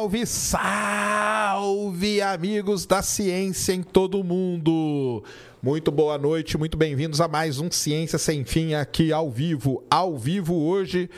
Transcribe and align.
Salve, 0.00 0.24
salve, 0.24 2.22
amigos 2.22 2.86
da 2.86 3.02
ciência 3.02 3.74
em 3.74 3.82
todo 3.82 4.18
o 4.18 4.24
mundo. 4.24 5.22
Muito 5.62 5.90
boa 5.90 6.16
noite, 6.16 6.56
muito 6.56 6.78
bem-vindos 6.78 7.20
a 7.20 7.28
mais 7.28 7.58
um 7.58 7.70
Ciência 7.70 8.18
Sem 8.18 8.42
Fim 8.42 8.72
aqui 8.72 9.12
ao 9.12 9.30
vivo. 9.30 9.84
Ao 9.90 10.16
vivo 10.16 10.54
hoje, 10.54 11.10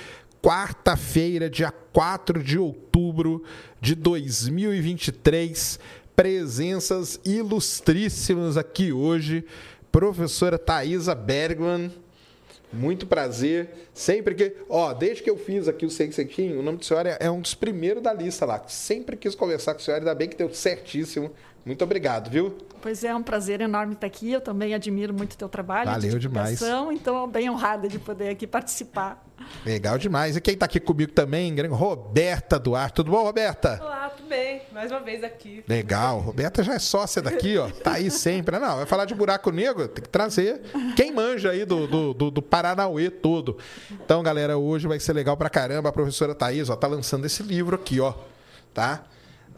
quarta-feira, 0.42 1.48
dia 1.48 1.70
4 1.70 2.42
de 2.42 2.58
outubro 2.58 3.44
de 3.80 3.94
2023. 3.94 5.78
Presenças 6.16 7.20
ilustríssimas 7.24 8.56
aqui 8.56 8.92
hoje. 8.92 9.44
Professora 9.92 10.58
Thaisa 10.58 11.14
Bergman, 11.14 11.88
muito 12.72 13.06
prazer. 13.06 13.68
Sempre 13.92 14.34
que. 14.34 14.56
Ó, 14.68 14.92
desde 14.92 15.22
que 15.22 15.30
eu 15.30 15.36
fiz 15.36 15.68
aqui 15.68 15.84
o 15.84 15.90
Sensequinho, 15.90 16.60
o 16.60 16.62
nome 16.62 16.78
da 16.78 16.84
senhora 16.84 17.16
é 17.20 17.30
um 17.30 17.40
dos 17.40 17.54
primeiros 17.54 18.02
da 18.02 18.12
lista 18.12 18.46
lá. 18.46 18.62
Sempre 18.66 19.16
quis 19.16 19.34
conversar 19.34 19.74
com 19.74 19.80
a 19.80 19.82
senhora, 19.82 20.02
ainda 20.02 20.14
bem 20.14 20.28
que 20.28 20.36
deu 20.36 20.52
certíssimo. 20.52 21.30
Muito 21.64 21.84
obrigado, 21.84 22.28
viu? 22.28 22.56
Pois 22.80 23.04
é, 23.04 23.08
é 23.08 23.14
um 23.14 23.22
prazer 23.22 23.60
enorme 23.60 23.94
estar 23.94 24.06
aqui. 24.06 24.32
Eu 24.32 24.40
também 24.40 24.74
admiro 24.74 25.14
muito 25.14 25.34
o 25.34 25.36
teu 25.36 25.48
trabalho. 25.48 25.88
Valeu 25.88 26.18
de 26.18 26.28
demais. 26.28 26.60
Então, 26.92 27.28
bem 27.28 27.48
honrada 27.48 27.88
de 27.88 27.98
poder 28.00 28.30
aqui 28.30 28.46
participar. 28.46 29.24
Legal 29.64 29.96
demais. 29.98 30.36
E 30.36 30.40
quem 30.40 30.54
está 30.54 30.66
aqui 30.66 30.80
comigo 30.80 31.12
também, 31.12 31.54
Roberta 31.68 32.58
Duarte. 32.58 32.96
Tudo 32.96 33.12
bom, 33.12 33.22
Roberta? 33.22 33.78
Olá, 33.80 34.10
tudo 34.10 34.28
bem. 34.28 34.62
Mais 34.72 34.90
uma 34.90 35.00
vez 35.00 35.22
aqui. 35.22 35.64
Legal. 35.68 36.18
Roberta 36.18 36.64
já 36.64 36.74
é 36.74 36.78
sócia 36.80 37.22
daqui, 37.22 37.56
ó. 37.56 37.68
Tá 37.70 37.92
aí 37.92 38.10
sempre. 38.10 38.58
Não, 38.58 38.76
vai 38.78 38.86
falar 38.86 39.04
de 39.04 39.14
buraco 39.14 39.52
negro, 39.52 39.86
tem 39.86 40.02
que 40.02 40.08
trazer 40.08 40.60
quem 40.96 41.12
manja 41.12 41.50
aí 41.50 41.64
do, 41.64 41.86
do, 41.86 42.14
do, 42.14 42.30
do 42.32 42.42
Paranauê 42.42 43.10
todo. 43.10 43.56
Então, 43.90 44.22
galera, 44.22 44.58
hoje 44.58 44.88
vai 44.88 44.98
ser 44.98 45.12
legal 45.12 45.36
pra 45.36 45.48
caramba. 45.48 45.88
A 45.88 45.92
professora 45.92 46.34
Thaís, 46.34 46.68
ó, 46.68 46.74
tá 46.74 46.88
lançando 46.88 47.24
esse 47.24 47.42
livro 47.44 47.76
aqui, 47.76 48.00
ó. 48.00 48.14
Tá? 48.74 49.04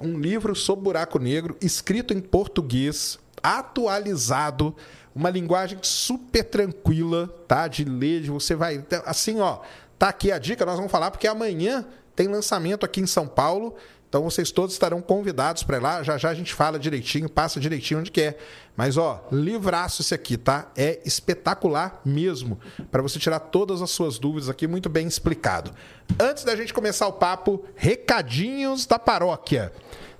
Um 0.00 0.18
livro 0.18 0.54
sobre 0.54 0.84
buraco 0.84 1.18
negro, 1.18 1.56
escrito 1.60 2.12
em 2.12 2.20
português, 2.20 3.18
atualizado 3.42 4.74
uma 5.14 5.30
linguagem 5.30 5.78
super 5.82 6.42
tranquila, 6.42 7.28
tá? 7.46 7.68
De 7.68 7.84
ler, 7.84 8.22
você 8.28 8.54
vai. 8.54 8.74
Então, 8.74 9.02
assim, 9.06 9.40
ó, 9.40 9.60
tá 9.98 10.08
aqui 10.08 10.32
a 10.32 10.38
dica, 10.38 10.66
nós 10.66 10.76
vamos 10.76 10.90
falar, 10.90 11.10
porque 11.10 11.28
amanhã 11.28 11.86
tem 12.16 12.26
lançamento 12.26 12.84
aqui 12.84 13.00
em 13.00 13.06
São 13.06 13.26
Paulo. 13.26 13.74
Então 14.14 14.22
vocês 14.22 14.52
todos 14.52 14.72
estarão 14.72 15.02
convidados 15.02 15.64
para 15.64 15.76
ir 15.76 15.80
lá. 15.80 16.00
Já 16.04 16.16
já 16.16 16.30
a 16.30 16.34
gente 16.34 16.54
fala 16.54 16.78
direitinho, 16.78 17.28
passa 17.28 17.58
direitinho 17.58 17.98
onde 17.98 18.12
quer. 18.12 18.38
Mas 18.76 18.96
ó, 18.96 19.26
livraço 19.32 20.02
esse 20.02 20.14
aqui, 20.14 20.36
tá? 20.36 20.70
É 20.76 21.00
espetacular 21.04 22.00
mesmo 22.04 22.60
para 22.92 23.02
você 23.02 23.18
tirar 23.18 23.40
todas 23.40 23.82
as 23.82 23.90
suas 23.90 24.16
dúvidas 24.16 24.48
aqui, 24.48 24.68
muito 24.68 24.88
bem 24.88 25.08
explicado. 25.08 25.72
Antes 26.16 26.44
da 26.44 26.54
gente 26.54 26.72
começar 26.72 27.08
o 27.08 27.14
papo, 27.14 27.64
recadinhos 27.74 28.86
da 28.86 29.00
paróquia. 29.00 29.72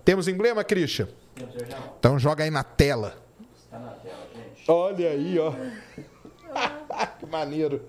Temos 0.04 0.26
emblema, 0.26 0.64
Christian? 0.64 1.06
Então 1.96 2.18
joga 2.18 2.42
aí 2.42 2.50
na 2.50 2.64
tela. 2.64 3.16
Está 3.64 3.78
na 3.78 3.90
tela, 3.92 4.26
gente. 4.34 4.68
Olha 4.68 5.10
aí, 5.10 5.38
ó. 5.38 5.52
que 7.20 7.26
maneiro. 7.26 7.80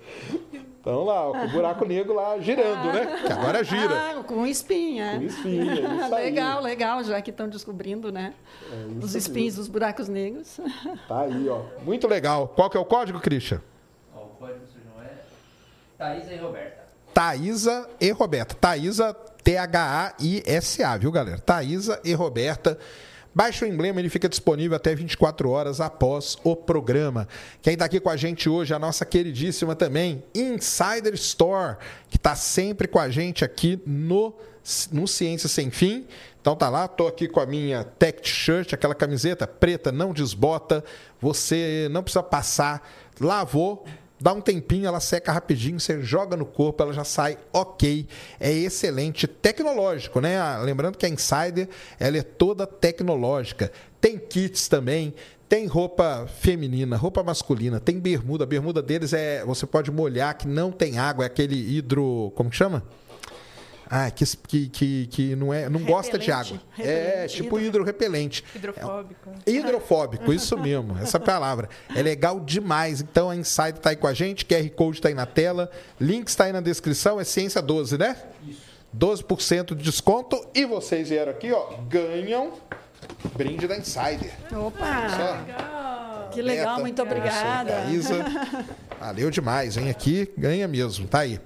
Então 0.85 1.03
lá, 1.03 1.31
com 1.31 1.45
o 1.45 1.49
buraco 1.49 1.83
negro 1.89 2.13
lá 2.13 2.37
girando, 2.37 2.93
né? 2.93 3.19
Que 3.25 3.33
agora 3.33 3.63
gira. 3.63 4.19
Ah, 4.19 4.23
com 4.23 4.45
espinha. 4.45 5.15
Com 5.17 5.23
espinha, 5.23 5.73
isso 5.73 6.13
Legal, 6.13 6.61
legal, 6.61 7.03
já 7.03 7.19
que 7.23 7.31
estão 7.31 7.49
descobrindo, 7.49 8.11
né? 8.11 8.35
É 8.71 9.03
Os 9.03 9.15
espinhos 9.15 9.55
dos 9.55 9.67
buracos 9.67 10.07
negros. 10.07 10.59
Tá 11.07 11.21
aí, 11.21 11.49
ó. 11.49 11.63
Muito 11.83 12.07
legal. 12.07 12.47
Qual 12.49 12.69
que 12.69 12.77
é 12.77 12.79
o 12.79 12.85
código, 12.85 13.19
Christian? 13.19 13.61
Ó, 14.15 14.25
o 14.25 14.27
código 14.37 14.59
não 14.95 15.03
é 15.03 15.09
Thaisa 15.97 16.33
e 16.33 16.37
Roberta. 16.37 16.83
Thaisa 17.11 17.89
e 17.99 18.11
Roberta. 18.11 18.55
Thaisa, 18.55 19.13
T-H-A-I-S-A, 19.43 20.97
viu, 20.97 21.11
galera? 21.11 21.39
Thaisa 21.39 21.99
e 22.03 22.13
Roberta. 22.13 22.77
Baixe 23.35 23.65
o 23.65 23.67
emblema, 23.67 23.99
ele 23.99 24.07
fica 24.07 24.29
disponível 24.29 24.77
até 24.77 24.95
24 24.95 25.49
horas 25.49 25.81
após 25.81 26.37
o 26.41 26.55
programa. 26.55 27.27
Quem 27.61 27.73
está 27.73 27.83
aqui 27.83 27.99
com 27.99 28.09
a 28.09 28.15
gente 28.15 28.47
hoje, 28.47 28.73
a 28.73 28.79
nossa 28.79 29.05
queridíssima 29.05 29.75
também, 29.75 30.23
Insider 30.33 31.13
Store, 31.15 31.75
que 32.09 32.15
está 32.15 32.33
sempre 32.33 32.87
com 32.87 32.97
a 32.97 33.09
gente 33.09 33.43
aqui 33.43 33.77
no, 33.85 34.33
no 34.89 35.05
Ciência 35.05 35.49
Sem 35.49 35.69
Fim. 35.69 36.07
Então 36.39 36.55
tá 36.55 36.69
lá, 36.69 36.87
tô 36.87 37.07
aqui 37.07 37.27
com 37.27 37.41
a 37.41 37.45
minha 37.45 37.83
tech 37.83 38.25
shirt, 38.25 38.71
aquela 38.71 38.95
camiseta 38.95 39.45
preta, 39.45 39.91
não 39.91 40.13
desbota. 40.13 40.81
Você 41.19 41.89
não 41.91 42.03
precisa 42.03 42.23
passar, 42.23 42.89
lavou, 43.19 43.85
dá 44.19 44.33
um 44.33 44.41
tempinho, 44.41 44.87
ela 44.87 44.99
seca 44.99 45.31
rapidinho, 45.31 45.79
você 45.79 46.01
joga 46.01 46.37
no 46.37 46.45
corpo, 46.45 46.81
ela 46.83 46.93
já 46.93 47.03
sai 47.03 47.37
ok. 47.51 48.07
É 48.39 48.51
excelente, 48.51 49.27
tecnológico, 49.27 50.19
né? 50.19 50.37
Ah, 50.37 50.59
lembrando 50.63 50.97
que 50.97 51.05
a 51.05 51.09
Insider, 51.09 51.67
ela 51.99 52.17
é 52.17 52.23
toda 52.23 52.65
tecnológica. 52.65 53.71
Tem 53.99 54.17
kits 54.17 54.67
também, 54.67 55.13
tem 55.47 55.67
roupa 55.67 56.27
feminina, 56.39 56.97
roupa 56.97 57.23
masculina, 57.23 57.79
tem 57.79 57.99
bermuda. 57.99 58.43
A 58.43 58.47
bermuda 58.47 58.81
deles 58.81 59.13
é, 59.13 59.43
você 59.45 59.65
pode 59.65 59.91
molhar 59.91 60.37
que 60.37 60.47
não 60.47 60.71
tem 60.71 60.97
água, 60.97 61.25
é 61.25 61.27
aquele 61.27 61.55
hidro, 61.55 62.31
como 62.35 62.49
que 62.49 62.55
chama? 62.55 62.83
Ah, 63.89 64.09
que, 64.09 64.25
que, 64.67 65.07
que, 65.07 65.35
não, 65.35 65.53
é, 65.53 65.69
não 65.69 65.81
gosta 65.81 66.17
de 66.17 66.31
água. 66.31 66.59
É, 66.77 67.27
tipo 67.27 67.57
hidro... 67.57 67.67
hidrorrepelente. 67.67 68.43
Hidrofóbico. 68.55 69.29
É, 69.45 69.51
hidrofóbico, 69.51 70.33
isso 70.33 70.57
mesmo, 70.59 70.97
essa 70.97 71.19
palavra. 71.19 71.69
É 71.95 72.01
legal 72.01 72.39
demais. 72.39 73.01
Então 73.01 73.29
a 73.29 73.35
Insight 73.35 73.77
está 73.77 73.91
aí 73.91 73.95
com 73.95 74.07
a 74.07 74.13
gente, 74.13 74.45
QR 74.45 74.69
Code 74.71 74.97
está 74.97 75.09
aí 75.09 75.13
na 75.13 75.25
tela, 75.25 75.69
link 75.99 76.27
está 76.27 76.45
aí 76.45 76.51
na 76.51 76.61
descrição, 76.61 77.19
é 77.19 77.23
Ciência 77.23 77.61
12, 77.61 77.97
né? 77.97 78.17
Isso. 78.47 78.75
12% 78.97 79.75
de 79.75 79.83
desconto 79.83 80.47
e 80.53 80.65
vocês 80.65 81.09
vieram 81.09 81.31
aqui, 81.31 81.51
ó, 81.51 81.75
ganham 81.89 82.53
brinde 83.35 83.67
da 83.67 83.77
Insider. 83.77 84.31
Opa! 84.53 85.41
Legal. 85.45 86.29
Que 86.31 86.41
legal, 86.41 86.79
muito 86.79 87.01
obrigada. 87.01 87.85
Isa, 87.91 88.25
valeu 88.99 89.29
demais, 89.29 89.77
hein? 89.77 89.89
Aqui 89.89 90.31
ganha 90.37 90.67
mesmo, 90.67 91.07
tá 91.07 91.19
aí. 91.19 91.39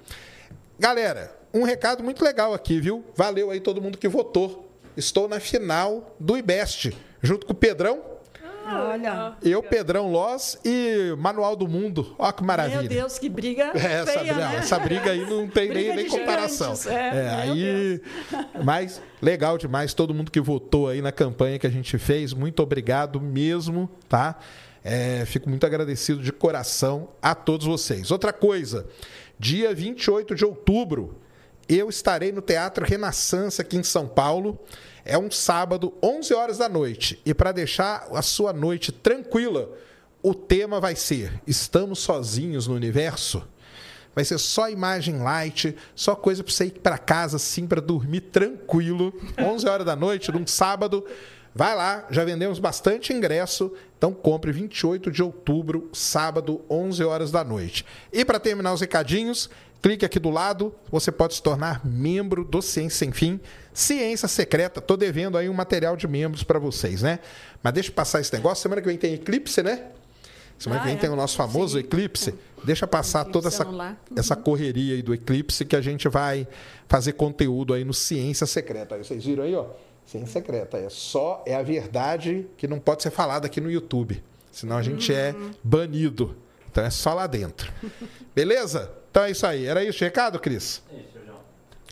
Galera, 0.78 1.39
um 1.52 1.64
recado 1.64 2.02
muito 2.02 2.24
legal 2.24 2.54
aqui, 2.54 2.80
viu? 2.80 3.04
Valeu 3.14 3.50
aí 3.50 3.60
todo 3.60 3.80
mundo 3.80 3.98
que 3.98 4.08
votou. 4.08 4.68
Estou 4.96 5.28
na 5.28 5.40
final 5.40 6.14
do 6.18 6.36
IBEST, 6.36 6.96
junto 7.22 7.46
com 7.46 7.52
o 7.52 7.56
Pedrão. 7.56 8.02
Ah, 8.66 8.90
olha. 8.90 9.36
Eu, 9.42 9.62
Pedrão 9.62 10.12
Loz 10.12 10.58
e 10.64 11.14
Manual 11.18 11.56
do 11.56 11.66
Mundo. 11.66 12.14
Olha 12.18 12.32
que 12.32 12.44
maravilha. 12.44 12.80
Meu 12.80 12.88
Deus, 12.88 13.18
que 13.18 13.28
briga. 13.28 13.72
É, 13.74 14.00
essa, 14.00 14.20
feia, 14.20 14.34
né? 14.34 14.56
essa 14.56 14.78
briga 14.78 15.10
aí 15.10 15.28
não 15.28 15.48
tem 15.48 15.68
nem, 15.70 15.96
nem 15.96 16.08
comparação. 16.08 16.74
É, 16.86 16.92
é 16.92 17.28
aí. 17.30 17.98
Deus. 17.98 18.64
Mas 18.64 19.02
legal 19.20 19.58
demais, 19.58 19.92
todo 19.92 20.14
mundo 20.14 20.30
que 20.30 20.40
votou 20.40 20.88
aí 20.88 21.02
na 21.02 21.10
campanha 21.10 21.58
que 21.58 21.66
a 21.66 21.70
gente 21.70 21.98
fez. 21.98 22.32
Muito 22.32 22.62
obrigado 22.62 23.20
mesmo, 23.20 23.90
tá? 24.08 24.38
É, 24.84 25.24
fico 25.26 25.48
muito 25.48 25.66
agradecido 25.66 26.22
de 26.22 26.32
coração 26.32 27.08
a 27.20 27.34
todos 27.34 27.66
vocês. 27.66 28.10
Outra 28.10 28.32
coisa, 28.32 28.86
dia 29.38 29.74
28 29.74 30.34
de 30.34 30.44
outubro 30.44 31.19
eu 31.78 31.88
estarei 31.88 32.32
no 32.32 32.42
Teatro 32.42 32.84
Renaissance 32.84 33.60
aqui 33.60 33.76
em 33.76 33.82
São 33.82 34.08
Paulo. 34.08 34.58
É 35.04 35.16
um 35.16 35.30
sábado, 35.30 35.94
11 36.02 36.34
horas 36.34 36.58
da 36.58 36.68
noite. 36.68 37.20
E 37.24 37.32
para 37.32 37.52
deixar 37.52 38.08
a 38.12 38.22
sua 38.22 38.52
noite 38.52 38.90
tranquila, 38.90 39.70
o 40.22 40.34
tema 40.34 40.80
vai 40.80 40.96
ser 40.96 41.40
Estamos 41.46 42.00
sozinhos 42.00 42.66
no 42.66 42.74
universo? 42.74 43.46
Vai 44.12 44.24
ser 44.24 44.38
só 44.38 44.68
imagem 44.68 45.22
light, 45.22 45.76
só 45.94 46.16
coisa 46.16 46.42
para 46.42 46.52
você 46.52 46.64
ir 46.66 46.72
para 46.72 46.98
casa 46.98 47.36
assim 47.36 47.66
para 47.66 47.80
dormir 47.80 48.22
tranquilo. 48.22 49.14
11 49.38 49.68
horas 49.68 49.86
da 49.86 49.94
noite, 49.94 50.32
num 50.32 50.46
sábado. 50.46 51.06
Vai 51.54 51.74
lá, 51.74 52.06
já 52.10 52.24
vendemos 52.24 52.60
bastante 52.60 53.12
ingresso, 53.12 53.72
então 53.98 54.12
compre 54.12 54.52
28 54.52 55.10
de 55.10 55.20
outubro, 55.20 55.90
sábado, 55.92 56.64
11 56.70 57.02
horas 57.02 57.30
da 57.32 57.42
noite. 57.42 57.84
E 58.12 58.24
para 58.24 58.38
terminar 58.38 58.72
os 58.72 58.80
recadinhos, 58.80 59.50
Clique 59.82 60.04
aqui 60.04 60.18
do 60.18 60.28
lado, 60.28 60.74
você 60.90 61.10
pode 61.10 61.34
se 61.34 61.42
tornar 61.42 61.84
membro 61.86 62.44
do 62.44 62.60
Ciência 62.60 62.98
Sem 62.98 63.12
Fim. 63.12 63.40
Ciência 63.72 64.28
Secreta, 64.28 64.80
tô 64.80 64.94
devendo 64.94 65.38
aí 65.38 65.48
um 65.48 65.54
material 65.54 65.96
de 65.96 66.06
membros 66.06 66.42
para 66.42 66.58
vocês, 66.58 67.00
né? 67.00 67.18
Mas 67.62 67.72
deixa 67.72 67.88
eu 67.88 67.94
passar 67.94 68.20
esse 68.20 68.32
negócio. 68.32 68.62
Semana 68.62 68.82
que 68.82 68.88
vem 68.88 68.98
tem 68.98 69.14
eclipse, 69.14 69.62
né? 69.62 69.86
Semana 70.58 70.82
ah, 70.82 70.84
que 70.84 70.88
vem 70.88 70.96
é? 70.98 71.00
tem 71.00 71.08
o 71.08 71.16
nosso 71.16 71.34
famoso 71.34 71.78
Sim. 71.78 71.84
eclipse. 71.84 72.34
Deixa 72.62 72.86
passar 72.86 73.24
toda 73.24 73.48
essa, 73.48 73.66
uhum. 73.66 73.94
essa 74.14 74.36
correria 74.36 74.96
aí 74.96 75.02
do 75.02 75.14
eclipse 75.14 75.64
que 75.64 75.74
a 75.74 75.80
gente 75.80 76.06
vai 76.10 76.46
fazer 76.86 77.14
conteúdo 77.14 77.72
aí 77.72 77.82
no 77.82 77.94
Ciência 77.94 78.46
Secreta. 78.46 78.96
Aí 78.96 79.02
vocês 79.02 79.24
viram 79.24 79.44
aí, 79.44 79.54
ó? 79.54 79.64
Ciência 80.04 80.42
Secreta. 80.42 80.76
É 80.76 80.90
só, 80.90 81.42
é 81.46 81.54
a 81.54 81.62
verdade 81.62 82.46
que 82.58 82.68
não 82.68 82.78
pode 82.78 83.02
ser 83.02 83.10
falada 83.10 83.46
aqui 83.46 83.62
no 83.62 83.70
YouTube. 83.70 84.22
Senão 84.52 84.76
a 84.76 84.82
gente 84.82 85.14
é 85.14 85.34
uhum. 85.34 85.48
é 85.48 85.54
banido. 85.64 86.36
Então 86.70 86.84
é 86.84 86.90
só 86.90 87.14
lá 87.14 87.26
dentro. 87.26 87.72
Beleza? 88.34 88.99
Então 89.10 89.24
é 89.24 89.30
isso 89.30 89.46
aí. 89.46 89.66
Era 89.66 89.84
isso 89.84 90.02
recado, 90.02 90.38
Cris? 90.38 90.82
Isso, 90.92 91.18
João. 91.26 91.40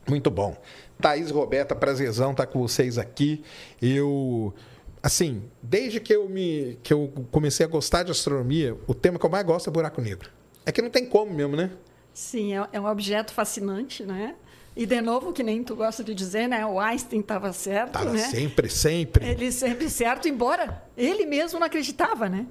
Muito 0.08 0.30
bom. 0.30 0.56
Thaís 1.00 1.30
Roberta, 1.30 1.74
prazerzão 1.74 2.32
estar 2.32 2.46
com 2.46 2.60
vocês 2.60 2.98
aqui. 2.98 3.42
Eu 3.80 4.54
assim, 5.02 5.42
desde 5.62 6.00
que 6.00 6.12
eu 6.12 6.28
me 6.28 6.78
que 6.82 6.92
eu 6.92 7.12
comecei 7.30 7.64
a 7.64 7.68
gostar 7.68 8.02
de 8.02 8.10
astronomia, 8.10 8.76
o 8.86 8.94
tema 8.94 9.18
que 9.18 9.24
eu 9.24 9.30
mais 9.30 9.44
gosto 9.44 9.68
é 9.68 9.72
buraco 9.72 10.00
negro. 10.00 10.30
É 10.66 10.72
que 10.72 10.82
não 10.82 10.90
tem 10.90 11.06
como 11.06 11.32
mesmo, 11.32 11.56
né? 11.56 11.70
Sim, 12.12 12.56
é, 12.56 12.68
é 12.72 12.80
um 12.80 12.86
objeto 12.86 13.32
fascinante, 13.32 14.04
né? 14.04 14.34
E 14.76 14.86
de 14.86 15.00
novo, 15.00 15.32
que 15.32 15.42
nem 15.42 15.64
tu 15.64 15.74
gosta 15.74 16.04
de 16.04 16.14
dizer, 16.14 16.48
né? 16.48 16.64
O 16.64 16.78
Einstein 16.78 17.20
estava 17.20 17.52
certo, 17.52 17.92
Tava 17.92 18.12
né? 18.12 18.18
sempre, 18.18 18.68
sempre. 18.68 19.26
Ele 19.26 19.50
sempre 19.50 19.90
certo, 19.90 20.28
embora 20.28 20.84
ele 20.96 21.26
mesmo 21.26 21.58
não 21.58 21.66
acreditava, 21.66 22.28
né? 22.28 22.46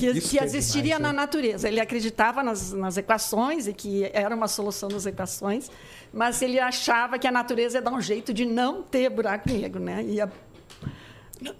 Que, 0.00 0.20
que 0.20 0.38
é 0.38 0.44
existiria 0.44 0.96
demais, 0.96 1.02
na 1.02 1.08
né? 1.12 1.16
natureza. 1.16 1.68
Ele 1.68 1.80
acreditava 1.80 2.42
nas, 2.42 2.72
nas 2.72 2.96
equações 2.96 3.66
e 3.66 3.72
que 3.72 4.10
era 4.12 4.34
uma 4.34 4.48
solução 4.48 4.88
das 4.88 5.04
equações, 5.06 5.70
mas 6.12 6.40
ele 6.42 6.58
achava 6.58 7.18
que 7.18 7.26
a 7.26 7.32
natureza 7.32 7.78
ia 7.78 7.82
dar 7.82 7.92
um 7.92 8.00
jeito 8.00 8.32
de 8.32 8.44
não 8.46 8.82
ter 8.82 9.08
buraco 9.10 9.48
negro, 9.50 9.80
né? 9.80 10.02
Ia, 10.04 10.30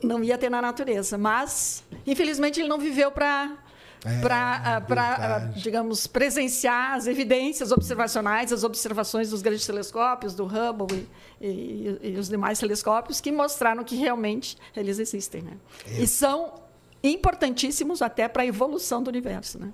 não 0.03 0.23
ia 0.23 0.37
ter 0.39 0.51
na 0.51 0.61
natureza. 0.61 1.17
Mas, 1.17 1.85
infelizmente, 2.07 2.61
ele 2.61 2.69
não 2.69 2.79
viveu 2.79 3.11
para 3.11 3.57
É, 4.05 4.19
para, 4.21 4.81
verdade. 4.81 5.63
digamos, 5.63 6.07
presenciar 6.07 6.95
as 6.95 7.07
evidências 7.07 7.71
observacionais, 7.71 8.51
as 8.51 8.65
observações 8.65 9.29
dos 9.29 9.43
grandes 9.43 9.67
telescópios, 9.67 10.35
do 10.35 10.45
Hubble 10.47 11.07
e, 11.39 11.47
e- 11.47 11.99
e 12.15 12.17
os 12.19 12.29
demais 12.31 12.59
telescópios, 12.59 13.21
que 13.21 13.31
mostraram 13.31 13.85
que 13.85 13.97
realmente 13.97 14.57
eles 14.75 14.99
existem. 14.99 15.43
Né? 15.43 15.53
É. 15.87 16.01
E 16.03 16.07
são 16.07 16.55
importantíssimos 17.03 18.03
até 18.03 18.29
para 18.29 18.43
a 18.43 18.47
evolução 18.47 19.03
do 19.03 19.09
universo. 19.09 19.59
Né? 19.59 19.73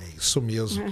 É 0.00 0.16
isso 0.16 0.40
mesmo. 0.40 0.84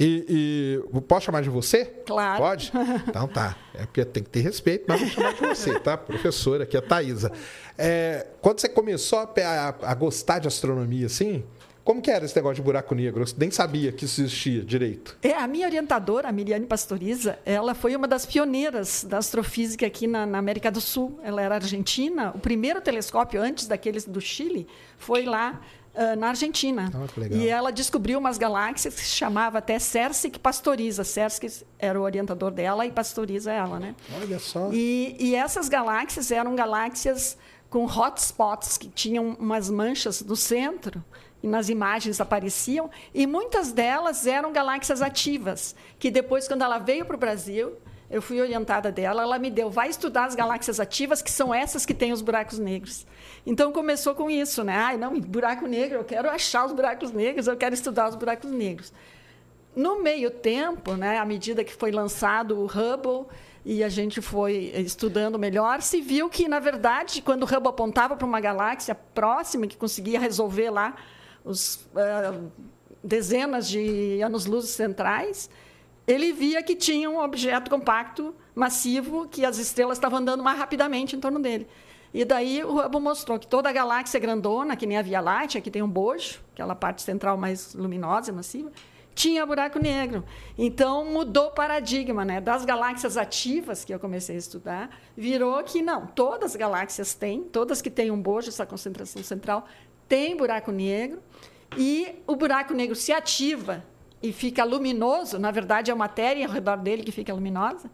E, 0.00 0.80
e 0.94 1.00
posso 1.02 1.26
chamar 1.26 1.42
de 1.42 1.50
você? 1.50 1.84
Claro. 1.84 2.38
Pode? 2.40 2.70
Então 3.08 3.26
tá. 3.26 3.56
É 3.74 3.84
porque 3.84 4.04
tem 4.04 4.22
que 4.22 4.30
ter 4.30 4.40
respeito, 4.40 4.84
mas 4.86 5.00
vou 5.00 5.08
chamar 5.10 5.34
de 5.34 5.40
você, 5.40 5.78
tá? 5.80 5.96
Professora, 5.96 6.62
aqui 6.64 6.76
é 6.76 6.78
a 6.78 6.82
Thaisa. 6.82 7.32
É, 7.76 8.26
quando 8.40 8.60
você 8.60 8.68
começou 8.68 9.18
a, 9.18 9.22
a- 9.24 9.74
a 9.90 9.94
gostar 9.94 10.38
de 10.38 10.46
astronomia, 10.48 11.06
assim, 11.06 11.44
como 11.88 12.02
que 12.02 12.10
era 12.10 12.26
esse 12.26 12.36
negócio 12.36 12.56
de 12.56 12.60
buraco 12.60 12.94
negro? 12.94 13.24
Eu 13.24 13.34
nem 13.38 13.50
sabia 13.50 13.90
que 13.90 14.04
isso 14.04 14.20
existia 14.20 14.62
direito. 14.62 15.16
É, 15.22 15.32
a 15.32 15.48
minha 15.48 15.66
orientadora, 15.66 16.28
a 16.28 16.32
Miriane 16.32 16.66
Pastoriza, 16.66 17.38
ela 17.46 17.74
foi 17.74 17.96
uma 17.96 18.06
das 18.06 18.26
pioneiras 18.26 19.04
da 19.04 19.16
astrofísica 19.16 19.86
aqui 19.86 20.06
na, 20.06 20.26
na 20.26 20.36
América 20.36 20.70
do 20.70 20.82
Sul. 20.82 21.18
Ela 21.22 21.40
era 21.40 21.54
argentina. 21.54 22.30
O 22.34 22.38
primeiro 22.38 22.82
telescópio, 22.82 23.40
antes 23.40 23.66
daqueles 23.66 24.04
do 24.04 24.20
Chile, 24.20 24.68
foi 24.98 25.24
lá 25.24 25.62
ah, 25.94 26.14
na 26.14 26.28
Argentina. 26.28 26.90
Que 27.14 27.20
legal. 27.20 27.38
E 27.38 27.48
ela 27.48 27.70
descobriu 27.70 28.18
umas 28.18 28.36
galáxias 28.36 28.94
que 28.94 29.00
se 29.00 29.16
chamava 29.16 29.56
até 29.56 29.78
Cercic 29.78 30.38
Pastoriza. 30.38 31.04
Cercic 31.04 31.64
era 31.78 31.98
o 31.98 32.02
orientador 32.02 32.50
dela 32.50 32.84
e 32.84 32.92
Pastoriza 32.92 33.50
ela, 33.50 33.80
né? 33.80 33.94
Olha 34.14 34.38
só. 34.38 34.68
E, 34.74 35.16
e 35.18 35.34
essas 35.34 35.70
galáxias 35.70 36.30
eram 36.30 36.54
galáxias 36.54 37.38
com 37.70 37.86
hotspots, 37.86 38.78
que 38.78 38.88
tinham 38.88 39.36
umas 39.38 39.68
manchas 39.68 40.22
no 40.22 40.36
centro, 40.36 41.02
e 41.42 41.46
nas 41.46 41.68
imagens 41.68 42.20
apareciam, 42.20 42.90
e 43.14 43.26
muitas 43.26 43.72
delas 43.72 44.26
eram 44.26 44.52
galáxias 44.52 45.02
ativas, 45.02 45.74
que 45.98 46.10
depois, 46.10 46.48
quando 46.48 46.62
ela 46.62 46.78
veio 46.78 47.04
para 47.04 47.16
o 47.16 47.18
Brasil, 47.18 47.76
eu 48.10 48.22
fui 48.22 48.40
orientada 48.40 48.90
dela, 48.90 49.22
ela 49.22 49.38
me 49.38 49.50
deu, 49.50 49.70
vai 49.70 49.88
estudar 49.88 50.24
as 50.24 50.34
galáxias 50.34 50.80
ativas, 50.80 51.20
que 51.20 51.30
são 51.30 51.52
essas 51.52 51.84
que 51.84 51.92
têm 51.92 52.12
os 52.12 52.22
buracos 52.22 52.58
negros. 52.58 53.06
Então 53.44 53.70
começou 53.70 54.14
com 54.14 54.30
isso, 54.30 54.64
né? 54.64 54.74
Ai, 54.74 54.96
não, 54.96 55.18
buraco 55.20 55.66
negro, 55.66 55.98
eu 55.98 56.04
quero 56.04 56.28
achar 56.30 56.64
os 56.64 56.72
buracos 56.72 57.12
negros, 57.12 57.46
eu 57.46 57.56
quero 57.56 57.74
estudar 57.74 58.08
os 58.08 58.16
buracos 58.16 58.50
negros. 58.50 58.92
No 59.76 60.02
meio 60.02 60.30
tempo, 60.30 60.94
né, 60.94 61.18
à 61.18 61.24
medida 61.24 61.62
que 61.62 61.72
foi 61.72 61.92
lançado 61.92 62.58
o 62.58 62.64
Hubble 62.64 63.26
e 63.64 63.84
a 63.84 63.88
gente 63.88 64.22
foi 64.22 64.72
estudando 64.74 65.38
melhor, 65.38 65.82
se 65.82 66.00
viu 66.00 66.30
que, 66.30 66.48
na 66.48 66.58
verdade, 66.58 67.20
quando 67.20 67.42
o 67.42 67.46
Hubble 67.46 67.68
apontava 67.68 68.16
para 68.16 68.26
uma 68.26 68.40
galáxia 68.40 68.94
próxima, 68.94 69.66
que 69.66 69.76
conseguia 69.76 70.18
resolver 70.18 70.70
lá 70.70 70.96
os 71.48 71.88
eh, 71.96 72.40
dezenas 73.02 73.68
de 73.68 74.20
anos-luz 74.22 74.68
centrais, 74.68 75.48
ele 76.06 76.32
via 76.32 76.62
que 76.62 76.76
tinha 76.76 77.08
um 77.08 77.18
objeto 77.18 77.70
compacto, 77.70 78.34
massivo, 78.54 79.26
que 79.28 79.44
as 79.44 79.58
estrelas 79.58 79.96
estavam 79.96 80.18
andando 80.18 80.42
mais 80.42 80.58
rapidamente 80.58 81.16
em 81.16 81.20
torno 81.20 81.40
dele. 81.40 81.66
E 82.12 82.24
daí 82.24 82.64
o 82.64 82.78
Hubble 82.78 83.00
mostrou 83.00 83.38
que 83.38 83.46
toda 83.46 83.68
a 83.68 83.72
galáxia 83.72 84.18
grandona, 84.20 84.76
que 84.76 84.86
nem 84.86 84.96
a 84.96 85.02
Via 85.02 85.20
Láctea, 85.20 85.60
que 85.60 85.70
tem 85.70 85.82
um 85.82 85.88
bojo, 85.88 86.40
aquela 86.52 86.74
parte 86.74 87.02
central 87.02 87.36
mais 87.36 87.74
luminosa, 87.74 88.32
massiva, 88.32 88.70
tinha 89.14 89.44
buraco 89.44 89.78
negro. 89.78 90.24
Então 90.56 91.04
mudou 91.04 91.48
o 91.48 91.50
paradigma, 91.50 92.24
né? 92.24 92.40
Das 92.40 92.64
galáxias 92.64 93.16
ativas 93.16 93.84
que 93.84 93.92
eu 93.92 93.98
comecei 93.98 94.36
a 94.36 94.38
estudar, 94.38 94.90
virou 95.16 95.62
que 95.64 95.82
não, 95.82 96.06
todas 96.06 96.52
as 96.52 96.56
galáxias 96.56 97.14
têm, 97.14 97.42
todas 97.42 97.82
que 97.82 97.90
têm 97.90 98.10
um 98.10 98.22
bojo, 98.22 98.48
essa 98.48 98.64
concentração 98.64 99.22
central, 99.22 99.66
têm 100.08 100.36
buraco 100.36 100.72
negro. 100.72 101.22
E 101.76 102.16
o 102.26 102.34
buraco 102.34 102.72
negro 102.72 102.96
se 102.96 103.12
ativa 103.12 103.84
e 104.22 104.32
fica 104.32 104.64
luminoso, 104.64 105.38
na 105.38 105.50
verdade 105.50 105.90
é 105.90 105.94
a 105.94 105.96
matéria 105.96 106.46
ao 106.46 106.52
redor 106.52 106.76
dele 106.78 107.02
que 107.02 107.12
fica 107.12 107.32
luminosa, 107.32 107.90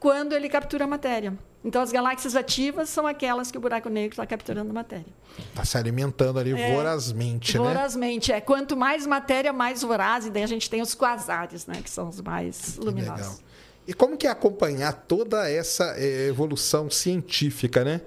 quando 0.00 0.32
ele 0.32 0.48
captura 0.48 0.84
a 0.84 0.86
matéria. 0.86 1.38
Então 1.64 1.80
as 1.80 1.92
galáxias 1.92 2.34
ativas 2.34 2.88
são 2.88 3.06
aquelas 3.06 3.52
que 3.52 3.58
o 3.58 3.60
buraco 3.60 3.88
negro 3.88 4.14
está 4.14 4.26
capturando 4.26 4.72
matéria. 4.74 5.06
Tá 5.54 5.64
se 5.64 5.78
alimentando 5.78 6.38
ali 6.40 6.52
É, 6.52 6.74
vorazmente, 6.74 7.56
né? 7.56 7.64
Vorazmente, 7.64 8.32
é. 8.32 8.40
Quanto 8.40 8.76
mais 8.76 9.06
matéria, 9.06 9.52
mais 9.52 9.82
voraz, 9.82 10.26
e 10.26 10.30
daí 10.30 10.42
a 10.42 10.48
gente 10.48 10.68
tem 10.68 10.82
os 10.82 10.94
quasares, 10.94 11.66
né? 11.66 11.80
Que 11.80 11.90
são 11.90 12.08
os 12.08 12.20
mais 12.20 12.76
luminosos. 12.78 13.26
Legal. 13.26 13.38
E 13.86 13.94
como 13.94 14.16
que 14.16 14.26
é 14.26 14.30
acompanhar 14.30 14.92
toda 14.92 15.48
essa 15.48 15.94
eh, 15.96 16.26
evolução 16.28 16.90
científica, 16.90 17.84
né? 17.84 18.00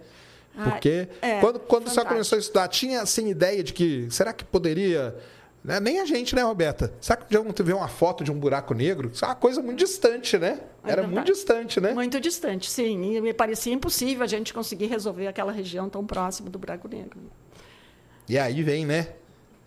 Ah, 0.58 0.72
Porque 0.72 1.08
é, 1.22 1.40
quando, 1.40 1.60
quando 1.60 1.84
você 1.84 1.90
fantástico. 1.96 2.14
começou 2.14 2.36
a 2.38 2.40
estudar, 2.40 2.68
tinha 2.68 3.02
assim 3.02 3.28
ideia 3.30 3.64
de 3.64 3.74
que 3.74 4.08
será 4.10 4.32
que 4.32 4.44
poderia. 4.44 5.16
né? 5.64 5.80
Nem 5.80 6.00
a 6.00 6.06
gente, 6.06 6.36
né, 6.36 6.44
Roberta? 6.44 6.94
Será 7.02 7.18
que 7.18 7.26
podia 7.26 7.66
ver 7.66 7.74
uma 7.74 7.88
foto 7.88 8.24
de 8.24 8.32
um 8.32 8.40
buraco 8.40 8.74
negro? 8.74 9.12
Isso 9.14 9.26
é 9.26 9.28
uma 9.28 9.36
coisa 9.36 9.62
muito 9.62 9.80
distante, 9.80 10.38
né? 10.38 10.60
É 10.84 10.92
Era 10.92 11.08
muito 11.08 11.26
distante, 11.26 11.82
né? 11.82 11.94
Muito 11.94 12.20
distante, 12.22 12.70
sim. 12.70 13.16
E 13.16 13.22
me 13.22 13.34
parecia 13.34 13.74
impossível 13.74 14.24
a 14.24 14.28
gente 14.28 14.54
conseguir 14.54 14.86
resolver 14.86 15.28
aquela 15.28 15.52
região 15.52 15.90
tão 15.90 16.06
próxima 16.06 16.50
do 16.50 16.58
buraco 16.60 16.88
negro. 16.88 17.20
E 18.30 18.38
aí 18.38 18.64
vem, 18.64 18.86
né? 18.86 19.10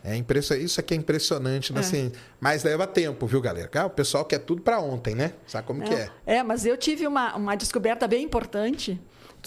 É 0.02 0.16
impresso... 0.16 0.54
Isso 0.54 0.78
aqui 0.80 0.94
é 0.94 0.96
impressionante, 0.96 1.72
né? 1.72 1.80
É. 1.80 1.82
Assim, 1.82 2.12
mas 2.40 2.62
leva 2.62 2.86
tempo, 2.86 3.26
viu, 3.26 3.40
galera? 3.40 3.68
Ah, 3.74 3.86
o 3.86 3.90
pessoal 3.90 4.24
quer 4.24 4.38
tudo 4.38 4.62
para 4.62 4.80
ontem, 4.80 5.14
né? 5.14 5.32
Sabe 5.46 5.66
como 5.66 5.82
que 5.82 5.92
é? 5.92 6.08
É, 6.24 6.42
mas 6.42 6.64
eu 6.64 6.76
tive 6.76 7.06
uma, 7.06 7.36
uma 7.36 7.56
descoberta 7.56 8.06
bem 8.06 8.24
importante, 8.24 8.98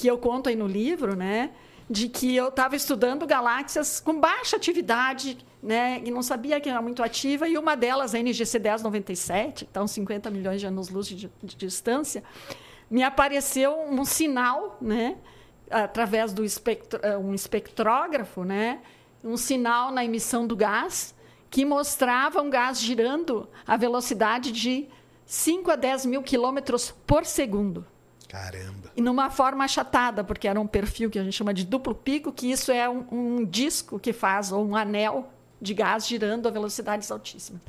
que 0.02 0.08
eu 0.08 0.18
conto 0.18 0.50
aí 0.50 0.56
no 0.56 0.66
livro, 0.66 1.16
né? 1.16 1.52
De 1.88 2.10
que 2.10 2.36
eu 2.36 2.48
estava 2.48 2.76
estudando 2.76 3.28
galáxias 3.28 4.00
com 4.00 4.20
baixa 4.20 4.56
atividade, 4.56 5.38
né? 5.62 6.02
E 6.04 6.10
não 6.10 6.24
sabia 6.24 6.60
que 6.60 6.68
era 6.68 6.82
muito 6.82 7.04
ativa, 7.04 7.48
e 7.48 7.56
uma 7.56 7.76
delas, 7.76 8.16
a 8.16 8.18
NGC 8.20 8.58
1097, 8.58 9.66
que 9.66 9.70
está 9.70 9.84
uns 9.84 9.92
50 9.92 10.32
milhões 10.32 10.60
de 10.60 10.66
anos-luz 10.66 11.06
de, 11.08 11.32
de 11.44 11.56
distância, 11.56 12.24
me 12.90 13.04
apareceu 13.04 13.80
um 13.80 14.04
sinal, 14.04 14.80
né? 14.82 15.18
Através 15.70 16.34
do 16.34 16.44
espectro, 16.44 17.00
eh, 17.04 17.16
um 17.16 17.36
espectrógrafo, 17.36 18.44
né? 18.44 18.80
Um 19.24 19.38
sinal 19.38 19.92
na 19.92 20.04
emissão 20.04 20.48
do 20.48 20.56
gás 20.56 21.14
que 21.48 21.64
mostrava 21.64 22.42
um 22.42 22.50
gás 22.50 22.82
girando 22.82 23.48
a 23.68 23.78
velocidade 23.78 24.52
de 24.52 24.88
5 25.28 25.70
a 25.70 25.76
10 25.76 26.08
mil 26.08 26.24
quilômetros 26.24 26.92
por 27.06 27.24
segundo. 27.24 27.86
Caramba. 28.32 28.90
E 28.96 29.02
numa 29.02 29.30
forma 29.30 29.66
achatada, 29.66 30.24
porque 30.24 30.48
era 30.48 30.58
um 30.58 30.66
perfil 30.66 31.10
que 31.10 31.20
a 31.20 31.24
gente 31.24 31.36
chama 31.36 31.54
de 31.54 31.66
duplo 31.66 31.94
pico, 31.94 32.32
que 32.32 32.50
isso 32.50 32.72
é 32.72 32.90
um, 32.90 33.06
um 33.12 33.46
disco 33.46 34.00
que 34.00 34.14
faz, 34.14 34.54
ou 34.54 34.66
um 34.66 34.74
anel 34.74 35.30
de 35.62 35.74
gás 35.74 36.08
girando 36.08 36.48
a 36.48 36.52
velocidades 36.52 37.12
altíssimas. 37.12 37.62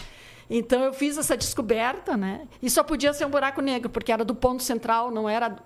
Então 0.49 0.85
eu 0.85 0.95
fiz 0.95 1.19
essa 1.19 1.37
descoberta, 1.37 2.17
né? 2.17 2.47
E 2.63 2.71
só 2.71 2.85
podia 2.85 3.13
ser 3.13 3.27
um 3.27 3.31
buraco 3.31 3.61
negro, 3.61 3.91
porque 3.91 4.13
era 4.13 4.25
do 4.25 4.37
ponto 4.37 4.63
central, 4.63 5.11
não 5.11 5.29
era 5.29 5.57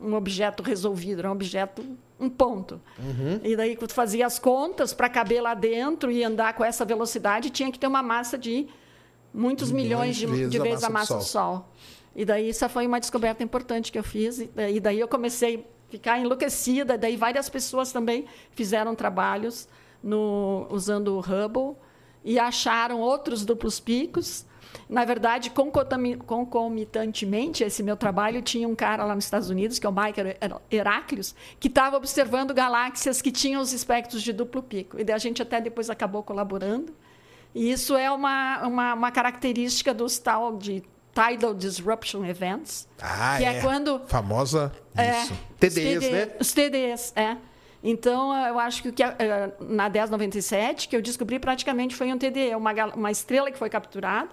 um 0.00 0.14
objeto 0.14 0.64
resolvido, 0.64 1.20
era 1.20 1.28
um 1.28 1.32
objeto, 1.32 1.84
um 2.18 2.28
ponto. 2.28 2.80
E 3.44 3.54
daí, 3.54 3.76
quando 3.76 3.92
fazia 3.92 4.26
as 4.26 4.40
contas 4.40 4.92
para 4.92 5.08
caber 5.08 5.40
lá 5.40 5.54
dentro 5.54 6.10
e 6.10 6.24
andar 6.24 6.54
com 6.54 6.64
essa 6.64 6.84
velocidade, 6.84 7.50
tinha 7.50 7.70
que 7.70 7.78
ter 7.78 7.86
uma 7.86 8.02
massa 8.02 8.36
de 8.36 8.66
muitos 9.32 9.70
milhões, 9.70 10.16
de, 10.16 10.48
de 10.48 10.58
vezes, 10.58 10.82
a 10.82 10.90
massa 10.90 11.16
do 11.18 11.22
Sol. 11.22 11.68
E 12.14 12.24
daí, 12.24 12.50
essa 12.50 12.68
foi 12.68 12.86
uma 12.86 12.98
descoberta 12.98 13.42
importante 13.42 13.92
que 13.92 13.98
eu 13.98 14.04
fiz. 14.04 14.40
E 14.40 14.80
daí, 14.80 14.98
eu 14.98 15.08
comecei 15.08 15.56
a 15.56 15.90
ficar 15.90 16.18
enlouquecida. 16.18 16.98
Daí, 16.98 17.16
várias 17.16 17.48
pessoas 17.48 17.92
também 17.92 18.24
fizeram 18.52 18.94
trabalhos 18.94 19.68
no, 20.02 20.66
usando 20.70 21.16
o 21.16 21.20
Hubble 21.20 21.76
e 22.24 22.38
acharam 22.38 23.00
outros 23.00 23.44
duplos 23.44 23.80
picos. 23.80 24.46
Na 24.88 25.04
verdade, 25.04 25.50
concomitantemente, 25.50 27.64
esse 27.64 27.82
meu 27.82 27.96
trabalho 27.96 28.40
tinha 28.40 28.68
um 28.68 28.74
cara 28.74 29.04
lá 29.04 29.14
nos 29.14 29.24
Estados 29.24 29.50
Unidos, 29.50 29.78
que 29.78 29.86
é 29.86 29.88
o 29.88 29.92
Michael 29.92 30.36
Her- 30.40 30.60
Heraclius, 30.70 31.34
que 31.58 31.68
estava 31.68 31.96
observando 31.96 32.54
galáxias 32.54 33.20
que 33.20 33.32
tinham 33.32 33.60
os 33.60 33.72
espectros 33.72 34.22
de 34.22 34.32
duplo 34.32 34.62
pico. 34.62 34.96
E 35.00 35.12
a 35.12 35.18
gente 35.18 35.42
até 35.42 35.60
depois 35.60 35.90
acabou 35.90 36.22
colaborando. 36.22 36.94
E 37.52 37.70
isso 37.70 37.96
é 37.96 38.10
uma, 38.10 38.66
uma, 38.66 38.94
uma 38.94 39.10
característica 39.10 39.92
dos 39.92 40.18
tal 40.18 40.56
de 40.56 40.84
Tidal 41.14 41.54
Disruption 41.54 42.24
Events, 42.24 42.88
Ah, 43.00 43.36
que 43.38 43.44
é. 43.44 43.56
é 43.56 43.60
quando 43.60 44.00
Famosa 44.06 44.72
é, 44.96 45.22
isso. 45.22 45.34
TDEs, 45.58 46.00
TD 46.00 46.10
né? 46.10 46.28
Os 46.38 46.52
TDs, 46.52 47.12
é. 47.16 47.36
Então, 47.82 48.34
eu 48.46 48.58
acho 48.58 48.82
que 48.82 48.88
o 48.90 48.92
que 48.92 49.02
eh, 49.02 49.52
na 49.60 49.88
1097, 49.88 50.86
que 50.86 50.94
eu 50.94 51.00
descobri 51.00 51.38
praticamente 51.38 51.96
foi 51.96 52.12
um 52.12 52.18
TDE, 52.18 52.54
uma, 52.54 52.72
uma 52.94 53.10
estrela 53.10 53.50
que 53.50 53.58
foi 53.58 53.70
capturada, 53.70 54.28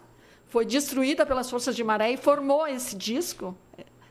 foi 0.47 0.65
destruída 0.65 1.25
pelas 1.25 1.49
forças 1.49 1.75
de 1.75 1.83
maré 1.83 2.11
e 2.11 2.17
formou 2.17 2.67
esse 2.67 2.95
disco, 2.95 3.55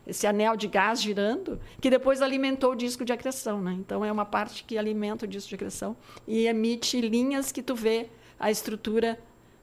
esse 0.06 0.26
anel 0.26 0.56
de 0.56 0.66
gás 0.66 1.02
girando, 1.02 1.60
que 1.80 1.90
depois 1.90 2.22
alimentou 2.22 2.72
o 2.72 2.76
disco 2.76 3.04
de 3.04 3.12
acreção. 3.12 3.60
Né? 3.60 3.72
Então, 3.72 4.04
é 4.04 4.10
uma 4.10 4.24
parte 4.24 4.64
que 4.64 4.78
alimenta 4.78 5.26
o 5.26 5.28
disco 5.28 5.50
de 5.50 5.54
acreção 5.54 5.96
e 6.26 6.46
emite 6.46 7.00
linhas 7.00 7.52
que 7.52 7.62
tu 7.62 7.74
vê 7.74 8.08
a 8.40 8.50
estrutura 8.50 9.18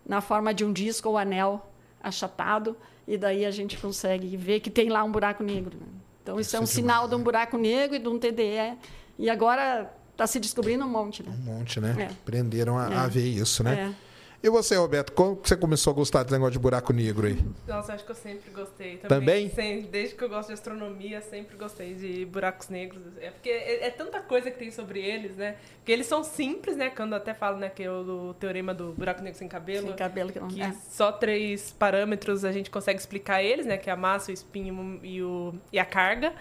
na 0.06 0.22
forma 0.22 0.54
de 0.54 0.64
um 0.66 0.72
disco 0.74 1.10
ou 1.10 1.18
anel 1.18 1.70
achatado, 2.02 2.76
e 3.08 3.18
daí 3.18 3.46
a 3.46 3.52
gente 3.52 3.78
consegue 3.78 4.36
ver 4.38 4.60
que 4.60 4.70
tem 4.70 4.90
lá 4.90 5.04
um 5.04 5.12
buraco 5.12 5.44
negro. 5.44 5.76
Né? 5.78 5.88
Então, 6.22 6.40
isso 6.40 6.56
é 6.56 6.60
um 6.60 6.66
sinal 6.66 7.08
de 7.08 7.16
um 7.16 7.22
buraco 7.24 7.58
negro 7.58 7.96
e 7.96 8.00
de 8.00 8.08
um 8.08 8.18
TDE. 8.18 8.78
E 9.20 9.30
agora 9.30 9.92
está 10.12 10.26
se 10.26 10.40
descobrindo 10.40 10.86
um 10.86 10.90
monte. 10.90 11.22
Né? 11.22 11.32
Um 11.38 11.44
monte, 11.54 11.80
né? 11.80 11.96
É. 12.00 12.06
Aprenderam 12.06 12.78
a, 12.78 12.88
a 13.02 13.06
É. 13.06 13.10
ver 13.10 13.28
isso, 13.28 13.64
né? 13.64 13.92
É. 13.92 14.13
E 14.44 14.50
você, 14.50 14.76
Roberto, 14.76 15.14
como 15.14 15.38
que 15.38 15.48
você 15.48 15.56
começou 15.56 15.92
a 15.92 15.96
gostar 15.96 16.22
desse 16.24 16.34
negócio 16.34 16.52
de 16.52 16.60
buraco 16.60 16.92
negro 16.92 17.28
aí? 17.28 17.40
Nossa, 17.66 17.94
acho 17.94 18.04
que 18.04 18.12
eu 18.12 18.16
sempre 18.16 18.52
gostei 18.52 18.98
também. 18.98 19.48
Também? 19.48 19.82
Desde 19.84 20.16
que 20.16 20.22
eu 20.22 20.28
gosto 20.28 20.50
de 20.50 20.56
astronomia, 20.56 21.22
sempre 21.22 21.56
gostei 21.56 21.94
de 21.94 22.26
buracos 22.26 22.68
negros. 22.68 23.02
É 23.22 23.32
porque 23.32 23.50
é, 23.50 23.86
é 23.86 23.90
tanta 23.90 24.20
coisa 24.20 24.52
que 24.52 24.60
tem 24.60 24.70
sobre 24.70 25.00
eles, 25.00 25.38
né? 25.38 25.56
Porque 25.78 25.94
eles 25.94 26.08
são 26.08 26.26
simples, 26.26 26.76
né? 26.76 26.90
Quando 26.90 27.14
eu 27.14 27.20
até 27.20 27.34
falo, 27.34 27.58
né, 27.58 27.70
que 27.70 27.84
é 27.84 27.90
o, 27.90 28.32
o 28.32 28.34
teorema 28.34 28.74
do 28.74 28.92
buraco 28.92 29.22
negro 29.24 29.40
sem 29.40 29.48
cabelo. 29.48 29.88
Sem 29.88 29.96
cabelo 29.96 30.30
que 30.30 30.42
não 30.42 30.50
que 30.50 30.62
é. 30.62 30.74
só 30.90 31.10
três 31.10 31.72
parâmetros 31.72 32.44
a 32.44 32.52
gente 32.52 32.70
consegue 32.70 33.00
explicar 33.00 33.42
eles, 33.42 33.66
né? 33.66 33.78
Que 33.78 33.90
é 33.90 33.94
a 33.94 33.96
massa, 33.96 34.30
o 34.30 34.34
espinho 34.34 35.00
e, 35.02 35.24
o, 35.24 35.56
e 35.72 35.80
a 35.80 35.86
carga. 35.86 36.34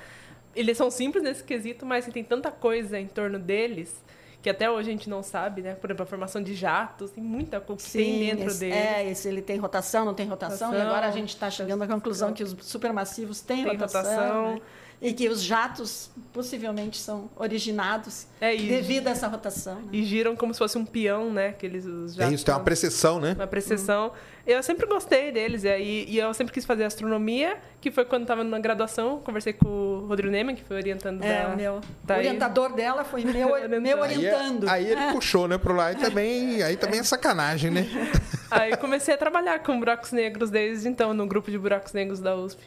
Eles 0.57 0.77
são 0.77 0.91
simples 0.91 1.23
nesse 1.23 1.45
quesito, 1.45 1.87
mas 1.87 2.05
tem 2.07 2.25
tanta 2.25 2.51
coisa 2.51 2.99
em 2.99 3.07
torno 3.07 3.39
deles 3.39 4.03
que 4.43 4.51
até 4.51 4.69
hoje 4.69 4.89
a 4.89 4.93
gente 4.93 5.09
não 5.09 5.23
sabe, 5.23 5.63
né? 5.63 5.75
Por 5.77 5.89
exemplo, 5.89 6.03
a 6.03 6.07
formação 6.07 6.43
de 6.43 6.53
jatos, 6.55 7.13
tem 7.13 7.23
muita 7.23 7.61
coisa 7.61 7.83
que 7.85 7.93
tem 7.93 8.19
dentro 8.19 8.47
esse, 8.49 8.59
deles. 8.61 8.77
É, 8.77 9.09
esse, 9.09 9.29
ele 9.29 9.41
tem 9.41 9.57
rotação, 9.57 10.05
não 10.05 10.15
tem 10.15 10.27
rotação, 10.27 10.71
e 10.71 10.73
Rotação. 10.73 10.91
agora 10.91 11.07
a 11.07 11.11
gente 11.13 11.29
está 11.29 11.49
chegando 11.49 11.83
à 11.83 11.87
conclusão 11.87 12.33
que 12.33 12.43
os 12.43 12.57
supermassivos 12.61 13.41
têm 13.41 13.65
Tem 13.65 13.73
rotação, 13.77 14.03
rotação. 14.03 14.55
né? 14.55 14.61
E 15.03 15.13
que 15.13 15.29
os 15.29 15.43
jatos 15.43 16.09
possivelmente 16.33 16.97
são 16.97 17.29
originados 17.37 18.27
É 18.41 18.55
devido 18.57 19.09
a 19.09 19.11
essa 19.11 19.27
rotação. 19.27 19.75
né? 19.75 19.89
E 19.93 20.05
giram 20.05 20.37
como 20.37 20.55
se 20.55 20.59
fosse 20.59 20.79
um 20.79 20.85
peão, 20.85 21.31
né? 21.33 21.49
Aqueles 21.49 21.85
os 21.85 22.13
É 22.15 22.19
jatos 22.23 22.35
isso, 22.35 22.45
tem 22.45 22.53
uma 22.55 22.59
são- 22.59 22.65
precessão, 22.65 23.21
né? 23.21 23.33
uma 23.37 23.47
precessão. 23.49 24.13
Eu 24.47 24.63
sempre 24.63 24.87
gostei 24.87 25.31
deles, 25.33 25.65
e, 25.65 25.69
aí, 25.69 26.05
e 26.09 26.19
eu 26.19 26.33
sempre 26.35 26.53
quis 26.53 26.65
fazer 26.65 26.85
astronomia, 26.85 27.57
que 27.81 27.91
foi 27.91 28.05
quando 28.05 28.23
estava 28.23 28.43
na 28.43 28.59
graduação, 28.59 29.21
conversei 29.21 29.53
com 29.53 29.69
o 29.69 30.07
Rodrigo 30.07 30.33
Neman, 30.33 30.55
que 30.55 30.65
foi 30.65 30.77
orientando 30.77 31.23
É, 31.23 31.43
da... 31.43 31.49
o 31.49 31.57
meu 31.57 31.81
tá 32.07 32.15
aí. 32.15 32.21
orientador 32.27 32.73
dela 32.73 33.05
foi 33.05 33.25
meu, 33.25 33.49
Orientando. 33.53 33.81
meu 33.83 34.03
Aí, 34.03 34.13
é- 34.13 34.17
orientando. 34.19 34.69
aí 34.69 34.87
ele 34.91 35.01
puxou, 35.13 35.47
né, 35.49 35.59
pro 35.59 35.75
lá 35.75 35.93
e 35.93 35.97
também, 35.97 36.63
aí 36.63 36.77
também 36.77 37.01
é 37.01 37.03
sacanagem, 37.03 37.71
né? 37.71 37.87
Aí 38.51 38.71
eu 38.73 38.77
comecei 38.79 39.15
a 39.15 39.17
trabalhar 39.17 39.61
com 39.61 39.79
buracos 39.79 40.13
negros 40.13 40.51
desde 40.51 40.87
então, 40.87 41.15
no 41.15 41.27
grupo 41.27 41.51
de 41.51 41.59
buracos 41.59 41.93
negros 41.95 42.21
da 42.21 42.37
USP. 42.37 42.63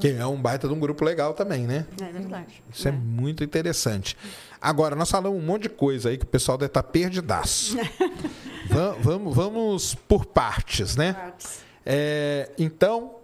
Que 0.00 0.08
é 0.08 0.26
um 0.26 0.36
baita 0.40 0.66
de 0.66 0.74
um 0.74 0.78
grupo 0.80 1.04
legal 1.04 1.34
também, 1.34 1.66
né? 1.66 1.86
É 2.00 2.12
verdade. 2.12 2.62
Isso 2.72 2.88
é 2.88 2.92
muito 2.92 3.44
interessante. 3.44 4.16
Agora, 4.60 4.96
nós 4.96 5.10
falamos 5.10 5.38
um 5.38 5.44
monte 5.44 5.62
de 5.62 5.68
coisa 5.68 6.08
aí 6.08 6.16
que 6.18 6.24
o 6.24 6.28
pessoal 6.28 6.56
deve 6.58 6.68
estar 6.70 6.82
perdidaço. 6.82 7.76
Va- 8.66 8.96
vamos, 9.00 9.34
vamos 9.36 9.94
por 9.94 10.24
partes, 10.26 10.96
né? 10.96 11.12
Partes. 11.12 11.60
É, 11.84 12.50
então, 12.58 13.16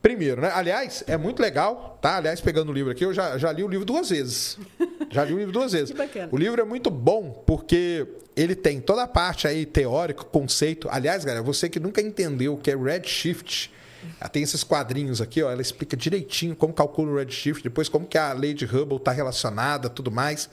primeiro, 0.00 0.40
né? 0.40 0.50
Aliás, 0.54 1.02
é 1.06 1.16
muito 1.16 1.40
legal, 1.42 1.98
tá? 2.00 2.16
Aliás, 2.16 2.40
pegando 2.40 2.70
o 2.70 2.72
livro 2.72 2.92
aqui, 2.92 3.04
eu 3.04 3.12
já, 3.12 3.36
já 3.36 3.50
li 3.52 3.62
o 3.64 3.68
livro 3.68 3.84
duas 3.84 4.10
vezes. 4.10 4.58
Já 5.10 5.24
li 5.24 5.34
o 5.34 5.38
livro 5.38 5.52
duas 5.52 5.72
vezes. 5.72 5.90
Que 5.90 5.96
bacana. 5.98 6.28
O 6.30 6.36
livro 6.36 6.60
é 6.60 6.64
muito 6.64 6.88
bom 6.88 7.42
porque 7.46 8.06
ele 8.36 8.54
tem 8.54 8.80
toda 8.80 9.02
a 9.02 9.08
parte 9.08 9.46
aí 9.48 9.66
teórica, 9.66 10.22
conceito. 10.24 10.88
Aliás, 10.90 11.24
galera, 11.24 11.42
você 11.42 11.68
que 11.68 11.80
nunca 11.80 12.00
entendeu 12.00 12.54
o 12.54 12.56
que 12.56 12.70
é 12.70 12.76
redshift, 12.76 13.72
ela 14.20 14.28
tem 14.28 14.42
esses 14.42 14.62
quadrinhos 14.64 15.20
aqui, 15.20 15.42
ó, 15.42 15.50
ela 15.50 15.62
explica 15.62 15.96
direitinho 15.96 16.54
como 16.56 16.72
calcula 16.72 17.12
o 17.12 17.16
redshift, 17.16 17.62
depois 17.62 17.88
como 17.88 18.06
que 18.06 18.18
a 18.18 18.32
lei 18.32 18.54
de 18.54 18.64
Hubble 18.64 18.96
está 18.96 19.12
relacionada, 19.12 19.88
tudo 19.88 20.10
mais. 20.10 20.48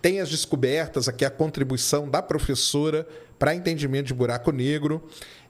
Tem 0.00 0.20
as 0.20 0.28
descobertas 0.30 1.08
aqui, 1.08 1.24
a 1.24 1.30
contribuição 1.30 2.08
da 2.08 2.20
professora 2.20 3.06
para 3.38 3.54
entendimento 3.54 4.06
de 4.06 4.14
buraco 4.14 4.50
negro. 4.50 5.02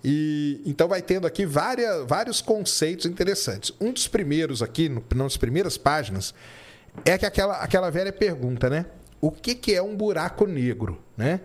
E 0.04 0.60
então 0.66 0.88
vai 0.88 1.00
tendo 1.00 1.26
aqui 1.26 1.46
várias, 1.46 2.06
vários 2.06 2.40
conceitos 2.42 3.06
interessantes. 3.06 3.72
Um 3.80 3.92
dos 3.92 4.08
primeiros 4.08 4.60
aqui, 4.62 4.88
no- 4.88 5.02
nas 5.14 5.36
primeiras 5.36 5.78
páginas, 5.78 6.34
é 7.04 7.16
que 7.16 7.24
aquela, 7.24 7.56
aquela 7.58 7.90
velha 7.90 8.12
pergunta, 8.12 8.68
né? 8.68 8.86
O 9.20 9.30
que, 9.30 9.54
que 9.54 9.72
é 9.72 9.80
um 9.80 9.96
buraco 9.96 10.46
negro, 10.46 11.00
né? 11.16 11.40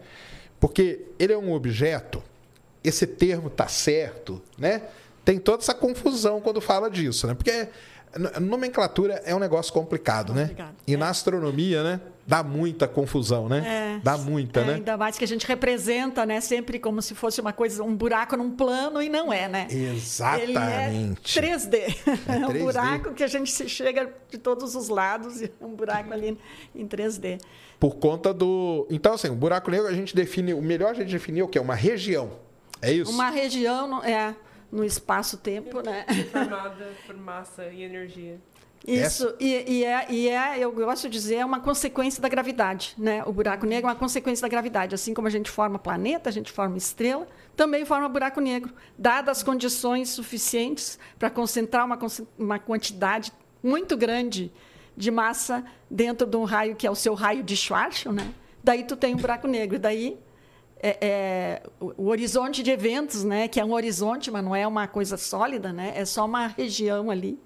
Porque 0.59 1.05
ele 1.19 1.31
é 1.31 1.37
um 1.37 1.53
objeto, 1.53 2.21
esse 2.83 3.05
termo 3.05 3.49
tá 3.49 3.67
certo, 3.67 4.41
né? 4.57 4.81
Tem 5.27 5.37
toda 5.37 5.61
essa 5.61 5.73
confusão 5.73 6.39
quando 6.39 6.61
fala 6.61 6.89
disso, 6.89 7.27
né? 7.27 7.33
Porque 7.33 7.67
nomenclatura 8.39 9.21
é 9.25 9.35
um 9.35 9.39
negócio 9.39 9.73
complicado, 9.73 10.33
né? 10.33 10.51
E 10.87 10.93
é. 10.93 10.97
na 10.97 11.09
astronomia, 11.09 11.83
né? 11.83 11.99
Dá 12.25 12.41
muita 12.41 12.87
confusão, 12.87 13.49
né? 13.49 13.97
É. 13.97 14.01
Dá 14.01 14.17
muita, 14.17 14.61
É, 14.61 14.63
né? 14.63 14.73
Ainda 14.75 14.95
mais 14.95 15.17
que 15.17 15.25
a 15.25 15.27
gente 15.27 15.45
representa, 15.45 16.25
né, 16.25 16.39
sempre 16.39 16.79
como 16.79 17.01
se 17.01 17.13
fosse 17.13 17.41
uma 17.41 17.51
coisa, 17.51 17.83
um 17.83 17.93
buraco 17.93 18.37
num 18.37 18.51
plano 18.51 19.01
e 19.01 19.09
não 19.09 19.33
é, 19.33 19.49
né? 19.49 19.67
Exatamente. 19.69 21.37
Ele 21.37 21.47
é 21.47 21.57
3D. 21.57 21.97
É, 22.25 22.45
um 22.45 22.49
3D. 22.49 22.59
buraco 22.59 23.13
que 23.13 23.23
a 23.25 23.27
gente 23.27 23.51
se 23.51 23.67
chega 23.67 24.09
de 24.29 24.37
todos 24.37 24.75
os 24.75 24.87
lados 24.87 25.41
e 25.41 25.51
é 25.59 25.65
um 25.65 25.75
buraco 25.75 26.13
ali 26.13 26.37
em 26.73 26.87
3D. 26.87 27.41
Por 27.77 27.97
conta 27.97 28.33
do. 28.33 28.87
Então, 28.89 29.15
assim, 29.15 29.27
o 29.27 29.35
buraco 29.35 29.69
negro 29.69 29.87
a 29.87 29.93
gente 29.93 30.15
define. 30.15 30.53
O 30.53 30.61
melhor 30.61 30.91
a 30.91 30.93
gente 30.93 31.11
definir 31.11 31.43
o 31.43 31.49
que? 31.49 31.59
Uma 31.59 31.75
região. 31.75 32.31
É 32.81 32.93
isso? 32.93 33.11
Uma 33.11 33.29
região 33.29 34.03
é, 34.03 34.35
no 34.71 34.83
espaço-tempo, 34.83 35.81
né? 35.81 36.05
Formada 36.31 36.93
por 37.05 37.15
massa 37.17 37.65
e 37.67 37.83
energia. 37.83 38.39
Isso, 38.85 39.35
e, 39.39 39.79
e 39.79 39.83
é, 39.83 40.05
e 40.09 40.29
é, 40.29 40.59
eu 40.59 40.71
gosto 40.71 41.03
de 41.03 41.09
dizer, 41.09 41.35
é 41.35 41.45
uma 41.45 41.59
consequência 41.59 42.21
da 42.21 42.29
gravidade. 42.29 42.93
Né? 42.97 43.23
O 43.25 43.33
buraco 43.33 43.65
negro 43.65 43.89
é 43.89 43.93
uma 43.93 43.99
consequência 43.99 44.43
da 44.43 44.47
gravidade. 44.47 44.93
Assim 44.93 45.13
como 45.13 45.27
a 45.27 45.31
gente 45.31 45.49
forma 45.49 45.79
planeta, 45.79 46.29
a 46.29 46.31
gente 46.31 46.51
forma 46.51 46.77
estrela, 46.77 47.27
também 47.55 47.83
forma 47.85 48.07
buraco 48.07 48.39
negro, 48.39 48.73
dadas 48.97 49.39
as 49.39 49.43
condições 49.43 50.09
suficientes 50.09 50.99
para 51.17 51.29
concentrar 51.29 51.85
uma, 51.85 51.97
uma 52.37 52.59
quantidade 52.59 53.33
muito 53.63 53.97
grande 53.97 54.51
de 54.95 55.11
massa 55.11 55.65
dentro 55.89 56.25
de 56.25 56.37
um 56.37 56.43
raio 56.43 56.75
que 56.75 56.87
é 56.87 56.91
o 56.91 56.95
seu 56.95 57.13
raio 57.13 57.43
de 57.43 57.57
Schwarzschild, 57.57 58.15
né? 58.15 58.33
Daí 58.63 58.83
tu 58.83 58.95
tem 58.95 59.13
um 59.13 59.17
buraco 59.17 59.47
negro. 59.47 59.79
Daí 59.79 60.17
é, 60.81 60.97
é, 61.01 61.61
o, 61.79 62.03
o 62.03 62.07
horizonte 62.07 62.61
de 62.63 62.71
eventos, 62.71 63.23
né? 63.23 63.47
Que 63.47 63.59
é 63.59 63.65
um 63.65 63.73
horizonte, 63.73 64.29
mas 64.31 64.43
não 64.43 64.55
é 64.55 64.65
uma 64.67 64.87
coisa 64.87 65.17
sólida, 65.17 65.71
né? 65.73 65.93
É 65.95 66.05
só 66.05 66.25
uma 66.25 66.47
região 66.47 67.09
ali 67.11 67.39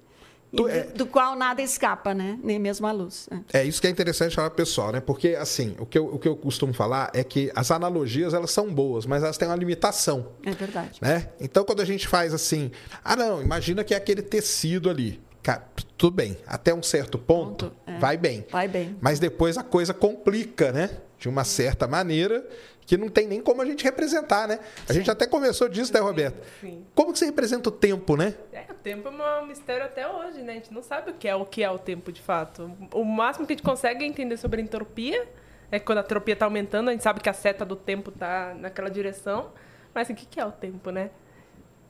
do, 0.52 0.68
é- 0.68 0.82
do 0.82 1.06
qual 1.06 1.34
nada 1.34 1.62
escapa, 1.62 2.12
né? 2.12 2.38
Nem 2.42 2.58
mesmo 2.58 2.86
a 2.86 2.92
luz. 2.92 3.26
né? 3.30 3.42
É 3.52 3.64
isso 3.64 3.80
que 3.80 3.86
é 3.86 3.90
interessante 3.90 4.34
falar 4.36 4.50
pessoal, 4.50 4.92
né? 4.92 5.00
Porque, 5.00 5.28
assim, 5.28 5.74
o 5.78 5.86
que, 5.86 5.96
eu, 5.98 6.06
o 6.06 6.18
que 6.18 6.28
eu 6.28 6.36
costumo 6.36 6.74
falar 6.74 7.10
é 7.14 7.24
que 7.24 7.50
as 7.54 7.70
analogias, 7.70 8.34
elas 8.34 8.50
são 8.50 8.72
boas, 8.72 9.06
mas 9.06 9.22
elas 9.22 9.38
têm 9.38 9.48
uma 9.48 9.56
limitação, 9.56 10.28
É 10.44 10.50
verdade. 10.50 10.98
né? 11.00 11.30
Então, 11.40 11.64
quando 11.64 11.80
a 11.80 11.86
gente 11.86 12.06
faz 12.06 12.34
assim... 12.34 12.70
Ah, 13.02 13.16
não, 13.16 13.40
imagina 13.40 13.82
que 13.82 13.94
é 13.94 13.96
aquele 13.96 14.20
tecido 14.20 14.90
ali. 14.90 15.20
Cara, 15.42 15.66
tudo 15.96 16.14
bem. 16.14 16.36
Até 16.46 16.72
um 16.72 16.82
certo 16.82 17.18
ponto, 17.18 17.70
Ponto, 17.70 17.76
é. 17.86 17.98
vai 17.98 18.16
bem. 18.16 18.44
Vai 18.50 18.68
bem. 18.68 18.96
Mas 19.00 19.18
depois 19.18 19.56
a 19.58 19.62
coisa 19.64 19.92
complica, 19.94 20.70
né? 20.70 20.90
De 21.18 21.28
uma 21.28 21.42
certa 21.44 21.86
maneira 21.88 22.46
que 22.86 22.96
não 22.96 23.08
tem 23.08 23.26
nem 23.26 23.40
como 23.40 23.62
a 23.62 23.64
gente 23.64 23.84
representar, 23.84 24.48
né? 24.48 24.58
A 24.88 24.92
gente 24.92 25.10
até 25.10 25.26
conversou 25.26 25.68
disso, 25.68 25.92
né, 25.92 26.00
Roberto? 26.00 26.44
Sim. 26.60 26.84
Como 26.94 27.12
que 27.12 27.18
você 27.18 27.26
representa 27.26 27.68
o 27.68 27.72
tempo, 27.72 28.16
né? 28.16 28.34
É, 28.52 28.64
o 28.70 28.74
tempo 28.74 29.08
é 29.08 29.40
um 29.40 29.46
mistério 29.46 29.84
até 29.84 30.08
hoje, 30.08 30.42
né? 30.42 30.52
A 30.52 30.56
gente 30.56 30.72
não 30.72 30.82
sabe 30.82 31.10
o 31.10 31.14
que 31.14 31.28
é 31.28 31.34
o 31.34 31.44
que 31.44 31.62
é 31.62 31.70
o 31.70 31.78
tempo 31.78 32.12
de 32.12 32.20
fato. 32.20 32.70
O 32.92 33.04
máximo 33.04 33.46
que 33.46 33.52
a 33.52 33.56
gente 33.56 33.64
consegue 33.64 34.04
entender 34.04 34.36
sobre 34.36 34.60
a 34.60 34.64
entropia 34.64 35.26
é 35.70 35.78
que 35.78 35.86
quando 35.86 35.98
a 35.98 36.02
entropia 36.02 36.34
está 36.34 36.44
aumentando, 36.44 36.88
a 36.88 36.92
gente 36.92 37.02
sabe 37.02 37.20
que 37.20 37.28
a 37.28 37.32
seta 37.32 37.64
do 37.64 37.76
tempo 37.76 38.10
está 38.10 38.54
naquela 38.54 38.90
direção. 38.90 39.50
Mas 39.94 40.10
assim, 40.10 40.12
o 40.12 40.16
que 40.16 40.40
é 40.40 40.44
o 40.44 40.52
tempo, 40.52 40.90
né? 40.90 41.10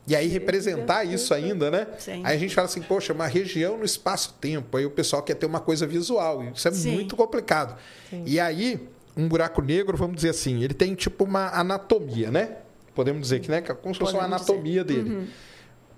E 0.05 0.15
aí 0.15 0.27
representar 0.27 1.05
isso 1.05 1.33
ainda, 1.33 1.71
né? 1.71 1.87
Sim. 1.97 2.21
Aí 2.25 2.35
a 2.35 2.37
gente 2.37 2.53
fala 2.53 2.65
assim, 2.65 2.81
poxa, 2.81 3.13
uma 3.13 3.25
região 3.25 3.77
no 3.77 3.85
espaço-tempo. 3.85 4.77
Aí 4.77 4.85
o 4.85 4.91
pessoal 4.91 5.23
quer 5.23 5.35
ter 5.35 5.45
uma 5.45 5.61
coisa 5.61 5.87
visual. 5.87 6.43
Isso 6.53 6.67
é 6.67 6.71
Sim. 6.71 6.95
muito 6.95 7.15
complicado. 7.15 7.77
E 8.25 8.39
aí, 8.39 8.89
um 9.15 9.27
buraco 9.27 9.61
negro, 9.61 9.95
vamos 9.97 10.15
dizer 10.15 10.29
assim, 10.29 10.63
ele 10.63 10.73
tem 10.73 10.95
tipo 10.95 11.23
uma 11.23 11.49
anatomia, 11.49 12.31
né? 12.31 12.57
Podemos 12.95 13.21
dizer 13.23 13.39
que, 13.39 13.49
né? 13.49 13.57
é 13.57 13.61
Como 13.73 13.93
se 13.93 13.99
fosse 13.99 14.13
uma 14.13 14.23
anatomia 14.23 14.83
dele. 14.83 15.27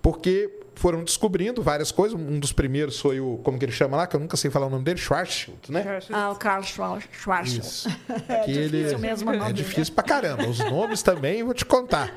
Porque 0.02 0.60
foram 0.76 1.04
descobrindo 1.04 1.62
várias 1.64 1.92
coisas. 1.92 2.18
Um 2.20 2.40
dos 2.40 2.54
primeiros 2.54 3.00
foi 3.00 3.20
o, 3.20 3.40
como 3.44 3.58
que 3.58 3.66
ele 3.66 3.72
chama 3.72 3.98
lá, 3.98 4.06
que 4.08 4.16
eu 4.16 4.20
nunca 4.20 4.38
sei 4.38 4.52
falar 4.52 4.68
o 4.68 4.70
nome 4.70 4.84
dele, 4.84 5.00
Schwarzschild, 5.00 5.58
né? 5.72 6.00
Ah, 6.12 6.32
o 6.32 6.36
Carl 6.36 6.62
Schwar- 6.62 7.02
Schwarzschild. 7.12 7.66
Isso. 7.66 7.90
que 8.46 8.52
ele 8.52 8.78
difícil 8.78 9.00
mesmo 9.00 9.32
o 9.32 9.34
é 9.34 9.38
nome. 9.38 9.54
difícil 9.54 9.94
pra 9.94 10.04
caramba. 10.04 10.48
Os 10.48 10.60
nomes 10.60 11.02
também, 11.02 11.44
vou 11.44 11.54
te 11.54 11.66
contar. 11.66 12.14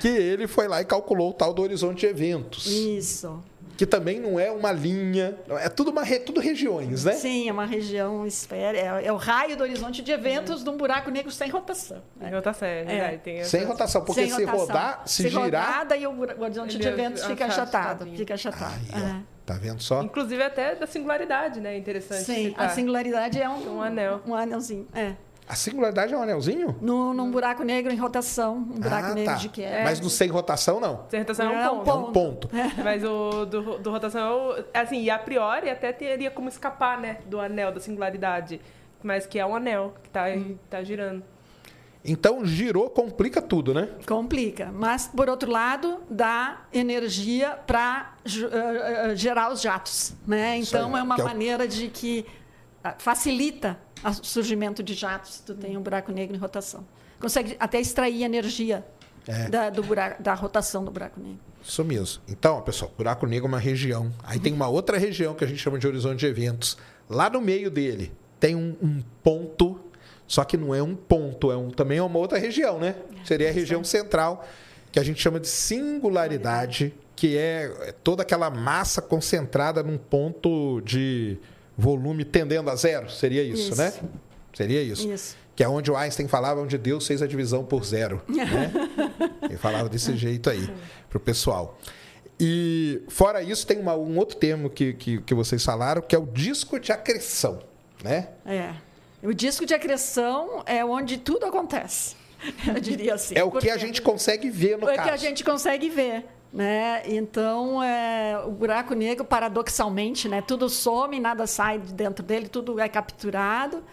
Que 0.00 0.08
ele 0.08 0.46
foi 0.46 0.68
lá 0.68 0.80
e 0.80 0.84
calculou 0.84 1.30
o 1.30 1.32
tal 1.32 1.52
do 1.52 1.60
horizonte 1.62 2.00
de 2.00 2.06
eventos. 2.06 2.66
Isso. 2.66 3.42
Que 3.78 3.86
também 3.86 4.18
não 4.20 4.38
é 4.40 4.50
uma 4.50 4.72
linha, 4.72 5.38
é 5.60 5.68
tudo, 5.68 5.90
uma, 5.92 6.02
re- 6.02 6.18
tudo 6.18 6.40
regiões, 6.40 7.04
né? 7.04 7.12
Sim, 7.12 7.48
é 7.48 7.52
uma 7.52 7.64
região 7.64 8.26
esfera, 8.26 8.76
é, 8.76 9.06
é 9.06 9.12
o 9.12 9.16
raio 9.16 9.56
do 9.56 9.62
horizonte 9.62 10.02
de 10.02 10.10
eventos 10.12 10.62
de 10.64 10.68
um 10.68 10.76
buraco 10.76 11.10
negro 11.12 11.30
sem 11.30 11.48
rotação. 11.48 12.02
né? 12.16 12.28
Em 12.28 12.34
rotação, 12.34 12.66
é 12.68 12.84
verdade. 12.84 13.18
Tem 13.18 13.44
Sem 13.44 13.64
rotação, 13.64 14.04
porque 14.04 14.22
Sem 14.22 14.30
se 14.30 14.44
rotação. 14.44 14.66
rodar, 14.66 15.02
se, 15.06 15.28
girar. 15.28 15.42
rodar, 15.44 15.86
daí 15.86 16.06
o, 16.06 16.20
horizonte 16.42 16.74
Ele 16.74 16.82
de 16.82 16.88
eventos 16.88 17.22
é 17.22 17.26
fica 17.28 17.46
achatado. 17.46 18.04
Fica 18.16 18.34
achatado. 18.34 18.74
Aí, 18.92 19.00
é. 19.00 19.20
tá 19.46 19.54
vendo 19.54 19.80
só? 19.80 20.02
Inclusive 20.02 20.42
até 20.42 20.74
da 20.74 20.86
singularidade, 20.86 21.60
né? 21.60 21.76
Interessante. 21.78 22.24
Sim, 22.24 22.48
citar. 22.48 22.66
a 22.66 22.68
singularidade 22.70 23.40
é 23.40 23.48
um, 23.48 23.76
Um 23.76 23.80
anel. 23.80 24.20
Um 24.26 24.34
anelzinho, 24.34 24.88
é. 24.92 25.14
A 25.48 25.54
singularidade 25.54 26.12
é 26.12 26.16
um 26.16 26.22
anelzinho? 26.22 26.76
No, 26.80 27.14
num 27.14 27.30
buraco 27.30 27.64
negro 27.64 27.90
em 27.90 27.96
rotação, 27.96 28.56
um 28.56 28.80
buraco 28.80 29.08
ah, 29.12 29.14
negro 29.14 29.32
tá. 29.32 29.38
de 29.38 29.48
queda. 29.48 29.82
Mas 29.82 29.98
no 29.98 30.10
sem 30.10 30.28
rotação, 30.28 30.78
não. 30.78 31.06
Sem 31.08 31.20
rotação 31.20 31.50
é 31.50 31.62
É 31.64 31.70
um 31.70 31.80
um 31.80 31.84
ponto. 31.84 31.90
É 31.90 32.08
um 32.08 32.12
ponto. 32.12 32.50
Mas 32.84 33.02
o 33.02 33.46
do, 33.46 33.78
do 33.78 33.90
rotação, 33.90 34.54
assim, 34.74 35.02
e 35.02 35.08
a 35.08 35.18
priori 35.18 35.70
até 35.70 35.90
teria 35.90 36.30
como 36.30 36.50
escapar, 36.50 37.00
né? 37.00 37.18
Do 37.24 37.40
anel 37.40 37.72
da 37.72 37.80
singularidade. 37.80 38.60
Mas 39.02 39.26
que 39.26 39.38
é 39.38 39.46
um 39.46 39.56
anel 39.56 39.94
que 40.02 40.10
tá, 40.10 40.24
tá 40.68 40.82
girando. 40.82 41.22
Então, 42.04 42.44
girou, 42.44 42.90
complica 42.90 43.40
tudo, 43.40 43.72
né? 43.72 43.88
Complica. 44.06 44.70
Mas, 44.72 45.08
por 45.08 45.28
outro 45.28 45.50
lado, 45.50 46.00
dá 46.10 46.62
energia 46.72 47.58
para 47.66 48.14
gerar 49.14 49.50
os 49.50 49.60
jatos. 49.60 50.14
Né? 50.26 50.58
Então, 50.58 50.94
aí, 50.94 51.00
é 51.00 51.02
uma 51.02 51.14
que 51.14 51.20
é 51.20 51.24
o- 51.24 51.26
maneira 51.26 51.66
de 51.66 51.88
que 51.88 52.24
ah, 52.24 52.30
facilita 52.98 53.78
o 54.04 54.12
surgimento 54.24 54.82
de 54.82 54.94
jatos 54.94 55.34
se 55.34 55.42
tu 55.42 55.54
tem 55.54 55.76
um 55.76 55.82
buraco 55.82 56.12
negro 56.12 56.34
em 56.36 56.38
rotação. 56.38 56.86
Consegue 57.20 57.56
até 57.58 57.80
extrair 57.80 58.22
energia 58.22 58.84
É. 59.26 59.48
da, 59.48 59.70
do 59.70 59.82
buraco, 59.82 60.22
da 60.22 60.34
rotação 60.34 60.84
do 60.84 60.90
buraco 60.90 61.20
negro. 61.20 61.38
Isso 61.62 61.84
mesmo. 61.84 62.22
Então, 62.28 62.62
pessoal, 62.62 62.92
buraco 62.96 63.26
negro 63.26 63.46
é 63.46 63.48
uma 63.48 63.58
região. 63.58 64.12
Aí 64.22 64.38
tem 64.38 64.52
uma 64.52 64.68
outra 64.68 64.96
região 64.96 65.34
que 65.34 65.44
a 65.44 65.46
gente 65.46 65.58
chama 65.58 65.78
de 65.78 65.86
horizonte 65.86 66.20
de 66.20 66.26
eventos. 66.26 66.78
Lá 67.10 67.28
no 67.28 67.40
meio 67.40 67.70
dele 67.70 68.12
tem 68.40 68.54
um, 68.54 68.76
um 68.80 69.02
ponto, 69.22 69.80
só 70.26 70.44
que 70.44 70.56
não 70.56 70.74
é 70.74 70.82
um 70.82 70.94
ponto, 70.94 71.50
é 71.50 71.56
um, 71.56 71.70
também 71.70 71.98
é 71.98 72.02
uma 72.02 72.18
outra 72.18 72.38
região, 72.38 72.78
né? 72.78 72.94
Seria 73.24 73.48
a 73.48 73.52
região 73.52 73.82
central, 73.82 74.46
que 74.92 75.00
a 75.00 75.02
gente 75.02 75.20
chama 75.20 75.40
de 75.40 75.48
singularidade, 75.48 76.94
que 77.16 77.36
é 77.36 77.92
toda 78.04 78.22
aquela 78.22 78.48
massa 78.48 79.02
concentrada 79.02 79.82
num 79.82 79.98
ponto 79.98 80.80
de 80.82 81.36
volume 81.78 82.24
tendendo 82.24 82.68
a 82.68 82.74
zero. 82.74 83.08
Seria 83.08 83.42
isso, 83.42 83.72
Isso. 83.72 83.76
né? 83.80 83.92
Seria 84.52 84.82
isso. 84.82 85.08
Isso. 85.08 85.36
Que 85.54 85.62
é 85.62 85.68
onde 85.68 85.90
o 85.90 85.96
Einstein 85.96 86.26
falava, 86.28 86.60
onde 86.60 86.76
Deus 86.76 87.06
fez 87.06 87.22
a 87.22 87.26
divisão 87.26 87.64
por 87.64 87.84
zero. 87.84 88.20
Né? 88.28 88.72
Ele 89.42 89.56
falava 89.56 89.88
desse 89.88 90.16
jeito 90.16 90.50
aí 90.50 90.68
pro 91.08 91.18
pessoal. 91.20 91.78
E 92.40 93.02
fora 93.08 93.42
isso, 93.42 93.66
tem 93.66 93.78
uma- 93.80 93.96
um 93.96 94.16
outro 94.18 94.36
termo 94.36 94.68
que, 94.70 94.92
que, 94.94 95.20
que 95.22 95.34
vocês 95.34 95.64
falaram, 95.64 96.02
que 96.02 96.14
é 96.14 96.18
o 96.18 96.26
disco 96.26 96.78
de 96.78 96.92
acreção. 96.92 97.60
Né? 98.02 98.28
É. 98.46 98.72
O 99.22 99.32
disco 99.32 99.66
de 99.66 99.74
acreção 99.74 100.62
é 100.66 100.84
onde 100.84 101.18
tudo 101.18 101.46
acontece. 101.46 102.14
Eu 102.66 102.80
diria 102.80 103.14
assim. 103.14 103.34
É 103.36 103.42
o 103.42 103.50
que 103.50 103.68
a 103.70 103.76
gente 103.76 104.00
consegue 104.00 104.48
ver 104.50 104.78
no 104.78 104.88
é 104.88 104.94
caso. 104.94 105.08
que 105.08 105.14
a 105.14 105.16
gente 105.16 105.42
consegue 105.44 105.88
ver. 105.90 106.24
Né? 106.52 107.02
Então, 107.06 107.82
é, 107.82 108.42
o 108.46 108.50
buraco 108.50 108.94
negro, 108.94 109.24
paradoxalmente, 109.24 110.28
né? 110.28 110.40
tudo 110.40 110.68
some, 110.68 111.20
nada 111.20 111.46
sai 111.46 111.78
de 111.78 111.92
dentro 111.92 112.24
dele, 112.24 112.48
tudo 112.48 112.80
é 112.80 112.88
capturado, 112.88 113.84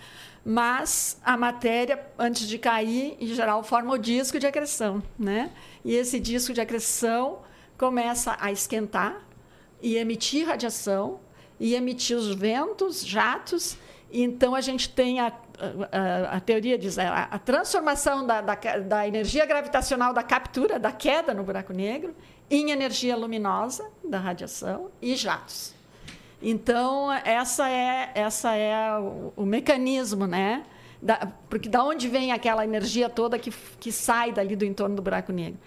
mas 0.44 1.20
a 1.24 1.36
matéria, 1.36 2.06
antes 2.18 2.48
de 2.48 2.58
cair, 2.58 3.18
em 3.20 3.28
geral, 3.28 3.64
forma 3.64 3.94
o 3.94 3.98
disco 3.98 4.40
de 4.40 4.48
acreção. 4.48 5.04
Né? 5.20 5.52
E 5.84 5.96
esse 5.96 6.20
disco 6.20 6.54
de 6.54 6.62
acreção 6.62 7.40
começa 7.78 8.38
a 8.40 8.52
esquentar 8.52 9.22
e 9.82 9.98
emitir 9.98 10.48
radiação, 10.48 11.20
e 11.60 11.74
emitir 11.74 12.18
os 12.18 12.34
ventos, 12.36 13.06
jatos, 13.06 13.78
então 14.12 14.56
a 14.56 14.62
gente 14.62 14.90
tem 14.90 15.20
a, 15.20 15.32
a, 15.92 16.38
a 16.38 16.40
teoria 16.40 16.78
diz 16.78 16.98
a, 16.98 17.24
a 17.24 17.40
transformação 17.40 18.26
da, 18.26 18.42
da, 18.42 18.56
da 18.56 19.08
energia 19.08 19.46
gravitacional 19.46 20.14
da 20.14 20.24
captura, 20.24 20.80
da 20.80 20.92
queda 20.92 21.34
no 21.34 21.44
buraco 21.44 21.74
negro, 21.74 22.16
em 22.50 22.72
energia 22.72 23.16
luminosa 23.16 23.90
da 24.04 24.20
radiação 24.20 24.90
e 25.02 25.16
jatos. 25.16 25.74
Então, 26.42 27.12
essa 27.12 27.70
é, 27.70 28.12
essa 28.14 28.56
é 28.56 29.00
o, 29.00 29.34
o 29.36 29.46
mecanismo, 29.46 30.28
né? 30.28 30.64
Da, 31.02 31.32
porque 31.50 31.68
da 31.68 31.84
onde 31.84 32.08
vem 32.08 32.32
aquela 32.32 32.64
energia 32.64 33.10
toda 33.10 33.38
que, 33.40 33.52
que 33.80 33.92
sai 33.92 34.32
dali 34.32 34.56
do 34.56 34.66
entorno 34.66 34.96
do 34.96 35.02
buraco 35.02 35.32
negro? 35.32 35.60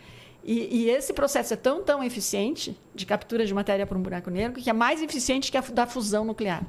E, 0.44 0.85
e, 0.85 0.90
esse 0.90 1.12
processo 1.12 1.53
é 1.53 1.57
tão, 1.57 1.83
tão 1.83 2.03
eficiente 2.03 2.79
de 2.94 3.05
captura 3.05 3.44
de 3.44 3.53
matéria 3.53 3.87
por 3.87 3.96
um 3.96 4.01
buraco 4.01 4.31
negro 4.31 4.61
que 4.61 4.70
é 4.70 4.72
mais 4.72 5.03
eficiente 5.03 5.51
que 5.51 5.59
a 5.59 5.61
da 5.61 5.87
fusão 5.87 6.24
nuclear. 6.24 6.62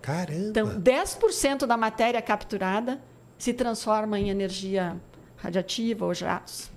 Caramba! 0.00 0.48
Então, 0.48 0.80
10% 0.80 1.66
da 1.66 1.76
matéria 1.76 2.20
capturada 2.22 3.00
se 3.38 3.52
transforma 3.52 4.18
em 4.18 4.30
energia 4.30 4.96
radiativa 5.36 6.04
ou 6.04 6.14
jatos. 6.14 6.70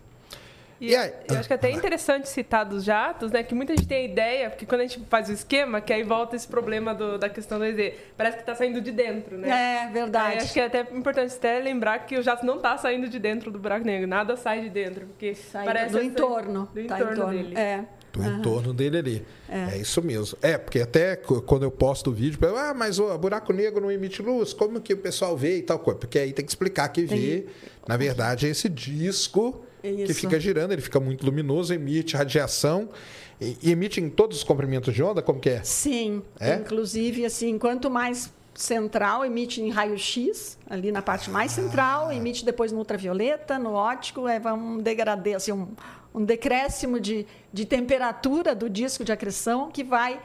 E, 0.81 0.89
E 0.89 0.95
aí? 0.95 1.13
eu 1.29 1.37
acho 1.39 1.47
que 1.47 1.53
é 1.53 1.55
até 1.55 1.71
interessante 1.71 2.27
citar 2.27 2.65
dos 2.65 2.83
jatos, 2.83 3.31
né? 3.31 3.41
Que 3.43 3.55
muita 3.55 3.73
gente 3.75 3.87
tem 3.87 3.99
a 3.99 4.03
ideia, 4.11 4.49
porque 4.49 4.65
quando 4.65 4.81
a 4.81 4.83
gente 4.85 4.99
faz 5.09 5.29
o 5.29 5.31
esquema, 5.31 5.79
que 5.79 5.93
aí 5.93 6.03
volta 6.03 6.35
esse 6.35 6.45
problema 6.47 6.93
do- 6.93 7.17
da 7.17 7.29
questão 7.29 7.57
do 7.57 7.65
EZ. 7.65 7.93
Parece 8.17 8.35
que 8.37 8.43
está 8.43 8.53
saindo 8.55 8.81
de 8.81 8.91
dentro, 8.91 9.37
né? 9.37 9.47
É 9.49 9.79
Aí 9.85 9.93
verdade. 9.93 10.37
acho 10.39 10.51
que 10.53 10.59
é 10.59 10.65
até 10.65 10.81
importante 10.81 11.33
até 11.33 11.59
lembrar 11.59 11.99
que 11.99 12.17
o 12.17 12.21
jato 12.21 12.45
não 12.45 12.57
está 12.57 12.77
saindo 12.77 13.07
de 13.07 13.17
dentro 13.19 13.49
do 13.51 13.57
buraco 13.57 13.85
negro, 13.85 14.05
nada 14.05 14.35
sai 14.35 14.61
de 14.61 14.69
dentro, 14.69 15.05
porque 15.07 15.33
Sai 15.33 15.65
parece 15.65 15.91
do 15.93 16.01
entorno. 16.03 16.69
do 16.73 16.85
tá 16.87 16.99
entorno 16.99 17.29
dele. 17.29 17.57
É. 17.57 17.85
do 18.15 18.23
entorno 18.23 18.73
dele 18.73 18.97
ali. 18.97 19.25
É. 19.49 19.77
isso 19.77 20.01
mesmo. 20.01 20.37
É, 20.41 20.57
porque 20.57 20.79
até 20.79 21.15
quando 21.15 21.63
eu 21.63 21.71
posto 21.71 22.09
o 22.09 22.13
vídeo, 22.13 22.39
ah, 22.57 22.73
mas 22.73 22.99
o 22.99 23.17
buraco 23.17 23.51
negro 23.53 23.81
não 23.81 23.91
emite 23.91 24.21
luz, 24.21 24.53
como 24.53 24.79
que 24.81 24.93
o 24.93 24.97
pessoal 24.97 25.35
vê 25.35 25.57
e 25.57 25.61
tal 25.61 25.79
coisa? 25.79 25.99
Porque 25.99 26.19
aí 26.19 26.33
tem 26.33 26.43
que 26.43 26.51
explicar 26.51 26.89
que 26.89 27.03
vê, 27.03 27.45
na 27.87 27.97
verdade, 27.97 28.47
é 28.47 28.49
esse 28.49 28.69
disco 28.69 29.63
que 29.81 30.03
Isso. 30.03 30.13
fica 30.15 30.39
girando, 30.39 30.71
ele 30.71 30.81
fica 30.81 30.99
muito 30.99 31.25
luminoso, 31.25 31.73
emite 31.73 32.15
radiação, 32.15 32.89
e, 33.39 33.57
e 33.61 33.71
emite 33.71 34.01
em 34.01 34.09
todos 34.09 34.37
os 34.37 34.43
comprimentos 34.43 34.93
de 34.93 35.03
onda, 35.03 35.21
como 35.21 35.39
que 35.39 35.49
é? 35.49 35.63
Sim. 35.63 36.23
É? 36.39 36.55
Inclusive, 36.55 37.25
assim, 37.25 37.57
quanto 37.57 37.89
mais 37.89 38.31
central, 38.55 39.25
emite 39.25 39.61
em 39.61 39.69
raio-x, 39.69 40.57
ali 40.69 40.91
na 40.91 41.01
parte 41.01 41.29
mais 41.29 41.51
central, 41.51 42.11
emite 42.11 42.43
depois 42.45 42.71
no 42.71 42.77
ultravioleta, 42.79 43.59
no 43.59 43.73
óptico, 43.73 44.27
é 44.27 44.39
um 44.53 44.77
degradê, 44.77 45.35
assim, 45.35 45.51
um, 45.51 45.67
um 46.13 46.23
decréscimo 46.23 46.99
de, 46.99 47.27
de 47.51 47.65
temperatura 47.65 48.55
do 48.55 48.69
disco 48.69 49.03
de 49.03 49.11
acreção 49.11 49.69
que 49.69 49.83
vai 49.83 50.19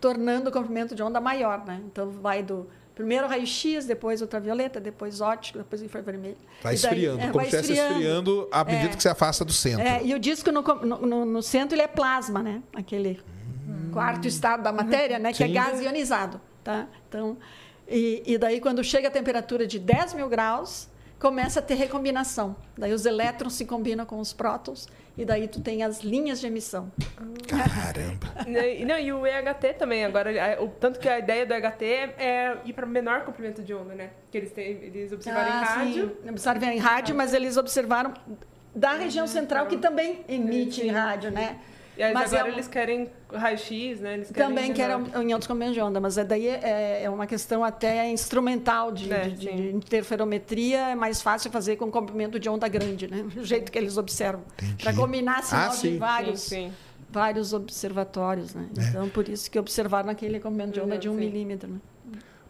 tornando 0.00 0.48
o 0.48 0.52
comprimento 0.52 0.94
de 0.94 1.02
onda 1.02 1.20
maior, 1.20 1.64
né? 1.64 1.80
Então, 1.86 2.10
vai 2.10 2.42
do 2.42 2.66
primeiro 2.94 3.26
raio-x, 3.28 3.84
depois 3.86 4.20
ultravioleta, 4.20 4.80
depois 4.80 5.20
óptico, 5.20 5.58
depois 5.58 5.82
infravermelho. 5.82 6.36
Vai 6.62 6.74
daí- 6.74 6.74
esfriando, 6.76 7.20
é, 7.22 7.28
como 7.30 7.44
se 7.44 7.56
estivesse 7.56 7.72
esfriando 7.92 8.48
à 8.50 8.64
medida 8.64 8.92
É. 8.92 8.96
que 8.96 9.02
se 9.02 9.08
afasta 9.08 9.44
do 9.44 9.52
centro. 9.52 9.86
É, 9.86 10.02
e 10.02 10.14
o 10.14 10.18
disco 10.18 10.50
no, 10.50 10.62
no- 10.62 11.24
no- 11.26 11.42
centro 11.42 11.74
ele 11.74 11.82
é 11.82 11.86
plasma, 11.86 12.42
né? 12.42 12.62
Aquele 12.74 13.20
quarto 13.92 14.26
estado 14.26 14.62
da 14.62 14.72
matéria, 14.72 15.18
né? 15.18 15.32
Que 15.32 15.44
é 15.44 15.48
gás 15.48 15.80
ionizado, 15.80 16.40
tá? 16.62 16.86
Então, 17.08 17.36
e, 17.88 18.22
e 18.26 18.38
daí 18.38 18.60
quando 18.60 18.82
chega 18.82 19.08
a 19.08 19.10
temperatura 19.10 19.66
de 19.66 19.78
10 19.78 20.14
mil 20.14 20.28
graus, 20.28 20.88
começa 21.18 21.60
a 21.60 21.62
ter 21.62 21.74
recombinação. 21.74 22.56
Daí 22.76 22.92
os 22.92 23.06
elétrons 23.06 23.54
se 23.54 23.64
combinam 23.64 24.04
com 24.04 24.18
os 24.18 24.32
prótons 24.32 24.88
e 25.16 25.24
daí 25.24 25.46
tu 25.46 25.60
tem 25.60 25.82
as 25.82 26.00
linhas 26.00 26.40
de 26.40 26.46
emissão. 26.46 26.90
Caramba. 27.46 28.32
E, 28.46 28.84
não, 28.84 28.98
e 28.98 29.12
o 29.12 29.26
EHT 29.26 29.74
também, 29.78 30.04
agora, 30.04 30.30
o, 30.62 30.68
tanto 30.68 30.98
que 30.98 31.08
a 31.08 31.18
ideia 31.18 31.44
do 31.46 31.52
EHT 31.54 31.84
é, 31.84 32.56
ir 32.64 32.72
para 32.72 32.86
menor 32.86 33.24
comprimento 33.24 33.62
de 33.62 33.74
onda, 33.74 33.94
né? 33.94 34.10
Que 34.30 34.38
eles, 34.38 34.52
têm, 34.52 34.66
eles 34.66 35.12
observaram 35.12 35.48
em 35.48 35.52
Ah, 35.52 35.62
rádio. 35.62 36.16
sim. 36.22 36.30
Observaram 36.30 36.72
em 36.72 36.78
rádio, 36.78 37.14
mas 37.14 37.34
eles 37.34 37.56
observaram 37.56 38.14
da 38.74 38.94
região 38.94 39.26
central 39.26 39.66
que 39.66 39.76
também 39.76 40.24
emite 40.28 40.82
em 40.82 40.90
rádio, 40.90 41.30
né? 41.30 41.58
E 41.96 42.02
aí 42.02 42.14
Mas 42.14 42.32
agora 42.32 42.48
é 42.48 42.50
um- 42.50 42.54
eles 42.54 42.68
querem 42.68 43.10
raio-x, 43.32 44.00
né? 44.00 44.14
Eles 44.14 44.30
querem 44.30 44.48
Também 44.48 44.72
que 44.72 44.80
menor. 44.80 45.08
era 45.10 45.22
em 45.22 45.32
outros 45.34 45.46
comprimentos 45.46 45.74
de 45.74 45.80
onda, 45.80 46.00
mas 46.00 46.16
é 46.16 46.24
daí 46.24 46.46
é, 46.48 47.02
é 47.04 47.10
uma 47.10 47.26
questão 47.26 47.62
até 47.62 48.08
instrumental 48.08 48.90
de, 48.90 49.12
É, 49.12 49.28
de- 49.28 49.36
de- 49.36 49.70
interferometria, 49.76 50.90
é 50.90 50.94
mais 50.94 51.20
fácil 51.20 51.50
fazer 51.50 51.76
com 51.76 51.90
comprimento 51.90 52.38
de 52.38 52.48
onda 52.48 52.66
grande, 52.66 53.08
né? 53.08 53.24
O 53.36 53.44
jeito 53.44 53.70
que 53.70 53.78
eles 53.78 53.96
observam. 53.98 54.42
Para 54.82 54.94
combinar 54.94 55.42
sinal 55.42 55.68
Ah, 55.68 55.70
sim. 55.70 55.92
de 55.92 55.98
vários, 55.98 56.40
Sim, 56.40 56.68
sim. 56.68 56.72
vários 57.10 57.52
observatórios, 57.52 58.54
né? 58.54 58.68
Então, 58.88 59.08
por 59.10 59.28
isso 59.28 59.50
que 59.50 59.58
observaram 59.58 60.08
aquele 60.08 60.40
comprimento 60.40 60.72
de 60.72 60.80
onda 60.80 60.96
de 60.96 61.08
um 61.10 61.12
Sim. 61.14 61.18
milímetro, 61.20 61.68
né? 61.70 61.78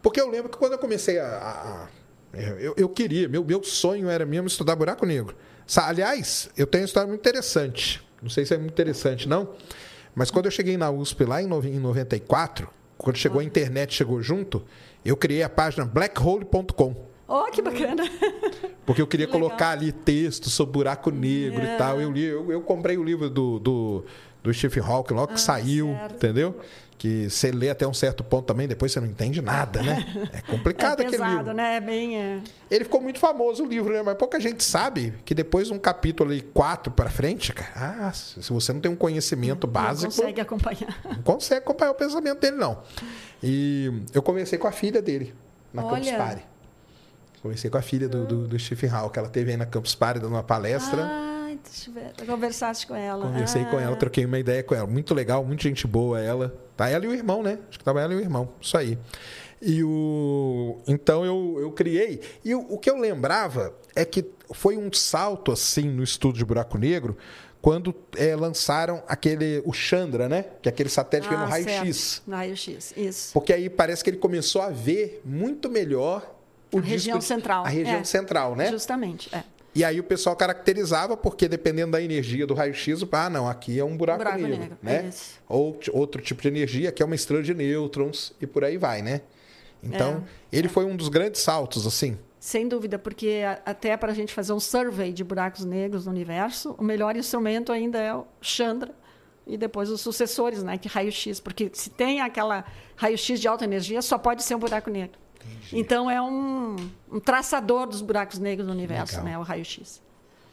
Porque 0.00 0.20
eu 0.20 0.28
lembro 0.30 0.50
que 0.50 0.56
quando 0.56 0.72
eu 0.72 0.78
comecei 0.78 1.18
a. 1.18 1.26
a- 1.26 1.84
a- 1.84 1.88
eu, 2.38 2.74
eu 2.76 2.88
queria, 2.88 3.28
meu, 3.28 3.44
meu 3.44 3.62
sonho 3.62 4.08
era 4.08 4.24
mesmo 4.24 4.46
estudar 4.46 4.74
buraco 4.76 5.04
negro. 5.04 5.36
Aliás, 5.76 6.48
eu 6.56 6.66
tenho 6.66 6.82
uma 6.82 6.86
história 6.86 7.06
muito 7.08 7.20
interessante. 7.20 8.02
Não 8.22 8.30
sei 8.30 8.44
se 8.46 8.54
é 8.54 8.58
muito 8.58 8.70
interessante, 8.72 9.28
não. 9.28 9.50
Mas 10.14 10.30
quando 10.30 10.46
eu 10.46 10.50
cheguei 10.52 10.76
na 10.76 10.90
USP 10.90 11.24
lá 11.24 11.42
em 11.42 11.46
nove- 11.46 11.70
em 11.70 11.78
94, 11.80 12.68
quando 12.98 13.16
chegou 13.16 13.40
a 13.40 13.44
internet, 13.44 13.92
chegou 13.94 14.22
junto, 14.22 14.62
eu 15.04 15.16
criei 15.16 15.42
a 15.42 15.48
página 15.48 15.84
blackhole.com. 15.84 16.94
Oh, 17.26 17.44
que 17.50 17.62
bacana! 17.62 18.02
Porque 18.84 19.00
eu 19.00 19.06
queria 19.06 19.26
Que 19.26 19.32
colocar 19.32 19.70
ali 19.70 19.90
texto 19.90 20.50
sobre 20.50 20.72
buraco 20.74 21.10
negro 21.10 21.62
É. 21.62 21.74
e 21.74 21.78
tal. 21.78 22.00
Eu, 22.00 22.10
li, 22.12 22.24
eu, 22.24 22.50
eu 22.52 22.60
comprei 22.60 22.96
o 22.98 23.02
livro 23.04 23.30
do, 23.30 23.58
do, 23.58 24.04
do 24.42 24.52
Stephen 24.52 24.82
Hawking, 24.82 25.14
logo 25.14 25.32
que 25.32 25.40
saiu, 25.40 25.88
certo. 25.98 26.14
entendeu? 26.16 26.60
Que 27.02 27.28
você 27.28 27.50
lê 27.50 27.68
até 27.68 27.84
um 27.84 27.92
certo 27.92 28.22
ponto 28.22 28.44
também, 28.46 28.68
depois 28.68 28.92
você 28.92 29.00
não 29.00 29.08
entende 29.08 29.42
nada, 29.42 29.82
né? 29.82 30.30
É 30.32 30.40
complicado 30.48 31.00
é 31.00 31.02
aquele 31.02 31.10
pesado, 31.18 31.36
livro. 31.38 31.52
né? 31.52 31.74
É 31.74 31.80
bem. 31.80 32.16
é, 32.16 32.40
Ele 32.70 32.84
ficou 32.84 33.00
muito 33.00 33.18
famoso 33.18 33.64
o 33.64 33.66
livro, 33.66 33.92
né? 33.92 34.02
Mas 34.02 34.14
pouca 34.16 34.38
gente 34.38 34.62
sabe 34.62 35.12
que 35.24 35.34
depois 35.34 35.66
de 35.66 35.72
um 35.74 35.80
capítulo 35.80 36.30
ali, 36.30 36.40
quatro 36.42 36.92
pra 36.92 37.10
frente, 37.10 37.52
cara, 37.52 38.06
ah, 38.06 38.12
se 38.12 38.52
você 38.52 38.72
não 38.72 38.80
tem 38.80 38.88
um 38.88 38.94
conhecimento 38.94 39.66
básico, 39.66 40.12
Não 40.12 40.16
consegue 40.16 40.40
acompanhar. 40.40 41.00
não 41.04 41.22
consegue 41.24 41.58
acompanhar 41.64 41.90
o 41.90 41.94
pensamento 41.96 42.38
dele, 42.38 42.56
não. 42.56 42.80
E 43.42 43.90
eu 44.14 44.22
conversei 44.22 44.56
com 44.56 44.68
a 44.68 44.72
filha 44.72 45.02
dele 45.02 45.34
na 45.74 45.82
Campus 45.82 46.06
Olha. 46.06 46.16
Party. 46.18 46.42
Conversei 47.42 47.68
com 47.68 47.78
a 47.78 47.82
filha 47.82 48.08
do, 48.08 48.24
do, 48.24 48.46
do 48.46 48.58
Stephen 48.60 48.90
Hawking. 48.90 49.18
Ela 49.18 49.28
teve 49.28 49.50
aí 49.50 49.56
na 49.56 49.66
Campus 49.66 49.96
Party 49.96 50.20
dando 50.20 50.34
uma 50.34 50.44
palestra. 50.44 51.02
Ver. 51.92 52.26
Conversaste 52.26 52.86
com 52.86 52.94
ela. 52.94 53.26
Conversei 53.26 53.64
com 53.66 53.76
Ah, 53.76 53.82
ela, 53.82 53.96
troquei 53.96 54.24
uma 54.24 54.38
ideia 54.38 54.62
com 54.62 54.74
ela. 54.74 54.86
Muito 54.86 55.12
legal, 55.14 55.44
muito 55.44 55.62
gente 55.62 55.86
boa 55.86 56.20
ela. 56.20 56.54
Tá 56.82 56.88
ela 56.88 57.04
e 57.04 57.08
o 57.08 57.14
irmão, 57.14 57.44
né? 57.44 57.60
Acho 57.68 57.78
que 57.78 57.84
tava 57.84 58.00
ela 58.00 58.12
e 58.12 58.16
o 58.16 58.20
irmão. 58.20 58.48
Isso 58.60 58.76
aí. 58.76 58.98
E 59.60 59.84
o. 59.84 60.80
Então 60.88 61.24
eu, 61.24 61.58
eu 61.60 61.70
criei. 61.70 62.20
E 62.44 62.56
o, 62.56 62.60
o 62.72 62.76
que 62.76 62.90
eu 62.90 62.98
lembrava 62.98 63.72
é 63.94 64.04
que 64.04 64.24
foi 64.52 64.76
um 64.76 64.92
salto 64.92 65.52
assim 65.52 65.88
no 65.88 66.02
estudo 66.02 66.36
de 66.36 66.44
buraco 66.44 66.76
negro 66.76 67.16
quando 67.60 67.94
eh, 68.16 68.34
lançaram 68.34 69.00
aquele. 69.06 69.62
o 69.64 69.72
Chandra, 69.72 70.28
né? 70.28 70.46
Que 70.60 70.68
é 70.68 70.72
aquele 70.72 70.88
satélite 70.88 71.28
que 71.28 71.34
é 71.34 71.38
no 71.38 71.44
ah, 71.44 71.46
raio-x. 71.46 72.22
No 72.26 72.34
raio-x, 72.34 72.92
isso. 72.96 73.32
Porque 73.32 73.52
aí 73.52 73.70
parece 73.70 74.02
que 74.02 74.10
ele 74.10 74.16
começou 74.16 74.60
a 74.60 74.68
ver 74.68 75.22
muito 75.24 75.70
melhor 75.70 76.34
o 76.72 76.78
A 76.78 76.80
disco 76.80 76.94
região 76.94 77.20
central, 77.20 77.64
A 77.64 77.68
região 77.68 78.00
é. 78.00 78.04
central, 78.04 78.56
né? 78.56 78.70
Justamente, 78.70 79.28
é. 79.32 79.44
E 79.74 79.82
aí 79.84 79.98
o 79.98 80.04
pessoal 80.04 80.36
caracterizava, 80.36 81.16
porque 81.16 81.48
dependendo 81.48 81.92
da 81.92 82.02
energia 82.02 82.46
do 82.46 82.52
raio-x, 82.52 83.04
ah, 83.10 83.30
não, 83.30 83.48
aqui 83.48 83.78
é 83.78 83.84
um 83.84 83.96
buraco, 83.96 84.18
Buraco 84.18 84.38
negro, 84.38 84.58
negro, 84.58 84.78
né? 84.82 85.06
isso. 85.08 85.40
Ou 85.48 85.78
outro 85.92 86.20
tipo 86.20 86.42
de 86.42 86.48
energia, 86.48 86.92
que 86.92 87.02
é 87.02 87.06
uma 87.06 87.14
estrela 87.14 87.42
de 87.42 87.54
nêutrons, 87.54 88.34
e 88.40 88.46
por 88.46 88.64
aí 88.64 88.76
vai, 88.76 89.00
né? 89.00 89.22
Então, 89.82 90.22
É, 90.52 90.56
ele 90.56 90.68
foi 90.68 90.84
um 90.84 90.94
dos 90.94 91.08
grandes 91.08 91.40
saltos, 91.40 91.86
assim. 91.86 92.18
Sem 92.38 92.68
dúvida, 92.68 92.98
porque 92.98 93.40
até 93.64 93.96
para 93.96 94.12
a 94.12 94.14
gente 94.14 94.32
fazer 94.32 94.52
um 94.52 94.60
survey 94.60 95.12
de 95.12 95.24
buracos 95.24 95.64
negros 95.64 96.06
no 96.06 96.12
universo, 96.12 96.74
o 96.78 96.84
melhor 96.84 97.16
instrumento 97.16 97.72
ainda 97.72 97.98
é 97.98 98.14
o 98.14 98.26
Chandra 98.40 98.94
e 99.46 99.56
depois 99.56 99.90
os 99.90 100.00
sucessores, 100.00 100.62
né, 100.62 100.76
que 100.76 100.88
raio-x, 100.88 101.40
porque 101.40 101.70
se 101.72 101.88
tem 101.90 102.20
aquela 102.20 102.64
raio-x 102.96 103.40
de 103.40 103.48
alta 103.48 103.64
energia, 103.64 104.02
só 104.02 104.18
pode 104.18 104.42
ser 104.42 104.54
um 104.54 104.58
buraco 104.58 104.90
negro. 104.90 105.21
Então 105.72 106.10
é 106.10 106.20
um, 106.20 106.76
um 107.10 107.20
traçador 107.20 107.86
dos 107.86 108.02
buracos 108.02 108.38
negros 108.38 108.66
no 108.66 108.72
universo, 108.72 109.16
Legal. 109.16 109.24
né, 109.24 109.38
o 109.38 109.42
raio-x. 109.42 110.00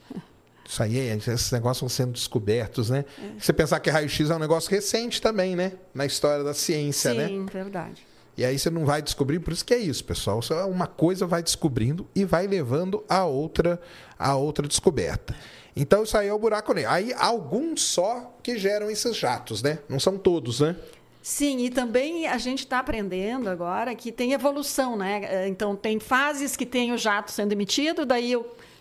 Isso 0.67 0.83
aí, 0.83 0.97
esses 0.97 1.51
negócios 1.51 1.81
vão 1.81 1.89
sendo 1.89 2.13
descobertos, 2.13 2.89
né? 2.89 3.03
É. 3.17 3.39
Você 3.39 3.51
pensar 3.51 3.79
que 3.79 3.89
raio-x 3.89 4.29
é 4.29 4.35
um 4.35 4.39
negócio 4.39 4.69
recente 4.69 5.21
também, 5.21 5.55
né? 5.55 5.73
Na 5.93 6.05
história 6.05 6.43
da 6.43 6.53
ciência, 6.53 7.13
né? 7.13 7.27
Sim, 7.27 7.45
verdade. 7.45 8.07
E 8.37 8.45
aí 8.45 8.57
você 8.57 8.69
não 8.69 8.85
vai 8.85 9.01
descobrir, 9.01 9.39
por 9.39 9.51
isso 9.51 9.65
que 9.65 9.73
é 9.73 9.77
isso, 9.77 10.01
pessoal. 10.05 10.41
Só 10.41 10.65
Uma 10.69 10.87
coisa 10.87 11.27
vai 11.27 11.43
descobrindo 11.43 12.07
e 12.15 12.23
vai 12.23 12.47
levando 12.47 13.03
a 13.09 13.25
outra, 13.25 13.81
a 14.17 14.35
outra 14.35 14.65
descoberta. 14.65 15.35
Então 15.75 16.03
isso 16.03 16.17
aí 16.17 16.29
é 16.29 16.33
o 16.33 16.39
buraco 16.39 16.73
negro. 16.73 16.89
Aí 16.89 17.13
alguns 17.13 17.81
só 17.81 18.37
que 18.41 18.57
geram 18.57 18.89
esses 18.89 19.15
jatos, 19.15 19.61
né? 19.61 19.79
Não 19.89 19.99
são 19.99 20.17
todos, 20.17 20.61
né? 20.61 20.75
Sim, 21.21 21.59
e 21.59 21.69
também 21.69 22.27
a 22.27 22.37
gente 22.37 22.59
está 22.59 22.79
aprendendo 22.79 23.49
agora 23.49 23.93
que 23.93 24.11
tem 24.11 24.31
evolução, 24.33 24.95
né? 24.95 25.21
Eh, 25.23 25.47
Então, 25.47 25.75
tem 25.75 25.99
fases 25.99 26.55
que 26.55 26.65
tem 26.65 26.91
o 26.93 26.97
jato 26.97 27.31
sendo 27.31 27.51
emitido, 27.51 28.05
daí 28.05 28.33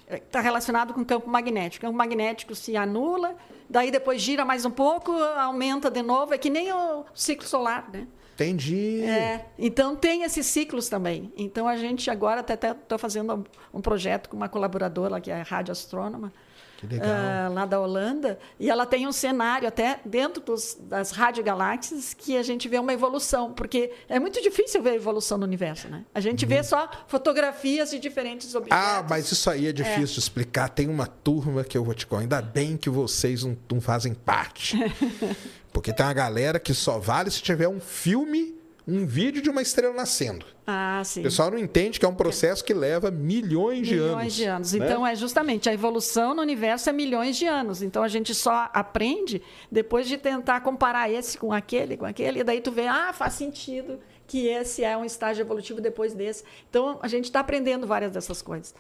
está 0.09 0.41
relacionado 0.41 0.95
com 0.95 1.01
o 1.01 1.05
campo 1.05 1.29
magnético. 1.29 1.85
O 1.85 1.89
campo 1.89 1.99
magnético 1.99 2.55
se 2.55 2.77
anula, 2.77 3.35
daí 3.69 3.91
depois 3.91 4.23
gira 4.23 4.45
mais 4.45 4.65
um 4.65 4.71
pouco, 4.71 5.13
aumenta 5.13 5.91
de 5.91 6.01
novo. 6.03 6.33
É 6.33 6.39
que 6.39 6.49
nem 6.49 6.73
o 6.73 7.05
ciclo 7.13 7.47
solar, 7.47 7.91
né? 7.93 8.07
Entendi. 8.35 9.03
É, 9.03 9.47
então 9.59 9.97
tem 9.97 10.23
esses 10.23 10.47
ciclos 10.47 10.89
também. 10.89 11.33
Então 11.37 11.67
a 11.67 11.77
gente 11.77 12.09
agora 12.09 12.41
até 12.41 12.71
estou 12.71 12.97
fazendo 12.97 13.45
um- 13.75 13.81
projeto 13.81 14.29
com 14.29 14.37
uma 14.37 14.49
colaboradora 14.49 15.21
que 15.21 15.29
é 15.29 15.41
a 15.41 15.43
Rádio 15.43 15.73
Astrônoma, 15.73 16.33
Que 16.79 16.87
legal. 16.87 17.09
ah, 17.11 17.49
lá 17.53 17.67
da 17.67 17.81
Holanda, 17.81 18.39
e 18.59 18.71
ela 18.71 18.87
tem 18.87 19.07
um 19.07 19.13
cenário 19.13 19.67
até 19.67 19.99
dentro 20.05 20.41
dos, 20.41 20.79
das 20.81 21.11
radiogaláxias 21.11 22.15
que 22.15 22.37
a 22.37 22.43
gente 22.43 22.69
vê 22.69 22.79
uma 22.79 22.93
evolução, 22.93 23.53
porque 23.53 23.93
é 24.09 24.21
muito 24.21 24.41
difícil 24.41 24.81
ver 24.81 24.91
a 24.91 24.95
evolução 24.95 25.39
do 25.41 25.45
universo, 25.45 25.89
né? 25.89 26.05
A 26.15 26.21
gente 26.21 26.47
vê 26.47 26.63
só 26.63 26.89
fotografias 27.09 27.91
de 27.91 27.99
diferentes 27.99 28.55
objetos. 28.55 28.79
Uhum. 28.79 28.99
Ah, 28.99 29.05
mas 29.11 29.31
isso 29.33 29.51
aí 29.51 29.67
é 29.67 29.73
difícil 29.73 30.15
de 30.15 30.21
explicar. 30.21 30.69
Tem 30.69 30.89
uma 30.89 31.07
turma 31.07 31.65
que 31.65 31.77
eu 31.77 31.83
vou 31.83 31.95
te 31.95 32.07
contar. 32.07 32.23
Ainda 32.23 32.41
bem 32.41 32.77
que 32.77 32.89
vocês 32.89 33.43
não, 33.43 33.59
não 33.71 33.81
fazem 33.81 34.15
parte. 34.15 34.79
Porque 35.73 35.93
tem 35.93 36.07
uma 36.07 36.13
galera 36.13 36.59
que 36.59 36.73
só 36.73 36.99
vale 36.99 37.31
se 37.31 37.43
tiver 37.43 37.69
um 37.69 37.81
filme, 37.81 38.55
um 38.91 39.05
vídeo 39.05 39.43
de 39.43 39.51
uma 39.51 39.61
estrela 39.61 39.93
nascendo. 39.93 40.47
Ah, 40.67 41.03
sim. 41.05 41.21
O 41.21 41.25
pessoal 41.25 41.51
não 41.51 41.59
entende 41.59 42.01
que 42.01 42.07
é 42.07 42.09
um 42.09 42.15
processo 42.15 42.65
que 42.65 42.73
leva 42.73 43.11
milhões 43.11 43.87
de 43.87 43.99
anos. 43.99 44.09
milhões 44.09 44.35
de 44.35 44.45
anos. 44.45 44.73
né? 44.73 44.87
Então, 44.87 45.07
é 45.07 45.15
justamente 45.15 45.69
a 45.69 45.75
evolução 45.75 46.35
no 46.35 46.41
universo 46.41 46.89
é 46.89 46.93
milhões 46.93 47.37
de 47.37 47.47
anos. 47.47 47.83
Então, 47.83 48.03
a 48.03 48.09
gente 48.09 48.35
só 48.35 48.71
aprende 48.73 49.43
depois 49.71 50.09
de 50.09 50.17
tentar 50.17 50.63
comparar 50.63 51.11
esse 51.11 51.37
com 51.37 51.53
aquele, 51.53 51.99
com 51.99 52.07
aquele, 52.07 52.41
e 52.41 52.45
daí 52.45 52.63
tu 52.63 52.73
vê, 52.73 52.87
ah, 52.87 53.13
faz 53.13 53.35
sentido 53.35 54.01
que 54.27 54.47
esse 54.47 54.83
é 54.83 54.97
um 54.97 55.05
estágio 55.05 55.43
evolutivo 55.43 55.83
depois 55.83 56.15
desse. 56.15 56.43
Então, 56.71 56.99
a 57.03 57.09
gente 57.09 57.25
está 57.25 57.41
aprendendo 57.41 57.87
várias 57.87 58.11
dessas 58.11 58.41
coisas. 58.41 58.75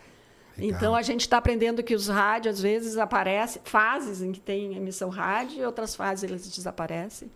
Legal. 0.57 0.75
Então, 0.75 0.97
a 0.97 1.03
gente 1.03 1.21
está 1.21 1.37
aprendendo 1.37 1.83
que 1.83 1.94
os 1.94 2.09
rádios, 2.09 2.57
às 2.57 2.62
vezes, 2.62 2.97
aparecem, 2.97 3.61
fases 3.62 4.23
em 4.23 4.33
que 4.33 4.40
tem 4.40 4.75
emissão 4.75 5.11
rádio, 5.11 5.61
e 5.61 5.64
outras 5.66 5.94
fases 5.94 6.25
eles 6.25 6.49
desaparecem. 6.49 7.31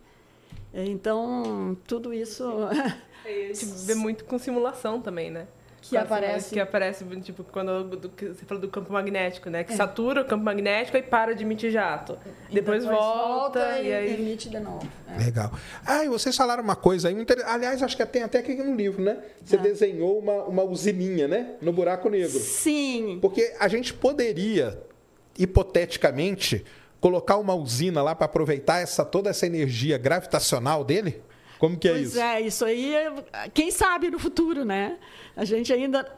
Então, 0.73 1.77
tudo 1.87 2.13
isso... 2.13 2.43
E 3.25 3.29
a 3.51 3.53
gente 3.53 3.65
vê 3.85 3.95
muito 3.95 4.25
com 4.25 4.37
simulação 4.39 5.01
também, 5.01 5.29
né? 5.29 5.47
Que 5.85 5.97
aparece. 5.97 6.53
Que 6.53 6.59
aparece, 6.61 7.03
tipo, 7.21 7.43
quando 7.43 7.83
do- 7.97 8.07
que 8.09 8.29
você 8.29 8.45
falou 8.45 8.61
do 8.61 8.69
campo 8.69 8.93
magnético, 8.93 9.49
né? 9.49 9.59
É. 9.59 9.63
Que 9.65 9.75
satura 9.75 10.21
o 10.21 10.25
campo 10.25 10.41
magnético 10.45 10.95
e 10.95 11.03
para 11.03 11.35
de 11.35 11.43
emitir 11.43 11.71
jato. 11.71 12.17
Depois, 12.49 12.85
volta, 12.85 13.59
e 13.81 13.91
aí... 13.93 14.13
emite 14.13 14.49
de 14.49 14.59
novo. 14.61 14.87
É. 15.13 15.17
Legal. 15.25 15.51
Ah, 15.85 16.05
e 16.05 16.07
vocês 16.07 16.37
falaram 16.37 16.63
uma 16.63 16.77
coisa 16.77 17.09
aí. 17.09 17.13
muito 17.13 17.33
inter- 17.33 17.45
Aliás, 17.45 17.83
acho 17.83 17.97
que 17.97 18.05
tem 18.05 18.23
até 18.23 18.39
aqui 18.39 18.55
no 18.55 18.73
livro, 18.73 19.03
né? 19.03 19.17
Você 19.43 19.57
desenhou 19.57 20.17
uma, 20.19 20.43
uma 20.45 20.63
usininha, 20.63 21.27
né? 21.27 21.55
No 21.61 21.73
buraco 21.73 22.09
negro. 22.09 22.39
Sim. 22.39 23.19
Porque 23.21 23.53
a 23.59 23.67
gente 23.67 23.93
poderia, 23.93 24.81
hipoteticamente, 25.37 26.63
colocar 27.03 27.35
uma 27.35 27.53
usina 27.53 28.01
lá 28.01 28.15
para 28.15 28.27
aproveitar 28.27 28.79
essa, 28.79 29.03
toda 29.03 29.29
essa 29.29 29.45
energia 29.45 29.97
gravitacional 29.97 30.85
dele? 30.85 31.21
Como 31.59 31.77
que 31.77 31.89
é 31.89 31.91
pois 31.91 32.07
isso? 32.11 32.19
é, 32.21 32.39
isso 32.41 32.63
aí, 32.63 32.95
é- 32.95 33.13
quem 33.53 33.71
sabe 33.71 34.09
no 34.09 34.17
futuro, 34.17 34.63
né? 34.63 34.97
A 35.35 35.43
gente 35.43 35.73
ainda 35.73 36.09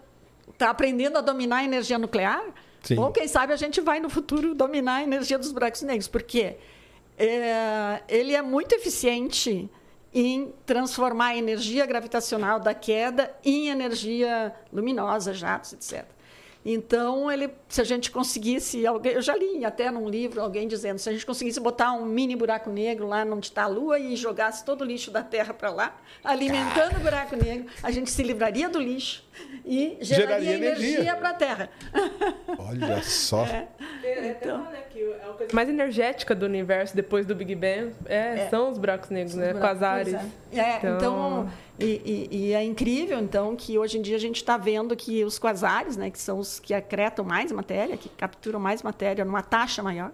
está 0.48 0.70
aprendendo 0.70 1.18
a 1.18 1.22
dominar 1.22 1.58
a 1.58 1.64
energia 1.64 1.98
nuclear, 1.98 2.40
Sim. 2.84 3.00
ou 3.00 3.12
quem 3.12 3.28
sabe 3.28 3.52
a 3.52 3.56
gente 3.56 3.82
vai 3.82 4.00
no 4.00 4.12
futuro 4.12 4.54
dominar 4.54 4.98
a 4.98 5.04
energia 5.04 5.40
dos 5.40 5.52
buracos 5.52 5.82
negros, 5.82 6.08
porque 6.08 6.56
é, 7.18 8.04
ele 8.08 8.36
é 8.36 8.44
muito 8.44 8.76
eficiente 8.76 9.68
em 10.14 10.54
transformar 10.68 11.30
a 11.30 11.36
energia 11.36 11.84
gravitacional 11.88 12.60
da 12.60 12.76
queda 12.76 13.36
em 13.44 13.70
energia 13.70 14.54
luminosa, 14.72 15.34
jatos, 15.34 15.74
etc. 15.74 16.06
Então, 16.68 17.32
ele, 17.32 17.52
se 17.70 17.80
a 17.80 17.84
gente 17.84 18.10
conseguisse, 18.10 18.88
alguém, 18.88 19.14
eu 19.14 19.22
já 19.22 19.36
li 19.36 19.64
até 19.64 19.92
num 19.92 20.10
livro 20.10 20.42
alguém 20.42 20.68
dizendo, 20.68 20.98
se 20.98 21.08
a 21.08 21.12
gente 21.12 21.26
conseguisse 21.26 21.60
botar 21.60 21.92
um 21.92 22.06
mini 22.06 22.36
buraco 22.36 22.72
negro 22.72 23.08
lá 23.08 23.24
onde 23.24 23.48
está 23.48 23.64
a 23.64 23.68
Lua 23.68 24.00
e 24.00 24.16
jogasse 24.16 24.66
todo 24.66 24.82
o 24.82 24.84
lixo 24.84 25.12
da 25.12 25.22
Terra 25.22 25.54
para 25.54 25.70
lá, 25.70 25.96
alimentando 26.24 26.98
o 26.98 27.00
buraco 27.02 27.36
negro, 27.36 27.68
a 27.84 27.92
gente 27.92 28.10
se 28.10 28.24
livraria 28.24 28.68
do 28.68 28.80
lixo 28.80 29.25
e 29.66 29.98
geraria, 30.02 30.06
Geraria 30.06 30.54
energia. 30.56 30.88
energia 30.96 31.16
para 31.16 31.30
a 31.30 31.34
Terra. 31.34 31.70
Olha 32.58 33.02
só. 33.04 33.46
É, 33.46 33.68
é 34.04 34.30
até 34.32 34.46
Então. 34.46 34.58
falar, 34.60 34.72
né, 34.72 34.80
a 34.80 35.34
coisa 35.34 35.54
mais 35.54 35.70
energética 35.70 36.34
do 36.36 36.46
universo 36.46 36.96
depois 36.96 37.26
do 37.26 37.36
Big 37.36 37.54
Bang 37.56 37.94
é, 38.06 38.48
são 38.50 38.72
os 38.72 38.78
buracos 38.78 39.10
negros, 39.10 39.36
né? 39.36 39.54
Quasares. 39.54 40.14
É. 40.14 40.20
É, 40.54 40.78
Então- 40.78 40.96
então, 40.98 41.52
e, 41.80 41.86
e- 42.32 42.38
e 42.50 42.54
é 42.54 42.64
incrível, 42.64 43.20
então, 43.20 43.56
que 43.56 43.78
hoje 43.78 43.98
em 43.98 44.02
dia 44.02 44.16
a 44.16 44.20
gente 44.20 44.38
está 44.38 44.56
vendo 44.58 44.96
que 44.96 45.24
os 45.26 45.38
quasares, 45.38 45.98
né, 45.98 46.10
que 46.10 46.20
são 46.20 46.40
os 46.40 46.60
que 46.60 46.74
acretam 46.74 47.26
mais 47.26 47.52
matéria, 47.52 47.98
que 47.98 48.08
capturam 48.10 48.60
mais 48.60 48.82
matéria 48.82 49.26
numa 49.26 49.42
taxa 49.42 49.84
maior, 49.84 50.12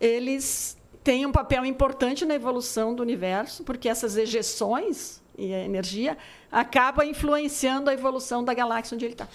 eles 0.00 0.76
têm 1.02 1.24
um 1.24 1.32
papel 1.32 1.64
importante 1.64 2.24
na 2.24 2.34
evolução 2.34 2.94
do 2.94 3.02
universo, 3.02 3.62
porque 3.64 3.88
essas 3.88 4.16
ejeções 4.16 5.22
e 5.38 5.54
a 5.54 5.60
energia 5.60 6.16
acaba 6.56 7.04
influenciando 7.04 7.90
a 7.90 7.92
evolução 7.92 8.42
da 8.42 8.54
galáxia 8.54 8.94
onde 8.94 9.04
ele 9.04 9.12
está. 9.12 9.28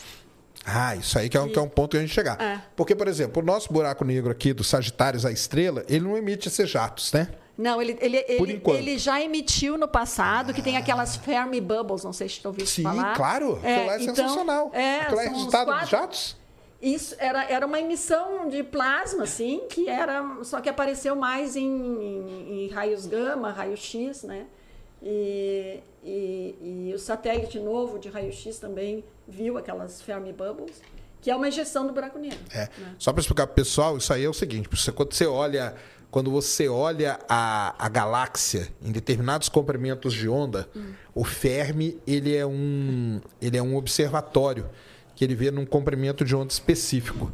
Ah, 0.65 0.95
isso 0.95 1.17
aí 1.19 1.29
que 1.29 1.37
é, 1.37 1.41
um, 1.41 1.47
que 1.49 1.57
é 1.57 1.61
um 1.61 1.69
ponto 1.69 1.91
que 1.91 1.97
a 1.97 2.01
gente 2.01 2.13
chegar. 2.13 2.39
É. 2.41 2.59
Porque, 2.75 2.95
por 2.95 3.07
exemplo, 3.07 3.41
o 3.41 3.45
nosso 3.45 3.71
buraco 3.71 4.03
negro 4.03 4.31
aqui 4.31 4.53
do 4.53 4.63
Sagitários, 4.63 5.25
a 5.25 5.31
estrela, 5.31 5.83
ele 5.87 6.05
não 6.05 6.17
emite 6.17 6.47
esses 6.47 6.69
jatos, 6.69 7.11
né? 7.13 7.29
Não, 7.57 7.79
ele, 7.81 7.95
ele, 8.01 8.25
ele, 8.27 8.61
ele 8.65 8.97
já 8.97 9.21
emitiu 9.21 9.77
no 9.77 9.87
passado, 9.87 10.51
que 10.53 10.61
tem 10.63 10.77
aquelas 10.77 11.15
Fermi 11.15 11.61
Bubbles, 11.61 12.03
não 12.03 12.13
sei 12.13 12.27
se 12.27 12.39
tu 12.39 12.47
ouviu 12.47 12.65
Sim, 12.65 12.83
falar. 12.83 13.15
claro. 13.15 13.53
Aquilo 13.57 13.85
lá 13.85 13.93
é 13.93 14.01
então, 14.01 14.15
sensacional. 14.15 14.71
É, 14.73 15.01
Aquilo 15.01 15.19
é 15.19 15.27
resultado 15.27 15.65
quatro- 15.67 15.87
jatos? 15.89 16.37
Isso 16.81 17.15
era, 17.19 17.43
era 17.43 17.65
uma 17.67 17.79
emissão 17.79 18.49
de 18.49 18.63
plasma, 18.63 19.23
assim, 19.25 19.61
que 19.69 19.87
era. 19.87 20.37
Só 20.43 20.59
que 20.59 20.67
apareceu 20.69 21.15
mais 21.15 21.55
em, 21.55 21.63
em, 21.67 22.65
em 22.65 22.67
raios 22.69 23.05
gama, 23.05 23.51
raio-x, 23.51 24.23
né? 24.23 24.45
E, 25.01 25.79
e, 26.03 26.55
e, 26.89 26.93
o 26.93 26.99
satélite 26.99 27.59
novo 27.59 27.97
de 27.97 28.07
raio-x 28.07 28.59
também 28.59 29.03
viu 29.27 29.57
aquelas 29.57 30.01
Fermi 30.01 30.31
Bubbles, 30.31 30.81
que 31.21 31.31
é 31.31 31.35
uma 31.35 31.47
injeção 31.47 31.87
do 31.87 31.93
buraco 31.93 32.19
negro. 32.19 32.39
É. 32.51 32.69
Né? 32.77 32.95
Só 32.99 33.11
para 33.11 33.21
explicar 33.21 33.47
para 33.47 33.53
o 33.53 33.55
pessoal, 33.55 33.97
isso 33.97 34.13
aí 34.13 34.23
é 34.23 34.29
o 34.29 34.33
seguinte: 34.33 34.69
quando 34.93 35.13
você 35.13 35.25
olha. 35.25 35.75
Quando 36.09 36.29
você 36.29 36.67
olha 36.67 37.17
a, 37.29 37.73
a 37.79 37.87
galáxia 37.87 38.67
em 38.81 38.91
determinados 38.91 39.47
comprimentos 39.47 40.11
de 40.11 40.27
onda, 40.27 40.67
hum. 40.75 40.91
o 41.15 41.23
Fermi 41.23 41.97
ele 42.05 42.35
é, 42.35 42.45
um, 42.45 43.21
ele 43.41 43.55
é 43.55 43.63
um 43.63 43.77
observatório 43.77 44.69
que 45.15 45.23
ele 45.23 45.35
vê 45.35 45.51
num 45.51 45.65
comprimento 45.65 46.25
de 46.25 46.35
onda 46.35 46.51
específico. 46.51 47.31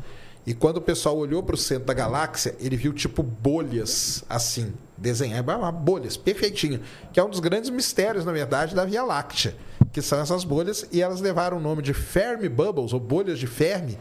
E 0.47 0.53
quando 0.53 0.77
o 0.77 0.81
pessoal 0.81 1.17
olhou 1.17 1.43
para 1.43 1.55
o 1.55 1.57
centro 1.57 1.83
da 1.83 1.93
galáxia, 1.93 2.55
ele 2.57 2.77
viu 2.77 2.93
tipo 2.93 3.21
bolhas 3.21 4.23
assim, 4.29 4.73
desenhadas, 4.97 5.73
bolhas, 5.73 6.15
perfeitinho. 6.15 6.79
Que 7.11 7.19
é 7.19 7.23
um 7.23 7.29
dos 7.29 7.41
grandes 7.41 7.69
mistérios, 7.69 8.23
na 8.23 8.31
verdade, 8.31 8.73
da 8.73 8.85
Via 8.85 9.03
Láctea. 9.03 9.53
Que 9.91 10.01
são 10.01 10.21
essas 10.21 10.45
bolhas, 10.45 10.87
e 10.89 11.01
elas 11.01 11.19
levaram 11.19 11.57
o 11.57 11.59
nome 11.59 11.81
de 11.81 11.93
Fermi 11.93 12.47
Bubbles, 12.47 12.93
ou 12.93 12.99
bolhas 12.99 13.39
de 13.39 13.45
Fermi, 13.45 13.99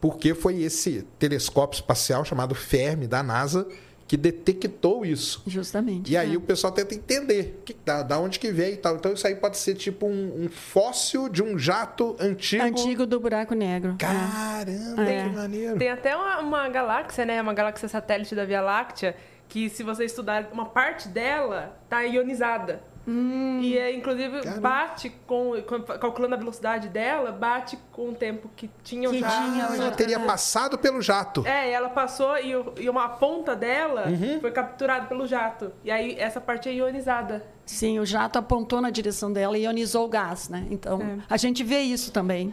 porque 0.00 0.32
foi 0.32 0.62
esse 0.62 1.04
telescópio 1.18 1.78
espacial 1.78 2.24
chamado 2.24 2.54
Fermi, 2.54 3.08
da 3.08 3.20
NASA, 3.20 3.66
que 4.08 4.16
detectou 4.16 5.04
isso. 5.04 5.42
Justamente. 5.46 6.10
E 6.10 6.16
aí 6.16 6.32
é. 6.32 6.36
o 6.36 6.40
pessoal 6.40 6.72
tenta 6.72 6.94
entender 6.94 7.60
que, 7.62 7.76
da, 7.84 8.02
da 8.02 8.18
onde 8.18 8.38
que 8.38 8.50
veio 8.50 8.72
e 8.72 8.76
tal. 8.78 8.96
Então 8.96 9.12
isso 9.12 9.26
aí 9.26 9.36
pode 9.36 9.58
ser 9.58 9.74
tipo 9.74 10.06
um, 10.06 10.44
um 10.44 10.48
fóssil 10.48 11.28
de 11.28 11.42
um 11.42 11.58
jato 11.58 12.16
antigo. 12.18 12.64
Antigo 12.64 13.04
do 13.04 13.20
buraco 13.20 13.54
negro. 13.54 13.92
É. 13.92 13.96
Caramba, 13.98 15.02
é. 15.04 15.24
que 15.24 15.28
maneiro. 15.28 15.78
Tem 15.78 15.90
até 15.90 16.16
uma, 16.16 16.40
uma 16.40 16.68
galáxia, 16.70 17.26
né? 17.26 17.40
Uma 17.42 17.52
galáxia 17.52 17.86
satélite 17.86 18.34
da 18.34 18.46
Via 18.46 18.62
Láctea, 18.62 19.14
que 19.46 19.68
se 19.68 19.82
você 19.82 20.06
estudar 20.06 20.48
uma 20.52 20.64
parte 20.64 21.06
dela, 21.06 21.78
tá 21.86 22.00
ionizada. 22.00 22.80
Hum. 23.06 23.60
E 23.62 23.76
é, 23.78 23.94
inclusive, 23.94 24.40
Caramba. 24.40 24.60
bate 24.60 25.10
com, 25.26 25.52
calculando 26.00 26.34
a 26.34 26.38
velocidade 26.38 26.88
dela, 26.88 27.32
bate 27.32 27.78
com 27.92 28.10
o 28.10 28.14
tempo 28.14 28.50
que 28.54 28.70
tinha 28.82 29.08
o 29.08 29.12
que 29.12 29.20
jato. 29.20 29.34
Tinha, 29.34 29.64
ela 29.64 29.90
teria 29.92 30.20
passado 30.20 30.76
pelo 30.76 31.00
jato. 31.00 31.46
É, 31.46 31.70
ela 31.70 31.88
passou 31.88 32.36
e, 32.36 32.50
e 32.78 32.90
uma 32.90 33.08
ponta 33.08 33.56
dela 33.56 34.06
uhum. 34.08 34.40
foi 34.40 34.50
capturada 34.50 35.06
pelo 35.06 35.26
jato. 35.26 35.72
E 35.82 35.90
aí 35.90 36.18
essa 36.18 36.40
parte 36.40 36.68
é 36.68 36.74
ionizada. 36.74 37.44
Sim, 37.64 37.98
o 37.98 38.06
jato 38.06 38.38
apontou 38.38 38.80
na 38.80 38.90
direção 38.90 39.32
dela 39.32 39.56
e 39.56 39.62
ionizou 39.62 40.06
o 40.06 40.08
gás, 40.08 40.48
né? 40.48 40.66
Então, 40.70 41.00
é. 41.00 41.18
a 41.28 41.36
gente 41.36 41.62
vê 41.64 41.80
isso 41.80 42.12
também. 42.12 42.52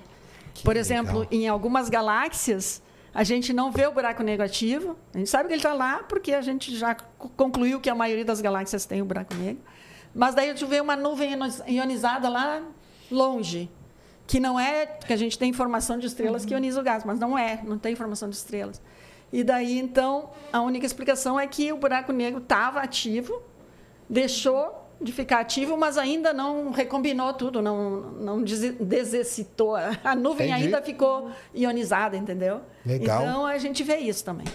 Que 0.54 0.64
Por 0.64 0.78
exemplo, 0.78 1.20
legal. 1.20 1.28
em 1.34 1.48
algumas 1.50 1.90
galáxias, 1.90 2.82
a 3.14 3.24
gente 3.24 3.54
não 3.54 3.72
vê 3.72 3.88
o 3.88 3.92
buraco 3.94 4.24
negativo. 4.24 4.98
A 5.14 5.18
gente 5.18 5.30
sabe 5.30 5.48
que 5.48 5.54
ele 5.54 5.60
está 5.60 5.74
lá 5.74 6.04
porque 6.04 6.34
a 6.34 6.42
gente 6.42 6.76
já 6.76 6.96
concluiu 7.38 7.80
que 7.80 7.90
a 7.90 7.96
maioria 7.96 8.26
das 8.26 8.42
galáxias 8.42 8.86
tem 8.86 9.02
o 9.02 9.06
buraco 9.06 9.34
negro. 9.36 9.62
Mas 10.16 10.34
daí 10.34 10.50
a 10.50 10.54
gente 10.54 10.66
vê 10.66 10.80
uma 10.80 10.96
nuvem 10.96 11.38
ionizada 11.68 12.30
lá 12.30 12.64
longe, 13.12 13.70
que 14.26 14.40
não 14.40 14.58
é 14.58 14.86
que 14.86 15.12
a 15.12 15.18
gente 15.18 15.38
tem 15.38 15.50
informação 15.50 16.00
de 16.00 16.08
estrelas 16.08 16.44
uhum. 16.44 16.48
que 16.48 16.54
ioniza 16.54 16.80
o 16.80 16.84
gás, 16.84 17.04
mas 17.04 17.20
não 17.20 17.38
é, 17.38 17.62
não 17.66 17.78
tem 17.78 17.92
informação 17.92 18.30
de 18.30 18.38
estrelas. 18.38 18.82
E 19.34 19.44
daí 19.44 19.78
então 19.78 20.30
a 20.54 20.62
única 20.62 20.86
explicação 20.86 21.38
é 21.38 21.46
que 21.46 21.74
o 21.74 21.78
buraco 21.78 22.14
negro 22.14 22.42
estava 22.42 22.80
ativo, 22.80 23.44
deixou 24.10 24.84
de 25.02 25.12
ficar 25.12 25.42
ativo, 25.42 25.76
mas 25.76 25.98
ainda 25.98 26.32
não 26.32 26.72
recombinou 26.72 27.34
tudo, 27.34 27.62
não, 27.62 28.00
não 28.14 28.42
desexcitou. 28.42 29.76
A 29.76 30.16
nuvem 30.16 30.50
Entendi. 30.50 30.66
ainda 30.66 30.82
ficou 30.82 31.30
ionizada, 31.54 32.16
entendeu? 32.16 32.62
Legal. 32.86 33.22
Então 33.22 33.46
a 33.46 33.58
gente 33.58 33.84
vê 33.84 33.98
isso 33.98 34.24
também. 34.24 34.48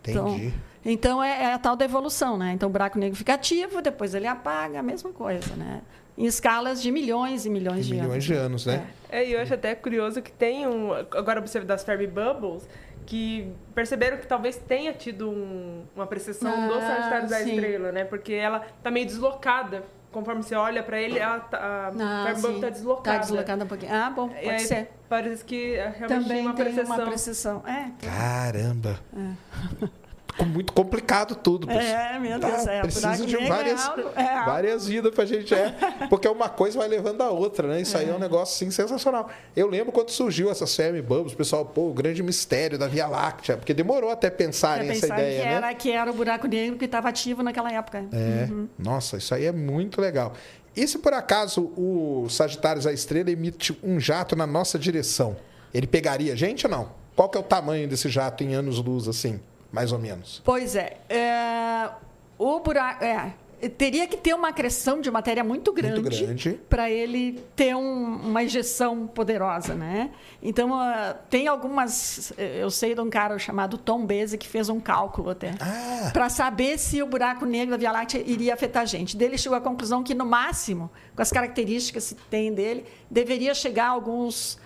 Entendi. 0.00 0.18
Então, 0.18 0.52
então 0.88 1.22
é, 1.22 1.42
é, 1.42 1.52
a 1.52 1.58
tal 1.58 1.74
da 1.74 1.84
evolução, 1.84 2.38
né? 2.38 2.52
Então 2.52 2.68
o 2.68 2.72
buraco 2.72 2.96
negro 2.96 3.16
fica 3.16 3.34
ativo, 3.34 3.82
depois 3.82 4.14
ele 4.14 4.26
apaga, 4.26 4.78
a 4.78 4.82
mesma 4.82 5.10
coisa, 5.10 5.56
né? 5.56 5.82
Em 6.16 6.24
escalas 6.24 6.80
de 6.80 6.92
milhões 6.92 7.44
e 7.44 7.50
milhões 7.50 7.86
de, 7.86 7.92
de 7.92 8.00
milhões 8.00 8.12
anos. 8.12 8.24
de 8.24 8.34
anos, 8.34 8.66
né? 8.66 8.86
É. 9.10 9.20
é, 9.20 9.28
e 9.28 9.32
eu 9.32 9.40
acho 9.40 9.52
até 9.52 9.74
curioso 9.74 10.22
que 10.22 10.30
tem 10.30 10.66
um. 10.66 10.92
Agora 10.92 11.40
observe 11.40 11.66
das 11.66 11.82
Fermi 11.82 12.06
Bubbles, 12.06 12.68
que 13.04 13.52
perceberam 13.74 14.16
que 14.16 14.26
talvez 14.28 14.56
tenha 14.56 14.92
tido 14.92 15.28
um, 15.28 15.82
uma 15.94 16.06
precessão 16.06 16.52
ah, 16.52 16.66
do 16.68 16.80
Sagitário 16.80 17.28
da 17.28 17.42
Estrela, 17.42 17.92
né? 17.92 18.04
Porque 18.04 18.32
ela 18.32 18.60
tá 18.82 18.90
meio 18.90 19.06
deslocada. 19.06 19.82
Conforme 20.12 20.42
você 20.42 20.54
olha 20.54 20.82
para 20.82 20.98
ele, 20.98 21.18
ela 21.18 21.40
tá, 21.40 21.58
a 21.58 21.88
ah, 21.88 22.24
Fermi 22.26 22.42
Bubble 22.42 22.60
tá 22.60 22.70
deslocada. 22.70 23.16
Tá 23.18 23.22
deslocada 23.22 23.64
um 23.64 23.68
pouquinho. 23.68 23.92
Ah, 23.92 24.08
bom, 24.08 24.28
pode 24.28 24.62
ser. 24.62 24.88
Parece 25.08 25.44
que 25.44 25.72
realmente 25.74 26.08
Também 26.08 26.28
tem 26.28 26.40
uma 26.40 26.54
precessão. 26.54 26.84
Tem 26.86 26.94
uma 26.94 27.06
precessão. 27.06 27.62
É. 27.66 27.90
Caramba! 28.06 29.00
É. 29.14 30.05
muito 30.44 30.72
complicado 30.72 31.34
tudo. 31.34 31.70
É, 31.70 32.18
meu 32.18 32.38
Deus, 32.38 32.66
é. 32.66 32.80
Precisa 32.82 33.24
de 33.24 33.36
várias, 33.46 33.88
é, 34.14 34.20
é 34.20 34.44
várias 34.44 34.86
vidas 34.86 35.14
pra 35.14 35.24
gente. 35.24 35.54
É, 35.54 35.74
porque 36.10 36.28
uma 36.28 36.48
coisa 36.48 36.78
vai 36.78 36.88
levando 36.88 37.22
a 37.22 37.30
outra, 37.30 37.68
né? 37.68 37.80
Isso 37.80 37.96
aí 37.96 38.08
é 38.08 38.14
um 38.14 38.18
negócio 38.18 38.54
assim, 38.54 38.70
sensacional. 38.70 39.30
Eu 39.54 39.68
lembro 39.68 39.92
quando 39.92 40.10
surgiu 40.10 40.50
essa 40.50 40.66
Fermi 40.66 41.00
Bubbles, 41.00 41.32
o 41.32 41.36
pessoal, 41.36 41.64
pô, 41.64 41.88
o 41.88 41.94
grande 41.94 42.22
mistério 42.22 42.78
da 42.78 42.86
Via 42.86 43.06
Láctea, 43.06 43.56
porque 43.56 43.72
demorou 43.72 44.10
até 44.10 44.28
pensar 44.28 44.82
nessa 44.82 45.06
ideia, 45.06 45.40
que 45.40 45.48
né? 45.48 45.54
Era, 45.54 45.74
que 45.74 45.90
era 45.90 46.10
o 46.10 46.14
buraco 46.14 46.46
negro 46.46 46.78
que 46.78 46.84
estava 46.84 47.08
ativo 47.08 47.42
naquela 47.42 47.72
época. 47.72 48.04
É, 48.12 48.48
uhum. 48.50 48.68
nossa, 48.78 49.16
isso 49.16 49.34
aí 49.34 49.46
é 49.46 49.52
muito 49.52 50.00
legal. 50.00 50.34
E 50.76 50.86
se 50.86 50.98
por 50.98 51.14
acaso 51.14 51.72
o 51.76 52.26
Sagitário 52.28 52.86
a 52.86 52.92
Estrela 52.92 53.30
emite 53.30 53.76
um 53.82 53.98
jato 53.98 54.36
na 54.36 54.46
nossa 54.46 54.78
direção, 54.78 55.36
ele 55.72 55.86
pegaria 55.86 56.34
a 56.34 56.36
gente 56.36 56.66
ou 56.66 56.70
não? 56.70 56.90
Qual 57.14 57.30
que 57.30 57.38
é 57.38 57.40
o 57.40 57.44
tamanho 57.44 57.88
desse 57.88 58.10
jato 58.10 58.44
em 58.44 58.54
anos-luz, 58.54 59.08
assim? 59.08 59.40
Mais 59.76 59.92
ou 59.92 59.98
menos. 59.98 60.42
Pois 60.42 60.74
é. 60.74 60.96
é 61.08 61.90
o 62.38 62.58
buraco. 62.60 63.04
É, 63.04 63.32
teria 63.68 64.06
que 64.06 64.16
ter 64.16 64.34
uma 64.34 64.48
acreção 64.48 65.00
de 65.00 65.10
matéria 65.10 65.44
muito 65.44 65.72
grande, 65.72 66.00
grande. 66.00 66.60
para 66.68 66.90
ele 66.90 67.42
ter 67.54 67.74
um, 67.74 68.16
uma 68.16 68.42
injeção 68.42 69.06
poderosa, 69.06 69.74
né? 69.74 70.10
Então 70.42 70.72
uh, 70.72 71.14
tem 71.28 71.46
algumas, 71.46 72.32
eu 72.38 72.70
sei 72.70 72.94
de 72.94 73.00
um 73.00 73.10
cara 73.10 73.38
chamado 73.38 73.76
Tom 73.78 74.04
Beze 74.04 74.36
que 74.36 74.46
fez 74.46 74.68
um 74.68 74.80
cálculo 74.80 75.30
até 75.30 75.54
ah. 75.60 76.10
para 76.12 76.28
saber 76.28 76.78
se 76.78 77.02
o 77.02 77.06
buraco 77.06 77.44
negro 77.44 77.72
da 77.72 77.76
Via 77.76 77.92
Láctea 77.92 78.22
iria 78.26 78.54
afetar 78.54 78.82
a 78.82 78.86
gente. 78.86 79.16
Dele 79.16 79.38
chegou 79.38 79.56
à 79.56 79.60
conclusão 79.60 80.02
que 80.02 80.14
no 80.14 80.24
máximo, 80.24 80.90
com 81.14 81.22
as 81.22 81.30
características 81.30 82.10
que 82.12 82.22
tem 82.30 82.52
dele, 82.52 82.84
deveria 83.10 83.54
chegar 83.54 83.86
a 83.86 83.90
alguns 83.90 84.58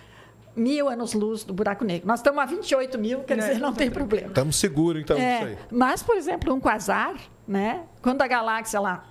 mil 0.55 0.89
anos-luz 0.89 1.43
do 1.43 1.53
buraco 1.53 1.83
negro. 1.83 2.07
Nós 2.07 2.19
estamos 2.19 2.41
a 2.41 2.45
28 2.45 2.99
mil, 2.99 3.19
quer 3.21 3.37
dizer, 3.37 3.59
não 3.59 3.73
tem 3.73 3.89
problema. 3.89 4.27
Estamos 4.27 4.55
seguros, 4.55 5.01
então, 5.01 5.17
é, 5.17 5.43
aí. 5.43 5.57
Mas, 5.71 6.03
por 6.03 6.15
exemplo, 6.17 6.53
um 6.53 6.59
quasar, 6.59 7.15
né? 7.47 7.83
quando 8.01 8.21
a 8.21 8.27
galáxia 8.27 8.79
lá, 8.79 9.05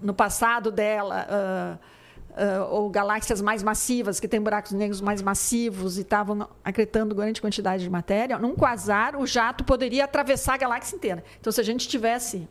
no 0.00 0.14
passado 0.14 0.70
dela, 0.70 1.26
uh, 1.28 1.90
uh, 2.30 2.74
ou 2.74 2.88
galáxias 2.88 3.40
mais 3.40 3.62
massivas, 3.62 4.18
que 4.18 4.26
têm 4.26 4.40
buracos 4.40 4.72
negros 4.72 5.00
mais 5.00 5.20
massivos 5.20 5.98
e 5.98 6.02
estavam 6.02 6.48
acretando 6.64 7.14
grande 7.14 7.40
quantidade 7.40 7.82
de 7.82 7.90
matéria, 7.90 8.38
num 8.38 8.54
quasar, 8.54 9.16
o 9.16 9.26
jato 9.26 9.64
poderia 9.64 10.04
atravessar 10.04 10.54
a 10.54 10.58
galáxia 10.58 10.96
inteira. 10.96 11.24
Então, 11.38 11.52
se 11.52 11.60
a 11.60 11.64
gente 11.64 11.86
tivesse 11.88 12.48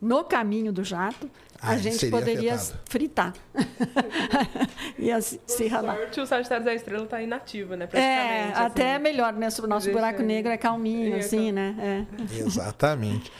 no 0.00 0.24
caminho 0.24 0.72
do 0.72 0.84
jato, 0.84 1.28
a 1.60 1.76
gente 1.76 2.08
poderia 2.08 2.54
afetado. 2.54 2.80
fritar. 2.88 3.34
Ia 4.98 5.20
se, 5.20 5.40
se 5.46 5.66
ralar. 5.66 5.96
sorte, 5.96 6.20
o 6.20 6.26
Sagitário 6.26 6.64
da 6.64 6.74
Estrela 6.74 7.04
está 7.04 7.20
inativo, 7.20 7.74
né? 7.74 7.88
É, 7.92 8.44
assim. 8.44 8.52
até 8.54 8.94
é 8.94 8.98
melhor, 8.98 9.32
né? 9.32 9.48
O 9.60 9.66
nosso 9.66 9.90
buraco 9.90 10.22
negro 10.22 10.52
é 10.52 10.56
calminho, 10.56 11.16
é, 11.16 11.18
assim, 11.18 11.50
né? 11.50 12.06
É. 12.30 12.38
Exatamente. 12.38 13.32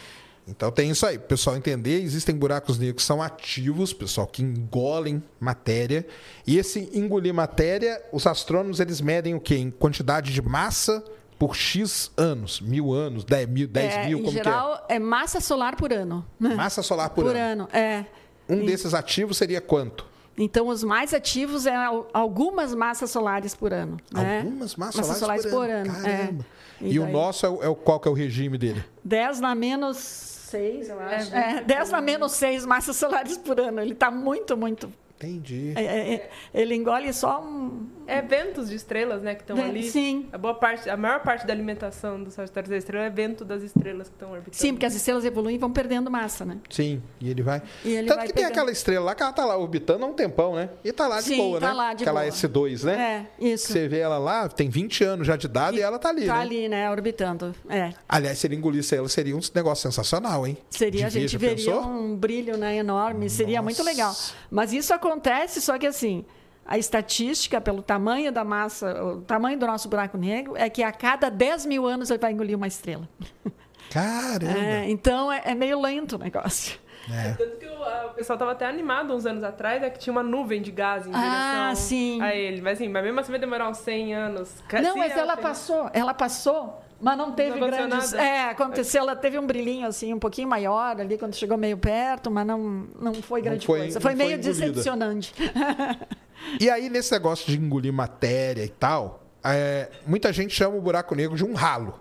Então 0.49 0.73
tem 0.73 0.91
isso 0.91 1.07
aí, 1.07 1.19
o 1.19 1.21
pessoal 1.21 1.57
entender, 1.57 2.01
existem 2.03 2.35
buracos 2.35 2.79
negros 2.79 3.03
que 3.03 3.07
são 3.07 3.23
ativos, 3.23 3.93
pessoal, 3.93 4.27
que 4.27 4.43
engolem 4.43 5.23
matéria. 5.39 6.07
E 6.47 6.57
esse 6.57 6.89
engolir 6.95 7.35
matéria, 7.35 8.03
os 8.11 8.27
astrônomos 8.27 8.81
eles 8.81 9.01
medem 9.01 9.35
o 9.35 9.41
quê? 9.41 9.57
Em 9.57 9.71
quantidade 9.71 10.33
de 10.33 10.41
massa 10.41 11.05
por 11.39 11.55
X 11.55 12.11
anos, 12.17 12.61
mil 12.61 12.93
anos, 12.93 13.25
10 13.25 13.49
mil, 13.49 13.69
10 13.69 13.95
é, 13.95 14.07
mil, 14.07 14.19
como 14.19 14.33
geral, 14.33 14.85
que 14.87 14.93
é? 14.93 14.97
é 14.97 14.99
massa 14.99 15.41
solar 15.41 15.77
por 15.77 15.93
ano. 15.93 16.27
Massa 16.39 16.83
solar 16.83 17.11
por, 17.11 17.25
por 17.25 17.37
ano. 17.37 17.63
ano. 17.63 17.69
é. 17.73 18.05
Um 18.49 18.63
e... 18.63 18.67
desses 18.67 18.95
ativos 18.95 19.37
seria 19.37 19.61
quanto? 19.61 20.07
Então, 20.37 20.69
os 20.69 20.85
mais 20.85 21.13
ativos 21.13 21.67
é 21.67 21.75
algumas 22.13 22.75
massas 22.75 23.11
solares 23.11 23.55
por 23.55 23.73
ano. 23.73 23.99
Né? 24.13 24.39
Algumas 24.39 24.77
massas, 24.77 25.01
massas 25.01 25.19
solares, 25.19 25.45
por, 25.45 25.51
por 25.51 25.71
ano. 25.71 25.91
ano. 25.91 26.07
É. 26.07 26.35
E, 26.81 26.93
e 26.95 27.01
o 27.01 27.09
nosso 27.09 27.45
é, 27.45 27.49
é, 27.49 27.75
qual 27.75 27.99
que 27.99 28.09
é 28.09 28.11
o 28.11 28.15
regime 28.15 28.57
dele? 28.57 28.85
10 29.05 29.41
na 29.41 29.55
menos 29.55 29.97
6, 29.97 30.89
eu 30.89 31.01
acho. 31.01 31.35
É, 31.35 31.63
10 31.63 31.91
na 31.91 32.01
menos 32.01 32.33
6 32.33 32.65
massas 32.67 32.97
solares 32.97 33.37
por 33.37 33.59
ano. 33.59 33.81
Ele 33.81 33.93
está 33.93 34.11
muito, 34.11 34.57
muito 34.57 34.89
Entendi. 35.19 35.73
É, 35.75 35.83
é, 35.83 36.15
é, 36.15 36.31
ele 36.55 36.77
engole 36.77 37.13
só 37.13 37.43
um, 37.43 37.89
É 38.09 38.23
ventos 38.23 38.71
de 38.71 38.75
estrelas, 38.75 39.23
né, 39.23 39.35
que 39.35 39.43
estão 39.43 39.63
ali. 39.63 39.83
sim. 39.83 40.27
A 40.33 40.39
boa 40.39 40.55
parte, 40.55 40.89
a 40.89 40.97
maior 40.97 41.21
parte 41.21 41.47
da 41.47 41.53
alimentação 41.53 42.23
do 42.25 42.31
Sagitário 42.31 42.71
da 42.71 42.77
Estrela 42.79 43.05
é 43.05 43.11
vento 43.11 43.45
das 43.45 43.63
estrelas 43.63 44.09
que 44.09 44.15
estão 44.15 44.31
orbitando. 44.33 44.57
Sim, 44.57 44.73
porque 44.73 44.87
as 44.87 44.95
estrelas 44.95 45.27
evoluem 45.27 45.57
e 45.57 45.59
vão 45.59 45.71
perdendo 45.71 46.11
massa, 46.11 46.43
né? 46.45 46.57
Sim, 46.71 47.03
e 47.21 47.29
ele 47.31 47.43
vai. 47.43 47.61
E 47.85 47.91
ele 47.95 48.09
Tanto 48.09 48.17
vai 48.19 48.27
que 48.27 48.33
tem 48.33 48.45
pegando. 48.45 48.53
aquela 48.59 48.71
estrela 48.73 49.05
lá 49.05 49.15
que 49.15 49.23
ela 49.23 49.33
tá 49.33 49.45
lá 49.45 49.59
orbitando 49.59 50.05
há 50.05 50.09
um 50.09 50.15
tempão, 50.15 50.55
né? 50.55 50.71
E 50.83 50.91
tá 50.91 51.07
lá 51.07 51.19
de 51.21 51.25
Sim, 51.27 51.37
boa, 51.37 51.61
tá 51.61 51.67
né? 51.69 51.73
lá 51.75 51.93
de 51.95 52.03
aquela 52.03 52.21
boa. 52.23 52.33
S2, 52.33 52.85
né? 52.85 53.29
É, 53.39 53.45
isso. 53.45 53.73
Você 53.73 53.87
vê 53.87 53.99
ela 53.99 54.17
lá, 54.17 54.49
tem 54.49 54.71
20 54.71 55.05
anos 55.05 55.27
já 55.27 55.37
de 55.37 55.45
idade 55.47 55.77
e, 55.77 55.81
ela 55.83 55.99
tá 55.99 56.09
ali, 56.09 56.25
Tá 56.27 56.37
né? 56.37 56.41
ali, 56.41 56.69
né, 56.69 56.91
orbitando. 56.91 57.55
É. 57.69 57.93
Aliás, 58.09 58.39
se 58.39 58.47
ele 58.47 58.57
engolisse 58.57 58.97
ela, 58.97 59.09
seria 59.09 59.37
um 59.37 59.41
negócio 59.55 59.83
sensacional, 59.83 60.47
hein? 60.47 60.57
Seria, 60.71 61.07
a 61.07 61.09
De 61.11 61.21
gente 61.21 61.33
já 61.33 61.39
veria 61.39 61.57
pensou? 61.57 61.83
um 61.87 62.17
brilho 62.17 62.57
né, 62.57 62.77
enorme, 62.77 63.29
seria 63.29 63.61
muito 63.61 63.83
legal. 63.83 64.15
Mas 64.51 64.73
isso 64.73 64.95
acontece, 64.95 65.61
só 65.61 65.77
que 65.79 65.87
assim, 65.87 66.25
a 66.69 66.77
estatística, 66.79 67.61
pelo 67.61 67.83
tamanho 67.83 68.31
da 68.31 68.45
massa, 68.45 69.03
o 69.03 69.23
tamanho 69.23 69.59
do 69.59 69.67
nosso 69.67 69.89
buraco 69.89 70.19
negro, 70.19 70.55
é 70.57 70.69
que 70.69 70.83
a 70.83 70.93
cada 70.93 71.31
10 71.31 71.65
mil 71.67 71.87
anos 71.87 72.11
ele 72.11 72.19
vai 72.19 72.31
engolir 72.33 72.57
uma 72.57 72.67
estrela. 72.69 73.09
Caramba! 73.91 74.59
É, 74.59 74.91
então 74.91 75.33
é, 75.33 75.41
é 75.47 75.55
meio 75.55 75.81
lento 75.81 76.17
o 76.17 76.19
negócio. 76.19 76.79
É. 77.11 77.33
Tanto 77.33 77.57
que 77.57 77.65
o, 77.67 77.83
a- 77.83 78.07
o 78.11 78.15
pessoal 78.15 78.39
tava 78.39 78.53
até 78.53 78.67
animado 78.67 79.15
uns 79.15 79.25
anos 79.25 79.43
atrás, 79.43 79.83
é 79.83 79.89
que 79.89 79.99
tinha 79.99 80.13
uma 80.13 80.23
nuvem 80.23 80.61
de 80.61 80.71
gás 80.71 81.07
em 81.07 81.11
Ah, 81.15 81.71
direção 81.71 81.75
sim. 81.87 82.21
a 82.21 82.35
ele. 82.35 82.61
Mas, 82.61 82.75
assim, 82.79 82.89
mas 82.89 83.03
mesmo 83.03 83.19
assim 83.19 83.31
vai 83.31 83.41
demorar 83.41 83.67
uns 83.71 83.79
100 83.79 84.15
anos. 84.15 84.55
Não, 84.83 84.93
se 84.93 84.99
mas 84.99 85.17
ela 85.17 85.35
tem- 85.37 85.43
passou, 85.43 85.91
ela 85.95 86.13
passou, 86.13 86.83
mas 87.01 87.17
não 87.17 87.33
teve 87.33 87.59
Não 87.59 87.67
grandes. 87.67 88.13
nada? 88.13 88.23
É, 88.23 88.51
aconteceu, 88.51 89.01
ela 89.01 89.17
teve 89.17 89.39
um 89.39 89.47
brilhinho 89.47 89.87
assim, 89.87 90.13
um 90.13 90.19
pouquinho 90.19 90.49
maior 90.49 91.01
ali 91.01 91.17
quando 91.17 91.35
chegou 91.35 91.57
meio 91.57 91.79
perto, 91.79 92.31
mas 92.31 92.47
não, 92.47 92.59
não 93.01 93.15
foi 93.15 93.41
grande 93.41 93.65
foi- 93.65 93.79
coisa. 93.79 93.95
não 93.95 94.03
Foi 94.03 94.11
foi 94.15 94.19
meio 94.19 94.37
engolida. 94.39 94.53
decepcionante. 94.67 95.33
E 96.61 96.71
aí, 96.71 96.89
nesse 96.89 97.13
negócio 97.13 97.47
de 97.47 97.59
engolir 97.59 97.93
matéria 97.93 98.65
e 98.65 98.69
tal, 98.69 99.23
é, 99.45 99.91
muita 100.07 100.33
gente 100.33 100.55
chama 100.55 100.77
o 100.77 100.81
buraco 100.81 101.15
negro 101.15 101.37
de 101.37 101.45
um 101.45 101.55
ralo. 101.55 101.99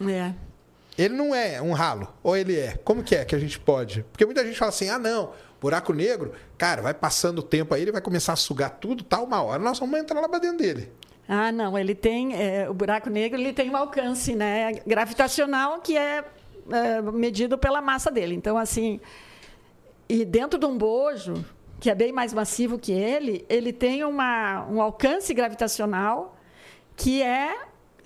É. 0.00 0.32
Ele 0.98 1.14
não 1.14 1.34
é 1.34 1.60
um 1.60 1.72
ralo, 1.72 2.08
ou 2.22 2.36
ele 2.36 2.58
é? 2.58 2.76
Como 2.78 3.02
que 3.02 3.14
é 3.14 3.24
que 3.24 3.34
a 3.34 3.38
gente 3.38 3.58
pode? 3.58 4.02
Porque 4.12 4.24
muita 4.24 4.44
gente 4.44 4.58
fala 4.58 4.70
assim: 4.70 4.88
ah, 4.88 4.98
não, 4.98 5.32
buraco 5.60 5.92
negro, 5.92 6.32
cara, 6.56 6.80
vai 6.80 6.94
passando 6.94 7.40
o 7.40 7.42
tempo 7.42 7.74
aí, 7.74 7.82
ele 7.82 7.92
vai 7.92 8.00
começar 8.00 8.32
a 8.32 8.36
sugar 8.36 8.70
tudo, 8.70 9.04
tal, 9.04 9.24
uma 9.24 9.42
hora 9.42 9.62
nós 9.62 9.78
vamos 9.78 9.98
entrar 9.98 10.20
lá 10.20 10.28
pra 10.28 10.38
dentro 10.38 10.58
dele. 10.58 10.90
Ah, 11.28 11.50
não, 11.50 11.76
ele 11.76 11.94
tem, 11.94 12.34
é, 12.40 12.70
o 12.70 12.74
buraco 12.74 13.10
negro 13.10 13.38
ele 13.38 13.52
tem 13.52 13.68
um 13.68 13.76
alcance 13.76 14.34
né, 14.34 14.80
gravitacional 14.86 15.80
que 15.80 15.98
é, 15.98 16.24
é, 16.70 17.02
medido 17.02 17.58
pela 17.58 17.80
massa 17.80 18.10
dele. 18.10 18.34
Então, 18.34 18.56
assim, 18.56 19.00
e 20.08 20.24
dentro 20.24 20.58
de 20.58 20.64
um 20.64 20.78
bojo, 20.78 21.44
que 21.80 21.90
é 21.90 21.94
bem 21.94 22.12
mais 22.12 22.32
massivo 22.32 22.78
que 22.78 22.92
ele, 22.92 23.44
ele 23.48 23.72
tem 23.72 24.02
uma, 24.04 24.66
um 24.70 24.80
alcance 24.80 25.32
gravitacional 25.34 26.36
que 26.96 27.22
é, 27.22 27.54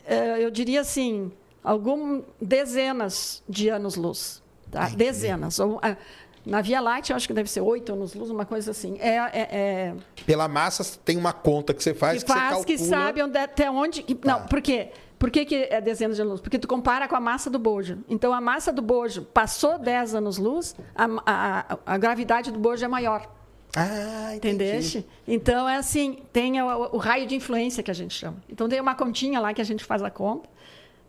é, 0.05 0.45
eu 0.45 0.51
diria 0.51 0.81
assim, 0.81 1.31
algumas 1.63 2.23
dezenas 2.41 3.43
de 3.49 3.69
anos-luz. 3.69 4.43
Tá? 4.71 4.89
Dezenas. 4.89 5.59
Ou, 5.61 5.79
ah, 5.83 5.97
na 6.45 6.61
Via 6.63 6.81
Láctea, 6.81 7.13
eu 7.13 7.17
acho 7.17 7.27
que 7.29 7.35
deve 7.35 7.51
ser 7.51 7.61
oito 7.61 7.93
anos-luz, 7.93 8.31
uma 8.31 8.45
coisa 8.45 8.71
assim. 8.71 8.97
É, 8.99 9.17
é- 9.17 9.31
é- 9.53 9.95
Pela 10.27 10.49
massa, 10.49 10.99
tem 11.05 11.17
uma 11.17 11.33
conta 11.33 11.73
que 11.75 11.83
você 11.83 11.93
faz, 11.95 12.23
que 12.23 12.33
que, 12.33 12.33
faz 12.39 12.57
você 12.59 12.65
que 12.65 12.77
calcula. 12.79 12.97
sabe 12.97 13.23
onde, 13.23 13.37
é- 13.39 13.43
até 13.43 13.71
onde. 13.71 14.03
que- 14.03 14.15
Tá. 14.15 14.39
Não, 14.41 14.47
por 14.47 14.61
quê? 14.61 14.91
Por 15.19 15.31
que, 15.31 15.45
que 15.45 15.55
é 15.71 15.81
dezenas 15.83 16.17
de 16.17 16.23
anos-luz? 16.23 16.41
Porque 16.41 16.59
tu 16.59 16.67
compara 16.67 17.07
com 17.07 17.15
a 17.15 17.21
massa 17.21 17.51
do 17.51 17.59
bojo. 17.59 17.99
Então, 18.09 18.33
a 18.33 18.41
massa 18.41 18.73
do 18.73 18.81
bojo 18.81 19.23
passou 19.23 19.79
10 19.79 20.15
anos-luz, 20.15 20.75
a, 20.95 21.07
a- 21.27 21.79
a 21.85 21.99
gravidade 21.99 22.51
do 22.51 22.59
bojo 22.59 22.83
é 22.85 22.89
maior. 22.89 23.31
Ah, 23.77 24.35
entendi. 24.35 24.65
Entendeste? 24.65 25.07
Então, 25.27 25.69
é 25.69 25.77
assim, 25.77 26.19
tem 26.33 26.61
o, 26.61 26.67
o 26.93 26.97
raio 26.97 27.27
de 27.27 27.37
influência 27.37 27.83
que 27.83 27.91
a 27.91 27.95
gente 27.95 28.15
chama. 28.15 28.37
Então, 28.49 28.69
tem 28.69 28.81
uma 28.81 28.95
continha 28.95 29.41
lá 29.41 29.55
que 29.55 29.61
a 29.61 29.65
gente 29.65 29.85
faz 29.85 30.03
a 30.03 30.11
conta, 30.11 30.49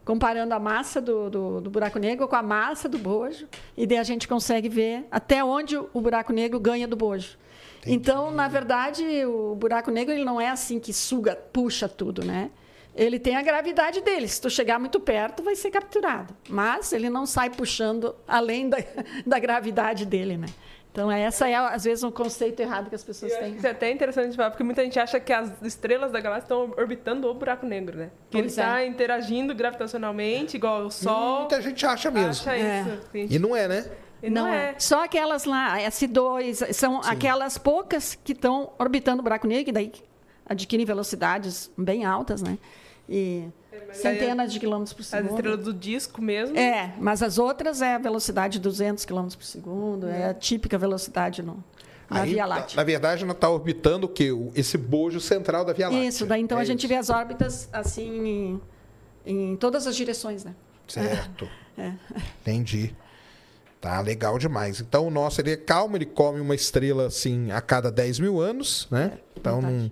comparando 0.05 0.53
a 0.53 0.59
massa 0.59 1.01
do, 1.01 1.29
do, 1.29 1.61
do 1.61 1.69
buraco 1.69 1.97
negro 1.99 2.27
com 2.27 2.35
a 2.35 2.43
massa 2.43 2.87
do 2.87 2.97
bojo, 2.97 3.47
e 3.75 3.85
daí 3.87 3.97
a 3.97 4.03
gente 4.03 4.27
consegue 4.27 4.69
ver 4.69 5.05
até 5.09 5.43
onde 5.43 5.77
o 5.77 6.01
buraco 6.01 6.31
negro 6.33 6.59
ganha 6.59 6.87
do 6.87 6.95
bojo. 6.95 7.37
Então, 7.85 8.29
na 8.29 8.47
verdade, 8.47 9.03
o 9.25 9.55
buraco 9.55 9.89
negro 9.89 10.13
ele 10.13 10.23
não 10.23 10.39
é 10.39 10.49
assim 10.49 10.79
que 10.79 10.93
suga, 10.93 11.35
puxa 11.35 11.89
tudo, 11.89 12.23
né? 12.23 12.51
Ele 12.93 13.17
tem 13.17 13.35
a 13.35 13.41
gravidade 13.41 14.01
dele. 14.01 14.27
Se 14.27 14.39
tu 14.39 14.49
chegar 14.49 14.77
muito 14.77 14.99
perto, 14.99 15.41
vai 15.41 15.55
ser 15.55 15.71
capturado. 15.71 16.35
Mas 16.49 16.91
ele 16.91 17.09
não 17.09 17.25
sai 17.25 17.49
puxando 17.49 18.13
além 18.27 18.69
da, 18.69 18.77
da 19.25 19.39
gravidade 19.39 20.05
dele, 20.05 20.37
né? 20.37 20.47
Então, 20.91 21.09
essa 21.09 21.47
é, 21.47 21.55
às 21.55 21.85
vezes, 21.85 22.03
um 22.03 22.11
conceito 22.11 22.59
errado 22.59 22.89
que 22.89 22.95
as 22.95 23.03
pessoas 23.03 23.31
têm. 23.37 23.55
Isso 23.55 23.65
é 23.65 23.71
até 23.71 23.89
interessante 23.89 24.35
falar, 24.35 24.49
porque 24.51 24.63
muita 24.63 24.83
gente 24.83 24.99
acha 24.99 25.19
que 25.21 25.31
as 25.31 25.49
estrelas 25.61 26.11
da 26.11 26.19
galáxia 26.19 26.43
estão 26.45 26.73
orbitando 26.77 27.29
o 27.29 27.33
buraco 27.33 27.65
negro, 27.65 27.97
né? 27.97 28.09
Que 28.29 28.37
ele 28.37 28.47
Pois 28.49 28.57
é. 28.57 28.61
está 28.61 28.85
interagindo 28.85 29.55
gravitacionalmente, 29.55 30.57
igual 30.57 30.81
o 30.85 30.91
Sol. 30.91 31.39
Muita 31.41 31.61
gente 31.61 31.85
acha 31.85 32.11
mesmo. 32.11 32.29
Acha 32.31 32.55
É. 32.57 32.81
isso. 32.81 33.01
sim. 33.11 33.27
E 33.29 33.39
não 33.39 33.55
é, 33.55 33.67
né? 33.69 33.85
E 34.21 34.29
não, 34.29 34.45
é. 34.47 34.75
Só 34.77 35.05
aquelas 35.05 35.45
lá, 35.45 35.77
S2, 35.79 36.73
são 36.73 36.99
aquelas 37.05 37.57
poucas 37.57 38.13
que 38.23 38.33
estão 38.33 38.71
orbitando 38.77 39.21
o 39.21 39.23
buraco 39.23 39.47
negro, 39.47 39.65
que 39.65 39.71
daí 39.71 39.91
adquirem 40.45 40.85
velocidades 40.85 41.71
bem 41.77 42.03
altas, 42.05 42.41
né? 42.41 42.57
E 43.09 43.47
centenas 43.93 44.51
de 44.53 44.59
quilômetros 44.59 44.93
por 44.93 45.01
As 45.01 45.07
segundo. 45.07 45.29
estrelas 45.35 45.63
do 45.63 45.73
disco 45.73 46.21
mesmo. 46.21 46.57
É, 46.57 46.93
mas 46.99 47.21
as 47.23 47.37
outras 47.37 47.81
é 47.81 47.95
a 47.95 47.97
velocidade 47.97 48.53
de 48.53 48.59
200 48.59 49.05
quilômetros 49.05 49.35
por 49.35 49.43
segundo, 49.45 50.07
é 50.07 50.29
a 50.29 50.33
típica 50.33 50.77
velocidade 50.77 51.41
no, 51.41 51.63
na 52.09 52.21
Aí, 52.21 52.33
Via 52.33 52.43
na, 52.43 52.55
Láctea. 52.55 52.75
na 52.77 52.83
verdade, 52.83 53.23
ela 53.23 53.31
está 53.31 53.49
orbitando 53.49 54.05
o 54.05 54.09
quê? 54.09 54.31
O- 54.31 54.51
Esse 54.55 54.77
bojo 54.77 55.19
central 55.19 55.63
da 55.65 55.73
Via 55.73 55.87
Láctea. 55.89 56.07
Isso, 56.07 56.25
daí 56.25 56.41
então 56.41 56.57
É 56.57 56.61
a 56.61 56.65
gente 56.65 56.79
isso. 56.79 56.87
vê 56.87 56.95
as 56.95 57.09
órbitas 57.09 57.69
assim 57.73 58.59
em, 59.25 59.51
em 59.51 59.55
todas 59.55 59.87
as 59.87 59.95
direções, 59.95 60.43
né? 60.43 60.53
Certo. 60.87 61.47
É. 61.77 61.93
Entendi. 62.41 62.93
Tá 63.79 63.99
legal 64.01 64.37
demais. 64.37 64.81
Então, 64.81 65.07
o 65.07 65.09
nosso 65.09 65.39
ele 65.41 65.51
é 65.51 65.57
calmo, 65.57 65.95
ele 65.95 66.05
come 66.05 66.39
uma 66.41 66.53
estrela 66.53 67.07
assim 67.07 67.49
a 67.49 67.61
cada 67.61 67.89
10 67.89 68.19
mil 68.19 68.39
anos, 68.41 68.87
né? 68.91 69.13
Então 69.41 69.61
não, 69.61 69.91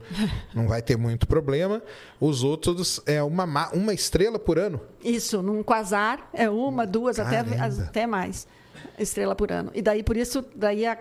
não 0.53 0.67
vai 0.67 0.81
ter 0.81 0.97
muito 0.97 1.27
problema. 1.27 1.81
Os 2.19 2.43
outros 2.43 3.01
é 3.05 3.21
uma, 3.21 3.45
ma- 3.45 3.69
uma 3.73 3.93
estrela 3.93 4.39
por 4.39 4.57
ano. 4.57 4.79
Isso, 5.03 5.41
num 5.41 5.61
quasar 5.63 6.29
é 6.33 6.49
uma, 6.49 6.85
duas, 6.87 7.19
até, 7.19 7.43
Caramba. 7.43 7.83
até 7.83 8.07
mais 8.07 8.47
estrela 8.97 9.35
por 9.35 9.51
ano. 9.51 9.71
E 9.73 9.81
daí, 9.81 10.03
por 10.03 10.15
isso, 10.15 10.45
daí 10.55 10.85
a 10.85 10.97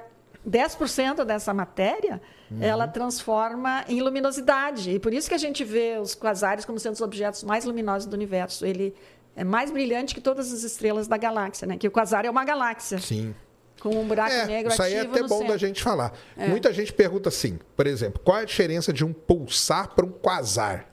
10% 0.49 1.25
dessa 1.25 1.53
matéria, 1.53 2.21
ela 2.61 2.89
transforma 2.89 3.85
em 3.89 4.01
luminosidade. 4.01 4.91
E 4.93 4.99
por 4.99 5.13
isso 5.13 5.29
que 5.29 5.35
a 5.35 5.39
gente 5.39 5.63
vê 5.65 5.99
os 6.01 6.15
quasares 6.15 6.65
como 6.65 6.79
sendo 6.79 6.95
os 6.95 7.01
objetos 7.03 7.45
mais 7.45 7.65
luminosos 7.65 8.07
do 8.09 8.15
universo. 8.15 8.65
Ele 8.65 8.95
é 9.37 9.45
mais 9.45 9.71
brilhante 9.71 10.15
que 10.15 10.21
todas 10.21 10.53
as 10.53 10.63
estrelas 10.63 11.07
da 11.07 11.17
galáxia, 11.19 11.67
né? 11.67 11.77
Que 11.77 11.87
o 11.87 11.91
quasar 11.91 12.25
é 12.25 12.31
uma 12.31 12.45
galáxia, 12.45 12.99
Sim. 12.99 13.35
Com 13.81 13.91
um 13.91 14.07
buraco 14.07 14.33
É, 14.33 14.47
negro 14.47 14.73
isso 14.73 14.83
aí 14.83 14.95
é 14.95 15.01
até 15.01 15.23
bom 15.23 15.29
centro. 15.29 15.45
É. 15.45 15.49
da 15.49 15.57
gente 15.57 15.83
falar. 15.83 16.13
Muita 16.37 16.73
gente 16.73 16.93
pergunta 16.93 17.29
assim, 17.29 17.59
por 17.77 17.87
exemplo, 17.87 18.21
qual 18.23 18.39
é 18.39 18.43
a 18.43 18.45
diferença 18.45 18.93
de 18.93 19.05
um 19.05 19.13
pulsar 19.13 19.95
para 19.95 20.05
um 20.05 20.11
quasar? 20.11 20.89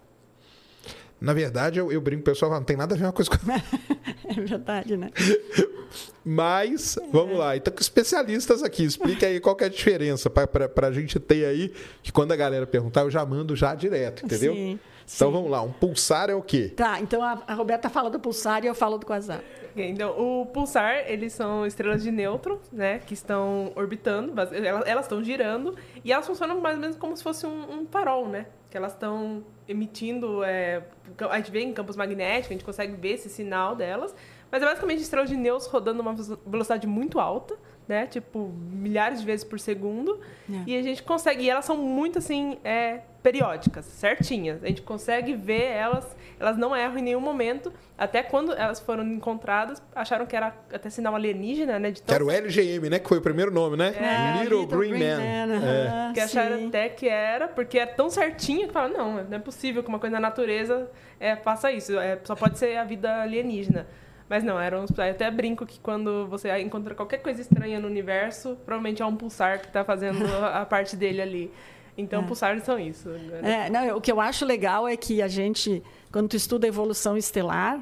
Na 1.20 1.34
verdade, 1.34 1.80
eu, 1.80 1.92
eu 1.92 2.02
brinco 2.02 2.24
com 2.24 2.30
o 2.30 2.34
pessoal, 2.34 2.52
não 2.52 2.64
tem 2.64 2.76
nada 2.76 2.94
a 2.94 2.98
ver 2.98 3.06
uma 3.06 3.14
coisa 3.14 3.32
com 3.32 3.38
É 4.30 4.42
verdade, 4.42 4.98
né? 4.98 5.10
Mas, 6.24 6.98
vamos 7.12 7.38
lá. 7.38 7.56
Então, 7.56 7.74
com 7.74 7.80
especialistas 7.80 8.64
aqui, 8.64 8.84
explica 8.84 9.28
aí 9.28 9.40
qual 9.40 9.56
que 9.56 9.64
é 9.64 9.68
a 9.68 9.70
diferença 9.70 10.30
para 10.30 10.88
a 10.88 10.92
gente 10.92 11.20
ter 11.20 11.46
aí, 11.46 11.72
que 12.04 12.12
quando 12.12 12.32
a 12.32 12.36
galera 12.36 12.66
perguntar, 12.68 13.02
eu 13.02 13.12
já 13.12 13.26
mando 13.26 13.56
já 13.56 13.74
direto, 13.76 14.26
entendeu? 14.26 14.54
Sim, 14.54 14.80
então, 15.14 15.32
vamos 15.32 15.52
lá. 15.52 15.62
Um 15.62 15.72
pulsar 15.72 16.30
é 16.30 16.36
o 16.36 16.42
quê? 16.42 16.74
Tá, 16.76 17.00
então 17.00 17.22
a, 17.22 17.44
a 17.48 17.54
Roberta 17.54 17.90
fala 17.90 18.10
do 18.10 18.20
pulsar 18.20 18.64
e 18.64 18.68
eu 18.68 18.76
falo 18.76 18.98
do 18.98 19.06
quasar. 19.06 19.42
Então, 19.76 20.12
o 20.18 20.46
pulsar, 20.46 21.04
eles 21.08 21.34
são 21.34 21.66
estrelas 21.66 22.02
de 22.02 22.10
nêutrons, 22.10 22.72
né? 22.72 23.00
Que 23.00 23.14
estão 23.14 23.74
orbitando, 23.76 24.34
elas, 24.40 24.88
elas 24.88 25.06
estão 25.06 25.22
girando 25.22 25.76
e 26.04 26.14
elas 26.14 26.26
funcionam 26.26 26.62
mais 26.62 26.76
ou 26.76 26.82
menos 26.82 26.96
como 26.96 27.16
se 27.16 27.22
fosse 27.22 27.46
um, 27.46 27.82
um 27.82 27.86
farol, 27.86 28.28
né? 28.28 28.46
Que 28.72 28.78
elas 28.78 28.94
estão 28.94 29.44
emitindo, 29.68 30.44
é, 30.44 30.84
a 31.30 31.38
gente 31.38 31.52
vê 31.52 31.62
em 31.62 31.74
campos 31.74 31.98
magnéticos, 31.98 32.52
a 32.52 32.54
gente 32.54 32.64
consegue 32.64 32.96
ver 32.96 33.14
esse 33.14 33.30
sinal 33.30 33.76
delas, 33.76 34.16
mas 34.50 34.62
é 34.62 34.66
basicamente 34.66 35.02
estrelas 35.02 35.30
de 35.30 35.36
nêutrons 35.36 35.68
rodando 35.68 36.02
uma 36.02 36.16
velocidade 36.46 36.88
muito 36.88 37.20
alta, 37.20 37.58
né? 37.88 38.08
Tipo, 38.08 38.52
milhares 38.72 39.20
de 39.20 39.26
vezes 39.26 39.44
por 39.44 39.60
segundo. 39.60 40.20
É. 40.50 40.64
E 40.68 40.78
a 40.78 40.82
gente 40.82 41.04
consegue, 41.04 41.44
e 41.44 41.50
elas 41.50 41.66
são 41.66 41.78
muito 41.78 42.20
assim, 42.20 42.58
é, 42.64 43.02
periódicas, 43.22 43.86
certinhas. 43.86 44.64
A 44.64 44.68
gente 44.68 44.82
consegue 44.82 45.34
ver 45.34 45.64
elas, 45.64 46.16
elas 46.40 46.58
não 46.58 46.76
erram 46.76 47.00
em 47.00 47.02
nenhum 47.02 47.20
momento. 47.20 47.74
Até 47.98 48.22
quando 48.22 48.54
elas 48.54 48.80
foram 48.80 49.04
encontradas, 49.04 49.82
acharam 49.96 50.26
que 50.26 50.36
era 50.36 50.56
até 50.72 50.90
sinal 50.90 51.16
alienígena, 51.16 51.80
né? 51.80 51.92
De 51.92 52.02
Que 52.02 52.08
tão 52.08 52.16
era 52.16 52.26
o 52.26 52.30
LGM, 52.30 52.90
né? 52.90 53.00
Que 53.00 53.10
foi 53.10 53.18
o 53.18 53.22
primeiro 53.22 53.52
nome, 53.52 53.78
né? 53.78 53.96
É, 53.98 54.44
Little, 54.44 54.68
Green, 54.68 54.92
Man. 54.92 55.22
É. 55.22 55.44
aham, 55.44 56.14
que 56.14 56.20
acharam 56.20 56.58
sim. 56.58 56.68
até 56.68 56.90
que 56.90 57.08
era, 57.08 57.48
porque 57.48 57.80
é 57.80 57.86
tão 57.86 58.10
certinho 58.10 58.68
que 58.68 58.74
falaram, 58.74 58.94
não, 58.96 59.24
não 59.24 59.38
é 59.38 59.40
possível 59.40 59.82
que 59.82 59.90
uma 59.90 60.00
coisa 60.00 60.16
na 60.16 60.20
natureza 60.20 60.90
é, 61.20 61.36
faça 61.36 61.72
isso. 61.72 61.98
É, 61.98 62.20
só 62.24 62.36
pode 62.36 62.60
ser 62.60 62.78
a 62.78 62.84
vida 62.84 63.24
alienígena. 63.24 63.88
Mas 64.30 64.44
não, 64.44 64.60
eram 64.60 64.84
uns. 64.84 64.90
Eu 64.98 65.04
até 65.04 65.30
brinco 65.30 65.66
que 65.66 65.80
quando 65.80 66.28
você 66.28 66.58
encontra 66.60 66.96
qualquer 66.96 67.20
coisa 67.20 67.42
estranha 67.42 67.80
no 67.80 67.88
universo, 67.88 68.58
provavelmente 68.66 69.02
é 69.02 69.06
um 69.06 69.16
pulsar 69.16 69.60
que 69.60 69.68
está 69.68 69.84
fazendo 69.84 70.26
a, 70.46 70.66
parte 70.66 70.96
dele 70.96 71.22
ali. 71.22 71.52
Então, 71.98 72.26
pulsares 72.26 72.64
são 72.64 72.78
isso. 72.78 73.08
Agora. 73.10 73.48
É, 73.48 73.70
não, 73.70 73.98
o 73.98 74.02
que 74.02 74.12
eu 74.12 74.20
acho 74.20 74.44
legal 74.44 74.88
é 74.88 74.98
que 74.98 75.22
a 75.22 75.28
gente, 75.28 75.82
quando 76.12 76.28
tu 76.28 76.36
estuda 76.36 76.68
a 76.68 76.70
evolução 76.70 77.16
estelar, 77.16 77.82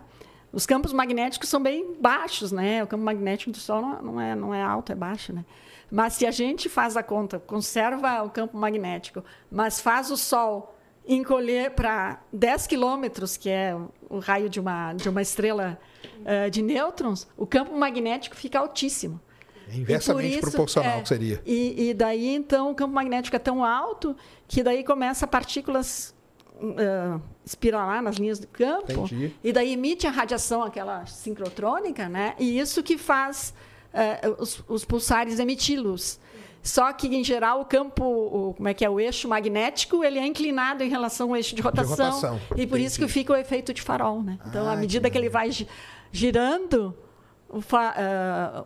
os 0.52 0.68
campos 0.68 0.94
magnéticos 0.94 1.50
são 1.50 1.62
bem 1.62 1.96
baixos, 2.00 2.52
né? 2.52 2.84
O 2.84 2.88
campo 2.88 3.04
magnético 3.04 3.52
do 3.52 3.58
Sol 3.58 3.82
não, 3.82 4.02
não 4.02 4.22
é, 4.22 4.36
não 4.36 4.54
é 4.54 4.62
alto, 4.62 4.92
é 4.92 4.96
baixo, 4.96 5.34
né? 5.34 5.44
Mas 5.90 6.14
se 6.14 6.28
a 6.28 6.32
gente 6.32 6.70
faz 6.70 6.96
a 6.96 7.02
conta, 7.02 7.40
conserva 7.40 8.22
o 8.22 8.30
campo 8.30 8.58
magnético, 8.58 9.24
mas 9.50 9.80
faz 9.80 10.12
o 10.12 10.18
Sol 10.18 10.76
encolher 11.08 11.72
para 11.72 12.22
10 12.32 12.68
quilômetros, 12.68 13.36
que 13.36 13.50
é 13.50 13.76
o 14.14 14.20
raio 14.20 14.50
de 14.50 14.60
uma, 14.60 14.94
de 14.94 15.10
uma 15.10 15.22
estrela 15.22 15.80
uh, 16.22 16.50
de 16.50 16.62
nêutrons, 16.62 17.28
o 17.36 17.48
campo 17.48 17.76
magnético 17.76 18.36
fica 18.36 18.60
altíssimo. 18.60 19.20
É 19.68 19.76
inversamente 19.76 20.38
isso, 20.38 20.42
proporcional 20.42 21.00
é, 21.00 21.02
que 21.02 21.08
seria. 21.08 21.42
E, 21.46 21.90
e, 21.90 21.94
daí, 21.94 22.36
então, 22.36 22.72
o 22.72 22.76
campo 22.76 22.94
magnético 22.94 23.36
é 23.36 23.40
tão 23.40 23.64
alto 23.64 24.16
que 24.48 24.62
daí 24.62 24.84
começa 24.84 25.26
partículas 25.26 26.14
uh, 26.60 27.22
espiralar 27.46 28.02
nas 28.04 28.18
linhas 28.18 28.40
do 28.40 28.48
campo. 28.48 28.92
Entendi. 28.92 29.34
E 29.44 29.52
daí 29.52 29.74
emite 29.74 30.06
a 30.06 30.12
radiação, 30.12 30.64
aquela 30.64 31.06
sincrotrônica, 31.06 32.08
né? 32.08 32.36
E 32.38 32.60
isso 32.60 32.84
que 32.84 32.98
faz 32.98 33.54
uh, 33.94 34.42
os, 34.42 34.64
os, 34.68 34.86
pulsares 34.86 35.40
emitir 35.40 35.82
luz. 35.82 36.20
Só 36.64 36.94
que, 36.94 37.08
em 37.08 37.26
geral, 37.26 37.60
o 37.60 37.66
campo, 37.66 38.06
o, 38.06 38.54
como 38.54 38.70
é 38.70 38.74
que 38.74 38.86
é, 38.86 38.90
o 38.90 38.98
eixo 38.98 39.28
magnético, 39.28 40.02
ele 40.02 40.18
é 40.18 40.26
inclinado 40.26 40.82
em 40.82 40.90
relação 40.90 41.30
ao 41.30 41.36
eixo 41.36 41.54
de 41.54 41.62
rotação. 41.62 41.96
De 41.96 42.02
rotação. 42.02 42.40
E 42.52 42.66
por 42.66 42.78
Entendi. 42.78 42.86
isso 42.86 42.98
que 42.98 43.08
fica 43.10 43.34
o 43.34 43.36
efeito 43.36 43.74
de 43.74 43.82
farol, 43.82 44.24
né? 44.24 44.40
Então, 44.48 44.66
ah, 44.66 44.72
à 44.72 44.76
medida 44.78 45.10
que, 45.10 45.12
que 45.12 45.18
ele 45.18 45.30
vai 45.30 45.50
girando, 46.10 46.96
o, 47.50 47.58
uh, 47.58 47.62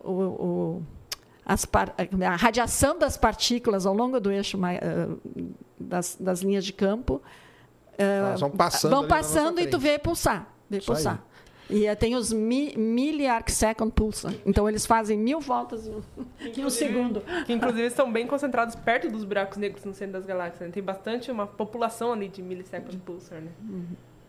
o, 0.03 0.11
o 0.11 0.83
par, 1.71 1.95
a 1.97 2.35
radiação 2.35 2.99
das 2.99 3.17
partículas 3.17 3.87
ao 3.87 3.95
longo 3.95 4.19
do 4.19 4.31
eixo 4.31 4.59
uh, 4.59 5.41
das, 5.79 6.15
das, 6.19 6.41
linhas 6.41 6.63
de 6.65 6.73
campo 6.73 7.19
uh, 7.93 8.37
vão 8.37 8.51
passando, 8.51 8.91
vão 8.91 9.07
passando 9.07 9.59
e 9.59 9.65
tu 9.65 9.79
vê 9.79 9.97
pulsar. 9.97 10.47
Vê 10.69 10.79
pulsar. 10.81 11.23
E 11.69 11.89
uh, 11.89 11.95
tem 11.95 12.15
os 12.15 12.31
mi, 12.31 12.73
milli-arc 12.77 13.51
second 13.51 13.91
pulsar. 13.91 14.33
Então 14.45 14.67
eles 14.67 14.85
fazem 14.85 15.17
mil 15.17 15.39
voltas 15.39 15.87
em 15.87 15.91
um, 15.91 16.01
em 16.57 16.65
um 16.65 16.69
segundo. 16.69 17.21
Que 17.45 17.53
inclusive 17.53 17.85
estão 17.85 18.11
bem 18.11 18.25
concentrados 18.25 18.75
perto 18.75 19.09
dos 19.09 19.23
buracos 19.23 19.57
negros 19.57 19.83
no 19.83 19.93
centro 19.93 20.13
das 20.13 20.25
galáxias. 20.25 20.67
Né? 20.67 20.73
Tem 20.73 20.83
bastante 20.83 21.29
uma 21.31 21.45
população 21.45 22.13
ali 22.13 22.27
de 22.27 22.41
millisecond 22.41 22.97
pulsar, 22.97 23.41
né? 23.41 23.51
Uhum. 23.69 23.85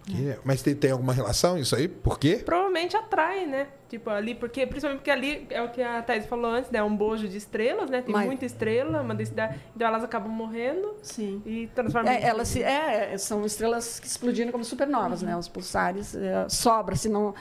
Que, 0.08 0.38
mas 0.44 0.62
tem, 0.62 0.74
tem 0.74 0.90
alguma 0.90 1.12
relação 1.12 1.58
isso 1.58 1.76
aí? 1.76 1.86
Por 1.86 2.18
quê? 2.18 2.42
Provavelmente 2.44 2.96
atrai, 2.96 3.46
né? 3.46 3.66
Tipo, 3.88 4.10
ali, 4.10 4.34
porque, 4.34 4.66
principalmente 4.66 5.00
porque 5.00 5.10
ali 5.10 5.46
é 5.50 5.62
o 5.62 5.70
que 5.70 5.82
a 5.82 6.02
Thais 6.02 6.26
falou 6.26 6.50
antes, 6.50 6.70
né? 6.70 6.78
É 6.78 6.82
um 6.82 6.94
bojo 6.94 7.28
de 7.28 7.36
estrelas, 7.36 7.88
né? 7.88 8.02
Tem 8.02 8.14
mas... 8.14 8.26
muita 8.26 8.44
estrela, 8.44 9.02
uma 9.02 9.14
densidade. 9.14 9.58
Então 9.74 9.86
elas 9.86 10.04
acabam 10.04 10.30
morrendo 10.30 10.94
Sim. 11.02 11.42
e 11.44 11.68
transformam. 11.74 12.12
É, 12.12 12.22
elas 12.22 12.48
se, 12.48 12.62
é, 12.62 13.16
são 13.18 13.44
estrelas 13.44 14.00
que 14.00 14.06
explodindo 14.06 14.52
como 14.52 14.64
supernovas, 14.64 15.22
uhum. 15.22 15.28
né? 15.28 15.36
Os 15.36 15.48
pulsares 15.48 16.14
é, 16.14 16.48
sobra, 16.48 16.96
se 16.96 17.08
não. 17.08 17.34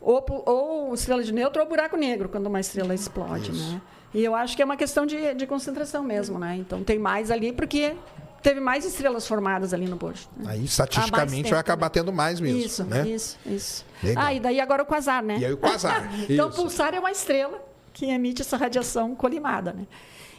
Ou, 0.00 0.24
ou 0.46 0.94
estrela 0.94 1.22
de 1.22 1.32
neutro 1.32 1.60
ou 1.60 1.68
buraco 1.68 1.96
negro, 1.96 2.28
quando 2.28 2.46
uma 2.46 2.60
estrela 2.60 2.94
explode, 2.94 3.50
Isso. 3.50 3.72
né? 3.72 3.80
E 4.14 4.24
eu 4.24 4.34
acho 4.34 4.56
que 4.56 4.62
é 4.62 4.64
uma 4.64 4.76
questão 4.76 5.04
de, 5.04 5.34
de 5.34 5.46
concentração 5.46 6.02
mesmo, 6.02 6.38
né? 6.38 6.56
Então 6.56 6.82
tem 6.82 6.98
mais 6.98 7.30
ali 7.30 7.52
porque 7.52 7.94
teve 8.42 8.60
mais 8.60 8.84
estrelas 8.84 9.26
formadas 9.26 9.74
ali 9.74 9.86
no 9.86 9.96
bojo. 9.96 10.28
Né? 10.36 10.52
Aí, 10.52 10.64
estatisticamente, 10.64 11.50
vai 11.50 11.58
acabar 11.58 11.90
tendo 11.90 12.12
mais 12.12 12.40
mesmo. 12.40 12.58
Isso, 12.58 12.84
né? 12.84 13.08
isso, 13.08 13.38
isso. 13.46 13.84
Legal. 14.02 14.24
Ah, 14.24 14.34
e 14.34 14.40
daí 14.40 14.60
agora 14.60 14.82
o 14.82 14.86
quasar, 14.86 15.22
né? 15.22 15.38
E 15.38 15.44
aí 15.44 15.52
o 15.52 15.58
quasar. 15.58 16.08
então, 16.28 16.48
o 16.48 16.52
pulsar 16.52 16.94
é 16.94 16.98
uma 17.00 17.10
estrela 17.10 17.62
que 17.92 18.06
emite 18.06 18.42
essa 18.42 18.56
radiação 18.56 19.14
colimada, 19.14 19.72
né? 19.72 19.86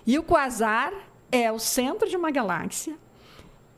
E 0.05 0.17
o 0.17 0.23
quasar 0.23 0.93
é 1.31 1.51
o 1.51 1.59
centro 1.59 2.07
de 2.09 2.15
uma 2.15 2.31
galáxia 2.31 2.95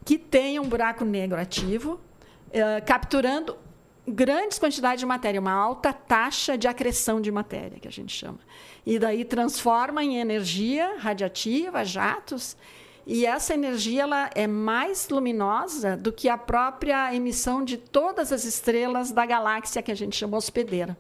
que 0.05 0.17
tem 0.17 0.59
um 0.59 0.67
buraco 0.67 1.03
negro 1.03 1.39
ativo, 1.39 1.99
uh, 2.47 2.85
capturando 2.85 3.57
grandes 4.07 4.57
quantidades 4.57 4.99
de 4.99 5.05
matéria, 5.05 5.39
uma 5.39 5.51
alta 5.51 5.93
taxa 5.93 6.57
de 6.57 6.67
acreção 6.67 7.21
de 7.21 7.31
matéria, 7.31 7.79
que 7.79 7.87
a 7.87 7.91
gente 7.91 8.15
chama. 8.15 8.39
E 8.85 8.97
daí 8.97 9.23
transforma 9.23 10.03
em 10.03 10.17
energia 10.17 10.97
radiativa, 10.97 11.85
jatos, 11.85 12.57
e 13.05 13.25
essa 13.25 13.53
energia 13.53 14.03
ela 14.03 14.29
é 14.35 14.45
mais 14.47 15.09
luminosa 15.09 15.97
do 15.97 16.11
que 16.11 16.29
a 16.29 16.37
própria 16.37 17.13
emissão 17.13 17.63
de 17.63 17.77
todas 17.77 18.31
as 18.31 18.43
estrelas 18.43 19.11
da 19.11 19.25
galáxia 19.25 19.81
que 19.81 19.91
a 19.91 19.95
gente 19.95 20.15
chama 20.15 20.37
hospedeira. 20.37 20.97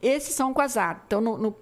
Esses 0.00 0.34
são 0.34 0.54
quasar. 0.54 1.02
Então, 1.06 1.20
no, 1.20 1.36
no, 1.36 1.56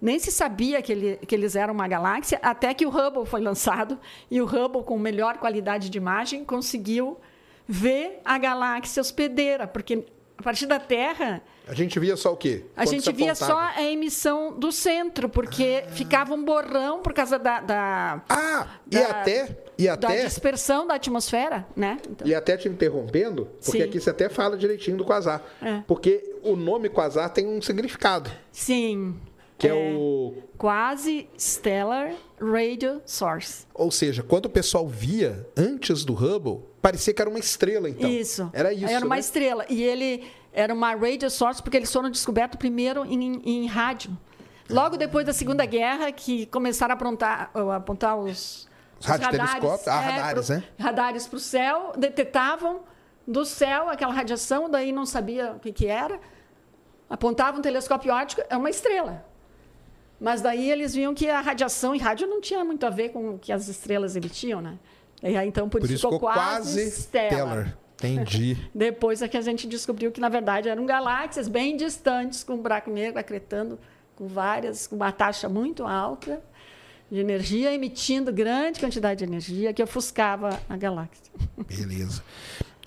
nem 0.00 0.18
se 0.18 0.30
sabia 0.30 0.82
que, 0.82 0.92
ele, 0.92 1.16
que, 1.26 1.34
eles 1.34 1.56
eram 1.56 1.72
uma 1.72 1.88
galáxia, 1.88 2.38
até 2.42 2.74
que 2.74 2.84
o 2.84 2.90
Hubble 2.90 3.24
foi 3.24 3.40
lançado, 3.42 3.98
e 4.30 4.40
o 4.40 4.44
Hubble, 4.44 4.82
com 4.82 4.98
melhor 4.98 5.38
qualidade 5.38 5.88
de 5.88 5.96
imagem, 5.98 6.44
conseguiu 6.44 7.18
ver 7.66 8.20
a 8.24 8.36
galáxia 8.36 9.00
hospedeira, 9.00 9.66
porque 9.66 10.04
a 10.42 10.44
partir 10.44 10.66
da 10.66 10.80
Terra. 10.80 11.40
A 11.68 11.72
gente 11.72 11.98
via 12.00 12.16
só 12.16 12.32
o 12.32 12.36
quê? 12.36 12.64
A 12.76 12.84
gente 12.84 13.10
via 13.12 13.34
só 13.36 13.56
a 13.56 13.82
emissão 13.82 14.52
do 14.58 14.72
centro, 14.72 15.28
porque 15.28 15.84
ah. 15.86 15.90
ficava 15.90 16.34
um 16.34 16.44
borrão 16.44 17.00
por 17.00 17.14
causa 17.14 17.38
da. 17.38 17.60
da 17.60 18.22
ah, 18.28 18.66
da, 18.84 18.98
e 18.98 19.04
até. 19.04 19.56
E 19.78 19.88
até, 19.88 20.08
da 20.08 20.24
dispersão 20.24 20.86
da 20.86 20.94
atmosfera, 20.94 21.66
né? 21.74 21.98
Então. 22.08 22.26
E 22.26 22.34
até 22.34 22.56
te 22.56 22.68
interrompendo, 22.68 23.48
porque 23.64 23.78
Sim. 23.78 23.84
aqui 23.84 24.00
você 24.00 24.10
até 24.10 24.28
fala 24.28 24.56
direitinho 24.56 24.96
do 24.96 25.04
quasar. 25.04 25.42
É. 25.62 25.82
Porque 25.86 26.36
o 26.42 26.56
nome 26.56 26.88
quasar 26.88 27.30
tem 27.30 27.46
um 27.46 27.62
significado. 27.62 28.30
Sim. 28.50 29.18
Que 29.62 29.68
é, 29.68 29.70
é 29.70 29.94
o. 29.94 30.34
Quase 30.58 31.28
Stellar 31.38 32.12
Radio 32.40 33.00
Source. 33.06 33.64
Ou 33.72 33.92
seja, 33.92 34.20
quando 34.20 34.46
o 34.46 34.50
pessoal 34.50 34.88
via 34.88 35.48
antes 35.56 36.04
do 36.04 36.14
Hubble, 36.14 36.64
parecia 36.80 37.14
que 37.14 37.22
era 37.22 37.30
uma 37.30 37.38
estrela, 37.38 37.88
então. 37.88 38.10
Isso. 38.10 38.50
Era 38.52 38.72
isso. 38.72 38.86
Era 38.86 39.06
uma 39.06 39.14
né? 39.14 39.20
estrela. 39.20 39.64
E 39.68 39.80
ele 39.80 40.24
era 40.52 40.74
uma 40.74 40.96
radio 40.96 41.30
source 41.30 41.62
porque 41.62 41.76
eles 41.76 41.92
foram 41.92 42.10
descobertos 42.10 42.58
primeiro 42.58 43.04
em, 43.06 43.40
em 43.44 43.66
rádio. 43.66 44.16
Logo 44.68 44.96
depois 44.96 45.24
da 45.24 45.32
Segunda 45.32 45.64
Guerra, 45.64 46.10
que 46.10 46.46
começaram 46.46 46.94
a 46.94 46.96
apontar, 46.96 47.50
a 47.54 47.76
apontar 47.76 48.16
os, 48.16 48.68
os 48.98 49.06
radares, 49.06 49.38
ah, 49.86 50.00
radares, 50.00 50.50
é, 50.50 50.56
né? 50.56 50.64
Radares 50.78 51.26
para 51.28 51.36
o 51.36 51.40
céu, 51.40 51.92
detectavam 51.96 52.80
do 53.26 53.44
céu 53.44 53.88
aquela 53.88 54.12
radiação, 54.12 54.68
daí 54.68 54.90
não 54.90 55.06
sabia 55.06 55.52
o 55.52 55.60
que, 55.60 55.72
que 55.72 55.86
era. 55.86 56.18
Apontavam 57.08 57.60
um 57.60 57.62
telescópio 57.62 58.12
óptico, 58.12 58.42
é 58.48 58.56
uma 58.56 58.70
estrela. 58.70 59.31
Mas 60.22 60.40
daí 60.40 60.70
eles 60.70 60.94
viam 60.94 61.12
que 61.12 61.28
a 61.28 61.40
radiação 61.40 61.96
em 61.96 61.98
rádio 61.98 62.28
não 62.28 62.40
tinha 62.40 62.64
muito 62.64 62.86
a 62.86 62.90
ver 62.90 63.08
com 63.08 63.30
o 63.30 63.38
que 63.40 63.50
as 63.50 63.66
estrelas 63.66 64.14
emitiam, 64.14 64.60
né? 64.60 64.78
E 65.20 65.36
aí, 65.36 65.48
então, 65.48 65.68
por, 65.68 65.80
por 65.80 65.90
isso, 65.90 66.08
ficou, 66.08 66.12
ficou 66.12 66.32
quase, 66.32 66.88
stellar. 66.92 67.76
Entendi. 67.96 68.56
Depois 68.72 69.20
é 69.20 69.26
que 69.26 69.36
a 69.36 69.40
gente 69.40 69.66
descobriu 69.66 70.12
que, 70.12 70.20
na 70.20 70.28
verdade, 70.28 70.68
eram 70.68 70.86
galáxias 70.86 71.48
bem 71.48 71.76
distantes, 71.76 72.44
com 72.44 72.54
um 72.54 72.62
buraco 72.62 72.88
negro 72.88 73.18
acretando 73.18 73.80
com 74.14 74.28
várias, 74.28 74.86
com 74.86 74.94
uma 74.94 75.10
taxa 75.10 75.48
muito 75.48 75.84
alta 75.84 76.40
de 77.10 77.18
energia, 77.18 77.74
emitindo 77.74 78.32
grande 78.32 78.78
quantidade 78.78 79.18
de 79.18 79.24
energia 79.24 79.72
que 79.72 79.82
ofuscava 79.82 80.60
a 80.68 80.76
galáxia. 80.76 81.32
Beleza. 81.66 82.22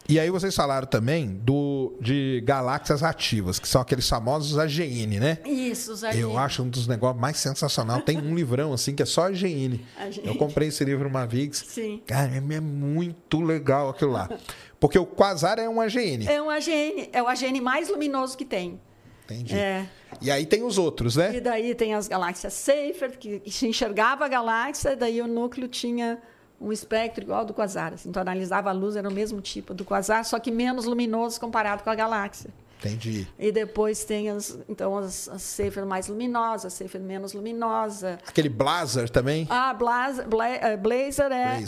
E 0.07 0.19
aí 0.19 0.29
vocês 0.29 0.55
falaram 0.55 0.85
também 0.85 1.27
do, 1.27 1.95
de 1.99 2.41
galáxias 2.45 3.01
ativas, 3.01 3.57
que 3.57 3.67
são 3.67 3.81
aqueles 3.81 4.07
famosos 4.07 4.57
AGN, 4.57 5.19
né? 5.19 5.39
Isso, 5.43 5.93
os 5.93 6.03
AGN. 6.03 6.21
Eu 6.21 6.37
acho 6.37 6.61
um 6.61 6.69
dos 6.69 6.87
negócios 6.87 7.19
mais 7.19 7.37
sensacional. 7.37 8.01
Tem 8.01 8.17
um 8.17 8.33
livrão 8.35 8.71
assim 8.71 8.93
que 8.93 9.01
é 9.01 9.05
só 9.05 9.23
AGN. 9.23 9.83
AGN. 9.97 10.27
Eu 10.27 10.35
comprei 10.35 10.67
esse 10.67 10.85
livro 10.85 11.09
uma 11.09 11.25
vez. 11.25 11.57
Sim. 11.67 12.03
Cara, 12.05 12.35
é 12.35 12.59
muito 12.59 13.41
legal 13.41 13.89
aquilo 13.89 14.11
lá. 14.11 14.29
Porque 14.79 14.99
o 14.99 15.05
quasar 15.05 15.57
é 15.57 15.67
um 15.67 15.81
AGN. 15.81 16.27
É 16.27 16.39
um 16.39 16.49
AGN, 16.49 17.09
é 17.11 17.23
o 17.23 17.27
AGN 17.27 17.59
mais 17.61 17.89
luminoso 17.89 18.37
que 18.37 18.45
tem. 18.45 18.79
Entendi. 19.25 19.55
É. 19.55 19.87
E 20.21 20.29
aí 20.29 20.45
tem 20.45 20.61
os 20.61 20.77
outros, 20.77 21.15
né? 21.15 21.35
E 21.35 21.41
daí 21.41 21.73
tem 21.73 21.95
as 21.95 22.07
galáxias 22.07 22.53
Seyfert, 22.53 23.17
que 23.17 23.41
se 23.49 23.67
enxergava 23.67 24.25
a 24.25 24.27
galáxia, 24.27 24.95
daí 24.95 25.19
o 25.19 25.27
núcleo 25.27 25.67
tinha 25.67 26.21
um 26.59 26.71
espectro 26.71 27.23
igual 27.23 27.39
ao 27.39 27.45
do 27.45 27.53
quasar. 27.53 27.93
Assim. 27.93 28.09
Então, 28.09 28.21
analisava 28.21 28.69
a 28.69 28.73
luz, 28.73 28.95
era 28.95 29.07
o 29.07 29.13
mesmo 29.13 29.41
tipo 29.41 29.73
do 29.73 29.83
quasar, 29.83 30.23
só 30.25 30.39
que 30.39 30.51
menos 30.51 30.85
luminoso 30.85 31.39
comparado 31.39 31.83
com 31.83 31.89
a 31.89 31.95
galáxia. 31.95 32.49
Entendi. 32.79 33.27
E 33.39 33.51
depois 33.51 34.03
tem 34.03 34.29
as, 34.29 34.59
então, 34.69 34.97
as, 34.97 35.27
as 35.29 35.57
mais 35.87 36.07
luminosas, 36.07 36.73
a 36.73 36.75
Cepher 36.75 37.01
menos 37.01 37.33
luminosa. 37.33 38.19
Aquele 38.27 38.49
Blazer 38.49 39.09
também? 39.09 39.47
Ah, 39.49 39.73
Blazer, 39.73 40.27
Bla, 40.27 40.45
uh, 40.47 40.77
Blazer 40.77 41.31
é 41.31 41.59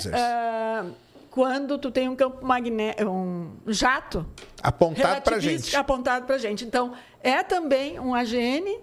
uh, 0.84 0.94
quando 1.32 1.78
tu 1.78 1.90
tem 1.90 2.10
um 2.10 2.16
campo 2.16 2.46
magnético, 2.46 3.10
um 3.10 3.52
jato 3.68 4.26
apontado 4.62 5.22
para 5.22 5.40
gente. 5.40 5.76
Apontado 5.76 6.26
para 6.26 6.38
gente. 6.38 6.66
Então, 6.66 6.94
é 7.22 7.42
também 7.42 8.00
um 8.00 8.14
AGN 8.14 8.80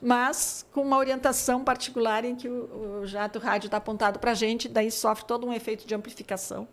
mas 0.00 0.66
com 0.72 0.82
uma 0.82 0.96
orientação 0.96 1.64
particular 1.64 2.24
em 2.24 2.36
que 2.36 2.48
o, 2.48 3.00
o 3.00 3.06
jato 3.06 3.38
rádio 3.38 3.66
está 3.66 3.78
apontado 3.78 4.18
para 4.18 4.30
a 4.30 4.34
gente, 4.34 4.68
daí 4.68 4.90
sofre 4.90 5.24
todo 5.24 5.46
um 5.46 5.52
efeito 5.52 5.86
de 5.86 5.94
amplificação. 5.94 6.68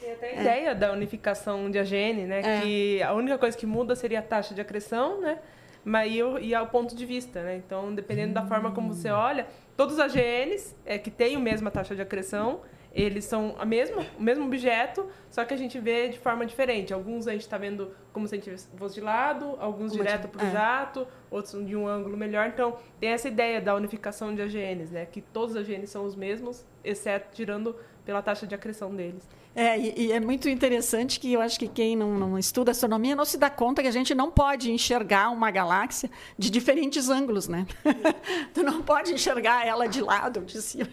Tem 0.00 0.12
até 0.12 0.26
a 0.26 0.30
é. 0.30 0.40
ideia 0.40 0.74
da 0.74 0.92
unificação 0.92 1.70
de 1.70 1.78
AGN, 1.78 2.26
né? 2.26 2.40
É. 2.40 2.60
Que 2.60 3.02
a 3.02 3.14
única 3.14 3.38
coisa 3.38 3.56
que 3.56 3.66
muda 3.66 3.94
seria 3.94 4.18
a 4.18 4.22
taxa 4.22 4.54
de 4.54 4.60
acreção, 4.60 5.20
né? 5.20 5.38
Mas 5.84 6.12
e, 6.12 6.22
o, 6.22 6.38
e 6.38 6.54
ao 6.54 6.66
ponto 6.66 6.94
de 6.94 7.06
vista, 7.06 7.42
né? 7.42 7.56
Então, 7.56 7.94
dependendo 7.94 8.34
da 8.34 8.44
forma 8.46 8.72
como 8.72 8.92
você 8.92 9.10
olha, 9.10 9.46
todos 9.76 9.94
os 9.94 10.00
AGNs 10.00 10.74
é, 10.84 10.98
que 10.98 11.10
têm 11.10 11.36
a 11.36 11.38
mesma 11.38 11.70
taxa 11.70 11.94
de 11.94 12.02
acreção, 12.02 12.60
eles 12.94 13.24
são 13.24 13.56
a 13.58 13.64
mesma, 13.64 14.06
o 14.16 14.22
mesmo 14.22 14.46
objeto, 14.46 15.06
só 15.28 15.44
que 15.44 15.52
a 15.52 15.56
gente 15.56 15.80
vê 15.80 16.08
de 16.08 16.18
forma 16.18 16.46
diferente. 16.46 16.94
Alguns 16.94 17.26
a 17.26 17.32
gente 17.32 17.42
está 17.42 17.58
vendo 17.58 17.90
como 18.12 18.28
se 18.28 18.36
a 18.36 18.38
gente 18.38 18.56
fosse 18.76 18.94
de 18.94 19.00
lado, 19.00 19.56
alguns 19.58 19.90
Como 19.90 20.04
direto 20.04 20.28
para 20.28 20.44
o 20.44 20.46
é. 20.46 20.52
jato, 20.52 21.06
outros 21.28 21.66
de 21.66 21.74
um 21.74 21.88
ângulo 21.88 22.16
melhor. 22.16 22.46
Então, 22.46 22.78
tem 23.00 23.10
essa 23.10 23.26
ideia 23.26 23.60
da 23.60 23.74
unificação 23.74 24.32
de 24.32 24.40
AGNs, 24.40 24.92
né? 24.92 25.06
Que 25.06 25.20
todos 25.20 25.56
os 25.56 25.60
AGNs 25.60 25.88
são 25.90 26.04
os 26.04 26.14
mesmos, 26.14 26.64
exceto 26.84 27.34
tirando 27.34 27.74
pela 28.04 28.22
taxa 28.22 28.46
de 28.46 28.54
acreção 28.54 28.94
deles. 28.94 29.22
É, 29.56 29.78
e, 29.78 30.06
e 30.06 30.12
é 30.12 30.18
muito 30.18 30.48
interessante 30.48 31.20
que 31.20 31.32
eu 31.32 31.40
acho 31.40 31.58
que 31.58 31.68
quem 31.68 31.94
não, 31.94 32.18
não 32.18 32.38
estuda 32.38 32.72
astronomia 32.72 33.14
não 33.14 33.24
se 33.24 33.38
dá 33.38 33.48
conta 33.48 33.82
que 33.82 33.88
a 33.88 33.92
gente 33.92 34.12
não 34.12 34.30
pode 34.30 34.70
enxergar 34.70 35.30
uma 35.30 35.48
galáxia 35.50 36.10
de 36.36 36.50
diferentes 36.50 37.08
ângulos, 37.08 37.46
né? 37.46 37.64
tu 38.52 38.64
não 38.64 38.82
pode 38.82 39.12
enxergar 39.12 39.64
ela 39.64 39.86
de 39.86 40.00
lado 40.00 40.40
ou 40.40 40.44
de 40.44 40.60
cima, 40.60 40.88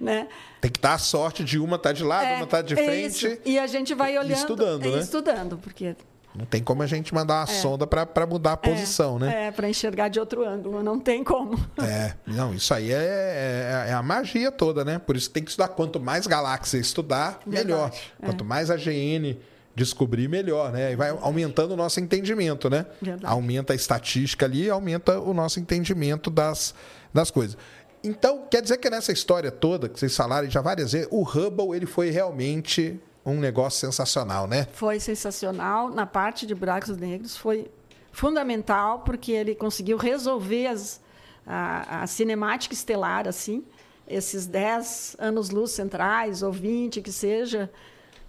né? 0.00 0.28
Tem 0.62 0.70
que 0.70 0.80
dar 0.80 0.94
a 0.94 0.98
sorte 0.98 1.44
de 1.44 1.58
uma 1.58 1.76
estar 1.76 1.92
de 1.92 2.02
lado, 2.02 2.24
É, 2.24 2.36
uma 2.36 2.44
estar 2.44 2.62
de 2.62 2.72
é 2.72 2.76
frente. 2.76 3.26
isso. 3.26 3.38
E 3.44 3.58
a 3.58 3.66
gente 3.66 3.94
vai 3.94 4.16
olhando. 4.16 4.32
estudando, 4.32 4.86
é, 4.86 4.90
né? 4.92 4.98
Estudando, 4.98 5.58
porque 5.58 5.94
Não 6.38 6.44
tem 6.44 6.62
como 6.62 6.82
a 6.82 6.86
gente 6.86 7.14
mandar 7.14 7.40
uma 7.40 7.46
sonda 7.46 7.86
para 7.86 8.26
mudar 8.26 8.52
a 8.52 8.56
posição, 8.56 9.18
né? 9.18 9.46
é 9.46 9.50
para 9.50 9.68
enxergar 9.68 10.08
de 10.08 10.20
outro 10.20 10.46
ângulo, 10.46 10.82
não 10.82 10.98
tem 11.00 11.24
como. 11.24 11.58
É, 11.78 12.14
não, 12.26 12.54
isso 12.54 12.72
aí 12.74 12.92
é, 12.92 13.84
é- 13.86 13.90
é 13.90 13.92
a 13.92 14.02
magia 14.02 14.50
toda, 14.52 14.84
né? 14.84 14.98
Por 14.98 15.16
isso 15.16 15.30
tem 15.30 15.42
que 15.42 15.50
estudar. 15.50 15.68
Quanto 15.68 15.98
mais 15.98 16.26
galáxia 16.26 16.78
estudar, 16.78 17.40
melhor. 17.46 17.90
É. 18.20 18.26
Quanto 18.26 18.44
mais 18.44 18.70
a 18.70 18.76
GN 18.76 19.36
descobrir, 19.74 20.28
melhor, 20.28 20.72
né? 20.72 20.92
E 20.92 20.96
vai 20.96 21.10
aumentando 21.10 21.72
o 21.72 21.76
nosso 21.76 22.00
entendimento, 22.00 22.70
né? 22.70 22.86
Verdade. 23.00 23.26
Aumenta 23.30 23.72
a 23.72 23.76
estatística 23.76 24.46
ali, 24.46 24.70
aumenta 24.70 25.20
o 25.20 25.34
nosso 25.34 25.60
entendimento 25.60 26.30
das, 26.30 26.74
das 27.12 27.30
coisas. 27.30 27.56
Então, 28.02 28.44
quer 28.50 28.62
dizer 28.62 28.78
que 28.78 28.88
nessa 28.88 29.12
história 29.12 29.50
toda, 29.50 29.88
que 29.88 29.98
vocês 29.98 30.16
falaram 30.16 30.48
já 30.48 30.60
várias 30.60 30.92
vezes, 30.92 31.08
o 31.10 31.22
Hubble 31.22 31.74
ele 31.76 31.86
foi 31.86 32.10
realmente 32.10 32.98
um 33.32 33.40
negócio 33.40 33.80
sensacional, 33.80 34.46
né? 34.46 34.68
Foi 34.72 35.00
sensacional. 35.00 35.90
Na 35.90 36.06
parte 36.06 36.46
de 36.46 36.54
buracos 36.54 36.96
negros 36.96 37.36
foi 37.36 37.68
fundamental 38.12 39.00
porque 39.00 39.32
ele 39.32 39.54
conseguiu 39.54 39.96
resolver 39.96 40.68
as, 40.68 41.00
a, 41.46 42.02
a 42.02 42.06
cinemática 42.06 42.72
estelar 42.72 43.26
assim, 43.26 43.64
esses 44.06 44.46
10 44.46 45.16
anos-luz 45.18 45.72
centrais 45.72 46.42
ou 46.42 46.52
20 46.52 47.02
que 47.02 47.10
seja 47.10 47.70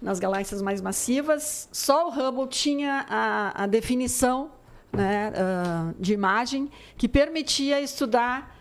nas 0.02 0.18
galáxias 0.18 0.60
mais 0.60 0.80
massivas. 0.80 1.68
Só 1.72 2.08
o 2.08 2.10
Hubble 2.10 2.48
tinha 2.48 3.06
a, 3.08 3.64
a 3.64 3.66
definição 3.66 4.50
né, 4.92 5.32
ah, 5.36 5.92
de 5.98 6.12
imagem 6.12 6.70
que 6.96 7.08
permitia 7.08 7.80
estudar 7.80 8.57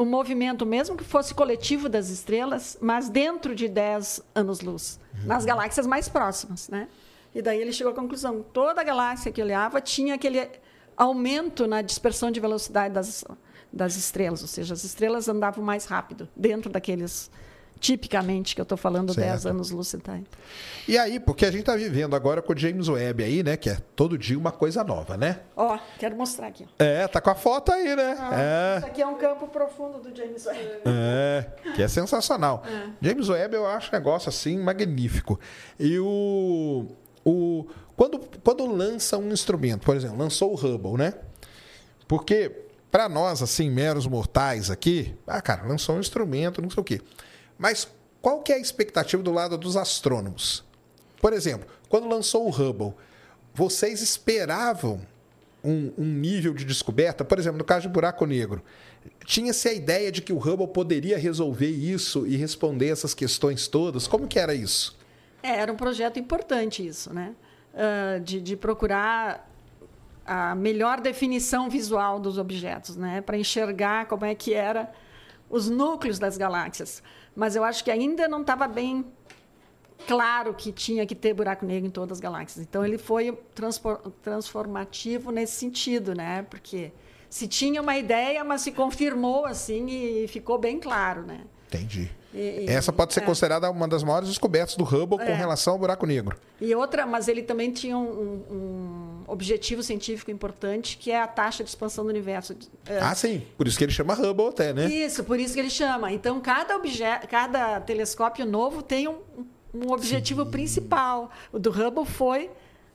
o 0.00 0.04
movimento, 0.06 0.64
mesmo 0.64 0.96
que 0.96 1.04
fosse 1.04 1.34
coletivo 1.34 1.86
das 1.86 2.08
estrelas, 2.08 2.78
mas 2.80 3.10
dentro 3.10 3.54
de 3.54 3.68
10 3.68 4.22
anos-luz, 4.34 4.98
nas 5.26 5.44
galáxias 5.44 5.86
mais 5.86 6.08
próximas. 6.08 6.70
Né? 6.70 6.88
E 7.34 7.42
daí 7.42 7.60
ele 7.60 7.70
chegou 7.70 7.92
à 7.92 7.94
conclusão: 7.94 8.42
toda 8.42 8.82
galáxia 8.82 9.30
que 9.30 9.42
olhava 9.42 9.78
tinha 9.78 10.14
aquele 10.14 10.48
aumento 10.96 11.66
na 11.66 11.82
dispersão 11.82 12.30
de 12.30 12.40
velocidade 12.40 12.94
das, 12.94 13.26
das 13.70 13.94
estrelas, 13.94 14.40
ou 14.40 14.48
seja, 14.48 14.72
as 14.72 14.84
estrelas 14.84 15.28
andavam 15.28 15.62
mais 15.62 15.84
rápido 15.84 16.26
dentro 16.34 16.70
daqueles, 16.70 17.30
tipicamente, 17.80 18.54
que 18.54 18.60
eu 18.60 18.64
estou 18.64 18.76
falando, 18.76 19.14
Certo. 19.14 19.26
10 19.26 19.46
anos-luz 19.46 19.88
centrais. 19.88 20.24
E 20.86 20.98
aí, 20.98 21.18
porque 21.18 21.46
a 21.46 21.50
gente 21.50 21.64
tá 21.64 21.74
vivendo 21.74 22.14
agora 22.14 22.42
com 22.42 22.52
o 22.52 22.56
James 22.56 22.88
Webb 22.88 23.24
aí, 23.24 23.42
né? 23.42 23.56
Que 23.56 23.70
é 23.70 23.78
todo 23.96 24.18
dia 24.18 24.38
uma 24.38 24.52
coisa 24.52 24.84
nova, 24.84 25.16
né? 25.16 25.40
Ó, 25.56 25.78
quero 25.98 26.14
mostrar 26.14 26.48
aqui. 26.48 26.66
É, 26.78 27.08
tá 27.08 27.20
com 27.20 27.30
a 27.30 27.34
foto 27.34 27.72
aí, 27.72 27.96
né? 27.96 28.16
é. 28.32 28.78
Isso 28.78 28.86
aqui 28.86 29.02
é 29.02 29.06
um 29.06 29.16
campo 29.16 29.48
profundo 29.48 29.98
do 29.98 30.14
James 30.14 30.44
Webb. 30.44 30.82
É, 30.84 31.46
que 31.74 31.82
é 31.82 31.88
sensacional. 31.88 32.62
James 33.00 33.28
Webb 33.28 33.54
eu 33.56 33.66
acho 33.66 33.88
um 33.88 33.92
negócio 33.92 34.28
assim 34.28 34.58
magnífico. 34.58 35.40
E 35.78 35.98
o, 35.98 36.86
o 37.24 37.66
quando, 37.96 38.20
quando 38.44 38.66
lança 38.66 39.16
um 39.16 39.30
instrumento, 39.32 39.84
por 39.86 39.96
exemplo, 39.96 40.18
lançou 40.18 40.52
o 40.52 40.54
Hubble, 40.54 40.98
né? 40.98 41.14
Porque 42.06 42.50
para 42.90 43.08
nós 43.08 43.42
assim 43.42 43.70
meros 43.70 44.06
mortais 44.06 44.70
aqui, 44.70 45.14
ah, 45.26 45.40
cara, 45.40 45.66
lançou 45.66 45.96
um 45.96 46.00
instrumento, 46.00 46.60
não 46.60 46.68
sei 46.68 46.80
o 46.80 46.84
quê. 46.84 47.00
Mas 47.60 47.86
qual 48.22 48.40
que 48.40 48.52
é 48.52 48.56
a 48.56 48.58
expectativa 48.58 49.22
do 49.22 49.30
lado 49.30 49.58
dos 49.58 49.76
astrônomos? 49.76 50.64
Por 51.20 51.34
exemplo, 51.34 51.68
quando 51.90 52.08
lançou 52.08 52.46
o 52.46 52.50
Hubble, 52.50 52.94
vocês 53.52 54.00
esperavam 54.00 55.02
um, 55.62 55.92
um 55.98 56.06
nível 56.06 56.54
de 56.54 56.64
descoberta? 56.64 57.22
Por 57.22 57.38
exemplo, 57.38 57.58
no 57.58 57.64
caso 57.64 57.82
de 57.82 57.92
buraco 57.92 58.24
negro, 58.24 58.62
tinha-se 59.26 59.68
a 59.68 59.74
ideia 59.74 60.10
de 60.10 60.22
que 60.22 60.32
o 60.32 60.38
Hubble 60.38 60.68
poderia 60.68 61.18
resolver 61.18 61.68
isso 61.68 62.26
e 62.26 62.34
responder 62.34 62.88
essas 62.88 63.12
questões 63.12 63.68
todas? 63.68 64.06
Como 64.06 64.26
que 64.26 64.38
era 64.38 64.54
isso? 64.54 64.98
É, 65.42 65.58
era 65.58 65.70
um 65.70 65.76
projeto 65.76 66.18
importante 66.18 66.86
isso, 66.86 67.12
né? 67.12 67.34
Ah, 67.74 68.18
de, 68.18 68.40
de 68.40 68.56
procurar 68.56 69.46
a 70.24 70.54
melhor 70.54 71.00
definição 71.00 71.68
visual 71.68 72.18
dos 72.18 72.38
objetos, 72.38 72.96
né? 72.96 73.20
Para 73.20 73.36
enxergar 73.36 74.06
como 74.06 74.24
é 74.24 74.34
que 74.34 74.54
era 74.54 74.90
os 75.50 75.68
núcleos 75.68 76.18
das 76.18 76.38
galáxias. 76.38 77.02
Mas 77.34 77.56
eu 77.56 77.64
acho 77.64 77.82
que 77.84 77.90
ainda 77.90 78.28
não 78.28 78.40
estava 78.42 78.66
bem 78.66 79.04
claro 80.06 80.54
que 80.54 80.72
tinha 80.72 81.06
que 81.06 81.14
ter 81.14 81.34
buraco 81.34 81.64
negro 81.64 81.86
em 81.86 81.90
todas 81.90 82.18
as 82.18 82.20
galáxias. 82.20 82.64
Então 82.64 82.84
ele 82.84 82.98
foi 82.98 83.38
transformativo 84.22 85.30
nesse 85.30 85.54
sentido, 85.54 86.14
né? 86.14 86.42
Porque 86.50 86.92
se 87.28 87.46
tinha 87.46 87.80
uma 87.80 87.96
ideia, 87.96 88.42
mas 88.42 88.62
se 88.62 88.72
confirmou 88.72 89.46
assim 89.46 89.86
e 89.88 90.28
ficou 90.28 90.58
bem 90.58 90.80
claro, 90.80 91.22
né? 91.22 91.42
Entendi. 91.68 92.10
E- 92.32 92.66
Essa 92.68 92.92
pode 92.92 93.12
ser 93.12 93.20
é. 93.20 93.26
considerada 93.26 93.68
uma 93.70 93.88
das 93.88 94.04
maiores 94.04 94.28
descobertas 94.28 94.76
do 94.76 94.84
Hubble 94.84 95.18
com 95.18 95.24
É. 95.24 95.34
relação 95.34 95.72
ao 95.72 95.78
buraco 95.78 96.06
negro. 96.06 96.36
E 96.60 96.72
outra, 96.74 97.04
mas 97.04 97.26
ele 97.26 97.42
também 97.42 97.72
tinha 97.72 97.98
um, 97.98 98.02
um- 98.50 99.24
objetivo 99.26 99.82
científico 99.82 100.30
importante, 100.30 100.96
que 100.96 101.10
é 101.10 101.20
a 101.20 101.26
taxa 101.26 101.62
de 101.64 101.70
expansão 101.70 102.04
do 102.04 102.10
universo. 102.10 102.56
É, 102.86 102.98
Ah, 102.98 103.14
sim. 103.14 103.42
Por 103.56 103.66
isso 103.68 103.76
que 103.78 103.84
ele 103.84 103.92
chama 103.92 104.14
Hubble 104.14 104.48
até, 104.48 104.72
né? 104.72 104.86
Isso, 104.86 105.22
por 105.24 105.38
isso 105.40 105.54
que 105.54 105.60
ele 105.60 105.70
chama. 105.70 106.12
Então, 106.12 106.40
cada, 106.40 106.76
obje- 106.76 107.04
cada 107.28 107.80
telescópio 107.80 108.44
novo 108.46 108.82
tem 108.82 109.06
um, 109.08 109.18
um 109.74 109.92
objetivo 109.92 110.46
principal. 110.46 111.30
O 111.52 111.58
do 111.58 111.70
Hubble 111.70 112.04
foi 112.04 112.50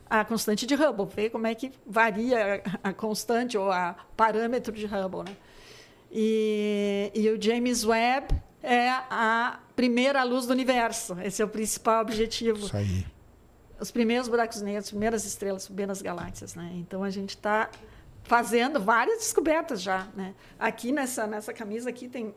a 0.09 0.23
constante 0.25 0.65
de 0.65 0.75
Hubble, 0.75 1.07
ver 1.13 1.29
como 1.29 1.47
é 1.47 1.55
que 1.55 1.71
varia 1.85 2.61
a 2.83 2.93
constante 2.93 3.57
ou 3.57 3.71
a 3.71 3.95
parâmetro 4.15 4.71
de 4.73 4.85
Hubble. 4.85 5.23
Né? 5.23 5.35
E, 6.11 7.11
e 7.13 7.29
o 7.29 7.41
James 7.41 7.83
Webb 7.85 8.27
é 8.65 8.89
a 8.89 9.59
primeira 9.75 10.23
luz 10.23 10.45
do 10.47 10.51
universo. 10.53 11.17
Esse 11.21 11.41
é 11.41 11.45
o 11.45 11.47
principal 11.47 12.01
objetivo 12.01 12.65
Isso 12.65 12.75
aí. 12.75 13.05
os 13.79 13.91
primeiros 13.91 14.27
buracos 14.27 14.61
negros, 14.61 14.85
as 14.85 14.89
primeiras 14.91 15.25
estrelas, 15.25 15.63
as 15.63 15.67
primeiras 15.67 16.01
galáxias, 16.01 16.55
né? 16.55 16.71
Então 16.75 17.03
a 17.03 17.09
gente 17.09 17.29
está 17.31 17.69
fazendo 18.23 18.79
várias 18.79 19.19
descobertas 19.19 19.81
já, 19.81 20.07
né? 20.15 20.33
Aqui 20.59 20.91
nessa 20.91 21.27
nessa 21.27 21.53
camisa 21.53 21.89
aqui 21.89 22.07
tem 22.09 22.33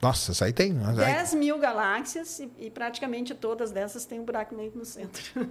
Nossa, 0.00 0.32
isso 0.32 0.42
aí 0.42 0.52
tem. 0.52 0.72
10 0.72 1.34
mil 1.34 1.58
galáxias 1.58 2.38
e, 2.40 2.50
e 2.58 2.70
praticamente 2.70 3.34
todas 3.34 3.70
dessas 3.70 4.06
têm 4.06 4.18
um 4.20 4.24
buraco 4.24 4.54
negro 4.54 4.78
no 4.78 4.84
centro. 4.84 5.22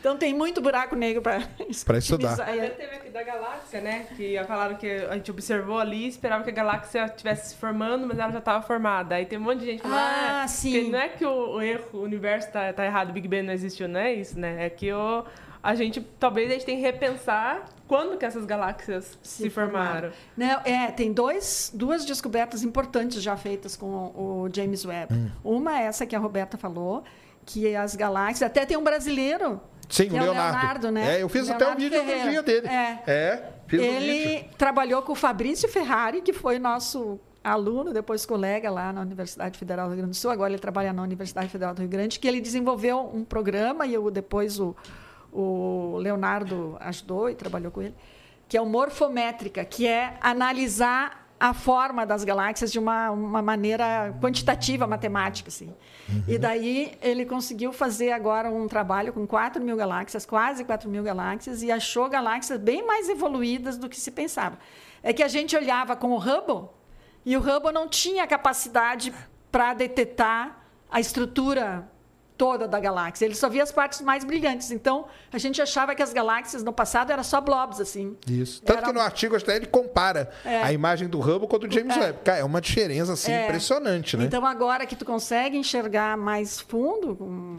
então 0.00 0.16
tem 0.16 0.32
muito 0.32 0.60
buraco 0.60 0.96
negro 0.96 1.20
para 1.20 1.42
estudar. 1.98 2.32
Até 2.40 2.70
teve 2.70 2.96
aqui 2.96 3.10
da 3.10 3.22
galáxia, 3.22 3.80
né? 3.80 4.06
Que 4.16 4.42
falaram 4.44 4.76
que 4.76 4.86
a 4.90 5.14
gente 5.14 5.30
observou 5.30 5.78
ali, 5.78 6.08
esperava 6.08 6.42
que 6.42 6.50
a 6.50 6.52
galáxia 6.54 7.04
estivesse 7.04 7.50
se 7.50 7.56
formando, 7.56 8.06
mas 8.06 8.18
ela 8.18 8.32
já 8.32 8.38
estava 8.38 8.62
formada. 8.66 9.16
Aí 9.16 9.26
tem 9.26 9.38
um 9.38 9.42
monte 9.42 9.60
de 9.60 9.66
gente 9.66 9.82
falando, 9.82 9.98
Ah, 9.98 10.42
ah, 10.44 10.48
sim. 10.48 10.72
que 10.72 10.90
não 10.90 10.98
é 10.98 11.08
que 11.08 11.24
o, 11.24 11.56
o 11.56 11.62
erro, 11.62 11.84
o 11.92 12.02
universo 12.02 12.50
tá, 12.50 12.72
tá 12.72 12.84
errado, 12.86 13.10
o 13.10 13.12
Big 13.12 13.28
Bang 13.28 13.42
não 13.42 13.52
existiu, 13.52 13.86
não 13.86 14.00
é 14.00 14.14
isso, 14.14 14.38
né? 14.38 14.64
É 14.64 14.70
que 14.70 14.90
o, 14.92 15.24
a 15.62 15.74
gente, 15.74 16.00
talvez 16.18 16.50
a 16.50 16.54
gente 16.54 16.64
tenha 16.66 16.78
que 16.78 16.84
repensar 16.84 17.66
quando 17.86 18.16
que 18.16 18.24
essas 18.24 18.44
galáxias 18.46 19.18
se, 19.22 19.50
formaram. 19.50 20.10
Não, 20.36 20.60
é, 20.64 20.90
tem 20.90 21.12
dois, 21.12 21.70
duas 21.74 22.04
descobertas 22.04 22.62
importantes 22.62 23.22
já 23.22 23.36
feitas 23.36 23.76
com 23.76 23.86
o, 23.86 24.44
o 24.44 24.50
James 24.54 24.84
Webb. 24.84 25.12
Hum. 25.12 25.30
Uma 25.42 25.80
é 25.80 25.84
essa 25.84 26.06
que 26.06 26.14
a 26.14 26.18
Roberta 26.18 26.56
falou, 26.56 27.04
que 27.44 27.74
as 27.74 27.94
galáxias. 27.96 28.42
Até 28.48 28.64
tem 28.64 28.76
um 28.76 28.84
brasileiro. 28.84 29.60
Sim, 29.88 30.06
que 30.08 30.14
o 30.14 30.16
é 30.16 30.20
Leonardo. 30.22 30.56
Leonardo, 30.56 30.90
né? 30.92 31.16
É, 31.16 31.22
eu 31.22 31.28
fiz 31.28 31.50
até 31.50 31.64
um 31.64 31.76
Leonardo 31.76 31.82
vídeo 31.82 32.00
Ferreira. 32.00 32.30
dia 32.30 32.42
dele. 32.42 32.68
É. 32.68 33.02
É, 33.06 33.50
fiz 33.66 33.80
um 33.80 33.84
Ele 33.84 34.28
vídeo. 34.28 34.50
trabalhou 34.56 35.02
com 35.02 35.12
o 35.12 35.16
Fabrício 35.16 35.68
Ferrari, 35.68 36.22
que 36.22 36.32
foi 36.32 36.58
nosso 36.58 37.18
aluno, 37.42 37.92
depois 37.92 38.24
colega 38.24 38.70
lá 38.70 38.92
na 38.92 39.00
Universidade 39.00 39.58
Federal 39.58 39.88
do 39.88 39.94
Rio 39.94 40.02
Grande 40.02 40.16
do 40.16 40.16
Sul. 40.16 40.30
Agora 40.30 40.52
ele 40.52 40.60
trabalha 40.60 40.92
na 40.92 41.02
Universidade 41.02 41.48
Federal 41.48 41.74
do 41.74 41.80
Rio 41.80 41.88
Grande, 41.88 42.20
que 42.20 42.28
ele 42.28 42.40
desenvolveu 42.40 43.10
um 43.12 43.24
programa 43.24 43.86
e 43.86 43.94
eu, 43.94 44.10
depois 44.10 44.60
o, 44.60 44.76
o 45.32 45.96
Leonardo 45.98 46.76
ajudou 46.80 47.30
e 47.30 47.34
trabalhou 47.34 47.70
com 47.70 47.82
ele, 47.82 47.94
que 48.48 48.56
é 48.56 48.60
o 48.60 48.66
Morfométrica, 48.66 49.64
que 49.64 49.86
é 49.86 50.16
analisar 50.20 51.20
a 51.40 51.54
forma 51.54 52.04
das 52.04 52.22
galáxias 52.22 52.70
de 52.70 52.78
uma, 52.78 53.10
uma 53.10 53.40
maneira 53.40 54.14
quantitativa, 54.20 54.86
matemática. 54.86 55.48
Assim. 55.48 55.74
E 56.28 56.36
daí 56.36 56.98
ele 57.00 57.24
conseguiu 57.24 57.72
fazer 57.72 58.12
agora 58.12 58.50
um 58.50 58.68
trabalho 58.68 59.10
com 59.10 59.26
4 59.26 59.62
mil 59.64 59.74
galáxias, 59.74 60.26
quase 60.26 60.64
4 60.64 60.90
mil 60.90 61.02
galáxias, 61.02 61.62
e 61.62 61.72
achou 61.72 62.10
galáxias 62.10 62.60
bem 62.60 62.86
mais 62.86 63.08
evoluídas 63.08 63.78
do 63.78 63.88
que 63.88 63.98
se 63.98 64.10
pensava. 64.10 64.58
É 65.02 65.14
que 65.14 65.22
a 65.22 65.28
gente 65.28 65.56
olhava 65.56 65.96
com 65.96 66.10
o 66.10 66.18
Hubble, 66.18 66.68
e 67.24 67.34
o 67.36 67.40
Hubble 67.40 67.72
não 67.72 67.88
tinha 67.88 68.26
capacidade 68.26 69.14
para 69.50 69.72
detectar 69.72 70.60
a 70.90 71.00
estrutura 71.00 71.89
toda 72.40 72.66
da 72.66 72.80
galáxia. 72.80 73.26
Ele 73.26 73.34
só 73.34 73.50
via 73.50 73.62
as 73.62 73.70
partes 73.70 74.00
mais 74.00 74.24
brilhantes. 74.24 74.70
Então, 74.70 75.04
a 75.30 75.36
gente 75.36 75.60
achava 75.60 75.94
que 75.94 76.02
as 76.02 76.10
galáxias 76.10 76.64
no 76.64 76.72
passado 76.72 77.12
eram 77.12 77.22
só 77.22 77.38
blobs, 77.38 77.78
assim. 77.82 78.16
Isso. 78.26 78.62
Tanto 78.62 78.78
Era- 78.78 78.86
que 78.86 78.92
no 78.94 79.00
artigo 79.00 79.36
até 79.36 79.56
ele 79.56 79.66
compara 79.66 80.30
É. 80.42 80.62
a 80.62 80.72
imagem 80.72 81.06
do 81.06 81.20
Hubble 81.20 81.46
com 81.46 81.56
a 81.56 81.58
do 81.58 81.70
James 81.70 81.94
É. 81.94 82.00
Webb. 82.00 82.18
Cara, 82.24 82.38
é 82.38 82.44
uma 82.44 82.62
diferença 82.62 83.12
assim 83.12 83.30
É. 83.30 83.44
impressionante, 83.44 84.16
né? 84.16 84.24
Então, 84.24 84.46
agora 84.46 84.86
que 84.86 84.96
tu 84.96 85.04
consegue 85.04 85.58
enxergar 85.58 86.16
mais 86.16 86.58
fundo, 86.60 87.18
hum, 87.20 87.58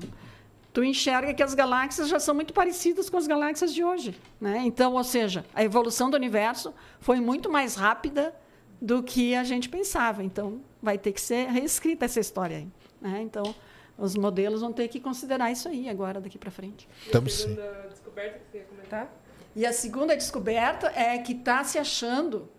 tu 0.73 0.83
enxerga 0.83 1.31
que 1.31 1.43
as 1.43 1.53
galáxias 1.53 2.07
já 2.09 2.19
são 2.19 2.33
muito 2.33 2.51
parecidas 2.51 3.07
com 3.07 3.17
as 3.17 3.27
galáxias 3.27 3.71
de 3.71 3.83
hoje. 3.83 4.19
Né? 4.39 4.63
Então, 4.65 4.93
ou 4.95 5.03
seja, 5.03 5.45
a 5.53 5.63
evolução 5.63 6.09
do 6.09 6.15
universo 6.17 6.73
foi 6.99 7.19
muito 7.19 7.51
mais 7.51 7.75
rápida 7.75 8.33
do 8.81 9.03
que 9.03 9.35
a 9.35 9.43
gente 9.43 9.69
pensava. 9.69 10.23
Então, 10.23 10.59
vai 10.81 10.97
ter 10.97 11.11
que 11.11 11.21
ser 11.21 11.49
reescrita 11.51 12.05
essa 12.05 12.19
história 12.19 12.57
aí. 12.57 12.67
Né? 12.99 13.21
Então, 13.21 13.53
os 14.01 14.15
modelos 14.15 14.61
vão 14.61 14.73
ter 14.73 14.87
que 14.87 14.99
considerar 14.99 15.51
isso 15.51 15.69
aí 15.69 15.87
agora, 15.87 16.19
daqui 16.19 16.37
para 16.37 16.51
frente. 16.51 16.89
Estamos 17.05 17.33
a 17.33 17.37
sim. 17.37 17.43
segunda 17.49 17.87
descoberta 17.89 18.39
que 18.39 18.51
você 18.51 18.57
ia 18.57 18.63
comentar? 18.63 19.13
E 19.55 19.65
a 19.65 19.73
segunda 19.73 20.15
descoberta 20.15 20.91
é 20.95 21.17
que 21.19 21.33
está 21.33 21.63
se 21.63 21.77
achando 21.77 22.49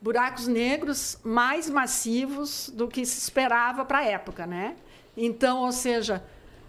buracos 0.00 0.46
negros 0.46 1.18
mais 1.22 1.68
massivos 1.70 2.70
do 2.74 2.86
que 2.86 3.04
se 3.06 3.18
esperava 3.18 3.84
para 3.84 3.98
a 3.98 4.04
época, 4.04 4.46
né? 4.46 4.76
Então, 5.16 5.62
ou 5.62 5.72
seja, 5.72 6.22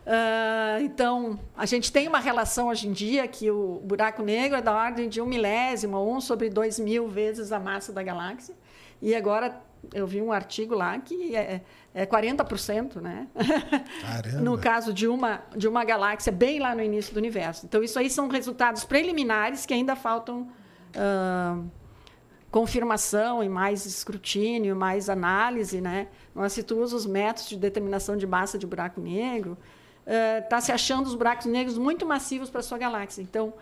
ah, 0.06 0.80
então 0.82 1.40
a 1.56 1.66
gente 1.66 1.92
tem 1.92 2.08
uma 2.08 2.20
relação 2.20 2.68
hoje 2.70 2.88
em 2.88 2.92
dia 2.92 3.28
que 3.28 3.52
o 3.52 3.80
buraco 3.84 4.24
negro 4.24 4.58
é 4.58 4.62
da 4.62 4.76
ordem 4.76 5.08
de 5.08 5.22
um 5.22 5.26
milésimo, 5.26 5.98
ou 5.98 6.16
um 6.16 6.22
sobre 6.22 6.50
dois 6.50 6.80
mil 6.80 7.08
vezes 7.08 7.52
a 7.52 7.60
massa 7.60 7.92
da 7.94 8.02
galáxia. 8.02 8.56
E 9.02 9.16
agora 9.16 9.62
eu 9.94 10.06
vi 10.06 10.22
um 10.22 10.32
artigo 10.32 10.76
lá 10.76 10.98
que 11.00 11.36
é, 11.36 11.62
é 11.94 12.06
40%, 12.06 13.02
né? 13.02 13.28
No 14.42 14.58
caso 14.58 14.94
de 14.94 15.08
uma, 15.08 15.42
de 15.56 15.68
uma 15.68 15.84
galáxia 15.84 16.32
bem 16.32 16.60
lá 16.60 16.74
no 16.74 16.82
início 16.82 17.14
do 17.14 17.18
universo. 17.18 17.66
Então, 17.66 17.84
isso 17.84 18.00
aí 18.00 18.10
são 18.10 18.28
resultados 18.28 18.86
preliminares 18.86 19.66
que 19.66 19.74
ainda 19.74 19.96
faltam 19.96 20.50
ah, 20.96 21.60
confirmação 22.50 23.44
e 23.44 23.50
mais 23.50 23.86
escrutínio, 23.86 24.76
mais 24.76 25.10
análise. 25.10 25.82
Né? 25.82 26.08
Mas 26.34 26.54
se 26.54 26.64
tu 26.64 26.80
usa 26.80 26.96
os 26.96 27.06
métodos 27.06 27.50
de 27.50 27.58
determinação 27.58 28.16
de 28.16 28.26
massa 28.26 28.58
de 28.58 28.66
buraco 28.66 29.02
negro, 29.02 29.58
está 30.44 30.62
se 30.62 30.72
achando 30.72 31.08
os 31.08 31.16
buracos 31.16 31.46
negros 31.46 31.78
muito 31.78 32.06
massivos 32.06 32.50
para 32.50 32.62
a 32.62 32.64
sua 32.64 32.78
galáxia. 32.78 33.22
Então, 33.22 33.54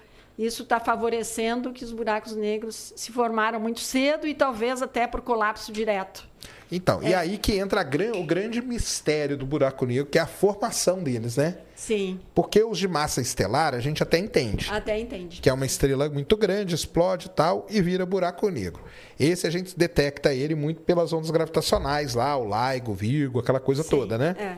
isso 0.46 0.64
está 0.64 0.80
favorecendo 0.80 1.74
que 1.74 1.84
os 1.84 1.92
buracos 1.92 2.36
negros 2.36 2.94
se 2.96 3.12
formaram 3.12 3.60
muito 3.60 3.82
cedo 3.82 4.26
e 4.26 4.34
talvez 4.34 4.82
até 4.82 5.06
por 5.06 5.22
colapso 5.22 5.72
direto. 5.72 6.28
Então, 6.72 7.02
É. 7.02 7.10
e 7.10 7.14
aí 7.16 7.38
que 7.40 7.58
entra 7.58 7.82
gran- 7.84 8.14
o 8.16 8.24
grande 8.24 8.62
mistério 8.62 9.36
do 9.36 9.46
buraco 9.46 9.86
negro, 9.88 10.06
que 10.06 10.18
é 10.20 10.22
a 10.22 10.28
formação 10.28 11.02
deles, 11.04 11.36
né? 11.36 11.58
Sim, 11.76 12.20
Porque 12.36 12.64
os 12.64 12.78
de 12.78 12.88
massa 12.88 13.20
estelar 13.22 13.74
a 13.74 13.80
gente 13.80 14.02
até 14.04 14.18
entende. 14.20 14.68
até 14.72 14.98
entende. 15.00 15.42
Que 15.42 15.50
é 15.50 15.54
uma 15.54 15.66
estrela 15.66 16.08
muito 16.10 16.38
grande, 16.38 16.76
explode 16.76 17.26
e 17.26 17.30
tal, 17.32 17.66
e 17.70 17.82
vira 17.82 18.06
buraco 18.06 18.50
negro. 18.50 18.84
Esse 19.20 19.48
a 19.48 19.50
gente 19.50 19.78
detecta 19.78 20.32
ele 20.34 20.54
muito 20.56 20.82
pelas 20.82 21.12
ondas 21.12 21.32
gravitacionais 21.32 22.14
lá, 22.14 22.38
o 22.38 22.46
LIGO, 22.48 22.94
Virgo, 22.94 23.40
aquela 23.40 23.60
coisa 23.60 23.82
Sim, 23.84 23.90
toda, 23.90 24.18
né? 24.18 24.36
É. 24.40 24.58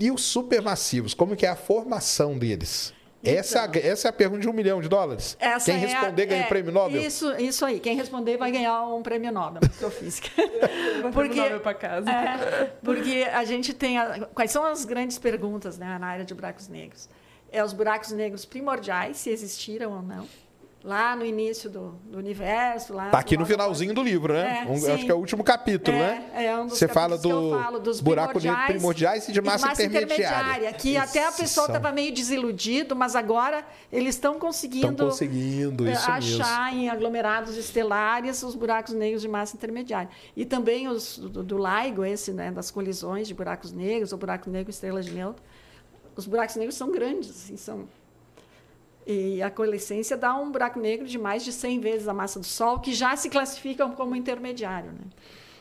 E 0.00 0.10
os 0.10 0.22
supermassivos, 0.22 1.12
como 1.12 1.36
que 1.36 1.44
é 1.44 1.48
a 1.50 1.56
formação 1.56 2.38
deles? 2.38 2.94
Essa, 3.24 3.58
é 3.58 3.62
a- 3.62 3.86
essa 3.92 4.08
é 4.08 4.10
a 4.10 4.12
pergunta 4.12 4.40
de 4.42 4.48
um 4.48 4.52
milhão 4.52 4.80
de 4.80 4.88
dólares? 4.88 5.36
Quem 5.64 5.74
é 5.74 5.78
a- 5.78 5.80
responder 5.80 6.26
ganha 6.26 6.42
é, 6.42 6.44
o 6.44 6.48
prêmio 6.48 6.72
Nobel? 6.72 7.02
Isso, 7.02 7.32
isso 7.36 7.64
aí. 7.64 7.80
Quem 7.80 7.96
responder 7.96 8.36
vai 8.36 8.52
ganhar 8.52 8.82
um 8.84 9.02
prêmio 9.02 9.32
Nobel 9.32 9.60
de 9.60 9.66
Astrofísica. 9.68 10.28
Porque... 10.36 11.10
Porque- 11.12 11.40
Nobel 11.40 11.60
pra 11.60 11.74
casa. 11.74 12.08
É, 12.10 12.72
porque 12.82 13.26
a 13.32 13.44
gente 13.44 13.72
tem. 13.74 13.98
a- 13.98 14.28
quais 14.34 14.50
são 14.52 14.64
as 14.64 14.84
grandes 14.84 15.18
perguntas 15.18 15.76
né, 15.78 15.98
na 15.98 16.06
área 16.06 16.24
de 16.24 16.32
buracos 16.34 16.68
negros? 16.68 17.08
É 17.50 17.64
os 17.64 17.72
buracos 17.72 18.12
negros 18.12 18.44
primordiais, 18.44 19.16
se 19.16 19.30
existiram 19.30 19.92
ou 19.92 20.02
não. 20.02 20.26
Lá 20.84 21.16
no 21.16 21.24
início 21.26 21.68
do, 21.68 21.98
do 22.04 22.18
universo. 22.18 22.94
Lá 22.94 23.10
Tá 23.10 23.18
aqui 23.18 23.36
no 23.36 23.44
finalzinho 23.44 23.92
do 23.92 24.00
livro, 24.00 24.32
né? 24.32 24.64
É, 24.64 24.70
Um- 24.70 24.94
acho 24.94 25.04
que 25.04 25.10
é 25.10 25.14
o 25.14 25.18
último 25.18 25.42
capítulo, 25.42 25.96
É, 25.96 26.00
né? 26.00 26.30
é 26.46 26.56
um 26.56 26.66
dos 26.68 26.78
Você 26.78 26.86
fala 26.86 27.18
do 27.18 27.50
buraco 28.00 28.38
negro 28.38 28.64
primordiais 28.66 29.28
e 29.28 29.32
de 29.32 29.40
massa, 29.40 29.72
intermediária. 29.82 30.72
Que 30.72 30.96
até 30.96 31.26
a 31.26 31.32
pessoa 31.32 31.66
estava 31.66 31.90
meio 31.90 32.14
desiludido, 32.14 32.94
mas 32.94 33.16
agora 33.16 33.66
eles 33.92 34.14
estão 34.14 34.38
conseguindo, 34.38 35.04
conseguindo, 35.06 35.84
eh, 35.86 35.92
isso 35.92 36.10
mesmo. 36.12 36.42
achar 36.44 36.72
em 36.72 36.88
aglomerados 36.88 37.56
estelares 37.56 38.40
os 38.44 38.54
buracos 38.54 38.94
negros 38.94 39.20
de 39.20 39.28
massa 39.28 39.56
intermediária. 39.56 40.08
E 40.36 40.44
também 40.46 40.86
os 40.86 41.18
do, 41.18 41.42
do 41.42 41.56
LIGO, 41.58 42.04
esse 42.04 42.32
né, 42.32 42.52
das 42.52 42.70
colisões 42.70 43.26
de 43.26 43.34
buracos 43.34 43.72
negros, 43.72 44.12
ou 44.12 44.18
buraco 44.18 44.48
negro 44.48 44.70
estrela 44.70 45.02
de 45.02 45.10
nêutron. 45.10 45.42
Os 46.14 46.24
buracos 46.26 46.54
negros 46.54 46.76
são 46.76 46.90
grandes, 46.92 47.30
assim, 47.30 47.56
são 47.56 47.88
e 49.08 49.42
a 49.42 49.50
coalescência 49.50 50.18
dá 50.18 50.34
um 50.36 50.52
buraco 50.52 50.78
negro 50.78 51.06
de 51.06 51.16
mais 51.16 51.42
de 51.42 51.50
100 51.50 51.80
vezes 51.80 52.08
a 52.08 52.12
massa 52.12 52.38
do 52.38 52.44
Sol, 52.44 52.78
que 52.78 52.92
já 52.92 53.16
se 53.16 53.30
classificam 53.30 53.92
como 53.92 54.14
intermediário. 54.14 54.92
Né? 54.92 55.00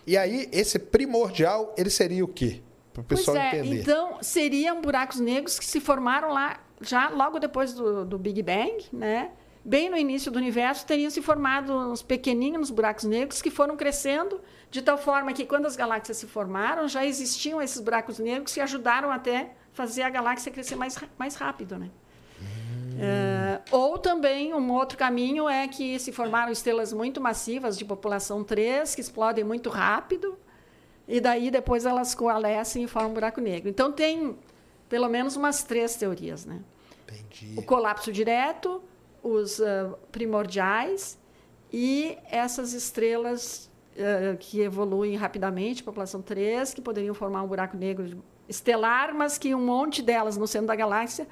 E 0.05 0.17
aí, 0.17 0.49
esse 0.51 0.77
primordial, 0.77 1.73
ele 1.77 1.89
seria 1.89 2.25
o 2.25 2.27
quê? 2.27 2.61
Para 2.91 3.01
o 3.01 3.05
pessoal 3.05 3.37
é, 3.37 3.59
entender. 3.59 3.81
então 3.81 4.17
seriam 4.21 4.81
buracos 4.81 5.21
negros 5.21 5.57
que 5.57 5.65
se 5.65 5.79
formaram 5.79 6.33
lá 6.33 6.59
já 6.81 7.07
logo 7.07 7.39
depois 7.39 7.73
do, 7.73 8.03
do 8.03 8.17
Big 8.17 8.43
Bang, 8.43 8.85
né? 8.91 9.31
Bem 9.63 9.89
no 9.89 9.97
início 9.97 10.31
do 10.31 10.37
universo 10.37 10.85
teriam 10.85 11.09
se 11.09 11.21
formado 11.21 11.71
uns 11.73 12.01
pequeninos 12.01 12.69
buracos 12.69 13.05
negros 13.05 13.41
que 13.41 13.51
foram 13.51 13.77
crescendo 13.77 14.41
de 14.69 14.81
tal 14.81 14.97
forma 14.97 15.31
que 15.31 15.45
quando 15.45 15.65
as 15.65 15.75
galáxias 15.75 16.17
se 16.17 16.25
formaram 16.25 16.87
já 16.87 17.05
existiam 17.05 17.61
esses 17.61 17.79
buracos 17.79 18.19
negros 18.19 18.53
que 18.53 18.59
ajudaram 18.59 19.11
até 19.11 19.51
fazer 19.71 20.01
a 20.01 20.09
galáxia 20.09 20.51
crescer 20.51 20.75
mais 20.75 20.97
mais 21.17 21.35
rápido, 21.35 21.77
né? 21.77 21.89
É, 22.99 23.61
ou 23.71 23.97
também 23.97 24.53
um 24.53 24.71
outro 24.71 24.97
caminho 24.97 25.47
é 25.47 25.67
que 25.67 25.99
se 25.99 26.11
formaram 26.11 26.51
estrelas 26.51 26.91
muito 26.91 27.21
massivas 27.21 27.77
de 27.77 27.85
população 27.85 28.43
3 28.43 28.95
que 28.95 29.01
explodem 29.01 29.43
muito 29.43 29.69
rápido 29.69 30.37
e 31.07 31.21
daí 31.21 31.51
depois 31.51 31.85
elas 31.85 32.15
coalescem 32.15 32.83
e 32.83 32.87
formam 32.87 33.11
um 33.11 33.13
buraco 33.13 33.39
negro. 33.39 33.69
Então 33.69 33.91
tem 33.91 34.37
pelo 34.89 35.07
menos 35.09 35.35
umas 35.35 35.63
três 35.63 35.95
teorias, 35.95 36.45
né? 36.45 36.59
Entendi. 37.03 37.57
O 37.57 37.61
colapso 37.61 38.11
direto, 38.11 38.81
os 39.21 39.61
ah, 39.61 39.93
primordiais 40.11 41.17
e 41.71 42.17
essas 42.29 42.73
estrelas 42.73 43.69
ah, 43.97 44.35
que 44.37 44.61
evoluem 44.61 45.15
rapidamente, 45.15 45.83
população 45.83 46.21
3, 46.21 46.73
que 46.73 46.81
poderiam 46.81 47.13
formar 47.13 47.43
um 47.43 47.47
buraco 47.47 47.77
negro 47.77 48.23
estelar, 48.49 49.13
mas 49.13 49.37
que 49.37 49.53
um 49.53 49.65
monte 49.65 50.01
delas 50.01 50.37
no 50.37 50.47
centro 50.47 50.67
da 50.67 50.75
galáxia 50.75 51.27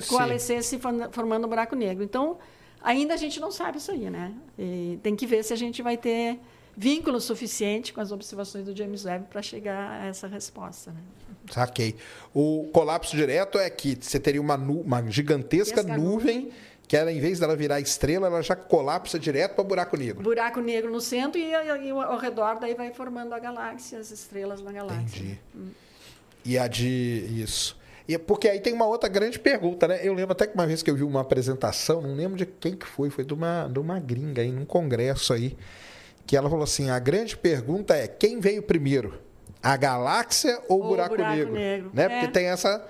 Sim. 0.00 0.08
coalescesse 0.08 0.78
form- 0.78 1.10
formando 1.12 1.46
um 1.46 1.48
buraco 1.48 1.74
negro. 1.74 2.02
Então, 2.04 2.38
ainda 2.82 3.14
a 3.14 3.16
gente 3.16 3.40
não 3.40 3.50
sabe 3.50 3.78
isso 3.78 3.90
aí, 3.90 4.10
né? 4.10 4.32
E 4.58 4.98
tem 5.02 5.14
que 5.16 5.26
ver 5.26 5.42
se 5.44 5.52
a 5.52 5.56
gente 5.56 5.82
vai 5.82 5.96
ter 5.96 6.38
vínculo 6.76 7.20
suficiente 7.20 7.92
com 7.92 8.00
as 8.00 8.10
observações 8.12 8.64
do 8.64 8.74
James 8.76 9.04
Webb 9.04 9.26
para 9.30 9.42
chegar 9.42 10.02
a 10.02 10.06
essa 10.06 10.26
resposta, 10.26 10.90
né? 10.90 11.00
Saquei. 11.50 11.96
O 12.32 12.68
colapso 12.72 13.16
direto 13.16 13.58
é 13.58 13.68
que 13.68 13.98
você 14.00 14.18
teria 14.20 14.40
uma, 14.40 14.54
uma 14.56 15.02
gigantesca 15.10 15.80
Gigantesca 15.82 15.98
nuvem 15.98 16.50
que 16.88 16.96
ela, 16.96 17.10
em 17.10 17.20
vez 17.20 17.38
dela 17.40 17.56
virar 17.56 17.80
estrela, 17.80 18.26
ela 18.26 18.42
já 18.42 18.54
colapsa 18.54 19.18
direto 19.18 19.54
para 19.54 19.64
buraco 19.64 19.96
negro. 19.96 20.22
buraco 20.22 20.60
negro 20.60 20.90
no 20.92 21.00
centro 21.00 21.38
e, 21.40 21.50
e 21.50 21.90
ao 21.90 22.18
redor 22.18 22.58
daí 22.60 22.74
vai 22.74 22.92
formando 22.92 23.32
a 23.32 23.38
galáxia, 23.38 23.98
as 23.98 24.10
estrelas 24.10 24.60
na 24.62 24.72
galáxia. 24.72 25.18
Entendi. 25.22 25.38
E 26.44 26.58
a 26.58 26.66
de. 26.68 27.26
Isso. 27.42 27.76
E 28.08 28.18
porque 28.18 28.48
aí 28.48 28.60
tem 28.60 28.72
uma 28.72 28.86
outra 28.86 29.08
grande 29.08 29.38
pergunta, 29.38 29.86
né? 29.86 30.00
Eu 30.02 30.12
lembro 30.14 30.32
até 30.32 30.46
que 30.46 30.54
uma 30.54 30.66
vez 30.66 30.82
que 30.82 30.90
eu 30.90 30.96
vi 30.96 31.02
uma 31.02 31.20
apresentação, 31.20 32.00
não 32.00 32.14
lembro 32.14 32.36
de 32.36 32.46
quem 32.46 32.76
que 32.76 32.86
foi, 32.86 33.10
foi 33.10 33.24
de 33.24 33.32
uma, 33.32 33.68
de 33.68 33.78
uma 33.78 34.00
gringa 34.00 34.42
aí, 34.42 34.50
num 34.50 34.64
congresso 34.64 35.32
aí, 35.32 35.56
que 36.26 36.36
ela 36.36 36.48
falou 36.50 36.64
assim: 36.64 36.90
a 36.90 36.98
grande 36.98 37.36
pergunta 37.36 37.94
é 37.94 38.06
quem 38.08 38.40
veio 38.40 38.62
primeiro? 38.62 39.20
A 39.62 39.76
galáxia 39.76 40.60
ou 40.68 40.78
o 40.78 40.80
Ou 40.80 40.86
o 40.86 40.88
buraco, 40.88 41.16
buraco 41.16 41.36
negro? 41.36 41.52
negro. 41.52 41.90
Né? 41.94 42.04
É. 42.04 42.08
Porque 42.08 42.28
tem 42.28 42.46
essa. 42.46 42.84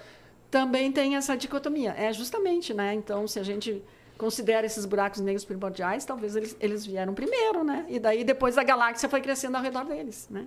Também 0.50 0.90
tem 0.90 1.16
essa 1.16 1.36
dicotomia. 1.36 1.94
É 1.96 2.12
justamente, 2.12 2.72
né? 2.74 2.94
Então, 2.94 3.26
se 3.26 3.38
a 3.38 3.42
gente 3.42 3.82
considera 4.18 4.66
esses 4.66 4.84
buracos 4.84 5.20
negros 5.20 5.44
primordiais, 5.44 6.04
talvez 6.04 6.36
eles, 6.36 6.56
eles 6.60 6.86
vieram 6.86 7.12
primeiro, 7.12 7.64
né? 7.64 7.84
E 7.88 7.98
daí 7.98 8.22
depois 8.22 8.56
a 8.56 8.62
galáxia 8.62 9.08
foi 9.08 9.20
crescendo 9.20 9.56
ao 9.56 9.62
redor 9.62 9.84
deles, 9.84 10.28
né? 10.30 10.46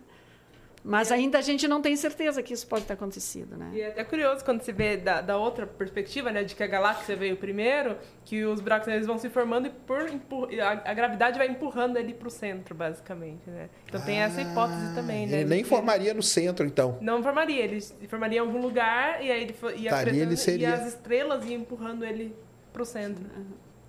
Mas 0.88 1.12
ainda 1.12 1.40
a 1.40 1.42
gente 1.42 1.68
não 1.68 1.82
tem 1.82 1.96
certeza 1.96 2.44
que 2.44 2.54
isso 2.54 2.68
pode 2.68 2.86
ter 2.86 2.94
acontecido, 2.94 3.58
né? 3.58 3.72
E 3.74 3.82
é 3.82 3.88
até 3.88 4.04
curioso 4.04 4.46
quando 4.46 4.62
você 4.62 4.72
vê 4.72 4.96
da, 4.96 5.20
da 5.20 5.36
outra 5.36 5.66
perspectiva, 5.66 6.32
né, 6.32 6.44
de 6.44 6.54
que 6.54 6.62
a 6.62 6.68
galáxia 6.68 7.16
veio 7.16 7.36
primeiro, 7.38 7.98
que 8.24 8.46
os 8.46 8.62
buracos 8.62 8.88
negros 8.88 9.08
vão 9.08 9.18
se 9.18 9.28
formando 9.28 9.66
e 9.66 9.72
por 9.72 10.08
empur- 10.08 10.48
a, 10.60 10.92
a 10.92 10.94
gravidade 10.94 11.40
vai 11.40 11.48
empurrando 11.48 11.98
ele 11.98 12.14
para 12.14 12.28
o 12.28 12.30
centro, 12.30 12.76
basicamente, 12.76 13.50
né? 13.50 13.68
Então 13.88 14.00
tem 14.02 14.20
essa 14.20 14.40
hipótese 14.44 14.94
também, 14.94 15.26
né? 15.26 15.40
Ele 15.40 15.50
nem 15.50 15.58
de 15.58 15.64
que- 15.64 15.70
formaria 15.72 16.14
no 16.14 16.22
centro, 16.22 16.64
então. 16.68 17.00
Não 17.02 17.24
formaria, 17.24 17.64
ele 17.64 17.82
formaria 18.08 18.38
em 18.38 18.42
algum 18.42 18.62
lugar 18.62 19.24
e 19.24 19.32
aí 19.32 19.42
ele 19.42 19.56
ia 19.82 19.90
crescendo 19.90 20.22
ele 20.22 20.38
seria- 20.38 20.70
e 20.70 20.72
as 20.74 20.86
estrelas 20.88 21.44
iam 21.46 21.62
empurrando 21.62 22.06
ele 22.06 22.36
para 22.72 22.84
o 22.84 22.86
centro. 22.86 23.26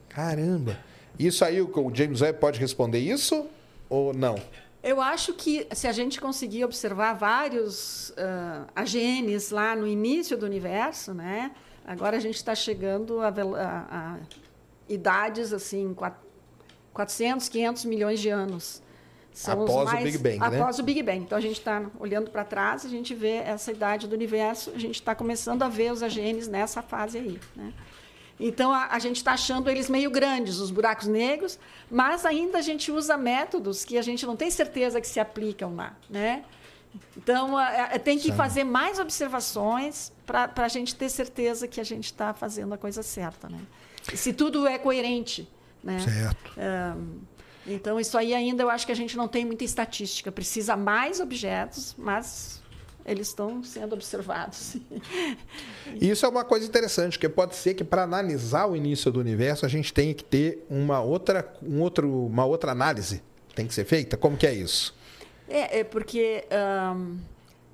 Caramba. 0.09 0.79
Isso 1.19 1.45
aí, 1.45 1.61
o 1.61 1.67
o 1.71 1.95
James 1.95 2.23
Webb 2.23 2.39
pode 2.41 2.59
responder 2.59 2.99
isso 3.01 3.47
ou 3.89 4.15
não? 4.15 4.37
Eu 4.87 5.01
acho 5.01 5.33
que 5.33 5.67
se 5.73 5.89
a 5.89 5.93
gente 5.93 6.21
conseguir 6.21 6.65
observar 6.65 7.15
vários 7.15 8.11
uh, 8.11 8.71
AGNs 8.73 9.53
lá 9.53 9.75
no 9.75 9.85
início 9.85 10.39
do 10.39 10.47
universo, 10.47 11.13
né? 11.13 11.51
Agora 11.85 12.17
a 12.17 12.21
gente 12.21 12.37
está 12.37 12.55
chegando 12.55 13.21
a, 13.21 13.27
a, 13.27 13.87
a, 13.91 14.19
idades 14.89 15.53
assim, 15.53 15.93
400, 16.93 17.49
500 17.49 17.85
milhões 17.85 18.21
de 18.21 18.29
anos. 18.29 18.81
São 19.33 19.65
após 19.65 19.93
mais, 19.93 20.03
o 20.03 20.05
Big 20.05 20.19
Bang, 20.19 20.39
né? 20.39 20.47
Após 20.47 20.79
o 20.79 20.83
Big 20.85 21.03
Bang. 21.03 21.19
Então 21.19 21.37
a 21.37 21.41
gente 21.41 21.59
está 21.59 21.85
olhando 21.99 22.31
para 22.31 22.45
trás, 22.45 22.87
a 22.87 22.89
gente 22.89 23.13
vê 23.13 23.39
essa 23.39 23.73
idade 23.73 24.07
do 24.07 24.15
universo, 24.15 24.71
a 24.71 24.79
gente 24.79 24.95
está 24.95 25.17
começando 25.17 25.65
a 25.65 25.69
ver 25.69 25.91
os 25.91 26.01
AGNs 26.01 26.49
nessa 26.49 26.81
fase 26.81 27.19
aí, 27.19 27.41
né? 27.57 27.75
Então, 28.39 28.73
a, 28.73 28.89
a 28.89 28.99
gente 28.99 29.17
está 29.17 29.33
achando 29.33 29.71
eles 29.71 29.89
meio 29.89 30.11
grandes, 30.11 30.59
os 30.59 30.71
buracos 30.71 31.07
negros, 31.07 31.59
mas 31.91 32.25
ainda 32.27 32.59
a 32.59 32.63
gente 32.63 32.93
usa 32.93 33.17
métodos 33.17 33.85
que 33.85 33.97
a 33.97 34.03
gente 34.03 34.27
não 34.27 34.37
tem 34.37 34.51
certeza 34.51 35.01
que 35.01 35.09
se 35.09 35.19
aplicam 35.19 35.75
lá. 35.75 35.97
Né? 36.09 36.45
Então, 37.17 37.57
a, 37.57 37.99
tem 37.99 38.19
que 38.19 38.33
fazer 38.33 38.65
mais 38.65 38.99
observações 38.99 40.13
para 40.27 40.53
a 40.57 40.69
gente 40.69 40.95
ter 40.95 41.09
certeza 41.09 41.67
que 41.67 41.81
a 41.81 41.85
gente 41.85 42.07
está 42.07 42.35
fazendo 42.35 42.75
a 42.75 42.79
coisa 42.79 43.03
certa. 43.03 43.49
Né? 43.49 43.61
Se 44.15 44.33
tudo 44.33 44.67
é 44.67 44.79
coerente. 44.79 45.49
Né? 45.83 46.01
Certo. 46.01 46.53
então, 47.67 48.01
isso 48.01 48.19
aí 48.19 48.35
ainda 48.35 48.63
eu 48.63 48.69
acho 48.69 48.85
que 48.85 48.93
a 48.93 48.97
gente 48.97 49.17
não 49.17 49.29
tem 49.29 49.45
muita 49.45 49.65
estatística. 49.65 50.33
Precisa 50.33 50.77
mais 50.77 51.21
objetos, 51.21 51.95
mas 51.97 52.61
eles 53.07 53.29
estão 53.29 53.63
sendo 53.63 53.95
observados. 53.95 54.77
Isso 56.01 56.27
é 56.27 56.29
uma 56.29 56.45
coisa 56.45 56.67
interessante, 56.67 57.13
porque 57.13 57.29
pode 57.29 57.55
ser 57.55 57.75
que 57.75 57.85
para 57.85 58.03
analisar 58.03 58.67
o 58.67 58.75
início 58.75 59.11
do 59.13 59.21
universo 59.21 59.65
a 59.65 59.69
gente 59.69 59.93
tenha 59.93 60.13
que 60.13 60.25
ter 60.25 60.67
uma 60.69 61.01
outra, 61.01 61.55
um 61.63 61.81
outro, 61.81 62.27
uma 62.27 62.45
outra 62.45 62.73
análise 62.73 63.23
tem 63.55 63.67
que 63.67 63.73
ser 63.73 63.85
feita. 63.85 64.17
Como 64.17 64.37
que 64.37 64.47
é 64.47 64.53
isso? 64.53 64.95
É, 65.49 65.81
é 65.81 65.85
porque 65.85 66.45
um, 66.97 67.17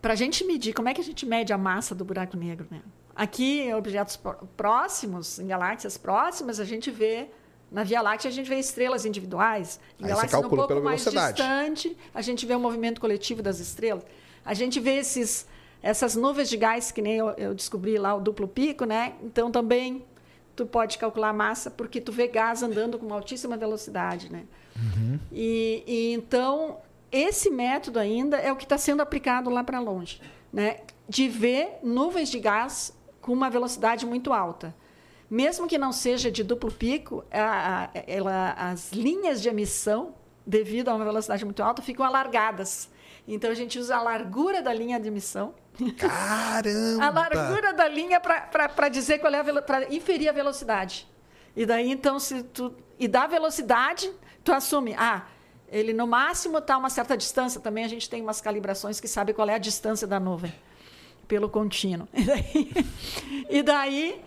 para 0.02 0.12
a 0.12 0.16
gente 0.16 0.44
medir, 0.44 0.74
como 0.74 0.88
é 0.88 0.94
que 0.94 1.00
a 1.00 1.04
gente 1.04 1.24
mede 1.24 1.52
a 1.52 1.58
massa 1.58 1.94
do 1.94 2.04
buraco 2.04 2.36
negro? 2.36 2.66
Né? 2.70 2.80
Aqui, 3.16 3.60
em 3.60 3.74
objetos 3.74 4.20
próximos, 4.56 5.38
em 5.38 5.46
galáxias 5.46 5.96
próximas, 5.96 6.60
a 6.60 6.64
gente 6.64 6.90
vê 6.90 7.28
na 7.70 7.84
Via 7.84 8.02
Láctea 8.02 8.28
a 8.28 8.32
gente 8.32 8.46
vê 8.46 8.56
estrelas 8.56 9.06
individuais. 9.06 9.80
Em 9.98 10.06
galáxias 10.06 10.44
um 10.44 10.48
pouco 10.48 10.80
mais 10.82 11.02
distante, 11.02 11.96
a 12.14 12.20
gente 12.20 12.44
vê 12.44 12.54
o 12.54 12.60
movimento 12.60 13.00
coletivo 13.00 13.42
das 13.42 13.60
estrelas. 13.60 14.04
A 14.44 14.54
gente 14.54 14.80
vê 14.80 14.96
esses, 14.96 15.46
essas 15.82 16.16
nuvens 16.16 16.48
de 16.48 16.56
gás, 16.56 16.90
que 16.90 17.02
nem 17.02 17.14
eu, 17.14 17.30
eu 17.30 17.54
descobri 17.54 17.98
lá, 17.98 18.14
o 18.14 18.20
duplo 18.20 18.48
pico, 18.48 18.84
né? 18.84 19.14
Então, 19.22 19.50
também 19.50 20.04
tu 20.54 20.66
pode 20.66 20.98
calcular 20.98 21.30
a 21.30 21.32
massa 21.32 21.70
porque 21.70 22.00
tu 22.00 22.12
vê 22.12 22.28
gás 22.28 22.62
andando 22.62 22.98
com 22.98 23.06
uma 23.06 23.16
altíssima 23.16 23.56
velocidade, 23.56 24.30
né? 24.30 24.44
Uhum. 24.76 25.18
E, 25.30 25.82
e, 25.86 26.12
então 26.12 26.78
esse 27.10 27.50
método 27.50 27.98
ainda 27.98 28.38
é 28.38 28.50
o 28.52 28.56
que 28.56 28.64
está 28.64 28.78
sendo 28.78 29.02
aplicado 29.02 29.50
lá 29.50 29.62
para 29.64 29.80
longe, 29.80 30.20
né? 30.52 30.80
De 31.08 31.28
ver 31.28 31.78
nuvens 31.82 32.30
de 32.30 32.38
gás 32.38 32.96
com 33.20 33.32
uma 33.32 33.50
velocidade 33.50 34.04
muito 34.06 34.32
alta, 34.32 34.74
mesmo 35.30 35.66
que 35.66 35.78
não 35.78 35.92
seja 35.92 36.30
de 36.30 36.42
duplo 36.42 36.70
pico, 36.70 37.24
a, 37.30 37.84
a, 37.84 37.90
ela, 38.06 38.52
as 38.52 38.92
linhas 38.92 39.40
de 39.40 39.48
emissão 39.48 40.14
devido 40.46 40.88
a 40.88 40.94
uma 40.94 41.04
velocidade 41.04 41.44
muito 41.44 41.62
alta 41.62 41.80
ficam 41.80 42.04
alargadas. 42.04 42.90
Então 43.26 43.50
a 43.50 43.54
gente 43.54 43.78
usa 43.78 43.96
a 43.96 44.02
largura 44.02 44.60
da 44.60 44.72
linha 44.72 44.98
de 44.98 45.08
emissão. 45.08 45.54
Caramba! 45.96 47.04
a 47.04 47.10
largura 47.10 47.72
da 47.72 47.88
linha 47.88 48.20
para 48.20 48.88
dizer 48.88 49.18
qual 49.18 49.32
é 49.32 49.40
a 49.40 49.62
para 49.62 49.94
inferir 49.94 50.28
a 50.28 50.32
velocidade. 50.32 51.08
E 51.56 51.64
daí 51.64 51.90
então 51.90 52.18
se 52.18 52.42
tu 52.42 52.74
e 52.98 53.08
da 53.08 53.26
velocidade, 53.26 54.12
tu 54.44 54.52
assume, 54.52 54.94
ah, 54.96 55.24
ele 55.68 55.92
no 55.92 56.06
máximo 56.06 56.58
está 56.58 56.74
a 56.74 56.78
uma 56.78 56.90
certa 56.90 57.16
distância. 57.16 57.60
Também 57.60 57.84
a 57.84 57.88
gente 57.88 58.08
tem 58.08 58.22
umas 58.22 58.40
calibrações 58.40 59.00
que 59.00 59.08
sabe 59.08 59.32
qual 59.32 59.48
é 59.48 59.54
a 59.54 59.58
distância 59.58 60.06
da 60.06 60.20
nuvem 60.20 60.54
pelo 61.26 61.48
contínuo. 61.48 62.06
E 62.14 62.24
daí, 62.24 62.72
e 63.48 63.62
daí 63.62 64.22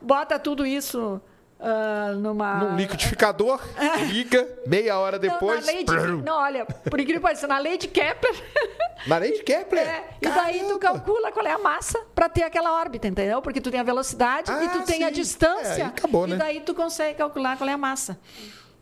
bota 0.00 0.38
tudo 0.38 0.64
isso 0.64 1.20
Uh, 1.58 2.16
numa... 2.16 2.54
Num 2.56 2.76
liquidificador, 2.76 3.60
liga, 4.10 4.46
meia 4.66 4.98
hora 4.98 5.18
depois. 5.18 5.64
Não, 5.66 6.18
de... 6.18 6.24
não 6.24 6.36
olha, 6.36 6.66
por 6.66 7.00
incrível 7.00 7.20
que 7.20 7.26
pareça, 7.26 7.46
na 7.46 7.58
lei 7.58 7.78
de 7.78 7.88
Kepler. 7.88 8.34
Na 9.06 9.18
lei 9.18 9.32
de 9.32 9.42
Kepler? 9.42 9.86
É, 9.86 10.04
e 10.22 10.28
daí 10.30 10.64
tu 10.66 10.78
calcula 10.78 11.30
qual 11.30 11.46
é 11.46 11.52
a 11.52 11.58
massa 11.58 12.00
para 12.14 12.26
ter 12.26 12.42
aquela 12.42 12.72
órbita, 12.72 13.06
entendeu? 13.06 13.42
Porque 13.42 13.60
tu 13.60 13.70
tem 13.70 13.78
a 13.78 13.82
velocidade 13.82 14.50
ah, 14.50 14.64
e 14.64 14.68
tu 14.70 14.82
tem 14.82 14.98
sim. 14.98 15.04
a 15.04 15.10
distância. 15.10 15.82
É, 15.82 15.86
acabou, 15.86 16.26
né? 16.26 16.36
E 16.36 16.38
daí 16.38 16.60
tu 16.60 16.74
consegue 16.74 17.18
calcular 17.18 17.58
qual 17.58 17.68
é 17.68 17.74
a 17.74 17.78
massa. 17.78 18.18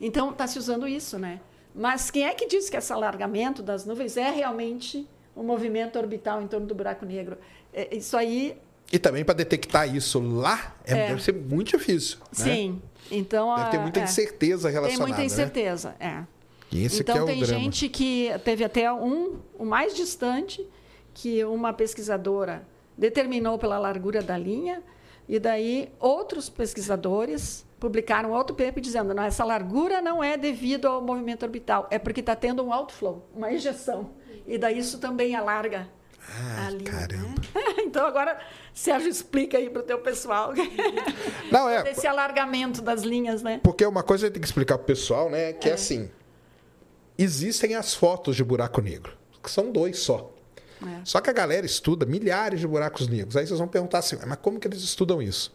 Então 0.01 0.31
está 0.31 0.47
se 0.47 0.59
usando 0.59 0.87
isso, 0.87 1.19
né? 1.19 1.41
Mas 1.75 2.11
quem 2.11 2.25
é 2.25 2.35
que 2.35 2.47
diz 2.47 2.71
que 2.71 2.77
esse 2.77 2.93
alargamento 2.93 3.63
das 3.63 3.85
nuvens 3.85 4.17
é 4.17 4.31
realmente 4.31 5.09
um 5.37 5.43
movimento 5.43 5.99
orbital 5.99 6.41
em 6.41 6.47
torno 6.47 6.67
do 6.67 6.75
buraco 6.75 7.05
negro? 7.05 7.37
É, 7.73 7.97
isso 7.97 8.17
aí 8.17 8.57
e 8.93 8.99
também 8.99 9.25
para 9.25 9.35
detectar 9.35 9.93
isso 9.93 10.21
lá 10.21 10.77
é, 10.85 10.93
é. 10.93 11.09
deve 11.09 11.23
ser 11.23 11.33
muito 11.33 11.79
difícil. 11.79 12.19
Né? 12.19 12.45
Sim. 12.45 12.83
Então, 13.11 13.57
deve 13.57 13.71
ter 13.71 13.79
muita 13.79 14.01
é. 14.01 14.05
incerteza 14.05 14.69
relacionada. 14.69 14.99
Tem 14.99 15.07
muita 15.07 15.21
né? 15.21 15.25
incerteza, 15.25 15.97
né? 15.99 16.27
é. 16.29 16.43
Esse 16.77 17.01
então 17.01 17.29
é 17.29 17.33
tem 17.33 17.43
drama. 17.43 17.61
gente 17.61 17.89
que 17.89 18.31
teve 18.45 18.65
até 18.65 18.91
um, 18.93 19.41
o 19.59 19.65
mais 19.65 19.95
distante, 19.95 20.67
que 21.13 21.45
uma 21.45 21.73
pesquisadora 21.73 22.67
determinou 22.97 23.59
pela 23.59 23.79
largura 23.79 24.23
da 24.23 24.39
linha, 24.39 24.83
e 25.29 25.39
daí 25.39 25.91
outros 26.01 26.49
pesquisadores 26.49 27.67
publicaram 27.79 28.31
outro 28.31 28.55
paper 28.55 28.81
dizendo 28.81 29.13
não 29.13 29.23
essa 29.23 29.45
largura 29.45 30.01
não 30.01 30.23
é 30.23 30.37
devido 30.37 30.87
ao 30.87 31.03
movimento 31.03 31.43
orbital, 31.43 31.87
é 31.91 31.99
porque 31.99 32.21
está 32.21 32.35
tendo 32.35 32.63
um 32.63 32.73
outflow, 32.73 33.29
uma 33.35 33.53
injeção. 33.53 34.11
E 34.47 34.57
daí 34.57 34.79
isso 34.79 34.99
também 34.99 35.35
alarga 35.35 35.89
ah, 36.29 36.67
a 36.67 36.71
linha. 36.71 36.91
Né? 36.93 36.99
Caramba. 36.99 37.43
Né? 37.55 37.63
então 37.85 38.07
agora 38.07 38.39
Sérgio, 38.75 39.09
explica 39.09 39.59
aí 39.59 39.69
para 39.69 39.81
o 39.81 39.85
teu 39.85 39.99
pessoal. 39.99 40.53
Não, 41.51 41.69
é. 41.69 41.89
Esse 41.93 42.07
alargamento 42.07 42.81
das 42.81 43.03
linhas, 43.03 43.43
né? 43.43 43.61
Porque 43.63 43.85
uma 43.85 44.03
coisa 44.03 44.27
que 44.27 44.33
tem 44.33 44.41
que 44.41 44.47
explicar 44.47 44.79
para 44.79 44.85
o 44.85 44.87
pessoal, 44.87 45.29
né? 45.29 45.53
Que 45.53 45.69
é. 45.69 45.73
é 45.73 45.75
assim: 45.75 46.11
existem 47.19 47.75
as 47.75 47.95
fotos 47.95 48.35
de 48.35 48.43
buraco 48.43 48.81
negro, 48.81 49.13
que 49.43 49.51
são 49.51 49.71
dois 49.71 49.99
só. 49.99 50.33
É. 50.83 51.01
Só 51.05 51.21
que 51.21 51.31
a 51.31 51.33
galera 51.33 51.65
estuda 51.67 52.05
milhares 52.07 52.61
de 52.61 52.67
buracos 52.67 53.07
negros. 53.09 53.37
Aí 53.37 53.47
vocês 53.47 53.59
vão 53.59 53.69
perguntar 53.69 53.99
assim, 53.99 54.19
mas 54.27 54.39
como 54.41 54.59
que 54.59 54.67
eles 54.67 54.83
estudam 54.83 55.23
isso? 55.23 55.53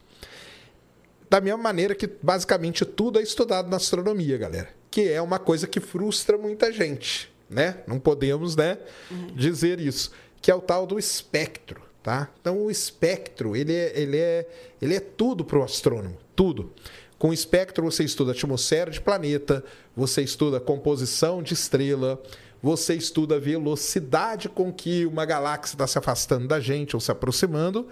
Da 1.30 1.42
mesma 1.42 1.58
maneira 1.58 1.94
que 1.94 2.08
basicamente 2.22 2.86
tudo 2.86 3.20
é 3.20 3.24
estudado 3.24 3.70
na 3.70 3.78
astronomia, 3.78 4.38
galera. 4.38 4.70
Que 4.90 5.10
é 5.10 5.22
uma 5.22 5.40
coisa 5.40 5.68
que 5.68 5.82
frustra 5.82 6.38
muita 6.38 6.72
gente, 6.72 7.34
né? 7.50 7.80
Não 7.86 8.00
podemos, 8.00 8.56
né, 8.56 8.78
uhum. 9.12 9.36
dizer 9.36 9.80
isso. 9.80 10.12
Que 10.42 10.52
é 10.52 10.56
o 10.56 10.62
tal 10.62 10.86
do 10.86 10.98
espectro. 10.98 11.82
Tá? 12.08 12.30
Então 12.40 12.64
o 12.64 12.72
espectro 12.72 13.54
ele 13.54 13.74
é, 13.74 13.92
ele 14.00 14.18
é, 14.18 14.48
ele 14.82 14.96
é 14.96 15.00
tudo 15.00 15.44
para 15.44 15.60
o 15.60 15.64
astrônomo, 15.64 16.18
tudo. 16.34 16.72
Com 17.20 17.32
o 17.32 17.34
espectro 17.34 17.84
você 17.84 18.04
estuda 18.04 18.32
a 18.32 18.34
atmosfera 18.34 18.90
de 18.90 19.02
planeta, 19.02 19.62
você 19.94 20.22
estuda 20.22 20.56
a 20.56 20.62
composição 20.62 21.44
de 21.44 21.54
estrela, 21.54 22.22
você 22.62 22.94
estuda 22.96 23.36
a 23.36 23.40
velocidade 23.40 24.48
com 24.48 24.72
que 24.72 25.06
uma 25.06 25.26
galáxia 25.26 25.76
está 25.76 25.86
se 25.86 25.98
afastando 25.98 26.48
da 26.48 26.62
gente 26.62 26.96
ou 26.96 27.00
se 27.02 27.12
aproximando, 27.12 27.88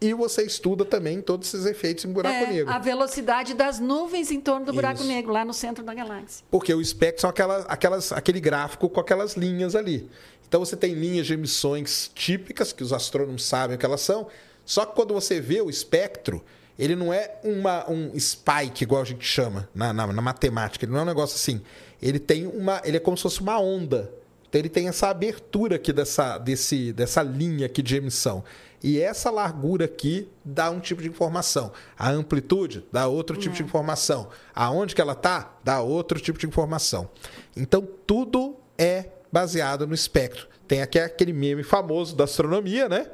e 0.00 0.12
você 0.12 0.42
estuda 0.42 0.84
também 0.84 1.22
todos 1.22 1.48
esses 1.48 1.66
efeitos 1.66 2.04
em 2.04 2.12
buraco 2.12 2.36
é, 2.36 2.46
negro. 2.46 2.72
A 2.72 2.78
velocidade 2.78 3.54
das 3.54 3.78
nuvens 3.78 4.30
em 4.30 4.40
torno 4.40 4.66
do 4.66 4.72
buraco 4.72 5.00
Isso. 5.00 5.08
negro, 5.08 5.32
lá 5.32 5.44
no 5.44 5.54
centro 5.54 5.82
da 5.82 5.94
galáxia. 5.94 6.44
Porque 6.50 6.74
o 6.74 6.80
espectro 6.80 7.22
são 7.22 7.30
aquelas, 7.30 7.64
aquelas, 7.68 8.12
aquele 8.12 8.40
gráfico 8.40 8.88
com 8.88 9.00
aquelas 9.00 9.34
linhas 9.34 9.74
ali. 9.74 10.08
Então 10.54 10.64
você 10.64 10.76
tem 10.76 10.94
linhas 10.94 11.26
de 11.26 11.32
emissões 11.32 12.08
típicas, 12.14 12.72
que 12.72 12.84
os 12.84 12.92
astrônomos 12.92 13.44
sabem 13.44 13.74
o 13.74 13.78
que 13.78 13.84
elas 13.84 14.02
são, 14.02 14.28
só 14.64 14.86
que 14.86 14.94
quando 14.94 15.12
você 15.12 15.40
vê 15.40 15.60
o 15.60 15.68
espectro, 15.68 16.44
ele 16.78 16.94
não 16.94 17.12
é 17.12 17.40
uma, 17.42 17.90
um 17.90 18.16
spike, 18.16 18.84
igual 18.84 19.02
a 19.02 19.04
gente 19.04 19.26
chama 19.26 19.68
na, 19.74 19.92
na, 19.92 20.06
na, 20.06 20.22
matemática. 20.22 20.84
Ele 20.84 20.92
não 20.92 21.00
é 21.00 21.02
um 21.02 21.06
negócio 21.06 21.34
assim. 21.34 21.60
Ele 22.00 22.20
tem 22.20 22.46
uma. 22.46 22.80
Ele 22.84 22.98
é 22.98 23.00
como 23.00 23.16
se 23.16 23.24
fosse 23.24 23.40
uma 23.40 23.58
onda. 23.58 24.12
Então 24.48 24.60
ele 24.60 24.68
tem 24.68 24.86
essa 24.86 25.08
abertura 25.08 25.74
aqui 25.74 25.92
dessa, 25.92 26.38
desse, 26.38 26.92
dessa 26.92 27.20
linha 27.20 27.66
aqui 27.66 27.82
de 27.82 27.96
emissão. 27.96 28.44
E 28.80 29.00
essa 29.00 29.32
largura 29.32 29.86
aqui 29.86 30.28
dá 30.44 30.70
um 30.70 30.78
tipo 30.78 31.02
de 31.02 31.08
informação. 31.08 31.72
A 31.98 32.10
amplitude 32.10 32.86
dá 32.92 33.08
outro 33.08 33.36
tipo 33.36 33.56
é. 33.56 33.58
de 33.58 33.64
informação. 33.64 34.28
Aonde 34.54 34.94
que 34.94 35.00
ela 35.00 35.14
está? 35.14 35.58
Dá 35.64 35.80
outro 35.80 36.20
tipo 36.20 36.38
de 36.38 36.46
informação. 36.46 37.10
Então 37.56 37.84
tudo 38.06 38.54
é 38.78 39.06
baseado 39.34 39.84
no 39.84 39.92
espectro. 39.92 40.46
Tem 40.68 40.80
aqui 40.80 40.96
aquele 40.96 41.32
meme 41.32 41.64
famoso 41.64 42.14
da 42.14 42.22
astronomia, 42.22 42.88
né? 42.88 43.04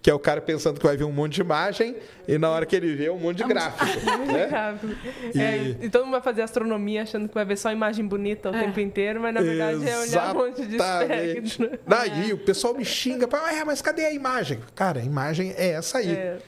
Que 0.00 0.08
é 0.08 0.14
o 0.14 0.18
cara 0.18 0.40
pensando 0.40 0.80
que 0.80 0.86
vai 0.86 0.96
ver 0.96 1.04
um 1.04 1.12
monte 1.12 1.34
de 1.34 1.42
imagem 1.42 1.94
e 2.26 2.38
na 2.38 2.48
hora 2.48 2.64
que 2.64 2.74
ele 2.74 2.94
vê 2.94 3.10
um 3.10 3.18
monte 3.18 3.36
de 3.36 3.44
gráfico. 3.44 3.84
né? 4.24 4.80
e... 5.34 5.38
É, 5.38 5.76
e 5.82 5.90
todo 5.90 6.04
mundo 6.04 6.12
vai 6.12 6.22
fazer 6.22 6.40
astronomia 6.40 7.02
achando 7.02 7.28
que 7.28 7.34
vai 7.34 7.44
ver 7.44 7.58
só 7.58 7.70
imagem 7.70 8.06
bonita 8.06 8.50
o 8.50 8.56
é. 8.56 8.62
tempo 8.62 8.80
inteiro, 8.80 9.20
mas 9.20 9.34
na 9.34 9.42
verdade 9.42 9.74
Exatamente. 9.74 10.14
é 10.14 10.18
olhar 10.18 10.34
um 10.34 10.38
monte 10.38 10.66
de 10.66 10.76
espectro. 10.76 11.78
Daí 11.86 12.30
é. 12.30 12.32
o 12.34 12.38
pessoal 12.38 12.74
me 12.74 12.84
xinga, 12.84 13.28
é, 13.52 13.62
mas 13.62 13.82
cadê 13.82 14.06
a 14.06 14.12
imagem? 14.12 14.60
Cara, 14.74 15.00
a 15.00 15.04
imagem 15.04 15.52
é 15.58 15.72
essa 15.72 15.98
aí. 15.98 16.12
É. 16.12 16.38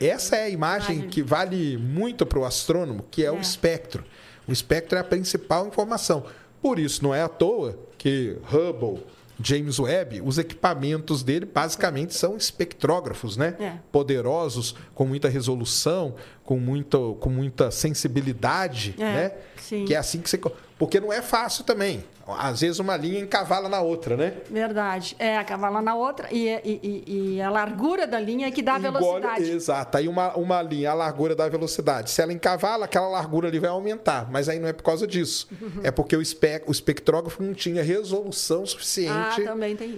Essa 0.00 0.36
é 0.36 0.44
a 0.44 0.48
imagem, 0.48 0.94
imagem. 0.94 1.10
que 1.10 1.22
vale 1.24 1.76
muito 1.76 2.24
para 2.24 2.38
o 2.38 2.44
astrônomo, 2.44 3.04
que 3.10 3.24
é, 3.24 3.32
o 3.32 3.36
é. 3.36 3.40
espectro. 3.40 4.04
O 4.46 4.52
espectro 4.52 4.96
é 4.96 5.00
a 5.00 5.04
principal 5.04 5.66
informação. 5.66 6.24
Por 6.62 6.78
isso, 6.78 7.02
não 7.02 7.14
é 7.14 7.22
à 7.22 7.28
toa 7.28 7.78
que 7.96 8.36
Hubble, 8.52 9.02
James 9.42 9.78
Webb, 9.78 10.20
os 10.22 10.36
equipamentos 10.36 11.22
dele 11.22 11.46
basicamente 11.46 12.14
são 12.14 12.36
espectrógrafos, 12.36 13.36
né? 13.38 13.56
É. 13.58 13.72
Poderosos, 13.90 14.74
com 14.94 15.06
muita 15.06 15.28
resolução, 15.28 16.14
com 16.44 16.58
muita, 16.58 16.98
com 17.18 17.30
muita 17.30 17.70
sensibilidade, 17.70 18.94
É, 18.98 19.02
né? 19.02 19.32
sim. 19.56 19.84
Que 19.86 19.94
é 19.94 19.98
assim 19.98 20.20
que 20.20 20.28
você. 20.28 20.38
Porque 20.78 21.00
não 21.00 21.12
é 21.12 21.22
fácil 21.22 21.64
também. 21.64 22.04
Às 22.38 22.60
vezes 22.60 22.78
uma 22.78 22.96
linha 22.96 23.20
encavala 23.20 23.68
na 23.68 23.80
outra, 23.80 24.16
né? 24.16 24.34
Verdade. 24.50 25.16
É, 25.18 25.36
a 25.38 25.44
cavala 25.44 25.80
na 25.82 25.94
outra 25.94 26.28
e, 26.30 26.48
e- 26.64 26.80
e- 26.82 27.34
e 27.36 27.42
a 27.42 27.50
largura 27.50 28.06
da 28.06 28.18
linha 28.20 28.46
é 28.48 28.50
que 28.50 28.62
dá 28.62 28.74
a 28.74 28.78
velocidade. 28.78 29.50
Exato. 29.50 29.96
Aí 29.98 30.08
uma, 30.08 30.34
uma 30.36 30.62
linha, 30.62 30.90
a 30.90 30.94
largura 30.94 31.34
da 31.34 31.48
velocidade. 31.48 32.10
Se 32.10 32.20
ela 32.22 32.32
encavala, 32.32 32.84
aquela 32.84 33.08
largura 33.08 33.48
ali 33.48 33.58
vai 33.58 33.70
aumentar. 33.70 34.30
Mas 34.30 34.48
aí 34.48 34.58
não 34.58 34.68
é 34.68 34.72
por 34.72 34.82
causa 34.82 35.06
disso. 35.06 35.48
Uhum. 35.60 35.80
É 35.84 35.90
porque 35.90 36.16
o, 36.16 36.20
espe- 36.22 36.62
o 36.66 36.70
espectrógrafo 36.72 37.42
não 37.42 37.54
tinha 37.54 37.82
resolução 37.82 38.62
Ah, 38.62 38.66
suficiente 38.66 39.42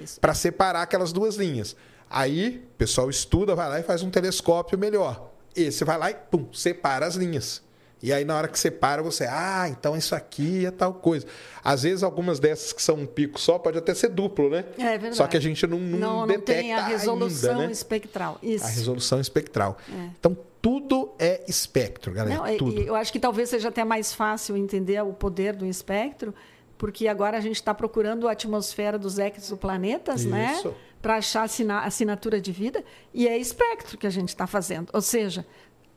isso. 0.02 0.20
para 0.20 0.34
separar 0.34 0.82
aquelas 0.82 1.12
duas 1.12 1.36
linhas. 1.36 1.74
Aí 2.08 2.62
o 2.74 2.76
pessoal 2.76 3.08
estuda, 3.10 3.54
vai 3.54 3.68
lá 3.68 3.80
e 3.80 3.82
faz 3.82 4.02
um 4.02 4.10
telescópio 4.10 4.78
melhor. 4.78 5.30
Esse 5.56 5.84
vai 5.84 5.98
lá 5.98 6.10
e 6.10 6.14
pum, 6.14 6.46
separa 6.52 7.06
as 7.06 7.14
linhas. 7.14 7.62
E 8.02 8.12
aí 8.12 8.24
na 8.24 8.36
hora 8.36 8.48
que 8.48 8.58
separa, 8.58 9.02
você, 9.02 9.24
ah, 9.30 9.66
então 9.68 9.96
isso 9.96 10.14
aqui 10.14 10.66
é 10.66 10.70
tal 10.70 10.92
coisa. 10.94 11.26
Às 11.62 11.84
vezes 11.84 12.02
algumas 12.02 12.40
dessas 12.40 12.72
que 12.72 12.82
são 12.82 12.96
um 12.96 13.06
pico 13.06 13.40
só 13.40 13.58
pode 13.58 13.78
até 13.78 13.94
ser 13.94 14.08
duplo, 14.08 14.50
né? 14.50 14.64
É 14.76 14.98
verdade. 14.98 15.16
Só 15.16 15.26
que 15.28 15.36
a 15.36 15.40
gente 15.40 15.64
não, 15.66 15.78
não, 15.78 15.98
não, 15.98 16.26
não 16.26 16.40
tem 16.40 16.74
a 16.74 16.84
resolução 16.86 17.52
ainda, 17.52 17.66
né? 17.66 17.72
espectral. 17.72 18.38
Isso. 18.42 18.64
A 18.64 18.68
resolução 18.68 19.20
espectral. 19.20 19.78
É. 19.88 20.08
Então, 20.18 20.36
tudo 20.60 21.12
é 21.18 21.42
espectro, 21.48 22.12
galera. 22.12 22.36
Não, 22.36 22.56
tudo. 22.56 22.80
e 22.80 22.86
eu 22.86 22.94
acho 22.94 23.12
que 23.12 23.18
talvez 23.20 23.48
seja 23.48 23.68
até 23.68 23.84
mais 23.84 24.12
fácil 24.12 24.56
entender 24.56 25.00
o 25.02 25.12
poder 25.12 25.54
do 25.54 25.66
espectro, 25.66 26.34
porque 26.78 27.06
agora 27.06 27.36
a 27.36 27.40
gente 27.40 27.56
está 27.56 27.72
procurando 27.72 28.28
a 28.28 28.32
atmosfera 28.32 28.98
dos 28.98 29.18
exoplanetas, 29.18 30.24
né? 30.24 30.54
Isso. 30.56 30.74
Para 31.00 31.16
achar 31.16 31.42
assina- 31.42 31.80
assinatura 31.80 32.40
de 32.40 32.52
vida, 32.52 32.84
e 33.12 33.26
é 33.26 33.36
espectro 33.36 33.98
que 33.98 34.06
a 34.06 34.10
gente 34.10 34.28
está 34.28 34.46
fazendo. 34.46 34.88
Ou 34.92 35.00
seja, 35.00 35.44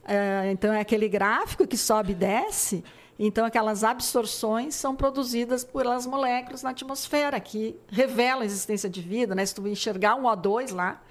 é, 0.05 0.51
então 0.51 0.73
é 0.73 0.79
aquele 0.79 1.09
gráfico 1.09 1.65
que 1.67 1.77
sobe 1.77 2.11
e 2.11 2.15
desce, 2.15 2.83
então 3.17 3.45
aquelas 3.45 3.83
absorções 3.83 4.75
são 4.75 4.95
produzidas 4.95 5.63
pelas 5.63 6.05
moléculas 6.05 6.63
na 6.63 6.71
atmosfera, 6.71 7.39
que 7.39 7.75
revelam 7.87 8.41
a 8.41 8.45
existência 8.45 8.89
de 8.89 9.01
vida, 9.01 9.33
né? 9.33 9.45
Se 9.45 9.55
tu 9.55 9.65
enxergar 9.67 10.15
um 10.15 10.23
O2 10.23 10.73
lá, 10.73 11.01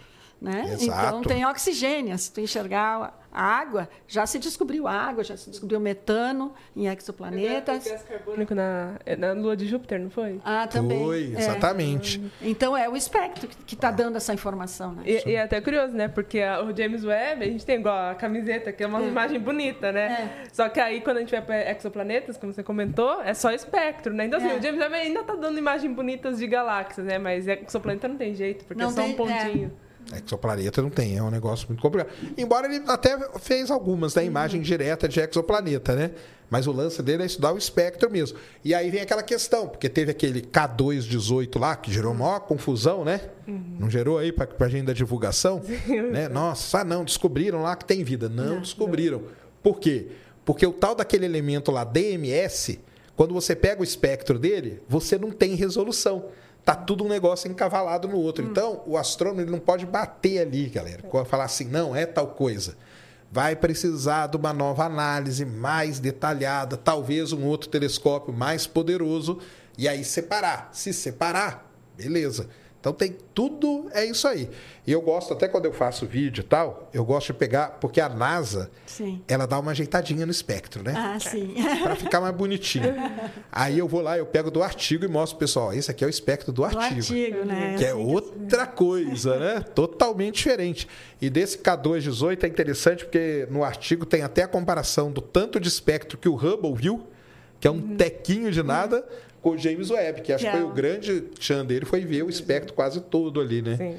né? 0.41 0.77
Então 0.81 1.23
tem 1.23 1.47
oxigênio. 1.47 2.17
Se 2.19 2.31
tu 2.31 2.41
enxergar 2.41 3.24
a 3.35 3.43
água, 3.43 3.89
já 4.07 4.25
se 4.27 4.39
descobriu 4.39 4.87
água, 4.87 5.25
já 5.25 5.37
se 5.37 5.51
descobriu 5.51 5.81
metano 5.81 6.55
em 6.77 6.87
exoplaneta. 6.87 7.73
Gás 7.73 8.03
carbônico 8.09 8.55
na, 8.55 8.95
é 9.05 9.17
na 9.17 9.33
lua 9.33 9.57
de 9.57 9.67
Júpiter, 9.67 10.01
não 10.01 10.09
foi? 10.09 10.41
Ah, 10.45 10.67
também. 10.69 11.05
Foi, 11.05 11.35
É. 11.35 11.39
exatamente. 11.41 12.23
Então 12.41 12.77
é 12.77 12.89
o 12.89 12.97
espectro 12.97 13.49
que 13.67 13.75
está 13.75 13.91
dando 13.91 14.17
essa 14.17 14.33
informação, 14.33 14.93
né? 14.93 15.03
E, 15.05 15.31
e 15.31 15.35
é 15.35 15.43
até 15.43 15.61
curioso, 15.61 15.93
né? 15.95 16.07
Porque 16.07 16.41
a- 16.41 16.63
o 16.63 16.75
James 16.77 17.05
Webb, 17.05 17.43
a 17.45 17.49
gente 17.49 17.67
tem 17.67 17.81
igual 17.81 18.11
a 18.11 18.15
camiseta, 18.15 18.73
que 18.73 18.83
é 18.85 18.87
uma 18.87 19.03
imagem 19.03 19.41
bonita, 19.41 19.91
né? 19.91 20.47
Só 20.53 20.69
que 20.69 20.79
aí, 20.79 21.01
quando 21.01 21.17
a 21.17 21.21
gente 21.21 21.33
vai 21.33 21.43
para 21.43 21.71
exoplanetas, 21.73 22.37
como 22.37 22.53
você 22.53 22.63
comentou, 22.63 23.21
é 23.23 23.35
só 23.35 23.51
espectro, 23.51 24.15
né? 24.15 24.27
Então, 24.27 24.39
assim, 24.39 24.49
É. 24.51 24.55
o 24.59 24.63
James 24.63 24.81
Webb 24.81 24.95
ainda 24.95 25.25
tá 25.25 25.35
dando 25.35 25.59
imagens 25.59 25.93
bonitas 25.95 26.39
de 26.39 26.47
galáxias, 26.47 27.05
né? 27.07 27.19
Mas 27.19 27.49
exoplaneta 27.49 28.07
não 28.07 28.17
tem 28.17 28.35
jeito, 28.35 28.65
porque 28.65 28.81
Não 28.83 28.91
é 28.91 28.93
só 28.93 29.03
tem- 29.03 29.13
um 29.13 29.17
pontinho. 29.17 29.73
Exoplaneta 30.13 30.83
não 30.83 30.91
tem, 30.91 31.17
é 31.17 31.23
um 31.23 31.31
negócio 31.31 31.67
muito 31.69 31.81
complicado. 31.81 32.13
Embora 32.37 32.67
ele 32.67 32.85
até 32.87 33.19
fez 33.39 33.71
algumas 33.71 34.13
da 34.15 34.23
imagem 34.23 34.61
direta 34.61 35.09
de 35.09 35.21
exoplaneta, 35.21 35.95
né? 35.95 36.11
Mas 36.51 36.67
o 36.67 36.73
lance 36.73 37.03
dele 37.03 37.23
é 37.23 37.27
estudar 37.27 37.53
o 37.53 37.59
espectro 37.59 38.11
mesmo. 38.11 38.39
E 38.63 38.75
aí 38.75 38.91
vem 38.91 39.01
aquela 39.01 39.23
questão, 39.23 39.67
porque 39.67 39.89
teve 39.89 40.11
aquele 40.11 40.43
K218 40.43 41.59
lá, 41.59 41.75
que 41.75 41.91
gerou 41.93 42.15
maior 42.15 42.41
confusão, 42.41 43.05
né? 43.05 43.21
Não 43.47 43.91
gerou 43.91 44.19
aí 44.19 44.31
pra, 44.31 44.47
pra 44.47 44.69
gente 44.69 44.87
da 44.87 44.93
divulgação? 44.93 45.63
né? 46.13 46.29
Nossa, 46.29 46.81
ah, 46.81 46.85
não, 46.85 47.05
descobriram 47.05 47.63
lá 47.63 47.75
que 47.75 47.85
tem 47.85 48.05
vida. 48.05 48.29
Não, 48.29 48.61
descobriram. 48.61 49.23
Por 49.63 49.81
quê? 49.81 50.09
Porque 50.45 50.67
o 50.67 50.73
tal 50.73 50.95
daquele 50.95 51.25
elemento 51.25 51.73
lá, 51.73 51.83
DMS, 51.83 52.79
quando 53.17 53.33
você 53.33 53.57
pega 53.57 53.81
o 53.81 53.85
espectro 53.85 54.39
dele, 54.39 54.83
você 54.89 55.19
não 55.19 55.31
tem 55.31 55.55
resolução. 55.55 56.27
Tá 56.65 56.75
tudo 56.75 57.05
um 57.05 57.09
negócio 57.09 57.51
encavalado 57.51 58.09
no 58.09 58.17
outro. 58.17 58.45
Então, 58.45 58.83
o 58.87 58.97
astrônomo 58.97 59.43
ele 59.43 59.51
não 59.51 59.59
pode 59.59 59.85
bater 59.85 60.39
ali, 60.41 60.67
galera. 60.69 61.03
Falar 61.27 61.45
assim, 61.45 61.67
não, 61.67 61.95
é 61.95 62.07
tal 62.07 62.29
coisa. 62.29 62.77
Vai 63.31 63.55
precisar 63.55 64.29
de 64.29 64.37
uma 64.37 64.53
nova 64.53 64.85
análise 64.85 65.45
mais 65.45 65.99
detalhada, 65.99 66.77
talvez 66.77 67.33
um 67.33 67.45
outro 67.45 67.69
telescópio 67.69 68.33
mais 68.33 68.67
poderoso, 68.67 69.41
e 69.77 69.89
aí 69.89 70.05
separar. 70.05 70.71
Se 70.73 70.93
separar, 70.93 71.71
beleza. 71.97 72.49
Então 72.85 72.93
tem 72.93 73.17
tudo, 73.33 73.87
é 73.95 74.05
isso 74.05 74.29
aí. 74.29 74.47
E 74.87 74.93
eu 74.93 75.01
gosto, 75.01 75.33
até 75.33 75.49
quando 75.49 75.65
eu 75.65 75.73
faço 75.73 76.05
vídeo 76.05 76.43
e 76.43 76.45
tal, 76.45 76.91
eu 76.93 77.03
gosto 77.03 77.29
de 77.29 77.39
pegar, 77.39 77.79
porque 77.81 77.99
a 77.99 78.11
NASA, 78.11 78.71
Sim. 78.85 79.23
ela 79.27 79.47
dá 79.47 79.59
uma 79.59 79.71
ajeitadinha 79.71 80.27
no 80.27 80.31
espectro, 80.31 80.83
né? 80.83 80.93
Ah, 80.95 81.19
sim. 81.19 81.55
Para 81.83 81.97
ficar 81.97 82.21
mais 82.21 82.37
bonitinho. 82.37 82.95
Aí 83.51 83.79
eu 83.79 83.89
vou 83.89 84.03
lá, 84.03 84.19
eu 84.19 84.27
pego 84.27 84.51
do 84.51 84.63
artigo 84.63 85.03
e 85.03 85.09
mostro 85.09 85.39
pro 85.39 85.47
pessoal, 85.47 85.73
esse 85.73 85.91
aqui 85.91 86.05
é 86.05 86.07
o 86.07 86.11
espectro 86.11 86.53
do 86.53 86.57
Do 86.57 86.65
artigo. 86.67 87.01
artigo, 87.01 87.45
né? 87.47 87.77
Que 87.79 87.87
é 87.87 87.95
outra 87.95 88.67
coisa, 88.67 89.39
né? 89.39 89.61
Totalmente 89.75 90.35
diferente. 90.35 90.87
E 91.23 91.31
desse 91.31 91.57
K218 91.57 92.45
é 92.45 92.47
interessante 92.49 93.07
porque 93.07 93.49
no 93.51 93.65
artigo 93.65 94.05
tem 94.05 94.21
até 94.21 94.43
a 94.43 94.49
comparação 94.49 95.11
do 95.11 95.23
tanto 95.23 95.59
de 95.59 95.69
espectro 95.69 96.19
que 96.19 96.29
o 96.29 96.35
Hubble 96.35 96.75
viu, 96.75 97.07
que 97.59 97.67
é 97.67 97.71
um 97.71 97.97
tequinho 97.97 98.53
de 98.53 98.63
nada, 98.63 99.03
com 99.34 99.34
o 99.51 99.59
James 99.59 99.91
Webb, 99.91 100.23
que 100.23 100.33
acho 100.33 100.45
Que 100.45 100.51
que 100.51 100.57
foi 100.57 100.67
é 100.67 100.69
o 100.69 100.73
grande 100.73 101.21
tchan 101.39 101.65
dele, 101.65 101.85
foi 101.85 102.05
ver 102.05 102.23
o 102.23 102.31
espectro 102.31 102.73
quase 102.75 103.01
todo 103.01 103.41
ali, 103.41 103.61
né? 103.63 103.77
Sim. 103.77 103.97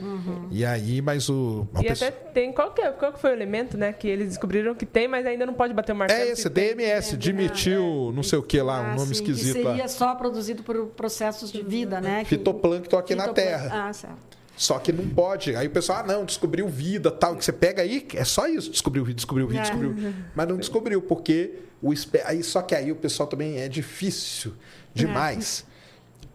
E 0.52 0.66
aí, 0.66 1.02
mas 1.02 1.30
o. 1.30 1.68
E 1.80 1.84
pessoa- 1.84 2.10
até 2.10 2.18
tem. 2.32 2.52
Qual 2.52 2.72
que, 2.74 2.82
é, 2.82 2.92
qual 2.92 3.14
que 3.14 3.20
foi 3.20 3.32
o 3.32 3.34
elemento, 3.34 3.78
né? 3.78 3.94
Que 3.94 4.08
eles 4.08 4.30
descobriram 4.30 4.74
que 4.76 4.86
tem, 4.86 5.08
mas 5.08 5.26
ainda 5.26 5.46
não 5.46 5.54
pode 5.54 5.74
bater 5.74 5.92
o 5.92 5.96
martelo. 5.96 6.22
É 6.22 6.26
se 6.28 6.32
esse, 6.32 6.50
tem. 6.50 6.76
DMS, 6.76 7.16
dimetil, 7.18 8.12
não 8.16 8.24
sei 8.24 8.40
o 8.40 8.44
que 8.44 8.62
lá, 8.62 8.82
um 8.82 8.86
Ah, 8.86 8.96
nome 8.96 9.08
sim, 9.08 9.12
esquisito 9.24 9.56
que 9.58 9.62
lá. 9.64 9.72
seria 9.72 9.88
só 9.88 10.16
produzido 10.16 10.64
por 10.64 10.88
processos 10.88 11.52
de 11.52 11.62
vida, 11.64 12.00
né? 12.02 12.24
Fitoplâncton 12.26 12.98
aqui 12.98 13.16
na 13.16 13.28
Terra. 13.30 13.88
Ah, 13.90 13.94
certo. 13.94 14.36
Só 14.58 14.80
que 14.80 14.94
não 14.94 15.06
pode. 15.10 15.54
Aí 15.56 15.68
o 15.68 15.70
pessoal, 15.70 16.00
ah, 16.00 16.04
não, 16.08 16.24
descobriu 16.24 16.66
vida, 16.70 17.12
tal. 17.12 17.36
Que 17.36 17.44
você 17.44 17.52
pega 17.52 17.82
aí, 17.82 18.08
é 18.14 18.24
só 18.24 18.48
isso. 18.48 18.72
Descobriu 18.72 19.04
vida, 19.04 19.16
descobriu 19.18 19.48
vida, 19.48 19.60
É. 19.60 19.64
descobriu. 19.64 19.96
Mas 20.34 20.48
não 20.48 20.56
descobriu, 20.58 21.02
porque 21.02 21.56
o 21.82 21.92
espe... 21.92 22.22
aí 22.24 22.42
Só 22.42 22.62
que 22.62 22.74
aí 22.74 22.90
o 22.90 22.96
pessoal 22.96 23.28
também 23.28 23.60
é 23.60 23.68
difícil 23.68 24.54
demais. 24.96 25.66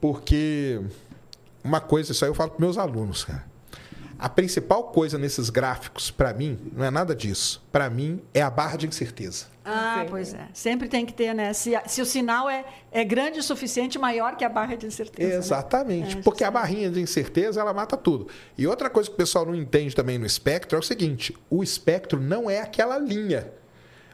Porque 0.00 0.80
uma 1.64 1.80
coisa, 1.80 2.12
isso 2.12 2.24
aí 2.24 2.30
eu 2.30 2.34
falo 2.34 2.50
para 2.50 2.60
meus 2.60 2.78
alunos, 2.78 3.24
cara. 3.24 3.48
A 4.18 4.28
principal 4.28 4.84
coisa 4.84 5.16
nesses 5.16 5.48
gráficos, 5.48 6.10
para 6.10 6.34
mim, 6.34 6.58
não 6.76 6.84
é 6.84 6.90
nada 6.90 7.14
disso. 7.14 7.62
Para 7.72 7.88
mim, 7.88 8.20
é 8.34 8.42
a 8.42 8.50
barra 8.50 8.76
de 8.76 8.86
incerteza. 8.86 9.46
Ah, 9.64 10.00
Sim. 10.02 10.10
pois 10.10 10.34
é. 10.34 10.46
Sempre 10.52 10.88
tem 10.88 11.06
que 11.06 11.14
ter, 11.14 11.34
né? 11.34 11.54
Se, 11.54 11.72
se 11.86 12.02
o 12.02 12.06
sinal 12.06 12.48
é, 12.50 12.66
é 12.92 13.02
grande 13.02 13.38
o 13.38 13.42
suficiente, 13.42 13.98
maior 13.98 14.36
que 14.36 14.44
a 14.44 14.48
barra 14.50 14.74
de 14.76 14.86
incerteza. 14.86 15.30
né? 15.30 15.36
Exatamente, 15.36 16.18
É, 16.18 16.22
porque 16.22 16.44
a 16.44 16.50
barrinha 16.50 16.90
de 16.90 17.00
incerteza 17.00 17.62
ela 17.62 17.72
mata 17.72 17.96
tudo. 17.96 18.28
E 18.58 18.66
outra 18.66 18.90
coisa 18.90 19.08
que 19.08 19.14
o 19.14 19.16
pessoal 19.16 19.46
não 19.46 19.54
entende 19.54 19.94
também 19.96 20.18
no 20.18 20.26
espectro 20.26 20.76
é 20.76 20.80
o 20.80 20.82
seguinte: 20.82 21.34
o 21.48 21.62
espectro 21.62 22.20
não 22.20 22.50
é 22.50 22.60
aquela 22.60 22.98
linha. 22.98 23.50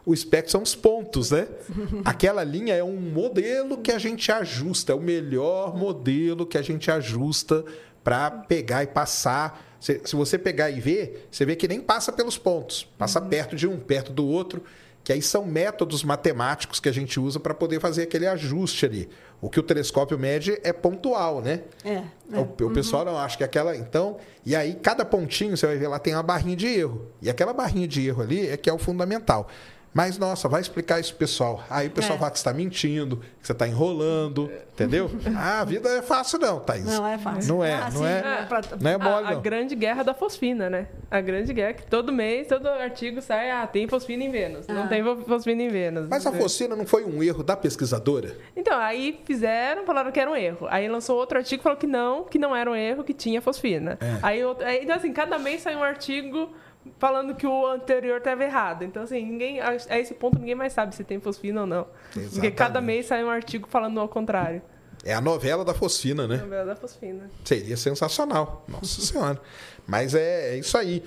O 0.06 0.14
espectro 0.14 0.52
são 0.52 0.62
os 0.62 0.76
pontos, 0.76 1.32
né? 1.32 1.48
Aquela 2.04 2.44
linha 2.44 2.74
é 2.74 2.84
um 2.84 2.96
modelo 2.96 3.78
que 3.78 3.90
a 3.90 3.98
gente 3.98 4.30
ajusta, 4.30 4.92
é 4.92 4.94
o 4.94 5.00
melhor 5.00 5.76
modelo 5.76 6.46
que 6.46 6.56
a 6.56 6.62
gente 6.62 6.88
ajusta 6.92 7.64
para 8.04 8.30
pegar 8.30 8.84
e 8.84 8.86
passar. 8.86 9.76
Se, 9.80 10.00
se 10.04 10.14
você 10.14 10.38
pegar 10.38 10.70
e 10.70 10.78
ver, 10.78 11.26
você 11.28 11.44
vê 11.44 11.56
que 11.56 11.66
nem 11.66 11.80
passa 11.80 12.12
pelos 12.12 12.38
pontos, 12.38 12.88
passa 12.96 13.20
perto 13.20 13.56
de 13.56 13.66
um, 13.66 13.80
perto 13.80 14.12
do 14.12 14.24
outro, 14.24 14.62
que 15.02 15.12
aí 15.12 15.20
são 15.20 15.44
métodos 15.44 16.04
matemáticos 16.04 16.78
que 16.80 16.88
a 16.88 16.92
gente 16.92 17.18
usa 17.18 17.38
para 17.40 17.54
poder 17.54 17.80
fazer 17.80 18.04
aquele 18.04 18.28
ajuste 18.28 18.86
ali. 18.86 19.08
O 19.40 19.50
que 19.50 19.58
o 19.58 19.62
telescópio 19.62 20.18
mede 20.18 20.58
é 20.62 20.72
pontual, 20.72 21.40
né? 21.40 21.62
É. 21.84 22.02
é. 22.32 22.38
O, 22.38 22.42
o 22.42 22.70
pessoal 22.72 23.04
não 23.04 23.18
acha 23.18 23.36
que 23.36 23.44
aquela. 23.44 23.76
Então, 23.76 24.18
e 24.44 24.54
aí 24.56 24.74
cada 24.74 25.04
pontinho 25.04 25.56
você 25.56 25.66
vai 25.66 25.76
ver 25.76 25.88
lá 25.88 25.98
tem 25.98 26.14
uma 26.14 26.22
barrinha 26.22 26.56
de 26.56 26.66
erro. 26.66 27.06
E 27.20 27.28
aquela 27.28 27.52
barrinha 27.52 27.86
de 27.86 28.06
erro 28.06 28.22
ali 28.22 28.48
é 28.48 28.56
que 28.56 28.70
é 28.70 28.72
o 28.72 28.78
fundamental. 28.78 29.48
Mas, 29.96 30.18
nossa, 30.18 30.46
vai 30.46 30.60
explicar 30.60 31.00
isso 31.00 31.12
pro 31.12 31.20
pessoal. 31.20 31.64
Aí 31.70 31.86
o 31.86 31.90
pessoal 31.90 32.16
É. 32.16 32.18
fala 32.18 32.30
que 32.30 32.38
você 32.38 32.40
está 32.42 32.52
mentindo, 32.52 33.16
que 33.40 33.46
você 33.46 33.52
está 33.52 33.66
enrolando, 33.66 34.50
entendeu? 34.74 35.10
Ah, 35.34 35.62
a 35.62 35.64
vida 35.64 35.88
é 35.88 36.02
fácil, 36.02 36.38
não, 36.38 36.60
Thaís. 36.60 36.84
Não 36.84 37.06
é 37.06 37.16
fácil. 37.16 37.48
Não 37.54 37.64
é, 37.64 37.72
Ah, 37.72 37.90
não 37.90 38.06
é. 38.06 38.44
pra- 38.46 38.60
Não 38.78 38.90
é 38.90 38.94
A, 38.94 38.98
mole, 38.98 39.26
a 39.26 39.30
não. 39.36 39.40
grande 39.40 39.74
guerra 39.74 40.02
da 40.02 40.12
fosfina, 40.12 40.68
né? 40.68 40.88
A 41.10 41.20
grande 41.22 41.50
guerra 41.54 41.72
que 41.72 41.86
todo 41.86 42.12
mês, 42.12 42.46
todo 42.46 42.66
artigo 42.68 43.22
sai, 43.22 43.50
ah, 43.50 43.66
tem 43.66 43.88
fosfina 43.88 44.22
em 44.22 44.30
Vênus. 44.30 44.66
Não 44.66 44.82
Ah. 44.82 44.86
tem 44.86 45.02
fo- 45.02 45.16
fosfina 45.26 45.62
em 45.62 45.68
Vênus. 45.68 46.08
Mas 46.10 46.26
a 46.26 46.32
focina 46.32 46.76
não 46.76 46.84
foi 46.84 47.02
um 47.04 47.22
erro 47.22 47.42
da 47.42 47.56
pesquisadora? 47.56 48.36
Então, 48.54 48.78
aí 48.78 49.18
fizeram, 49.24 49.86
falaram 49.86 50.12
que 50.12 50.20
era 50.20 50.30
um 50.30 50.36
erro. 50.36 50.66
Aí 50.68 50.86
lançou 50.88 51.16
outro 51.16 51.38
artigo 51.38 51.62
e 51.62 51.64
falou 51.64 51.78
que 51.78 51.86
não, 51.86 52.24
que 52.24 52.38
não 52.38 52.54
era 52.54 52.70
um 52.70 52.76
erro, 52.76 53.02
que 53.02 53.14
tinha 53.14 53.40
fosfina. 53.40 53.96
É. 53.98 54.18
Aí, 54.22 54.44
outro, 54.44 54.66
aí, 54.66 54.82
então, 54.82 54.94
assim, 54.96 55.10
cada 55.12 55.38
mês 55.38 55.62
sai 55.62 55.74
um 55.74 55.82
artigo 55.82 56.50
falando 56.98 57.34
que 57.34 57.46
o 57.46 57.66
anterior 57.66 58.18
estava 58.18 58.42
errado. 58.44 58.84
Então, 58.84 59.02
assim, 59.02 59.24
ninguém, 59.24 59.60
a, 59.60 59.76
a 59.88 59.98
esse 59.98 60.14
ponto 60.14 60.38
ninguém 60.38 60.54
mais 60.54 60.72
sabe 60.72 60.94
se 60.94 61.04
tem 61.04 61.20
fosfina 61.20 61.62
ou 61.62 61.66
não. 61.66 61.86
Porque 62.12 62.50
cada 62.50 62.78
Exatamente. 62.78 62.84
mês 62.84 63.06
sai 63.06 63.24
um 63.24 63.30
artigo 63.30 63.68
falando 63.68 64.00
ao 64.00 64.08
contrário. 64.08 64.62
É 65.04 65.14
a 65.14 65.20
novela 65.20 65.64
da 65.64 65.72
fosfina, 65.72 66.26
né? 66.26 66.38
Novela 66.38 66.64
da 66.64 66.76
fosfina. 66.76 67.30
Seria 67.44 67.76
sensacional. 67.76 68.64
Nossa 68.66 69.00
Senhora. 69.00 69.40
Mas 69.86 70.14
é, 70.14 70.54
é 70.54 70.58
isso 70.58 70.76
aí. 70.76 71.04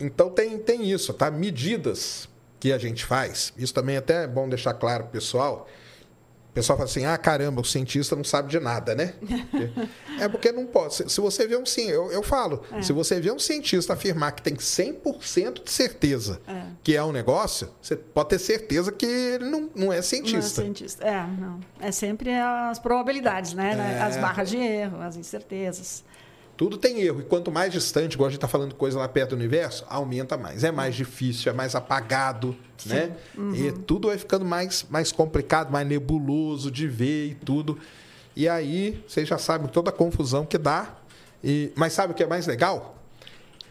Então 0.00 0.30
tem, 0.30 0.58
tem 0.58 0.90
isso, 0.90 1.14
tá? 1.14 1.30
Medidas 1.30 2.28
que 2.58 2.72
a 2.72 2.78
gente 2.78 3.04
faz. 3.04 3.52
Isso 3.56 3.72
também 3.72 3.94
é 3.94 3.98
até 3.98 4.26
bom 4.26 4.48
deixar 4.48 4.74
claro 4.74 5.04
pro 5.04 5.12
pessoal. 5.12 5.68
O 5.68 5.85
pessoal 6.56 6.78
fala 6.78 6.88
assim: 6.88 7.04
ah, 7.04 7.16
caramba, 7.18 7.60
o 7.60 7.64
cientista 7.64 8.16
não 8.16 8.24
sabe 8.24 8.48
de 8.48 8.58
nada, 8.58 8.94
né? 8.94 9.12
é 10.18 10.26
porque 10.28 10.50
não 10.50 10.64
pode. 10.66 10.94
Se, 10.94 11.20
você 11.20 11.46
vê 11.46 11.56
um 11.56 11.66
sim, 11.66 11.88
eu, 11.88 12.10
eu 12.10 12.22
falo, 12.22 12.62
É. 12.72 12.80
se 12.82 12.92
você 12.92 13.20
vê 13.20 13.30
um 13.30 13.38
cientista 13.38 13.92
afirmar 13.92 14.32
que 14.32 14.40
tem 14.42 14.54
100% 14.54 15.62
de 15.64 15.70
certeza 15.70 16.40
É. 16.48 16.62
que 16.82 16.96
é 16.96 17.04
um 17.04 17.12
negócio, 17.12 17.68
você 17.80 17.94
pode 17.94 18.30
ter 18.30 18.38
certeza 18.38 18.90
que 18.90 19.04
ele 19.04 19.44
não, 19.44 19.68
não 19.74 19.84
é 19.84 19.86
Não 19.86 19.92
é 19.92 20.02
cientista. 20.02 20.62
cientista. 20.62 21.04
É, 21.06 21.26
não. 21.26 21.60
É 21.78 21.92
sempre 21.92 22.32
as 22.34 22.78
probabilidades, 22.78 23.52
né? 23.52 23.96
É. 23.98 24.02
As 24.02 24.16
barras 24.16 24.48
de 24.48 24.56
erro, 24.56 25.00
as 25.02 25.16
incertezas. 25.16 26.02
Tudo 26.56 26.78
tem 26.78 27.00
erro. 27.02 27.20
E 27.20 27.24
quanto 27.24 27.50
mais 27.52 27.72
distante, 27.72 28.14
igual 28.14 28.28
a 28.28 28.30
gente 28.30 28.38
está 28.38 28.48
falando 28.48 28.74
coisa 28.74 28.98
lá 28.98 29.06
perto 29.06 29.30
do 29.30 29.36
universo, 29.36 29.84
aumenta 29.88 30.36
mais. 30.38 30.64
É 30.64 30.72
mais 30.72 30.94
difícil, 30.94 31.50
é 31.50 31.54
mais 31.54 31.74
apagado, 31.74 32.56
né? 32.86 33.12
E 33.54 33.72
tudo 33.72 34.08
vai 34.08 34.16
ficando 34.16 34.44
mais, 34.44 34.86
mais 34.88 35.12
complicado, 35.12 35.70
mais 35.70 35.86
nebuloso 35.86 36.70
de 36.70 36.88
ver 36.88 37.30
e 37.30 37.34
tudo. 37.34 37.78
E 38.34 38.48
aí, 38.48 39.02
vocês 39.06 39.28
já 39.28 39.38
sabem 39.38 39.68
toda 39.68 39.90
a 39.90 39.92
confusão 39.92 40.46
que 40.46 40.56
dá. 40.58 40.94
E, 41.44 41.70
mas 41.76 41.92
sabe 41.92 42.12
o 42.12 42.16
que 42.16 42.22
é 42.22 42.26
mais 42.26 42.46
legal? 42.46 42.96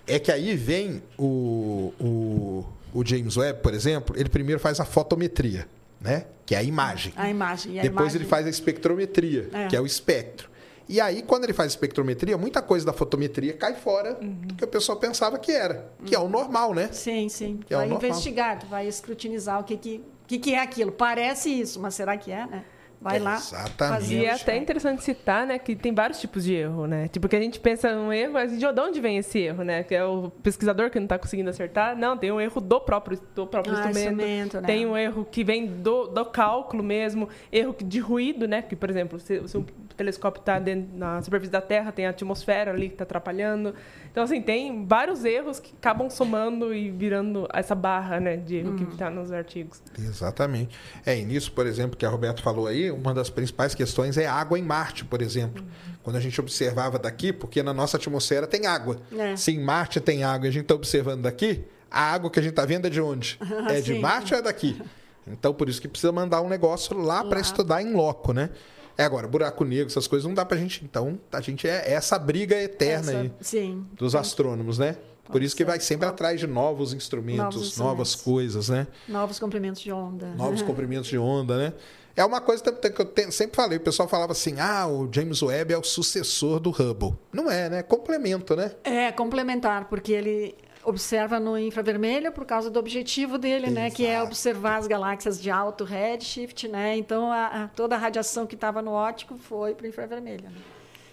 É 0.07 0.19
que 0.19 0.31
aí 0.31 0.55
vem 0.55 1.01
o, 1.17 1.91
o, 1.99 2.65
o 2.93 3.05
James 3.05 3.35
Webb, 3.35 3.61
por 3.61 3.73
exemplo, 3.73 4.15
ele 4.17 4.29
primeiro 4.29 4.59
faz 4.61 4.79
a 4.79 4.85
fotometria, 4.85 5.67
né? 5.99 6.25
Que 6.45 6.53
é 6.53 6.59
a 6.59 6.63
imagem. 6.63 7.11
A 7.15 7.27
imagem. 7.27 7.73
E 7.73 7.79
a 7.79 7.81
Depois 7.81 8.01
imagem... 8.11 8.21
ele 8.21 8.29
faz 8.29 8.45
a 8.45 8.49
espectrometria, 8.49 9.49
É. 9.51 9.67
que 9.67 9.75
é 9.75 9.81
o 9.81 9.85
espectro. 9.85 10.47
E 10.87 11.01
aí, 11.01 11.21
quando 11.23 11.45
ele 11.45 11.53
faz 11.53 11.71
espectrometria, 11.71 12.37
muita 12.37 12.61
coisa 12.61 12.85
da 12.85 12.93
fotometria 12.93 13.53
cai 13.53 13.73
fora 13.75 14.17
Uhum. 14.21 14.33
do 14.45 14.53
que 14.55 14.63
o 14.63 14.67
pessoal 14.67 14.97
pensava 14.99 15.39
que 15.39 15.51
era. 15.51 15.91
Que 16.05 16.13
é 16.15 16.19
o 16.19 16.27
normal, 16.29 16.73
né? 16.73 16.89
Sim, 16.91 17.27
sim. 17.29 17.59
Que 17.65 17.73
é 17.73 17.77
vai 17.77 17.87
normal. 17.87 18.07
investigar, 18.09 18.59
tu 18.59 18.67
vai 18.67 18.87
escrutinizar 18.87 19.59
o 19.59 19.63
que, 19.63 19.75
que, 19.77 20.03
que, 20.27 20.37
que 20.39 20.53
é 20.53 20.59
aquilo. 20.61 20.91
Parece 20.91 21.49
isso, 21.49 21.79
mas 21.79 21.95
será 21.95 22.15
que 22.17 22.31
é, 22.31 22.45
né? 22.45 22.63
Vai 23.05 23.19
lá. 23.19 23.35
Exatamente. 23.35 24.01
fazer 24.01 24.15
E 24.15 24.25
é 24.25 24.31
o 24.31 24.35
até 24.35 24.57
interessante 24.57 25.03
citar, 25.03 25.45
né, 25.45 25.59
que 25.59 25.75
tem 25.75 25.93
vários 25.93 26.19
tipos 26.19 26.43
de 26.43 26.55
erro, 26.55 26.87
né? 26.87 27.07
Tipo, 27.07 27.29
que 27.29 27.35
a 27.35 27.39
gente 27.39 27.59
pensa 27.59 27.93
num 27.93 28.11
erro, 28.11 28.33
mas 28.33 28.57
de 28.57 28.65
onde 28.65 28.99
vem 28.99 29.17
esse 29.17 29.37
erro, 29.37 29.63
né? 29.63 29.83
Que 29.83 29.93
é 29.93 30.03
o 30.03 30.31
pesquisador 30.41 30.89
que 30.89 30.99
não 30.99 31.05
está 31.05 31.19
conseguindo 31.19 31.49
acertar. 31.51 31.95
Não, 31.95 32.17
tem 32.17 32.31
um 32.31 32.41
erro 32.41 32.59
do 32.59 32.81
próprio, 32.81 33.19
do 33.35 33.45
próprio 33.45 33.75
Ah, 33.75 33.77
instrumento. 33.89 34.13
instrumento, 34.21 34.61
né? 34.61 34.67
Tem 34.67 34.85
um 34.87 34.97
erro 34.97 35.23
que 35.29 35.43
vem 35.43 35.67
do, 35.67 36.07
do 36.07 36.25
cálculo 36.25 36.81
mesmo, 36.81 37.29
erro 37.51 37.75
de 37.79 37.99
ruído, 37.99 38.47
né? 38.47 38.63
Que, 38.63 38.75
por 38.75 38.89
exemplo, 38.89 39.19
se, 39.19 39.47
se 39.47 39.55
um 39.55 39.63
telescópio 39.95 40.39
está 40.39 40.59
na 40.93 41.21
superfície 41.21 41.51
da 41.51 41.61
Terra, 41.61 41.91
tem 41.91 42.07
a 42.07 42.09
atmosfera 42.09 42.71
ali 42.71 42.87
que 42.87 42.95
está 42.95 43.03
atrapalhando. 43.03 43.75
Então, 44.15 44.23
assim, 44.23 44.41
tem 44.41 44.85
vários 44.85 45.25
erros 45.25 45.59
que 45.59 45.73
acabam 45.77 46.09
somando 46.09 46.73
e 46.73 46.89
virando 46.89 47.49
essa 47.53 47.75
barra, 47.75 48.17
né, 48.17 48.37
de 48.37 48.55
erro 48.55 48.71
Hum. 48.71 48.75
que 48.77 48.83
está 48.85 49.09
nos 49.09 49.29
artigos. 49.29 49.83
Exatamente. 49.99 50.73
É, 51.05 51.19
e 51.19 51.25
nisso, 51.25 51.51
por 51.51 51.67
exemplo, 51.67 51.97
que 51.97 52.05
a 52.05 52.09
Roberto 52.09 52.41
falou 52.41 52.65
aí, 52.65 52.89
uma 52.89 53.13
das 53.13 53.29
principais 53.29 53.75
questões 53.75 54.17
é 54.17 54.25
água 54.25 54.57
em 54.57 54.61
Marte, 54.61 55.03
por 55.03 55.21
exemplo. 55.21 55.61
Uhum. 55.61 55.95
Quando 56.01 56.15
a 56.15 56.21
gente 56.21 56.39
observava 56.39 56.97
daqui, 56.97 57.33
porque 57.33 57.61
na 57.61 57.73
nossa 57.73 57.97
atmosfera 57.97 58.47
tem 58.47 58.65
água. 58.65 58.95
É. 59.17 59.35
Se 59.35 59.51
em 59.51 59.59
Marte 59.59 59.99
tem 59.99 60.23
água 60.23 60.47
e 60.47 60.49
a 60.49 60.53
gente 60.53 60.61
está 60.63 60.75
observando 60.75 61.23
daqui, 61.23 61.65
a 61.91 62.13
água 62.13 62.31
que 62.31 62.39
a 62.39 62.41
gente 62.41 62.51
está 62.51 62.65
vendo 62.65 62.87
é 62.87 62.89
de 62.89 63.01
onde? 63.01 63.37
é 63.69 63.81
de 63.81 63.95
Sim. 63.95 63.99
Marte 63.99 64.33
ou 64.33 64.39
é 64.39 64.41
daqui? 64.43 64.81
Então, 65.27 65.53
por 65.53 65.67
isso 65.67 65.81
que 65.81 65.87
precisa 65.89 66.11
mandar 66.13 66.39
um 66.41 66.47
negócio 66.47 66.97
lá 66.97 67.21
para 67.23 67.35
Lá. 67.35 67.41
estudar 67.41 67.81
em 67.81 67.93
loco, 67.93 68.31
né? 68.31 68.49
É 68.97 69.03
agora, 69.03 69.27
buraco 69.27 69.63
negro, 69.65 69.87
essas 69.87 70.07
coisas 70.07 70.25
não 70.25 70.33
dá 70.33 70.45
pra 70.45 70.57
gente. 70.57 70.83
Então, 70.85 71.19
a 71.31 71.41
gente 71.41 71.67
é 71.67 71.91
essa 71.91 72.17
briga 72.17 72.55
eterna 72.55 73.11
Essa- 73.11 73.19
aí 73.21 73.31
Sim. 73.41 73.85
dos 73.93 74.15
astrônomos, 74.15 74.77
né? 74.77 74.95
Por 75.25 75.41
isso 75.41 75.55
que 75.55 75.65
vai 75.65 75.79
sempre 75.79 76.07
atrás 76.07 76.39
de 76.39 76.45
novos 76.47 76.93
instrumentos, 76.93 77.39
Novos 77.55 77.77
novas 77.77 78.09
instrumentos. 78.09 78.15
coisas, 78.15 78.69
né? 78.69 78.87
Novos 79.07 79.39
comprimentos 79.39 79.81
de 79.81 79.91
onda. 79.91 80.27
Novos 80.35 80.61
comprimentos 80.63 81.09
de 81.09 81.17
onda, 81.17 81.57
né? 81.57 81.73
É 82.15 82.23
uma 82.23 82.39
coisa 82.39 82.63
que 82.63 83.01
eu 83.01 83.31
sempre 83.31 83.55
falei, 83.57 83.77
o 83.77 83.81
pessoal 83.81 84.07
falava 84.07 84.31
assim: 84.31 84.57
ah, 84.59 84.87
o 84.87 85.09
James 85.11 85.41
Webb 85.41 85.73
é 85.73 85.77
o 85.77 85.83
sucessor 85.83 86.59
do 86.61 86.69
Hubble. 86.69 87.13
Não 87.33 87.51
é, 87.51 87.67
né? 87.69 87.79
É 87.79 87.83
complemento, 87.83 88.55
né? 88.55 88.71
É 88.85 89.11
complementar, 89.11 89.89
porque 89.89 90.13
ele 90.13 90.55
observa 90.85 91.39
no 91.39 91.57
infravermelho 91.57 92.31
por 92.31 92.45
causa 92.45 92.69
do 92.69 92.79
objetivo 92.79 93.37
dele, 93.37 93.69
né, 93.69 93.89
que 93.89 94.05
é 94.05 94.11
Exato. 94.15 94.27
observar 94.27 94.77
as 94.77 94.87
galáxias 94.87 95.41
de 95.41 95.49
alto 95.49 95.83
redshift, 95.83 96.67
né? 96.67 96.95
Então 96.97 97.31
a- 97.31 97.47
a- 97.63 97.67
toda 97.69 97.95
a 97.95 97.97
radiação 97.97 98.45
que 98.45 98.55
estava 98.55 98.81
no 98.81 98.91
óptico 98.91 99.35
foi 99.37 99.73
para 99.75 99.85
o 99.85 99.87
infravermelho. 99.89 100.43
né? 100.45 100.51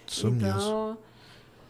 Isso 0.07 0.27
então, 0.27 0.97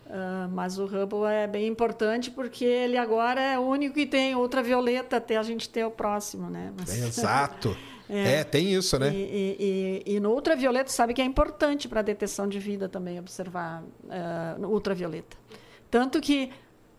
ah, 0.10 0.48
mas 0.52 0.78
o 0.78 0.86
Hubble 0.86 1.26
é 1.26 1.48
bem 1.48 1.68
importante 1.68 2.30
porque 2.32 2.66
ele 2.66 2.98
agora 2.98 3.40
é 3.42 3.58
o 3.60 3.62
único 3.64 3.96
que 3.96 4.06
tem 4.06 4.36
ultravioleta 4.36 5.18
até 5.18 5.38
a 5.38 5.44
gente 5.44 5.70
ter 5.70 5.86
o 5.86 5.92
próximo, 5.92 6.50
né? 6.50 6.72
Mas- 6.78 6.94
Exato. 7.02 7.76
É. 8.10 8.44
tem 8.44 8.72
isso, 8.74 9.00
né? 9.00 9.10
E, 9.12 10.04
e- 10.06 10.16
e- 10.16 10.20
no 10.20 10.32
ultravioleta, 10.34 10.90
sabe 10.92 11.14
que 11.14 11.22
é 11.22 11.26
importante 11.26 11.88
para 11.88 12.02
a 12.02 12.04
detecção 12.04 12.48
de 12.48 12.60
vida 12.60 12.88
também 12.90 13.18
observar 13.18 13.82
no 14.60 14.70
ultravioleta. 14.72 15.36
Tanto 15.90 16.20
que, 16.20 16.52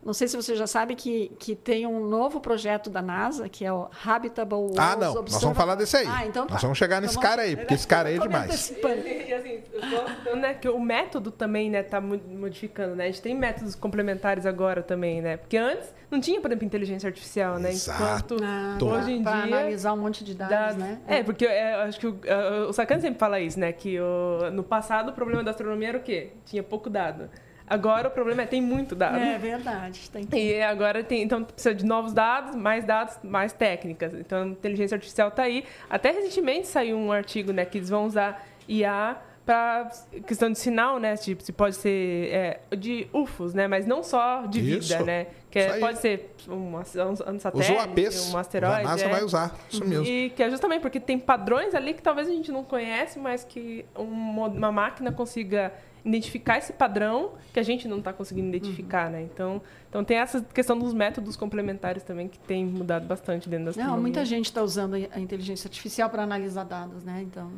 não 0.05 0.13
sei 0.13 0.29
se 0.29 0.37
você 0.37 0.55
já 0.55 0.67
sabe 0.67 0.95
que, 0.95 1.33
que 1.39 1.55
tem 1.57 1.87
um 1.87 2.07
novo 2.09 2.41
projeto 2.41 2.91
da 2.91 3.01
NASA, 3.01 3.49
que 3.49 3.65
é 3.65 3.73
o 3.73 3.89
Habitable 4.05 4.55
Walls 4.57 4.79
Ah, 4.79 4.97
não. 4.97 5.15
Nós 5.15 5.41
vamos 5.41 5.57
falar 5.57 5.75
desse 5.75 5.97
aí. 5.97 6.07
Ah, 6.09 6.27
então 6.27 6.47
tá. 6.47 6.55
Nós 6.55 6.63
vamos 6.63 6.77
chegar 6.79 7.01
nesse 7.01 7.15
Então 7.17 7.23
cara 7.23 7.43
aí, 7.43 7.57
porque 7.57 7.75
esse 7.75 7.87
cara 7.87 8.09
aí 8.11 8.17
é 8.17 8.19
demais. 8.19 8.71
E, 8.71 9.29
e, 9.29 9.33
assim, 9.35 9.63
eu 9.73 9.81
tô 10.25 10.37
né, 10.37 10.55
que 10.55 10.69
o 10.69 10.79
método 10.79 11.31
também, 11.31 11.71
né, 11.71 11.83
tá 11.83 12.01
modificando, 12.01 12.95
né? 12.95 13.05
A 13.05 13.07
gente 13.07 13.23
tem 13.23 13.35
métodos 13.35 13.75
complementares 13.75 14.45
agora 14.47 14.83
também, 14.83 15.23
né? 15.23 15.37
Porque 15.37 15.57
antes 15.57 15.89
não 16.11 16.21
tinha, 16.21 16.41
por 16.41 16.49
exemplo, 16.51 16.67
inteligência 16.67 17.07
artificial, 17.07 17.59
né? 17.59 17.71
Exato. 17.71 18.35
Enquanto 18.35 18.45
Ah, 18.45 18.79
hoje 18.81 19.13
em 19.13 19.23
pra 19.23 19.33
dia 19.33 19.43
analisar 19.57 19.93
um 19.95 19.97
monte 19.99 20.23
de 20.25 20.35
dados, 20.35 20.55
dados- 20.55 20.77
né? 20.77 20.99
É, 21.07 21.23
porque 21.23 21.47
é, 21.47 21.75
eu 21.75 21.79
acho 21.81 21.99
que 21.99 22.07
o, 22.07 22.19
é, 22.25 22.65
o 22.69 22.73
Sacan 22.73 23.01
sempre 23.01 23.19
fala 23.19 23.41
isso, 23.41 23.59
né? 23.59 23.73
Que 23.73 23.99
o- 23.99 24.51
no 24.53 24.63
passado 24.63 25.09
o 25.11 25.13
problema 25.13 25.43
da 25.43 25.51
astronomia 25.51 25.89
era 25.89 25.99
o 25.99 26.03
quê? 26.03 26.33
Tinha 26.45 26.63
pouco 26.63 26.91
dado. 26.91 27.29
Agora 27.75 28.09
o 28.09 28.11
problema 28.11 28.43
é 28.43 28.47
tem 28.47 28.61
muito 28.61 28.95
dado. 28.95 29.19
É 29.19 29.37
verdade. 29.37 30.09
Tem 30.11 30.25
que... 30.25 30.37
E 30.37 30.63
agora 30.63 31.03
tem, 31.03 31.23
então 31.23 31.43
precisa 31.43 31.75
de 31.75 31.85
novos 31.85 32.13
dados, 32.13 32.55
mais 32.55 32.85
dados, 32.85 33.19
mais 33.23 33.53
técnicas. 33.53 34.15
Então 34.15 34.43
a 34.43 34.47
inteligência 34.47 34.95
artificial 34.95 35.29
está 35.29 35.43
aí. 35.43 35.65
Até 35.91 36.11
recentemente 36.13 36.67
saiu 36.69 36.97
um 36.97 37.11
artigo, 37.11 37.53
né, 37.53 37.65
que 37.65 37.79
eles 37.79 37.91
vão 37.91 38.07
usar 38.07 38.47
IA 38.69 39.17
para 39.45 39.91
questão 40.27 40.51
de 40.51 40.59
sinal, 40.59 40.99
né, 40.99 41.17
tipo, 41.17 41.43
se 41.43 41.53
pode 41.53 41.77
ser 41.77 42.31
é, 42.33 42.61
de 42.77 43.07
UFOs, 43.13 43.53
né, 43.53 43.69
mas 43.69 43.85
não 43.85 44.03
só 44.03 44.47
de 44.47 44.59
Isso. 44.61 44.89
vida, 44.89 45.05
né, 45.05 45.27
que 45.51 45.59
Isso 45.59 45.75
é- 45.75 45.79
pode 45.81 45.99
ser 45.99 46.35
um, 46.49 46.53
um, 46.53 46.79
um 46.79 47.39
satélite, 47.39 48.33
um 48.33 48.39
asteroide, 48.39 48.81
a 48.81 48.85
NASA 48.85 49.05
é. 49.05 49.09
vai 49.09 49.23
usar. 49.23 49.55
Isso 49.69 49.85
mesmo. 49.85 50.07
E 50.07 50.31
que 50.31 50.43
é 50.43 50.49
justamente 50.49 50.81
porque 50.81 50.99
tem 50.99 51.19
padrões 51.19 51.75
ali 51.75 51.93
que 51.93 52.01
talvez 52.01 52.27
a 52.27 52.31
gente 52.31 52.51
não 52.51 52.65
conhece, 52.65 53.19
mas 53.19 53.45
que 53.45 53.85
um 53.95 54.35
uma 54.47 54.73
máquina 54.73 55.13
consiga 55.13 55.73
identificar 56.05 56.59
esse 56.59 56.73
padrão 56.73 57.33
que 57.53 57.59
a 57.59 57.63
gente 57.63 57.89
não 57.89 57.99
está 57.99 58.13
conseguindo 58.13 58.49
identificar, 58.49 59.11
né? 59.11 59.23
Então, 59.23 59.63
então 59.89 60.05
tem 60.05 60.19
essa 60.19 60.41
questão 60.43 60.79
dos 60.79 60.93
métodos 60.93 61.35
complementares 61.35 62.03
também 62.03 62.29
que 62.29 62.39
tem 62.39 62.65
mudado 62.65 63.07
bastante 63.07 63.49
dentro 63.49 63.73
da 63.73 63.85
Não, 63.85 64.01
muita 64.01 64.25
gente 64.25 64.47
está 64.47 64.63
usando 64.63 64.95
a 64.95 65.19
inteligência 65.19 65.67
artificial 65.67 66.11
para 66.11 66.23
analisar 66.23 66.65
dados, 66.65 67.03
né? 67.03 67.23
Então, 67.23 67.51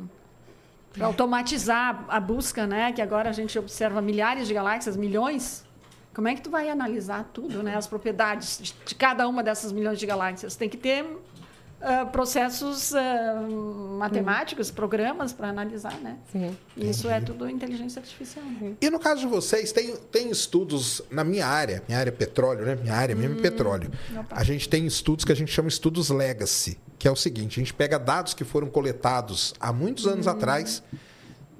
para 0.93 1.05
automatizar 1.05 2.05
a 2.07 2.19
busca, 2.19 2.65
né? 2.65 2.93
Que 2.93 3.01
agora 3.01 3.29
a 3.29 3.33
gente 3.33 3.57
observa 3.59 4.01
milhares 4.01 4.47
de 4.47 4.53
galáxias, 4.53 4.95
milhões. 4.95 5.65
Como 6.13 6.27
é 6.27 6.33
que 6.33 6.41
tu 6.41 6.49
vai 6.49 6.69
analisar 6.69 7.29
tudo, 7.33 7.61
né? 7.61 7.75
As 7.75 7.85
propriedades 7.85 8.59
de, 8.61 8.73
de 8.85 8.95
cada 8.95 9.27
uma 9.27 9.43
dessas 9.43 9.73
milhões 9.73 9.99
de 9.99 10.05
galáxias? 10.05 10.55
Tem 10.55 10.69
que 10.69 10.77
ter 10.77 11.05
ah, 11.79 12.05
processos 12.05 12.93
ah, 12.95 13.41
matemáticos, 13.97 14.71
programas 14.71 15.31
para 15.31 15.49
analisar, 15.49 15.97
né? 15.99 16.17
Sim. 16.31 16.57
Isso 16.75 17.09
é 17.09 17.21
tudo 17.21 17.47
inteligência 17.47 17.99
artificial. 17.99 18.43
E 18.81 18.89
no 18.89 18.99
caso 18.99 19.21
de 19.21 19.27
vocês, 19.27 19.71
tem, 19.71 19.95
tem 20.11 20.29
estudos 20.29 21.01
na 21.11 21.23
minha 21.23 21.45
área, 21.45 21.83
minha 21.87 21.99
área 21.99 22.09
é 22.09 22.11
petróleo, 22.11 22.65
né? 22.65 22.75
Minha 22.75 22.95
área 22.95 23.15
mesmo 23.15 23.37
é 23.39 23.41
petróleo. 23.41 23.91
A 24.31 24.43
gente 24.43 24.67
tem 24.67 24.85
estudos 24.85 25.23
que 25.23 25.31
a 25.31 25.35
gente 25.35 25.51
chama 25.51 25.69
estudos 25.69 26.09
legacy, 26.09 26.79
que 26.97 27.07
é 27.07 27.11
o 27.11 27.15
seguinte: 27.15 27.59
a 27.59 27.63
gente 27.63 27.73
pega 27.73 27.99
dados 27.99 28.33
que 28.33 28.43
foram 28.43 28.67
coletados 28.67 29.53
há 29.59 29.71
muitos 29.71 30.07
anos 30.07 30.27
atrás 30.27 30.83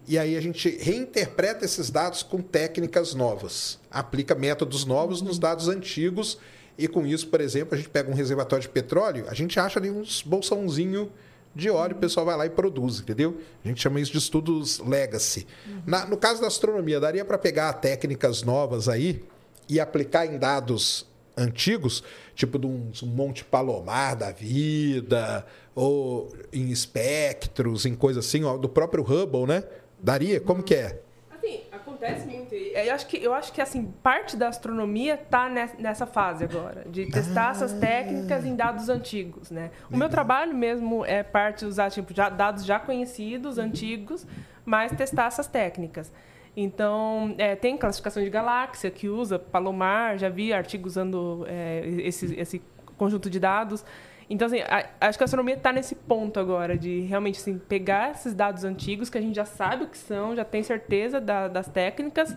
e 0.07 0.17
aí 0.17 0.37
a 0.37 0.41
gente 0.41 0.69
reinterpreta 0.81 1.65
esses 1.65 1.89
dados 1.89 2.23
com 2.23 2.41
técnicas 2.41 3.13
novas, 3.13 3.77
aplica 3.91 4.33
métodos 4.33 4.85
novos 4.85 5.21
nos 5.21 5.37
dados 5.37 5.67
antigos 5.67 6.37
e 6.77 6.87
com 6.87 7.05
isso, 7.05 7.27
por 7.27 7.41
exemplo, 7.41 7.73
a 7.73 7.77
gente 7.77 7.89
pega 7.89 8.09
um 8.09 8.13
reservatório 8.13 8.61
de 8.63 8.69
petróleo, 8.69 9.25
a 9.27 9.33
gente 9.33 9.59
acha 9.59 9.79
ali 9.79 9.89
uns 9.89 10.21
bolsãozinho 10.21 11.11
de 11.55 11.69
óleo, 11.71 11.95
o 11.95 11.99
pessoal 11.99 12.25
vai 12.25 12.37
lá 12.37 12.45
e 12.45 12.49
produz, 12.51 12.99
entendeu? 12.99 13.37
A 13.65 13.67
gente 13.67 13.81
chama 13.81 13.99
isso 13.99 14.11
de 14.11 14.19
estudos 14.19 14.77
legacy. 14.79 15.47
Na- 15.87 16.05
no 16.05 16.15
caso 16.15 16.39
da 16.39 16.47
astronomia, 16.47 16.99
daria 16.99 17.25
para 17.25 17.37
pegar 17.37 17.73
técnicas 17.73 18.43
novas 18.43 18.87
aí 18.87 19.23
e 19.67 19.79
aplicar 19.79 20.25
em 20.27 20.37
dados 20.37 21.07
antigos, 21.35 22.03
tipo 22.35 22.59
de 22.59 22.67
um, 22.67 22.91
Monte 23.03 23.43
Palomar 23.43 24.15
da 24.15 24.31
vida, 24.31 25.45
ou 25.73 26.31
em 26.53 26.69
espectros, 26.69 27.85
em 27.85 27.95
coisa 27.95 28.19
assim, 28.19 28.43
ó, 28.43 28.55
do 28.57 28.69
próprio 28.69 29.03
Hubble, 29.03 29.45
né? 29.47 29.63
Daria? 29.99 30.39
Como 30.39 30.61
que 30.61 30.75
é? 30.75 30.99
Assim, 31.31 31.61
acontece 31.97 32.27
muito. 32.27 32.53
E 32.55 32.73
Eu 32.73 32.93
acho 32.93 33.07
que, 33.07 33.17
eu 33.17 33.33
acho 33.33 33.51
que 33.51 33.61
assim, 33.61 33.91
parte 34.03 34.37
da 34.37 34.47
astronomia 34.47 35.15
está 35.15 35.49
nessa 35.49 36.05
fase 36.05 36.43
agora, 36.43 36.85
de 36.89 37.09
testar 37.09 37.51
essas 37.51 37.73
técnicas 37.73 38.45
em 38.45 38.55
dados 38.55 38.89
antigos. 38.89 39.51
Né? 39.51 39.71
O 39.91 39.97
meu 39.97 40.09
trabalho 40.09 40.55
mesmo 40.55 41.03
é 41.05 41.23
parte 41.23 41.59
de 41.59 41.65
usar 41.65 41.91
tipo, 41.91 42.13
já, 42.13 42.29
dados 42.29 42.63
já 42.63 42.79
conhecidos, 42.79 43.57
antigos, 43.57 44.25
mas 44.65 44.91
testar 44.91 45.25
essas 45.25 45.47
técnicas. 45.47 46.11
Então, 46.55 47.35
é, 47.37 47.55
tem 47.55 47.77
classificação 47.77 48.23
de 48.23 48.29
galáxia 48.29 48.89
que 48.89 49.07
usa 49.07 49.37
Palomar, 49.37 50.17
já 50.17 50.27
vi 50.27 50.51
artigos 50.51 50.93
usando 50.93 51.45
é, 51.47 51.83
esse, 51.99 52.33
esse 52.35 52.61
conjunto 52.97 53.29
de 53.29 53.39
dados. 53.39 53.85
Então, 54.29 54.45
assim, 54.45 54.59
a- 54.61 54.89
acho 55.01 55.17
que 55.17 55.23
a 55.23 55.25
astronomia 55.25 55.55
está 55.55 55.71
nesse 55.71 55.95
ponto 55.95 56.39
agora, 56.39 56.77
de 56.77 57.01
realmente 57.01 57.39
assim, 57.39 57.57
pegar 57.57 58.11
esses 58.11 58.33
dados 58.33 58.63
antigos, 58.63 59.09
que 59.09 59.17
a 59.17 59.21
gente 59.21 59.35
já 59.35 59.45
sabe 59.45 59.85
o 59.85 59.87
que 59.87 59.97
são, 59.97 60.35
já 60.35 60.43
tem 60.43 60.61
certeza 60.63 61.21
da- 61.21 61.47
das 61.47 61.67
técnicas, 61.67 62.35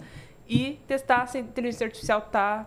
e 0.48 0.80
testar 0.88 1.26
se 1.26 1.38
a 1.38 1.40
inteligência 1.40 1.84
artificial 1.86 2.18
está 2.18 2.66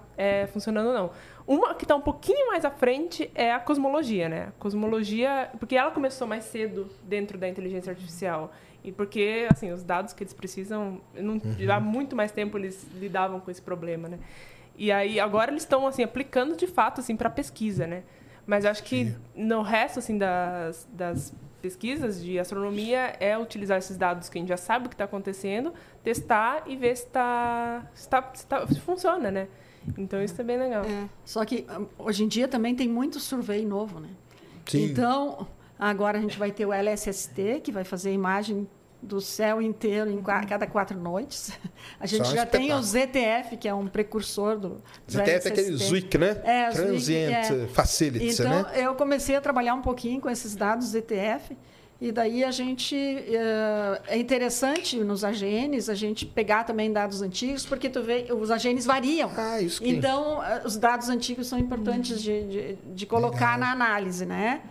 funcionando 0.54 0.88
ou 0.88 0.94
não. 0.94 1.12
Uma 1.46 1.76
que 1.76 1.84
está 1.84 1.94
um 1.94 2.02
pouquinho 2.02 2.48
mais 2.48 2.64
à 2.64 2.72
frente 2.72 3.30
é 3.36 3.52
a 3.52 3.60
cosmologia, 3.60 4.30
né? 4.30 4.44
A 4.48 4.52
cosmologia, 4.58 5.50
porque 5.60 5.76
ela 5.76 5.92
começou 5.92 6.26
mais 6.26 6.46
cedo 6.46 6.88
dentro 7.04 7.38
da 7.38 7.48
inteligência 7.50 7.92
artificial. 7.92 8.54
E 8.86 8.92
porque, 8.94 9.48
assim, 9.52 9.72
os 9.74 9.84
dados 9.84 10.14
que 10.14 10.24
eles 10.24 10.34
precisam, 10.34 11.02
não, 11.14 11.42
há 11.70 11.80
muito 11.82 12.16
mais 12.16 12.32
tempo 12.32 12.58
eles 12.58 12.88
lidavam 12.96 13.42
com 13.42 13.52
esse 13.52 13.62
problema, 13.62 14.08
né? 14.08 14.20
E 14.78 14.90
aí, 14.90 15.20
agora 15.20 15.52
eles 15.52 15.64
estão, 15.64 15.86
assim, 15.86 16.04
aplicando 16.04 16.56
de 16.56 16.68
fato, 16.68 17.02
assim, 17.02 17.18
para 17.18 17.30
pesquisa, 17.30 17.86
né? 17.86 18.04
Mas 18.46 18.66
eu 18.66 18.72
acho 18.72 18.84
que 18.84 19.14
no 19.36 19.62
resto, 19.62 20.00
assim, 20.00 20.18
das, 20.18 20.88
das 20.92 21.34
pesquisas 21.62 22.22
de 22.22 22.38
astronomia 22.38 23.16
é 23.20 23.38
utilizar 23.38 23.78
esses 23.78 23.96
dados 23.96 24.28
que 24.28 24.38
a 24.38 24.42
gente 24.42 24.50
já 24.50 24.58
sabe 24.58 24.88
o 24.88 24.90
que 24.90 24.96
está 24.96 25.06
acontecendo, 25.06 25.74
testar 26.04 26.64
e 26.68 26.76
ver 26.76 26.96
se, 26.98 27.06
tá, 27.08 27.86
se, 27.96 28.10
tá, 28.10 28.32
se, 28.34 28.46
tá- 28.46 28.68
se 28.68 28.80
funciona, 28.82 29.32
né? 29.32 29.48
Então, 29.98 30.22
isso 30.22 30.40
é 30.40 30.44
bem 30.44 30.58
legal. 30.58 30.84
É, 30.84 31.06
Só 31.24 31.44
que 31.46 31.66
hum, 31.70 31.88
hoje 31.98 32.24
em 32.24 32.28
dia 32.28 32.48
também 32.48 32.76
tem 32.76 32.88
muito 32.88 33.20
survey 33.20 33.66
novo, 33.66 34.00
né? 34.00 34.10
Sim. 34.66 34.86
Então, 34.86 35.48
agora 35.80 36.18
a 36.18 36.22
gente 36.22 36.38
vai 36.38 36.52
ter 36.52 36.66
o 36.66 36.74
LSST, 36.74 37.62
que 37.64 37.72
vai 37.72 37.84
fazer 37.86 38.12
imagem 38.14 38.68
do 39.04 39.20
céu 39.22 39.62
inteiro 39.62 40.10
em 40.10 40.22
qua- 40.22 40.46
cada 40.46 40.66
quatro 40.66 40.98
noites. 41.00 41.52
A 42.00 42.06
gente 42.08 42.26
Só 42.26 42.32
um 42.32 42.36
já 42.36 42.46
tem 42.46 42.74
o 42.74 42.80
espetáculo. 42.80 43.42
ZTF, 43.44 43.58
que 43.58 43.68
é 43.68 43.74
um 43.74 43.88
precursor 43.88 44.58
do, 44.58 44.82
ZTF 45.10 45.30
é 45.30 45.36
aquele. 45.52 45.78
ZWIC, 45.78 46.18
né? 46.18 46.42
É, 46.44 46.72
Zwick, 46.72 46.88
Transient 46.88 47.52
é. 47.52 47.68
Facility, 47.68 48.26
Então, 48.42 48.64
né? 48.64 48.72
eu 48.76 48.96
comecei 48.96 49.36
a 49.36 49.42
trabalhar 49.42 49.74
um 49.76 49.82
pouquinho 49.82 50.20
com 50.22 50.30
esses 50.30 50.56
dados 50.56 50.88
ZTF. 50.88 51.56
E 52.02 52.12
daí 52.12 52.44
a 52.44 52.52
gente 52.52 52.96
eh, 52.98 54.02
é 54.08 54.18
interessante 54.18 54.98
nos 54.98 55.24
AGNs 55.24 55.90
a 55.90 55.96
gente 55.96 56.26
pegar 56.26 56.66
também 56.66 56.92
dados 56.92 57.22
antigos, 57.22 57.66
porque 57.66 57.88
tu 57.90 58.02
vê, 58.04 58.28
os 58.30 58.52
AGNs 58.52 58.86
variam. 58.86 59.32
Ah, 59.38 59.62
isso 59.62 59.82
que... 59.82 59.88
Então, 59.90 60.44
eh, 60.44 60.64
os 60.66 60.76
dados 60.76 61.08
antigos 61.08 61.48
são 61.48 61.58
importantes 61.58 62.22
de, 62.22 62.44
de, 62.48 62.76
de 62.94 63.06
colocar 63.06 63.58
Legal. 63.58 63.60
na 63.60 63.72
análise, 63.72 64.26
né? 64.26 64.64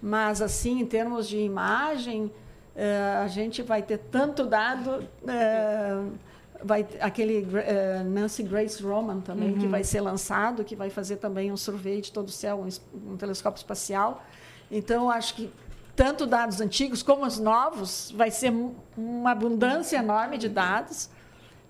Mas, 0.00 0.40
assim, 0.40 0.80
em 0.80 0.86
termos 0.86 1.26
de 1.28 1.38
imagem, 1.38 2.30
eh, 2.76 3.20
a 3.24 3.26
gente 3.28 3.62
vai 3.62 3.82
ter 3.82 3.98
tanto 3.98 4.44
dado. 4.46 5.02
eh, 5.26 6.02
vai 6.64 6.84
ter 6.84 7.02
aquele 7.02 7.46
eh, 7.54 8.02
Nancy 8.04 8.42
Grace 8.42 8.82
Roman 8.82 9.20
também, 9.20 9.56
que 9.58 9.66
vai 9.66 9.84
ser 9.84 10.00
lançado, 10.00 10.64
que 10.64 10.74
vai 10.74 10.88
fazer 10.88 11.16
também 11.16 11.52
um 11.52 11.56
survey 11.56 12.00
de 12.00 12.10
todo 12.10 12.28
o 12.28 12.32
céu, 12.32 12.64
um, 12.64 13.12
um 13.12 13.16
telescópio 13.16 13.58
espacial. 13.58 14.24
Então, 14.70 15.10
acho 15.10 15.34
que 15.34 15.50
tanto 15.94 16.26
dados 16.26 16.60
antigos 16.60 17.02
como 17.02 17.26
os 17.26 17.38
novos, 17.38 18.10
vai 18.16 18.30
ser 18.30 18.50
um- 18.50 18.74
uma 18.96 19.32
abundância 19.32 19.98
enorme 19.98 20.38
de 20.38 20.48
dados. 20.48 21.10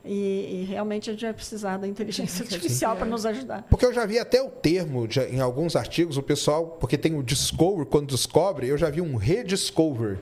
E, 0.04 0.62
e 0.62 0.64
realmente 0.68 1.10
a 1.10 1.12
gente 1.14 1.24
vai 1.24 1.34
precisar 1.34 1.78
da 1.78 1.88
inteligência 1.88 2.44
artificial 2.44 2.94
para 2.96 3.06
nos 3.06 3.26
ajudar. 3.26 3.64
Porque 3.68 3.84
eu 3.84 3.92
já 3.92 4.06
vi 4.06 4.20
até 4.20 4.40
o 4.40 4.48
termo 4.48 5.04
já, 5.10 5.24
em 5.28 5.40
alguns 5.40 5.74
artigos, 5.74 6.16
o 6.16 6.22
pessoal, 6.22 6.76
porque 6.80 6.96
tem 6.96 7.18
o 7.18 7.24
discover, 7.24 7.84
quando 7.86 8.06
descobre, 8.06 8.68
eu 8.68 8.78
já 8.78 8.88
vi 8.88 9.00
um 9.00 9.16
rediscover. 9.16 10.18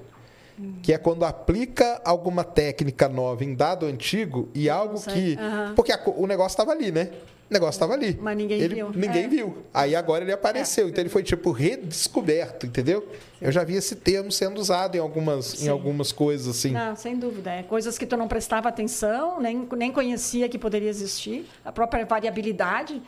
Que 0.82 0.92
é 0.92 0.98
quando 0.98 1.24
aplica 1.24 2.00
alguma 2.04 2.44
técnica 2.44 3.08
nova 3.08 3.44
em 3.44 3.54
dado 3.54 3.86
antigo 3.86 4.48
e 4.54 4.70
algo 4.70 4.94
consegue, 4.94 5.36
que. 5.36 5.42
aham. 5.42 5.72
Porque 5.74 5.92
a 5.92 6.00
o 6.06 6.26
negócio 6.26 6.54
estava 6.54 6.70
ali, 6.72 6.92
né? 6.92 7.10
O 7.50 7.52
negócio 7.52 7.72
estava 7.76 7.92
ali. 7.92 8.18
Mas 8.22 8.36
ninguém 8.36 8.60
Ele- 8.60 8.74
viu. 8.76 8.90
Ninguém 8.94 9.24
É. 9.24 9.28
viu. 9.28 9.58
Aí 9.72 9.94
agora 9.94 10.24
ele 10.24 10.32
apareceu. 10.32 10.88
Então 10.88 11.02
ele 11.02 11.10
foi 11.10 11.22
tipo 11.22 11.50
redescoberto, 11.50 12.66
entendeu? 12.66 13.06
Eu 13.40 13.52
já 13.52 13.62
vi 13.62 13.74
esse 13.74 13.94
termo 13.96 14.32
sendo 14.32 14.58
usado 14.60 14.96
em 14.96 14.98
algumas, 14.98 15.54
em 15.54 15.58
Sim. 15.64 15.68
algumas 15.68 16.10
coisas 16.10 16.48
assim. 16.56 16.70
Não, 16.72 16.96
sem 16.96 17.16
dúvida. 17.16 17.50
É 17.50 17.62
coisas 17.62 17.98
que 17.98 18.06
tu 18.06 18.16
não 18.16 18.26
prestava 18.28 18.68
atenção, 18.68 19.40
nem, 19.40 19.68
nem 19.76 19.92
conhecia 19.92 20.48
que 20.48 20.58
poderia 20.58 20.88
existir. 20.88 21.46
A 21.64 21.70
própria 21.70 22.04
variabilidade. 22.06 23.02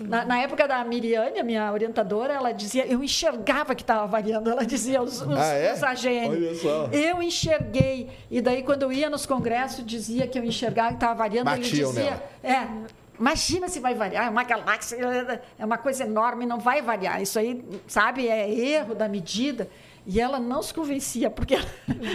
Na, 0.00 0.24
na 0.24 0.38
época 0.38 0.68
da 0.68 0.82
Miriane, 0.84 1.38
a 1.40 1.44
minha 1.44 1.72
orientadora, 1.72 2.32
ela 2.32 2.52
dizia, 2.52 2.86
eu 2.86 3.02
enxergava 3.02 3.74
que 3.74 3.82
estava 3.82 4.06
variando. 4.06 4.48
Ela 4.50 4.64
dizia 4.64 5.02
os, 5.02 5.20
os, 5.22 5.36
Ah, 5.36 5.52
é? 5.54 5.72
os 5.74 5.82
AGN. 5.82 6.28
Olha 6.30 6.54
só. 6.54 6.88
Eu 6.92 7.22
enxerguei. 7.22 8.08
E 8.30 8.40
daí, 8.40 8.62
quando 8.62 8.82
eu 8.82 8.92
ia 8.92 9.10
nos 9.10 9.26
congressos, 9.26 9.84
dizia 9.84 10.26
que 10.26 10.38
eu 10.38 10.44
enxergava 10.44 10.90
que 10.90 10.94
estava 10.96 11.14
variando. 11.14 11.50
ele 11.50 11.62
Batiam 11.62 11.88
dizia, 11.90 12.04
nela. 12.04 12.22
é, 12.44 12.68
imagina 13.18 13.68
se 13.68 13.80
vai 13.80 13.94
variar. 13.94 14.26
É 14.26 14.30
uma 14.30 14.44
galáxia, 14.44 14.96
é 15.58 15.64
uma 15.64 15.78
coisa 15.78 16.04
enorme, 16.04 16.46
não 16.46 16.58
vai 16.60 16.80
variar. 16.80 17.20
Isso 17.20 17.38
aí, 17.38 17.64
sabe, 17.86 18.28
é 18.28 18.48
erro 18.48 18.94
da 18.94 19.08
medida. 19.08 19.68
E 20.06 20.18
ela 20.20 20.38
não 20.40 20.62
se 20.62 20.72
convencia, 20.72 21.28
porque 21.28 21.54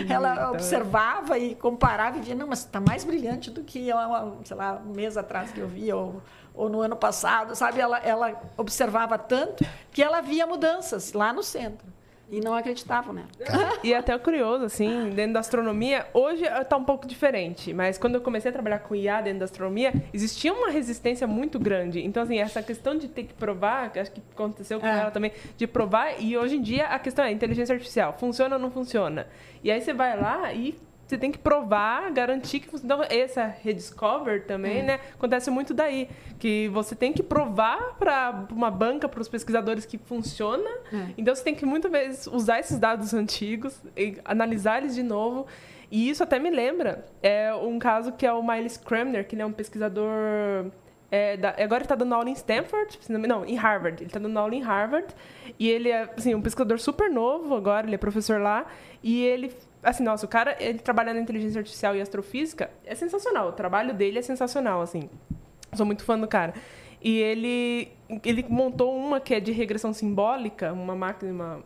ela 0.09 0.49
observava 0.51 1.37
e 1.37 1.53
comparava 1.53 2.17
e 2.17 2.21
dizia, 2.21 2.33
não, 2.33 2.47
mas 2.47 2.59
está 2.59 2.79
mais 2.81 3.03
brilhante 3.03 3.51
do 3.51 3.61
que, 3.63 3.91
uma, 3.93 4.37
sei 4.43 4.57
lá, 4.57 4.81
um 4.83 4.93
mês 4.93 5.15
atrás 5.15 5.51
que 5.51 5.59
eu 5.59 5.67
vi, 5.67 5.93
ou, 5.93 6.19
ou 6.53 6.69
no 6.69 6.81
ano 6.81 6.95
passado, 6.95 7.55
sabe? 7.55 7.79
Ela, 7.79 7.99
ela 7.99 8.41
observava 8.57 9.17
tanto 9.17 9.65
que 9.91 10.01
ela 10.03 10.21
via 10.21 10.45
mudanças 10.45 11.13
lá 11.13 11.33
no 11.33 11.43
centro. 11.43 11.91
E 12.31 12.39
não 12.39 12.55
acreditavam 12.55 13.13
nela. 13.13 13.27
E 13.83 13.93
é 13.93 13.97
até 13.97 14.17
curioso, 14.17 14.63
assim, 14.65 15.11
dentro 15.11 15.33
da 15.33 15.39
astronomia, 15.41 16.07
hoje 16.15 16.43
está 16.45 16.75
um 16.75 16.83
pouco 16.83 17.05
diferente, 17.05 17.71
mas 17.73 17.97
quando 17.99 18.15
eu 18.15 18.21
comecei 18.21 18.49
a 18.49 18.51
trabalhar 18.51 18.79
com 18.79 18.95
IA 18.95 19.21
dentro 19.21 19.39
da 19.39 19.45
astronomia, 19.45 19.93
existia 20.11 20.51
uma 20.51 20.69
resistência 20.71 21.27
muito 21.27 21.59
grande. 21.59 22.03
Então, 22.03 22.23
assim, 22.23 22.39
essa 22.39 22.63
questão 22.63 22.97
de 22.97 23.07
ter 23.07 23.25
que 23.25 23.33
provar, 23.35 23.91
que 23.91 23.99
acho 23.99 24.11
que 24.11 24.21
aconteceu 24.33 24.79
com 24.79 24.87
É. 24.87 24.99
ela 25.01 25.11
também, 25.11 25.31
de 25.57 25.67
provar, 25.67 26.19
e 26.19 26.35
hoje 26.35 26.55
em 26.55 26.61
dia 26.61 26.87
a 26.87 26.97
questão 26.97 27.23
é 27.23 27.31
inteligência 27.31 27.73
artificial, 27.73 28.15
funciona 28.17 28.55
ou 28.55 28.61
não 28.61 28.71
funciona? 28.71 29.27
E 29.63 29.69
aí 29.69 29.79
você 29.79 29.93
vai 29.93 30.19
lá 30.19 30.51
e 30.53 30.75
você 31.05 31.17
tem 31.17 31.31
que 31.31 31.37
provar, 31.37 32.11
garantir 32.11 32.59
que 32.61 32.67
funciona. 32.67 32.93
Então, 33.05 33.17
essa 33.17 33.45
rediscover 33.45 34.45
também, 34.45 34.81
né? 34.83 34.99
Acontece 35.13 35.51
muito 35.51 35.73
daí. 35.73 36.09
Que 36.39 36.67
você 36.69 36.95
tem 36.95 37.11
que 37.13 37.21
provar 37.21 37.95
para 37.99 38.47
uma 38.51 38.71
banca, 38.71 39.07
para 39.09 39.21
os 39.21 39.27
pesquisadores 39.29 39.85
que 39.85 39.97
funciona. 39.97 40.69
Então, 41.17 41.35
você 41.35 41.43
tem 41.43 41.53
que 41.53 41.65
muitas 41.65 41.91
vezes 41.91 42.27
usar 42.27 42.59
esses 42.59 42.79
dados 42.79 43.13
antigos, 43.13 43.79
e 43.97 44.17
analisar 44.25 44.79
eles 44.81 44.95
de 44.95 45.03
novo. 45.03 45.45
E 45.91 46.09
isso 46.09 46.23
até 46.23 46.39
me 46.39 46.49
lembra 46.49 47.05
é 47.21 47.53
um 47.53 47.77
caso 47.77 48.13
que 48.13 48.25
é 48.25 48.33
o 48.33 48.41
Miles 48.41 48.77
Kremner, 48.77 49.27
que 49.27 49.35
ele 49.35 49.43
é 49.43 49.45
um 49.45 49.51
pesquisador 49.51 50.71
é, 51.11 51.37
da- 51.37 51.49
agora 51.51 51.75
ele 51.75 51.83
está 51.83 51.93
dando 51.93 52.15
aula 52.15 52.27
em 52.27 52.33
Stanford, 52.33 52.97
não, 53.09 53.45
em 53.45 53.55
Harvard. 53.55 54.01
Ele 54.01 54.07
está 54.09 54.19
dando 54.19 54.35
aula 54.39 54.55
em 54.55 54.61
Harvard 54.61 55.13
e 55.59 55.69
ele 55.69 55.89
é 55.89 56.09
assim, 56.17 56.33
um 56.33 56.41
pesquisador 56.41 56.79
super 56.79 57.11
novo 57.11 57.53
agora, 57.55 57.85
ele 57.85 57.93
é 57.93 57.97
professor 57.99 58.41
lá 58.41 58.65
e 59.03 59.21
ele 59.23 59.53
assim, 59.83 60.03
nossa, 60.03 60.25
o 60.25 60.29
cara, 60.29 60.55
ele 60.59 60.79
trabalha 60.79 61.13
na 61.13 61.19
inteligência 61.19 61.59
artificial 61.59 61.95
e 61.95 62.01
astrofísica, 62.01 62.69
é 62.85 62.95
sensacional. 62.95 63.49
O 63.49 63.51
trabalho 63.51 63.93
dele 63.93 64.19
é 64.19 64.21
sensacional, 64.21 64.81
assim. 64.81 65.09
Sou 65.73 65.85
muito 65.85 66.03
fã 66.03 66.17
do 66.19 66.27
cara. 66.27 66.53
E 67.01 67.17
ele 67.19 67.91
ele 68.23 68.45
montou 68.47 68.95
uma 68.95 69.19
que 69.19 69.33
é 69.33 69.39
de 69.39 69.51
regressão 69.51 69.91
simbólica, 69.91 70.71
uma 70.71 70.95
máquina, 70.95 71.31
uma- 71.31 71.63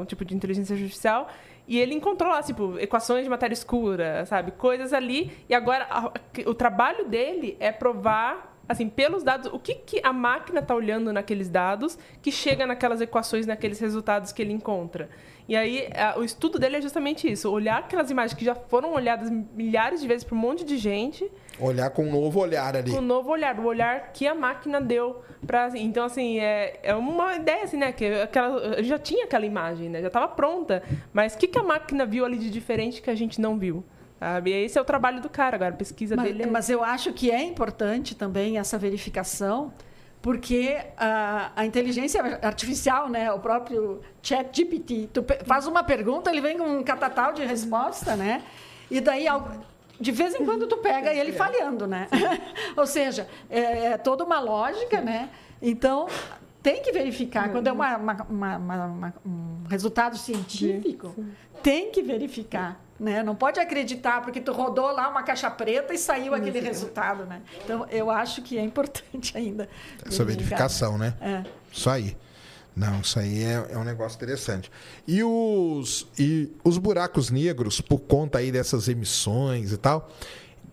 um 0.00 0.04
tipo 0.04 0.24
de 0.24 0.34
inteligência 0.34 0.74
artificial, 0.74 1.28
e 1.66 1.78
ele 1.78 1.94
encontrou 1.94 2.30
lá, 2.32 2.42
tipo, 2.42 2.78
equações 2.78 3.24
de 3.24 3.28
matéria 3.30 3.52
escura, 3.52 4.24
sabe? 4.26 4.52
Coisas 4.52 4.92
ali. 4.92 5.30
E 5.48 5.54
agora 5.54 5.86
a- 5.90 6.12
o 6.46 6.54
trabalho 6.54 7.04
dele 7.06 7.56
é 7.60 7.70
provar 7.70 8.47
assim, 8.68 8.88
pelos 8.88 9.22
dados, 9.22 9.50
o 9.52 9.58
que, 9.58 9.74
que 9.74 10.00
a 10.04 10.12
máquina 10.12 10.60
está 10.60 10.74
olhando 10.74 11.12
naqueles 11.12 11.48
dados 11.48 11.98
que 12.20 12.30
chega 12.30 12.66
naquelas 12.66 13.00
equações, 13.00 13.46
naqueles 13.46 13.80
resultados 13.80 14.30
que 14.32 14.42
ele 14.42 14.52
encontra. 14.52 15.08
E 15.48 15.56
aí, 15.56 15.88
a- 15.96 16.18
o 16.18 16.22
estudo 16.24 16.58
dele 16.58 16.76
é 16.76 16.80
justamente 16.82 17.30
isso: 17.30 17.50
olhar 17.50 17.78
aquelas 17.78 18.10
imagens 18.10 18.38
que 18.38 18.44
já 18.44 18.54
foram 18.54 18.92
olhadas 18.92 19.30
milhares 19.30 20.00
de 20.02 20.06
vezes 20.06 20.22
por 20.22 20.34
um 20.34 20.38
monte 20.38 20.62
de 20.64 20.76
gente, 20.76 21.30
Olhar 21.60 21.90
com 21.90 22.04
um 22.04 22.10
novo 22.12 22.38
olhar 22.38 22.76
ali. 22.76 22.90
com 22.92 22.98
um 22.98 23.02
novo 23.02 23.30
olhar, 23.30 23.58
o 23.58 23.64
olhar 23.64 24.12
que 24.12 24.26
a 24.28 24.34
máquina 24.34 24.80
deu 24.80 25.22
para 25.46 25.70
Então, 25.76 26.04
assim, 26.04 26.38
é, 26.38 26.78
é 26.82 26.94
uma 26.94 27.34
ideia, 27.36 27.64
assim, 27.64 27.76
né? 27.78 27.90
Que 27.92 28.04
aquela, 28.22 28.80
já 28.82 28.96
tinha 28.98 29.24
aquela 29.24 29.44
imagem, 29.46 29.88
né? 29.88 30.00
Já 30.02 30.06
estava 30.08 30.28
pronta. 30.28 30.82
Mas 31.12 31.34
o 31.34 31.38
que, 31.38 31.48
que 31.48 31.58
a 31.58 31.62
máquina 31.64 32.04
viu 32.06 32.24
ali 32.24 32.36
de 32.38 32.50
diferente 32.50 33.00
que 33.02 33.10
a 33.10 33.14
gente 33.14 33.40
não 33.40 33.58
viu? 33.58 33.82
Sabe? 34.18 34.50
E 34.50 34.64
esse 34.64 34.76
é 34.76 34.80
o 34.80 34.84
trabalho 34.84 35.20
do 35.20 35.28
cara 35.28 35.56
agora, 35.56 35.72
a 35.74 35.76
pesquisa 35.76 36.16
Mas, 36.16 36.26
dele. 36.26 36.42
é- 36.42 36.46
mas 36.46 36.68
eu 36.68 36.82
acho 36.82 37.12
que 37.12 37.30
é 37.30 37.42
importante 37.42 38.14
também 38.14 38.58
essa 38.58 38.76
verificação, 38.76 39.72
porque 40.20 40.76
a, 40.96 41.52
a 41.54 41.64
inteligência 41.64 42.20
artificial, 42.42 43.08
né, 43.08 43.30
o 43.32 43.38
próprio 43.38 44.00
chat 44.20 44.54
GPT, 44.56 45.08
tu 45.12 45.24
faz 45.44 45.66
uma 45.68 45.84
pergunta, 45.84 46.30
ele 46.30 46.40
vem 46.40 46.58
com 46.58 46.64
um 46.64 46.82
catatal 46.82 47.32
de 47.32 47.44
resposta, 47.44 48.16
né? 48.16 48.42
E 48.90 49.00
daí 49.00 49.26
de 50.00 50.10
vez 50.12 50.34
em 50.34 50.44
quando 50.44 50.66
tu 50.66 50.78
pega 50.78 51.12
ele 51.14 51.32
falhando, 51.32 51.86
né? 51.86 52.08
Ou 52.76 52.86
seja, 52.86 53.28
é, 53.48 53.60
é 53.92 53.96
toda 53.96 54.24
uma 54.24 54.40
lógica, 54.40 55.00
né? 55.00 55.28
Então, 55.62 56.08
tem 56.62 56.82
que 56.82 56.90
verificar. 56.92 57.50
Quando 57.50 57.66
é 57.68 57.72
uma- 57.72 57.96
uma- 57.96 58.56
uma- 58.56 59.14
um 59.24 59.62
resultado 59.68 60.16
científico, 60.16 61.14
tem 61.62 61.90
que 61.92 62.02
verificar. 62.02 62.80
Né? 62.98 63.22
Não 63.22 63.34
pode 63.34 63.60
acreditar 63.60 64.22
porque 64.22 64.40
tu 64.40 64.52
rodou 64.52 64.90
lá 64.90 65.08
uma 65.08 65.22
caixa 65.22 65.50
preta 65.50 65.94
e 65.94 65.98
saiu 65.98 66.34
aquele 66.34 66.60
resultado. 66.60 67.24
Né? 67.24 67.42
Então, 67.64 67.86
eu 67.90 68.10
acho 68.10 68.42
que 68.42 68.58
é 68.58 68.62
importante 68.62 69.36
ainda. 69.36 69.68
Essa 70.04 70.24
verificação, 70.24 70.98
né? 70.98 71.14
É. 71.20 71.44
Isso 71.72 71.88
aí. 71.88 72.16
Não, 72.74 73.00
isso 73.00 73.18
aí 73.18 73.42
é, 73.42 73.66
é 73.70 73.78
um 73.78 73.82
negócio 73.82 74.16
interessante. 74.16 74.70
E 75.06 75.22
os, 75.24 76.06
e 76.16 76.48
os 76.62 76.78
buracos 76.78 77.28
negros, 77.28 77.80
por 77.80 77.98
conta 77.98 78.38
aí 78.38 78.52
dessas 78.52 78.86
emissões 78.88 79.72
e 79.72 79.76
tal, 79.76 80.08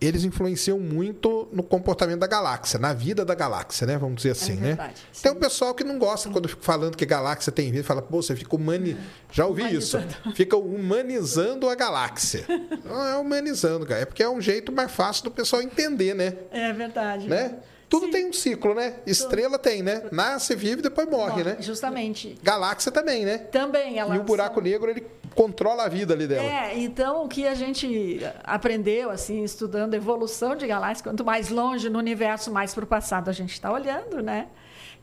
eles 0.02 0.24
influenciam 0.24 0.80
muito 0.80 1.48
no 1.52 1.64
comportamento 1.64 2.20
da 2.20 2.28
galáxia, 2.28 2.78
na 2.80 2.94
vida 2.94 3.24
da 3.24 3.34
galáxia, 3.36 3.88
né? 3.88 3.98
Vamos 3.98 4.18
dizer 4.18 4.32
assim, 4.32 4.56
né? 4.56 4.68
verdade, 4.70 5.02
Tem 5.22 5.32
sim. 5.32 5.38
um 5.38 5.40
pessoal 5.40 5.74
que 5.74 5.84
não 5.84 5.98
gosta 5.98 6.30
quando 6.30 6.46
eu 6.46 6.50
fico 6.50 6.64
falando 6.64 6.96
que 6.96 7.06
galáxia 7.06 7.52
tem 7.52 7.72
vida, 7.72 7.84
fala, 7.84 8.02
pô, 8.02 8.22
você 8.22 8.36
fica 8.36 8.56
humani... 8.56 8.98
Já 9.32 9.46
ouvi 9.46 9.64
isso. 9.76 10.00
Fica 10.34 10.56
humanizando 10.56 11.70
a 11.70 11.76
galáxia. 11.76 12.46
Não 12.86 13.04
é 13.06 13.18
humanizando, 13.18 13.86
cara. 13.86 14.02
É 14.02 14.06
porque 14.06 14.24
é 14.24 14.30
um 14.30 14.40
jeito 14.40 14.72
mais 14.72 14.92
fácil 14.92 15.26
do 15.26 15.32
pessoal 15.32 15.62
entender, 15.62 16.14
né? 16.14 16.36
É 16.52 16.72
verdade. 16.72 17.28
né? 17.28 17.56
Tudo 17.88 18.08
Sim. 18.08 18.12
tem 18.12 18.30
um 18.30 18.34
ciclo, 18.34 18.74
né? 18.74 18.96
Estrela 19.06 19.60
tem, 19.60 19.84
né? 19.84 20.04
Nasce, 20.12 20.56
vive, 20.56 20.82
depois 20.82 21.08
morre, 21.08 21.44
né? 21.44 21.58
Justamente. 21.60 22.36
Galáxia 22.42 22.92
também, 22.92 23.26
né? 23.26 23.38
Também 23.38 24.00
ela 24.00 24.16
E 24.16 24.20
o 24.20 24.24
buraco 24.24 24.60
negro, 24.60 24.90
ele 24.90 25.06
controla 25.36 25.84
a 25.84 25.90
vida 25.90 26.14
ali 26.14 26.28
dela. 26.28 26.44
É, 26.44 26.78
então 26.80 27.26
o 27.26 27.28
que 27.28 27.46
a 27.46 27.54
gente 27.54 28.20
aprendeu, 28.44 29.10
assim, 29.10 29.44
estudando 29.44 29.94
evolução 29.94 30.56
de 30.56 30.66
galáxias, 30.66 31.02
quanto 31.02 31.24
mais 31.24 31.50
longe 31.50 31.90
no 31.90 32.00
universo, 32.00 32.52
mais 32.52 32.74
para 32.74 32.84
o 32.86 32.88
passado 32.88 33.30
a 33.30 33.34
gente 33.34 33.52
está 33.52 33.72
olhando, 33.72 34.22
né? 34.22 34.48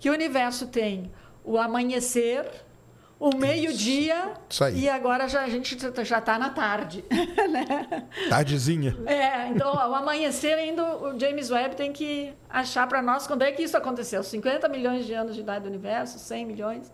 Que 0.00 0.10
o 0.10 0.12
universo 0.12 0.66
tem 0.66 1.12
o 1.44 1.58
amanhecer, 1.58 2.46
o 3.30 3.36
meio-dia 3.36 4.32
e 4.74 4.88
agora 4.88 5.28
já, 5.28 5.42
a 5.42 5.48
gente 5.48 5.78
já 6.04 6.18
está 6.18 6.38
na 6.38 6.50
tarde, 6.50 7.04
né? 7.50 8.04
Tardezinha. 8.28 8.96
É, 9.06 9.48
então 9.48 9.72
o 9.74 9.94
amanhecer 9.94 10.54
ainda 10.58 10.82
o 10.96 11.18
James 11.20 11.50
Webb 11.50 11.76
tem 11.76 11.92
que 11.92 12.32
achar 12.50 12.86
para 12.88 13.00
nós 13.00 13.26
quando 13.26 13.42
é 13.42 13.52
que 13.52 13.62
isso 13.62 13.76
aconteceu. 13.76 14.22
50 14.24 14.68
milhões 14.68 15.06
de 15.06 15.14
anos 15.14 15.34
de 15.36 15.40
idade 15.40 15.62
do 15.64 15.68
universo, 15.68 16.18
100 16.18 16.46
milhões, 16.46 16.92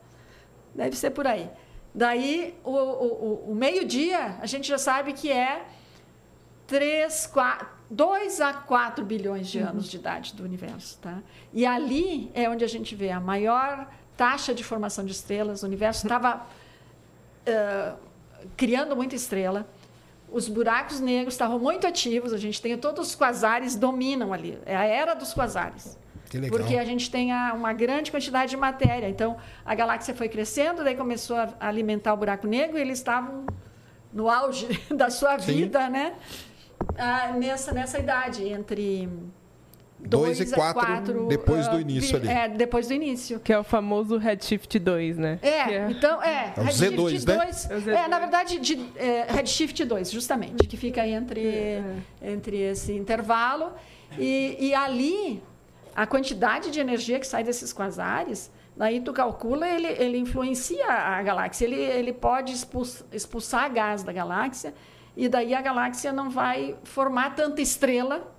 deve 0.74 0.94
ser 0.96 1.10
por 1.10 1.26
aí. 1.26 1.48
Daí 1.94 2.54
o, 2.62 2.70
o, 2.72 3.06
o- 3.48 3.52
o 3.52 3.54
meio-dia 3.54 4.36
a 4.40 4.46
gente 4.46 4.68
já 4.68 4.76
sabe 4.78 5.14
que 5.14 5.32
é 5.32 5.62
3, 6.66 7.26
4, 7.28 7.66
2 7.90 8.40
a 8.42 8.52
4 8.52 9.04
bilhões 9.04 9.48
de 9.48 9.58
anos 9.58 9.88
de 9.90 9.96
idade 9.96 10.34
do 10.34 10.44
universo. 10.44 10.98
Tá? 11.00 11.18
E 11.52 11.64
ali 11.64 12.30
é 12.34 12.48
onde 12.50 12.64
a 12.64 12.68
gente 12.68 12.94
vê 12.94 13.10
a 13.10 13.18
maior 13.20 13.88
taxa 14.18 14.52
de 14.52 14.62
formação 14.62 15.04
de 15.04 15.12
estrelas. 15.12 15.62
O 15.62 15.66
universo 15.66 16.04
estava 16.06 16.30
eh, 17.46 17.92
criando 18.56 18.94
muita 18.94 19.14
estrela. 19.14 19.66
Os 20.30 20.46
buracos 20.48 21.00
negros 21.00 21.32
estavam 21.34 21.58
muito 21.58 21.86
ativos. 21.86 22.32
A 22.34 22.36
gente 22.36 22.60
tem 22.60 22.76
todos 22.76 23.08
os 23.08 23.14
quasares 23.16 23.74
dominam 23.74 24.32
ali. 24.32 24.58
É 24.66 24.76
a 24.76 24.84
era 24.84 25.14
dos 25.14 25.32
quasares. 25.32 25.96
Porque 26.50 26.76
a 26.76 26.84
gente 26.84 27.10
tem 27.10 27.32
a- 27.32 27.54
uma 27.54 27.72
grande 27.72 28.10
quantidade 28.10 28.50
de 28.50 28.56
matéria. 28.58 29.08
Então, 29.08 29.38
a 29.64 29.74
galáxia 29.74 30.14
foi 30.14 30.28
crescendo, 30.28 30.84
daí 30.84 30.94
começou 30.94 31.36
a 31.36 31.48
a 31.58 31.68
alimentar 31.68 32.12
o 32.12 32.16
buraco 32.18 32.46
negro 32.46 32.76
e 32.76 32.82
eles 32.82 32.98
estavam 32.98 33.46
no 34.12 34.28
auge 34.28 34.66
da 34.94 35.08
sua 35.08 35.38
Sim. 35.38 35.52
vida, 35.54 35.88
né? 35.88 36.14
Ah, 36.98 37.32
nessa, 37.32 37.72
nessa 37.72 37.98
idade, 37.98 38.46
entre 38.46 39.08
Dois 40.00 40.38
e 40.38 40.44
dois 40.44 40.52
a 40.52 40.56
quatro 40.56 40.80
quatro, 40.80 41.26
depois 41.26 41.66
do 41.66 41.76
ah, 41.76 41.80
início 41.80 42.16
ali. 42.16 42.28
É, 42.28 42.48
depois 42.48 42.86
do 42.86 42.94
início. 42.94 43.40
Que 43.40 43.52
é 43.52 43.58
o 43.58 43.64
famoso 43.64 44.16
Redshift 44.16 44.78
2, 44.78 45.18
né? 45.18 45.38
Que 45.42 45.48
É, 45.48 45.90
então, 45.90 46.22
é. 46.22 46.52
É 46.56 46.60
o 46.60 46.64
Redshift 46.64 46.96
Z2, 46.96 47.26
né? 47.26 47.36
2, 47.36 47.70
É 47.70 47.76
o 47.76 47.82
Z2. 47.82 48.04
É, 48.04 48.08
na 48.08 48.18
verdade, 48.18 48.58
de, 48.60 48.90
é, 48.96 49.26
Redshift 49.28 49.84
2, 49.84 50.10
justamente, 50.10 50.66
que 50.66 50.76
fica 50.76 51.02
aí 51.02 51.12
entre, 51.12 51.82
entre 52.22 52.56
esse 52.58 52.92
intervalo. 52.92 53.72
E, 54.16 54.56
e 54.60 54.74
ali, 54.74 55.42
a 55.94 56.06
quantidade 56.06 56.70
de 56.70 56.78
energia 56.78 57.18
que 57.18 57.26
sai 57.26 57.42
desses 57.42 57.72
quasares, 57.72 58.50
daí 58.76 59.00
tu 59.00 59.12
calcula, 59.12 59.68
ele, 59.68 59.88
ele 59.88 60.16
influencia 60.16 60.86
a 60.86 61.20
galáxia. 61.22 61.64
Ele, 61.66 61.76
ele 61.76 62.12
pode 62.12 62.52
expulsar, 62.52 63.06
expulsar 63.12 63.72
gás 63.72 64.04
da 64.04 64.12
galáxia, 64.12 64.72
e 65.16 65.28
daí 65.28 65.52
a 65.54 65.60
galáxia 65.60 66.12
não 66.12 66.30
vai 66.30 66.76
formar 66.84 67.34
tanta 67.34 67.60
estrela, 67.60 68.32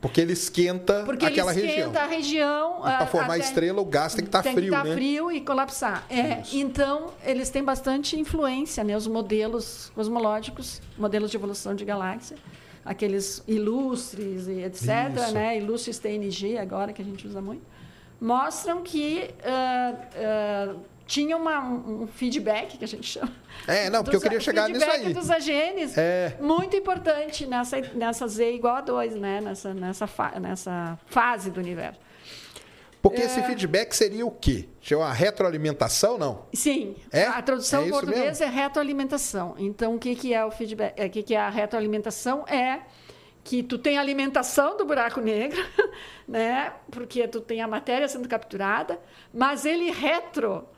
Porque 0.00 0.20
ele 0.20 0.32
esquenta 0.32 1.04
porque 1.04 1.26
aquela 1.26 1.52
ele 1.52 1.66
esquenta 1.66 2.04
região. 2.04 2.04
a 2.04 2.06
região. 2.06 2.80
Para 2.82 3.06
formar 3.06 3.38
estrela, 3.38 3.80
o 3.80 3.84
gás 3.84 4.14
tem 4.14 4.24
que 4.24 4.28
estar 4.28 4.42
tem 4.42 4.52
frio, 4.52 4.70
que 4.70 4.76
estar 4.76 4.88
né? 4.88 4.94
frio 4.94 5.30
e 5.30 5.40
colapsar. 5.40 6.04
É, 6.10 6.42
então, 6.52 7.12
eles 7.24 7.50
têm 7.50 7.62
bastante 7.62 8.18
influência, 8.18 8.82
né? 8.82 8.96
Os 8.96 9.06
modelos 9.06 9.92
cosmológicos, 9.94 10.80
modelos 10.98 11.30
de 11.30 11.36
evolução 11.36 11.74
de 11.74 11.84
galáxia, 11.84 12.36
aqueles 12.84 13.42
ilustres 13.46 14.48
e 14.48 14.62
etc., 14.62 14.82
Isso. 14.82 15.34
né? 15.34 15.58
Ilustres 15.58 15.98
TNG 15.98 16.58
agora, 16.58 16.92
que 16.92 17.02
a 17.02 17.04
gente 17.04 17.26
usa 17.26 17.40
muito, 17.40 17.62
mostram 18.20 18.82
que 18.82 19.30
ah, 19.44 19.94
ah, 20.16 20.74
tinha 21.10 21.36
uma- 21.36 21.58
um 21.60 22.06
feedback, 22.06 22.78
que 22.78 22.84
a 22.84 22.88
gente 22.88 23.04
chama. 23.04 23.32
É, 23.66 23.90
não, 23.90 24.04
porque 24.04 24.14
eu 24.14 24.20
dos- 24.20 24.22
queria 24.22 24.38
chegar 24.40 24.68
nisso 24.68 24.80
feedback 24.80 25.06
aí. 25.08 25.12
dos 25.12 25.28
AGNs, 25.28 25.98
É. 25.98 26.36
muito 26.40 26.76
importante 26.76 27.46
nessa, 27.46 27.80
nessa 27.94 28.28
Z 28.28 28.52
igual 28.54 28.76
a 28.76 28.80
2, 28.80 29.16
né? 29.16 29.40
Nessa, 29.40 29.74
nessa, 29.74 30.06
fa- 30.06 30.38
nessa 30.38 30.96
fase 31.06 31.50
do 31.50 31.58
universo. 31.58 31.98
Porque 33.02 33.22
É. 33.22 33.24
esse 33.24 33.42
feedback 33.42 33.92
seria 33.92 34.24
o 34.24 34.30
quê? 34.30 34.68
Seria 34.80 34.98
uma 34.98 35.12
retroalimentação, 35.12 36.16
não? 36.16 36.46
Sim, 36.54 36.94
É? 37.10 37.24
a 37.26 37.42
tradução 37.42 37.82
É 37.82 37.86
mesmo? 37.86 38.44
é 38.44 38.46
retroalimentação. 38.48 39.54
Então, 39.58 39.96
o 39.96 39.98
que, 39.98 40.14
que 40.14 40.32
é 40.32 40.44
o 40.44 40.50
feedback? 40.52 40.94
é, 40.96 41.06
O 41.06 41.10
que, 41.10 41.22
que 41.24 41.34
é 41.34 41.40
a 41.40 41.48
retroalimentação? 41.50 42.44
É 42.46 42.82
que 43.42 43.62
tu 43.64 43.78
tem 43.78 43.96
a 43.98 44.00
alimentação 44.00 44.76
do 44.76 44.84
buraco 44.84 45.20
negro, 45.20 45.58
né? 46.28 46.72
Porque 46.90 47.26
tu 47.26 47.40
tem 47.40 47.60
a 47.62 47.66
matéria 47.66 48.06
sendo 48.06 48.28
capturada, 48.28 48.96
mas 49.34 49.64
ele 49.64 49.90
retro. 49.90 50.68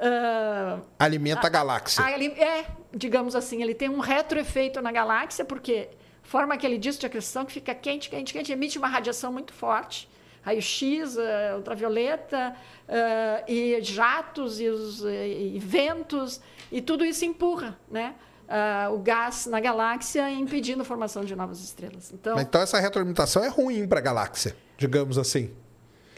Ah, 0.00 0.78
Alimenta 0.98 1.46
a 1.46 1.50
galáxia. 1.50 2.02
a- 2.04 2.10
é, 2.10 2.66
digamos 2.94 3.36
assim, 3.36 3.62
ele 3.62 3.74
tem 3.74 3.88
um 3.88 4.00
retroefeito 4.00 4.80
na 4.80 4.90
galáxia, 4.90 5.44
porque 5.44 5.88
forma 6.22 6.54
aquele 6.54 6.78
disco 6.78 7.00
de 7.00 7.06
acreção 7.06 7.44
que 7.44 7.52
fica 7.52 7.74
quente, 7.74 8.08
quente, 8.08 8.32
quente, 8.32 8.52
emite 8.52 8.78
uma 8.78 8.88
radiação 8.88 9.32
muito 9.32 9.52
forte. 9.52 10.08
Raio-X, 10.42 11.18
eh, 11.18 11.52
ultravioleta, 11.54 12.56
eh, 12.88 13.44
e 13.46 13.82
jatos, 13.82 14.58
e, 14.58 14.68
os, 14.68 15.04
eh, 15.04 15.28
e 15.28 15.58
ventos, 15.58 16.40
e 16.72 16.80
tudo 16.80 17.04
isso 17.04 17.26
empurra 17.26 17.78
né, 17.90 18.14
ah, 18.48 18.88
o 18.90 18.98
gás 19.00 19.44
na 19.44 19.60
galáxia, 19.60 20.30
impedindo 20.30 20.80
a 20.80 20.84
formação 20.84 21.26
de 21.26 21.36
novas 21.36 21.60
estrelas. 21.62 22.10
Então, 22.10 22.36
Mas 22.36 22.44
Então 22.46 22.62
essa 22.62 22.80
retroalimentação 22.80 23.44
é 23.44 23.48
ruim 23.48 23.86
para 23.86 23.98
a 23.98 24.02
galáxia, 24.02 24.56
digamos 24.78 25.18
assim. 25.18 25.50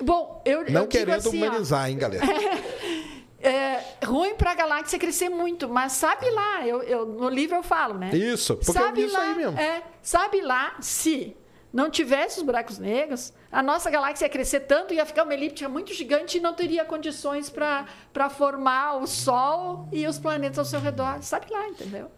bom, 0.01 0.41
eu, 0.47 0.67
Não 0.71 0.83
eu 0.83 0.87
querendo 0.87 1.17
assim, 1.17 1.43
ó, 1.43 1.47
humanizar, 1.49 1.91
hein, 1.91 1.99
galera? 1.99 2.25
é 3.43 3.83
ruim 4.05 4.35
para 4.35 4.53
a 4.53 4.55
galáxia 4.55 4.99
crescer 4.99 5.29
muito, 5.29 5.69
mas 5.69 5.93
sabe 5.93 6.31
lá, 6.31 6.67
eu, 6.67 6.83
eu- 6.83 7.07
no 7.07 7.29
livro 7.29 7.57
eu 7.57 7.63
falo, 7.63 7.95
né? 7.99 8.11
Isso, 8.15 8.57
porque 8.57 8.79
eu 8.79 8.93
vi 8.93 9.05
isso 9.05 9.17
aí 9.17 9.35
mesmo. 9.37 9.59
É, 9.59 9.83
sabe 10.03 10.41
lá 10.41 10.77
se 10.81 11.37
não 11.73 11.91
tivesse 11.91 12.39
os 12.39 12.43
buracos 12.45 12.79
negros, 12.79 13.33
a 13.51 13.63
nossa 13.63 13.91
galáxia 13.91 14.27
ia 14.27 14.29
crescer 14.29 14.61
tanto, 14.61 14.93
ia 14.93 15.07
ficar 15.07 15.25
uma 15.25 15.33
elíptica 15.35 15.69
muito 15.69 15.93
gigante 15.95 16.37
e 16.39 16.41
não 16.41 16.53
teria 16.55 16.85
condições 16.85 17.49
para 17.51 18.29
formar 18.31 18.97
o 18.99 19.07
Sol 19.07 19.89
e 19.91 20.07
os 20.07 20.19
planetas 20.19 20.59
ao 20.59 20.65
seu 20.65 20.81
redor. 20.81 21.23
Sabe 21.23 21.47
lá, 21.51 21.67
entendeu? 21.69 22.11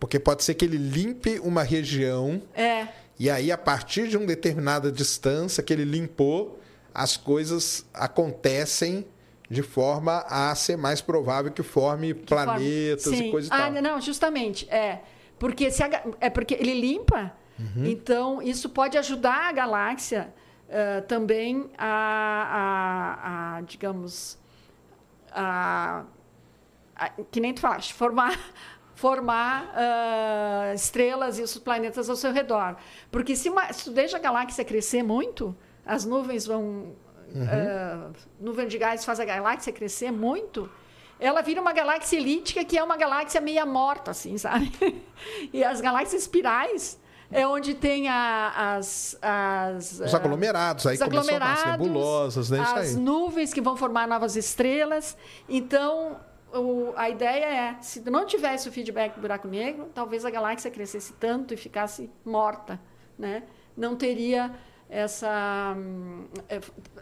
Porque 0.00 0.18
pode 0.18 0.42
ser 0.44 0.54
que 0.54 0.64
ele 0.64 0.76
limpe 0.76 1.38
uma 1.38 1.62
região 1.62 2.42
É, 2.54 2.88
e 3.18 3.30
aí, 3.30 3.50
a 3.50 3.56
partir 3.56 4.08
de 4.08 4.16
uma 4.16 4.26
determinada 4.26 4.92
distância 4.92 5.62
que 5.62 5.72
ele 5.72 5.84
limpou, 5.84 6.60
as 6.92 7.16
coisas 7.16 7.86
acontecem 7.94 9.06
de 9.48 9.62
forma 9.62 10.24
a 10.28 10.54
ser 10.54 10.76
mais 10.76 11.00
provável 11.00 11.52
que 11.52 11.62
forme 11.62 12.12
planetas 12.14 13.02
Sim. 13.04 13.28
e 13.28 13.30
coisa 13.30 13.48
e 13.48 13.52
ah, 13.52 13.70
tal. 13.72 13.82
Não, 13.82 14.00
justamente. 14.00 14.68
É 14.70 15.00
porque, 15.38 15.70
se 15.70 15.82
a 15.82 16.02
é 16.20 16.30
porque 16.30 16.54
ele 16.54 16.74
limpa, 16.80 17.32
Uhum. 17.58 17.86
então 17.86 18.42
isso 18.42 18.68
pode 18.68 18.98
ajudar 18.98 19.48
a 19.48 19.52
galáxia 19.52 20.32
eh, 20.68 21.00
também 21.02 21.70
a, 21.78 23.56
a- 23.56 23.56
a, 23.56 23.60
digamos, 23.62 24.38
a, 25.32 26.04
a- 26.94 27.10
que 27.30 27.40
nem 27.40 27.54
tu 27.54 27.60
falaste, 27.60 27.94
formar, 27.94 28.38
formar 28.94 29.70
ah, 29.74 30.72
estrelas 30.74 31.38
e 31.38 31.42
os 31.42 31.56
planetas 31.58 32.08
ao 32.10 32.16
seu 32.16 32.32
redor. 32.32 32.76
Porque 33.10 33.34
se, 33.36 33.48
uma, 33.48 33.72
se 33.72 33.84
tu 33.84 33.90
deixa 33.90 34.16
a 34.16 34.20
galáxia 34.20 34.64
crescer 34.64 35.02
muito, 35.02 35.56
as 35.84 36.04
nuvens 36.04 36.46
vão. 36.46 36.94
Ah, 37.50 38.10
nuvem 38.40 38.66
de 38.68 38.78
gás 38.78 39.04
faz 39.04 39.18
a 39.20 39.24
galáxia 39.24 39.72
crescer 39.72 40.10
muito. 40.10 40.68
Ela 41.18 41.40
vira 41.40 41.60
uma 41.60 41.72
galáxia 41.72 42.18
elíptica 42.18 42.64
que 42.64 42.76
é 42.76 42.82
uma 42.84 42.96
galáxia 42.96 43.40
meia 43.40 43.64
morta, 43.64 44.10
assim, 44.10 44.36
sabe? 44.38 44.70
E 45.52 45.64
as 45.64 45.80
galáxias 45.80 46.22
espirais 46.22 46.98
é 47.30 47.46
onde 47.46 47.74
tem 47.74 48.08
a- 48.08 48.76
as, 48.76 49.18
as 49.20 50.00
Os 50.00 50.14
aglomerados, 50.14 50.86
aí 50.86 50.94
os 50.96 51.02
começou 51.02 51.34
a 51.34 51.38
dar 51.38 51.52
as 51.52 51.58
aglomerados, 51.60 51.86
nebulosas, 51.86 52.50
né? 52.50 52.60
As 52.60 52.94
nuvens 52.96 53.52
que 53.52 53.60
vão 53.60 53.76
formar 53.76 54.06
novas 54.06 54.36
estrelas. 54.36 55.16
Então, 55.48 56.18
o- 56.54 56.92
a 56.96 57.08
ideia 57.10 57.44
é, 57.46 57.76
se 57.82 58.00
não 58.10 58.26
tivesse 58.26 58.68
o 58.68 58.72
feedback 58.72 59.14
do 59.14 59.20
buraco 59.22 59.48
negro, 59.48 59.90
talvez 59.94 60.24
a 60.24 60.30
galáxia 60.30 60.70
crescesse 60.70 61.14
tanto 61.14 61.52
e 61.54 61.56
ficasse 61.56 62.10
morta, 62.24 62.78
né? 63.18 63.42
Não 63.76 63.96
teria 63.96 64.54
essa... 64.88 65.74
hum, 65.76 66.24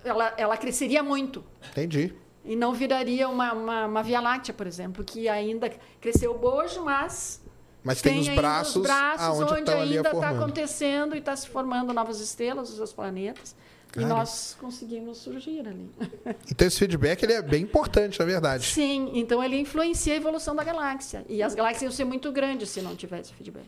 Ela, 0.05 0.35
ela 0.37 0.57
cresceria 0.57 1.03
muito 1.03 1.45
Entendi. 1.71 2.15
e 2.45 2.57
não 2.57 2.73
viraria 2.73 3.29
uma, 3.29 3.53
uma, 3.53 3.87
uma 3.87 4.03
Via 4.03 4.21
Láctea, 4.21 4.55
por 4.55 4.67
exemplo, 4.67 5.05
que 5.05 5.29
ainda 5.29 5.71
cresceu 6.01 6.35
o 6.35 6.39
bojo, 6.39 6.83
mas 6.85 7.43
Mas 7.83 8.01
tem, 8.03 8.21
os 8.21 8.29
ainda 8.29 8.41
braços, 8.41 8.77
os 8.77 8.83
braços 8.83 9.41
onde 9.41 9.71
ali 9.71 9.97
ainda 9.97 10.11
está 10.11 10.31
acontecendo 10.31 11.15
e 11.15 11.19
está 11.19 11.35
se 11.37 11.49
formando 11.49 11.93
novas 11.93 12.21
estrelas, 12.21 12.71
os 12.71 12.77
seus 12.77 12.93
planetas. 12.93 13.55
E 13.93 13.99
Cara. 13.99 14.09
nós 14.09 14.57
conseguimos 14.61 15.19
surgir 15.19 15.61
ali. 15.69 15.89
Então 16.51 16.67
esse 16.67 16.79
feedback 16.81 17.23
ele 17.23 17.33
é 17.35 17.41
bem 17.41 17.63
importante, 17.63 18.19
na 18.19 18.25
verdade. 18.27 18.67
Sim, 18.67 19.13
então 19.15 19.43
ele 19.43 19.57
influencia 19.61 20.15
a 20.15 20.17
evolução 20.17 20.57
da 20.57 20.65
galáxia. 20.65 21.25
E 21.29 21.41
as 21.41 21.55
galáxias 21.55 21.83
iam 21.83 21.93
ser 21.93 22.05
muito 22.05 22.33
grandes 22.33 22.71
se 22.71 22.83
não 22.83 22.97
tivesse 22.97 23.33
feedback. 23.35 23.67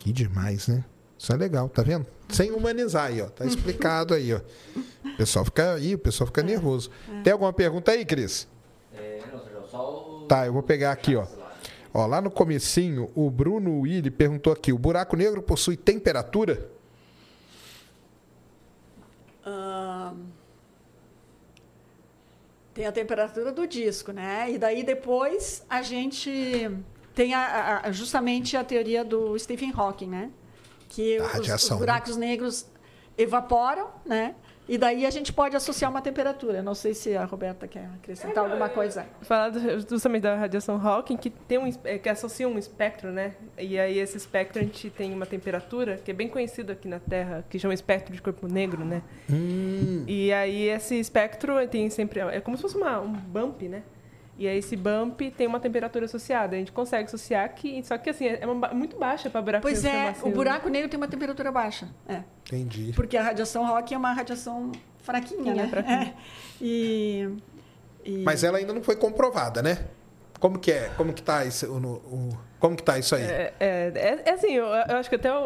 Que 0.00 0.12
demais, 0.12 0.66
né? 0.66 0.84
Isso 1.20 1.30
é 1.34 1.36
legal, 1.36 1.68
tá 1.68 1.82
vendo? 1.82 2.06
Sem 2.30 2.50
humanizar 2.50 3.08
aí, 3.08 3.20
ó. 3.20 3.26
Tá 3.26 3.44
explicado 3.44 4.14
aí, 4.14 4.32
ó. 4.32 4.40
O 5.04 5.16
pessoal 5.18 5.44
fica 5.44 5.74
aí, 5.74 5.94
o 5.94 5.98
pessoal 5.98 6.26
fica 6.26 6.42
nervoso. 6.42 6.90
Tem 7.22 7.30
alguma 7.30 7.52
pergunta 7.52 7.90
aí, 7.92 8.06
Cris? 8.06 8.48
É, 8.96 9.20
não, 9.30 9.38
Sr. 9.38 9.50
João, 9.52 9.64
só 9.68 9.90
o... 10.22 10.26
Tá, 10.26 10.46
eu 10.46 10.52
vou 10.54 10.62
pegar 10.62 10.92
aqui, 10.92 11.14
ó. 11.16 11.26
Ó, 11.92 12.06
lá 12.06 12.22
no 12.22 12.30
comecinho, 12.30 13.10
o 13.14 13.28
Bruno 13.30 13.80
Willi 13.80 14.10
perguntou 14.10 14.50
aqui: 14.50 14.72
o 14.72 14.78
buraco 14.78 15.14
negro 15.14 15.42
possui 15.42 15.76
temperatura? 15.76 16.70
Ahn, 19.44 20.14
tem 22.72 22.86
a 22.86 22.92
temperatura 22.92 23.52
do 23.52 23.66
disco, 23.66 24.12
né? 24.12 24.50
E 24.52 24.56
daí 24.58 24.82
depois 24.82 25.64
a 25.68 25.82
gente 25.82 26.70
tem 27.14 27.34
a- 27.34 27.82
a- 27.84 27.92
justamente 27.92 28.56
a 28.56 28.64
teoria 28.64 29.04
do 29.04 29.38
Stephen 29.38 29.72
Hawking, 29.76 30.08
né? 30.08 30.30
Que 30.90 31.18
os- 31.20 31.62
os, 31.62 31.70
né? 31.70 31.76
buracos 31.78 32.16
negros 32.18 32.66
evaporam, 33.16 33.88
né? 34.04 34.34
E 34.68 34.78
daí 34.78 35.04
a 35.04 35.10
gente 35.10 35.32
pode 35.32 35.56
associar 35.56 35.90
uma 35.90 36.00
temperatura. 36.00 36.62
Não 36.62 36.76
sei 36.76 36.94
se 36.94 37.16
a 37.16 37.24
Roberta 37.24 37.66
quer 37.66 37.86
acrescentar 37.96 38.44
alguma 38.44 38.68
coisa. 38.68 39.04
Falar 39.22 39.48
do- 39.50 39.80
justamente 39.88 40.22
da 40.22 40.36
radiação 40.36 40.76
Hawking, 40.80 41.16
que, 41.16 41.28
tem 41.28 41.58
um, 41.58 41.68
é, 41.82 41.98
que 41.98 42.08
associa 42.08 42.48
um 42.48 42.56
espectro, 42.56 43.10
né? 43.10 43.34
E 43.58 43.76
aí 43.78 43.98
esse 43.98 44.16
espectro 44.16 44.60
a 44.60 44.64
gente 44.64 44.88
tem 44.90 45.12
uma 45.12 45.26
temperatura 45.26 45.96
que 45.96 46.10
é 46.12 46.14
bem 46.14 46.28
conhecido 46.28 46.70
aqui 46.70 46.86
na 46.86 47.00
Terra, 47.00 47.44
que 47.50 47.58
chama 47.58 47.74
espectro 47.74 48.14
de 48.14 48.22
corpo 48.22 48.46
negro, 48.46 48.84
né? 48.84 49.02
Hum, 49.28 50.04
E 50.06 50.32
aí 50.32 50.68
esse 50.68 50.94
espectro 51.00 51.54
tem 51.66 51.90
sempre... 51.90 52.20
É 52.20 52.40
como 52.40 52.56
se 52.56 52.62
fosse 52.62 52.76
uma, 52.76 53.00
um 53.00 53.12
bump, 53.12 53.62
né? 53.68 53.82
E 54.40 54.48
aí 54.48 54.56
esse 54.58 54.74
bump 54.74 55.20
tem 55.36 55.46
uma 55.46 55.60
temperatura 55.60 56.06
associada. 56.06 56.56
A 56.56 56.58
gente 56.58 56.72
consegue 56.72 57.04
associar 57.04 57.54
que... 57.54 57.82
Só 57.84 57.98
que 57.98 58.08
assim, 58.08 58.26
é 58.26 58.40
uma 58.46 58.54
ba- 58.54 58.72
muito 58.74 58.96
baixa 58.98 59.28
para 59.28 59.42
buraco 59.42 59.60
Pois 59.62 59.82
negro 59.82 59.90
é, 59.98 60.00
supermassivo. 60.00 60.28
o 60.28 60.32
buraco 60.32 60.68
negro 60.70 60.88
tem 60.88 60.96
uma 60.96 61.08
temperatura 61.08 61.52
baixa. 61.52 61.86
É. 62.08 62.22
entendi. 62.46 62.92
Porque 62.96 63.18
a 63.18 63.22
radiação 63.22 63.66
Hawking 63.66 63.94
é 63.94 63.98
uma 63.98 64.14
radiação 64.14 64.72
fraquinha, 65.02 65.42
Fraquinha, 65.44 65.54
né? 65.64 65.68
fraquinha. 65.68 66.14
É. 66.62 66.64
E, 66.64 67.28
e- 68.04 68.22
Mas 68.24 68.42
ela 68.42 68.56
ainda 68.58 68.72
não 68.72 68.82
foi 68.82 68.96
comprovada, 68.96 69.60
né? 69.62 69.84
Como 70.40 70.58
que 70.58 70.72
é? 70.72 70.90
Como 70.96 71.12
que 71.12 71.22
tá 71.22 71.44
isso, 71.44 71.66
o, 71.70 71.76
o- 71.76 72.38
como 72.58 72.74
que 72.76 72.82
tá 72.82 72.98
isso 72.98 73.14
aí? 73.14 73.22
É, 73.22 73.52
é, 73.60 73.92
é- 73.94 74.22
é 74.24 74.30
assim, 74.32 74.52
eu, 74.52 74.64
eu 74.66 74.96
acho 74.96 75.08
que 75.08 75.16
até 75.16 75.32
o, 75.32 75.38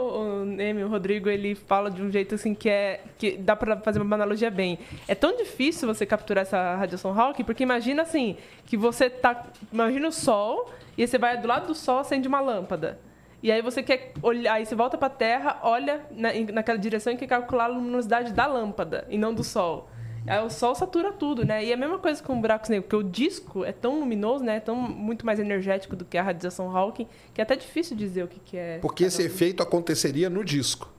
o 0.43 0.45
Neme, 0.45 0.83
o 0.85 0.89
Rodrigo, 0.89 1.29
ele 1.29 1.55
fala 1.55 1.91
de 1.91 2.01
um 2.01 2.11
jeito 2.11 2.35
assim 2.37 2.55
que 2.55 2.69
é. 2.69 3.01
que 3.19 3.37
dá 3.37 3.55
pra 3.57 3.77
fazer 3.79 4.01
uma 4.01 4.15
analogia 4.17 4.51
bem. 4.51 4.79
É 5.09 5.15
tão 5.15 5.37
difícil 5.37 5.87
você 5.93 6.07
capturar 6.07 6.43
essa 6.43 6.77
radiação 6.77 7.19
Hawking, 7.19 7.45
porque 7.45 7.63
imagina 7.65 8.03
assim, 8.03 8.37
que 8.67 8.77
você 8.77 9.11
tá. 9.11 9.45
Imagina 9.73 10.09
o 10.09 10.13
sol, 10.13 10.71
e 10.97 11.07
você 11.07 11.19
vai 11.19 11.37
do 11.37 11.47
lado 11.49 11.67
do 11.67 11.75
sol, 11.75 11.99
acende 11.99 12.27
uma 12.29 12.41
lâmpada. 12.41 12.99
E 13.43 13.53
aí 13.53 13.61
você 13.61 13.83
quer 13.83 14.13
olhar, 14.23 14.55
aí 14.55 14.65
você 14.65 14.75
volta 14.75 14.97
pra 14.97 15.11
Terra, 15.11 15.59
olha 15.63 16.01
na, 16.13 16.31
naquela 16.53 16.79
direção 16.79 17.13
e 17.13 17.17
quer 17.17 17.27
calcular 17.27 17.65
a 17.65 17.67
luminosidade 17.67 18.33
da 18.33 18.47
lâmpada, 18.47 19.05
e 19.11 19.19
não 19.19 19.35
do 19.35 19.45
sol. 19.45 19.89
Aí 20.27 20.43
o 20.45 20.49
sol 20.51 20.75
satura 20.75 21.13
tudo, 21.13 21.45
né? 21.45 21.65
E 21.65 21.71
é 21.71 21.75
a 21.75 21.77
mesma 21.77 21.99
coisa 21.99 22.23
com 22.23 22.41
buracos 22.41 22.71
negros, 22.71 22.87
porque 22.89 22.97
o 22.97 23.09
disco 23.09 23.65
é 23.65 23.73
tão 23.73 23.99
luminoso, 24.01 24.43
né? 24.45 24.57
É 24.57 24.61
tão 24.61 24.75
muito 24.77 25.25
mais 25.27 25.39
energético 25.39 25.95
do 25.95 26.05
que 26.05 26.17
a 26.17 26.23
radiação 26.23 26.75
Hawking, 26.75 27.07
que 27.35 27.41
é 27.41 27.45
até 27.45 27.57
difícil 27.57 27.97
dizer 27.97 28.25
o 28.25 28.29
que, 28.29 28.41
que 28.41 28.57
é. 28.57 28.79
Porque 28.79 29.05
esse 29.05 29.23
efeito 29.23 29.63
aconteceria 29.63 30.31
no 30.31 30.43
disco, 30.45 30.91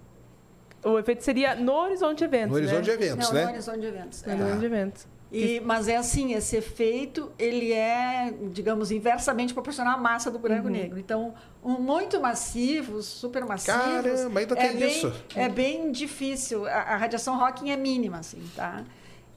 O 0.84 1.00
efeito 1.00 1.24
seria 1.24 1.56
no 1.56 1.74
horizonte 1.74 2.20
de 2.20 2.24
eventos. 2.26 2.50
no 2.52 2.56
horizonte 2.58 2.84
de 2.84 2.90
né? 2.90 2.94
eventos, 2.96 3.28
não, 3.28 3.34
né? 3.34 3.44
no 3.46 3.50
horizonte 3.52 3.80
de 3.80 3.88
eventos. 3.88 4.24
No 4.24 4.32
É. 4.32 4.36
horizonte 4.36 4.60
de 4.60 4.66
eventos. 4.66 5.08
E, 5.32 5.60
mas 5.62 5.88
é 5.88 5.98
assim, 5.98 6.34
esse 6.34 6.56
efeito, 6.56 7.32
ele 7.40 7.74
é, 7.74 8.32
digamos, 8.52 8.92
inversamente 8.92 9.54
proporcional 9.54 9.96
à 9.96 9.98
massa 9.98 10.30
do 10.30 10.36
Uhum. 10.36 10.42
buraco 10.42 10.70
negro. 10.70 11.00
Então, 11.00 11.34
um 11.64 11.72
muito 11.80 12.22
massivos, 12.22 13.06
supermassivos... 13.08 13.76
Caramba, 13.82 14.40
ainda 14.40 14.54
é 14.54 14.68
tem 14.68 14.78
bem, 14.78 14.88
isso. 14.88 15.14
É 15.36 15.50
bem 15.50 15.92
difícil. 15.92 16.68
A, 16.68 16.72
a 16.94 16.96
radiação 16.98 17.34
Hawking 17.44 17.72
é 17.72 17.76
mínima, 17.76 18.20
assim, 18.20 18.40
tá? 18.56 18.84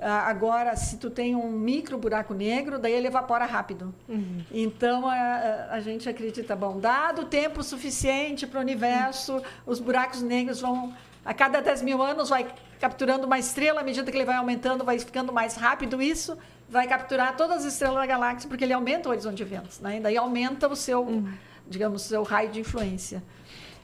Ah, 0.01 0.29
Agora, 0.29 0.77
se 0.77 0.97
tu 0.97 1.11
tem 1.11 1.35
um 1.35 1.51
micro 1.51 1.99
buraco 1.99 2.33
negro, 2.35 2.79
daí 2.79 2.93
ele 2.93 3.09
evapora 3.09 3.45
rápido. 3.45 3.93
Uhum. 4.09 4.43
Então, 4.53 5.09
a, 5.09 5.69
a- 5.73 5.81
gente 5.81 6.09
acredita, 6.09 6.55
bom, 6.55 6.79
dado 6.79 7.25
tempo 7.25 7.63
suficiente 7.63 8.47
para 8.47 8.59
o 8.59 8.63
universo, 8.63 9.43
os 9.67 9.81
buracos 9.81 10.23
negros 10.23 10.61
vão, 10.61 10.93
a 11.25 11.35
cada 11.35 11.61
10 11.61 11.83
mil 11.83 12.01
anos, 12.03 12.29
vai 12.29 12.47
capturando 12.81 13.27
uma 13.27 13.39
estrela, 13.39 13.81
à 13.81 13.85
medida 13.85 14.09
que 14.11 14.17
ele 14.17 14.25
vai 14.25 14.37
aumentando, 14.37 14.85
vai 14.85 14.99
ficando 15.01 15.33
mais 15.33 15.57
rápido 15.57 16.01
isso, 16.01 16.39
vai 16.69 16.87
capturar 16.87 17.37
todas 17.37 17.65
as 17.67 17.73
estrelas 17.73 17.97
da 17.99 18.07
galáxia, 18.07 18.49
porque 18.49 18.63
ele 18.65 18.73
aumenta 18.73 19.09
o 19.09 19.13
horizonte 19.13 19.37
de 19.37 19.43
eventos, 19.43 19.81
né? 19.81 19.97
E 19.97 20.01
daí 20.01 20.17
aumenta 20.17 20.69
o 20.69 20.77
seu, 20.77 21.25
digamos, 21.67 22.05
o 22.05 22.09
seu 22.09 22.23
raio 22.23 22.51
de 22.51 22.61
influência. 22.61 23.21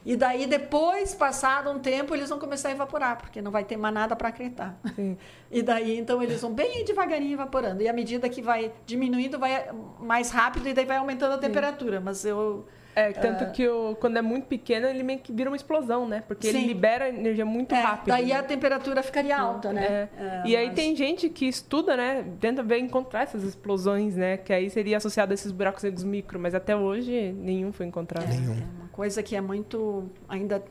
E 0.05 0.15
daí, 0.15 0.45
depois, 0.45 1.15
passado 1.15 1.71
um 1.71 1.79
tempo, 1.79 2.13
eles 2.13 2.29
vão 2.29 2.37
começar 2.37 2.69
a 2.69 2.71
evaporar, 2.71 3.17
porque 3.17 3.41
não 3.41 3.49
vai 3.49 3.63
ter 3.63 3.75
mais 3.75 3.93
nada 3.93 4.15
para 4.15 4.29
acreditar. 4.29 4.79
Sim. 4.95 5.17
E 5.49 5.63
daí, 5.63 5.97
então, 5.97 6.21
eles 6.21 6.41
vão 6.41 6.53
bem 6.53 6.85
devagarinho 6.85 7.33
evaporando. 7.33 7.81
E 7.81 7.87
à 7.87 7.93
medida 7.93 8.29
que 8.29 8.41
vai 8.41 8.71
diminuindo, 8.85 9.39
vai 9.39 9.67
mais 9.99 10.29
rápido 10.29 10.69
e 10.69 10.73
daí 10.73 10.85
vai 10.85 10.97
aumentando 10.97 11.33
a 11.33 11.37
temperatura. 11.39 11.99
Mas 11.99 12.23
eu. 12.23 12.67
É, 12.95 13.11
tanto 13.11 13.51
que 13.51 13.67
o, 13.67 13.95
quando 13.99 14.17
é 14.17 14.21
muito 14.21 14.45
pequeno, 14.45 14.87
ele 14.87 15.03
meio 15.03 15.19
que 15.19 15.33
vira 15.33 15.49
uma 15.49 15.55
explosão, 15.55 16.07
né? 16.07 16.23
Porque 16.25 16.47
ele 16.47 16.59
Sim. 16.61 16.67
libera 16.67 17.09
energia 17.09 17.45
muito 17.45 17.75
é, 17.75 17.81
rápido. 17.81 18.07
daí 18.07 18.27
né? 18.27 18.33
a 18.35 18.43
temperatura 18.43 19.03
ficaria 19.03 19.37
alta, 19.37 19.73
né? 19.73 19.83
É. 19.85 20.09
É, 20.17 20.43
e 20.45 20.55
aí 20.55 20.67
mas- 20.67 20.75
tem 20.75 20.95
gente 20.95 21.27
que 21.29 21.45
estuda, 21.45 21.97
né? 21.97 22.25
Tenta 22.39 22.63
ver 22.63 22.79
encontrar 22.79 23.23
essas 23.23 23.43
explosões, 23.43 24.15
né? 24.15 24.37
Que 24.37 24.53
aí 24.53 24.69
seria 24.69 24.95
associado 24.97 25.31
a 25.31 25.35
esses 25.35 25.51
buracos 25.51 25.83
negros 25.83 26.05
micro, 26.05 26.39
mas 26.39 26.55
até 26.55 26.75
hoje 26.75 27.33
nenhum 27.33 27.73
foi 27.73 27.85
encontrado. 27.85 28.31
É 28.31 28.35
uma 28.79 28.87
coisa 28.93 29.21
que 29.21 29.35
é 29.35 29.41
muito. 29.41 30.09
ainda. 30.29 30.63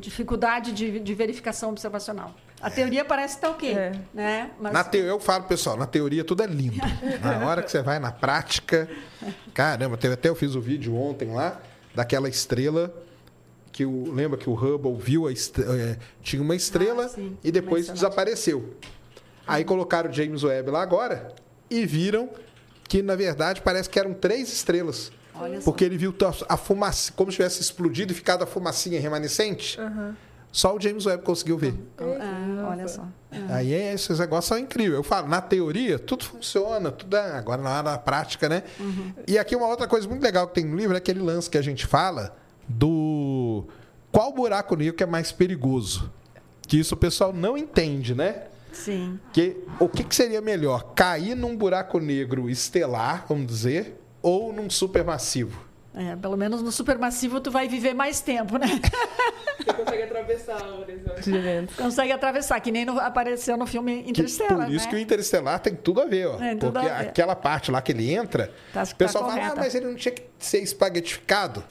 dificuldade 0.00 0.72
de, 0.72 0.98
de 0.98 1.14
verificação 1.14 1.70
observacional. 1.70 2.34
A 2.64 2.70
teoria 2.70 3.04
parece 3.04 3.34
estar 3.34 3.50
ok, 3.50 3.72
É. 3.74 3.92
né? 4.12 4.50
Mas 4.60 4.72
Na 4.72 4.82
teo... 4.84 5.04
Eu 5.04 5.20
falo, 5.20 5.44
pessoal, 5.44 5.76
na 5.76 5.86
teoria 5.86 6.24
tudo 6.24 6.42
é 6.42 6.46
lindo. 6.46 6.76
Na 7.22 7.46
hora 7.46 7.62
que 7.62 7.70
você 7.70 7.82
vai 7.82 7.98
na 7.98 8.10
prática. 8.10 8.88
Caramba, 9.52 9.96
teve 9.96 10.14
até 10.14 10.28
eu 10.28 10.34
fiz 10.34 10.54
o 10.54 10.60
vídeo 10.60 10.96
ontem 10.96 11.32
lá 11.32 11.60
daquela 11.94 12.28
estrela 12.28 12.92
que 13.70 13.84
o 13.84 14.12
lembra 14.12 14.38
que 14.38 14.48
o 14.48 14.54
Hubble 14.54 14.96
viu 14.96 15.26
a 15.26 15.32
est- 15.32 15.58
é, 15.58 15.98
tinha 16.22 16.40
uma 16.40 16.54
estrela 16.54 17.04
Ah, 17.06 17.08
sim, 17.08 17.36
e 17.42 17.50
depois 17.50 17.88
desapareceu. 17.88 18.74
Aí 19.46 19.64
colocaram 19.64 20.08
o 20.08 20.12
James 20.12 20.42
Webb 20.44 20.70
lá 20.70 20.80
agora 20.82 21.34
e 21.68 21.84
viram 21.84 22.30
que 22.88 23.02
na 23.02 23.16
verdade 23.16 23.60
parece 23.62 23.90
que 23.90 23.98
eram 23.98 24.14
três 24.14 24.52
estrelas. 24.52 25.10
Olha 25.34 25.60
só. 25.60 25.64
Porque 25.64 25.84
ele 25.84 25.96
viu 25.98 26.14
a 26.48 26.56
fumaça, 26.56 27.12
como 27.16 27.30
se 27.32 27.36
tivesse 27.36 27.60
explodido 27.60 28.12
e 28.12 28.14
ficado 28.14 28.42
a 28.44 28.46
fumacinha 28.46 29.00
remanescente. 29.00 29.76
Só 30.54 30.76
o 30.76 30.80
James 30.80 31.04
Webb 31.04 31.24
conseguiu 31.24 31.58
ver. 31.58 31.74
Ah, 31.98 32.68
olha 32.70 32.86
só. 32.86 33.04
Aí 33.48 33.74
é, 33.74 33.92
esses 33.92 34.20
negócios 34.20 34.44
são 34.44 34.56
incríveis. 34.56 34.94
Eu 34.94 35.02
falo, 35.02 35.26
na 35.26 35.40
teoria, 35.40 35.98
tudo 35.98 36.24
funciona, 36.24 36.92
tudo 36.92 37.16
é, 37.16 37.32
agora 37.32 37.60
na 37.60 37.70
hora 37.70 37.82
da 37.82 37.98
prática, 37.98 38.48
né? 38.48 38.62
E 39.26 39.36
aqui 39.36 39.56
uma 39.56 39.66
outra 39.66 39.88
coisa 39.88 40.06
muito 40.08 40.22
legal 40.22 40.46
que 40.46 40.54
tem 40.54 40.64
no 40.64 40.76
livro 40.76 40.94
é 40.94 40.98
aquele 40.98 41.18
lance 41.18 41.50
que 41.50 41.58
a 41.58 41.62
gente 41.62 41.84
fala 41.88 42.36
do 42.68 43.64
qual 44.12 44.32
buraco 44.32 44.76
negro 44.76 44.94
que 44.94 45.02
é 45.02 45.06
mais 45.06 45.32
perigoso. 45.32 46.08
Que 46.68 46.78
isso 46.78 46.94
o 46.94 46.98
pessoal 46.98 47.32
não 47.32 47.58
entende, 47.58 48.14
né? 48.14 48.44
Sim. 48.72 49.18
Que 49.32 49.56
o 49.80 49.88
que, 49.88 50.04
que 50.04 50.14
seria 50.14 50.40
melhor? 50.40 50.94
Cair 50.94 51.34
num 51.34 51.56
buraco 51.56 51.98
negro 51.98 52.48
estelar, 52.48 53.24
vamos 53.28 53.48
dizer, 53.48 54.00
ou 54.22 54.52
num 54.52 54.70
supermassivo? 54.70 55.60
É, 55.92 56.14
pelo 56.14 56.36
menos 56.36 56.62
no 56.62 56.70
supermassivo 56.70 57.40
tu 57.40 57.50
vai 57.50 57.66
viver 57.66 57.92
mais 57.92 58.20
tempo, 58.20 58.56
né? 58.56 58.66
Consegue 59.76 60.02
atravessar 60.02 60.62
o 60.62 60.80
horizonte. 60.80 61.74
Consegue 61.76 62.12
atravessar, 62.12 62.60
que 62.60 62.70
nem 62.72 62.84
no- 62.84 62.98
apareceu 63.00 63.56
no 63.56 63.66
filme 63.66 64.02
Que, 64.02 64.10
Interstellar, 64.10 64.66
por 64.66 64.74
isso 64.74 64.84
né? 64.86 64.90
que 64.90 64.96
o 64.96 64.98
Interestelar 64.98 65.60
tem 65.60 65.74
tudo 65.74 66.00
a 66.00 66.04
ver, 66.06 66.26
ó. 66.28 66.36
Tudo 66.58 66.72
porque 66.72 66.88
a 66.88 66.98
ver. 66.98 67.08
aquela 67.08 67.34
parte 67.36 67.70
lá 67.70 67.80
que 67.82 67.92
ele 67.92 68.12
entra, 68.12 68.52
Tá- 68.72 68.82
o 68.84 68.96
pessoal 68.96 69.24
tá 69.24 69.30
fala, 69.32 69.46
ah, 69.48 69.54
mas 69.56 69.74
ele 69.74 69.86
não 69.86 69.94
tinha 69.94 70.12
que 70.12 70.22
ser 70.38 70.58
espaguetificado. 70.62 71.62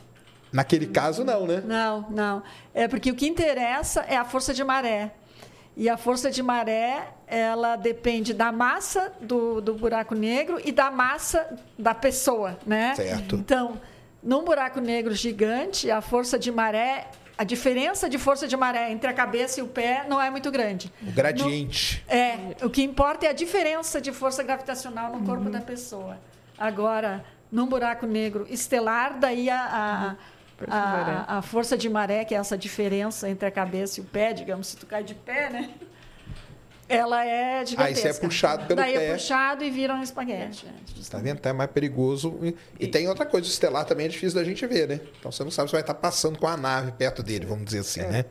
Naquele 0.51 0.85
caso, 0.85 1.23
não, 1.23 1.47
né? 1.47 1.63
Não, 1.65 2.05
não. 2.11 2.43
É 2.73 2.87
porque 2.87 3.09
o 3.09 3.15
que 3.15 3.27
interessa 3.27 4.01
é 4.07 4.15
a 4.15 4.23
força 4.23 4.53
de 4.53 4.63
maré. 4.63 5.11
E 5.75 5.89
a 5.89 5.97
força 5.97 6.29
de 6.29 6.43
maré, 6.43 7.07
ela 7.25 7.75
depende 7.75 8.31
da 8.31 8.51
massa 8.51 9.11
do, 9.19 9.59
do 9.59 9.73
buraco 9.73 10.13
negro 10.13 10.61
e 10.63 10.71
da 10.71 10.91
massa 10.91 11.57
da 11.79 11.95
pessoa, 11.95 12.59
né? 12.67 12.93
Certo. 12.93 13.35
Então, 13.35 13.81
num 14.21 14.43
buraco 14.43 14.79
negro 14.79 15.15
gigante, 15.15 15.89
a 15.89 15.99
força 15.99 16.37
de 16.37 16.51
maré, 16.51 17.07
a 17.37 17.43
diferença 17.43 18.09
de 18.09 18.17
força 18.17 18.47
de 18.47 18.55
maré 18.55 18.91
entre 18.91 19.09
a 19.09 19.13
cabeça 19.13 19.59
e 19.59 19.63
o 19.63 19.67
pé 19.67 20.05
não 20.07 20.21
é 20.21 20.29
muito 20.29 20.49
grande. 20.51 20.91
O 21.05 21.11
gradiente. 21.11 22.03
No- 22.07 22.13
é, 22.15 22.55
o 22.63 22.69
que 22.69 22.83
importa 22.83 23.25
é 23.25 23.29
a 23.29 23.33
diferença 23.33 23.99
de 23.99 24.11
força 24.11 24.43
gravitacional 24.43 25.11
no 25.15 25.25
corpo 25.25 25.49
da 25.49 25.59
pessoa. 25.61 26.17
Agora, 26.57 27.25
num 27.51 27.65
buraco 27.67 28.05
negro 28.05 28.45
estelar, 28.49 29.17
daí 29.19 29.49
a, 29.49 30.15
Força 30.57 30.71
de 30.71 30.77
a, 30.77 30.85
maré. 30.87 31.11
a, 31.27 31.37
a 31.37 31.41
força 31.41 31.77
de 31.77 31.89
maré, 31.89 32.23
que 32.25 32.35
é 32.35 32.37
essa 32.37 32.57
diferença 32.57 33.27
entre 33.27 33.47
a 33.47 33.51
cabeça 33.51 33.99
e 33.99 34.03
o 34.03 34.05
pé, 34.05 34.31
digamos, 34.33 34.67
se 34.67 34.77
tu 34.77 34.85
cai 34.85 35.03
de 35.03 35.15
pé, 35.15 35.49
né? 35.49 35.69
Ela 36.89 37.25
é 37.25 37.65
gigantesca. 37.65 37.83
Aí 37.83 37.95
você 37.95 38.07
é 38.09 38.13
puxado 38.13 38.65
pelo 38.65 38.75
daí 38.75 38.93
pé. 38.93 39.07
é 39.07 39.13
puxado 39.13 39.63
e 39.63 39.71
vira 39.71 39.93
um 39.95 40.03
espaguete. 40.03 40.65
é, 40.67 41.09
Tá 41.09 41.17
vendo? 41.17 41.37
Até 41.37 41.49
é 41.49 41.53
mais 41.53 41.69
perigoso. 41.71 42.37
E, 42.41 42.55
e 42.79 42.87
tem 42.87 43.07
outra 43.07 43.25
coisa, 43.25 43.47
o 43.47 43.49
estelar 43.49 43.85
também 43.85 44.05
é 44.05 44.09
difícil 44.09 44.37
da 44.39 44.43
gente 44.43 44.65
ver, 44.67 44.87
né? 44.87 44.99
Então 45.19 45.31
você 45.31 45.43
não 45.43 45.51
sabe 45.51 45.69
se 45.69 45.73
vai 45.73 45.81
estar 45.81 45.93
passando 45.93 46.37
com 46.37 46.47
a 46.47 46.57
nave 46.57 46.91
perto 46.93 47.21
dele, 47.23 47.45
vamos 47.45 47.65
dizer 47.65 47.79
assim, 47.79 48.01
né? 48.01 48.25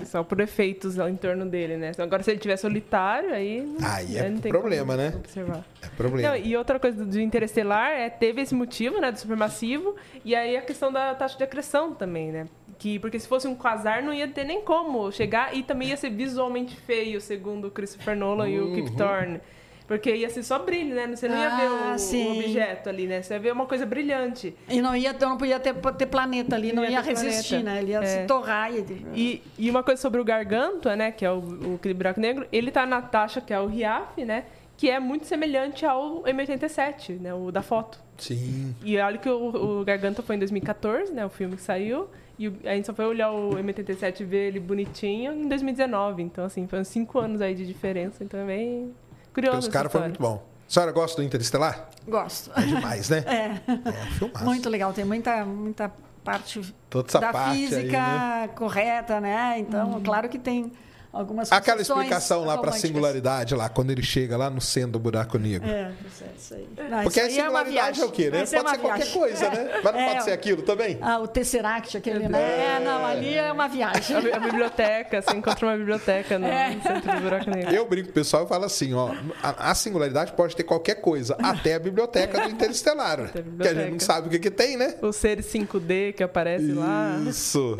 É. 0.00 0.04
Só 0.06 0.22
por 0.24 0.40
efeitos 0.40 0.98
ao 0.98 1.06
em 1.06 1.16
torno 1.16 1.44
dele, 1.44 1.76
né? 1.76 1.92
Agora, 1.98 2.22
se 2.22 2.30
ele 2.30 2.40
tiver 2.40 2.56
solitário, 2.56 3.34
aí. 3.34 3.60
não- 3.60 3.86
Aí 3.86 4.16
é 4.16 4.30
não 4.30 4.38
tem 4.38 4.50
problema, 4.50 4.96
né? 4.96 5.12
Observar. 5.14 5.62
É 5.82 5.86
problema. 5.88 6.30
Não, 6.30 6.36
e 6.36 6.56
outra 6.56 6.80
coisa 6.80 6.96
do, 6.96 7.04
do 7.10 7.20
interestelar 7.20 7.90
é 7.90 8.08
teve 8.08 8.40
esse 8.40 8.54
motivo, 8.54 8.98
né, 8.98 9.12
do 9.12 9.18
supermassivo, 9.18 9.94
e 10.24 10.34
aí 10.34 10.56
a 10.56 10.62
questão 10.62 10.90
da 10.90 11.14
taxa 11.14 11.36
de 11.36 11.44
acreção 11.44 11.92
também, 11.94 12.32
né? 12.32 12.46
Que, 12.80 12.98
porque 12.98 13.20
se 13.20 13.28
fosse 13.28 13.46
um 13.46 13.54
quasar 13.54 14.02
não 14.02 14.12
ia 14.12 14.26
ter 14.26 14.42
nem 14.42 14.62
como 14.62 15.12
chegar 15.12 15.54
e 15.54 15.62
também 15.62 15.88
ia 15.90 15.96
ser 15.98 16.10
visualmente 16.10 16.74
feio, 16.74 17.20
segundo 17.20 17.68
o 17.68 17.70
Christopher 17.70 18.16
Nolan 18.16 18.48
e 18.48 18.58
Uhum. 18.58 18.72
o 18.72 18.74
Kip 18.74 18.96
Thorne. 18.96 19.38
Porque 19.86 20.14
ia 20.14 20.30
ser 20.30 20.42
só 20.44 20.58
brilho, 20.60 20.94
né? 20.94 21.06
Você 21.08 21.28
não 21.28 21.36
ia 21.36 21.48
Ah, 21.52 21.56
ver 21.56 21.68
o, 21.68 21.94
o 21.94 21.98
sim. 21.98 22.38
objeto 22.38 22.88
ali, 22.88 23.06
né? 23.08 23.20
Você 23.22 23.34
ia 23.34 23.40
ver 23.40 23.52
uma 23.52 23.66
coisa 23.66 23.84
brilhante. 23.84 24.54
E 24.68 24.80
não, 24.80 24.94
ia, 24.96 25.12
não 25.12 25.36
podia 25.36 25.58
ter, 25.60 25.74
ter 25.74 26.06
planeta 26.06 26.54
ali, 26.56 26.68
não, 26.72 26.82
Não 26.82 26.84
ia 26.84 26.90
ia 26.92 27.00
resistir, 27.00 27.56
planeta. 27.60 27.70
né? 27.74 27.82
Ele 27.82 27.90
ia 27.90 27.98
É. 27.98 28.06
se 28.22 28.26
torrar. 28.26 28.72
E, 28.72 28.84
E, 29.14 29.42
e 29.58 29.68
uma 29.68 29.82
coisa 29.82 30.00
sobre 30.00 30.20
o 30.20 30.24
Gargantua, 30.24 30.94
né? 30.96 31.10
Que 31.10 31.24
é 31.26 31.30
o, 31.30 31.38
o 31.40 31.74
aquele 31.74 31.92
buraco 31.92 32.18
negro, 32.20 32.46
ele 32.52 32.70
tá 32.70 32.86
na 32.86 33.02
taxa 33.02 33.40
que 33.40 33.52
é 33.52 33.60
o 33.60 33.66
RIAF, 33.66 34.24
né? 34.24 34.44
Que 34.76 34.88
é 34.88 34.98
muito 35.00 35.26
semelhante 35.26 35.84
ao 35.84 36.22
M87, 36.22 37.20
né? 37.20 37.34
O 37.34 37.50
da 37.50 37.60
foto. 37.60 38.00
Sim. 38.16 38.74
E 38.84 38.96
olha 38.96 39.18
que 39.18 39.28
o, 39.28 39.80
o 39.80 39.84
Garganta 39.84 40.22
foi 40.22 40.36
em 40.36 40.38
2014, 40.38 41.12
né? 41.12 41.26
O 41.26 41.28
filme 41.30 41.56
que 41.56 41.62
saiu. 41.62 42.08
E 42.40 42.46
a 42.66 42.74
gente 42.74 42.86
só 42.86 42.94
foi 42.94 43.04
olhar 43.04 43.30
o 43.30 43.50
M87 43.50 44.20
e 44.20 44.24
ver 44.24 44.48
ele 44.48 44.58
bonitinho 44.58 45.34
em 45.34 45.46
2019. 45.46 46.22
Então, 46.22 46.46
assim, 46.46 46.66
uns 46.72 46.88
cinco 46.88 47.18
anos 47.18 47.42
aí 47.42 47.54
de 47.54 47.66
diferença. 47.66 48.24
Então, 48.24 48.40
é 48.40 48.46
bem 48.46 48.94
curioso. 49.34 49.58
Os 49.58 49.68
caras 49.68 49.92
foram 49.92 50.06
muito 50.06 50.22
bom. 50.22 50.42
A 50.66 50.72
senhora 50.72 50.90
gosta 50.90 51.20
do 51.20 51.26
Interestelar? 51.26 51.90
Gosto. 52.08 52.50
É 52.56 52.62
demais, 52.62 53.10
né? 53.10 53.24
É. 53.28 53.60
É 53.68 54.04
um 54.04 54.12
filmaço. 54.12 54.44
Muito 54.46 54.70
legal, 54.70 54.90
tem 54.94 55.04
muita, 55.04 55.44
muita 55.44 55.92
parte 56.24 56.74
Toda 56.88 57.08
essa 57.08 57.20
da 57.20 57.30
parte 57.30 57.50
aí, 57.50 57.66
física 57.66 57.98
né? 57.98 58.48
correta, 58.56 59.20
né? 59.20 59.58
Então, 59.58 60.00
claro 60.02 60.26
que 60.26 60.38
tem 60.38 60.72
algumas 61.12 61.50
Aquela 61.52 61.80
explicação 61.82 62.40
lá 62.40 62.52
para 62.58 62.70
românticas. 62.70 62.80
singularidade, 62.80 63.54
lá, 63.54 63.68
quando 63.68 63.90
ele 63.90 64.02
chega 64.02 64.36
lá 64.36 64.48
no 64.50 64.60
centro 64.60 64.92
do 64.92 64.98
buraco 64.98 65.38
negro. 65.38 65.68
É, 65.68 65.92
isso 66.06 66.24
é 66.24 66.26
isso 66.36 66.54
aí. 66.54 66.68
Não, 66.90 67.02
Porque 67.02 67.20
a 67.20 67.26
isso 67.28 67.40
aí 67.40 67.46
é 67.46 67.48
uma 67.48 67.58
singularidade 67.64 67.72
viagem. 67.72 68.02
é 68.02 68.06
o 68.06 68.10
quê, 68.10 68.30
né? 68.30 68.42
Isso 68.44 68.54
é 68.54 68.58
Pode 68.58 68.68
uma 68.68 68.74
ser 68.74 68.80
qualquer 68.80 69.04
viagem. 69.04 69.20
coisa, 69.20 69.50
né? 69.50 69.80
Mas 69.82 69.92
não 69.92 70.00
É, 70.00 70.08
pode 70.12 70.24
ser 70.24 70.30
aquilo 70.32 70.62
também? 70.62 70.98
Ah, 71.00 71.18
o 71.18 71.28
Tesseract, 71.28 71.96
aquele, 71.96 72.28
né? 72.28 72.76
É, 72.76 72.80
não, 72.84 73.04
ali 73.04 73.34
é 73.34 73.50
uma 73.52 73.68
viagem. 73.68 74.16
A, 74.16 74.36
a 74.36 74.40
biblioteca, 74.40 75.20
você 75.22 75.36
encontra 75.36 75.66
uma 75.66 75.76
biblioteca 75.76 76.38
no, 76.38 76.46
É. 76.46 76.70
no 76.74 76.82
centro 76.82 77.12
do 77.14 77.20
buraco 77.20 77.50
negro. 77.50 77.74
Eu 77.74 77.86
brinco 77.88 78.06
com 78.06 78.10
o 78.12 78.14
pessoal 78.14 78.44
e 78.44 78.48
falo 78.48 78.64
assim, 78.64 78.94
ó, 78.94 79.10
a, 79.42 79.70
a 79.70 79.74
singularidade 79.74 80.32
pode 80.32 80.54
ter 80.56 80.64
qualquer 80.64 80.96
coisa, 80.96 81.36
até 81.42 81.74
a 81.74 81.78
biblioteca 81.78 82.40
do 82.40 82.50
Interestelar, 82.50 83.20
a 83.20 83.28
que 83.28 83.68
a 83.68 83.74
gente 83.74 83.92
não 83.92 84.00
sabe 84.00 84.28
o 84.28 84.30
que 84.30 84.38
que 84.38 84.50
tem, 84.50 84.76
né? 84.76 84.94
Os 85.02 85.16
seres 85.16 85.46
5D 85.46 86.12
que 86.14 86.22
aparece 86.22 86.72
lá. 86.72 87.20
Isso. 87.28 87.76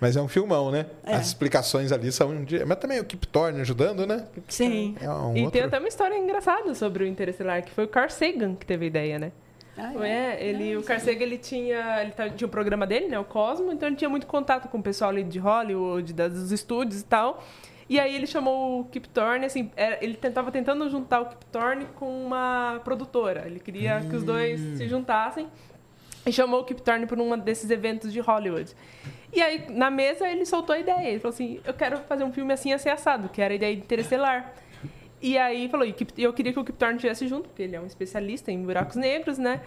Mas 0.00 0.16
é 0.16 0.20
um 0.20 0.28
filmão, 0.28 0.70
né? 0.70 0.86
É. 1.04 1.14
As 1.14 1.26
explicações 1.28 1.90
ali 1.92 2.12
são... 2.12 2.44
de- 2.44 2.64
Mas 2.64 2.78
também 2.78 3.00
o 3.00 3.04
Kip 3.04 3.26
Thorne 3.28 3.60
ajudando, 3.60 4.06
né? 4.06 4.26
Sim. 4.48 4.94
É 5.00 5.08
um 5.10 5.34
E 5.36 5.40
outro... 5.40 5.52
tem 5.52 5.62
até 5.62 5.78
uma 5.78 5.88
história 5.88 6.16
engraçada 6.16 6.74
sobre 6.74 7.04
o 7.04 7.06
Interestelar, 7.06 7.62
que 7.62 7.70
foi 7.70 7.84
o 7.84 7.88
Carl 7.88 8.10
Sagan 8.10 8.54
que 8.54 8.66
teve 8.66 8.84
a 8.84 8.88
ideia, 8.88 9.18
né? 9.18 9.32
Ah, 9.78 9.92
É, 10.06 10.42
ele, 10.42 10.76
o 10.76 10.82
Carl 10.82 11.00
Sagan, 11.00 11.22
ele 11.22 11.38
tinha, 11.38 12.00
ele 12.02 12.10
tá- 12.12 12.28
tinha 12.30 12.46
um 12.46 12.50
programa 12.50 12.86
dele, 12.86 13.08
né, 13.08 13.18
o 13.18 13.24
Cosmo, 13.24 13.70
então 13.72 13.86
ele 13.88 13.96
tinha 13.96 14.08
muito 14.08 14.26
contato 14.26 14.68
com 14.68 14.78
o 14.78 14.82
pessoal 14.82 15.10
ali 15.10 15.22
de 15.22 15.38
Hollywood, 15.38 16.12
das- 16.14 16.32
dos 16.32 16.50
estúdios 16.52 17.00
e 17.00 17.04
tal. 17.04 17.42
E 17.88 18.00
aí 18.00 18.14
ele 18.16 18.26
chamou 18.26 18.80
o 18.80 18.84
Kip 18.86 19.08
Thorne, 19.10 19.46
assim, 19.46 19.70
era- 19.76 19.98
ele 20.02 20.14
tentava 20.14 20.50
tentando 20.50 20.88
juntar 20.90 21.20
o 21.20 21.26
Kip 21.26 21.44
Thorne 21.52 21.86
com 21.96 22.06
uma 22.24 22.80
produtora. 22.84 23.44
Ele 23.46 23.60
queria 23.60 24.00
que 24.00 24.16
os 24.16 24.24
dois 24.24 24.58
se 24.78 24.88
juntassem 24.88 25.46
e 26.26 26.32
chamou 26.32 26.60
o 26.60 26.64
Kip 26.64 26.82
Thorne 26.82 27.06
para 27.06 27.22
um 27.22 27.38
desses 27.38 27.70
eventos 27.70 28.12
de 28.12 28.20
Hollywood. 28.20 28.74
E 29.32 29.40
aí, 29.40 29.66
na 29.70 29.90
mesa, 29.90 30.28
ele 30.28 30.44
soltou 30.44 30.74
a 30.74 30.78
ideia. 30.78 31.08
Ele 31.08 31.20
falou 31.20 31.34
assim, 31.34 31.60
eu 31.64 31.72
quero 31.72 31.98
fazer 32.08 32.24
um 32.24 32.32
filme 32.32 32.52
assim, 32.52 32.72
assim, 32.72 32.88
assado, 32.88 33.28
que 33.28 33.40
era 33.40 33.54
a 33.54 33.56
ideia 33.56 33.74
de 33.74 33.82
Interestelar. 33.82 34.52
E 35.22 35.38
aí 35.38 35.68
falou, 35.68 35.86
e 35.86 35.94
eu 36.18 36.32
queria 36.32 36.52
que 36.52 36.58
o 36.58 36.64
Kip 36.64 36.76
Thorne 36.76 36.96
estivesse 36.96 37.26
junto, 37.28 37.48
porque 37.48 37.62
ele 37.62 37.76
é 37.76 37.80
um 37.80 37.86
especialista 37.86 38.50
em 38.50 38.62
buracos 38.62 38.96
negros, 38.96 39.38
né? 39.38 39.62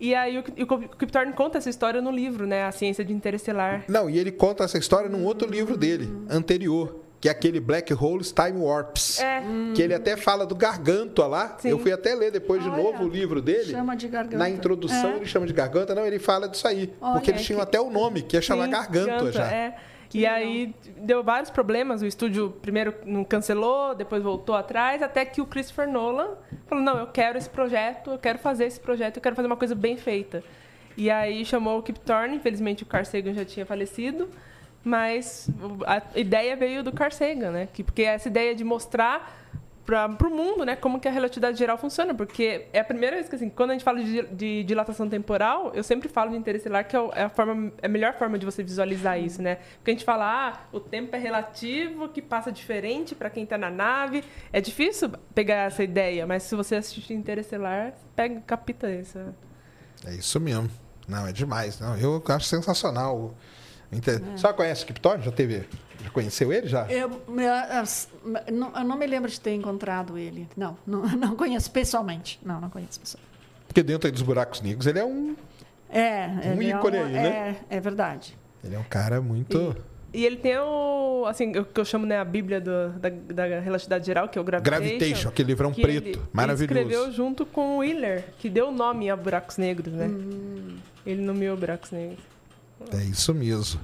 E 0.00 0.14
aí 0.14 0.38
o, 0.38 0.40
o 0.40 0.88
Kip 0.96 1.12
Thorne 1.12 1.32
conta 1.32 1.58
essa 1.58 1.68
história 1.68 2.00
no 2.00 2.10
livro, 2.10 2.46
né? 2.46 2.64
A 2.64 2.72
Ciência 2.72 3.04
de 3.04 3.12
Interestelar. 3.12 3.84
Não, 3.88 4.08
e 4.08 4.18
ele 4.18 4.32
conta 4.32 4.64
essa 4.64 4.78
história 4.78 5.08
num 5.08 5.24
outro 5.24 5.48
livro 5.48 5.76
dele, 5.76 6.08
anterior, 6.28 7.00
que 7.20 7.28
é 7.28 7.30
aquele 7.30 7.60
Black 7.60 7.92
Holes 7.92 8.32
Time 8.32 8.58
Warps. 8.58 9.20
É. 9.20 9.42
Que 9.74 9.82
ele 9.82 9.92
até 9.94 10.16
fala 10.16 10.46
do 10.46 10.54
Gargantua 10.54 11.26
lá. 11.26 11.56
Sim. 11.58 11.68
Eu 11.68 11.78
fui 11.78 11.92
até 11.92 12.14
ler 12.14 12.30
depois 12.30 12.62
de 12.62 12.68
Olha, 12.70 12.82
novo 12.82 13.04
o 13.04 13.08
livro 13.08 13.42
dele. 13.42 13.64
Chama 13.72 13.94
de 13.94 14.08
garganta. 14.08 14.38
Na 14.38 14.48
introdução 14.48 15.10
É. 15.10 15.16
ele 15.16 15.26
chama 15.26 15.46
de 15.46 15.52
garganta, 15.52 15.94
não, 15.94 16.06
ele 16.06 16.18
fala 16.18 16.48
disso 16.48 16.66
aí. 16.66 16.92
Olha, 17.00 17.12
porque 17.14 17.30
eles 17.30 17.42
tinham 17.44 17.58
que- 17.58 17.62
até 17.64 17.80
o 17.80 17.90
nome, 17.90 18.22
que 18.22 18.36
ia 18.36 18.40
chamar 18.42 18.64
Sim, 18.64 18.70
gargantua 18.70 19.32
já. 19.32 19.52
É. 19.52 19.76
E 20.12 20.26
aí 20.26 20.74
deu 20.96 21.22
vários 21.22 21.50
problemas. 21.50 22.02
O 22.02 22.06
estúdio 22.06 22.50
primeiro 22.62 22.92
não 23.06 23.22
cancelou, 23.22 23.94
depois 23.94 24.22
voltou 24.22 24.56
atrás, 24.56 25.02
até 25.02 25.24
que 25.24 25.40
o 25.40 25.46
Christopher 25.46 25.88
Nolan 25.88 26.30
falou: 26.66 26.82
não, 26.82 26.98
eu 26.98 27.06
quero 27.06 27.38
esse 27.38 27.48
projeto, 27.48 28.10
eu 28.10 28.18
quero 28.18 28.38
fazer 28.38 28.64
esse 28.64 28.80
projeto, 28.80 29.18
eu 29.18 29.22
quero 29.22 29.36
fazer 29.36 29.46
uma 29.46 29.56
coisa 29.56 29.74
bem 29.74 29.96
feita. 29.96 30.42
E 30.96 31.08
aí 31.08 31.44
chamou 31.44 31.78
o 31.78 31.82
Kip 31.82 32.00
Thorne, 32.00 32.34
infelizmente 32.36 32.82
o 32.82 32.86
Carl 32.86 33.04
Sagan 33.04 33.34
já 33.34 33.44
tinha 33.44 33.64
falecido, 33.64 34.28
mas 34.82 35.48
a 35.86 36.18
ideia 36.18 36.56
veio 36.56 36.82
do 36.82 36.92
Carl 36.92 37.10
Sagan, 37.10 37.50
né? 37.50 37.68
Que, 37.72 37.82
porque 37.82 38.02
essa 38.02 38.28
ideia 38.28 38.54
de 38.54 38.64
mostrar 38.64 39.40
para 39.84 40.28
o 40.28 40.30
mundo, 40.30 40.64
né, 40.64 40.76
como 40.76 41.00
que 41.00 41.08
a 41.08 41.10
relatividade 41.10 41.58
geral 41.58 41.76
funciona, 41.76 42.14
porque 42.14 42.66
é 42.72 42.78
a 42.78 42.84
primeira 42.84 43.16
vez 43.16 43.28
que 43.28 43.34
assim, 43.34 43.48
quando 43.48 43.70
a 43.70 43.72
gente 43.72 43.82
fala 43.82 44.02
de, 44.02 44.22
de 44.28 44.62
dilatação 44.62 45.08
temporal, 45.08 45.72
eu 45.74 45.82
sempre 45.82 46.08
falo 46.08 46.30
de 46.30 46.36
interestelar 46.36 46.86
que 46.86 46.96
é 46.96 47.00
é 47.14 47.24
a 47.24 47.28
forma, 47.28 47.72
é 47.82 47.86
a 47.86 47.88
melhor 47.88 48.14
forma 48.14 48.38
de 48.38 48.46
você 48.46 48.62
visualizar 48.62 49.18
isso, 49.18 49.42
né? 49.42 49.56
Porque 49.76 49.90
a 49.90 49.94
gente 49.94 50.04
fala, 50.04 50.48
ah, 50.48 50.60
o 50.70 50.78
tempo 50.78 51.16
é 51.16 51.18
relativo, 51.18 52.08
que 52.08 52.22
passa 52.22 52.52
diferente 52.52 53.14
para 53.14 53.28
quem 53.30 53.42
está 53.42 53.58
na 53.58 53.70
nave. 53.70 54.22
É 54.52 54.60
difícil 54.60 55.10
pegar 55.34 55.66
essa 55.66 55.82
ideia, 55.82 56.26
mas 56.26 56.44
se 56.44 56.54
você 56.54 56.76
assistir 56.76 57.14
interestelar, 57.14 57.94
pega, 58.14 58.40
capta 58.46 58.90
isso. 58.92 59.18
É 60.06 60.14
isso 60.14 60.38
mesmo. 60.38 60.70
Não, 61.08 61.26
é 61.26 61.32
demais. 61.32 61.80
Não, 61.80 61.96
eu 61.96 62.22
acho 62.28 62.46
sensacional. 62.46 63.34
O 63.92 63.96
Inter... 63.96 64.20
Só 64.36 64.52
conhece 64.52 64.84
o 64.84 64.86
Kip 64.86 65.00
Thorne? 65.00 65.24
Já 65.24 65.32
teve. 65.32 65.66
Já 66.02 66.10
conheceu 66.10 66.52
ele 66.52 66.66
já? 66.66 66.86
Eu, 66.90 67.10
eu, 67.28 68.52
não, 68.54 68.72
eu 68.74 68.84
não 68.84 68.96
me 68.96 69.06
lembro 69.06 69.30
de 69.30 69.38
ter 69.40 69.52
encontrado 69.54 70.16
ele. 70.16 70.48
Não, 70.56 70.76
não, 70.86 71.02
não 71.16 71.36
conheço 71.36 71.70
pessoalmente. 71.70 72.38
Não, 72.42 72.60
não 72.60 72.70
conheço 72.70 72.98
pessoalmente. 73.00 73.30
Porque 73.66 73.82
dentro 73.82 74.06
aí 74.08 74.12
dos 74.12 74.22
buracos 74.22 74.60
negros 74.62 74.86
ele 74.86 74.98
é 74.98 75.04
um. 75.04 75.36
É, 75.88 76.26
Um 76.56 76.62
é 76.62 76.64
ícone 76.64 76.98
um- 76.98 77.04
aí, 77.04 77.12
né? 77.12 77.56
É, 77.70 77.76
é 77.76 77.80
verdade. 77.80 78.36
Ele 78.64 78.74
é 78.74 78.78
um 78.78 78.84
cara 78.84 79.20
muito. 79.20 79.76
E 80.12 80.24
ele 80.26 80.36
tem 80.36 80.58
o, 80.58 81.24
assim, 81.28 81.56
o 81.56 81.64
que 81.64 81.78
eu 81.78 81.84
chamo, 81.84 82.04
né, 82.04 82.18
a 82.18 82.24
bíblia 82.24 82.60
do- 82.60 82.90
da, 82.98 83.08
da 83.10 83.60
relatividade 83.60 84.04
geral, 84.06 84.28
que 84.28 84.36
é 84.36 84.40
o 84.40 84.44
Gravitation. 84.44 84.80
Gravitation, 84.98 85.28
aquele 85.28 85.46
livrão 85.48 85.72
que 85.72 85.82
preto. 85.82 86.08
ele- 86.08 86.20
maravilhoso. 86.32 86.72
Ele 86.74 86.80
escreveu 86.88 87.12
junto 87.12 87.46
com 87.46 87.76
o 87.76 87.78
Wheeler, 87.78 88.24
que 88.38 88.48
deu 88.50 88.68
o 88.68 88.72
nome 88.72 89.08
a 89.08 89.14
buracos 89.16 89.56
negros, 89.56 89.92
né? 89.92 90.10
Ele 91.06 91.22
nomeou 91.22 91.56
buracos 91.56 91.90
negros. 91.92 92.18
É 92.92 93.04
isso 93.04 93.32
mesmo. 93.34 93.80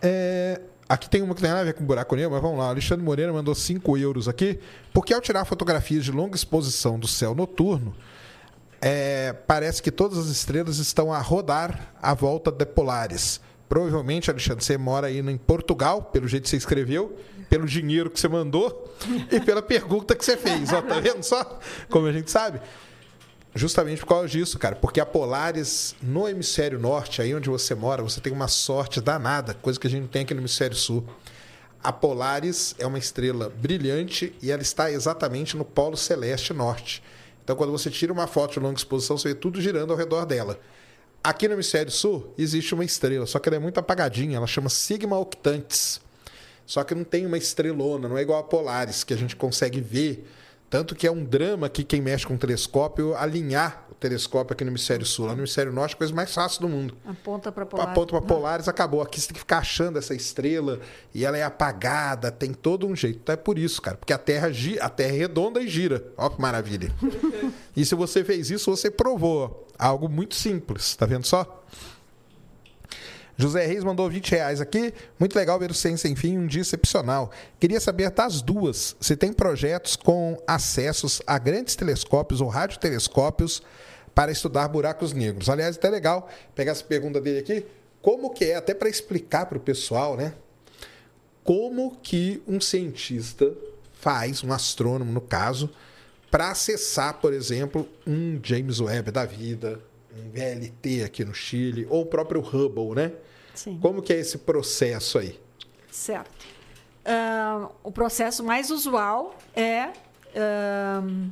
É, 0.00 0.60
Aqui 0.92 1.08
tem 1.08 1.22
uma 1.22 1.34
que 1.34 1.40
tem 1.40 1.48
nada 1.48 1.62
a 1.62 1.64
ver 1.64 1.72
com 1.72 1.86
buraco 1.86 2.14
negro, 2.14 2.32
mas 2.32 2.42
vamos 2.42 2.58
lá. 2.58 2.68
Alexandre 2.68 3.02
Moreira 3.02 3.32
mandou 3.32 3.54
5 3.54 3.96
euros 3.96 4.28
aqui, 4.28 4.60
porque 4.92 5.14
ao 5.14 5.22
tirar 5.22 5.46
fotografias 5.46 6.04
de 6.04 6.12
longa 6.12 6.36
exposição 6.36 6.98
do 6.98 7.08
céu 7.08 7.34
noturno, 7.34 7.96
é, 8.78 9.32
parece 9.32 9.82
que 9.82 9.90
todas 9.90 10.18
as 10.18 10.26
estrelas 10.26 10.76
estão 10.76 11.10
a 11.10 11.18
rodar 11.18 11.94
à 12.02 12.12
volta 12.12 12.52
de 12.52 12.66
polares. 12.66 13.40
Provavelmente, 13.70 14.30
Alexandre, 14.30 14.62
você 14.62 14.76
mora 14.76 15.06
aí 15.06 15.18
em 15.18 15.38
Portugal, 15.38 16.02
pelo 16.02 16.28
jeito 16.28 16.42
que 16.42 16.50
você 16.50 16.58
escreveu, 16.58 17.16
pelo 17.48 17.64
dinheiro 17.64 18.10
que 18.10 18.20
você 18.20 18.28
mandou 18.28 18.94
e 19.32 19.40
pela 19.40 19.62
pergunta 19.62 20.14
que 20.14 20.22
você 20.22 20.36
fez. 20.36 20.74
Ó, 20.74 20.82
tá 20.82 21.00
vendo 21.00 21.22
só? 21.22 21.58
Como 21.88 22.06
a 22.06 22.12
gente 22.12 22.30
sabe. 22.30 22.60
Justamente 23.54 24.00
por 24.00 24.06
causa 24.06 24.28
disso, 24.28 24.58
cara. 24.58 24.74
Porque 24.74 24.98
a 25.00 25.04
Polaris, 25.04 25.94
no 26.00 26.26
hemisfério 26.26 26.78
norte, 26.78 27.20
aí 27.20 27.34
onde 27.34 27.50
você 27.50 27.74
mora, 27.74 28.02
você 28.02 28.20
tem 28.20 28.32
uma 28.32 28.48
sorte 28.48 29.00
danada, 29.00 29.52
coisa 29.52 29.78
que 29.78 29.86
a 29.86 29.90
gente 29.90 30.02
não 30.02 30.08
tem 30.08 30.22
aqui 30.22 30.32
no 30.32 30.40
hemisfério 30.40 30.76
sul. 30.76 31.06
A 31.84 31.92
Polaris 31.92 32.74
é 32.78 32.86
uma 32.86 32.98
estrela 32.98 33.50
brilhante 33.50 34.34
e 34.40 34.50
ela 34.50 34.62
está 34.62 34.90
exatamente 34.90 35.56
no 35.56 35.64
polo 35.64 35.96
celeste 35.96 36.54
norte. 36.54 37.02
Então, 37.44 37.54
quando 37.56 37.72
você 37.72 37.90
tira 37.90 38.12
uma 38.12 38.26
foto 38.26 38.54
de 38.54 38.60
longa 38.60 38.78
exposição, 38.78 39.18
você 39.18 39.28
vê 39.28 39.34
tudo 39.34 39.60
girando 39.60 39.92
ao 39.92 39.98
redor 39.98 40.24
dela. 40.24 40.58
Aqui 41.22 41.46
no 41.46 41.54
hemisfério 41.54 41.92
sul 41.92 42.32
existe 42.38 42.72
uma 42.72 42.84
estrela, 42.84 43.26
só 43.26 43.38
que 43.38 43.48
ela 43.48 43.56
é 43.56 43.58
muito 43.58 43.78
apagadinha, 43.78 44.36
ela 44.36 44.46
chama 44.46 44.68
Sigma 44.68 45.18
Octantis. 45.18 46.00
Só 46.64 46.84
que 46.84 46.94
não 46.94 47.04
tem 47.04 47.26
uma 47.26 47.36
estrelona, 47.36 48.08
não 48.08 48.16
é 48.16 48.22
igual 48.22 48.38
a 48.38 48.44
Polaris, 48.44 49.04
que 49.04 49.12
a 49.12 49.16
gente 49.16 49.36
consegue 49.36 49.80
ver 49.80 50.24
tanto 50.72 50.94
que 50.94 51.06
é 51.06 51.12
um 51.12 51.22
drama 51.22 51.68
que 51.68 51.84
quem 51.84 52.00
mexe 52.00 52.26
com 52.26 52.32
o 52.32 52.38
telescópio 52.38 53.14
alinhar 53.14 53.86
o 53.90 53.94
telescópio 53.94 54.54
aqui 54.54 54.64
no 54.64 54.70
hemisfério 54.70 55.04
sul. 55.04 55.26
Lá 55.26 55.34
no 55.34 55.40
hemisfério 55.40 55.70
norte, 55.70 55.94
a 55.94 55.98
coisa 55.98 56.14
mais 56.14 56.32
fácil 56.32 56.62
do 56.62 56.68
mundo. 56.70 56.96
Aponta 57.04 57.52
para 57.52 57.66
Polaris. 57.66 57.92
Aponta 57.92 58.10
para 58.12 58.22
Polaris, 58.22 58.68
acabou. 58.68 59.02
Aqui 59.02 59.20
você 59.20 59.26
tem 59.26 59.34
que 59.34 59.40
ficar 59.40 59.58
achando 59.58 59.98
essa 59.98 60.14
estrela 60.14 60.80
e 61.14 61.26
ela 61.26 61.36
é 61.36 61.42
apagada, 61.42 62.32
tem 62.32 62.54
todo 62.54 62.86
um 62.86 62.96
jeito. 62.96 63.18
Então 63.22 63.34
é 63.34 63.36
por 63.36 63.58
isso, 63.58 63.82
cara, 63.82 63.98
porque 63.98 64.14
a 64.14 64.18
Terra, 64.18 64.48
a 64.80 64.88
terra 64.88 65.14
é 65.14 65.18
redonda 65.18 65.60
e 65.60 65.68
gira. 65.68 66.02
Olha 66.16 66.30
que 66.30 66.40
maravilha. 66.40 66.90
e 67.76 67.84
se 67.84 67.94
você 67.94 68.24
fez 68.24 68.50
isso, 68.50 68.74
você 68.74 68.90
provou 68.90 69.68
algo 69.78 70.08
muito 70.08 70.34
simples. 70.34 70.96
Tá 70.96 71.04
vendo 71.04 71.26
só? 71.26 71.62
José 73.36 73.66
Reis 73.66 73.82
mandou 73.82 74.08
20 74.08 74.30
reais 74.30 74.60
aqui. 74.60 74.92
Muito 75.18 75.34
legal 75.34 75.58
ver 75.58 75.70
o 75.70 75.74
Sem 75.74 75.96
Sem 75.96 76.14
Fim, 76.14 76.38
um 76.38 76.46
dia 76.46 76.62
excepcional. 76.62 77.30
Queria 77.58 77.80
saber 77.80 78.10
das 78.10 78.42
duas, 78.42 78.96
se 79.00 79.16
tem 79.16 79.32
projetos 79.32 79.96
com 79.96 80.40
acessos 80.46 81.22
a 81.26 81.38
grandes 81.38 81.74
telescópios 81.74 82.40
ou 82.40 82.48
radiotelescópios 82.48 83.62
para 84.14 84.30
estudar 84.30 84.68
buracos 84.68 85.12
negros. 85.12 85.48
Aliás, 85.48 85.76
até 85.76 85.88
legal 85.88 86.28
pegar 86.54 86.72
essa 86.72 86.84
pergunta 86.84 87.20
dele 87.20 87.38
aqui. 87.38 87.64
Como 88.00 88.30
que 88.30 88.46
é, 88.46 88.56
até 88.56 88.74
para 88.74 88.88
explicar 88.88 89.46
para 89.46 89.58
o 89.58 89.60
pessoal, 89.60 90.16
né? 90.16 90.34
Como 91.44 91.96
que 92.02 92.42
um 92.46 92.60
cientista 92.60 93.52
faz, 93.94 94.42
um 94.42 94.52
astrônomo 94.52 95.12
no 95.12 95.20
caso, 95.20 95.70
para 96.30 96.50
acessar, 96.50 97.14
por 97.14 97.32
exemplo, 97.32 97.88
um 98.06 98.40
James 98.42 98.80
Webb 98.80 99.10
da 99.10 99.24
vida, 99.24 99.80
VLT 100.32 101.04
aqui 101.04 101.24
no 101.24 101.34
Chile, 101.34 101.86
ou 101.88 102.02
o 102.02 102.06
próprio 102.06 102.40
Hubble, 102.40 102.94
né? 102.94 103.12
Sim. 103.54 103.78
Como 103.80 104.02
que 104.02 104.12
é 104.12 104.18
esse 104.18 104.38
processo 104.38 105.18
aí? 105.18 105.38
Certo. 105.90 106.46
Uh, 107.04 107.70
o 107.82 107.90
processo 107.90 108.44
mais 108.44 108.70
usual 108.70 109.36
é 109.54 109.88
uh, 109.88 111.30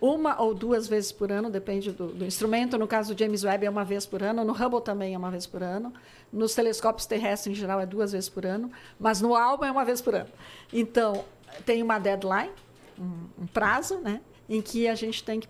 uma 0.00 0.40
ou 0.40 0.54
duas 0.54 0.86
vezes 0.86 1.10
por 1.10 1.32
ano, 1.32 1.50
depende 1.50 1.90
do, 1.90 2.08
do, 2.08 2.24
instrumento. 2.24 2.76
No 2.76 2.86
caso 2.86 3.14
do 3.14 3.18
James 3.18 3.42
Webb 3.42 3.66
é 3.66 3.70
uma 3.70 3.84
vez 3.84 4.04
por 4.04 4.22
ano, 4.22 4.44
no 4.44 4.52
Hubble 4.52 4.82
também 4.82 5.14
é 5.14 5.18
uma 5.18 5.30
vez 5.30 5.46
por 5.46 5.62
ano. 5.62 5.92
Nos 6.32 6.54
telescópios 6.54 7.06
terrestres, 7.06 7.56
em 7.56 7.58
geral, 7.58 7.80
é 7.80 7.86
duas 7.86 8.12
vezes 8.12 8.28
por 8.28 8.44
ano, 8.44 8.70
mas 8.98 9.20
no 9.20 9.34
ALMA 9.34 9.66
é 9.66 9.70
uma 9.70 9.84
vez 9.84 10.00
por 10.02 10.14
ano. 10.14 10.30
Então, 10.72 11.24
tem 11.64 11.82
uma 11.82 11.98
deadline, 11.98 12.52
um, 12.98 13.42
um 13.42 13.46
prazo, 13.46 13.98
né, 13.98 14.20
em 14.48 14.60
que 14.60 14.86
a 14.86 14.94
gente 14.94 15.24
tem 15.24 15.40
que 15.40 15.48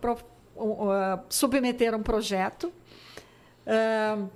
uh, 0.56 1.20
submeter 1.28 1.94
um 1.94 2.02
projeto. 2.02 2.72
Uh, 3.66 4.28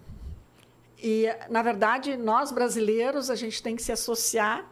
e, 1.03 1.27
na 1.49 1.63
verdade, 1.63 2.17
nós 2.17 2.53
brasileiros, 2.53 3.31
a 3.31 3.35
gente 3.35 3.63
tem 3.63 3.75
que 3.75 3.83
se 3.83 3.91
associar, 3.91 4.67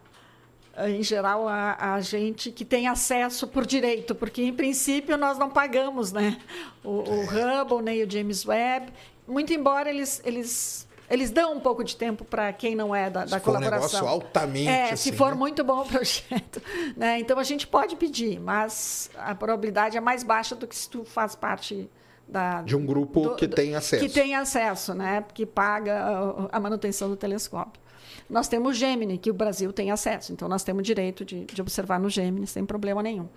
eh, 0.76 0.90
em 0.90 1.02
geral, 1.02 1.48
a, 1.48 1.94
a 1.94 2.00
gente 2.00 2.50
que 2.52 2.64
tem 2.64 2.86
acesso 2.86 3.46
por 3.46 3.64
direito, 3.64 4.14
porque, 4.14 4.42
em 4.42 4.52
princípio, 4.52 5.16
nós 5.16 5.38
não 5.38 5.48
pagamos 5.48 6.12
né? 6.12 6.38
o, 6.84 6.90
o 6.90 7.20
Hubble 7.24 7.82
nem 7.82 8.02
o 8.02 8.10
James 8.10 8.44
Webb, 8.44 8.92
muito 9.26 9.52
embora 9.54 9.88
eles, 9.88 10.20
eles 10.24 10.87
eles 11.10 11.30
dão 11.30 11.54
um 11.54 11.60
pouco 11.60 11.82
de 11.82 11.96
tempo 11.96 12.24
para 12.24 12.52
quem 12.52 12.74
não 12.74 12.94
é 12.94 13.08
da, 13.08 13.24
da 13.24 13.40
colaboração. 13.40 14.00
Um 14.00 14.04
negócio 14.04 14.08
altamente. 14.08 14.68
É, 14.68 14.92
assim, 14.92 15.10
se 15.10 15.16
for 15.16 15.30
né? 15.30 15.36
muito 15.36 15.64
bom 15.64 15.82
o 15.82 15.86
projeto. 15.88 16.62
Né? 16.96 17.18
Então 17.20 17.38
a 17.38 17.44
gente 17.44 17.66
pode 17.66 17.96
pedir, 17.96 18.38
mas 18.40 19.10
a 19.16 19.34
probabilidade 19.34 19.96
é 19.96 20.00
mais 20.00 20.22
baixa 20.22 20.54
do 20.54 20.66
que 20.66 20.76
se 20.76 20.88
tu 20.88 21.04
faz 21.04 21.34
parte 21.34 21.90
da, 22.28 22.62
de 22.62 22.76
um 22.76 22.84
grupo 22.84 23.20
do, 23.20 23.36
que 23.36 23.48
tem 23.48 23.74
acesso. 23.74 24.04
Que 24.04 24.12
tem 24.12 24.34
acesso, 24.34 24.92
né? 24.92 25.24
Que 25.32 25.46
paga 25.46 26.48
a 26.52 26.60
manutenção 26.60 27.08
do 27.08 27.16
telescópio. 27.16 27.80
Nós 28.28 28.46
temos 28.46 28.76
o 28.76 28.78
Gemini, 28.78 29.16
que 29.16 29.30
o 29.30 29.34
Brasil 29.34 29.72
tem 29.72 29.90
acesso, 29.90 30.32
então 30.32 30.48
nós 30.48 30.62
temos 30.62 30.82
direito 30.82 31.24
de, 31.24 31.46
de 31.46 31.60
observar 31.62 31.98
no 31.98 32.10
Gemini 32.10 32.46
sem 32.46 32.66
problema 32.66 33.02
nenhum. 33.02 33.28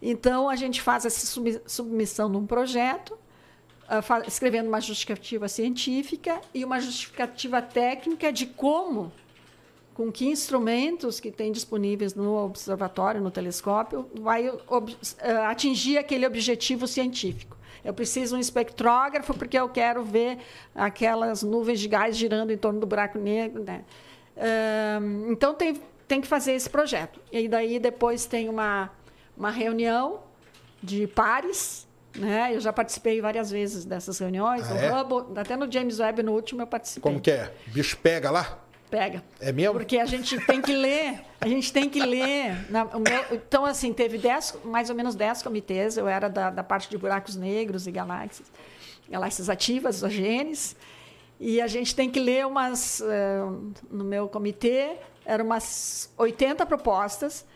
Então 0.00 0.48
a 0.48 0.54
gente 0.54 0.80
faz 0.80 1.04
essa 1.04 1.40
submissão 1.66 2.30
de 2.30 2.36
um 2.36 2.46
projeto, 2.46 3.18
uh, 3.92 4.26
escrevendo 4.26 4.68
uma 4.68 4.80
justificativa 4.80 5.48
científica 5.48 6.40
e 6.54 6.64
uma 6.64 6.80
justificativa 6.80 7.60
técnica 7.60 8.32
de 8.32 8.46
como, 8.46 9.12
com 9.92 10.10
que 10.10 10.26
instrumentos 10.26 11.20
que 11.20 11.30
tem 11.30 11.52
disponíveis 11.52 12.14
no 12.14 12.34
observatório, 12.44 13.20
no 13.20 13.30
telescópio, 13.30 14.08
vai 14.14 14.48
uh, 14.48 14.62
atingir 15.46 15.98
aquele 15.98 16.26
objetivo 16.26 16.86
científico. 16.86 17.56
Eu 17.84 17.92
preciso 17.92 18.36
um 18.36 18.38
espectrógrafo 18.38 19.34
porque 19.34 19.58
eu 19.58 19.68
quero 19.68 20.04
ver 20.04 20.38
aquelas 20.74 21.42
nuvens 21.42 21.80
de 21.80 21.88
gás 21.88 22.16
girando 22.16 22.52
em 22.52 22.56
torno 22.56 22.78
do 22.80 22.86
buraco 22.86 23.18
negro. 23.18 23.62
Né? 23.64 23.84
então, 25.28 25.52
tem, 25.52 25.80
tem 26.06 26.20
que 26.20 26.28
fazer 26.28 26.52
esse 26.52 26.70
projeto. 26.70 27.20
E 27.32 27.48
daí, 27.48 27.80
depois, 27.80 28.24
tem 28.24 28.48
uma, 28.48 28.88
uma 29.36 29.50
reunião 29.50 30.20
de 30.80 31.08
pares. 31.08 31.88
Né? 32.16 32.54
Eu 32.54 32.60
já 32.60 32.72
participei 32.72 33.20
várias 33.20 33.50
vezes 33.50 33.84
dessas 33.84 34.18
reuniões. 34.18 34.70
Ah, 34.70 34.76
é? 34.76 34.90
Hubble, 34.90 35.38
até 35.38 35.56
no 35.56 35.70
James 35.70 35.98
Webb, 35.98 36.22
no 36.22 36.32
último, 36.32 36.62
eu 36.62 36.66
participei. 36.66 37.02
Como 37.02 37.20
que 37.20 37.30
é? 37.30 37.52
O 37.68 37.70
bicho 37.70 37.96
pega 37.96 38.30
lá? 38.30 38.58
Pega. 38.90 39.24
É 39.40 39.50
mesmo? 39.52 39.72
Porque 39.72 39.96
a 39.96 40.04
gente 40.04 40.38
tem 40.40 40.60
que 40.60 40.74
ler, 40.74 41.22
a 41.40 41.48
gente 41.48 41.72
tem 41.72 41.88
que 41.88 41.98
ler. 41.98 42.70
Na, 42.70 42.84
meu, 42.84 43.24
então, 43.32 43.64
assim, 43.64 43.90
teve 43.90 44.18
dez, 44.18 44.54
mais 44.62 44.90
ou 44.90 44.94
menos 44.94 45.14
10 45.14 45.42
comitês, 45.42 45.96
eu 45.96 46.06
era 46.06 46.28
da, 46.28 46.50
da 46.50 46.62
parte 46.62 46.90
de 46.90 46.98
buracos 46.98 47.34
negros 47.34 47.86
e 47.86 47.90
galáxias, 47.90 48.52
galáxias 49.08 49.48
ativas, 49.48 50.02
os 50.02 50.12
genes, 50.12 50.76
e 51.40 51.58
a 51.58 51.66
gente 51.66 51.96
tem 51.96 52.10
que 52.10 52.20
ler 52.20 52.46
umas, 52.46 53.00
uh, 53.00 53.72
no 53.90 54.04
meu 54.04 54.28
comitê, 54.28 54.96
eram 55.24 55.46
umas 55.46 56.12
80 56.18 56.66
propostas, 56.66 57.46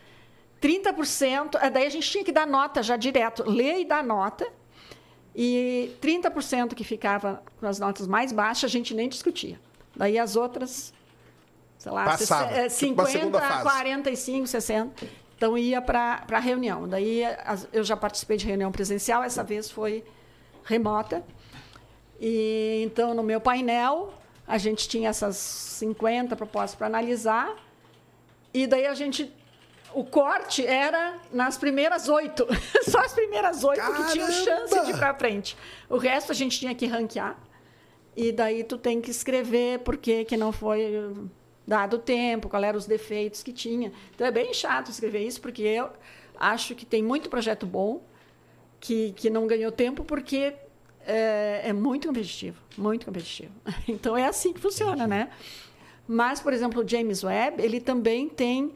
30%, 0.61 1.55
eh, 1.61 1.69
daí 1.69 1.85
a 1.85 1.89
gente 1.89 2.09
tinha 2.09 2.23
que 2.23 2.31
dar 2.31 2.47
nota 2.47 2.81
já 2.81 2.97
direto, 2.97 3.43
ler 3.49 3.81
e 3.81 3.85
dar 3.85 4.03
nota, 4.03 4.47
e 5.35 5.95
30% 6.01 6.73
que 6.73 6.83
ficava 6.83 7.43
com 7.59 7.67
as 7.67 7.79
notas 7.79 8.07
mais 8.07 8.31
baixas, 8.31 8.69
a 8.69 8.71
gente 8.71 8.93
nem 8.93 9.07
discutia. 9.07 9.59
Daí 9.95 10.17
as 10.17 10.35
outras 10.35 10.93
sei 11.77 11.91
lá, 11.91 12.05
Passava, 12.05 12.69
50, 12.69 13.39
tipo 13.39 13.61
45, 13.61 14.47
60. 14.47 15.07
Então 15.35 15.57
ia 15.57 15.81
para 15.81 16.25
a 16.31 16.39
reunião. 16.39 16.87
Daí 16.87 17.21
eu 17.71 17.83
já 17.83 17.95
participei 17.95 18.37
de 18.37 18.45
reunião 18.47 18.71
presencial, 18.71 19.23
essa 19.23 19.43
vez 19.43 19.69
foi 19.69 20.03
remota. 20.63 21.23
E 22.19 22.81
então 22.83 23.13
no 23.13 23.21
meu 23.21 23.39
painel 23.39 24.13
a 24.47 24.57
gente 24.57 24.87
tinha 24.89 25.09
essas 25.09 25.35
50 25.35 26.35
propostas 26.35 26.75
para 26.75 26.87
analisar. 26.87 27.55
E 28.53 28.65
daí 28.65 28.87
a 28.87 28.95
gente 28.95 29.31
o 29.93 30.03
corte 30.03 30.65
era 30.65 31.17
nas 31.31 31.57
primeiras 31.57 32.07
oito. 32.07 32.45
Só 32.87 32.99
as 32.99 33.13
primeiras 33.13 33.63
oito 33.63 33.81
que 33.81 34.11
tinham 34.11 34.31
chance 34.31 34.85
de 34.85 34.91
ir 34.91 34.97
para 34.97 35.13
frente. 35.13 35.57
O 35.89 35.97
resto 35.97 36.31
a 36.31 36.35
gente 36.35 36.59
tinha 36.59 36.75
que 36.75 36.85
ranquear. 36.85 37.37
E 38.15 38.31
daí 38.31 38.63
tu 38.63 38.77
tem 38.77 38.99
que 38.99 39.11
escrever 39.11 39.79
por 39.79 39.95
que, 39.97 40.25
não 40.35 40.51
foi 40.51 41.13
dado 41.67 41.97
o 41.97 41.99
tempo, 41.99 42.49
qual 42.49 42.63
eram 42.63 42.77
os 42.77 42.85
defeitos 42.85 43.43
que 43.43 43.53
tinha. 43.53 43.91
Então 44.15 44.25
é 44.25 44.31
bem 44.31 44.53
chato 44.53 44.89
escrever 44.89 45.19
isso, 45.19 45.39
porque 45.39 45.61
eu 45.61 45.89
acho 46.39 46.73
que 46.73 46.85
tem 46.85 47.03
muito 47.03 47.29
projeto 47.29 47.65
bom 47.65 48.01
que, 48.79 49.13
que 49.13 49.29
não 49.29 49.45
ganhou 49.45 49.71
tempo 49.71 50.03
porque 50.03 50.53
é, 51.05 51.61
é 51.65 51.73
muito 51.73 52.07
competitivo, 52.07 52.61
muito 52.77 53.05
competitivo. 53.05 53.51
Então 53.87 54.17
é 54.17 54.25
assim 54.25 54.51
que 54.51 54.59
funciona, 54.59 55.05
né? 55.05 55.29
Mas, 56.07 56.39
por 56.39 56.53
exemplo, 56.53 56.83
o 56.83 56.87
James 56.87 57.23
Webb, 57.23 57.61
ele 57.61 57.81
também 57.81 58.29
tem 58.29 58.73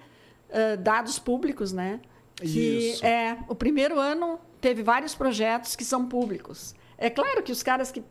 uh, 0.52 0.78
dados 0.78 1.18
públicos, 1.18 1.72
né? 1.72 2.00
Que 2.36 2.92
Isso. 2.92 3.06
é 3.06 3.38
o 3.48 3.56
primeiro 3.56 4.00
ano 4.00 4.40
teve 4.60 4.84
vários 4.84 5.16
projetos 5.16 5.76
que 5.76 5.84
são 5.84 6.06
públicos. 6.06 6.76
É 6.98 7.10
claro 7.10 7.42
que 7.42 7.52
os 7.52 7.64
caras 7.64 7.92
que 7.92 8.04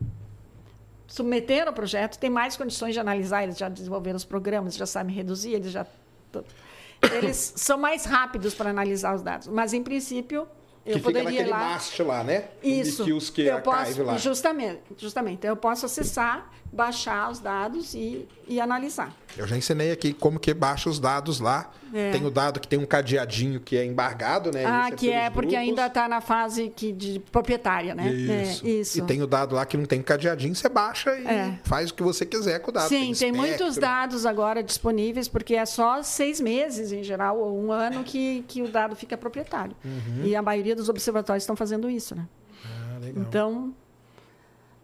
submeteram 1.07 1.71
o 1.71 1.75
projeto 1.75 2.17
têm 2.17 2.29
mais 2.29 2.55
condições 2.55 2.93
de 2.93 2.99
analisar, 2.99 3.43
eles 3.43 3.57
já 3.57 3.67
desenvolveram 3.67 4.15
os 4.15 4.25
programas, 4.25 4.75
já 4.75 4.85
sabem 4.85 5.13
reduzir, 5.13 5.53
eles 5.53 5.71
já. 5.71 5.85
Eles 7.13 7.53
são 7.57 7.77
mais 7.77 8.05
rápidos 8.05 8.53
para 8.53 8.69
analisar 8.69 9.13
os 9.15 9.21
dados. 9.21 9.47
Mas, 9.47 9.73
em 9.73 9.83
princípio, 9.83 10.47
eu 10.85 10.93
que 10.93 10.99
fica 10.99 11.03
poderia 11.03 11.23
naquele 11.23 11.49
lá. 11.49 11.79
lá, 12.05 12.23
né? 12.23 12.45
Isso. 12.63 13.03
Que 13.03 13.11
os 13.11 13.29
que 13.29 13.41
eu 13.41 13.61
posso, 13.61 14.03
lá. 14.03 14.17
Justamente, 14.17 14.81
justamente. 14.97 15.35
Então, 15.35 15.49
eu 15.49 15.57
posso 15.57 15.85
acessar, 15.85 16.49
baixar 16.71 17.29
os 17.29 17.39
dados 17.39 17.93
e, 17.93 18.25
e 18.47 18.59
analisar. 18.61 19.13
Eu 19.37 19.45
já 19.45 19.57
ensinei 19.57 19.91
aqui 19.91 20.13
como 20.13 20.39
que 20.39 20.53
baixa 20.53 20.89
os 20.89 20.99
dados 20.99 21.39
lá. 21.39 21.69
É. 21.93 22.11
Tem 22.11 22.25
o 22.25 22.31
dado 22.31 22.57
que 22.61 22.67
tem 22.69 22.79
um 22.79 22.85
cadeadinho 22.85 23.59
que 23.59 23.75
é 23.75 23.83
embargado, 23.83 24.49
né? 24.49 24.63
ah, 24.65 24.87
Esse 24.87 24.95
que 24.95 25.11
é 25.11 25.29
porque 25.29 25.57
ainda 25.57 25.87
está 25.87 26.07
na 26.07 26.21
fase 26.21 26.71
que 26.73 26.93
de 26.93 27.19
proprietária, 27.31 27.93
né? 27.93 28.09
Isso. 28.09 28.65
É, 28.65 28.69
isso. 28.69 28.99
E 28.99 29.01
tem 29.01 29.21
o 29.21 29.27
dado 29.27 29.55
lá 29.55 29.65
que 29.65 29.75
não 29.75 29.83
tem 29.85 30.01
cadeadinho, 30.01 30.55
você 30.55 30.69
baixa 30.69 31.13
e 31.19 31.27
É. 31.27 31.59
faz 31.65 31.89
o 31.89 31.93
que 31.93 32.01
você 32.01 32.25
quiser 32.25 32.59
com 32.59 32.71
o 32.71 32.73
dado. 32.73 32.87
Sim, 32.87 33.11
tem 33.13 33.33
muitos 33.33 33.55
espectro. 33.75 33.81
dados 33.81 34.25
agora 34.25 34.63
disponíveis, 34.63 35.27
porque 35.27 35.55
é 35.55 35.65
só 35.65 36.01
seis 36.01 36.39
meses, 36.39 36.93
em 36.93 37.03
geral, 37.03 37.37
ou 37.37 37.61
um 37.61 37.73
ano, 37.73 38.05
que, 38.05 38.45
que 38.47 38.61
o 38.61 38.69
dado 38.69 38.95
fica 38.95 39.17
proprietário. 39.17 39.75
Uhum. 39.83 40.23
E 40.23 40.33
a 40.33 40.41
maioria 40.41 40.75
dos 40.75 40.87
observatórios 40.87 41.43
estão 41.43 41.57
fazendo 41.57 41.89
isso, 41.89 42.15
né? 42.15 42.25
Ah, 42.65 42.99
legal. 42.99 43.21
Então, 43.27 43.73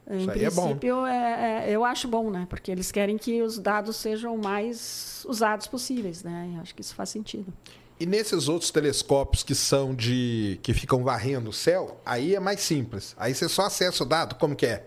em 0.09 0.19
Isso 0.19 0.31
aí 0.31 0.45
é 0.45 0.49
bom. 0.51 0.63
princípio, 0.65 1.05
é- 1.05 1.65
é- 1.67 1.71
eu 1.71 1.83
acho 1.83 2.07
bom, 2.07 2.29
né? 2.29 2.45
Porque 2.49 2.71
eles 2.71 2.91
querem 2.91 3.17
que 3.17 3.41
os 3.41 3.59
dados 3.59 3.95
sejam 3.97 4.35
o 4.35 4.41
mais 4.41 5.25
usados 5.27 5.67
possíveis, 5.67 6.23
né? 6.23 6.51
Eu 6.55 6.61
acho 6.61 6.73
que 6.73 6.81
isso 6.81 6.95
faz 6.95 7.09
sentido. 7.09 7.53
E 7.99 8.05
nesses 8.05 8.47
outros 8.47 8.69
telescópios 8.71 9.41
que 9.43 9.55
são 9.55 9.93
de. 9.95 10.59
que 10.61 10.73
ficam 10.73 11.03
varrendo 11.03 11.49
o 11.49 11.53
céu, 11.53 11.99
aí 12.05 12.35
é 12.35 12.39
mais 12.39 12.59
simples. 12.61 13.15
Aí 13.17 13.33
você 13.33 13.49
só 13.49 13.63
acessa 13.65 14.03
o 14.03 14.05
dado, 14.05 14.35
como 14.35 14.55
que 14.55 14.65
é? 14.67 14.85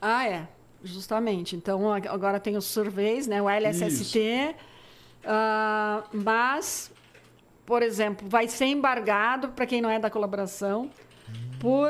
Ah, 0.00 0.26
é. 0.28 0.46
Justamente. 0.84 1.56
Então, 1.56 1.90
ag- 1.92 2.08
agora 2.08 2.38
tem 2.38 2.56
os 2.56 2.64
surveys, 2.66 3.26
né? 3.26 3.40
O 3.42 3.48
LSST. 3.48 4.54
ah, 5.24 6.04
mas, 6.12 6.90
por 7.66 7.82
exemplo, 7.82 8.28
vai 8.28 8.46
ser 8.48 8.66
embargado, 8.66 9.48
para 9.50 9.66
quem 9.66 9.80
não 9.80 9.90
é 9.90 9.98
da 9.98 10.10
colaboração, 10.10 10.90
por... 11.58 11.88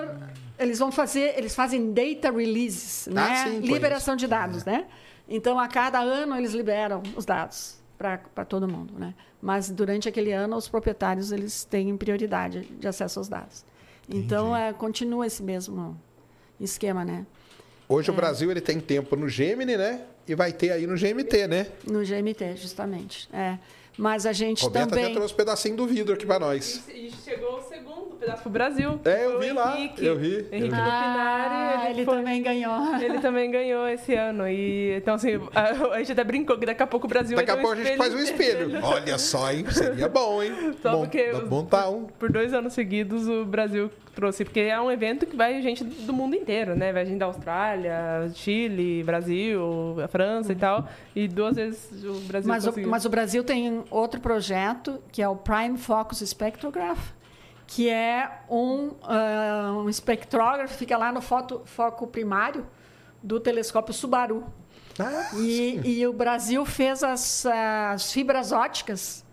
Eles 0.60 0.78
vão 0.78 0.92
fazer... 0.92 1.34
Eles 1.38 1.54
fazem 1.54 1.92
data 1.92 2.30
releases, 2.30 3.08
né? 3.12 3.20
Ah, 3.22 3.36
sim, 3.44 3.54
conheço. 3.56 3.72
Liberação 3.72 4.14
de 4.16 4.26
dados, 4.26 4.64
né? 4.64 4.86
Então, 5.28 5.58
a 5.58 5.66
cada 5.68 6.00
ano, 6.00 6.36
eles 6.36 6.52
liberam 6.52 7.02
os 7.16 7.24
dados 7.24 7.78
para 7.96 8.44
todo 8.44 8.66
mundo, 8.68 8.94
né? 8.98 9.14
Mas, 9.40 9.70
durante 9.70 10.08
aquele 10.08 10.32
ano, 10.32 10.56
os 10.56 10.68
proprietários, 10.68 11.32
eles 11.32 11.64
têm 11.64 11.96
prioridade 11.96 12.60
de 12.78 12.86
acesso 12.88 13.18
aos 13.20 13.28
dados. 13.28 13.64
Então, 14.08 14.54
é, 14.56 14.72
continua 14.72 15.26
esse 15.26 15.42
mesmo 15.42 15.98
esquema, 16.60 17.04
né? 17.04 17.24
Hoje 17.88 18.10
É. 18.10 18.12
o 18.12 18.16
Brasil 18.16 18.50
ele 18.50 18.60
tem 18.60 18.80
tempo 18.80 19.16
no 19.16 19.28
Gemini, 19.28 19.76
né? 19.76 20.02
E 20.26 20.34
vai 20.34 20.52
ter 20.52 20.72
aí 20.72 20.86
no 20.86 20.94
GMT, 20.96 21.46
né? 21.48 21.66
No 21.86 22.04
GMT, 22.04 22.56
justamente. 22.56 23.28
É. 23.32 23.58
Mas 23.98 24.24
a 24.26 24.32
gente 24.32 24.62
Roberto 24.62 24.90
também. 24.90 25.04
até 25.06 25.14
trouxe 25.14 25.34
um 25.34 25.36
pedacinho 25.36 25.76
do 25.76 25.86
vidro 25.86 26.14
aqui 26.14 26.24
pra 26.24 26.38
nós. 26.38 26.82
E 26.88 27.10
chegou 27.24 27.58
o 27.58 27.62
segundo 27.62 27.69
pedaço 28.20 28.42
pro 28.42 28.50
Brasil. 28.50 29.00
É, 29.04 29.24
eu 29.26 29.40
vi 29.40 29.50
o 29.50 29.54
lá, 29.54 29.76
Henrique. 29.76 30.04
eu 30.04 30.16
vi, 30.16 30.32
eu 30.34 30.38
Henrique 30.52 30.58
vi. 30.60 30.66
Lupinari, 30.68 31.54
Ah, 31.54 31.80
ele, 31.86 31.94
ele 32.00 32.04
foi- 32.04 32.16
também 32.16 32.42
ganhou. 32.42 32.96
Ele 33.00 33.18
também 33.18 33.50
ganhou 33.50 33.88
esse 33.88 34.14
ano. 34.14 34.46
E, 34.48 34.96
então, 34.96 35.14
assim, 35.14 35.40
a, 35.54 35.94
a 35.94 35.98
gente 35.98 36.12
até 36.12 36.22
brincou 36.24 36.58
que 36.58 36.66
daqui 36.66 36.82
a 36.82 36.86
pouco 36.86 37.06
o 37.06 37.08
Brasil 37.08 37.36
Daqui 37.36 37.50
a 37.50 37.56
pouco 37.56 37.72
a 37.72 37.76
gente 37.84 37.96
faz 37.96 38.14
um 38.14 38.18
espelho. 38.18 38.78
Olha 38.84 39.18
só, 39.18 39.50
hein? 39.52 39.64
Seria 39.70 40.08
bom, 40.08 40.42
hein? 40.42 40.52
Só 40.82 40.92
bom, 40.92 41.00
porque 41.02 41.32
dá 41.32 41.38
os- 41.38 41.48
montar 41.48 41.88
um. 41.90 42.04
Por 42.04 42.30
dois 42.30 42.52
anos 42.54 42.72
seguidos 42.74 43.26
o 43.28 43.44
Brasil 43.44 43.90
trouxe, 44.14 44.44
porque 44.44 44.60
é 44.60 44.78
um 44.78 44.90
evento 44.90 45.24
que 45.24 45.34
vai 45.36 45.62
gente 45.62 45.82
do 45.82 46.12
mundo 46.12 46.34
inteiro, 46.36 46.74
né? 46.76 46.92
Vai 46.92 47.06
gente 47.06 47.18
da 47.18 47.26
Austrália, 47.26 48.28
Chile, 48.34 49.02
Brasil, 49.04 49.96
a 50.04 50.08
França 50.08 50.52
e 50.52 50.56
tal. 50.56 50.86
E 51.16 51.26
duas 51.28 51.56
vezes 51.56 52.04
o 52.04 52.14
Brasil 52.26 52.48
Mas 52.48 52.64
o, 52.64 52.68
conseguiu. 52.68 52.90
mas 52.90 53.04
o 53.04 53.08
Brasil 53.08 53.42
tem 53.44 53.82
outro 53.90 54.20
projeto, 54.20 54.98
que 55.12 55.22
é 55.22 55.28
o 55.28 55.36
Prime 55.36 55.78
Focus 55.78 56.18
Spectrograph, 56.18 56.98
que 57.72 57.88
é 57.88 58.40
um, 58.50 58.90
ah, 59.02 59.72
um 59.76 59.88
espectrógrafo, 59.88 60.74
fica 60.74 60.98
lá 60.98 61.12
no 61.12 61.20
foto- 61.22 61.62
foco 61.64 62.04
primário 62.08 62.66
do 63.22 63.38
telescópio 63.38 63.94
Subaru. 63.94 64.44
Ah, 64.98 65.30
E, 65.38 65.80
e 65.84 66.06
o 66.06 66.12
Brasil 66.12 66.66
fez 66.66 67.04
as, 67.04 67.46
as 67.46 68.12
fibras 68.12 68.50
óticas 68.50 69.24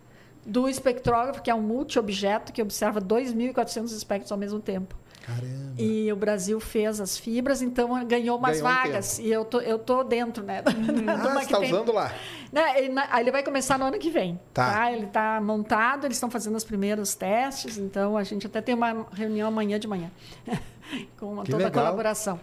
do 0.45 0.69
espectrógrafo, 0.69 1.41
que 1.41 1.49
é 1.49 1.55
um 1.55 1.61
multi-objeto 1.61 2.53
que 2.53 2.61
observa 2.61 3.01
2.400 3.01 3.85
espectros 3.91 4.31
ao 4.31 4.37
mesmo 4.37 4.59
tempo. 4.59 4.95
Caramba. 5.27 5.73
E 5.77 6.11
o 6.11 6.15
Brasil 6.15 6.59
fez 6.59 6.99
as 7.01 7.17
fibras, 7.17 7.61
então 7.61 8.03
ganhou 8.05 8.37
umas 8.37 8.61
Ganhou 8.61 8.71
um 8.71 8.75
vagas. 8.75 9.19
e 9.19 9.29
eu 9.29 9.43
tô, 9.45 9.59
eu 9.61 9.77
tô 9.77 10.03
dentro, 10.03 10.43
né? 10.43 10.63
uma 11.03 11.13
Ah, 11.13 11.43
você 11.43 11.47
tá 11.51 11.59
tem- 11.59 11.71
usando 11.71 11.91
lá. 11.91 12.11
né, 12.51 12.79
ele, 12.83 12.95
ele 13.19 13.31
vai 13.31 13.43
começar 13.43 13.77
no 13.77 13.85
ano 13.85 13.99
que 13.99 14.09
vem. 14.09 14.39
Tá. 14.53 14.71
Tá. 14.73 14.91
Ele 14.91 15.05
está 15.05 15.39
montado, 15.41 16.05
eles 16.05 16.15
estão 16.17 16.31
fazendo 16.31 16.55
os 16.55 16.63
primeiros 16.63 17.13
testes, 17.13 17.77
então 17.77 18.17
a 18.17 18.23
gente 18.23 18.47
até 18.47 18.61
tem 18.61 18.73
uma 18.73 19.05
reunião 19.13 19.47
amanhã 19.49 19.77
de 19.79 19.87
manhã 19.87 20.09
com 21.19 21.43
Que 21.43 21.51
toda 21.51 21.65
legal. 21.65 21.83
a 21.83 21.85
colaboração. 21.87 22.39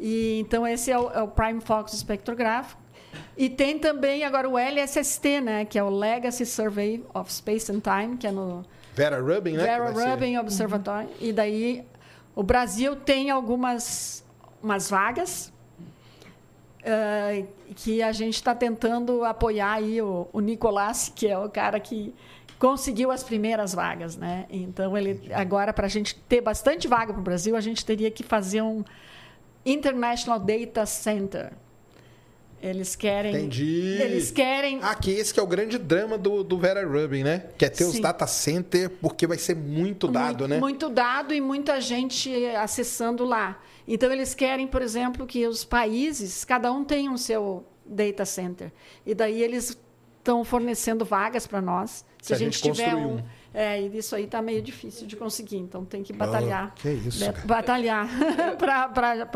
E, 0.00 0.38
então 0.40 0.66
esse 0.66 0.90
é 0.92 0.98
o, 0.98 1.10
é 1.10 1.20
o 1.22 1.28
Prime 1.28 1.60
Focus 1.60 1.92
Espectrográfico. 1.94 2.80
E 3.36 3.48
tem 3.50 3.78
também 3.78 4.22
agora 4.22 4.48
o 4.48 4.56
LSST, 4.58 5.40
né, 5.40 5.64
que 5.64 5.78
é 5.78 5.82
o 5.82 5.88
Legacy 5.90 6.44
Survey 6.46 7.04
of 7.14 7.32
Space 7.32 7.72
and 7.72 7.80
Time, 7.80 8.16
que 8.16 8.26
é 8.26 8.30
no 8.30 8.64
Vera 8.94 9.20
Rubin, 9.20 9.52
né? 9.56 9.64
Vera 9.64 9.90
vai 9.92 10.04
ser. 10.04 10.10
Rubin 10.10 10.36
Observatory. 10.38 11.08
E 11.20 11.32
daí 11.32 11.84
o 12.38 12.42
Brasil 12.44 12.94
tem 12.94 13.30
algumas 13.30 14.24
umas 14.62 14.88
vagas 14.88 15.52
eh, 16.84 17.46
que 17.74 18.00
a 18.00 18.12
gente 18.12 18.34
está 18.34 18.54
tentando 18.54 19.24
apoiar 19.24 19.72
aí 19.72 20.00
o, 20.00 20.28
o 20.32 20.38
Nicolás, 20.38 21.12
que 21.12 21.26
é 21.26 21.36
o 21.36 21.50
cara 21.50 21.80
que 21.80 22.14
conseguiu 22.56 23.10
as 23.10 23.24
primeiras 23.24 23.74
vagas, 23.74 24.16
né? 24.16 24.46
Então 24.50 24.96
ele 24.96 25.32
agora 25.34 25.72
para 25.72 25.86
a 25.86 25.88
gente 25.88 26.14
ter 26.28 26.40
bastante 26.40 26.86
vaga 26.86 27.12
para 27.12 27.18
o 27.18 27.24
Brasil, 27.24 27.56
a 27.56 27.60
gente 27.60 27.84
teria 27.84 28.08
que 28.08 28.22
fazer 28.22 28.62
um 28.62 28.84
International 29.66 30.38
Data 30.38 30.86
Center. 30.86 31.54
Eles 32.60 32.96
querem 32.96 33.34
Entendi. 33.34 33.98
eles 34.00 34.30
querem 34.32 34.80
Aqui, 34.82 35.12
esse 35.12 35.32
que 35.32 35.38
é 35.38 35.42
o 35.42 35.46
grande 35.46 35.78
drama 35.78 36.18
do, 36.18 36.42
do 36.42 36.58
Vera 36.58 36.84
Rubin, 36.86 37.22
né? 37.22 37.44
Que 37.56 37.64
é 37.64 37.68
ter 37.68 37.84
os 37.84 37.94
Sim. 37.94 38.00
data 38.00 38.26
center, 38.26 38.90
porque 39.00 39.26
vai 39.26 39.38
ser 39.38 39.54
muito 39.54 40.08
dado, 40.08 40.40
muito, 40.40 40.48
né? 40.48 40.58
Muito 40.58 40.88
dado 40.88 41.32
e 41.32 41.40
muita 41.40 41.80
gente 41.80 42.34
acessando 42.56 43.24
lá. 43.24 43.60
Então, 43.86 44.10
eles 44.12 44.34
querem, 44.34 44.66
por 44.66 44.82
exemplo, 44.82 45.24
que 45.26 45.46
os 45.46 45.64
países, 45.64 46.44
cada 46.44 46.72
um 46.72 46.84
tenha 46.84 47.10
o 47.12 47.16
seu 47.18 47.64
data 47.86 48.24
center. 48.24 48.72
E 49.06 49.14
daí 49.14 49.40
eles 49.42 49.78
estão 50.18 50.44
fornecendo 50.44 51.04
vagas 51.04 51.46
para 51.46 51.62
nós. 51.62 52.04
Se, 52.20 52.28
Se 52.28 52.34
a 52.34 52.36
gente, 52.36 52.58
gente 52.58 52.74
tiver 52.74 52.94
um. 52.94 53.14
um. 53.18 53.22
É, 53.54 53.80
e 53.80 53.96
isso 53.96 54.14
aí 54.14 54.24
está 54.24 54.42
meio 54.42 54.60
difícil 54.60 55.06
de 55.06 55.16
conseguir. 55.16 55.56
Então, 55.56 55.84
tem 55.84 56.02
que 56.02 56.12
batalhar. 56.12 56.74
que 56.74 56.90
isso, 56.90 57.20
né? 57.24 57.32
cara. 57.32 57.46
Batalhar 57.46 58.08
E 58.60 58.64
a- 58.70 59.26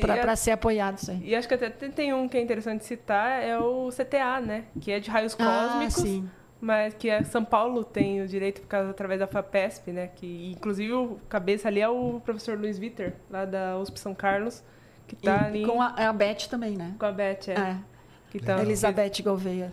para 0.00 0.36
ser 0.36 0.52
apoiado 0.52 0.98
isso 0.98 1.10
aí. 1.10 1.20
E 1.24 1.34
acho 1.34 1.46
que 1.48 1.54
até 1.54 1.68
tem- 1.70 1.90
tem 1.90 2.12
um 2.14 2.28
que 2.28 2.36
é 2.36 2.40
interessante 2.40 2.84
citar, 2.84 3.42
é 3.42 3.58
o 3.58 3.90
CTA, 3.90 4.40
né? 4.40 4.64
Que 4.80 4.92
é 4.92 5.00
de 5.00 5.10
raios 5.10 5.36
Ah, 5.38 5.68
cósmicos. 5.70 5.94
sim. 6.02 6.28
Mas 6.60 6.92
que 6.94 7.08
é 7.08 7.22
São 7.22 7.44
Paulo 7.44 7.84
tem 7.84 8.20
o 8.20 8.26
direito 8.26 8.60
por 8.62 8.66
causa 8.66 8.90
através 8.90 9.20
da 9.20 9.26
FAPESP, 9.28 9.92
né? 9.92 10.08
Que 10.14 10.50
inclusive 10.56 10.92
o 10.92 11.18
cabeça 11.28 11.68
ali 11.68 11.80
é 11.80 11.88
o 11.88 12.20
professor 12.24 12.58
Luiz 12.58 12.78
Vitor, 12.78 13.12
lá 13.30 13.44
da 13.44 13.78
USP 13.78 14.00
São 14.00 14.12
Carlos, 14.14 14.62
que 15.06 15.14
tá 15.14 15.42
E 15.42 15.44
ali 15.46 15.66
com 15.66 15.80
a, 15.80 15.94
a 15.96 16.12
Beth 16.12 16.48
também, 16.50 16.76
né? 16.76 16.94
com 16.98 17.06
a 17.06 17.12
Beth, 17.12 17.48
é. 17.48 17.52
É. 17.52 17.76
Que 18.30 18.38
tá, 18.40 18.60
Elizabeth 18.60 19.22
Gouveia. 19.24 19.72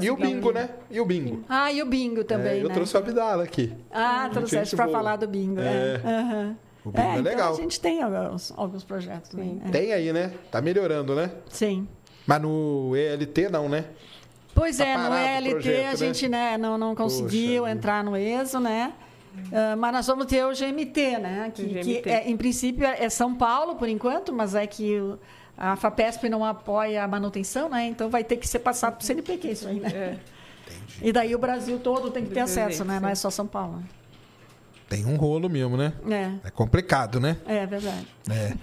que 0.00 0.04
E 0.04 0.10
o 0.10 0.16
bingo, 0.16 0.52
né? 0.52 0.68
E 0.90 1.00
o 1.00 1.06
bingo. 1.06 1.44
Ah, 1.48 1.72
e 1.72 1.80
o 1.80 1.86
bingo 1.86 2.24
também, 2.24 2.58
É, 2.58 2.62
eu 2.64 2.68
né? 2.68 2.74
trouxe 2.74 2.94
o 2.94 2.98
Abdala 2.98 3.44
aqui. 3.44 3.72
Ah, 3.90 4.24
Gente 4.24 4.32
trouxeste 4.34 4.76
para 4.76 4.88
falar 4.88 5.16
do 5.16 5.26
bingo. 5.28 5.60
É. 5.60 6.00
Aham. 6.04 6.56
O 6.86 6.90
bingo 6.92 7.00
é, 7.08 7.10
então 7.18 7.22
legal. 7.24 7.52
a 7.52 7.56
gente 7.56 7.80
tem 7.80 8.00
alguns, 8.00 8.52
alguns 8.56 8.84
projetos. 8.84 9.30
Sim. 9.32 9.60
É. 9.66 9.70
Tem 9.70 9.92
aí, 9.92 10.12
né? 10.12 10.32
Tá 10.52 10.60
melhorando, 10.62 11.16
né? 11.16 11.32
Sim. 11.48 11.88
Mas 12.24 12.40
no 12.40 12.94
ELT 12.94 13.48
não, 13.50 13.68
né? 13.68 13.86
Pois 14.54 14.76
Tá 14.76 14.84
é, 14.86 14.96
no 14.96 15.14
ELT 15.14 15.50
projeto, 15.50 15.86
a 15.86 15.90
né? 15.90 15.96
gente 15.96 16.28
né, 16.28 16.56
não, 16.56 16.78
não 16.78 16.94
conseguiu 16.94 17.64
Poxa 17.64 17.74
entrar 17.74 18.04
no 18.04 18.16
ESO, 18.16 18.60
né? 18.60 18.92
Ah, 19.52 19.76
mas 19.76 19.92
nós 19.92 20.06
vamos 20.06 20.26
ter 20.26 20.44
o 20.44 20.52
GMT, 20.52 21.18
né? 21.18 21.52
Que, 21.54 21.62
O 21.62 21.68
que 21.68 21.82
GMT. 21.82 22.08
é, 22.08 22.30
em 22.30 22.36
princípio 22.36 22.86
é 22.86 23.08
São 23.10 23.34
Paulo 23.34 23.74
por 23.76 23.88
enquanto, 23.88 24.32
mas 24.32 24.54
é 24.54 24.66
que 24.66 24.96
a 25.58 25.74
FAPESP 25.76 26.28
não 26.28 26.44
apoia 26.44 27.02
a 27.02 27.08
manutenção, 27.08 27.68
né? 27.68 27.86
Então 27.86 28.08
vai 28.08 28.22
ter 28.24 28.36
que 28.36 28.46
ser 28.48 28.60
passado 28.60 28.96
para 28.96 29.02
o 29.02 29.06
CNPq 29.06 29.48
isso 29.50 29.68
aí, 29.68 29.80
né? 29.80 29.88
É. 29.92 30.16
E 31.02 31.12
daí 31.12 31.34
o 31.34 31.38
Brasil 31.38 31.78
todo 31.78 32.10
tem 32.10 32.24
que 32.24 32.30
ter 32.32 32.40
acesso, 32.40 32.84
né? 32.84 32.98
Não 33.00 33.08
é 33.08 33.14
só 33.14 33.28
São 33.28 33.46
Paulo. 33.46 33.82
Tem 34.88 35.04
um 35.04 35.16
rolo 35.16 35.48
mesmo, 35.48 35.76
né? 35.76 35.92
É, 36.08 36.48
É 36.48 36.50
complicado, 36.50 37.18
né? 37.20 37.36
é 37.46 37.66
verdade. 37.66 38.06
É. 38.30 38.54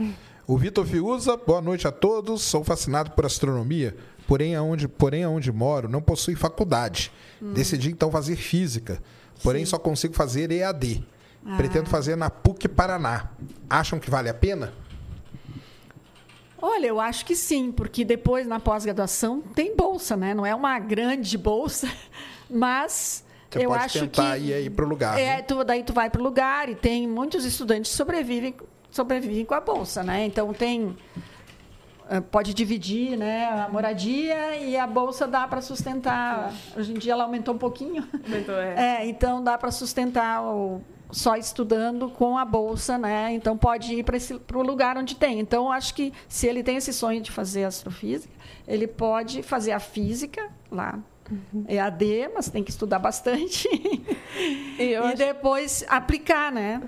O 0.47 0.57
Vitor 0.57 0.85
Fiuza, 0.85 1.35
boa 1.37 1.61
noite 1.61 1.87
a 1.87 1.91
todos. 1.91 2.41
Sou 2.41 2.63
fascinado 2.63 3.11
por 3.11 3.25
astronomia, 3.25 3.95
porém 4.27 4.55
aonde, 4.55 4.87
porém 4.87 5.23
aonde 5.23 5.51
moro 5.51 5.87
não 5.89 6.01
possui 6.01 6.35
faculdade. 6.35 7.11
Decidi 7.41 7.89
então 7.91 8.09
fazer 8.11 8.35
física, 8.37 9.01
porém 9.41 9.63
Hum. 9.63 9.65
Sim. 9.65 9.69
só 9.71 9.77
consigo 9.79 10.13
fazer 10.13 10.51
EAD. 10.51 11.03
Ah. 11.45 11.57
Pretendo 11.57 11.89
fazer 11.89 12.15
na 12.15 12.29
PUC 12.29 12.69
Paraná. 12.69 13.29
Acham 13.69 13.99
que 13.99 14.09
vale 14.09 14.29
a 14.29 14.33
pena? 14.33 14.71
Olha, 16.61 16.87
eu 16.87 16.99
acho 17.01 17.25
que 17.25 17.35
sim, 17.35 17.69
porque 17.73 18.05
depois 18.05 18.47
na 18.47 18.57
pós-graduação 18.61 19.41
tem 19.41 19.75
bolsa, 19.75 20.15
né? 20.15 20.33
Não 20.33 20.45
é 20.45 20.55
uma 20.55 20.79
grande 20.79 21.37
bolsa, 21.37 21.89
mas 22.49 23.25
Você 23.53 23.65
eu 23.65 23.69
pode 23.69 23.83
acho 23.85 23.99
tentar 23.99 24.37
que 24.37 24.45
ir 24.45 24.53
aí 24.53 24.69
pro 24.69 24.87
lugar. 24.87 25.19
É, 25.19 25.37
né? 25.37 25.41
tu, 25.41 25.63
daí 25.63 25.83
tu 25.83 25.93
vai 25.93 26.09
para 26.09 26.21
o 26.21 26.23
lugar 26.23 26.69
e 26.69 26.75
tem 26.75 27.07
muitos 27.07 27.45
estudantes 27.45 27.91
que 27.91 27.97
sobrevivem, 27.97 28.55
sobrevivem 28.91 29.45
com 29.45 29.53
a 29.53 29.59
bolsa, 29.59 30.03
né? 30.03 30.25
Então 30.25 30.53
tem 30.53 30.95
eh, 32.09 32.19
pode 32.19 32.53
dividir, 32.53 33.17
né, 33.17 33.45
a 33.45 33.69
moradia 33.69 34.55
e 34.57 34.77
a 34.77 34.85
bolsa 34.85 35.27
dá 35.27 35.47
para 35.47 35.61
sustentar. 35.61 36.53
Hoje 36.75 36.91
em 36.91 36.95
dia 36.95 37.13
ela 37.13 37.23
aumentou 37.23 37.55
um 37.55 37.57
pouquinho. 37.57 38.07
Aumentou, 38.23 38.55
é. 38.55 38.99
É, 39.03 39.05
então 39.07 39.43
dá 39.43 39.57
para 39.57 39.71
sustentar 39.71 40.43
o, 40.43 40.81
só 41.11 41.35
estudando 41.35 42.09
com 42.09 42.37
a 42.37 42.43
bolsa, 42.43 42.97
né? 42.97 43.33
Então 43.33 43.57
pode 43.57 43.93
ir 43.93 44.03
para 44.03 44.57
o 44.57 44.61
lugar 44.61 44.97
onde 44.97 45.15
tem. 45.15 45.39
Então 45.39 45.71
acho 45.71 45.93
que 45.93 46.11
se 46.27 46.47
ele 46.47 46.61
tem 46.61 46.77
esse 46.77 46.91
sonho 46.91 47.21
de 47.21 47.31
fazer 47.31 47.63
astrofísica, 47.63 48.33
ele 48.67 48.87
pode 48.87 49.41
fazer 49.41 49.71
a 49.71 49.79
física 49.79 50.49
lá. 50.69 50.99
É 51.67 51.79
AD, 51.79 52.29
mas 52.33 52.49
tem 52.49 52.63
que 52.63 52.71
estudar 52.71 52.99
bastante. 52.99 53.67
E 54.79 54.83
e 54.91 54.95
acho- 54.95 55.17
depois 55.17 55.85
aplicar, 55.87 56.51
né? 56.51 56.81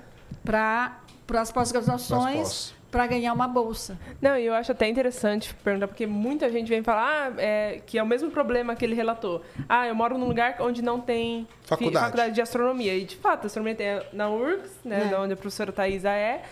Para 0.44 0.96
as 1.34 1.50
pós-graduações, 1.50 2.36
pós. 2.38 2.74
para 2.90 3.06
ganhar 3.06 3.32
uma 3.32 3.48
bolsa. 3.48 3.98
Não, 4.20 4.36
e 4.38 4.46
eu 4.46 4.54
acho 4.54 4.70
até 4.72 4.88
interessante 4.88 5.54
perguntar, 5.64 5.88
porque 5.88 6.06
muita 6.06 6.50
gente 6.50 6.68
vem 6.68 6.82
falar 6.82 7.32
ah, 7.32 7.34
é, 7.38 7.80
que 7.84 7.98
é 7.98 8.02
o 8.02 8.06
mesmo 8.06 8.30
problema 8.30 8.74
que 8.76 8.84
ele 8.84 8.94
relatou. 8.94 9.42
Ah, 9.68 9.86
eu 9.88 9.94
moro 9.94 10.16
num 10.18 10.26
lugar 10.28 10.56
onde 10.60 10.82
não 10.82 11.00
tem 11.00 11.46
Faculdade. 11.62 12.04
faculdade 12.04 12.34
de 12.34 12.40
astronomia. 12.40 12.94
E, 12.94 13.04
de 13.04 13.16
fato, 13.16 13.44
a 13.44 13.46
astronomia 13.46 13.74
tem 13.74 14.00
na 14.12 14.28
URGS, 14.30 14.70
né, 14.84 15.02
É. 15.06 15.08
da 15.08 15.20
onde 15.20 15.32
a 15.32 15.36
professora 15.36 15.72
Thaisa 15.72 16.10
é, 16.10 16.42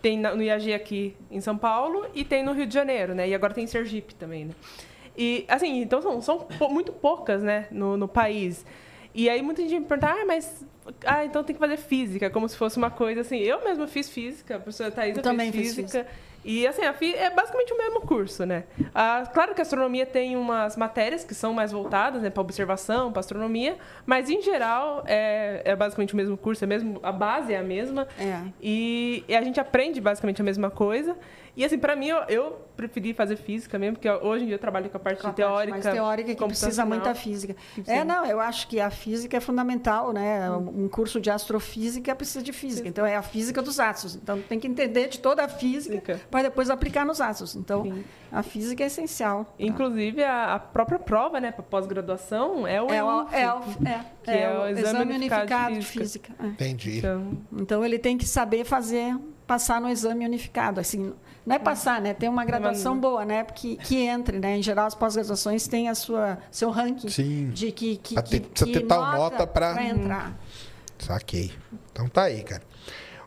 tem 0.00 0.18
no 0.18 0.42
IAG 0.42 0.72
aqui 0.74 1.14
em 1.30 1.40
São 1.40 1.56
Paulo 1.56 2.06
e 2.14 2.24
tem 2.24 2.42
no 2.42 2.52
Rio 2.52 2.66
de 2.66 2.74
Janeiro, 2.74 3.14
né? 3.14 3.28
E 3.28 3.34
agora 3.34 3.52
tem 3.54 3.64
em 3.64 3.68
Sergipe 3.68 4.14
também, 4.14 4.46
né? 4.46 4.54
E, 5.16 5.44
assim, 5.48 5.80
então 5.82 6.00
são, 6.00 6.20
são 6.22 6.46
muito 6.70 6.92
poucas, 6.92 7.42
né, 7.42 7.66
no, 7.70 7.96
no 7.96 8.08
país. 8.08 8.64
E 9.14 9.28
aí 9.28 9.42
muita 9.42 9.60
gente 9.62 9.80
me 9.80 9.84
pergunta, 9.86 10.12
ah, 10.12 10.24
mas... 10.26 10.64
Ah, 11.04 11.24
então 11.24 11.44
tem 11.44 11.54
que 11.54 11.60
fazer 11.60 11.76
física, 11.76 12.28
como 12.30 12.48
se 12.48 12.56
fosse 12.56 12.76
uma 12.76 12.90
coisa 12.90 13.20
assim. 13.20 13.38
Eu 13.38 13.62
mesma 13.62 13.86
fiz 13.86 14.08
física, 14.10 14.56
a 14.56 14.58
professora 14.58 14.90
Thaisa 14.90 15.20
Eu 15.20 15.22
também 15.22 15.52
fez 15.52 15.66
fiz 15.68 15.76
física. 15.76 16.06
E 16.44 16.66
assim, 16.66 16.82
a 16.82 16.92
fi- 16.92 17.14
é 17.14 17.30
basicamente 17.30 17.72
o 17.72 17.78
mesmo 17.78 18.00
curso, 18.00 18.44
né? 18.44 18.64
Ah, 18.92 19.22
claro 19.32 19.54
que 19.54 19.60
a 19.60 19.62
astronomia 19.62 20.04
tem 20.04 20.36
umas 20.36 20.76
matérias 20.76 21.22
que 21.22 21.34
são 21.34 21.54
mais 21.54 21.70
voltadas 21.70 22.20
né, 22.20 22.30
para 22.30 22.40
observação, 22.40 23.12
para 23.12 23.20
astronomia, 23.20 23.76
mas 24.04 24.28
em 24.28 24.42
geral 24.42 25.04
é, 25.06 25.62
é 25.64 25.76
basicamente 25.76 26.14
o 26.14 26.16
mesmo 26.16 26.36
curso, 26.36 26.64
é 26.64 26.66
mesmo, 26.66 26.98
a 27.00 27.12
base 27.12 27.52
é 27.52 27.58
a 27.58 27.62
mesma. 27.62 28.08
É. 28.18 28.40
E, 28.60 29.24
e 29.28 29.36
a 29.36 29.42
gente 29.42 29.60
aprende 29.60 30.00
basicamente 30.00 30.40
a 30.40 30.44
mesma 30.44 30.68
coisa. 30.68 31.16
E 31.56 31.64
assim, 31.64 31.78
para 31.78 31.94
mim, 31.94 32.08
eu, 32.08 32.22
eu 32.28 32.58
preferi 32.88 33.14
fazer 33.14 33.36
física 33.36 33.78
mesmo, 33.78 33.96
porque 33.96 34.10
hoje 34.10 34.44
em 34.44 34.46
dia 34.46 34.54
eu 34.56 34.58
trabalho 34.58 34.88
com 34.90 34.96
a 34.96 35.00
parte 35.00 35.20
Com 35.22 35.28
a 35.28 35.30
de 35.30 35.36
parte 35.36 35.48
teórica. 35.48 35.70
mais 35.78 35.84
teórica 35.84 36.34
que 36.34 36.44
precisa 36.44 36.84
muita 36.84 37.14
física. 37.14 37.54
Sim. 37.74 37.82
É, 37.86 38.04
não, 38.04 38.24
eu 38.26 38.40
acho 38.40 38.66
que 38.68 38.80
a 38.80 38.90
física 38.90 39.36
é 39.36 39.40
fundamental, 39.40 40.12
né? 40.12 40.50
Um 40.50 40.88
curso 40.88 41.20
de 41.20 41.30
astrofísica 41.30 42.14
precisa 42.14 42.42
de 42.42 42.52
física. 42.52 42.88
Então 42.88 43.06
é 43.06 43.16
a 43.16 43.22
física 43.22 43.62
dos 43.62 43.78
átomos. 43.78 44.16
Então 44.16 44.40
tem 44.40 44.58
que 44.58 44.66
entender 44.66 45.08
de 45.08 45.18
toda 45.20 45.44
a 45.44 45.48
física 45.48 45.94
Física. 45.94 46.20
para 46.30 46.42
depois 46.44 46.68
aplicar 46.70 47.04
nos 47.06 47.20
átomos. 47.20 47.54
Então 47.56 47.82
Sim. 47.84 48.04
a 48.30 48.42
física 48.42 48.82
é 48.82 48.86
essencial. 48.86 49.54
Inclusive, 49.58 50.22
a, 50.24 50.54
a 50.54 50.58
própria 50.58 50.98
prova, 50.98 51.40
né, 51.40 51.50
para 51.52 51.62
pós-graduação 51.62 52.66
é 52.66 52.80
o 52.82 52.90
É 52.90 53.02
o, 53.02 53.10
EUF, 53.20 53.34
é, 53.34 53.52
o- 53.52 53.58
é, 53.88 54.04
que 54.22 54.30
é 54.30 54.42
é 54.42 54.48
o 54.58 54.62
o 54.62 54.68
exame, 54.68 55.14
unificado, 55.14 55.74
de 55.78 55.82
física. 55.86 56.32
é. 56.42 56.46
Entendi. 56.46 56.98
Então, 56.98 57.38
Então 57.52 57.84
ele 57.84 57.98
tem 57.98 58.16
que 58.18 58.26
saber 58.26 58.64
fazer, 58.64 59.14
passar 59.46 59.80
no 59.80 59.88
exame 59.88 60.24
unificado. 60.24 60.80
Assim, 60.80 61.12
não 61.44 61.56
é 61.56 61.58
passar, 61.58 62.00
né? 62.00 62.14
Tem 62.14 62.28
uma 62.28 62.44
graduação 62.44 62.98
boa, 62.98 63.24
né? 63.24 63.44
Que, 63.44 63.76
que 63.76 63.96
entre, 63.96 64.38
né? 64.38 64.56
Em 64.56 64.62
geral, 64.62 64.86
as 64.86 64.94
pós-graduações 64.94 65.66
têm 65.66 65.88
a 65.88 65.94
sua 65.94 66.38
seu 66.50 66.70
ranking 66.70 67.08
Sim. 67.08 67.50
de 67.50 67.72
que, 67.72 67.96
que, 67.96 68.14
ter- 68.22 68.40
que, 68.40 68.64
que 68.64 68.72
ter 68.72 68.86
tal 68.86 69.12
nota 69.12 69.46
pra 69.46 69.82
entrar. 69.84 70.38
Saquei. 70.98 71.52
Então 71.90 72.08
tá 72.08 72.22
aí, 72.24 72.42
cara. 72.42 72.62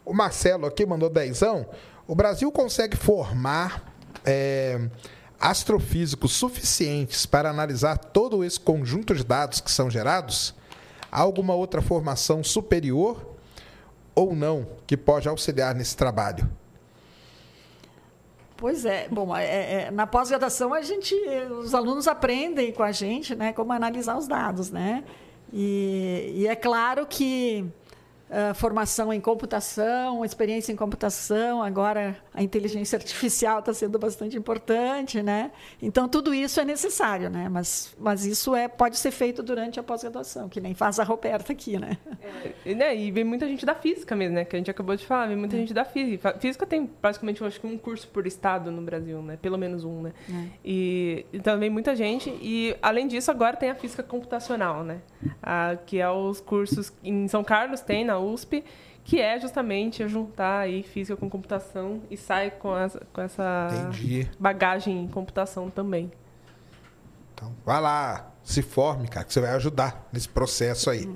O 0.05 0.13
Marcelo 0.13 0.65
aqui 0.65 0.85
mandou 0.85 1.09
dezão. 1.09 1.65
O 2.07 2.15
Brasil 2.15 2.49
consegue 2.51 2.95
formar 2.95 3.83
é, 4.23 4.79
astrofísicos 5.39 6.31
suficientes 6.31 7.25
para 7.25 7.49
analisar 7.49 7.97
todo 7.97 8.43
esse 8.43 8.59
conjunto 8.59 9.13
de 9.13 9.23
dados 9.23 9.59
que 9.59 9.71
são 9.71 9.89
gerados? 9.89 10.53
Há 11.11 11.21
alguma 11.21 11.53
outra 11.53 11.81
formação 11.81 12.43
superior 12.43 13.34
ou 14.15 14.33
não 14.35 14.65
que 14.87 14.95
pode 14.95 15.27
auxiliar 15.27 15.75
nesse 15.75 15.95
trabalho? 15.95 16.49
Pois 18.57 18.85
é. 18.85 19.07
Bom, 19.09 19.35
é- 19.35 19.83
é- 19.87 19.91
na 19.91 20.07
pós-graduação 20.07 20.73
a 20.73 20.81
gente, 20.81 21.13
os 21.61 21.73
alunos 21.75 22.07
aprendem 22.07 22.71
com 22.71 22.83
a 22.83 22.91
gente, 22.91 23.35
né, 23.35 23.51
como 23.51 23.73
analisar 23.73 24.17
os 24.17 24.27
dados, 24.27 24.71
né? 24.71 25.03
E, 25.51 26.33
e 26.37 26.47
é 26.47 26.55
claro 26.55 27.05
que 27.05 27.65
ah, 28.29 28.55
formação 28.55 29.13
em 29.13 29.21
computação, 29.21 30.25
experiência 30.25 30.71
em 30.71 30.75
computação, 30.75 31.61
agora 31.61 32.17
a 32.33 32.41
inteligência 32.41 32.97
artificial 32.97 33.59
está 33.59 33.71
sendo 33.71 33.99
bastante 33.99 34.35
importante, 34.35 35.21
né? 35.21 35.51
Então 35.79 36.09
tudo 36.09 36.33
isso 36.33 36.59
é 36.59 36.65
necessário, 36.65 37.29
né? 37.29 37.47
Mas, 37.47 37.95
mas 37.99 38.25
isso 38.25 38.55
é 38.55 38.67
pode 38.67 38.97
ser 38.97 39.11
feito 39.11 39.43
durante 39.43 39.79
a 39.79 39.83
pós-graduação, 39.83 40.49
que 40.49 40.59
nem 40.59 40.73
faz 40.73 40.99
a 40.99 41.03
Roberta 41.03 41.53
aqui, 41.53 41.77
né? 41.77 41.97
E, 42.65 42.73
né, 42.73 42.95
e 42.95 43.11
vem 43.11 43.23
muita 43.23 43.47
gente 43.47 43.63
da 43.63 43.75
física 43.75 44.15
mesmo, 44.15 44.35
né? 44.35 44.45
Que 44.45 44.55
a 44.55 44.59
gente 44.59 44.71
acabou 44.71 44.95
de 44.95 45.05
falar, 45.05 45.27
vem 45.27 45.37
muita 45.37 45.55
gente 45.55 45.73
da 45.73 45.85
física. 45.85 46.35
Física 46.39 46.65
tem 46.65 46.87
praticamente, 46.87 47.41
eu 47.41 47.47
acho 47.47 47.61
que 47.61 47.67
um 47.67 47.77
curso 47.77 48.07
por 48.07 48.25
estado 48.25 48.71
no 48.71 48.81
Brasil, 48.81 49.21
né? 49.21 49.37
Pelo 49.39 49.57
menos 49.57 49.83
um, 49.83 50.01
né? 50.01 50.13
E 50.63 51.25
então 51.31 51.59
vem 51.59 51.69
muita 51.69 51.95
gente. 51.95 52.29
E 52.41 52.75
além 52.81 53.07
disso, 53.07 53.29
agora 53.29 53.55
tem 53.55 53.69
a 53.69 53.75
física 53.75 54.01
computacional, 54.01 54.83
né? 54.83 54.99
Ah, 55.43 55.77
que 55.85 55.99
é 55.99 56.09
os 56.09 56.41
cursos 56.41 56.91
em 57.03 57.27
São 57.27 57.43
Carlos 57.43 57.81
tem 57.81 58.03
na 58.03 58.14
USP, 58.19 58.63
que 59.03 59.21
é 59.21 59.39
justamente 59.39 60.07
juntar 60.07 60.61
aí 60.61 60.81
física 60.81 61.15
com 61.15 61.29
computação 61.29 62.01
e 62.09 62.17
sai 62.17 62.51
com 62.51 62.77
essa, 62.77 63.01
com 63.13 63.21
essa 63.21 63.69
Entendi. 63.71 64.29
bagagem 64.39 65.03
em 65.03 65.07
computação 65.07 65.69
também. 65.69 66.11
Então, 67.33 67.53
vai 67.65 67.79
lá, 67.81 68.31
se 68.43 68.61
forme, 68.61 69.07
cara, 69.07 69.25
que 69.25 69.33
você 69.33 69.41
vai 69.41 69.51
ajudar 69.51 70.07
nesse 70.11 70.29
processo 70.29 70.89
aí. 70.89 71.07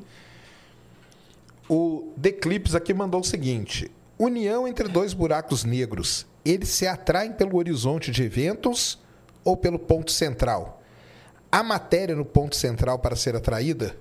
O 1.67 2.11
Declips 2.17 2.75
aqui 2.75 2.93
mandou 2.93 3.21
o 3.21 3.23
seguinte: 3.23 3.89
união 4.17 4.67
entre 4.67 4.87
dois 4.87 5.13
buracos 5.13 5.63
negros, 5.63 6.27
eles 6.43 6.69
se 6.69 6.87
atraem 6.87 7.31
pelo 7.31 7.57
horizonte 7.57 8.11
de 8.11 8.23
eventos 8.23 8.99
ou 9.43 9.55
pelo 9.55 9.79
ponto 9.79 10.11
central? 10.11 10.81
Há 11.51 11.63
matéria 11.63 12.15
no 12.15 12.25
ponto 12.25 12.55
central 12.55 12.99
para 12.99 13.15
ser 13.15 13.35
atraída? 13.35 13.95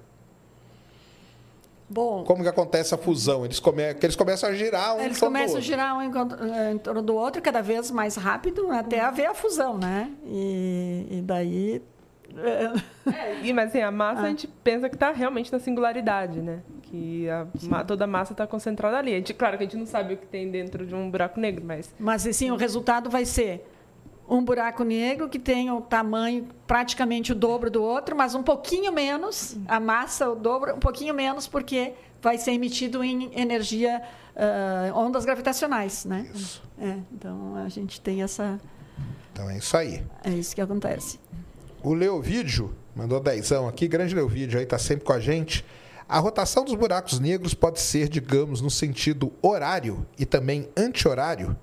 Bom, 1.90 2.23
Como 2.24 2.43
que 2.43 2.48
acontece 2.48 2.94
a 2.94 2.98
fusão? 2.98 3.44
Eles, 3.44 3.59
come... 3.59 3.94
que 3.94 4.05
eles 4.05 4.15
começam 4.16 4.48
a 4.51 4.52
girar 4.55 4.94
um 4.97 5.01
Eles 5.01 5.16
em 5.16 5.20
torno 5.20 5.35
do 5.35 5.39
começam 5.39 5.47
a 5.47 5.59
outro. 5.59 5.62
girar 5.66 5.97
um 5.97 6.02
em 6.02 6.10
eh, 6.52 6.73
em 6.73 6.78
torno 6.78 7.01
do 7.02 7.15
outro 7.15 7.40
cada 7.40 7.62
vez 7.62 7.90
mais 7.90 8.16
rápido 8.16 8.70
até 8.70 9.01
haver 9.01 9.27
a 9.27 9.35
fusão, 9.35 9.78
né? 9.78 10.10
E, 10.27 11.06
e 11.10 11.23
daí. 11.23 11.82
eh, 12.36 12.73
E, 13.43 13.52
mas 13.52 13.69
assim, 13.70 13.81
a 13.81 13.90
massa 13.90 14.20
Ah. 14.20 14.24
a 14.24 14.28
gente 14.28 14.47
pensa 14.47 14.89
que 14.89 14.97
está 14.97 15.10
realmente 15.12 15.51
na 15.51 15.59
singularidade, 15.59 16.40
né? 16.40 16.60
Que 16.82 17.28
a, 17.31 17.47
ma- 17.65 17.85
toda 17.85 18.05
a 18.05 18.06
massa 18.06 18.32
está 18.32 18.47
concentrada 18.47 18.97
ali. 18.98 19.12
A 19.15 19.16
gente, 19.16 19.32
claro 19.35 19.56
que 19.56 19.65
a 19.65 19.66
gente 19.66 19.77
não 19.78 19.86
sabe 19.86 20.15
o 20.15 20.16
que 20.16 20.27
tem 20.27 20.51
dentro 20.51 20.86
de 20.86 20.94
um 20.94 21.10
buraco 21.10 21.39
negro, 21.40 21.65
mas 21.65 21.94
Mas 21.98 22.27
assim, 22.27 22.51
o 22.51 22.56
resultado 22.56 23.09
vai 23.10 23.24
ser 23.24 23.66
um 24.28 24.44
buraco 24.44 24.84
negro 24.84 25.28
que 25.28 25.38
tem 25.38 25.70
o 25.70 25.80
tamanho 25.80 26.48
praticamente 26.66 27.32
o 27.32 27.34
dobro 27.34 27.70
do 27.70 27.82
outro, 27.82 28.14
mas 28.14 28.34
um 28.34 28.42
pouquinho 28.42 28.92
menos, 28.92 29.56
a 29.66 29.80
massa 29.80 30.28
o 30.28 30.34
dobro, 30.34 30.74
um 30.74 30.78
pouquinho 30.78 31.14
menos, 31.14 31.48
porque 31.48 31.94
vai 32.20 32.36
ser 32.36 32.52
emitido 32.52 33.02
em 33.02 33.30
energia, 33.34 34.02
ah, 34.36 34.92
ondas 34.94 35.24
gravitacionais, 35.24 36.05
né? 36.05 36.30
Isso. 36.34 36.62
É, 36.78 36.98
então 37.12 37.56
a 37.56 37.68
gente 37.68 38.00
tem 38.00 38.22
essa. 38.22 38.60
Então 39.32 39.48
é 39.48 39.56
isso 39.56 39.76
aí. 39.76 40.05
É 40.22 40.30
isso 40.30 40.55
que 40.55 40.60
acontece. 40.60 41.18
O 41.82 41.94
Leovídio 41.94 42.74
mandou 42.94 43.20
dezão 43.20 43.66
aqui, 43.66 43.88
grande 43.88 44.14
Leovídio 44.14 44.59
aí 44.59 44.66
tá 44.66 44.78
sempre 44.78 45.05
com 45.05 45.12
a 45.12 45.20
gente. 45.20 45.64
A 46.09 46.18
rotação 46.18 46.64
dos 46.64 46.74
buracos 46.74 47.20
negros 47.20 47.55
pode 47.55 47.80
ser, 47.80 48.09
digamos, 48.09 48.60
no 48.60 48.70
sentido 48.70 49.32
horário 49.42 50.06
e 50.18 50.24
também 50.24 50.68
anti-horário. 50.76 51.56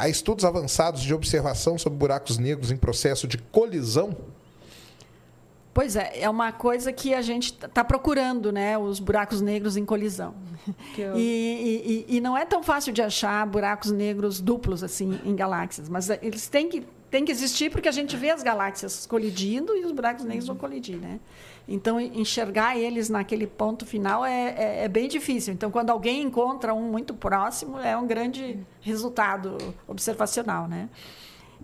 Há 0.00 0.08
estudos 0.08 0.44
avançados 0.44 1.02
de 1.02 1.12
observação 1.12 1.76
sobre 1.76 1.98
buracos 1.98 2.38
negros 2.38 2.70
em 2.70 2.76
processo 2.76 3.26
de 3.26 3.36
colisão. 3.36 4.16
Pois 5.74 5.96
é, 5.96 6.20
é 6.20 6.30
uma 6.30 6.52
coisa 6.52 6.92
que 6.92 7.12
a 7.14 7.20
gente 7.22 7.52
está 7.52 7.84
procurando, 7.84 8.52
né? 8.52 8.78
Os 8.78 9.00
buracos 9.00 9.40
negros 9.40 9.76
em 9.76 9.84
colisão. 9.84 10.34
que 10.94 11.00
eu- 11.00 11.16
E, 11.18 12.04
e- 12.08 12.16
e- 12.16 12.20
não 12.20 12.36
é 12.36 12.44
tão 12.44 12.62
fácil 12.62 12.92
de 12.92 13.00
achar 13.02 13.44
buracos 13.46 13.90
negros 13.90 14.40
duplos 14.40 14.84
assim 14.84 15.18
em 15.24 15.34
galáxias, 15.34 15.88
mas 15.88 16.10
eh, 16.10 16.18
eles 16.22 16.46
têm 16.48 16.68
que, 16.68 16.84
têm 17.10 17.24
que 17.24 17.32
existir 17.32 17.68
porque 17.70 17.88
a 17.88 17.92
gente 17.92 18.16
vê 18.16 18.30
as 18.30 18.42
galáxias 18.42 19.06
colidindo 19.06 19.76
e 19.76 19.84
os 19.84 19.90
buracos 19.92 20.24
negros 20.24 20.46
vão 20.46 20.56
colidir, 20.56 20.96
né? 20.96 21.18
Então 21.70 22.00
en- 22.00 22.18
enxergar 22.20 22.78
eles 22.78 23.10
naquele 23.10 23.46
ponto 23.46 23.84
final 23.84 24.24
é, 24.24 24.54
é- 24.56 24.84
é 24.84 24.88
bem 24.88 25.06
difícil. 25.06 25.52
Então 25.52 25.70
quando 25.70 25.90
alguém 25.90 26.22
encontra 26.22 26.72
um 26.72 26.90
muito 26.90 27.12
próximo 27.12 27.78
é 27.78 27.94
um 27.96 28.06
grande 28.06 28.58
resultado 28.80 29.58
observacional, 29.86 30.66
né? 30.66 30.88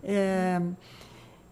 É, 0.03 0.61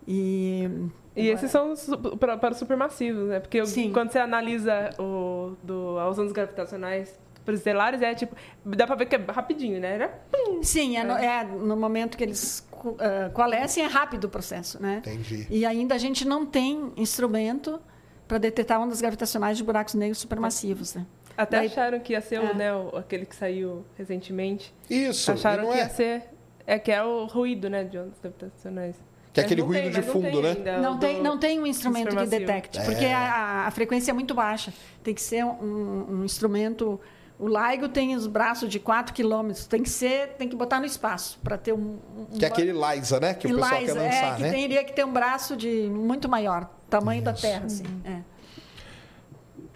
E, 0.06 0.68
E 1.14 1.28
esses 1.28 1.50
são 1.50 1.72
os 1.72 1.88
para, 2.18 2.36
para 2.36 2.52
os 2.52 2.58
supermassivos, 2.58 3.28
né? 3.28 3.40
Porque 3.40 3.64
Sim. 3.66 3.92
quando 3.92 4.10
você 4.10 4.18
analisa 4.18 4.90
o, 4.98 5.54
do, 5.62 5.98
as 5.98 6.18
ondas 6.18 6.32
gravitacionais 6.32 7.18
para 7.44 7.52
os 7.54 7.60
estelares, 7.60 8.02
é 8.02 8.14
tipo. 8.14 8.34
Dá 8.64 8.86
pra 8.86 8.96
ver 8.96 9.06
que 9.06 9.16
é 9.16 9.24
rapidinho, 9.28 9.80
né? 9.80 9.94
Era 9.94 10.20
sim, 10.62 10.96
é 10.96 11.04
no, 11.04 11.12
é 11.14 11.44
no 11.44 11.76
momento 11.76 12.16
que 12.16 12.24
eles 12.24 12.66
ah, 12.98 13.30
coalescem, 13.30 13.84
é 13.84 13.86
rápido 13.86 14.24
o 14.24 14.28
processo, 14.28 14.80
né? 14.82 14.98
Entendi. 14.98 15.46
E 15.50 15.64
ainda 15.66 15.94
a 15.94 15.98
gente 15.98 16.24
não 16.26 16.44
tem 16.46 16.92
instrumento 16.96 17.80
para 18.32 18.38
detectar 18.38 18.80
ondas 18.80 18.98
gravitacionais 19.02 19.59
de 19.59 19.62
buracos 19.62 19.92
negros 19.92 20.16
supermassivos, 20.18 20.94
né? 20.94 21.04
Até 21.36 21.59
Daí- 21.59 21.66
acharam 21.66 22.00
que 22.00 22.14
ia 22.14 22.20
ser 22.22 22.36
É. 22.36 22.40
o, 22.40 22.54
né, 22.56 22.74
o- 22.74 22.96
aquele 22.96 23.26
que 23.26 23.36
saiu 23.36 23.84
recentemente. 23.98 24.72
Isso, 24.88 25.30
acharam 25.32 25.64
não 25.64 25.72
que 25.72 25.78
é? 25.78 25.82
ia 25.82 25.88
ser. 25.90 26.22
É 26.66 26.78
que 26.78 26.90
é 26.90 27.02
o 27.04 27.26
ruído, 27.26 27.68
né, 27.68 27.84
de 27.84 27.98
ondas 27.98 28.14
gravitacionais. 28.22 28.96
Que 29.34 29.40
é 29.40 29.44
aquele 29.44 29.60
ruído 29.60 29.82
tem, 29.82 29.90
de 29.90 30.02
fundo, 30.02 30.40
tem 30.42 30.54
né? 30.62 30.78
Não 30.80 30.96
o 30.96 30.98
tem, 30.98 31.22
não 31.22 31.38
tem 31.38 31.60
um 31.60 31.66
instrumento 31.66 32.16
que 32.16 32.26
detecte, 32.26 32.80
porque 32.84 33.04
É. 33.04 33.14
a, 33.14 33.66
a 33.66 33.70
frequência 33.70 34.10
é 34.12 34.14
muito 34.14 34.34
baixa. 34.34 34.72
Tem 35.02 35.12
que 35.14 35.20
ser 35.22 35.44
um, 35.44 36.06
um 36.20 36.24
instrumento. 36.24 36.98
O 37.38 37.48
LIGO 37.48 37.88
tem 37.88 38.14
os 38.14 38.26
braços 38.26 38.68
de 38.70 38.78
4 38.78 39.12
quilômetros. 39.12 39.66
Tem 39.66 39.82
que 39.82 39.90
ser, 39.90 40.28
tem 40.38 40.48
que 40.48 40.54
botar 40.56 40.80
no 40.80 40.86
espaço 40.86 41.38
para 41.42 41.59
ter 41.59 41.72
um. 41.74 41.98
um 42.16 42.38
Que 42.38 42.44
é 42.46 42.48
aquele 42.48 42.72
Liza, 42.72 43.20
né? 43.20 43.34
Que 43.34 43.46
o 43.46 43.50
pessoal 43.56 43.70
quer 43.80 43.92
lançar, 43.94 44.32
é, 44.32 44.36
que 44.36 44.42
né? 44.42 44.50
teria 44.52 44.84
que 44.84 44.92
ter 44.94 45.04
um 45.04 45.12
braço 45.12 45.54
de 45.56 45.88
muito 45.90 46.28
maior, 46.28 46.70
tamanho 46.93 47.23
da 47.23 47.32
Isso. 47.32 47.43
Terra, 47.43 47.64
assim. 47.64 47.85
é. 48.05 48.20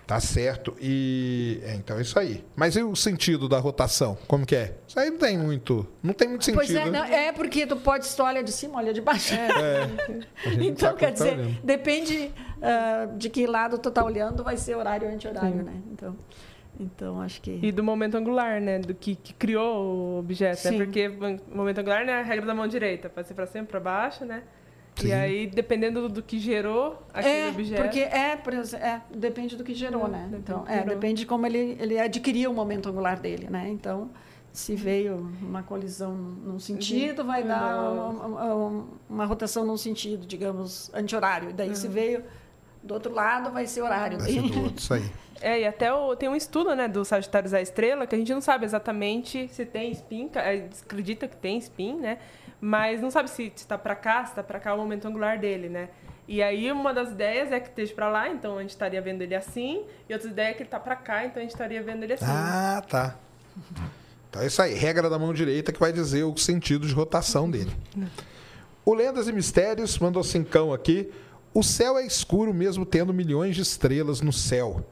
Tá 0.07 0.21
certo. 0.21 0.77
E. 0.81 1.61
é, 1.65 1.75
então 1.75 1.99
é 1.99 2.03
isso 2.03 2.17
aí. 2.17 2.45
Mas 2.55 2.77
e 2.77 2.83
o 2.83 2.95
sentido 2.95 3.49
da 3.49 3.59
rotação? 3.59 4.17
Como 4.29 4.47
que 4.47 4.55
é? 4.55 4.77
Isso 4.87 5.01
aí 5.01 5.11
não 5.11 5.19
tem 5.19 5.37
muito. 5.37 5.85
Não 6.01 6.15
tem 6.15 6.29
muito 6.29 6.45
sentido. 6.45 6.61
Pois 6.61 6.71
é, 6.73 6.85
né? 6.85 6.91
não, 6.93 7.05
é 7.05 7.33
porque 7.33 7.67
tu 7.67 7.77
pode, 7.77 8.07
se 8.07 8.17
tu 8.17 8.23
olha 8.23 8.45
de 8.45 8.53
cima, 8.53 8.77
olha 8.79 8.93
de 8.93 9.01
baixo. 9.01 9.35
Gente 10.47 10.59
não 10.59 10.65
Então, 10.65 10.95
quer 10.95 11.07
tá 11.07 11.11
dizer, 11.11 11.33
olhando. 11.33 11.61
depende 11.65 12.31
ah, 12.63 13.09
de 13.17 13.29
que 13.29 13.49
lado 13.49 13.79
tu 13.79 13.91
tá 13.91 14.05
olhando, 14.05 14.45
vai 14.45 14.57
ser 14.57 14.77
horário 14.77 15.09
ou 15.09 15.13
anti-horário, 15.15 15.65
né? 15.65 15.73
Então, 15.91 16.17
então, 16.79 17.21
acho 17.21 17.41
que... 17.41 17.59
E 17.61 17.73
do 17.73 17.83
momento 17.83 18.17
angular, 18.17 18.61
né? 18.61 18.79
Do 18.79 18.95
que, 18.95 19.17
que 19.17 19.33
criou 19.35 19.83
o 19.83 20.19
objeto, 20.21 20.59
Sim. 20.59 20.79
né? 20.79 20.85
Porque 20.85 21.09
o 21.09 21.57
momento 21.57 21.79
angular 21.79 22.05
né, 22.05 22.13
é 22.13 22.21
a 22.21 22.23
regra 22.23 22.47
da 22.47 22.55
mão 22.55 22.69
direita, 22.69 23.09
pode 23.09 23.27
ser 23.27 23.35
para 23.35 23.47
cima, 23.47 23.65
para 23.65 23.81
baixo, 23.81 24.25
né? 24.25 24.45
Sim. 24.97 25.09
E 25.09 25.13
aí, 25.13 25.47
dependendo 25.47 26.09
do, 26.09 26.23
que 26.23 26.39
gerou 26.39 27.03
aquele 27.13 27.35
é, 27.35 27.49
objeto. 27.51 27.83
porque 27.83 28.01
é, 28.01 28.35
por 28.37 28.55
exemplo, 28.55 28.87
é, 28.87 29.03
depende 29.15 29.55
do 29.57 29.63
que 29.63 29.75
gerou, 29.75 30.07
É, 30.07 30.09
né? 30.09 30.19
depende 30.31 30.37
Então, 30.39 30.65
é, 30.67 30.73
gerou. 30.79 30.89
depende 30.95 31.21
de 31.21 31.27
como 31.27 31.45
ele, 31.47 31.77
ele 31.79 31.99
adquiriu 31.99 32.51
o 32.51 32.55
momento 32.55 32.89
angular 32.89 33.21
dele, 33.21 33.47
né? 33.51 33.69
Então, 33.69 34.11
se 34.53 34.75
veio 34.75 35.17
uma 35.43 35.63
colisão 35.63 36.15
num 36.15 36.59
sentido, 36.59 37.25
vai 37.25 37.43
Uhum. 37.43 37.49
dar 37.49 37.93
uma, 37.93 38.27
uma- 38.27 38.85
uma 39.11 39.25
rotação 39.27 39.67
num 39.67 39.77
sentido, 39.77 40.27
digamos, 40.27 40.91
anti-horário. 40.95 41.53
Daí, 41.53 41.69
Uhum. 41.69 41.75
se 41.75 41.89
veio 41.89 42.25
do 42.83 42.95
outro 42.95 43.13
lado, 43.13 43.51
vai 43.51 43.67
ser 43.67 43.83
horário. 43.83 44.19
Vai 44.19 44.31
ser 44.31 44.41
do 44.43 44.63
outro, 44.63 44.79
isso 44.81 44.95
aí. 44.95 45.05
É, 45.41 45.61
e 45.61 45.67
até 45.67 45.93
o- 45.93 46.17
tem 46.17 46.29
um 46.29 46.37
estudo, 46.37 46.75
né, 46.75 46.89
do 46.89 47.05
Sagitários 47.05 47.53
da 47.53 47.61
Estrela, 47.61 48.07
que 48.07 48.15
a 48.15 48.19
gente 48.19 48.33
não 48.33 48.41
sabe 48.41 48.65
exatamente 48.65 49.49
se 49.53 49.65
tem 49.67 49.91
spin, 49.93 50.31
é, 50.35 50.69
acredita 50.83 51.29
que 51.29 51.37
tem 51.37 51.59
spin, 51.59 51.97
né? 51.97 52.19
Mas 52.61 53.01
não 53.03 53.11
sabe 53.11 53.29
se 53.31 53.53
está 53.55 53.77
para 53.77 53.95
cá, 53.95 54.25
se 54.25 54.33
está 54.33 54.43
para 54.43 54.59
cá 54.59 54.75
o 54.75 54.79
momento 54.79 55.07
angular 55.07 55.39
dele, 55.39 55.69
né? 55.69 55.89
E 56.27 56.43
aí 56.43 56.73
uma 56.73 56.93
das 56.93 57.11
ideias 57.11 57.53
é 57.53 57.61
que 57.61 57.69
esteja 57.69 57.95
para 57.95 58.09
lá, 58.09 58.29
então 58.29 58.57
a 58.59 58.61
gente 58.63 58.71
estaria 58.71 59.01
vendo 59.01 59.23
ele 59.23 59.35
assim, 59.35 59.85
e 60.09 60.13
outra 60.13 60.29
ideia 60.29 60.49
é 60.49 60.53
que 60.55 60.59
ele 60.63 60.67
está 60.69 60.81
para 60.81 60.97
cá, 60.97 61.25
então 61.25 61.37
a 61.39 61.43
gente 61.43 61.53
estaria 61.53 61.83
vendo 61.83 62.03
ele 62.03 62.15
assim. 62.15 62.25
Ah, 62.27 62.83
tá. 62.89 63.17
Então 64.31 64.43
é 64.43 64.47
isso 64.47 64.61
aí. 64.61 64.75
Regra 64.75 65.09
da 65.09 65.19
mão 65.19 65.33
direita 65.33 65.71
que 65.73 65.79
vai 65.79 65.93
dizer 65.93 66.25
o 66.25 66.37
sentido 66.37 66.87
de 66.87 66.93
rotação 66.95 67.49
dele. 67.51 67.71
O 68.85 68.93
Lendas 68.95 69.29
e 69.29 69.33
Mistérios 69.33 69.99
mandou 69.99 70.25
cincão 70.25 70.73
aqui. 70.73 71.13
O 71.55 71.63
céu 71.63 71.97
é 71.97 72.05
escuro 72.05 72.53
mesmo 72.53 72.85
tendo 72.85 73.15
milhões 73.15 73.55
de 73.55 73.63
estrelas 73.63 74.21
no 74.21 74.33
céu. 74.33 74.85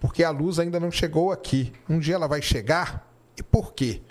Porque 0.00 0.22
a 0.22 0.30
luz 0.30 0.58
ainda 0.58 0.78
não 0.78 0.90
chegou 0.90 1.32
aqui. 1.32 1.72
Um 1.88 1.98
dia 1.98 2.14
ela 2.14 2.28
vai 2.28 2.40
chegar? 2.40 3.10
E 3.36 3.42
por 3.42 3.72
quê? 3.72 4.02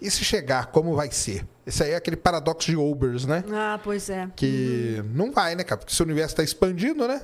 E 0.00 0.10
se 0.10 0.24
chegar, 0.24 0.66
como 0.66 0.94
vai 0.94 1.10
ser? 1.10 1.46
Esse 1.66 1.82
aí 1.82 1.92
é 1.92 1.96
aquele 1.96 2.16
paradoxo 2.16 2.70
de 2.70 2.76
Olbers, 2.76 3.24
né? 3.24 3.42
Ah, 3.50 3.80
pois 3.82 4.10
é. 4.10 4.28
Que 4.36 5.02
não 5.14 5.32
vai, 5.32 5.54
né, 5.54 5.64
cara? 5.64 5.78
Porque 5.78 5.94
se 5.94 6.02
o 6.02 6.04
universo 6.04 6.32
está 6.32 6.42
expandindo, 6.42 7.08
né? 7.08 7.22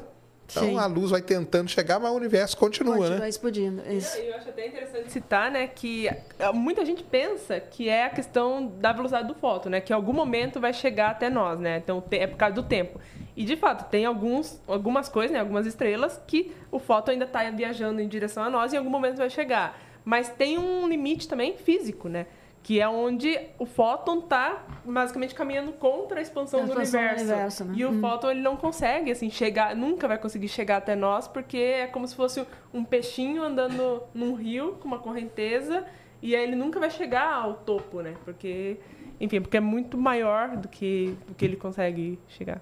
Então 0.50 0.64
Sim. 0.64 0.78
a 0.78 0.86
luz 0.86 1.10
vai 1.10 1.22
tentando 1.22 1.68
chegar, 1.68 2.00
mas 2.00 2.10
o 2.10 2.14
universo 2.14 2.56
continua, 2.56 2.96
Continua 2.96 3.18
né? 3.18 3.28
explodindo. 3.28 3.82
Isso. 3.90 4.18
Eu 4.18 4.34
acho 4.34 4.48
até 4.48 4.66
interessante 4.66 5.12
citar, 5.12 5.50
né, 5.50 5.66
que 5.66 6.08
ah, 6.38 6.52
muita 6.52 6.84
gente 6.84 7.02
pensa 7.02 7.60
que 7.60 7.88
é 7.88 8.04
a 8.04 8.10
questão 8.10 8.66
da 8.66 8.92
velocidade 8.92 9.28
do 9.28 9.34
fóton, 9.34 9.68
né, 9.70 9.80
que 9.80 9.92
em 9.92 9.96
algum 9.96 10.12
momento 10.12 10.60
vai 10.60 10.72
chegar 10.72 11.10
até 11.10 11.30
nós, 11.30 11.58
né, 11.58 11.78
então 11.78 12.02
é 12.10 12.26
por 12.26 12.36
causa 12.36 12.54
do 12.54 12.62
tempo. 12.62 13.00
E 13.36 13.44
de 13.44 13.56
fato 13.56 13.88
tem 13.90 14.04
alguns, 14.04 14.60
algumas 14.66 15.08
coisas, 15.08 15.30
né, 15.32 15.40
algumas 15.40 15.66
estrelas 15.66 16.20
que 16.26 16.52
o 16.70 16.78
fóton 16.78 17.12
ainda 17.12 17.24
está 17.24 17.48
viajando 17.50 18.00
em 18.00 18.08
direção 18.08 18.42
a 18.42 18.50
nós 18.50 18.72
e 18.72 18.76
em 18.76 18.78
algum 18.78 18.90
momento 18.90 19.18
vai 19.18 19.30
chegar. 19.30 19.78
Mas 20.04 20.28
tem 20.28 20.58
um 20.58 20.88
limite 20.88 21.28
também 21.28 21.56
físico, 21.56 22.08
né, 22.08 22.26
que 22.62 22.80
é 22.80 22.88
onde 22.88 23.38
o 23.58 23.64
fóton 23.64 24.18
está 24.20 24.64
basicamente 24.84 25.34
caminhando 25.34 25.72
contra 25.72 26.18
a 26.18 26.22
expansão, 26.22 26.60
A 26.60 26.62
do 26.64 26.68
expansão 26.82 27.00
do 27.00 27.04
universo. 27.06 27.24
universo, 27.24 27.64
né? 27.64 27.74
E 27.76 27.84
o 27.84 27.90
Hum. 27.90 28.00
fóton 28.00 28.30
ele 28.30 28.40
não 28.40 28.56
consegue 28.56 29.10
assim 29.10 29.30
chegar, 29.30 29.74
nunca 29.74 30.06
vai 30.06 30.18
conseguir 30.18 30.48
chegar 30.48 30.76
até 30.76 30.94
nós, 30.94 31.26
porque 31.26 31.56
é 31.56 31.86
como 31.86 32.06
se 32.06 32.14
fosse 32.14 32.44
um 32.72 32.84
peixinho 32.84 33.42
andando 33.42 34.02
num 34.14 34.34
rio 34.34 34.76
com 34.80 34.86
uma 34.88 34.98
correnteza 34.98 35.84
e 36.22 36.36
aí 36.36 36.42
ele 36.42 36.54
nunca 36.54 36.78
vai 36.78 36.90
chegar 36.90 37.32
ao 37.32 37.54
topo, 37.54 38.02
né? 38.02 38.14
Porque, 38.24 38.76
enfim, 39.18 39.40
porque 39.40 39.56
é 39.56 39.60
muito 39.60 39.96
maior 39.96 40.56
do 40.56 40.68
que 40.68 41.16
do 41.26 41.34
que 41.34 41.44
ele 41.46 41.56
consegue 41.56 42.18
chegar. 42.28 42.60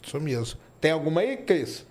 Isso 0.00 0.20
mesmo. 0.20 0.60
Tem 0.80 0.92
alguma 0.92 1.22
aí, 1.22 1.36
Cris? 1.38 1.84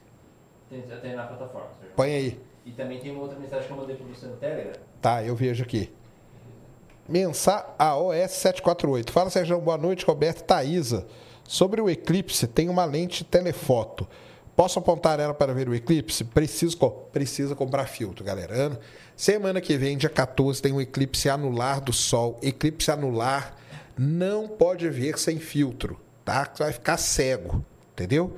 Tem, 0.69 0.81
já 0.87 0.97
tem 0.97 1.13
na 1.15 1.23
plataforma. 1.27 1.67
Põe 1.95 2.15
aí. 2.15 2.39
E 2.65 2.71
também 2.71 2.99
tem 2.99 3.11
uma 3.11 3.23
outra 3.23 3.37
mensagem 3.37 3.65
que 3.67 3.73
eu 3.73 3.77
mandei 3.77 3.95
para 3.97 4.05
você 4.05 4.25
no 4.27 4.37
Telegram. 4.37 4.73
Tá, 5.01 5.21
eu 5.23 5.35
vejo 5.35 5.61
aqui. 5.63 5.91
Mensar 7.07 7.75
AOS 7.77 8.31
748. 8.31 9.11
Fala, 9.11 9.29
Sérgio, 9.29 9.59
boa 9.59 9.77
noite, 9.77 10.05
Roberto 10.05 10.43
Thaisa. 10.43 11.05
Sobre 11.43 11.81
o 11.81 11.89
eclipse, 11.89 12.47
tem 12.47 12.69
uma 12.69 12.85
lente 12.85 13.25
telefoto. 13.25 14.07
Posso 14.55 14.79
apontar 14.79 15.19
ela 15.19 15.33
para 15.33 15.53
ver 15.53 15.67
o 15.67 15.75
eclipse? 15.75 16.23
Preciso, 16.23 16.77
precisa 17.11 17.55
comprar 17.55 17.87
filtro, 17.87 18.23
galera. 18.23 18.79
Semana 19.17 19.59
que 19.59 19.75
vem, 19.75 19.97
dia 19.97 20.09
14, 20.09 20.61
tem 20.61 20.71
um 20.71 20.79
eclipse 20.79 21.27
anular 21.27 21.81
do 21.81 21.91
Sol. 21.91 22.39
Eclipse 22.41 22.89
anular 22.89 23.57
não 23.97 24.47
pode 24.47 24.89
ver 24.89 25.19
sem 25.19 25.39
filtro, 25.39 25.99
tá? 26.23 26.49
Você 26.53 26.63
vai 26.63 26.71
ficar 26.71 26.95
cego, 26.95 27.65
entendeu? 27.91 28.37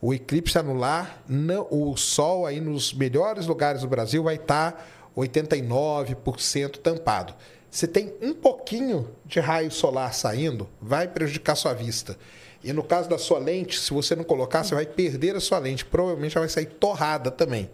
O 0.00 0.14
eclipse 0.14 0.58
anular, 0.58 1.22
não, 1.28 1.66
o 1.70 1.94
Sol 1.96 2.46
aí 2.46 2.60
nos 2.60 2.94
melhores 2.94 3.46
lugares 3.46 3.82
do 3.82 3.88
Brasil 3.88 4.22
vai 4.22 4.36
estar 4.36 4.86
89% 5.16 6.78
tampado. 6.78 7.34
Se 7.76 7.86
tem 7.86 8.14
um 8.22 8.32
pouquinho 8.32 9.06
de 9.26 9.38
raio 9.38 9.70
solar 9.70 10.14
saindo, 10.14 10.66
vai 10.80 11.06
prejudicar 11.06 11.54
sua 11.54 11.74
vista. 11.74 12.16
E 12.64 12.72
no 12.72 12.82
caso 12.82 13.06
da 13.06 13.18
sua 13.18 13.38
lente, 13.38 13.78
se 13.78 13.92
você 13.92 14.16
não 14.16 14.24
colocar, 14.24 14.64
você 14.64 14.74
vai 14.74 14.86
perder 14.86 15.36
a 15.36 15.40
sua 15.40 15.58
lente. 15.58 15.84
Provavelmente 15.84 16.34
ela 16.38 16.46
vai 16.46 16.48
sair 16.48 16.64
torrada 16.64 17.30
também. 17.30 17.68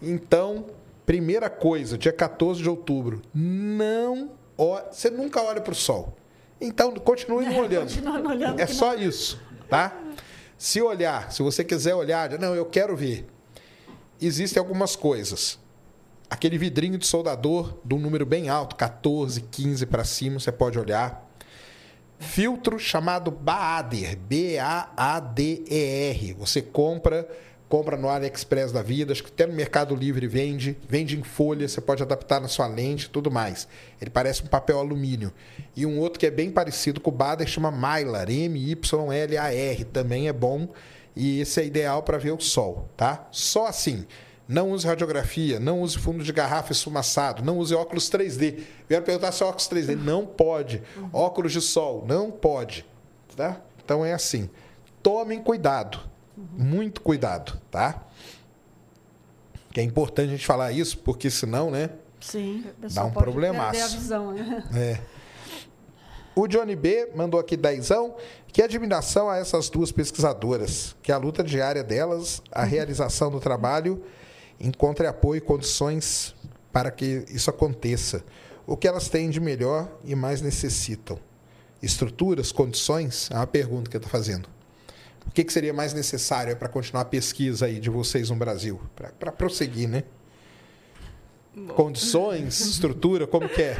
Então, 0.00 0.64
primeira 1.04 1.50
coisa, 1.50 1.98
dia 1.98 2.10
14 2.10 2.62
de 2.62 2.70
outubro, 2.70 3.20
não. 3.34 4.30
ó- 4.56 4.80
Você 4.90 5.10
nunca 5.10 5.42
olha 5.42 5.60
para 5.60 5.72
o 5.72 5.76
sol. 5.76 6.16
Então, 6.58 6.94
continue 6.94 7.44
não 7.44 7.58
olhando. 7.58 7.88
Continua 7.90 8.18
não 8.20 8.30
olhando 8.30 8.58
É 8.58 8.66
só 8.66 8.94
isso, 8.94 9.38
tá? 9.68 9.94
Se 10.56 10.80
olhar, 10.80 11.30
se 11.30 11.42
você 11.42 11.62
quiser 11.62 11.94
olhar, 11.94 12.30
não, 12.38 12.54
eu 12.54 12.64
quero 12.64 12.96
ver. 12.96 13.26
Existem 14.18 14.58
algumas 14.58 14.96
coisas. 14.96 15.58
Aquele 16.30 16.58
vidrinho 16.58 16.98
de 16.98 17.06
soldador 17.06 17.78
de 17.84 17.94
um 17.94 17.98
número 17.98 18.26
bem 18.26 18.48
alto, 18.50 18.76
14, 18.76 19.40
15 19.40 19.86
para 19.86 20.04
cima, 20.04 20.38
você 20.38 20.52
pode 20.52 20.78
olhar. 20.78 21.26
Filtro 22.18 22.78
chamado 22.78 23.30
Baader, 23.30 24.16
B-A-A-D-E-R. 24.16 24.74
Você 26.34 26.60
compra, 26.60 27.26
compra 27.68 27.96
no 27.96 28.08
AliExpress 28.08 28.72
da 28.72 28.82
vida, 28.82 29.12
acho 29.12 29.24
que 29.24 29.30
até 29.30 29.46
no 29.46 29.54
Mercado 29.54 29.94
Livre 29.94 30.26
vende, 30.26 30.76
vende 30.86 31.18
em 31.18 31.22
folha, 31.22 31.66
você 31.66 31.80
pode 31.80 32.02
adaptar 32.02 32.40
na 32.40 32.48
sua 32.48 32.66
lente 32.66 33.06
e 33.06 33.08
tudo 33.08 33.30
mais. 33.30 33.66
Ele 34.00 34.10
parece 34.10 34.42
um 34.42 34.48
papel 34.48 34.78
alumínio. 34.78 35.32
E 35.74 35.86
um 35.86 35.98
outro 35.98 36.18
que 36.18 36.26
é 36.26 36.30
bem 36.30 36.50
parecido 36.50 37.00
com 37.00 37.10
o 37.10 37.14
Baader 37.14 37.46
chama 37.46 37.70
Mylar, 37.70 38.28
M-Y-L-A-R, 38.28 39.84
também 39.84 40.28
é 40.28 40.32
bom 40.32 40.68
e 41.16 41.40
esse 41.40 41.60
é 41.60 41.64
ideal 41.64 42.02
para 42.02 42.18
ver 42.18 42.32
o 42.32 42.40
sol, 42.40 42.88
tá? 42.96 43.26
Só 43.32 43.66
assim. 43.66 44.06
Não 44.48 44.70
use 44.70 44.86
radiografia, 44.86 45.60
não 45.60 45.82
use 45.82 45.98
fundo 45.98 46.24
de 46.24 46.32
garrafa 46.32 46.72
esfumaçado, 46.72 47.44
não 47.44 47.58
use 47.58 47.74
óculos 47.74 48.10
3D. 48.10 48.62
Vieram 48.88 49.04
perguntar 49.04 49.30
se 49.30 49.42
é 49.42 49.46
óculos 49.46 49.68
3D. 49.68 49.94
Não 49.94 50.24
pode. 50.24 50.82
Óculos 51.12 51.52
de 51.52 51.60
sol, 51.60 52.06
não 52.08 52.30
pode. 52.30 52.86
Tá? 53.36 53.60
Então 53.84 54.04
é 54.04 54.14
assim. 54.14 54.48
Tomem 55.02 55.42
cuidado. 55.42 56.00
Muito 56.36 57.02
cuidado, 57.02 57.60
tá? 57.70 58.02
Que 59.72 59.80
é 59.80 59.82
importante 59.82 60.28
a 60.28 60.32
gente 60.32 60.46
falar 60.46 60.72
isso, 60.72 60.96
porque 60.98 61.30
senão, 61.30 61.70
né? 61.70 61.90
Sim, 62.20 62.64
pessoal 62.80 63.08
um 63.08 63.10
pode 63.10 63.24
problemaço. 63.24 63.82
a 63.82 63.86
visão. 63.86 64.32
Né? 64.32 64.64
É. 64.74 65.00
O 66.34 66.46
Johnny 66.46 66.74
B 66.74 67.10
mandou 67.14 67.38
aqui 67.38 67.56
dezão. 67.56 68.16
Que 68.50 68.62
admiração 68.62 69.28
a 69.28 69.36
essas 69.36 69.68
duas 69.68 69.92
pesquisadoras. 69.92 70.96
Que 71.02 71.12
a 71.12 71.18
luta 71.18 71.44
diária 71.44 71.84
delas, 71.84 72.42
a 72.50 72.64
realização 72.64 73.30
do 73.30 73.40
trabalho, 73.40 74.02
encontre 74.60 75.06
apoio 75.06 75.38
e 75.38 75.40
condições 75.40 76.34
para 76.72 76.90
que 76.90 77.24
isso 77.28 77.50
aconteça. 77.50 78.24
O 78.66 78.76
que 78.76 78.86
elas 78.86 79.08
têm 79.08 79.30
de 79.30 79.40
melhor 79.40 79.90
e 80.04 80.14
mais 80.14 80.42
necessitam? 80.42 81.18
Estruturas, 81.82 82.52
condições? 82.52 83.30
É 83.30 83.36
uma 83.36 83.46
pergunta 83.46 83.88
que 83.88 83.96
eu 83.96 83.98
estou 83.98 84.10
fazendo. 84.10 84.48
O 85.26 85.30
que, 85.30 85.44
que 85.44 85.52
seria 85.52 85.72
mais 85.72 85.92
necessário 85.92 86.56
para 86.56 86.68
continuar 86.68 87.02
a 87.02 87.04
pesquisa 87.04 87.66
aí 87.66 87.78
de 87.78 87.90
vocês 87.90 88.30
no 88.30 88.36
Brasil? 88.36 88.80
Para 89.18 89.30
prosseguir, 89.30 89.88
né? 89.88 90.04
Condições, 91.74 92.60
estrutura, 92.60 93.26
como 93.26 93.48
que 93.48 93.62
é? 93.62 93.76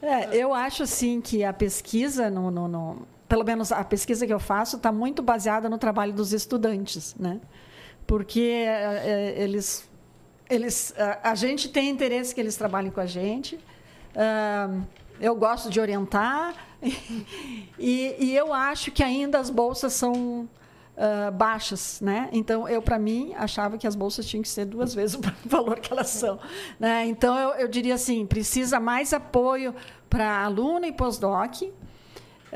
É, 0.00 0.36
eu 0.36 0.54
acho 0.54 0.82
assim 0.82 1.20
que 1.20 1.42
a 1.42 1.52
pesquisa, 1.52 2.30
no, 2.30 2.50
no, 2.50 2.68
no, 2.68 3.06
pelo 3.28 3.44
menos 3.44 3.72
a 3.72 3.82
pesquisa 3.82 4.26
que 4.26 4.32
eu 4.32 4.38
faço, 4.38 4.76
está 4.76 4.92
muito 4.92 5.22
baseada 5.22 5.68
no 5.68 5.78
trabalho 5.78 6.12
dos 6.12 6.32
estudantes, 6.32 7.14
né? 7.18 7.40
Porque 8.06 8.40
é, 8.40 9.34
é 9.36 9.42
eles, 9.42 9.88
eles, 10.48 10.94
a, 11.22 11.34
gente 11.34 11.68
tem 11.68 11.90
interesse 11.90 12.34
que 12.34 12.40
eles 12.40 12.56
trabalhem 12.56 12.90
com 12.90 13.00
a 13.00 13.06
gente. 13.06 13.56
Uh, 13.56 14.82
eu 15.20 15.34
gosto 15.34 15.70
de 15.70 15.80
orientar 15.80 16.54
e, 17.78 18.14
e, 18.18 18.36
eu 18.36 18.52
acho 18.52 18.90
que 18.90 19.02
ainda 19.02 19.38
as 19.38 19.50
bolsas 19.50 19.92
são 19.92 20.48
uh, 20.96 21.32
baixas, 21.32 22.00
né? 22.00 22.28
Então, 22.32 22.68
eu, 22.68 22.80
para 22.80 22.98
mim, 22.98 23.32
achava 23.36 23.78
que 23.78 23.86
as 23.86 23.94
bolsas 23.94 24.26
tinham 24.26 24.42
que 24.42 24.48
ser 24.48 24.64
duas 24.64 24.94
vezes 24.94 25.16
o 25.16 25.20
valor 25.48 25.80
que 25.80 25.92
elas 25.92 26.08
são. 26.08 26.38
Né? 26.78 27.06
Então, 27.06 27.36
eu, 27.36 27.50
eu 27.60 27.68
diria 27.68 27.94
assim, 27.94 28.26
precisa 28.26 28.80
mais 28.80 29.12
apoio 29.12 29.74
para 30.08 30.44
aluno 30.44 30.86
e 30.86 30.92
pós-doc. 30.92 31.62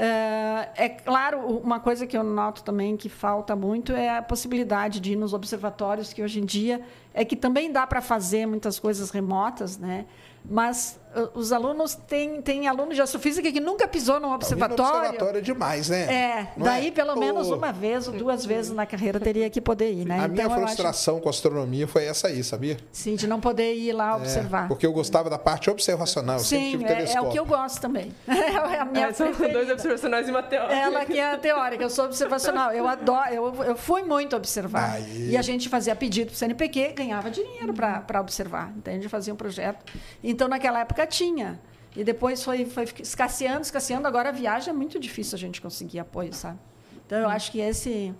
Uh, 0.01 0.64
é 0.77 0.89
claro, 0.89 1.40
uma 1.59 1.78
coisa 1.78 2.06
que 2.06 2.16
eu 2.16 2.24
noto 2.24 2.64
também 2.64 2.97
que 2.97 3.10
falta 3.10 3.55
muito 3.55 3.93
é 3.93 4.16
a 4.16 4.22
possibilidade 4.22 4.98
de 4.98 5.12
ir 5.12 5.16
nos 5.16 5.35
observatórios, 5.35 6.10
que 6.10 6.22
hoje 6.22 6.40
em 6.40 6.44
dia 6.47 6.81
é 7.12 7.22
que 7.22 7.36
também 7.36 7.70
dá 7.70 7.86
para 7.86 8.01
fazer 8.01 8.47
muitas 8.47 8.78
coisas 8.78 9.10
remotas, 9.10 9.77
né? 9.77 10.06
mas 10.43 10.98
os 11.35 11.53
alunos 11.53 11.95
têm, 11.95 12.41
têm 12.41 12.69
aluno 12.69 12.95
de 12.95 13.03
astrofísica 13.03 13.51
que 13.51 13.59
nunca 13.59 13.89
pisou 13.89 14.20
num 14.20 14.32
observatório. 14.32 15.09
observatório 15.09 15.39
é 15.39 15.41
demais, 15.41 15.89
né? 15.89 16.03
É, 16.03 16.53
Não 16.57 16.65
daí 16.65 16.89
é? 16.89 16.91
pelo 16.91 17.16
menos 17.16 17.49
uma 17.51 17.73
vez 17.73 18.07
ou 18.07 18.15
duas 18.15 18.47
vezes 18.47 18.70
na 18.73 18.87
carreira 18.87 19.19
teria 19.19 19.51
que 19.51 19.61
poder 19.61 19.91
ir, 19.93 20.05
né? 20.05 20.20
A 20.20 20.24
então, 20.27 20.28
minha 20.28 20.51
frustração 20.51 21.15
acho... 21.15 21.23
com 21.23 21.28
astronomia 21.28 21.89
foi 21.89 22.05
essa 22.05 22.28
aí, 22.28 22.45
sabia? 22.45 22.77
Sim, 22.93 23.16
de 23.16 23.27
não 23.27 23.41
poder 23.41 23.74
ir 23.74 23.93
lá 23.93 24.12
é, 24.12 24.16
observar. 24.16 24.69
porque 24.69 24.87
eu 24.87 24.93
gostava 24.93 25.28
da 25.28 25.39
parte 25.39 25.69
observacional, 25.69 26.39
eu 26.39 26.45
Sim, 26.45 26.57
sempre 26.57 26.70
tive 26.70 26.85
é, 26.85 26.87
telescópio. 26.89 27.27
é 27.27 27.28
o 27.28 27.32
que 27.32 27.39
eu 27.39 27.47
gosto 27.47 27.81
também. 27.81 28.15
É 28.70 28.78
a 28.78 28.85
minha 28.85 29.09
é, 29.09 29.12
são 29.12 29.32
dois 29.32 29.70
observacionais 29.70 30.28
e 30.28 30.31
uma 30.31 30.43
teórica. 30.43 30.74
Ela 30.74 31.05
que 31.05 31.19
é 31.19 31.32
a 31.32 31.39
teórica, 31.39 31.82
eu 31.82 31.91
sou 31.91 32.05
observacional. 32.05 32.73
Eu 32.73 32.87
adoro, 32.87 33.28
eu, 33.32 33.65
eu 33.65 33.77
fui 33.77 34.03
muito 34.03 34.37
observar. 34.37 34.93
Aí. 34.93 35.31
E 35.31 35.37
a 35.37 35.43
gente 35.43 35.69
fazia 35.69 35.95
pedido 35.97 36.28
para 36.28 36.35
o 36.35 36.39
CNPq, 36.39 36.93
ganhava 36.93 37.31
dinheiro 37.31 37.73
para 37.73 38.20
observar, 38.20 38.73
entende? 38.77 39.09
Fazia 39.09 39.32
um 39.32 39.37
projeto. 39.37 39.85
Então, 40.23 40.49
naquela 40.49 40.81
época 40.81 40.99
tinha. 41.06 41.60
E 41.97 42.05
depois 42.05 42.43
foi, 42.44 42.64
foi 42.66 42.85
escasseando, 43.01 43.62
escasseando. 43.62 44.06
Agora 44.06 44.28
a 44.28 44.32
viagem 44.32 44.70
é 44.70 44.77
muito 44.77 44.98
difícil 44.98 45.36
a 45.36 45.39
gente 45.39 45.60
conseguir 45.60 45.98
apoio, 45.98 46.32
sabe? 46.32 46.59
Então 47.06 47.18
eu 47.18 47.28
acho 47.28 47.51
que 47.51 47.59
esse 47.59 48.14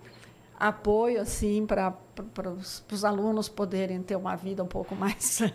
apoio 0.59 1.19
assim 1.19 1.65
para 1.65 1.95
os 2.91 3.03
alunos 3.03 3.49
poderem 3.49 4.01
ter 4.03 4.15
uma 4.15 4.35
vida 4.35 4.63
um 4.63 4.67
pouco 4.67 4.93
mais 4.93 5.15
sim, 5.41 5.51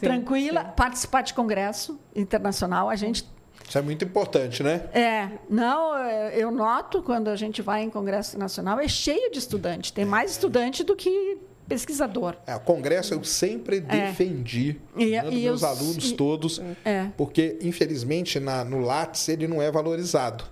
tranquila, 0.00 0.64
sim. 0.64 0.70
participar 0.76 1.22
de 1.22 1.32
congresso 1.32 1.98
internacional, 2.14 2.90
a 2.90 2.96
gente 2.96 3.32
isso 3.66 3.78
é 3.78 3.82
muito 3.82 4.04
importante, 4.04 4.62
né? 4.62 4.90
É, 4.92 5.38
não, 5.48 5.96
eu 6.32 6.50
noto 6.50 7.02
quando 7.02 7.28
a 7.28 7.36
gente 7.36 7.62
vai 7.62 7.82
em 7.82 7.88
congresso 7.88 8.38
nacional 8.38 8.78
é 8.78 8.86
cheio 8.86 9.30
de 9.30 9.38
estudante, 9.38 9.90
tem 9.92 10.04
mais 10.04 10.32
estudante 10.32 10.84
do 10.84 10.94
que 10.94 11.38
pesquisador. 11.68 12.36
É, 12.46 12.54
o 12.54 12.60
Congresso 12.60 13.14
eu 13.14 13.24
sempre 13.24 13.78
é. 13.88 14.08
defendi, 14.08 14.80
e, 14.96 15.14
e 15.14 15.42
meus 15.42 15.62
eu, 15.62 15.68
alunos 15.68 16.10
e, 16.10 16.14
todos, 16.14 16.60
é. 16.84 17.10
porque, 17.16 17.58
infelizmente, 17.62 18.38
na, 18.38 18.64
no 18.64 18.80
Lattes 18.80 19.28
ele 19.28 19.46
não 19.46 19.60
é 19.60 19.70
valorizado. 19.70 20.44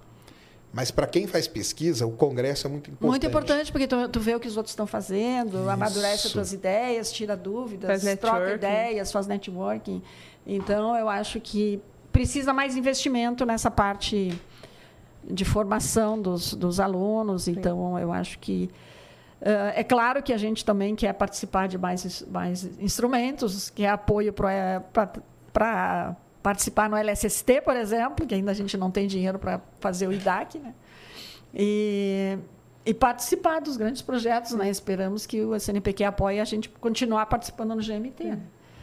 Mas 0.72 0.90
para 0.90 1.06
quem 1.06 1.26
faz 1.26 1.46
pesquisa, 1.46 2.06
o 2.06 2.12
Congresso 2.12 2.66
é 2.66 2.70
muito 2.70 2.90
importante. 2.90 3.10
Muito 3.10 3.26
importante, 3.26 3.70
porque 3.70 3.86
tu, 3.86 4.08
tu 4.08 4.18
vê 4.18 4.34
o 4.34 4.40
que 4.40 4.48
os 4.48 4.56
outros 4.56 4.72
estão 4.72 4.86
fazendo, 4.86 5.58
Isso. 5.58 5.68
amadurece 5.68 6.26
as 6.28 6.32
tuas 6.32 6.52
ideias, 6.54 7.12
tira 7.12 7.36
dúvidas, 7.36 8.02
troca 8.18 8.54
ideias, 8.54 9.12
faz 9.12 9.26
networking. 9.26 10.02
Então, 10.46 10.96
eu 10.96 11.10
acho 11.10 11.38
que 11.40 11.78
precisa 12.10 12.54
mais 12.54 12.74
investimento 12.74 13.44
nessa 13.44 13.70
parte 13.70 14.32
de 15.24 15.44
formação 15.44 16.20
dos, 16.20 16.54
dos 16.54 16.80
alunos. 16.80 17.44
Sim. 17.44 17.52
Então, 17.52 17.98
eu 17.98 18.10
acho 18.10 18.38
que 18.38 18.70
é 19.74 19.82
claro 19.82 20.22
que 20.22 20.32
a 20.32 20.38
gente 20.38 20.64
também 20.64 20.94
quer 20.94 21.12
participar 21.14 21.66
de 21.66 21.76
mais, 21.76 22.22
mais 22.30 22.64
instrumentos, 22.78 23.70
que 23.70 23.84
é 23.84 23.90
apoio 23.90 24.32
para 24.32 26.16
participar 26.42 26.88
no 26.88 26.96
LSST, 26.96 27.60
por 27.62 27.76
exemplo, 27.76 28.26
que 28.26 28.34
ainda 28.34 28.50
a 28.50 28.54
gente 28.54 28.76
não 28.76 28.90
tem 28.90 29.06
dinheiro 29.06 29.38
para 29.38 29.60
fazer 29.80 30.06
o 30.06 30.12
IDAC, 30.12 30.58
né? 30.58 30.74
E, 31.54 32.38
e 32.86 32.94
participar 32.94 33.60
dos 33.60 33.76
grandes 33.76 34.00
projetos, 34.00 34.52
né? 34.52 34.70
Esperamos 34.70 35.26
que 35.26 35.42
o 35.42 35.54
SNPq 35.54 36.04
apoie 36.04 36.40
a 36.40 36.44
gente 36.44 36.68
continuar 36.68 37.26
participando 37.26 37.74
no 37.74 37.82
GMT. 37.82 38.24
Né? 38.24 38.40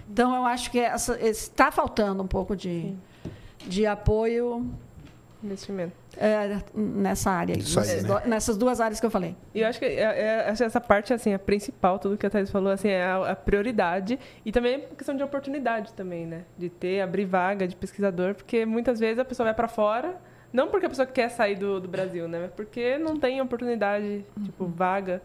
Então, 0.09 0.35
eu 0.35 0.45
acho 0.45 0.71
que 0.71 0.79
está 0.79 1.71
faltando 1.71 2.21
um 2.21 2.27
pouco 2.27 2.55
de, 2.55 2.95
de 3.67 3.85
apoio 3.85 4.69
investimento. 5.43 5.93
É, 6.17 6.61
nessa 6.73 7.31
área, 7.31 7.55
aí, 7.55 7.61
aí 7.61 8.03
né? 8.03 8.21
nessas 8.25 8.57
duas 8.57 8.81
áreas 8.81 8.99
que 8.99 9.05
eu 9.05 9.11
falei. 9.11 9.35
E 9.53 9.61
eu 9.61 9.67
acho 9.67 9.79
que 9.79 9.85
é, 9.85 10.01
é, 10.01 10.49
essa 10.49 10.81
parte 10.81 11.13
assim, 11.13 11.33
a 11.33 11.39
principal, 11.39 11.97
tudo 11.97 12.17
que 12.17 12.25
a 12.25 12.29
Thais 12.29 12.49
falou, 12.49 12.71
assim, 12.71 12.89
é 12.89 13.03
a, 13.03 13.31
a, 13.31 13.35
prioridade 13.35 14.19
e 14.45 14.51
também 14.51 14.85
questão 14.97 15.15
de 15.15 15.23
oportunidade 15.23 15.93
também, 15.93 16.25
né? 16.25 16.43
De 16.57 16.69
ter, 16.69 17.01
abrir 17.01 17.25
vaga 17.25 17.67
de 17.67 17.75
pesquisador, 17.75 18.35
porque 18.35 18.65
muitas 18.65 18.99
vezes 18.99 19.19
a 19.19 19.25
pessoa 19.25 19.45
vai 19.45 19.53
para 19.53 19.67
fora, 19.67 20.17
não 20.51 20.67
porque 20.67 20.87
a 20.87 20.89
pessoa 20.89 21.05
quer 21.05 21.29
sair 21.29 21.55
do, 21.55 21.79
do 21.79 21.87
Brasil, 21.87 22.27
né? 22.27 22.39
Mas 22.41 22.51
porque 22.51 22.97
não 22.97 23.17
tem 23.17 23.39
oportunidade, 23.41 24.25
uhum. 24.35 24.43
tipo, 24.43 24.65
vaga. 24.65 25.21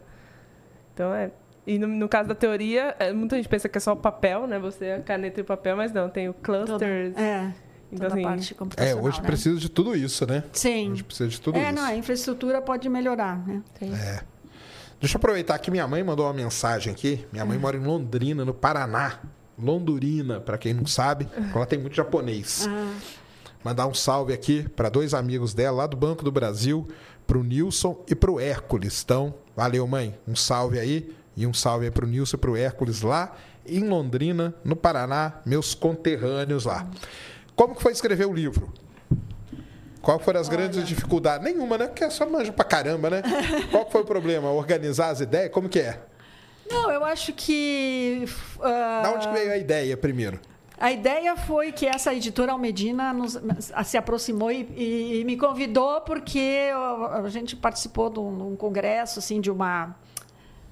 Então, 0.93 1.13
é, 1.13 1.31
e 1.67 1.79
no, 1.79 1.87
no, 1.87 2.07
caso 2.07 2.29
da 2.29 2.35
teoria, 2.35 2.95
é, 2.99 3.11
muita 3.11 3.35
gente 3.35 3.49
pensa 3.49 3.67
que 3.67 3.77
é 3.77 3.81
só 3.81 3.93
o 3.93 3.97
papel, 3.97 4.45
né? 4.45 4.59
Você 4.59 4.91
a 4.91 5.01
caneta 5.01 5.39
e 5.39 5.43
o 5.43 5.45
papel, 5.45 5.75
mas 5.75 5.91
não, 5.91 6.09
tem 6.09 6.29
o 6.29 6.33
clusters. 6.33 7.17
É. 7.17 7.51
Então, 7.91 8.07
assim, 8.07 8.23
parte 8.23 8.55
é, 8.77 8.95
hoje 8.95 9.21
né? 9.21 9.27
precisa 9.27 9.59
de 9.59 9.69
tudo 9.69 9.95
isso, 9.95 10.25
né? 10.25 10.43
Sim. 10.51 10.91
Hoje 10.91 11.03
precisa 11.03 11.29
de 11.29 11.39
tudo 11.39 11.57
é, 11.57 11.61
isso. 11.61 11.69
É, 11.69 11.71
não, 11.71 11.83
a 11.83 11.95
infraestrutura 11.95 12.61
pode 12.61 12.89
melhorar, 12.89 13.45
né? 13.47 13.61
Sim. 13.79 13.93
É. 13.93 14.21
Deixa 14.99 15.15
eu 15.15 15.19
aproveitar 15.19 15.57
que 15.59 15.69
minha 15.69 15.87
mãe 15.87 16.03
mandou 16.03 16.25
uma 16.25 16.33
mensagem 16.33 16.91
aqui. 16.91 17.25
Minha 17.31 17.45
mãe 17.45 17.57
mora 17.57 17.77
em 17.77 17.81
Londrina, 17.81 18.43
no 18.43 18.53
Paraná. 18.53 19.19
Londurina, 19.57 20.39
para 20.39 20.57
quem 20.57 20.73
não 20.73 20.85
sabe, 20.85 21.29
ela 21.53 21.65
tem 21.65 21.79
muito 21.79 21.95
japonês. 21.95 22.67
Ah. 22.67 22.93
Mandar 23.63 23.87
um 23.87 23.93
salve 23.93 24.33
aqui 24.33 24.67
para 24.69 24.89
dois 24.89 25.13
amigos 25.13 25.53
dela 25.53 25.77
lá 25.77 25.87
do 25.87 25.95
Banco 25.95 26.23
do 26.23 26.31
Brasil, 26.31 26.87
para 27.25 27.37
o 27.37 27.43
Nilson 27.43 28.03
e 28.07 28.13
para 28.13 28.31
o 28.31 28.39
Hércules. 28.39 29.01
Então, 29.03 29.33
valeu, 29.55 29.87
mãe. 29.87 30.17
Um 30.27 30.35
salve 30.35 30.77
aí 30.77 31.15
e 31.35 31.47
um 31.47 31.53
salve 31.53 31.85
aí 31.85 31.91
para 31.91 32.05
o 32.05 32.07
Nilson 32.07 32.35
e 32.35 32.39
para 32.39 32.51
o 32.51 32.57
Hércules 32.57 33.01
lá 33.01 33.35
em 33.67 33.87
Londrina, 33.87 34.53
no 34.63 34.75
Paraná, 34.75 35.41
meus 35.45 35.73
conterrâneos 35.73 36.65
lá. 36.65 36.87
Como 37.55 37.75
que 37.75 37.81
foi 37.81 37.91
escrever 37.91 38.25
o 38.25 38.33
livro? 38.33 38.71
Qual 40.01 40.19
foram 40.19 40.39
as 40.39 40.47
Olha. 40.47 40.57
grandes 40.57 40.87
dificuldades? 40.87 41.43
Nenhuma, 41.43 41.77
né? 41.77 41.87
Porque 41.87 42.03
é 42.03 42.09
só 42.09 42.29
manja 42.29 42.51
pra 42.51 42.63
caramba, 42.63 43.09
né? 43.09 43.23
Qual 43.71 43.89
foi 43.89 44.01
o 44.01 44.05
problema? 44.05 44.51
Organizar 44.51 45.09
as 45.09 45.19
ideias? 45.19 45.51
Como 45.51 45.67
que 45.67 45.79
é? 45.79 45.99
Não, 46.69 46.91
eu 46.91 47.03
acho 47.03 47.33
que. 47.33 48.25
Uh... 48.57 48.61
Da 48.61 49.13
onde 49.15 49.27
veio 49.29 49.51
a 49.51 49.57
ideia 49.57 49.97
primeiro? 49.97 50.39
A 50.77 50.91
ideia 50.91 51.37
foi 51.37 51.71
que 51.71 51.85
essa 51.85 52.13
editora 52.13 52.51
Almedina 52.51 53.13
nos, 53.13 53.39
se 53.85 53.97
aproximou 53.97 54.51
e, 54.51 54.69
e, 54.75 55.21
e, 55.21 55.23
me 55.23 55.37
convidou 55.37 56.01
porque 56.01 56.69
a 57.11 57.29
gente 57.29 57.55
participou 57.55 58.09
de 58.09 58.19
um, 58.19 58.51
um, 58.51 58.55
congresso, 58.57 59.19
assim, 59.19 59.39
de 59.39 59.49
uma... 59.49 59.95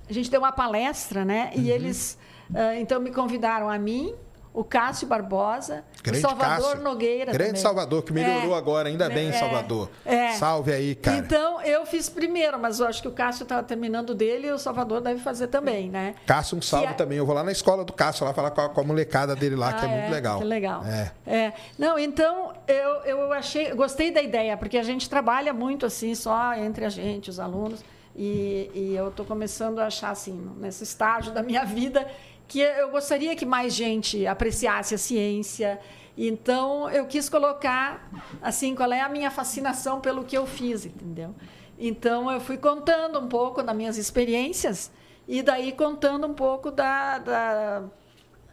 A 0.08 0.12
gente 0.12 0.30
deu 0.30 0.42
uma 0.42 0.52
palestra, 0.52 1.24
né? 1.24 1.52
Uhum. 1.56 1.62
E 1.62 1.72
eles, 1.72 2.18
uh, 2.50 2.78
então, 2.78 3.00
me 3.00 3.12
convidaram 3.12 3.70
a 3.70 3.80
mim, 3.80 4.14
o 4.54 4.64
Cássio 4.64 5.08
Barbosa, 5.08 5.84
Grande 6.04 6.20
o 6.20 6.22
Salvador 6.22 6.64
Cássio. 6.64 6.84
Nogueira. 6.84 7.32
Grande 7.32 7.50
também. 7.50 7.62
Salvador, 7.62 8.04
que 8.04 8.14
melhorou 8.14 8.54
é, 8.54 8.58
agora, 8.58 8.88
ainda 8.88 9.10
bem, 9.10 9.30
é, 9.30 9.34
Salvador. 9.34 9.90
É. 10.06 10.34
Salve 10.34 10.72
aí, 10.72 10.94
cara. 10.94 11.18
Então, 11.18 11.60
eu 11.64 11.86
fiz 11.88 12.08
primeiro, 12.08 12.60
mas 12.60 12.80
eu 12.80 12.86
acho 12.86 13.02
que 13.02 13.08
o 13.08 13.12
Cássio 13.12 13.44
estava 13.44 13.64
terminando 13.64 14.14
dele 14.14 14.48
e 14.48 14.52
o 14.52 14.60
Salvador 14.60 15.02
deve 15.02 15.20
fazer 15.22 15.48
também, 15.48 15.90
né? 15.90 16.14
Cássio, 16.28 16.58
um 16.58 16.62
salve 16.62 16.88
é- 16.88 16.94
também. 16.94 17.18
Eu 17.18 17.26
vou 17.26 17.34
lá 17.34 17.44
na 17.44 17.52
escola 17.52 17.84
do 17.84 17.92
Cássio, 17.92 18.26
lá 18.26 18.34
falar 18.34 18.52
com 18.52 18.62
a, 18.62 18.70
com 18.70 18.82
a 18.82 18.84
molecada 18.84 19.36
dele 19.36 19.56
lá, 19.56 19.70
ah, 19.70 19.74
que 19.74 19.86
é, 19.86 19.88
muito 19.88 20.12
legal. 20.12 20.40
Que 20.40 20.46
legal. 20.46 20.84
É. 20.86 21.12
é. 21.26 21.54
Não, 21.80 21.98
então, 21.98 22.54
eu, 22.68 22.90
eu 23.06 23.34
achei, 23.34 23.74
gostei 23.74 24.12
da 24.12 24.22
ideia, 24.22 24.56
porque 24.56 24.78
a 24.78 24.84
gente 24.84 25.10
trabalha 25.10 25.52
muito 25.52 25.84
assim, 25.86 26.14
só 26.14 26.54
entre 26.54 26.86
a 26.86 26.90
gente, 26.90 27.30
os 27.30 27.40
alunos. 27.40 27.84
E, 28.16 28.70
e 28.76 28.96
eu 28.96 29.08
estou 29.08 29.26
começando 29.26 29.80
a 29.80 29.88
achar, 29.88 30.12
assim, 30.12 30.52
nesse 30.58 30.84
estágio 30.84 31.34
da 31.34 31.42
minha 31.42 31.66
vida, 31.66 32.08
que 32.54 32.60
eu 32.60 32.92
gostaria 32.92 33.36
que 33.36 33.48
mais 33.48 33.74
gente 33.74 34.28
apreciasse 34.28 34.94
a 34.94 34.98
ciência. 35.00 35.80
Então, 36.16 36.88
eu 36.92 37.08
quis 37.08 37.28
colocar, 37.28 38.08
assim, 38.44 38.76
qual 38.76 38.94
é 38.94 39.02
a 39.02 39.10
minha 39.10 39.32
fascinação 39.32 40.00
pelo 40.00 40.24
que 40.24 40.38
eu 40.38 40.46
fiz, 40.46 40.86
entendeu? 40.86 41.34
Então, 41.80 42.32
eu 42.32 42.40
fui 42.40 42.58
contando 42.58 43.18
um 43.18 43.28
pouco 43.28 43.64
das 43.64 43.76
minhas 43.76 43.98
experiências 43.98 44.92
e 45.28 45.42
daí 45.42 45.72
contando 45.72 46.28
um 46.28 46.34
pouco 46.36 46.70
da, 46.70 47.18
da 47.18 47.84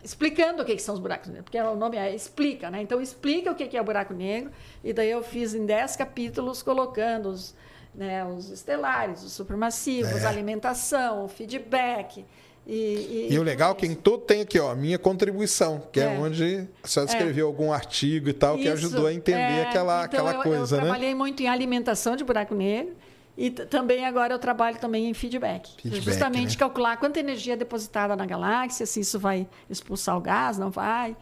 explicando 0.02 0.62
o 0.62 0.64
que, 0.64 0.76
que 0.76 0.82
são 0.82 0.94
os 0.94 1.00
buracos 1.00 1.28
negros, 1.28 1.44
porque 1.44 1.60
o 1.60 1.76
nome 1.76 1.98
é 1.98 2.14
explica, 2.14 2.70
né? 2.70 2.80
Então 2.80 3.02
explica 3.02 3.50
o 3.50 3.54
que, 3.54 3.66
que 3.68 3.76
é 3.76 3.80
o 3.82 3.84
buraco 3.84 4.14
negro, 4.14 4.50
e 4.82 4.94
daí 4.94 5.10
eu 5.10 5.22
fiz 5.22 5.54
em 5.54 5.66
dez 5.66 5.94
capítulos 5.94 6.62
colocando 6.62 7.28
os, 7.28 7.54
né, 7.94 8.24
os 8.24 8.48
estelares, 8.48 9.22
os 9.22 9.32
supermassivos, 9.34 10.24
É. 10.24 10.26
alimentação, 10.26 11.26
o 11.26 11.28
feedback. 11.28 12.24
E, 12.72 13.28
e, 13.30 13.34
E 13.34 13.38
o 13.38 13.42
legal 13.42 13.72
é 13.72 13.74
que 13.74 13.84
em 13.84 13.96
tudo 13.96 14.18
tem 14.18 14.42
aqui, 14.42 14.56
ó, 14.60 14.70
a 14.70 14.76
minha 14.76 14.96
contribuição, 14.96 15.82
que 15.90 15.98
é, 15.98 16.04
É. 16.04 16.18
onde 16.20 16.68
a 16.84 16.86
senhora 16.86 17.10
escreveu 17.10 17.48
algum 17.48 17.72
artigo 17.72 18.28
e 18.28 18.32
tal, 18.32 18.54
que 18.54 18.62
Isso, 18.62 18.72
ajudou 18.74 19.06
a 19.08 19.12
entender 19.12 19.38
é, 19.40 19.62
aquela, 19.62 20.04
então 20.04 20.24
aquela 20.24 20.34
eu, 20.34 20.42
coisa, 20.42 20.76
eu 20.76 20.80
né? 20.80 20.86
trabalhei 20.86 21.12
muito 21.12 21.42
em 21.42 21.48
alimentação 21.48 22.14
de 22.14 22.22
buraco 22.22 22.54
negro 22.54 22.94
e 23.36 23.50
também 23.50 24.04
agora 24.06 24.32
eu 24.34 24.38
trabalho 24.38 24.78
também 24.78 25.10
em 25.10 25.14
feedback. 25.14 25.68
Feedback, 25.82 26.04
justamente 26.04 26.50
né? 26.52 26.58
calcular 26.60 26.96
quanta 26.96 27.18
energia 27.18 27.54
é 27.54 27.56
depositada 27.56 28.14
na 28.14 28.24
galáxia, 28.24 28.86
se 28.86 29.00
isso 29.00 29.18
vai 29.18 29.48
expulsar 29.68 30.16
o 30.16 30.20
gás, 30.20 30.56
não 30.56 30.70
vai, 30.70 31.16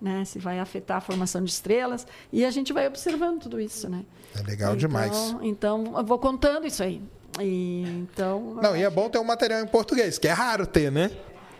né? 0.00 0.24
se 0.24 0.38
vai 0.38 0.58
afetar 0.58 0.96
a 0.96 1.00
formação 1.02 1.44
de 1.44 1.50
estrelas. 1.50 2.06
E 2.32 2.46
a 2.46 2.50
gente 2.50 2.72
vai 2.72 2.86
observando 2.86 3.42
tudo 3.42 3.60
isso. 3.60 3.90
Né? 3.90 4.06
É 4.34 4.42
legal 4.42 4.68
então, 4.70 4.76
demais. 4.76 5.36
Então, 5.42 5.92
eu 5.98 6.04
vou 6.04 6.18
contando 6.18 6.66
isso 6.66 6.82
aí. 6.82 7.02
E, 7.40 7.82
então, 7.88 8.54
Não, 8.62 8.76
e 8.76 8.82
é 8.82 8.90
bom 8.90 9.08
ter 9.08 9.18
um 9.18 9.24
material 9.24 9.60
em 9.60 9.66
português, 9.66 10.18
que 10.18 10.28
é 10.28 10.32
raro 10.32 10.66
ter, 10.66 10.90
né? 10.92 11.10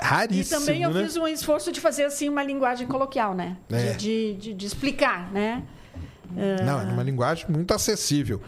E 0.01 0.05
Raríssimo, 0.05 0.61
também 0.61 0.83
eu 0.83 0.91
né? 0.91 1.05
fiz 1.05 1.17
um 1.17 1.27
esforço 1.27 1.71
de 1.73 1.81
fazer 1.81 2.05
assim 2.05 2.29
uma 2.29 2.43
linguagem 2.43 2.87
coloquial, 2.87 3.35
né? 3.35 3.57
De- 3.69 3.77
É. 3.77 3.93
De, 3.95 4.35
de, 4.35 4.55
de 4.55 4.67
explicar, 4.67 5.33
né? 5.33 5.63
Não, 6.65 6.81
é 6.81 6.85
uma 6.85 7.03
linguagem 7.03 7.47
muito 7.49 7.73
acessível. 7.73 8.41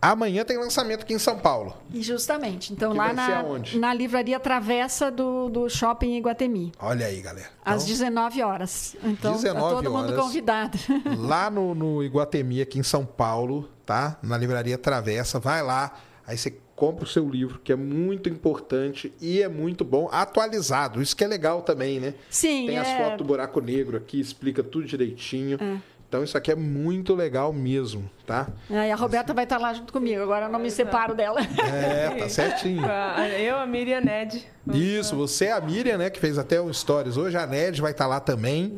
Amanhã 0.00 0.44
tem 0.44 0.56
lançamento 0.56 1.02
aqui 1.02 1.12
em 1.12 1.18
São 1.18 1.36
Paulo. 1.36 1.76
E 1.92 2.00
justamente. 2.00 2.72
Então, 2.72 2.92
Que 2.92 2.98
lá 2.98 3.12
na, 3.12 3.42
na 3.74 3.92
livraria 3.92 4.38
Travessa 4.38 5.10
do, 5.10 5.48
do 5.48 5.68
Shopping 5.68 6.16
Iguatemi. 6.16 6.70
Olha 6.78 7.06
aí, 7.06 7.20
galera. 7.20 7.48
Às 7.64 7.82
Então, 7.82 7.94
19 7.94 8.42
horas. 8.44 8.96
Então, 9.02 9.32
19 9.32 9.60
tá 9.60 9.74
todo 9.82 9.90
mundo 9.90 10.14
convidado. 10.14 10.78
lá 11.18 11.50
no, 11.50 11.74
no 11.74 12.04
Iguatemi, 12.04 12.62
aqui 12.62 12.78
em 12.78 12.84
São 12.84 13.04
Paulo, 13.04 13.68
tá? 13.84 14.16
Na 14.22 14.36
livraria 14.38 14.78
Travessa, 14.78 15.40
vai 15.40 15.60
lá, 15.62 15.92
aí 16.28 16.36
você 16.36 16.54
compra 16.76 17.04
o 17.04 17.08
seu 17.08 17.28
livro, 17.28 17.58
que 17.58 17.72
é 17.72 17.76
muito 17.76 18.28
importante 18.28 19.12
e 19.20 19.42
é 19.42 19.48
muito 19.48 19.82
bom, 19.82 20.08
atualizado. 20.12 21.00
Isso 21.00 21.16
que 21.16 21.24
é 21.24 21.26
legal 21.26 21.62
também, 21.62 21.98
né? 21.98 22.14
Sim, 22.28 22.66
Tem 22.66 22.78
as 22.78 22.86
é. 22.86 22.98
fotos 22.98 23.18
do 23.18 23.24
buraco 23.24 23.60
negro 23.60 23.96
aqui, 23.96 24.20
explica 24.20 24.62
tudo 24.62 24.86
direitinho. 24.86 25.58
Então 26.06 26.22
isso 26.22 26.36
aqui 26.38 26.52
é 26.52 26.54
muito 26.54 27.14
legal 27.14 27.52
mesmo, 27.52 28.08
tá? 28.26 28.46
É, 28.70 28.88
e 28.88 28.92
a 28.92 28.96
Roberta 28.96 29.34
vai 29.34 29.44
estar 29.44 29.58
lá 29.58 29.72
junto 29.72 29.92
comigo. 29.92 30.22
Agora 30.22 30.46
eu 30.46 30.52
não 30.52 30.58
me 30.58 30.70
separo 30.70 31.14
dela. 31.14 31.40
É, 31.40 32.10
tá 32.10 32.28
certinho. 32.30 32.82
Ah, 32.84 33.28
Eu, 33.28 33.56
a 33.56 33.66
Miriam 33.66 34.00
Ned. 34.00 34.46
Isso, 34.72 35.16
você 35.16 35.46
é 35.46 35.52
a 35.52 35.60
Miriam, 35.60 35.96
né, 35.98 36.10
que 36.10 36.20
fez 36.20 36.38
até 36.38 36.60
o 36.60 36.72
Stories 36.72 37.16
hoje, 37.16 37.36
a 37.36 37.46
Ned 37.46 37.80
vai 37.80 37.92
estar 37.92 38.06
lá 38.06 38.20
também 38.20 38.74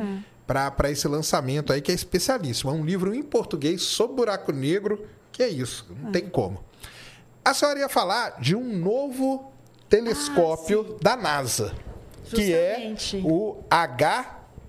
pra 0.47 0.71
para 0.71 0.91
esse 0.91 1.07
lançamento 1.07 1.73
aí, 1.73 1.81
que 1.81 1.91
é 1.93 1.95
especialíssimo. 1.95 2.71
É 2.71 2.75
um 2.75 2.85
livro 2.85 3.13
em 3.15 3.23
português 3.23 3.83
sobre 3.83 4.17
buraco 4.17 4.53
negro, 4.53 5.05
que 5.31 5.43
é 5.43 5.49
isso, 5.49 5.87
não 6.03 6.11
tem 6.11 6.29
como. 6.29 6.70
A 7.45 7.55
senhora 7.55 7.79
ia 7.79 7.89
falar 7.89 8.41
de 8.41 8.55
um 8.55 8.77
novo 8.77 9.51
telescópio 9.89 10.97
da 11.03 11.17
NASA, 11.17 11.75
que 12.25 12.53
é 12.53 12.75
Justamente. 12.75 13.23
o 13.25 13.57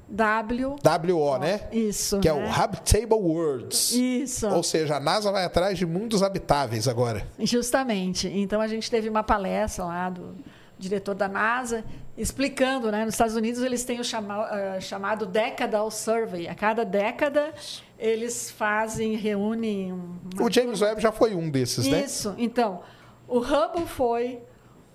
HWO, 0.10 0.78
W. 0.82 1.38
né? 1.40 1.62
Isso. 1.72 2.20
Que 2.20 2.30
é 2.30 2.34
né? 2.34 2.48
o 2.48 2.52
Habitable 2.52 3.14
Worlds. 3.16 3.92
Isso. 3.92 4.48
Ou 4.48 4.64
seja, 4.64 4.96
a 4.96 5.00
NASA 5.00 5.32
vai 5.32 5.44
atrás 5.44 5.78
de 5.78 5.86
mundos 5.86 6.24
habitáveis 6.24 6.88
agora. 6.88 7.28
Justamente. 7.40 8.28
Então 8.28 8.62
a 8.62 8.68
gente 8.68 8.90
teve 8.90 9.10
uma 9.10 9.24
palestra 9.24 9.86
lá 9.86 10.10
do 10.10 10.36
diretor 10.80 11.14
da 11.14 11.28
NASA 11.28 11.84
explicando, 12.18 12.92
né? 12.92 13.06
Nos 13.06 13.14
Estados 13.14 13.36
Unidos 13.36 13.62
eles 13.62 13.84
têm 13.84 14.00
o 14.00 14.04
chama, 14.04 14.44
ah, 14.44 14.80
chamado 14.80 15.26
Decadal 15.26 15.90
Survey. 15.92 16.48
A 16.48 16.56
cada 16.56 16.84
década 16.84 17.54
eles 18.02 18.50
fazem, 18.50 19.16
reúnem. 19.16 19.94
uma 19.94 20.44
O 20.44 20.52
James 20.52 20.82
Webb 20.82 21.00
já 21.00 21.12
foi 21.12 21.36
um 21.36 21.50
desses, 21.50 21.88
né? 21.88 22.04
Isso. 22.04 22.34
Então, 22.36 22.82
o 23.28 23.38
Hubble 23.38 23.86
foi, 23.86 24.40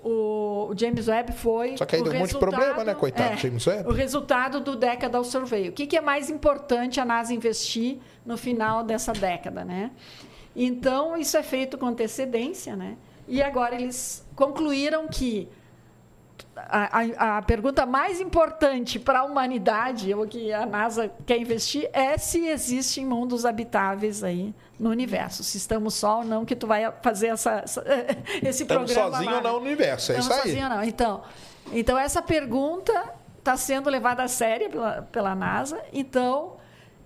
o, 0.03 0.75
James 0.77 1.07
Webb 1.07 1.33
foi. 1.33 1.77
Só 1.77 1.87
que 1.87 1.95
aí 1.95 2.03
deu 2.03 2.13
um 2.13 2.19
monte 2.19 2.33
de 2.33 2.39
problema, 2.39 2.83
né, 2.83 2.95
coitado 2.95 3.37
do 3.37 3.41
James 3.41 3.65
Webb? 3.65 3.89
O 3.89 3.93
resultado 3.93 4.61
do 4.61 4.75
Decadal 4.75 5.23
Survey. 5.23 5.69
O 5.69 5.73
que, 5.73 5.87
que 5.87 5.97
é 5.97 6.01
mais 6.01 6.29
importante 6.29 6.99
a 6.99 7.05
NASA 7.05 7.33
investir 7.33 7.99
no 8.25 8.37
final 8.37 8.83
dessa 8.83 9.13
década, 9.13 9.65
né? 9.65 9.93
Então, 10.55 11.17
isso 11.17 11.37
é 11.37 11.43
feito 11.45 11.79
com 11.79 11.87
antecedência, 11.87 12.75
né? 12.75 12.97
E 13.29 13.41
agora 13.41 13.77
eles 13.77 14.27
concluíram 14.35 15.07
que 15.07 15.49
a, 16.57 17.01
a- 17.01 17.39
a 17.39 17.43
pergunta 17.43 17.85
mais 17.87 18.21
importante 18.21 18.99
para 18.99 19.21
a 19.21 19.25
humanidade, 19.25 20.13
o 20.15 20.27
que 20.27 20.53
a 20.53 20.65
NASA 20.67 21.11
quer 21.27 21.39
investir, 21.39 21.89
é 21.93 22.17
se 22.19 22.47
existem 22.49 23.05
mundos 23.07 23.45
habitáveis 23.45 24.23
aí 24.25 24.55
no 24.79 24.91
universo. 24.91 25.43
Se 25.45 25.57
estamos 25.57 25.95
só 25.95 26.19
ou 26.19 26.25
não, 26.25 26.45
que 26.45 26.57
tu 26.57 26.67
vai 26.67 26.91
fazer 27.03 27.29
essa, 27.29 27.61
essa- 27.65 27.85
esse 28.43 28.63
Estamos 28.63 28.93
programa 28.93 29.13
sozinhos 29.17 29.33
lá, 29.33 29.39
ou 29.39 29.43
não 29.45 29.61
no 29.61 29.67
universo, 29.67 30.13
é 30.13 30.19
Estamos 30.19 30.37
isso 30.37 30.47
aí. 30.47 30.51
sozinhos 30.53 30.71
ou 30.71 30.77
não. 30.77 30.85
Então, 30.85 31.23
então, 31.73 31.99
essa 31.99 32.23
pergunta 32.23 32.93
está 33.39 33.57
sendo 33.57 33.89
levada 33.91 34.23
a 34.23 34.29
sério 34.29 34.71
pela, 34.71 35.03
pela 35.11 35.35
NASA. 35.35 35.81
Então, 35.93 36.57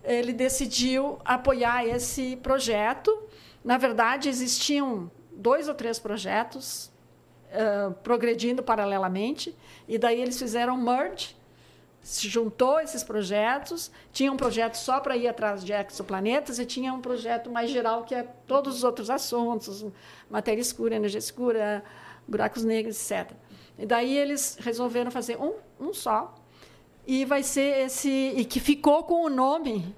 ele 0.04 0.32
decidiu 0.32 1.18
apoiar 1.24 1.84
esse 1.86 2.36
projeto. 2.36 3.10
Na 3.64 3.76
verdade, 3.76 4.28
existiam 4.28 5.10
dois 5.32 5.68
ou 5.68 5.74
três 5.74 5.98
projetos 5.98 6.89
progredindo 8.02 8.62
paralelamente, 8.62 9.54
e 9.88 9.98
daí 9.98 10.20
eles 10.20 10.38
fizeram 10.38 10.76
merge, 10.76 11.36
se 12.02 12.28
juntou 12.28 12.80
esses 12.80 13.04
projetos, 13.04 13.90
tinha 14.12 14.32
um 14.32 14.36
projeto 14.36 14.76
só 14.76 15.00
para 15.00 15.16
ir 15.16 15.28
atrás 15.28 15.62
de 15.62 15.72
exoplanetas 15.72 16.58
e 16.58 16.64
tinha 16.64 16.92
um 16.94 17.00
projeto 17.00 17.50
mais 17.50 17.70
geral 17.70 18.04
que 18.04 18.14
é 18.14 18.22
todos 18.46 18.76
os 18.76 18.84
outros 18.84 19.10
assuntos, 19.10 19.84
matéria 20.30 20.60
escura, 20.60 20.96
energia 20.96 21.18
escura, 21.18 21.84
buracos 22.26 22.64
negros, 22.64 23.10
etc. 23.10 23.32
E 23.78 23.84
daí 23.84 24.16
eles 24.16 24.56
resolveram 24.60 25.10
fazer 25.10 25.36
um, 25.36 25.54
um 25.78 25.92
só, 25.92 26.34
e 27.06 27.24
vai 27.24 27.42
ser 27.42 27.86
esse, 27.86 28.08
e 28.08 28.44
que 28.44 28.60
ficou 28.60 29.04
com 29.04 29.24
o 29.24 29.30
nome 29.30 29.94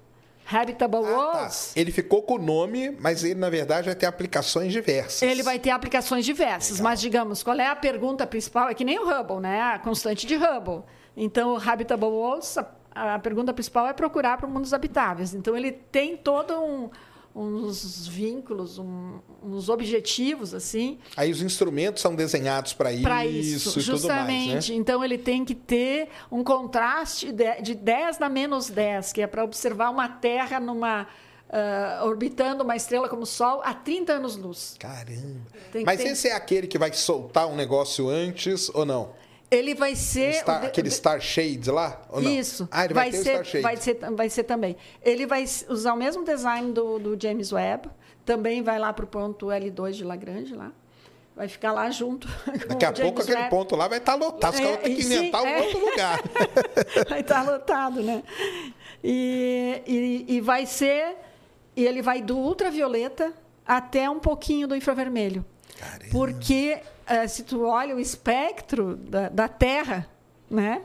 Habitable 0.49 0.99
Ah, 0.99 1.01
tá. 1.03 1.09
Worlds. 1.17 1.73
Ele 1.75 1.91
ficou 1.91 2.21
com 2.21 2.35
o 2.35 2.37
nome, 2.37 2.91
mas 2.99 3.23
ele, 3.23 3.35
na 3.39 3.49
verdade, 3.49 3.85
vai 3.87 3.95
ter 3.95 4.05
aplicações 4.05 4.71
diversas. 4.71 5.21
Ele 5.21 5.41
vai 5.43 5.57
ter 5.59 5.69
aplicações 5.69 6.25
diversas, 6.25 6.79
mas 6.79 6.99
digamos, 6.99 7.41
qual 7.43 7.57
é 7.57 7.67
a 7.67 7.75
pergunta 7.75 8.27
principal? 8.27 8.69
É 8.69 8.73
que 8.73 8.83
nem 8.83 8.99
o 8.99 9.03
Hubble, 9.07 9.39
né? 9.39 9.61
A 9.61 9.79
constante 9.79 10.25
de 10.27 10.35
Hubble. 10.35 10.83
Então, 11.15 11.53
o 11.55 11.69
Habitable 11.69 12.07
Worlds, 12.07 12.57
a, 12.57 13.15
a 13.15 13.19
pergunta 13.19 13.53
principal 13.53 13.87
é 13.87 13.93
procurar 13.93 14.37
para 14.37 14.47
mundos 14.47 14.73
habitáveis. 14.73 15.33
Então, 15.33 15.55
ele 15.55 15.71
tem 15.71 16.17
todo 16.17 16.53
um, 16.59 16.89
uns 17.35 18.07
vínculos, 18.07 18.77
um, 18.77 19.19
uns 19.43 19.67
objetivos 19.67 20.53
assim 20.53 20.99
Aí 21.17 21.31
os 21.31 21.41
instrumentos 21.41 22.01
são 22.01 22.13
desenhados 22.15 22.73
para 22.73 22.91
isso, 22.91 23.01
para 23.03 23.25
isso, 23.25 23.69
e 23.79 23.83
tudo 23.83 23.85
mais, 23.85 24.01
justamente. 24.01 24.71
né? 24.71 24.77
Então 24.77 25.03
ele 25.03 25.17
tem 25.17 25.43
que 25.43 25.55
ter 25.55 26.09
um 26.31 26.43
contraste 26.43 27.31
de 27.31 27.61
de 27.61 27.75
10 27.75 28.19
na 28.19 28.29
menos 28.29 28.69
10, 28.69 29.13
que 29.13 29.21
é 29.21 29.27
para 29.27 29.43
observar 29.43 29.89
uma 29.89 30.07
Terra 30.07 30.59
numa 30.59 31.07
ah, 31.55 32.01
orbitando 32.03 32.63
uma 32.63 32.75
estrela 32.75 33.07
como 33.07 33.21
o 33.21 33.25
Sol 33.27 33.61
a 33.63 33.75
30 33.75 34.13
anos-luz. 34.13 34.75
Caramba. 34.79 35.41
Mas 35.85 36.01
ter- 36.01 36.07
esse 36.09 36.27
é 36.27 36.33
aquele 36.33 36.65
que 36.65 36.79
vai 36.79 36.91
soltar 36.93 37.47
um 37.47 37.55
negócio 37.55 38.09
antes 38.09 38.69
ou 38.73 38.85
não? 38.85 39.11
Ele 39.53 39.75
vai 39.75 39.93
O 39.93 39.95
ser 39.95 40.33
Star- 40.35 40.57
o 40.57 40.61
de- 40.61 40.67
aquele 40.67 40.89
Star 40.89 41.19
Shades 41.21 41.67
lá? 41.67 42.01
Isso. 42.21 42.67
Ah, 42.71 42.85
ele 42.85 42.93
vai, 42.93 43.11
ter 43.11 43.17
o 43.19 43.23
ser, 43.23 43.29
Star 43.31 43.45
Shades. 43.45 43.61
vai 43.61 43.77
ser, 43.77 43.93
vai 44.15 44.29
ser 44.29 44.43
também. 44.43 44.75
Ele 45.03 45.25
vai 45.25 45.43
usar 45.69 45.93
o 45.93 45.97
mesmo 45.97 46.23
design 46.23 46.71
do, 46.71 46.97
do 46.99 47.17
James 47.21 47.51
Webb, 47.51 47.89
também 48.25 48.61
vai 48.63 48.79
lá 48.79 48.91
para 48.93 49.05
o 49.05 49.07
ponto 49.07 49.47
L2 49.47 49.91
de 49.93 50.03
Lagrange 50.03 50.53
lá. 50.55 50.71
Vai 51.35 51.47
ficar 51.47 51.71
lá 51.71 51.89
junto. 51.89 52.27
Daqui 52.69 52.85
a 52.85 52.91
o 52.91 52.93
pouco 52.93 53.21
aquele 53.21 53.37
Webb. 53.37 53.49
ponto 53.49 53.75
lá 53.75 53.87
vai 53.87 53.97
estar 53.97 54.13
lotado. 54.15 54.53
Os 54.53 54.59
É, 54.59 54.63
caras 54.63 54.77
vão 54.77 54.83
ter 54.85 54.95
que 54.95 55.01
e 55.01 55.03
sim, 55.03 55.13
inventar 55.15 55.41
um 55.43 55.47
é. 55.47 55.61
outro 55.61 55.79
lugar. 55.79 56.19
vai 57.09 57.19
estar 57.21 57.41
lotado, 57.43 58.01
né? 58.03 58.23
E, 59.03 59.81
e, 59.87 60.25
e 60.35 60.41
vai 60.41 60.65
ser. 60.65 61.15
E 61.75 61.85
ele 61.85 62.01
vai 62.03 62.21
do 62.21 62.37
ultravioleta 62.37 63.33
até 63.65 64.07
um 64.09 64.19
pouquinho 64.19 64.67
do 64.67 64.75
infravermelho. 64.75 65.43
Caramba. 65.79 66.05
Porque 66.11 66.79
se 67.27 67.43
tu 67.43 67.65
olha 67.65 67.95
o 67.95 67.99
espectro 67.99 68.95
da, 68.95 69.29
da 69.29 69.47
Terra, 69.47 70.07
né? 70.49 70.81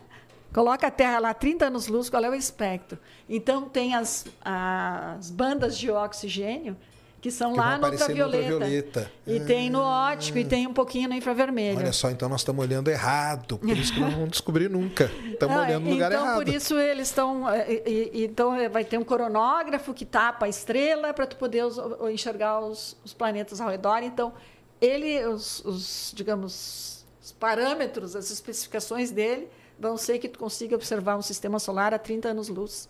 Coloca 0.53 0.86
a 0.86 0.90
Terra 0.90 1.19
lá 1.19 1.35
30 1.35 1.66
anos 1.66 1.89
luz, 1.89 2.09
qual 2.09 2.24
é 2.24 2.31
o 2.31 2.35
espectro? 2.35 2.99
Então 3.28 3.69
tem 3.69 3.95
as, 3.95 4.24
as 4.43 5.31
bandas 5.31 5.77
de 5.77 5.90
oxigênio 5.90 6.77
que 7.20 7.31
são 7.32 7.53
Que 7.53 7.59
lá 7.59 7.70
no 7.77 7.86
aparecer 7.86 8.15
no 8.15 8.24
ultravioleta. 8.24 8.53
ultravioleta. 8.55 9.12
E 9.27 9.40
tem 9.40 9.69
no 9.69 9.81
óptico 9.82 10.39
e 10.39 10.45
tem 10.45 10.66
um 10.69 10.73
pouquinho 10.73 11.09
no 11.09 11.15
infravermelho. 11.16 11.77
Olha 11.78 11.93
só, 11.93 12.11
então 12.11 12.28
nós 12.28 12.40
estamos 12.43 12.65
olhando 12.65 12.89
errado. 12.89 13.59
Por 13.59 13.77
isso 13.77 13.93
que 13.93 13.99
não 14.01 14.11
vamos 14.12 14.31
descobrir 14.31 14.70
nunca. 14.70 15.11
Estamos 15.27 15.57
Ah, 15.57 15.62
olhando 15.62 15.85
no 15.85 15.90
lugar 15.90 16.12
então, 16.12 16.24
errado. 16.24 16.36
por 16.36 16.49
isso 16.49 16.78
eles 16.78 17.09
estão. 17.09 17.45
e- 17.57 18.24
Então, 18.24 18.55
eh, 18.55 18.69
vai 18.69 18.85
ter 18.85 18.99
um 18.99 19.05
coronógrafo 19.05 19.93
que 19.93 20.05
tapa 20.07 20.47
a 20.47 20.49
estrela 20.49 21.12
para 21.12 21.27
tu 21.27 21.36
poder 21.36 21.65
os- 21.65 21.77
enxergar 22.12 22.61
os, 22.61 22.97
os 23.05 23.12
planetas 23.12 23.61
ao 23.61 23.69
redor. 23.69 23.99
Então, 24.05 24.32
ele, 24.80 25.24
os, 25.26 25.64
os, 25.64 26.12
digamos, 26.14 27.05
os 27.22 27.32
parâmetros, 27.32 28.14
as 28.16 28.30
especificações 28.30 29.10
dele 29.10 29.48
vão 29.78 29.96
ser 29.96 30.18
que 30.18 30.28
tu 30.28 30.38
consiga 30.38 30.74
observar 30.74 31.16
um 31.16 31.22
sistema 31.22 31.59
solar 31.59 31.94
a 31.94 31.98
30 31.98 32.28
anos-luz. 32.30 32.88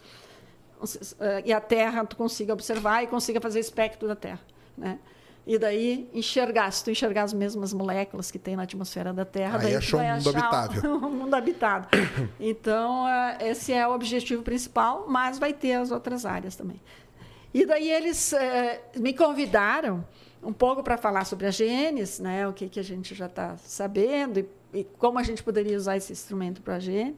Eh, 1.21 1.43
E 1.47 1.53
a 1.53 1.61
Terra 1.61 2.05
tu 2.05 2.17
consiga 2.17 2.53
observar 2.53 3.03
e 3.03 3.07
consiga 3.07 3.41
fazer 3.41 3.61
espectro 3.61 4.07
da 4.09 4.17
Terra. 4.17 4.41
Né? 4.77 4.99
E 5.47 5.59
daí 5.59 6.09
enxergar, 6.13 6.71
se 6.71 6.85
tu 6.85 6.91
enxergar 6.91 7.23
as 7.23 7.33
mesmas 7.33 7.73
moléculas 7.73 8.31
que 8.31 8.39
tem 8.39 8.55
na 8.55 8.63
atmosfera 8.65 9.13
da 9.13 9.25
Terra, 9.25 9.57
Aí 9.59 9.65
daí 9.65 9.77
achou 9.77 9.99
um 10.01 10.05
mundo 10.15 10.29
habitável. 10.29 10.95
um 10.95 11.11
mundo 11.11 11.35
habitado. 11.35 11.89
Então, 12.39 13.09
eh, 13.09 13.49
esse 13.51 13.73
é 13.73 13.87
o 13.89 13.93
objetivo 13.95 14.43
principal, 14.43 15.07
mas 15.09 15.39
vai 15.39 15.53
ter 15.53 15.75
as 15.75 15.91
outras 15.91 16.25
áreas 16.27 16.55
também. 16.55 16.81
E 17.53 17.65
daí 17.67 17.91
eles 17.91 18.33
eh, 18.35 18.81
me 18.97 19.13
convidaram 19.15 20.05
um 20.43 20.53
pouco 20.53 20.83
para 20.83 20.97
falar 20.97 21.25
sobre 21.25 21.47
a 21.47 21.51
genes, 21.51 22.19
né, 22.19 22.47
o 22.47 22.53
que, 22.53 22.69
que 22.69 22.81
a 22.81 22.85
gente 22.85 23.15
já 23.15 23.27
está 23.27 23.57
sabendo 23.57 24.39
e, 24.41 24.49
e 24.73 24.85
como 24.85 25.19
a 25.19 25.23
gente 25.23 25.43
poderia 25.43 25.77
usar 25.77 25.97
esse 25.97 26.13
instrumento 26.13 26.63
para 26.63 26.77
a 26.77 26.79
gene. 26.79 27.17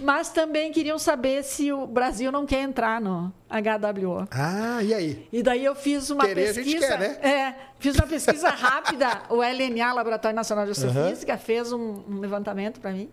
Mas 0.00 0.30
também 0.30 0.70
queriam 0.70 0.98
saber 0.98 1.42
se 1.42 1.72
o 1.72 1.86
Brasil 1.86 2.30
não 2.30 2.46
quer 2.46 2.60
entrar 2.62 3.00
no 3.00 3.32
HWO. 3.48 4.28
Ah, 4.30 4.82
e 4.82 4.94
aí? 4.94 5.28
E 5.32 5.42
daí 5.42 5.64
eu 5.64 5.74
fiz 5.74 6.08
uma 6.10 6.24
Querer 6.24 6.50
a 6.50 6.52
gente 6.52 6.64
pesquisa. 6.64 6.86
quer, 6.86 6.98
né? 6.98 7.28
É, 7.28 7.54
fiz 7.80 7.96
uma 7.96 8.06
pesquisa 8.06 8.48
rápida. 8.48 9.22
O 9.28 9.42
LNA, 9.42 9.92
Laboratório 9.92 10.36
Nacional 10.36 10.64
de 10.66 10.70
Astrofísica, 10.72 11.36
fez 11.36 11.72
um, 11.72 12.02
um 12.08 12.20
levantamento 12.20 12.80
para 12.80 12.92
mim. 12.92 13.10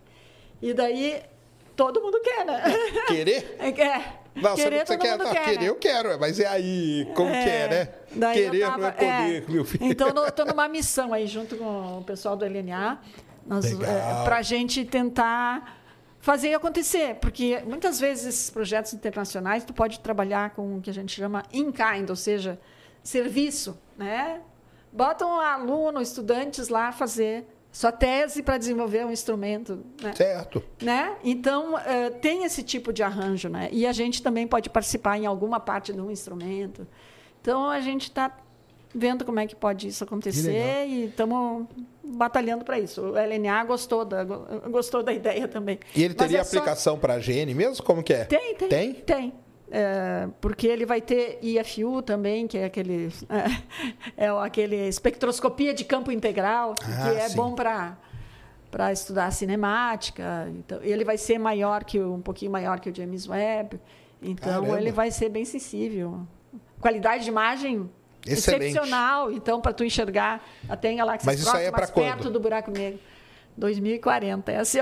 E 0.62 0.72
daí 0.72 1.22
todo 1.76 2.00
mundo 2.00 2.20
quer, 2.20 2.44
né? 2.44 2.62
Querer? 3.06 3.56
É, 3.60 3.68
é. 3.68 4.18
Não, 4.34 4.54
querer 4.54 4.86
você, 4.86 4.92
você 4.92 4.98
quer, 4.98 5.16
não, 5.16 5.32
quer. 5.32 5.44
querer 5.44 5.60
né? 5.60 5.68
eu 5.68 5.74
quero, 5.76 6.20
mas 6.20 6.38
e 6.38 6.44
aí? 6.44 7.08
Como 7.14 7.30
que 7.30 7.36
é, 7.36 7.68
né? 7.68 7.88
Daí 8.14 8.44
Querer 8.44 8.60
tava- 8.60 8.78
não 8.78 8.88
é 8.88 8.92
poder, 8.92 9.44
meu 9.48 9.64
filho. 9.64 9.84
Então, 9.86 10.08
eu 10.08 10.28
estou 10.28 10.44
numa 10.44 10.68
missão 10.68 11.14
aí, 11.14 11.26
junto 11.26 11.56
com 11.56 12.00
o 12.00 12.04
pessoal 12.04 12.36
do 12.36 12.44
LNA, 12.44 13.00
Legal. 13.48 14.24
para 14.24 14.36
a 14.36 14.42
gente 14.42 14.84
tentar 14.84 15.80
fazer 16.20 16.52
acontecer. 16.52 17.14
Porque 17.14 17.62
muitas 17.64 17.98
vezes 17.98 18.26
esses 18.26 18.50
projetos 18.50 18.92
internacionais, 18.92 19.64
tu 19.64 19.72
pode 19.72 20.00
trabalhar 20.00 20.50
com 20.50 20.76
o 20.76 20.80
que 20.82 20.90
a 20.90 20.94
gente 20.94 21.14
chama 21.14 21.42
in-kind, 21.50 22.10
ou 22.10 22.16
seja, 22.16 22.60
serviço. 23.02 23.78
Né? 23.96 24.40
Botam 24.92 25.28
um 25.36 25.40
aluno, 25.40 26.02
estudantes 26.02 26.68
lá 26.68 26.92
fazer 26.92 27.46
sua 27.78 27.92
tese 27.92 28.42
para 28.42 28.56
desenvolver 28.56 29.04
um 29.04 29.12
instrumento. 29.12 29.84
Né? 30.02 30.12
Certo. 30.14 30.62
né? 30.80 31.14
Então 31.22 31.78
eh, 31.78 32.10
tem 32.10 32.44
esse 32.44 32.62
tipo 32.62 32.92
de 32.92 33.02
arranjo, 33.02 33.48
né? 33.50 33.68
E 33.70 33.86
a 33.86 33.92
gente 33.92 34.22
também 34.22 34.46
pode 34.46 34.70
participar 34.70 35.18
em 35.18 35.26
alguma 35.26 35.60
parte 35.60 35.92
de 35.92 36.00
um 36.00 36.10
instrumento. 36.10 36.86
Então 37.42 37.68
a 37.68 37.80
gente 37.80 38.04
está 38.04 38.34
vendo 38.94 39.26
como 39.26 39.38
é 39.40 39.46
que 39.46 39.54
pode 39.54 39.88
isso 39.88 40.02
acontecer 40.04 40.86
e 40.86 41.04
estamos 41.04 41.66
batalhando 42.02 42.64
para 42.64 42.78
isso. 42.78 43.02
O 43.02 43.10
LNA 43.12 43.62
gostou 43.64 44.04
da 44.06 44.24
go- 44.24 44.46
gostou 44.70 45.02
da 45.02 45.12
ideia 45.14 45.46
também. 45.46 45.78
E 45.94 46.02
ele 46.02 46.14
teria 46.14 46.38
é 46.38 46.44
só- 46.44 46.56
aplicação 46.56 46.98
para 46.98 47.14
a 47.14 47.18
GN 47.18 47.52
mesmo? 47.54 47.84
Como 47.84 48.02
que 48.02 48.14
é? 48.14 48.24
Tem, 48.24 48.54
tem. 48.54 48.68
Tem? 48.68 48.92
Tem. 48.94 49.34
É, 49.70 50.28
porque 50.40 50.66
ele 50.66 50.86
vai 50.86 51.00
ter 51.00 51.38
IFU 51.42 52.00
também, 52.00 52.46
que 52.46 52.56
é 52.56 52.64
aquele 52.66 53.10
é, 54.16 54.26
é 54.26 54.28
aquele 54.28 54.76
espectroscopia 54.88 55.74
de 55.74 55.84
campo 55.84 56.12
integral, 56.12 56.74
Ah, 56.82 57.10
que 57.10 57.16
é 57.18 57.28
sim. 57.28 57.36
bom 57.36 57.54
para 57.54 57.96
para 58.70 58.92
estudar 58.92 59.30
cinemática. 59.32 60.48
Então, 60.50 60.80
ele 60.82 61.04
vai 61.04 61.16
ser 61.16 61.38
maior 61.38 61.82
que 61.84 61.98
um 61.98 62.20
pouquinho 62.20 62.50
maior 62.50 62.78
que 62.78 62.90
o 62.90 62.94
James 62.94 63.26
Webb. 63.28 63.80
Então 64.22 64.62
Caramba. 64.62 64.80
ele 64.80 64.90
vai 64.92 65.10
ser 65.10 65.28
bem 65.30 65.44
sensível. 65.44 66.20
Qualidade 66.80 67.24
de 67.24 67.30
imagem 67.30 67.88
Excelente. 68.26 68.64
excepcional, 68.66 69.32
então 69.32 69.60
para 69.60 69.72
tu 69.72 69.84
enxergar 69.84 70.44
até 70.68 70.90
em 70.92 70.96
galáxias 70.96 71.24
Mas 71.24 71.40
isso 71.40 71.56
aí 71.56 71.66
é 71.66 71.70
próximas, 71.70 71.90
perto 72.04 72.22
quando? 72.24 72.32
do 72.32 72.40
buraco 72.40 72.70
negro. 72.70 72.98
2040, 73.56 74.52
é 74.52 74.58
assim. 74.58 74.78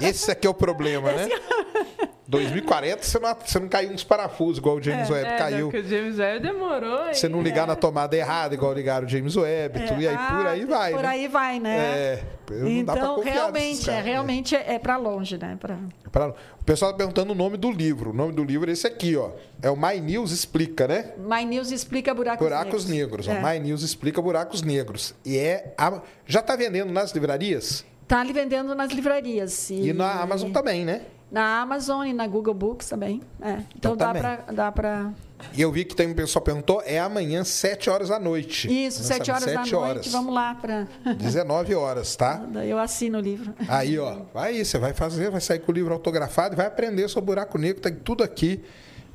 Esse 0.00 0.30
aqui 0.30 0.46
é 0.46 0.50
o 0.50 0.54
problema, 0.54 1.10
né? 1.10 1.28
2040 2.30 3.02
você 3.02 3.18
não, 3.18 3.36
você 3.44 3.58
não 3.58 3.68
caiu 3.68 3.90
uns 3.90 4.04
parafusos 4.04 4.58
igual 4.58 4.76
o 4.76 4.82
James 4.82 5.10
Webb 5.10 5.28
É, 5.28 5.36
caiu. 5.36 5.70
porque 5.70 5.86
o 5.86 5.88
James 5.88 6.18
Webb 6.18 6.40
demorou. 6.46 7.12
Você 7.12 7.28
não 7.28 7.42
ligar 7.42 7.66
na 7.66 7.74
tomada 7.76 8.16
errada, 8.16 8.54
igual 8.54 8.72
ligaram 8.72 9.06
o 9.06 9.08
James 9.08 9.36
Webb, 9.36 9.86
tudo, 9.86 10.00
e 10.00 10.08
aí 10.08 10.16
por 10.16 10.46
aí 10.46 10.62
Ah, 10.62 10.66
vai. 10.66 10.92
Por 10.92 11.02
né? 11.02 11.08
aí 11.08 11.28
vai, 11.28 11.60
né? 11.60 11.76
É, 11.78 12.22
então, 12.66 13.20
realmente, 13.20 13.88
é, 13.90 13.92
né? 13.94 14.00
realmente 14.02 14.56
é, 14.56 14.78
para 14.78 14.96
longe, 14.96 15.36
né? 15.38 15.56
Pra... 15.60 15.78
Pra- 16.10 16.28
O 16.60 16.64
pessoal 16.64 16.92
tá 16.92 16.98
perguntando 16.98 17.32
o 17.32 17.34
nome 17.34 17.56
do 17.56 17.70
livro. 17.70 18.10
O 18.10 18.12
nome 18.12 18.32
do 18.32 18.44
livro 18.44 18.68
é 18.70 18.72
esse 18.72 18.86
aqui, 18.86 19.16
ó. 19.16 19.30
É 19.62 19.70
o 19.70 19.76
My 19.76 20.00
News 20.00 20.30
Explica, 20.32 20.86
né? 20.86 21.12
My 21.18 21.44
News 21.44 21.70
explica 21.70 22.12
buracos, 22.14 22.44
Buracos 22.46 22.84
Negros. 22.86 23.28
ó. 23.28 23.32
É. 23.32 23.40
My 23.54 23.58
News 23.60 23.82
Explica 23.82 24.20
Buracos 24.22 24.62
Negros. 24.62 25.14
E 25.24 25.36
é. 25.38 25.74
a- 25.78 26.00
Já 26.26 26.42
tá 26.42 26.54
vendendo 26.56 26.92
nas 26.92 27.12
livrarias? 27.12 27.84
Tá 28.06 28.20
ali 28.20 28.32
vendendo 28.32 28.74
nas 28.74 28.90
livrarias. 28.90 29.70
E 29.70 29.92
na 29.92 30.20
Amazon 30.20 30.50
também, 30.50 30.84
né? 30.84 31.02
Na 31.30 31.60
Amazon 31.60 32.06
e 32.06 32.12
na 32.12 32.26
Google 32.26 32.54
Books 32.54 32.88
também. 32.88 33.22
É. 33.40 33.52
Então, 33.76 33.94
Então 33.94 33.96
dá 33.96 34.12
para 34.12 34.36
dá 34.52 34.72
pra... 34.72 35.12
E 35.54 35.60
eu 35.62 35.72
vi 35.72 35.84
que 35.84 35.94
tem 35.96 36.08
um 36.08 36.14
pessoal 36.14 36.44
perguntou, 36.44 36.82
é 36.84 36.98
amanhã, 36.98 37.44
7 37.44 37.88
horas 37.88 38.08
da 38.10 38.18
noite. 38.18 38.68
Isso, 38.68 39.02
sete 39.02 39.30
horas 39.30 39.44
da 39.46 39.52
7 39.52 39.72
noite. 39.72 39.74
horas. 39.74 40.06
Vamos 40.08 40.34
lá 40.34 40.54
para. 40.54 40.86
19 41.16 41.74
horas, 41.74 42.14
tá? 42.14 42.42
Eu 42.64 42.78
assino 42.78 43.18
o 43.18 43.20
livro. 43.22 43.54
Aí, 43.66 43.98
ó, 43.98 44.18
vai 44.34 44.50
aí, 44.56 44.64
você 44.64 44.78
vai 44.78 44.92
fazer, 44.92 45.30
vai 45.30 45.40
sair 45.40 45.60
com 45.60 45.72
o 45.72 45.74
livro 45.74 45.94
autografado 45.94 46.54
e 46.54 46.56
vai 46.56 46.66
aprender 46.66 47.08
sobre 47.08 47.28
buraco 47.28 47.56
negro, 47.56 47.80
tem 47.80 47.94
tudo 47.94 48.22
aqui 48.22 48.62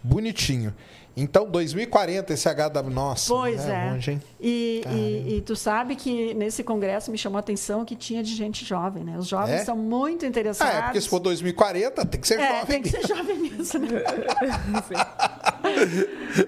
bonitinho. 0.02 0.74
Então, 1.18 1.50
2040 1.50 2.34
esse 2.34 2.50
HW, 2.50 2.90
nossa, 2.92 3.34
Pois 3.34 3.66
é. 3.70 3.92
longe, 3.92 4.12
hein? 4.12 4.22
E, 4.40 4.84
e, 4.92 5.38
e 5.38 5.42
tu 5.42 5.56
sabe 5.56 5.96
que 5.96 6.34
nesse 6.34 6.62
congresso 6.64 7.10
me 7.10 7.18
chamou 7.18 7.38
a 7.38 7.40
atenção 7.40 7.86
que 7.86 7.96
tinha 7.96 8.22
de 8.22 8.36
gente 8.36 8.66
jovem, 8.66 9.04
né? 9.04 9.18
Os 9.18 9.28
jovens 9.28 9.62
É? 9.62 9.64
são 9.64 9.78
muito 9.78 10.26
Ah, 10.26 10.28
interessados. 10.28 10.76
é, 10.76 10.82
porque 10.82 11.00
se 11.00 11.08
for 11.08 11.20
2040, 11.20 12.06
tem 12.06 12.20
que 12.20 12.28
ser 12.28 12.40
É, 12.40 12.50
jovem. 12.60 12.66
tem 12.66 12.82
que 12.82 12.90
ser 12.90 13.08
jovem 13.08 13.38
mesmo, 13.40 13.80
né? 13.80 14.04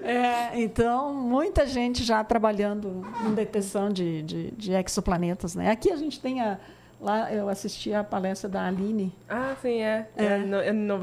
É, 0.04 0.60
então, 0.60 1.14
muita 1.14 1.66
gente 1.66 2.04
já 2.04 2.22
trabalhando 2.22 3.02
em 3.26 3.34
detecção 3.34 3.90
de, 3.90 4.22
de, 4.22 4.50
de 4.52 4.72
exoplanetas, 4.72 5.54
né? 5.54 5.70
Aqui 5.70 5.90
a 5.90 5.96
gente 5.96 6.20
tem 6.20 6.40
a... 6.40 6.58
Lá 7.00 7.32
eu 7.32 7.48
assisti 7.48 7.94
a 7.94 8.02
palestra 8.02 8.48
da 8.48 8.66
Aline, 8.66 9.14
Ah, 9.28 9.54
sim, 9.62 9.80
é. 9.82 10.08
É. 10.16 10.24
É. 10.24 10.38
No, 10.38 10.56
é 10.56 10.72
no 10.72 10.98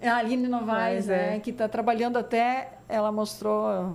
é 0.00 0.08
a 0.08 0.16
Aline 0.16 0.46
Novaes, 0.46 1.06
Mas, 1.06 1.10
é. 1.10 1.30
né? 1.32 1.40
Que 1.40 1.50
está 1.50 1.68
trabalhando 1.68 2.16
até... 2.16 2.77
Ela 2.88 3.12
mostrou... 3.12 3.94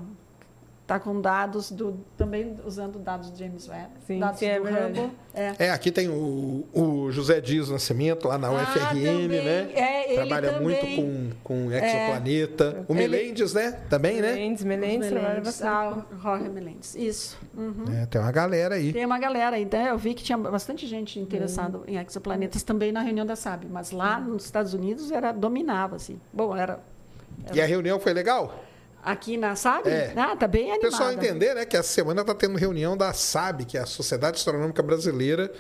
Está 0.84 1.00
com 1.00 1.22
dados 1.22 1.72
do... 1.72 1.98
Também 2.18 2.58
usando 2.66 3.00
dados 3.00 3.32
de 3.32 3.40
James 3.40 3.70
Webb. 3.70 3.88
Sim, 4.06 4.20
dados 4.20 4.38
sim, 4.38 4.48
é 4.48 4.60
do. 4.60 4.66
Hubble. 4.68 5.12
É. 5.34 5.54
É, 5.60 5.70
aqui 5.72 5.90
tem 5.94 6.10
o, 6.10 6.66
o 6.74 7.10
José 7.10 7.40
Dias 7.40 7.70
Nascimento, 7.70 8.28
lá 8.28 8.38
na 8.38 8.50
Ah, 8.50 8.52
UFRN, 8.52 8.90
também. 8.90 9.28
né? 9.30 9.72
É, 9.74 10.06
ele 10.14 10.28
Trabalha 10.28 10.60
muito 10.60 10.82
também. 10.82 10.96
com, 10.98 11.30
com 11.42 11.72
exoplaneta. 11.72 12.86
O 12.90 12.94
Ele- 12.94 13.08
Melendes, 13.08 13.54
né? 13.54 13.72
Também, 13.90 14.22
né? 14.22 14.34
Mendes, 14.34 14.62
trabalha 14.62 14.78
Melendes. 14.82 15.44
bastante. 15.46 15.70
Ah, 15.70 16.06
o 16.12 16.20
Jorge 16.22 16.50
Melendes. 16.50 16.96
Isso. 16.96 17.40
Uhum. 17.58 17.86
É, 18.02 18.06
tem 18.06 18.20
uma 18.20 18.32
galera 18.34 18.76
aí. 18.76 18.92
Tem 18.92 19.06
uma 19.06 19.18
galera 19.20 19.56
aí. 19.56 19.66
né? 19.72 19.90
Eu 19.90 19.98
vi 19.98 20.14
que 20.14 20.22
tinha 20.24 20.38
bastante 20.38 20.86
gente 20.86 21.18
interessada 21.18 21.80
em 21.88 21.96
exoplanetas 21.98 22.62
também 22.62 22.92
na 22.92 23.00
reunião 23.02 23.26
da 23.26 23.38
SAB, 23.38 23.68
mas 23.72 23.92
lá 23.92 24.20
nos 24.20 24.44
Estados 24.44 24.74
Unidos 24.74 25.12
era 25.12 25.32
dominava 25.32 25.96
assim. 25.96 26.20
Bom, 26.34 26.54
era 26.56 26.80
E 27.54 27.62
a 27.62 27.66
reunião 27.66 28.02
foi 28.02 28.12
legal? 28.14 28.54
Aqui 29.04 29.38
na 29.38 29.56
SAB, 29.56 29.88
É. 29.88 30.14
ah, 30.16 30.36
tá 30.36 30.48
bem 30.48 30.64
O 30.64 30.74
animada. 30.74 30.90
pessoal 30.92 31.12
entender, 31.12 31.54
né, 31.54 31.66
que 31.66 31.76
essa 31.78 31.90
semana 31.90 32.22
está 32.22 32.34
tendo 32.34 32.58
reunião 32.58 32.96
da 32.98 33.12
SAB, 33.14 33.66
que 33.66 33.78
é 33.78 33.82
a 33.82 33.86
Sociedade 33.86 34.38
Astronômica 34.38 34.82
Brasileira, 34.84 35.52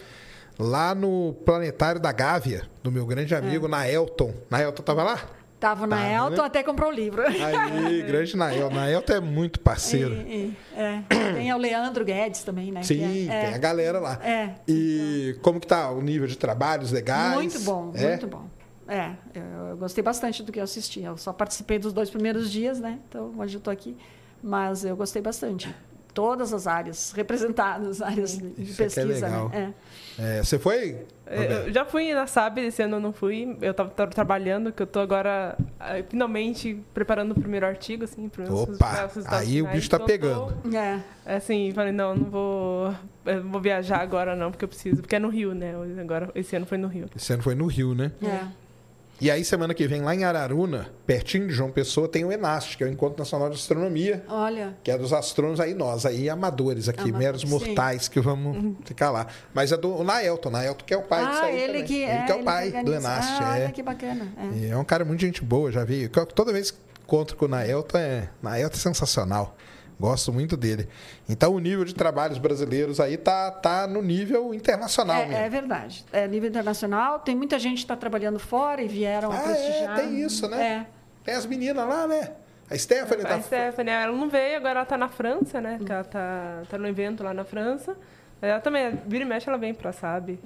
lá 0.59 0.93
no 0.93 1.33
planetário 1.45 1.99
da 1.99 2.11
Gávea, 2.11 2.63
do 2.83 2.91
meu 2.91 3.05
grande 3.05 3.33
amigo 3.35 3.67
Naelton. 3.67 4.33
Naelton 4.49 4.83
tava 4.83 5.03
lá? 5.03 5.19
Tava 5.59 5.87
na 5.87 6.05
Elton, 6.11 6.41
né? 6.41 6.47
até 6.47 6.61
comprou 6.61 6.89
o 6.89 6.93
livro. 6.93 7.23
Aí, 7.25 8.01
grande 8.03 8.35
Nael. 8.35 8.69
Naelton 8.69 9.13
é 9.13 9.19
muito 9.21 9.61
parceiro. 9.61 10.13
E- 10.13 10.17
e- 10.17 10.57
é. 10.77 11.01
Tem 11.35 11.53
o 11.53 11.57
Leandro 11.57 12.03
Guedes 12.03 12.43
também, 12.43 12.69
né? 12.69 12.83
Sim, 12.83 12.97
que 12.97 13.29
é- 13.31 13.45
tem 13.45 13.53
a 13.53 13.57
galera 13.57 13.97
lá. 13.97 14.19
É. 14.21 14.55
E 14.67 15.37
como 15.41 15.61
que 15.61 15.67
tá 15.67 15.89
o 15.89 16.01
nível 16.01 16.27
de 16.27 16.37
trabalhos 16.37 16.91
legais? 16.91 17.35
Muito 17.35 17.59
bom, 17.61 17.93
É? 17.95 18.07
muito 18.09 18.27
bom. 18.27 18.45
É, 18.87 19.11
eu, 19.33 19.67
eu 19.69 19.77
gostei 19.77 20.03
bastante 20.03 20.43
do 20.43 20.51
que 20.51 20.59
eu 20.59 20.63
assisti. 20.63 21.01
Eu 21.01 21.17
só 21.17 21.31
participei 21.33 21.79
dos 21.79 21.93
dois 21.93 22.09
primeiros 22.09 22.51
dias, 22.51 22.79
né? 22.79 22.99
Então, 23.07 23.33
hoje 23.37 23.55
eu 23.55 23.59
estou 23.59 23.71
aqui. 23.71 23.95
Mas 24.41 24.83
eu 24.83 24.95
gostei 24.95 25.21
bastante. 25.21 25.73
todas 26.13 26.53
as 26.53 26.67
áreas 26.67 27.11
representadas, 27.17 28.01
áreas 28.01 28.37
de 28.37 28.53
Isso 28.61 28.81
é 28.81 28.85
é 28.85 28.89
pesquisa. 28.89 29.25
legal. 29.27 29.49
né? 29.49 29.73
É, 30.19 30.43
você 30.43 30.59
foi? 30.59 30.97
Eu 31.25 31.41
Roberto? 31.41 31.73
já 31.73 31.85
fui 31.85 32.13
na 32.13 32.27
SAB, 32.27 32.59
esse 32.59 32.83
ano 32.83 32.97
eu 32.97 32.99
não 32.99 33.11
fui. 33.13 33.57
Eu 33.61 33.73
tava, 33.73 33.89
tava 33.89 34.11
trabalhando, 34.11 34.71
que 34.71 34.83
eu 34.83 34.85
tô 34.85 34.99
agora 34.99 35.57
ah, 35.79 35.93
finalmente 36.07 36.79
preparando 36.93 37.31
o 37.31 37.35
primeiro 37.35 37.65
artigo, 37.65 38.03
assim, 38.03 38.29
para 38.29 38.53
Opa, 38.53 39.09
aí 39.27 39.59
o 39.61 39.67
bicho 39.71 39.89
tá 39.89 39.99
pegando. 39.99 40.53
É. 40.75 40.99
É, 41.25 41.35
assim, 41.37 41.71
falei, 41.73 41.91
não, 41.93 42.13
não 42.13 42.29
vou, 42.29 42.93
eu 43.25 43.43
não 43.43 43.49
vou 43.51 43.61
viajar 43.61 44.01
agora 44.01 44.35
não, 44.35 44.51
porque 44.51 44.65
eu 44.65 44.69
preciso, 44.69 44.97
porque 44.97 45.15
é 45.15 45.19
no 45.19 45.29
Rio, 45.29 45.55
né? 45.55 45.73
Agora, 45.99 46.29
esse 46.35 46.55
ano 46.55 46.65
foi 46.65 46.77
no 46.77 46.87
Rio. 46.87 47.07
Esse 47.15 47.33
ano 47.33 47.41
foi 47.41 47.55
no 47.55 47.65
Rio, 47.65 47.95
né? 47.95 48.11
É. 48.21 48.45
E 49.23 49.31
aí, 49.31 49.45
semana 49.45 49.73
que 49.73 49.87
vem, 49.87 50.01
lá 50.01 50.13
em 50.13 50.25
Araruna, 50.25 50.89
pertinho 51.07 51.47
de 51.47 51.53
João 51.53 51.71
Pessoa, 51.71 52.09
tem 52.09 52.25
o 52.25 52.31
ENAST, 52.33 52.75
que 52.75 52.83
é 52.83 52.87
o 52.87 52.89
Encontro 52.89 53.17
Nacional 53.17 53.49
de 53.49 53.55
Astronomia, 53.55 54.21
Olha, 54.27 54.75
que 54.83 54.91
é 54.91 54.97
dos 54.97 55.13
astrônomos 55.13 55.61
aí, 55.61 55.73
nós, 55.73 56.05
aí 56.05 56.29
amadores 56.29 56.89
aqui, 56.89 57.03
Amadores, 57.03 57.19
meros 57.19 57.41
sim. 57.43 57.47
mortais, 57.47 58.09
que 58.09 58.19
vamos 58.19 58.75
ficar 58.83 59.11
lá. 59.11 59.27
Mas 59.53 59.71
é 59.71 59.77
do 59.77 60.03
Naelton, 60.03 60.49
Naelton 60.49 60.83
que 60.85 60.93
é 60.93 60.97
o 60.97 61.03
pai 61.03 61.25
disso 61.25 61.39
ah, 61.41 61.45
aí 61.45 61.55
ele 61.55 61.67
também. 61.67 61.83
que, 61.85 61.93
ele 61.93 62.11
é, 62.11 62.25
que 62.25 62.31
é 62.33 62.35
o 62.35 62.43
pai 62.43 62.83
do. 62.83 62.93
ENAST, 62.93 63.31
Ah, 63.39 63.59
é. 63.59 63.71
que 63.71 63.81
bacana. 63.81 64.27
É. 64.61 64.67
É 64.71 64.77
um 64.77 64.83
cara 64.83 65.05
muito 65.05 65.21
gente 65.21 65.41
boa, 65.41 65.71
já 65.71 65.85
vi. 65.85 66.09
Toda 66.09 66.51
vez 66.51 66.71
que 66.71 66.77
encontro 67.03 67.37
com 67.37 67.45
o 67.45 67.47
Naelton, 67.47 67.97
é, 67.97 68.27
Naelton 68.41 68.75
é 68.75 68.79
sensacional. 68.79 69.55
Gosto 70.03 70.33
muito 70.33 70.57
dele. 70.57 70.89
Então 71.29 71.53
o 71.55 71.59
nível 71.59 71.85
de 71.85 71.95
trabalhos 71.95 72.37
brasileiros 72.37 72.99
aí 72.99 73.15
tá, 73.15 73.49
tá 73.49 73.87
no 73.87 74.01
nível 74.01 74.53
internacional 74.53 75.21
É, 75.21 75.25
mesmo. 75.27 75.43
é 75.45 75.49
verdade. 75.49 76.03
É 76.11 76.27
nível 76.27 76.49
internacional, 76.49 77.19
tem 77.19 77.33
muita 77.33 77.57
gente 77.57 77.75
que 77.77 77.83
está 77.85 77.95
trabalhando 77.95 78.37
fora 78.37 78.81
e 78.81 78.87
vieram 78.89 79.31
Ah, 79.31 79.35
é, 79.37 79.39
prestigiar. 79.43 79.95
tem 79.95 80.19
isso, 80.21 80.49
né? 80.49 80.61
É. 80.61 80.85
Tem 81.23 81.33
as 81.35 81.45
meninas 81.45 81.87
lá, 81.87 82.05
né? 82.05 82.31
A 82.69 82.77
Stephanie 82.77 83.23
tá. 83.23 83.35
A 83.35 83.41
Stephanie, 83.41 83.93
ela 83.93 84.11
não 84.11 84.29
veio, 84.29 84.57
agora 84.57 84.79
ela 84.79 84.85
tá 84.85 84.97
na 84.97 85.07
França, 85.07 85.61
né? 85.61 85.79
Que 85.85 85.89
ela 85.89 86.03
tá, 86.03 86.63
tá 86.69 86.77
no 86.77 86.85
evento 86.85 87.23
lá 87.23 87.33
na 87.33 87.45
França. 87.45 87.95
Ela 88.41 88.59
também, 88.59 88.99
vira 89.07 89.23
e 89.23 89.27
mexe, 89.27 89.47
ela 89.47 89.57
vem 89.57 89.73
pra 89.73 89.93
SAB. 89.93 90.37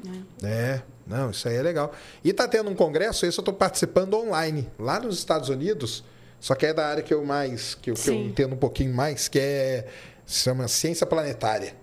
É, 0.44 0.82
não, 1.08 1.32
isso 1.32 1.48
aí 1.50 1.56
é 1.56 1.64
legal. 1.64 1.92
E 2.24 2.32
tá 2.32 2.48
tendo 2.48 2.70
um 2.70 2.76
congresso, 2.76 3.26
esse 3.26 3.40
eu 3.40 3.44
tô 3.44 3.52
participando 3.52 4.14
online, 4.14 4.70
lá 4.78 5.00
nos 5.00 5.18
Estados 5.18 5.50
Unidos, 5.50 6.04
só 6.40 6.56
que 6.56 6.66
é 6.66 6.74
da 6.74 6.86
área 6.88 7.04
que 7.04 7.14
eu 7.14 7.24
mais, 7.26 7.76
que, 7.76 7.92
eu- 7.92 7.96
que 7.96 8.10
eu 8.10 8.14
entendo 8.16 8.54
um 8.54 8.58
pouquinho 8.58 8.94
mais, 8.94 9.28
que 9.28 9.40
é, 9.40 9.88
se 10.26 10.42
chama 10.44 10.68
Ciência 10.68 11.06
Planetária. 11.06 11.74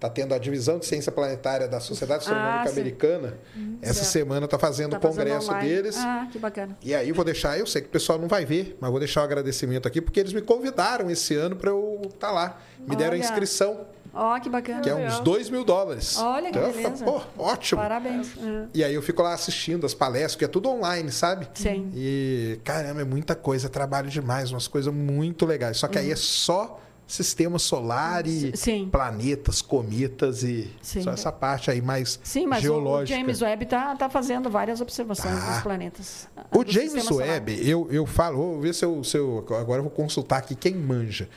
Tá 0.00 0.08
tendo 0.08 0.32
a 0.32 0.38
divisão 0.38 0.78
de 0.78 0.86
ciência 0.86 1.10
planetária 1.10 1.66
da 1.66 1.80
Sociedade 1.80 2.20
Astronômica 2.22 2.68
Ah. 2.68 2.70
Americana. 2.70 3.34
Essa 3.82 3.94
certo. 3.94 4.06
semana 4.12 4.46
tá 4.46 4.56
fazendo 4.56 4.92
o 4.92 4.96
Tá 4.96 5.00
fazendo 5.00 5.24
congresso 5.24 5.50
online. 5.50 5.68
deles. 5.68 5.96
Ah, 5.98 6.28
que 6.30 6.38
bacana. 6.38 6.78
E 6.84 6.94
aí 6.94 7.10
vou 7.10 7.24
deixar, 7.24 7.58
eu 7.58 7.66
sei 7.66 7.82
que 7.82 7.88
o 7.88 7.90
pessoal 7.90 8.16
não 8.16 8.28
vai 8.28 8.44
ver, 8.46 8.76
mas 8.80 8.90
vou 8.92 9.00
deixar 9.00 9.22
o 9.22 9.24
agradecimento 9.24 9.88
aqui, 9.88 10.00
porque 10.00 10.20
eles 10.20 10.32
me 10.32 10.40
convidaram 10.40 11.10
esse 11.10 11.34
ano 11.34 11.56
para 11.56 11.70
eu 11.70 12.00
estar 12.04 12.30
lá. 12.30 12.60
Me 12.86 12.94
deram 12.94 13.10
a 13.10 13.14
Olha. 13.16 13.24
inscrição, 13.24 13.86
Ó, 14.12 14.38
que 14.40 14.48
bacana. 14.48 14.80
que 14.80 14.88
é 14.90 14.94
uns 14.94 14.98
legal. 15.00 15.22
2 15.22 15.50
mil 15.50 15.64
dólares. 15.64 16.16
Olha 16.18 16.50
que 16.50 16.58
Então, 16.58 16.72
beleza. 16.72 17.04
Pô, 17.04 17.20
ótimo. 17.38 17.80
Parabéns. 17.80 18.28
É. 18.36 18.66
E 18.74 18.84
aí 18.84 18.94
eu 18.94 19.02
fico 19.02 19.22
lá 19.22 19.34
assistindo 19.34 19.84
as 19.86 19.94
palestras, 19.94 20.36
que 20.36 20.44
é 20.44 20.48
tudo 20.48 20.68
online, 20.68 21.10
sabe? 21.12 21.48
Sim. 21.54 21.90
E, 21.94 22.58
caramba, 22.64 23.00
é 23.02 23.04
muita 23.04 23.34
coisa, 23.34 23.68
trabalho 23.68 24.08
demais, 24.10 24.50
umas 24.50 24.66
coisas 24.68 24.92
muito 24.92 25.46
legais. 25.46 25.76
Só 25.76 25.86
que 25.88 25.98
aí 25.98 26.10
é 26.10 26.16
só 26.16 26.80
sistema 27.06 27.58
solar 27.58 28.26
e 28.26 28.46
Uhum. 28.46 28.50
Sim. 28.54 28.88
planetas, 28.92 29.62
cometas 29.62 30.42
e 30.42 30.70
Sim. 30.82 31.00
só 31.02 31.12
essa 31.12 31.32
parte 31.32 31.70
aí 31.70 31.80
mais 31.80 32.20
Sim, 32.22 32.46
mas 32.46 32.58
o- 32.58 32.62
geológica. 32.62 33.16
o 33.16 33.20
James 33.22 33.40
Webb 33.40 33.64
está 33.64 33.96
tá 33.96 34.10
fazendo 34.10 34.50
várias 34.50 34.82
observações 34.82 35.38
Tá. 35.40 35.52
dos 35.52 35.62
planetas. 35.62 36.28
O 36.52 36.62
do 36.62 36.70
James. 36.70 37.10
Webb, 37.10 37.66
eu, 37.66 37.88
eu 37.90 38.04
falo, 38.04 38.36
vou 38.36 38.60
ver 38.60 38.74
se 38.74 38.84
eu, 38.84 39.02
se 39.02 39.16
eu- 39.16 39.42
Agora 39.58 39.78
eu 39.78 39.84
vou 39.84 39.90
consultar 39.90 40.36
aqui 40.38 40.54
quem 40.54 40.74
manja. 40.74 41.30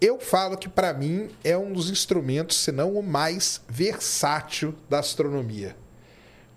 Eu 0.00 0.20
falo 0.20 0.56
que, 0.58 0.68
para 0.68 0.92
mim, 0.92 1.28
é 1.42 1.56
um 1.56 1.72
dos 1.72 1.88
instrumentos, 1.90 2.56
se 2.58 2.70
não 2.70 2.92
o 2.94 3.02
mais 3.02 3.62
versátil 3.68 4.74
da 4.90 4.98
astronomia. 4.98 5.74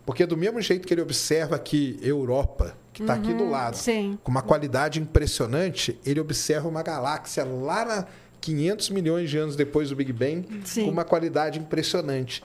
Porque, 0.06 0.26
do 0.26 0.36
mesmo 0.36 0.60
jeito 0.62 0.88
que 0.88 0.94
ele 0.94 1.02
observa 1.02 1.56
aqui 1.56 1.98
Europa, 2.02 2.76
que 2.92 3.04
está 3.04 3.14
aqui 3.14 3.34
do 3.34 3.48
lado, 3.50 3.76
Uhum, 3.76 3.82
sim. 3.82 4.20
com 4.24 4.32
uma 4.32 4.42
qualidade 4.42 5.00
impressionante, 5.00 5.98
ele 6.06 6.20
observa 6.20 6.68
uma 6.68 6.82
galáxia 6.84 7.46
lá 7.46 7.86
na 7.86 8.06
500 8.42 8.90
milhões 8.90 9.30
de 9.30 9.38
anos 9.38 9.56
depois 9.56 9.90
do 9.90 9.96
Big 9.96 10.12
Bang, 10.12 10.62
Sim. 10.66 10.86
com 10.86 10.92
uma 10.92 11.04
qualidade 11.06 11.60
impressionante. 11.60 12.44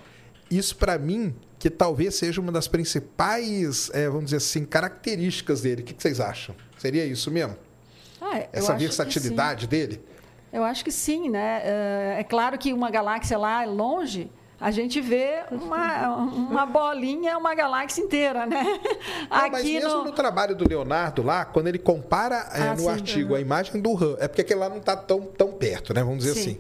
Isso, 0.51 0.77
para 0.77 0.99
mim, 0.99 1.35
que 1.59 1.71
talvez 1.71 2.15
seja 2.17 2.41
uma 2.41 2.53
das 2.53 2.69
principais, 2.69 3.91
eh, 3.95 4.09
vamos 4.09 4.27
dizer 4.27 4.37
assim, 4.37 4.65
características 4.65 5.63
dele. 5.63 5.83
O 5.83 5.85
que 5.85 5.95
que 5.95 6.03
vocês 6.03 6.21
acham? 6.21 6.55
Seria 6.79 7.05
isso 7.07 7.31
mesmo? 7.31 7.57
Ah, 8.21 8.47
Essa 8.53 8.75
que 8.75 8.81
versatilidade 8.81 9.67
dele? 9.67 10.01
Eu 10.55 10.63
acho 10.63 10.85
que 10.85 10.93
sim, 10.93 11.29
né? 11.29 11.63
É, 11.65 12.17
é 12.21 12.25
claro 12.25 12.57
que 12.57 12.73
uma 12.73 12.89
galáxia 12.89 13.37
lá 13.37 13.65
longe, 13.65 14.31
a 14.61 14.71
gente 14.71 15.01
vê 15.01 15.43
uma, 15.51 16.17
uma 16.17 16.65
bolinha, 16.65 17.37
uma 17.37 17.57
galáxia 17.57 18.01
inteira, 18.01 18.47
né? 18.47 18.63
Não, 19.29 19.51
mas 19.51 19.55
Aqui 19.55 19.75
mesmo 19.75 19.99
no... 19.99 20.05
no 20.05 20.13
trabalho 20.13 20.55
do 20.55 20.69
Leonardo 20.69 21.25
lá, 21.25 21.45
quando 21.45 21.67
ele 21.67 21.79
compara 21.79 22.37
eh, 22.55 22.69
Ah, 22.69 22.75
no 22.75 22.83
sim. 22.83 22.89
artigo 22.89 23.35
a 23.35 23.41
imagem 23.41 23.83
do 23.83 23.91
Hubble, 23.93 24.17
é 24.21 24.29
porque 24.29 24.43
aquele 24.43 24.61
lá 24.61 24.69
não 24.69 24.77
está 24.77 24.97
tão, 24.97 25.23
tão 25.23 25.53
perto, 25.53 25.93
né? 25.93 26.05
Vamos 26.05 26.19
dizer 26.25 26.35
Sim. 26.35 26.41
assim. 26.41 26.59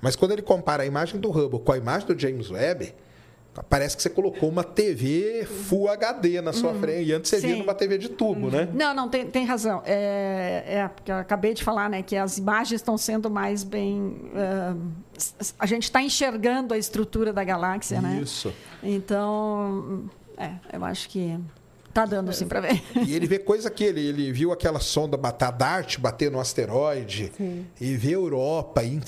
Mas 0.00 0.14
quando 0.14 0.32
ele 0.32 0.42
compara 0.42 0.84
a 0.84 0.86
imagem 0.86 1.20
do 1.20 1.28
Hubble 1.30 1.58
com 1.60 1.72
a 1.72 1.76
imagem 1.76 2.06
do 2.06 2.18
James 2.18 2.48
Webb, 2.48 2.94
parece 3.68 3.96
que 3.96 4.02
você 4.02 4.08
colocou 4.08 4.48
uma 4.48 4.64
TV 4.64 5.44
Full 5.44 5.88
HD 5.88 6.40
na 6.40 6.52
sua 6.52 6.72
frente. 6.74 7.08
E 7.08 7.12
antes 7.12 7.30
você 7.30 7.38
via 7.38 7.50
Uhum. 7.50 7.52
Sim. 7.52 7.60
Uhum. 7.60 7.66
numa 7.66 7.74
TV 7.74 7.98
de 7.98 8.08
tubo, 8.08 8.50
né? 8.50 8.68
Não, 8.72 8.94
não, 8.94 9.08
tem, 9.08 9.26
tem 9.26 9.44
razão. 9.44 9.82
É, 9.84 10.64
é, 10.66 10.88
porque 10.88 11.10
eu 11.12 11.16
acabei 11.16 11.52
de 11.52 11.62
falar, 11.62 11.90
né, 11.90 12.02
que 12.02 12.16
as 12.16 12.38
imagens 12.38 12.80
estão 12.80 12.96
sendo 12.96 13.28
mais 13.28 13.62
bem. 13.62 14.16
ah, 14.34 14.74
a 15.58 15.66
gente 15.66 15.84
está 15.84 16.00
enxergando 16.02 16.72
a 16.72 16.78
estrutura 16.78 17.32
da 17.32 17.44
galáxia, 17.44 18.00
né? 18.00 18.20
Isso. 18.22 18.52
Então, 18.82 20.08
é, 20.36 20.52
eu 20.72 20.84
acho 20.84 21.08
que 21.08 21.38
tá 21.92 22.06
dando 22.06 22.32
sim 22.32 22.46
para 22.46 22.60
ver. 22.60 22.82
E 23.06 23.14
ele 23.14 23.26
vê 23.26 23.38
coisa 23.38 23.70
que 23.70 23.84
ele, 23.84 24.00
ele 24.00 24.32
viu 24.32 24.50
aquela 24.50 24.80
sonda 24.80 25.16
bater 25.16 25.44
a 25.44 25.50
Dart 25.50 25.98
bater 25.98 26.30
no 26.30 26.40
asteroide 26.40 27.30
e 27.80 27.94
vê 27.96 28.14
Europa 28.14 28.82
e, 28.82 28.98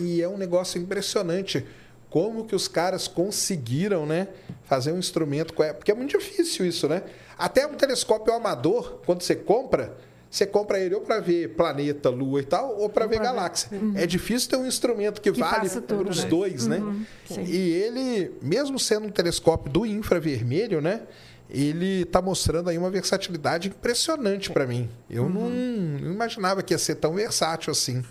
e 0.00 0.20
é 0.20 0.28
um 0.28 0.36
negócio 0.36 0.80
impressionante 0.80 1.64
como 2.12 2.44
que 2.44 2.54
os 2.54 2.68
caras 2.68 3.08
conseguiram, 3.08 4.04
né, 4.04 4.28
fazer 4.64 4.92
um 4.92 4.98
instrumento 4.98 5.54
com 5.54 5.64
porque 5.72 5.90
é 5.90 5.94
muito 5.94 6.18
difícil 6.18 6.66
isso, 6.66 6.86
né? 6.86 7.02
Até 7.38 7.66
um 7.66 7.72
telescópio 7.74 8.34
amador, 8.34 9.00
quando 9.06 9.22
você 9.22 9.34
compra, 9.34 9.96
você 10.30 10.44
compra 10.44 10.78
ele 10.78 10.94
ou 10.94 11.00
para 11.00 11.20
ver 11.20 11.54
planeta, 11.56 12.10
lua 12.10 12.40
e 12.40 12.44
tal, 12.44 12.78
ou 12.78 12.90
para 12.90 13.06
ver 13.06 13.16
pra 13.16 13.30
ver. 13.30 13.34
galáxia. 13.34 13.70
É 13.94 14.06
difícil 14.06 14.50
ter 14.50 14.56
um 14.56 14.66
instrumento 14.66 15.22
que, 15.22 15.32
Que 15.32 15.40
vale 15.40 15.68
para 15.70 15.96
os 16.10 16.22
né? 16.22 16.28
dois, 16.28 16.66
né? 16.66 16.82
sim. 17.26 17.44
E 17.44 17.56
ele, 17.56 18.32
mesmo 18.42 18.78
sendo 18.78 19.06
um 19.06 19.10
telescópio 19.10 19.72
do 19.72 19.86
infravermelho, 19.86 20.82
né? 20.82 21.02
Ele 21.48 22.02
está 22.02 22.20
mostrando 22.20 22.68
aí 22.70 22.76
uma 22.78 22.90
versatilidade 22.90 23.68
impressionante 23.68 24.50
para 24.50 24.66
mim. 24.66 24.88
Eu 25.08 25.28
não, 25.28 25.48
não 25.50 26.12
imaginava 26.12 26.62
que 26.62 26.72
ia 26.74 26.78
ser 26.78 26.94
tão 26.96 27.14
versátil 27.14 27.70
assim. 27.70 28.02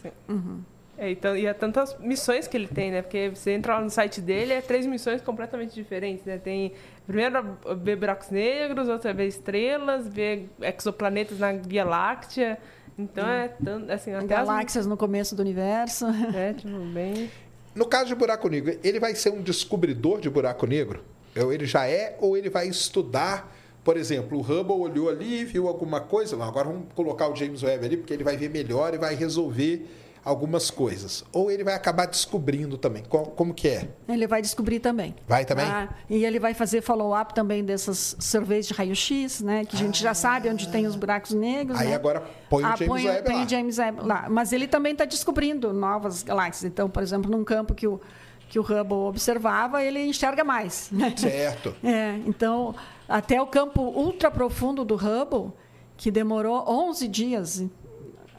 É, 1.01 1.09
então, 1.09 1.35
e 1.35 1.47
há 1.47 1.53
tantas 1.55 1.97
missões 1.97 2.47
que 2.47 2.55
ele 2.55 2.67
tem, 2.67 2.91
né? 2.91 3.01
Porque 3.01 3.29
você 3.29 3.53
entra 3.53 3.73
lá 3.73 3.81
no 3.81 3.89
site 3.89 4.21
dele, 4.21 4.53
é 4.53 4.61
três 4.61 4.85
missões 4.85 5.19
completamente 5.19 5.73
diferentes, 5.73 6.23
né? 6.23 6.37
Tem, 6.37 6.73
primeiro, 7.07 7.57
ver 7.83 7.95
buracos 7.95 8.29
negros, 8.29 8.87
outra 8.87 9.09
é 9.09 9.13
ver 9.15 9.25
estrelas, 9.25 10.07
ver 10.07 10.47
exoplanetas 10.61 11.39
na 11.39 11.53
Via 11.53 11.83
Láctea. 11.83 12.55
Então, 12.99 13.27
é 13.27 13.47
tanto, 13.47 13.91
assim, 13.91 14.13
até 14.13 14.35
as... 14.35 14.47
Galáxias 14.47 14.85
no 14.85 14.95
começo 14.95 15.35
do 15.35 15.41
universo. 15.41 16.05
É, 16.37 16.53
tipo, 16.53 16.77
bem... 16.93 17.31
No 17.73 17.87
caso 17.87 18.05
de 18.05 18.13
buraco 18.13 18.47
negro, 18.47 18.77
ele 18.83 18.99
vai 18.99 19.15
ser 19.15 19.31
um 19.31 19.41
descobridor 19.41 20.21
de 20.21 20.29
buraco 20.29 20.67
negro? 20.67 21.03
Ou 21.35 21.51
ele 21.51 21.65
já 21.65 21.87
é, 21.87 22.15
ou 22.19 22.37
ele 22.37 22.47
vai 22.51 22.67
estudar? 22.67 23.51
Por 23.83 23.97
exemplo, 23.97 24.37
o 24.37 24.41
Hubble 24.41 24.75
olhou 24.75 25.09
ali, 25.09 25.45
viu 25.45 25.67
alguma 25.67 25.99
coisa. 25.99 26.35
Agora 26.43 26.67
vamos 26.67 26.93
colocar 26.93 27.27
o 27.27 27.35
James 27.35 27.63
Webb 27.63 27.85
ali, 27.87 27.97
porque 27.97 28.13
ele 28.13 28.23
vai 28.23 28.37
ver 28.37 28.51
melhor 28.51 28.93
e 28.93 28.99
vai 28.99 29.15
resolver 29.15 29.87
algumas 30.23 30.69
coisas. 30.69 31.23
Ou 31.33 31.49
ele 31.51 31.63
vai 31.63 31.73
acabar 31.73 32.05
descobrindo 32.05 32.77
também. 32.77 33.03
Co- 33.03 33.25
Como, 33.31 33.53
que 33.53 33.67
é? 33.67 33.89
Ele 34.07 34.27
vai 34.27 34.41
descobrir 34.41 34.79
também. 34.79 35.15
Vai 35.27 35.45
também? 35.45 35.65
Ah, 35.65 35.89
e 36.09 36.23
ele 36.23 36.39
vai 36.39 36.53
fazer 36.53 36.81
follow-up 36.81 37.33
também 37.33 37.63
dessas 37.63 38.15
surveys 38.19 38.67
de 38.67 38.73
raio-x, 38.73 39.41
né? 39.41 39.65
Que 39.65 39.75
a 39.75 39.79
gente 39.79 40.01
já 40.01 40.13
sabe 40.13 40.47
onde 40.49 40.67
tem 40.69 40.85
os 40.85 40.95
buracos 40.95 41.31
negros. 41.31 41.79
Aí 41.79 41.87
né? 41.89 41.95
agora 41.95 42.23
põe 42.49 42.63
o 42.63 42.65
Ah, 42.67 42.75
James 42.75 42.87
põe, 42.87 43.07
Webb 43.07 43.25
põe 43.25 43.35
lá. 43.35 43.45
o 43.45 43.49
James 43.49 43.77
Webb 43.79 44.01
lá. 44.01 44.27
Mas 44.29 44.53
ele 44.53 44.67
também 44.67 44.91
está 44.93 45.05
descobrindo 45.05 45.73
novas 45.73 46.21
galáxias. 46.23 46.71
Então, 46.71 46.89
por 46.89 47.01
exemplo, 47.01 47.29
num 47.31 47.43
campo 47.43 47.73
que 47.73 47.87
o, 47.87 47.99
que 48.47 48.59
o 48.59 48.61
Hubble 48.61 48.97
observava, 49.07 49.83
ele 49.83 50.03
enxerga 50.05 50.43
mais. 50.43 50.89
Né? 50.91 51.13
Certo. 51.17 51.73
É, 51.83 52.19
então, 52.27 52.75
até 53.09 53.41
o 53.41 53.47
campo 53.47 53.81
ultra 53.81 54.29
profundo 54.29 54.85
do 54.85 54.95
Hubble, 54.95 55.51
que 55.97 56.11
demorou 56.11 56.63
11 56.67 57.07
dias 57.07 57.63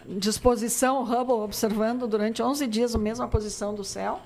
de 0.07 0.29
exposição, 0.29 1.01
o 1.01 1.05
Hubble 1.05 1.35
observando 1.35 2.07
durante 2.07 2.43
11 2.43 2.67
dias 2.67 2.95
a 2.95 2.99
mesma 2.99 3.29
posição 3.29 3.75
do 3.75 3.85
céu, 3.85 4.21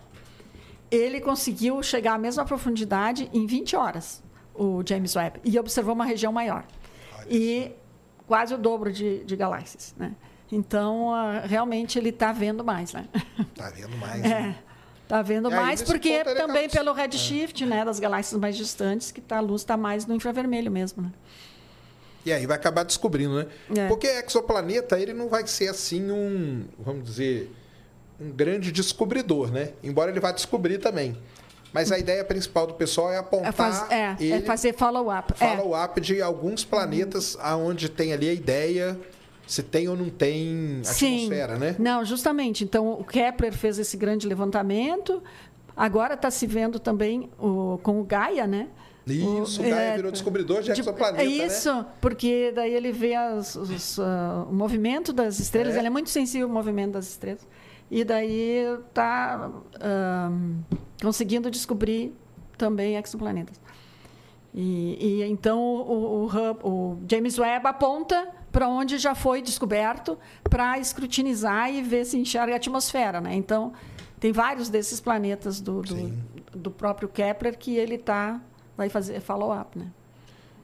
ele 0.91 1.21
conseguiu 1.21 1.83
chegar 1.83 2.15
à 2.15 2.19
mesma 2.19 2.45
profundidade 2.45 3.29
em 3.33 3.47
20 3.47 3.77
horas, 3.77 4.23
o 4.55 4.83
James 4.87 5.15
Webb, 5.15 5.41
e 5.45 5.59
observou 5.59 5.95
uma 5.95 6.05
região 6.05 6.33
maior. 6.33 6.65
e 7.29 7.73
quase 8.27 8.55
o 8.55 8.59
dobro 8.59 8.93
de, 8.93 9.25
de 9.25 9.37
galáxias. 9.37 9.95
Né? 9.97 10.15
Então, 10.51 11.15
ah, 11.15 11.41
realmente, 11.41 11.99
ele 11.99 12.11
está 12.11 12.33
vendo 12.33 12.65
mais. 12.65 12.93
Né? 12.93 13.07
Tá 13.55 13.71
vendo 13.71 13.97
mais. 13.97 14.25
É. 14.25 14.29
né? 14.29 14.59
Tá 15.09 15.23
vendo 15.23 15.47
aí, 15.49 15.55
mais 15.55 15.83
porque 15.83 16.25
também 16.25 16.69
pelo 16.69 16.93
redshift, 16.93 17.65
né, 17.65 17.85
das 17.85 18.01
galáxias 18.01 18.41
mais 18.41 18.57
distantes, 18.57 19.13
que 19.13 19.21
tá, 19.21 19.37
a 19.37 19.41
luz 19.41 19.63
está 19.63 19.77
mais 19.77 20.05
no 20.05 20.15
infravermelho 20.17 20.69
mesmo, 20.69 21.01
né? 21.01 21.13
E 22.27 22.33
aí 22.33 22.45
vai 22.45 22.57
acabar 22.57 22.83
descobrindo, 22.85 23.37
né? 23.37 23.47
É. 23.77 23.87
Porque 23.89 24.09
exoplaneta, 24.09 24.99
ele 24.99 25.15
não 25.15 25.29
vai 25.29 25.47
ser 25.47 25.69
assim 25.69 26.11
um, 26.11 26.65
vamos 26.77 27.05
dizer, 27.05 27.53
um 28.21 28.31
grande 28.33 28.73
descobridor, 28.73 29.53
né? 29.53 29.71
Embora 29.81 30.11
ele 30.11 30.19
vá 30.19 30.33
descobrir 30.33 30.79
também. 30.79 31.17
Mas 31.73 31.93
a 31.93 31.99
ideia 31.99 32.25
principal 32.25 32.67
do 32.67 32.75
pessoal 32.75 33.13
é 33.13 33.19
apontar 33.19 33.49
É, 33.49 33.53
faz- 33.53 33.91
é, 33.93 34.17
ele, 34.19 34.33
é 34.33 34.41
fazer 34.41 34.75
follow-up. 34.75 35.35
É. 35.39 35.57
follow-up 35.57 36.01
de 36.01 36.21
alguns 36.21 36.65
planetas 36.65 37.37
aonde 37.41 37.89
tem 37.89 38.13
ali 38.13 38.29
a 38.29 38.33
ideia 38.33 38.99
se 39.47 39.63
tem 39.63 39.87
ou 39.89 39.97
não 39.97 40.11
tem 40.11 40.81
atmosfera, 40.85 41.57
né? 41.57 41.77
Não, 41.79 42.05
justamente. 42.05 42.65
Então, 42.65 42.91
o 42.95 43.05
Kepler 43.05 43.53
fez 43.53 43.79
esse 43.79 43.97
grande 43.97 44.27
levantamento. 44.27 45.23
Agora 45.77 46.15
está 46.15 46.31
se 46.31 46.45
vendo 46.47 46.81
também 46.81 47.31
o, 47.39 47.79
com 47.85 48.01
o 48.01 48.05
Gaia, 48.05 48.47
né? 48.49 48.69
Isso, 49.07 49.61
o 49.61 49.65
Gaia 49.65 49.93
é, 49.93 49.97
virou 49.97 50.11
descobridor 50.11 50.63
de 50.63 50.73
de- 50.73 50.81
exoplaneta, 50.81 51.23
é 51.23 51.27
isso, 51.27 51.73
né? 51.73 51.87
porque 52.01 52.51
daí 52.55 52.75
ele 52.75 52.91
vê 52.91 53.15
as- 53.15 53.55
os, 53.55 53.99
ah, 54.01 54.45
o 54.51 54.53
movimento 54.53 55.13
das 55.13 55.39
estrelas, 55.39 55.77
É. 55.77 55.79
ele 55.79 55.87
é 55.87 55.91
muito 55.91 56.11
sensível 56.11 56.49
ao 56.49 56.53
movimento 56.53 56.93
das 56.95 57.07
estrelas. 57.09 57.47
E 57.89 58.03
daí 58.03 58.65
está 58.89 59.49
conseguindo 61.01 61.51
descobrir 61.51 62.13
também 62.59 62.97
exoplanetas. 62.97 63.61
E, 64.53 64.97
e 65.01 65.23
então 65.25 65.61
o, 65.61 66.25
o 66.25 66.27
Hub- 66.27 66.61
o 66.65 66.99
James 67.11 67.39
Webb 67.39 67.67
aponta 67.67 68.29
para 68.51 68.69
onde 68.69 68.97
já 68.97 69.15
foi 69.15 69.43
descoberto 69.43 70.19
para 70.49 70.79
escrutinizar 70.79 71.71
e 71.73 71.83
ver 71.83 72.07
se 72.07 72.17
enxerga 72.19 72.55
a 72.55 72.57
atmosfera. 72.57 73.21
Né? 73.21 73.35
Então, 73.35 73.73
tem 74.19 74.33
vários 74.33 74.71
desses 74.71 74.99
planetas 74.99 75.61
do, 75.61 75.83
do, 75.83 76.13
do 76.55 76.71
próprio 76.71 77.07
Kepler 77.09 77.59
que 77.59 77.77
ele 77.77 77.99
tá, 77.99 78.41
vai 78.77 78.89
fazer 78.89 79.21
follow-up. 79.21 79.79
Né? 79.79 79.87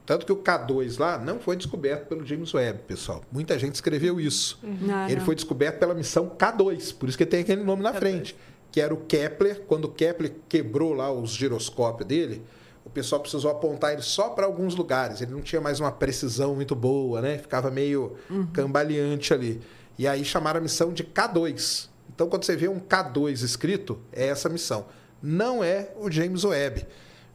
Tanto 0.04 0.26
que 0.26 0.32
o 0.32 0.36
K2 0.36 0.98
lá 0.98 1.16
não 1.18 1.38
foi 1.38 1.56
descoberto 1.56 2.06
pelo 2.08 2.26
James 2.26 2.52
Webb, 2.52 2.80
pessoal. 2.88 3.22
Muita 3.30 3.58
gente 3.58 3.76
escreveu 3.76 4.20
isso. 4.20 4.58
Não, 4.62 5.06
Ele 5.06 5.16
não. 5.16 5.24
foi 5.24 5.34
descoberto 5.34 5.78
pela 5.78 5.94
missão 5.94 6.28
K2, 6.28 6.94
por 6.96 7.08
isso 7.08 7.16
que 7.16 7.24
tem 7.24 7.40
aquele 7.40 7.62
nome 7.62 7.82
na 7.82 7.92
K2. 7.92 7.98
frente. 7.98 8.36
Que 8.72 8.80
era 8.80 8.92
o 8.92 8.96
Kepler. 8.96 9.60
Quando 9.66 9.84
o 9.84 9.88
Kepler 9.88 10.32
quebrou 10.48 10.92
lá 10.94 11.12
os 11.12 11.30
giroscópios 11.30 12.08
dele, 12.08 12.42
o 12.84 12.90
pessoal 12.90 13.20
precisou 13.20 13.50
apontar 13.50 13.92
ele 13.92 14.02
só 14.02 14.30
para 14.30 14.44
alguns 14.46 14.74
lugares. 14.74 15.20
Ele 15.20 15.30
não 15.30 15.40
tinha 15.42 15.60
mais 15.60 15.78
uma 15.78 15.92
precisão 15.92 16.54
muito 16.56 16.74
boa, 16.74 17.20
né? 17.20 17.38
Ficava 17.38 17.70
meio 17.70 18.14
Uhum. 18.30 18.46
cambaleante 18.46 19.32
ali. 19.32 19.60
E 19.98 20.08
aí 20.08 20.24
chamaram 20.24 20.58
a 20.58 20.62
missão 20.62 20.92
de 20.92 21.04
K2. 21.04 21.88
Então, 22.14 22.28
quando 22.28 22.44
você 22.44 22.56
vê 22.56 22.66
um 22.66 22.80
K2 22.80 23.42
escrito, 23.42 23.98
é 24.10 24.26
essa 24.26 24.48
missão. 24.48 24.86
Não 25.22 25.62
é 25.62 25.92
o 26.00 26.10
James 26.10 26.42
Webb. 26.42 26.86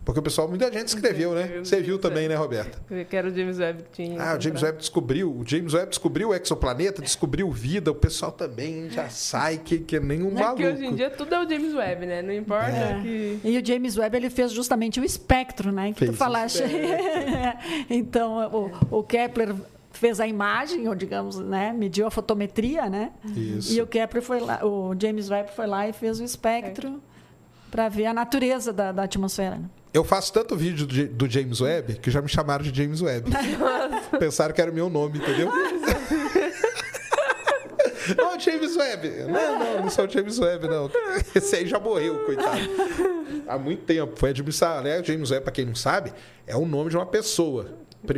Porque 0.07 0.21
o 0.21 0.23
pessoal, 0.23 0.47
muita 0.47 0.71
gente 0.71 0.87
escreveu, 0.87 1.35
né? 1.35 1.59
Você 1.61 1.81
viu 1.81 1.99
também, 1.99 2.29
né, 2.29 2.35
Roberta? 2.35 2.79
Que 3.09 3.13
era 3.13 3.27
o 3.27 3.35
James 3.35 3.59
Webb 3.59 3.83
que 3.91 4.03
tinha. 4.05 4.21
Ah, 4.23 4.37
o 4.37 4.39
James 4.41 4.63
Webb 4.63 4.77
descobriu. 4.77 5.29
O 5.29 5.43
James 5.45 5.73
Webb 5.73 5.89
descobriu 5.89 6.29
o 6.29 6.33
exoplaneta, 6.33 7.01
descobriu 7.01 7.51
vida. 7.51 7.91
O 7.91 7.95
pessoal 7.95 8.31
também 8.31 8.89
já 8.89 9.09
sai 9.09 9.57
que, 9.57 9.79
que 9.79 9.99
nem 9.99 10.23
um 10.23 10.29
É 10.29 10.41
maluco. 10.43 10.55
que 10.55 10.65
hoje 10.65 10.85
em 10.85 10.95
dia 10.95 11.09
tudo 11.09 11.35
é 11.35 11.45
o 11.45 11.49
James 11.49 11.73
Webb, 11.73 12.05
né? 12.05 12.21
Não 12.21 12.31
importa 12.31 12.71
É. 12.71 13.01
que. 13.01 13.39
E 13.43 13.57
o 13.59 13.65
James 13.65 13.97
Webb 13.97 14.15
ele 14.15 14.29
fez 14.29 14.53
justamente 14.53 14.97
o 14.97 15.03
espectro, 15.03 15.73
né? 15.73 15.91
Que 15.91 15.99
Fez 15.99 16.11
tu 16.11 16.15
falaste. 16.15 16.63
então, 17.89 18.71
o, 18.91 18.99
o 18.99 19.03
Kepler 19.03 19.53
fez 19.91 20.19
a 20.21 20.27
imagem, 20.27 20.87
ou 20.87 20.95
digamos, 20.95 21.37
né, 21.39 21.73
mediu 21.73 22.07
a 22.07 22.11
fotometria, 22.11 22.89
né? 22.89 23.11
Isso. 23.35 23.73
E 23.73 23.81
o 23.81 23.87
Kepler 23.87 24.23
foi 24.23 24.39
lá, 24.39 24.63
o 24.65 24.95
James 24.97 25.29
Webb 25.29 25.51
foi 25.55 25.65
lá 25.67 25.87
e 25.89 25.91
fez 25.91 26.19
o 26.19 26.23
espectro 26.23 27.01
para 27.71 27.89
ver 27.89 28.05
a 28.05 28.13
natureza 28.13 28.71
da, 28.71 28.91
da 28.91 29.03
atmosfera. 29.03 29.55
né? 29.57 29.65
Eu 29.93 30.03
faço 30.03 30.31
tanto 30.33 30.55
vídeo 30.55 30.85
do, 30.85 31.07
do 31.07 31.29
James 31.29 31.61
Webb 31.61 31.95
que 31.95 32.11
já 32.11 32.21
me 32.21 32.27
chamaram 32.29 32.63
de 32.63 32.75
James 32.75 33.01
Webb. 33.01 33.31
Pensaram 34.19 34.53
que 34.53 34.61
era 34.61 34.71
o 34.71 34.73
meu 34.73 34.89
nome, 34.89 35.17
entendeu? 35.17 35.49
Não, 38.15 38.39
James 38.39 38.75
Webb. 38.77 39.09
Não, 39.27 39.59
não, 39.59 39.81
não 39.81 39.89
sou 39.89 40.05
o 40.05 40.09
James 40.09 40.39
Webb, 40.39 40.69
não. 40.69 40.89
Esse 41.35 41.57
aí 41.57 41.67
já 41.67 41.77
morreu, 41.77 42.23
coitado. 42.25 42.61
Há 43.45 43.57
muito 43.57 43.83
tempo. 43.83 44.13
Foi 44.15 44.29
administrar, 44.29 44.81
né? 44.81 45.03
James 45.03 45.29
Webb, 45.29 45.43
para 45.43 45.51
quem 45.51 45.65
não 45.65 45.75
sabe, 45.75 46.13
é 46.45 46.55
o 46.55 46.65
nome 46.65 46.89
de 46.89 46.95
uma 46.95 47.05
pessoa. 47.05 47.73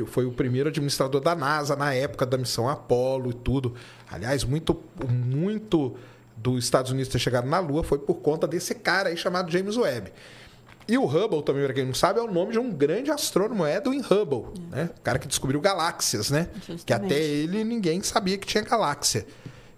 Foi 0.07 0.25
o 0.25 0.31
primeiro 0.31 0.69
administrador 0.69 1.19
da 1.21 1.35
NASA 1.35 1.75
na 1.75 1.93
época 1.93 2.25
da 2.25 2.37
missão 2.37 2.69
Apollo 2.69 3.31
e 3.31 3.33
tudo. 3.33 3.73
Aliás, 4.11 4.43
muito, 4.43 4.79
muito 5.09 5.95
dos 6.37 6.63
Estados 6.63 6.91
Unidos 6.91 7.11
ter 7.11 7.19
chegado 7.19 7.47
na 7.47 7.59
Lua 7.59 7.83
foi 7.83 7.97
por 7.97 8.15
conta 8.15 8.47
desse 8.47 8.75
cara 8.75 9.09
aí 9.09 9.17
chamado 9.17 9.51
James 9.51 9.75
Webb. 9.75 10.11
E 10.89 10.97
o 10.97 11.05
Hubble, 11.05 11.43
também, 11.43 11.63
para 11.63 11.73
quem 11.73 11.85
não 11.85 11.93
sabe, 11.93 12.19
é 12.19 12.23
o 12.23 12.31
nome 12.31 12.51
de 12.51 12.57
um 12.57 12.71
grande 12.71 13.11
astrônomo, 13.11 13.65
Edwin 13.67 14.01
Hubble, 14.01 14.45
né? 14.71 14.89
O 14.97 15.01
cara 15.01 15.19
que 15.19 15.27
descobriu 15.27 15.61
galáxias, 15.61 16.31
né? 16.31 16.49
Justamente. 16.55 16.85
Que 16.85 16.93
até 16.93 17.15
ele 17.15 17.63
ninguém 17.63 18.01
sabia 18.01 18.39
que 18.39 18.47
tinha 18.47 18.63
galáxia. 18.63 19.23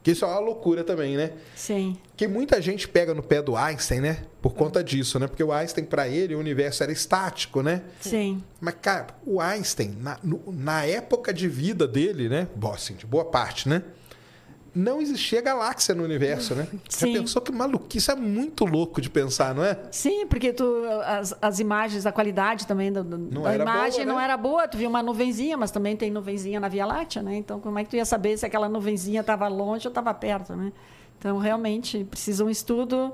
Que 0.02 0.12
isso 0.12 0.24
é 0.24 0.28
uma 0.30 0.40
loucura 0.40 0.86
também, 0.86 1.18
né? 1.18 1.34
Sim. 1.54 1.98
Que 2.16 2.30
muita 2.30 2.62
gente 2.62 2.88
pega 2.88 3.14
no 3.14 3.22
pé 3.22 3.42
do 3.42 3.58
Einstein, 3.58 4.00
né? 4.00 4.24
Por 4.42 4.54
conta 4.54 4.82
disso, 4.82 5.20
né? 5.20 5.28
Porque 5.28 5.44
o 5.44 5.52
Einstein, 5.52 5.86
para 5.86 6.08
ele, 6.08 6.34
o 6.34 6.40
universo 6.40 6.82
era 6.82 6.94
estático, 6.94 7.62
né? 7.62 7.84
Sim. 8.00 8.42
Mas, 8.60 8.76
cara, 8.82 9.08
o 9.26 9.42
Einstein, 9.42 9.98
na, 10.00 10.18
na 10.48 10.86
época 10.86 11.34
de 11.34 11.48
vida 11.48 11.88
dele, 11.88 12.30
né? 12.30 12.48
Bom, 12.56 12.74
assim, 12.74 12.96
de 12.96 13.06
boa 13.06 13.26
parte, 13.26 13.68
né? 13.68 13.84
Não 14.74 15.02
existia 15.02 15.42
galáxia 15.42 15.94
no 15.94 16.04
universo, 16.04 16.56
né? 16.56 16.66
Você 16.88 17.06
Sim. 17.08 17.14
pensou 17.14 17.42
que 17.42 17.52
maluquice 17.52 18.10
é 18.10 18.16
muito 18.16 18.64
louco 18.66 19.02
de 19.02 19.10
pensar, 19.10 19.54
não 19.54 19.66
é? 19.66 19.78
Sim, 19.92 20.26
porque 20.28 20.54
tu, 20.54 20.66
as, 21.06 21.36
as 21.42 21.60
imagens, 21.60 22.06
a 22.06 22.12
qualidade 22.12 22.66
também 22.66 22.92
do, 22.92 23.04
do- 23.04 23.18
Não 23.18 23.42
da 23.44 23.54
imagem 23.56 24.06
boa, 24.06 24.14
não 24.14 24.18
né? 24.20 24.24
era 24.24 24.38
boa. 24.38 24.68
Tu 24.68 24.78
viu 24.78 24.90
uma 24.90 25.04
nuvenzinha, 25.04 25.58
mas 25.58 25.72
também 25.72 25.98
tem 25.98 26.10
nuvenzinha 26.10 26.60
na 26.60 26.70
Via 26.70 26.86
Láctea, 26.86 27.22
né? 27.22 27.36
Então, 27.36 27.60
como 27.60 27.78
é 27.80 27.84
que 27.84 27.90
tu 27.90 27.96
ia 27.98 28.06
saber 28.06 28.38
se 28.38 28.46
aquela 28.46 28.70
nuvenzinha 28.70 29.20
estava 29.22 29.48
longe 29.50 29.88
ou 29.88 29.92
estava 29.92 30.14
perto, 30.14 30.56
né? 30.56 30.72
Então, 31.20 31.38
realmente, 31.38 32.04
precisa 32.06 32.44
um 32.46 32.50
estudo. 32.50 33.14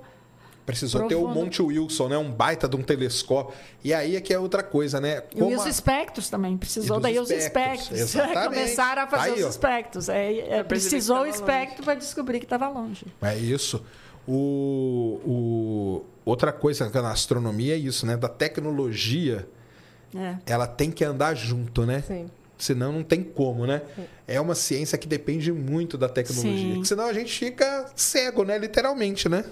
Precisou 0.67 1.07
ter 1.07 1.15
o. 1.15 1.27
Monte 1.29 1.61
Wilson, 1.61 2.09
né? 2.09 2.17
Um 2.17 2.29
baita 2.29 2.67
de 2.67 2.75
um 2.75 2.83
telescópio. 2.83 3.55
E 3.83 3.91
aí 3.93 4.15
é 4.17 4.21
que 4.21 4.31
é 4.33 4.37
outra 4.37 4.61
coisa, 4.61 4.99
né? 5.01 5.23
e 5.33 5.39
Como 5.39 5.55
os 5.55 5.65
a- 5.65 5.69
espectros 5.69 6.29
também. 6.29 6.55
Precisou 6.57 6.99
E 6.99 7.01
daí 7.01 7.17
os 7.19 7.31
espectros, 7.31 7.89
espectros. 7.89 7.99
exatamente. 8.13 8.49
Começaram 8.49 9.01
a 9.03 9.07
fazer 9.07 9.31
Aí, 9.31 9.43
ó. 9.43 9.47
os 9.47 9.51
espectros. 9.55 10.09
É, 10.09 10.57
é, 10.59 10.63
precisou 10.63 11.21
o 11.21 11.25
espectro 11.25 11.83
para 11.83 11.95
descobrir 11.95 12.39
que 12.39 12.45
estava 12.45 12.67
longe. 12.69 13.05
É 13.21 13.35
isso. 13.37 13.81
O, 14.27 15.21
o- 15.25 16.05
Outra 16.25 16.51
coisa 16.51 16.89
na 16.89 17.11
astronomia 17.11 17.73
é 17.75 17.77
isso, 17.77 18.05
né? 18.05 18.17
Da 18.17 18.27
tecnologia, 18.27 19.47
É. 20.13 20.35
ela 20.45 20.67
tem 20.67 20.91
que 20.91 21.05
andar 21.05 21.33
junto, 21.35 21.85
né? 21.85 22.03
Sim. 22.05 22.29
Senão 22.57 22.91
não 22.91 23.03
tem 23.03 23.23
como, 23.23 23.65
né? 23.65 23.81
É 24.27 24.41
uma 24.41 24.53
ciência 24.55 24.97
que 24.97 25.07
depende 25.07 25.51
muito 25.53 25.97
da 25.97 26.09
tecnologia. 26.09 26.73
Sim. 26.75 26.83
Senão 26.83 27.05
a 27.05 27.13
gente 27.13 27.31
fica 27.31 27.85
cego, 27.95 28.43
né? 28.43 28.57
Literalmente, 28.57 29.29
né? 29.29 29.45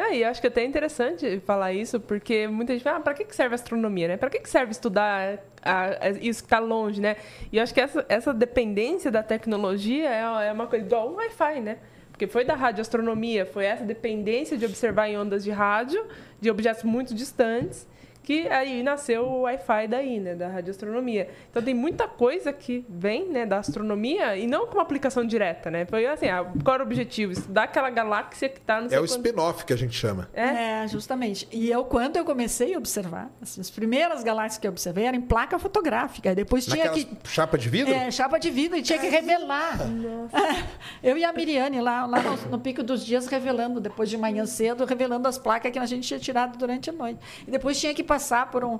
É, 0.00 0.16
e 0.16 0.24
acho 0.24 0.40
que 0.40 0.46
é 0.46 0.50
até 0.50 0.64
interessante 0.64 1.40
falar 1.40 1.72
isso, 1.74 2.00
porque 2.00 2.46
muita 2.48 2.72
gente 2.72 2.82
fala, 2.82 2.96
ah, 2.96 3.00
pra 3.00 3.12
que 3.12 3.34
serve 3.36 3.54
astronomia, 3.54 4.08
né? 4.08 4.16
Que 4.16 4.38
que 4.40 4.48
serve 4.48 4.72
estudar 4.72 5.38
a- 5.62 5.84
a- 6.06 6.08
isso 6.20 6.42
que 6.42 6.46
está 6.46 6.58
longe, 6.58 7.00
né? 7.00 7.16
E 7.52 7.58
eu 7.58 7.62
acho 7.62 7.74
que 7.74 7.80
essa, 7.80 8.06
essa 8.08 8.32
dependência 8.32 9.10
da 9.10 9.22
tecnologia 9.22 10.08
é, 10.08 10.48
é 10.48 10.52
uma 10.52 10.66
coisa 10.66 10.86
igual 10.86 11.10
o 11.10 11.16
Wi-Fi, 11.16 11.60
né? 11.60 11.76
Porque 12.10 12.26
foi 12.26 12.44
da 12.44 12.54
radioastronomia, 12.54 13.44
foi 13.44 13.64
essa 13.66 13.84
dependência 13.84 14.56
de 14.56 14.64
observar 14.64 15.08
em 15.08 15.18
ondas 15.18 15.44
de 15.44 15.50
rádio, 15.50 16.04
de 16.40 16.50
objetos 16.50 16.82
muito 16.84 17.14
distantes, 17.14 17.86
que 18.30 18.46
aí 18.46 18.80
nasceu 18.80 19.24
o 19.26 19.40
Wi-Fi 19.40 19.88
daí, 19.88 20.20
né, 20.20 20.36
da 20.36 20.46
radioastronomia. 20.46 21.28
Então 21.50 21.60
tem 21.60 21.74
muita 21.74 22.06
coisa 22.06 22.52
que 22.52 22.86
vem, 22.88 23.26
né, 23.28 23.44
da 23.44 23.58
astronomia 23.58 24.36
e 24.36 24.46
não 24.46 24.68
com 24.68 24.74
uma 24.74 24.82
aplicação 24.82 25.24
direta, 25.26 25.68
né? 25.68 25.84
Foi 25.84 26.06
assim, 26.06 26.28
ah, 26.28 26.46
qual 26.62 26.74
era 26.74 26.84
o 26.84 26.86
objetivo? 26.86 27.32
Estudar 27.32 27.64
aquela 27.64 27.90
galáxia 27.90 28.48
que 28.48 28.58
está 28.60 28.80
no 28.80 28.86
É 28.86 29.00
o 29.00 29.02
quanto- 29.02 29.16
spin-off 29.26 29.64
que 29.64 29.72
a 29.72 29.76
gente 29.76 29.94
chama. 29.96 30.28
É, 30.32 30.84
É, 30.84 30.86
justamente. 30.88 31.48
E 31.50 31.68
eu, 31.68 31.84
quando 31.84 32.16
eu 32.18 32.24
comecei 32.24 32.72
a 32.74 32.78
observar, 32.78 33.32
assim, 33.42 33.60
as 33.60 33.68
primeiras 33.68 34.22
galáxias 34.22 34.58
que 34.58 34.66
eu 34.68 34.70
observei 34.70 35.06
eram 35.06 35.18
em 35.18 35.22
placa 35.22 35.58
fotográfica. 35.58 36.32
Depois 36.32 36.64
tinha 36.66 36.84
Naquelas 36.84 37.02
que. 37.04 37.28
chapa 37.28 37.58
de 37.58 37.68
vidro? 37.68 37.92
É, 37.92 38.12
chapa 38.12 38.38
de 38.38 38.48
vidro 38.50 38.78
e 38.78 38.82
tinha 38.82 38.98
que 39.00 39.08
revelar. 39.08 39.76
Eu 41.02 41.18
e 41.18 41.24
a 41.24 41.32
Miriane 41.32 41.80
lá, 41.80 42.06
lá 42.06 42.20
no, 42.22 42.36
no 42.50 42.60
Pico 42.60 42.82
dos 42.84 43.04
Dias 43.04 43.26
revelando, 43.26 43.80
depois 43.80 44.08
de 44.08 44.16
manhã 44.16 44.46
cedo, 44.46 44.84
revelando 44.84 45.26
as 45.26 45.36
placas 45.36 45.72
que 45.72 45.78
a 45.80 45.86
gente 45.86 46.06
tinha 46.06 46.20
tirado 46.20 46.56
durante 46.56 46.90
a 46.90 46.92
noite. 46.92 47.18
E 47.46 47.50
depois 47.50 47.78
tinha 47.80 47.92
que 47.92 48.04
passar 48.04 48.19
por 48.50 48.64
um 48.64 48.78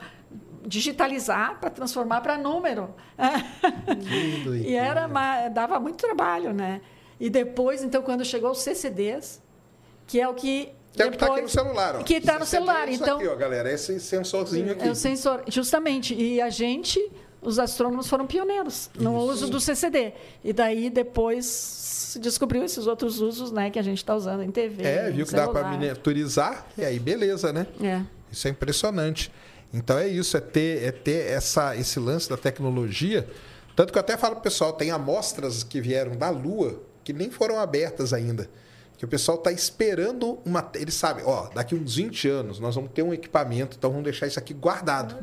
digitalizar 0.67 1.59
para 1.59 1.71
transformar 1.71 2.21
para 2.21 2.37
número. 2.37 2.95
E 4.65 4.75
era 4.75 5.09
dava 5.49 5.81
muito 5.81 5.97
trabalho, 5.97 6.53
né? 6.53 6.81
E 7.19 7.29
depois, 7.29 7.83
então, 7.83 8.03
quando 8.03 8.25
chegou 8.25 8.51
os 8.51 8.63
CCDs, 8.63 9.43
que 10.07 10.21
é 10.21 10.29
o 10.29 10.35
que 10.35 10.71
Que 10.93 11.03
é 11.03 11.07
o 11.07 11.11
que 11.11 11.19
tá 11.19 11.27
aqui 11.27 11.43
no 11.43 11.49
celular, 11.49 11.97
ó. 11.97 12.03
Que 12.03 12.21
tá 12.21 12.39
no 12.39 12.47
celular, 12.47 12.89
isso 12.89 13.03
então- 13.03 13.19
Aqui, 13.19 13.29
ó, 13.29 13.37
galera, 13.37 13.71
esse 13.71 14.01
sensorzinho 14.01 14.73
aqui. 14.73 14.89
é 14.89 14.91
o 14.91 14.95
sensor, 14.95 15.45
justamente. 15.49 16.15
E 16.15 16.41
a 16.41 16.51
gente 16.51 16.99
os 17.43 17.59
astrônomos 17.59 18.09
foram 18.09 18.27
pioneiros 18.27 18.91
no 18.95 19.17
uso 19.19 19.49
do 19.49 19.61
CCD. 19.61 20.13
E 20.45 20.53
daí 20.53 20.91
depois 20.91 21.47
se 21.47 22.19
descobriu 22.19 22.65
esses 22.65 22.87
outros 22.87 23.21
usos 23.21 23.51
né, 23.51 23.71
que 23.71 23.79
a 23.79 23.83
gente 23.83 23.99
está 23.99 24.15
usando 24.15 24.43
em 24.43 24.51
TV. 24.51 24.83
É, 24.83 25.11
viu 25.11 25.25
que 25.25 25.33
dá 25.33 25.45
para 25.45 25.61
celular. 25.61 25.71
miniaturizar, 25.79 26.67
e 26.77 26.85
aí 26.85 26.99
beleza, 26.99 27.53
né? 27.53 27.67
É. 27.83 28.03
Isso 28.31 28.47
é 28.49 28.51
impressionante. 28.51 29.33
Então 29.73 29.99
é 29.99 30.09
isso, 30.09 30.37
é 30.37 30.41
ter, 30.41 30.83
é 30.83 30.93
ter 30.93 31.31
essa, 31.31 31.77
esse 31.77 31.99
lance 31.99 32.29
da 32.29 32.37
tecnologia. 32.37 33.29
Tanto 33.77 33.93
que 33.93 33.99
eu 33.99 34.01
até 34.01 34.17
falo 34.17 34.35
pro 34.35 34.43
pessoal, 34.43 34.73
tem 34.73 34.91
amostras 34.91 35.63
que 35.63 35.81
vieram 35.81 36.17
da 36.17 36.31
Lua 36.31 36.81
que 37.05 37.13
nem 37.13 37.31
foram 37.31 37.59
abertas 37.59 38.13
ainda. 38.13 38.49
Que 38.97 39.05
o 39.05 39.09
pessoal 39.09 39.39
está 39.39 39.51
esperando 39.51 40.39
uma. 40.45 40.71
Eles 40.75 40.95
sabem, 40.95 41.25
ó, 41.25 41.49
daqui 41.55 41.75
uns 41.75 41.97
20 41.97 42.29
anos 42.29 42.61
nós 42.61 42.75
vamos 42.75 42.91
ter 42.93 43.03
um 43.03 43.15
equipamento, 43.15 43.77
então 43.79 43.91
vamos 43.91 44.05
deixar 44.05 44.27
isso 44.27 44.39
aqui 44.39 44.53
guardado. 44.53 45.17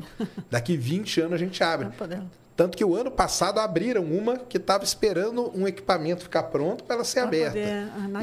Daqui 0.50 0.76
20 0.76 1.22
anos 1.22 1.34
a 1.34 1.38
gente 1.38 1.64
abre. 1.64 1.88
Tanto 2.58 2.76
que 2.76 2.84
o 2.84 2.96
ano 2.96 3.12
passado 3.12 3.60
abriram 3.60 4.04
uma 4.04 4.40
que 4.40 4.58
estava 4.58 4.84
esperando 4.84 5.52
um 5.56 5.68
equipamento 5.68 6.24
ficar 6.24 6.42
pronto 6.44 6.84
para 6.84 6.96
ela 6.96 7.04
ser 7.04 7.20
Pra 7.20 7.28
aberta. 7.28 7.60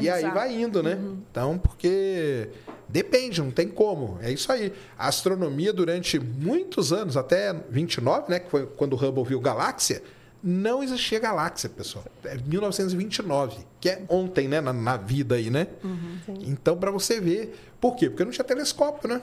E 0.01 0.09
aí. 0.09 0.25
Uhum. 0.25 0.33
vai 0.33 0.53
indo, 0.53 0.83
né? 0.83 0.99
Então, 1.31 1.57
porque 1.57 2.49
depende, 2.89 3.41
não 3.41 3.49
tem 3.49 3.69
como. 3.69 4.19
É 4.21 4.29
isso 4.29 4.51
aí. 4.51 4.73
A 4.99 5.07
astronomia 5.07 5.71
durante 5.71 6.19
muitos 6.19 6.91
anos, 6.91 7.15
até 7.15 7.55
29, 7.69 8.29
né, 8.29 8.39
que 8.39 8.51
foi 8.51 8.65
quando 8.65 8.91
o 8.91 8.95
Hubble 8.97 9.23
viu 9.23 9.39
galáxia, 9.39 10.03
não 10.43 10.83
existia 10.83 11.17
galáxia, 11.17 11.69
pessoal. 11.69 12.03
É 12.25 12.35
1929, 12.35 13.65
que 13.79 13.89
é 13.89 14.03
ontem, 14.09 14.49
né, 14.49 14.59
na, 14.59 14.73
na 14.73 14.97
vida 14.97 15.35
aí, 15.35 15.49
né? 15.49 15.65
Uhum. 15.81 16.19
Então, 16.41 16.75
para 16.75 16.91
você 16.91 17.21
ver, 17.21 17.57
por 17.79 17.95
quê? 17.95 18.09
Porque 18.09 18.25
não 18.25 18.31
tinha 18.31 18.43
telescópio, 18.43 19.07
né? 19.07 19.21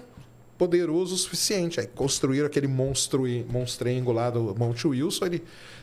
Poderoso 0.62 1.16
o 1.16 1.18
suficiente. 1.18 1.80
Aí 1.80 1.88
construíram 1.88 2.46
aquele 2.46 2.68
monstro, 2.68 3.24
monstrengo 3.48 4.12
lá 4.12 4.30
do 4.30 4.54
Monte 4.56 4.86
Wilson. 4.86 5.26
Ele... 5.26 5.42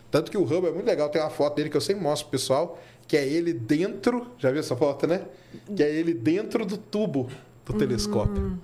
Tanto 0.09 0.31
que 0.31 0.37
o 0.37 0.43
Hubble 0.43 0.67
é 0.69 0.71
muito 0.71 0.85
legal. 0.85 1.09
Tem 1.09 1.21
uma 1.21 1.29
foto 1.29 1.57
dele 1.57 1.69
que 1.69 1.75
eu 1.75 1.81
sempre 1.81 2.01
mostro 2.01 2.29
pro 2.29 2.39
pessoal, 2.39 2.81
que 3.05 3.17
é 3.17 3.27
ele 3.27 3.51
dentro. 3.51 4.27
Já 4.37 4.49
viu 4.51 4.61
essa 4.61 4.77
foto, 4.77 5.05
né? 5.05 5.25
Que 5.75 5.83
é 5.83 5.93
ele 5.93 6.13
dentro 6.13 6.65
do 6.65 6.77
tubo 6.77 7.29
do 7.65 7.73
telescópio. 7.73 8.57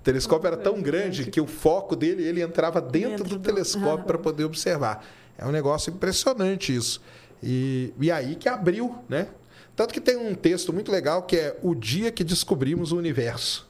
O 0.00 0.02
telescópio 0.02 0.48
era 0.48 0.56
tão 0.56 0.82
grande 0.82 1.30
que 1.30 1.40
o 1.40 1.46
foco 1.46 1.94
dele, 1.94 2.24
ele 2.24 2.42
entrava 2.42 2.80
dentro, 2.80 3.10
Dentro 3.10 3.28
do, 3.28 3.38
do- 3.38 3.40
telescópio 3.40 4.06
para 4.06 4.18
poder 4.18 4.42
observar. 4.42 5.06
É 5.38 5.46
um 5.46 5.52
negócio 5.52 5.92
impressionante 5.92 6.74
isso. 6.74 7.00
E, 7.40 7.94
e 8.00 8.10
aí 8.10 8.34
que 8.34 8.48
abriu, 8.48 8.98
né? 9.08 9.28
Tanto 9.76 9.94
que 9.94 10.00
tem 10.00 10.16
um 10.16 10.34
texto 10.34 10.72
muito 10.72 10.90
legal 10.90 11.22
que 11.22 11.36
é 11.36 11.56
O 11.62 11.76
Dia 11.76 12.10
que 12.10 12.24
Descobrimos 12.24 12.90
o 12.90 12.96
Universo. 12.96 13.69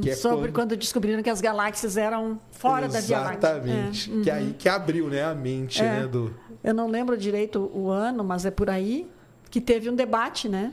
Que 0.00 0.10
é 0.10 0.14
Sobre 0.14 0.52
quando- 0.52 0.52
quando 0.72 0.76
descobriram 0.76 1.22
que 1.22 1.28
as 1.30 1.40
galáxias 1.40 1.96
eram 1.96 2.40
fora 2.50 2.88
da 2.88 3.00
Via 3.00 3.20
Láctea. 3.20 3.48
Exatamente. 3.50 4.12
É. 4.18 4.22
Que 4.22 4.30
aí 4.30 4.54
que 4.58 4.68
abriu, 4.68 5.08
né, 5.08 5.24
a 5.24 5.34
mente, 5.34 5.82
É. 5.82 6.00
né, 6.02 6.06
do... 6.06 6.34
Eu 6.62 6.72
não 6.72 6.86
lembro 6.88 7.16
direito 7.16 7.70
o 7.74 7.90
ano, 7.90 8.22
mas 8.22 8.46
é 8.46 8.50
por 8.50 8.70
aí 8.70 9.08
que 9.50 9.60
teve 9.60 9.90
um 9.90 9.94
debate, 9.96 10.48
né? 10.48 10.72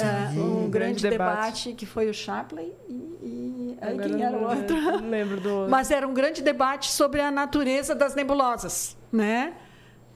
É, 0.00 0.30
um 0.38 0.64
Um 0.64 0.70
grande, 0.70 1.02
grande 1.02 1.02
debate. 1.10 1.36
debate. 1.68 1.72
que 1.74 1.84
foi 1.86 2.08
o 2.08 2.14
Shapley 2.14 2.72
e, 2.88 2.92
e 3.22 3.78
aí 3.80 3.98
quem 3.98 4.22
era 4.22 4.36
o 4.36 4.42
outro? 4.48 4.74
Não 4.80 5.10
lembro 5.10 5.40
do 5.40 5.50
outro. 5.52 5.70
Mas 5.70 5.90
era 5.90 6.06
um 6.06 6.14
grande 6.14 6.40
debate 6.42 6.90
sobre 6.90 7.20
a 7.20 7.30
natureza 7.30 7.94
das 7.94 8.14
nebulosas, 8.14 8.96
né? 9.12 9.54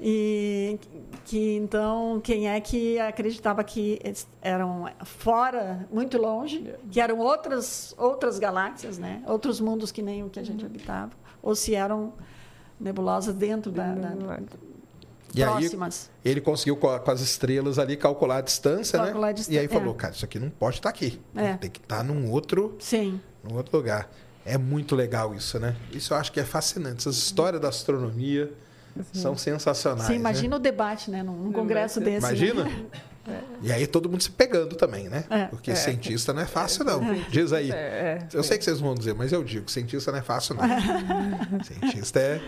E 0.00 0.78
que 1.24 1.56
então 1.56 2.20
quem 2.22 2.48
é 2.48 2.60
que 2.60 2.98
acreditava 2.98 3.62
que 3.64 4.00
eram 4.40 4.88
fora, 5.04 5.86
muito 5.92 6.16
longe, 6.18 6.74
que 6.90 7.00
eram 7.00 7.18
outras 7.18 7.94
outras 7.98 8.38
galáxias, 8.38 8.98
né? 8.98 9.22
Outros 9.26 9.60
mundos 9.60 9.92
que 9.92 10.02
nem 10.02 10.22
o 10.24 10.30
que 10.30 10.38
a 10.40 10.44
gente 10.44 10.64
habitava, 10.64 11.12
ou 11.42 11.54
se 11.54 11.74
eram 11.74 12.12
nebulosas 12.80 13.34
dentro 13.34 13.70
da, 13.70 13.92
da 13.94 14.38
E 15.34 15.42
aí 15.42 15.50
próximas. 15.50 16.10
ele 16.24 16.40
conseguiu 16.40 16.76
com 16.76 16.88
as 17.10 17.20
estrelas 17.20 17.78
ali 17.78 17.96
calcular 17.96 18.38
a 18.38 18.40
distância, 18.40 18.98
Calcular 18.98 19.26
né? 19.26 19.28
a 19.28 19.32
distância, 19.32 19.56
E 19.56 19.60
aí 19.60 19.68
falou, 19.68 19.94
é. 19.94 19.96
cara, 19.96 20.14
isso 20.14 20.24
aqui 20.24 20.38
não 20.38 20.48
pode 20.50 20.76
estar 20.76 20.88
aqui. 20.88 21.20
É. 21.34 21.54
Tem 21.54 21.70
que 21.70 21.80
estar 21.80 22.02
num 22.04 22.30
outro, 22.30 22.76
Sim. 22.78 23.20
num 23.42 23.56
outro 23.56 23.76
lugar. 23.76 24.08
É 24.44 24.56
muito 24.56 24.96
legal 24.96 25.34
isso, 25.34 25.58
né? 25.58 25.76
Isso 25.92 26.14
eu 26.14 26.16
acho 26.18 26.32
que 26.32 26.40
é 26.40 26.44
fascinante. 26.44 26.98
Essas 27.00 27.16
histórias 27.16 27.60
da 27.60 27.68
astronomia 27.68 28.50
são 29.12 29.36
sensacionais. 29.36 30.06
Sim, 30.06 30.14
né? 30.14 30.18
imagina 30.18 30.56
o 30.56 30.58
debate, 30.58 31.10
né? 31.10 31.22
Num, 31.22 31.36
num 31.36 31.52
congresso 31.52 32.00
desse. 32.00 32.22
né? 32.22 32.28
Imagina? 32.28 32.68
E 33.60 33.70
aí 33.70 33.86
todo 33.86 34.08
mundo 34.08 34.22
se 34.22 34.30
pegando 34.30 34.74
também, 34.74 35.08
né? 35.08 35.24
É. 35.28 35.44
Porque 35.46 35.76
cientista 35.76 36.32
não 36.32 36.40
é 36.40 36.46
fácil, 36.46 36.82
não. 36.82 37.02
Diz 37.28 37.52
aí. 37.52 37.70
É, 37.70 38.26
Eu 38.32 38.42
sei 38.42 38.56
que 38.56 38.64
vocês 38.64 38.80
vão 38.80 38.94
dizer, 38.94 39.14
mas 39.14 39.32
eu 39.32 39.44
digo, 39.44 39.70
cientista 39.70 40.10
não 40.10 40.18
é 40.18 40.22
fácil, 40.22 40.54
não. 40.54 40.64
cientista 41.62 42.18
é. 42.18 42.40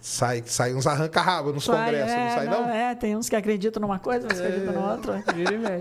Sai, 0.00 0.42
sai 0.46 0.74
uns 0.74 0.86
arranca-rabo 0.86 1.52
nos 1.52 1.64
Sai, 1.64 1.76
congressos, 1.86 2.14
não 2.14 2.22
é, 2.22 2.30
sai, 2.30 2.46
não? 2.46 2.68
É, 2.70 2.94
tem 2.94 3.16
uns 3.16 3.28
que 3.28 3.34
acreditam 3.36 3.80
numa 3.80 3.98
coisa, 3.98 4.22
outros 4.22 4.40
que 4.40 4.46
acreditam 4.46 4.74
na 4.74 4.92
outra. 4.92 5.24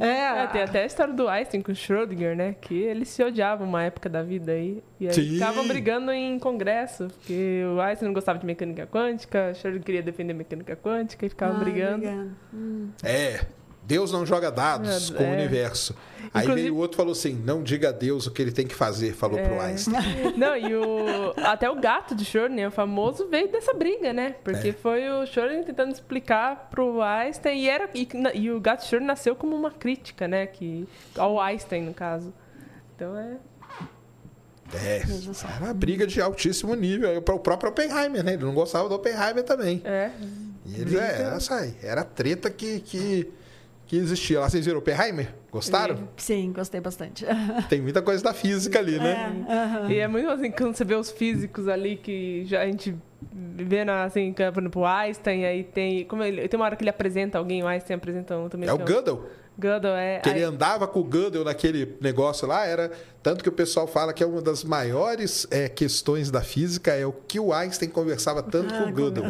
É. 0.02 0.44
É, 0.44 0.48
tem 0.48 0.64
até 0.64 0.84
a 0.84 0.85
história 0.85 1.14
do 1.14 1.27
Einstein 1.27 1.61
com 1.61 1.72
o 1.72 1.76
Schrödinger, 1.76 2.35
né? 2.35 2.56
Que 2.60 2.73
eles 2.81 3.10
se 3.10 3.23
odiavam 3.23 3.68
uma 3.68 3.84
época 3.84 4.10
da 4.10 4.23
vida 4.23 4.52
aí. 4.53 4.84
E 4.99 5.07
aí 5.07 5.14
Sim. 5.14 5.34
ficavam 5.34 5.68
brigando 5.68 6.11
em 6.11 6.39
congresso. 6.39 7.07
Porque 7.10 7.64
o 7.76 7.80
Einstein 7.80 8.07
não 8.07 8.14
gostava 8.14 8.39
de 8.39 8.45
mecânica 8.45 8.88
quântica, 8.88 9.52
o 9.52 9.56
Schrödinger 9.56 9.84
queria 9.84 10.02
defender 10.03 10.34
mecânica 10.34 10.76
quântica 10.76 11.26
e 11.26 11.30
ficavam 11.30 11.57
Ah, 11.57 11.60
brigando. 11.60 11.99
brigando. 11.99 12.31
É. 13.03 13.41
Deus 13.88 14.11
não 14.11 14.26
joga 14.26 14.51
dados 14.51 15.09
É, 15.09 15.14
com 15.15 15.23
o 15.23 15.27
é. 15.27 15.31
universo. 15.31 15.95
Aí 16.34 16.43
Inclusive- 16.43 16.61
veio 16.64 16.76
o 16.76 16.77
outro 16.77 16.95
e 16.95 16.97
falou 16.97 17.14
assim: 17.14 17.34
não 17.45 17.64
diga 17.64 17.88
a 17.89 17.91
Deus 17.93 18.27
o 18.27 18.31
que 18.31 18.41
ele 18.41 18.51
tem 18.51 18.68
que 18.68 18.76
fazer, 18.76 19.14
falou 19.14 19.39
pro 19.39 19.53
É. 19.53 19.59
Einstein. 19.68 19.95
Não, 20.35 20.57
e 20.57 20.76
o, 20.76 21.34
até 21.38 21.69
o 21.69 21.76
gato 21.80 22.14
de 22.14 22.26
Schrödinger, 22.26 22.68
o 22.68 22.72
famoso, 22.72 23.27
veio 23.30 23.49
dessa 23.49 23.73
briga, 23.73 24.11
né? 24.11 24.35
Porque 24.43 24.69
É. 24.69 24.73
foi 24.73 25.09
o 25.09 25.23
Schrödinger 25.26 25.64
tentando 25.65 25.93
explicar 25.93 26.68
pro 26.69 27.01
Einstein 27.01 27.61
e, 27.61 27.69
era, 27.69 27.89
e, 27.93 28.07
e 28.34 28.51
o 28.51 28.59
gato 28.59 28.81
de 28.81 28.88
Schrödinger 28.88 29.07
nasceu 29.07 29.35
como 29.38 29.55
uma 29.55 29.72
crítica, 29.72 30.27
né? 30.27 30.45
Que, 30.47 30.85
ao 31.18 31.39
Einstein, 31.39 31.84
no 31.84 31.93
caso. 31.93 32.34
Então 32.95 33.18
é... 33.18 33.38
É, 34.73 34.97
era 35.01 35.64
uma 35.64 35.73
briga 35.73 36.05
de 36.05 36.19
altíssimo 36.22 36.76
nível. 36.76 37.09
Aí 37.09 37.18
O 37.18 37.22
próprio 37.22 37.69
Oppenheimer, 37.69 38.22
né? 38.22 38.34
Ele 38.34 38.43
não 38.43 38.53
gostava 38.53 38.89
do 38.89 38.95
Oppenheimer 38.95 39.43
também. 39.43 39.81
É, 39.85 40.11
E 40.65 40.81
eles, 40.81 40.93
é, 40.93 41.22
era. 41.22 41.38
Era 41.81 42.03
treta 42.03 42.49
que, 42.49 42.81
que, 42.81 43.31
que 43.88 43.95
existia 43.95 44.39
lá. 44.41 44.49
Vocês 44.49 44.65
viram 44.65 44.80
Oppenheimer? 44.80 45.34
Gostaram? 45.51 46.09
Sim, 46.18 46.51
gostei 46.51 46.81
bastante. 46.81 47.26
Tem 47.69 47.81
muita 47.81 48.01
coisa 48.01 48.22
da 48.22 48.34
física 48.34 48.80
ali, 48.80 48.99
né? 48.99 49.45
É, 49.47 49.53
aham. 49.53 49.91
E 49.91 49.97
é 49.99 50.07
muito 50.07 50.30
assim, 50.30 50.51
quando 50.51 50.76
você 50.76 50.84
vê 50.84 50.95
os 50.95 51.09
físicos 51.09 51.68
ali 51.68 51.95
que 51.95 52.43
já 52.45 52.61
a 52.61 52.65
gente 52.65 52.93
vê 53.22 53.85
na, 53.85 54.03
assim, 54.03 54.34
que, 54.34 54.51
por 54.51 54.61
exemplo, 54.61 54.81
o 54.81 54.85
Einstein, 54.85 55.45
aí 55.45 55.64
tem. 55.64 56.03
Como 56.05 56.22
ele, 56.22 56.47
tem 56.47 56.59
uma 56.59 56.65
hora 56.65 56.76
que 56.76 56.84
ele 56.84 56.89
apresenta 56.89 57.38
alguém, 57.38 57.64
o 57.64 57.68
Einstein 57.68 57.95
apresenta 57.95 58.38
um 58.38 58.49
também. 58.49 58.69
É 58.69 58.73
o 58.73 58.77
que 58.77 58.91
Gödel. 58.91 59.23
É. 59.97 60.19
Que 60.19 60.29
ele 60.29 60.43
andava 60.43 60.88
com 60.88 60.99
o 60.99 61.03
Gödel 61.03 61.43
naquele 61.43 61.97
negócio 61.99 62.47
lá, 62.47 62.65
era 62.65 62.91
tanto 63.23 63.43
que 63.43 63.49
o 63.49 63.51
pessoal 63.51 63.88
fala 63.88 64.13
que 64.13 64.23
é 64.23 64.25
uma 64.27 64.41
das 64.41 64.63
maiores 64.63 65.47
é, 65.49 65.67
questões 65.67 66.29
da 66.29 66.41
física 66.41 66.93
é 66.93 67.05
o 67.05 67.11
que 67.11 67.39
o 67.39 67.51
Einstein 67.51 67.89
conversava 67.89 68.41
tanto 68.43 68.73
Ah, 68.73 68.84
com 68.84 68.89
o 68.89 68.93
Gödel. 68.93 69.23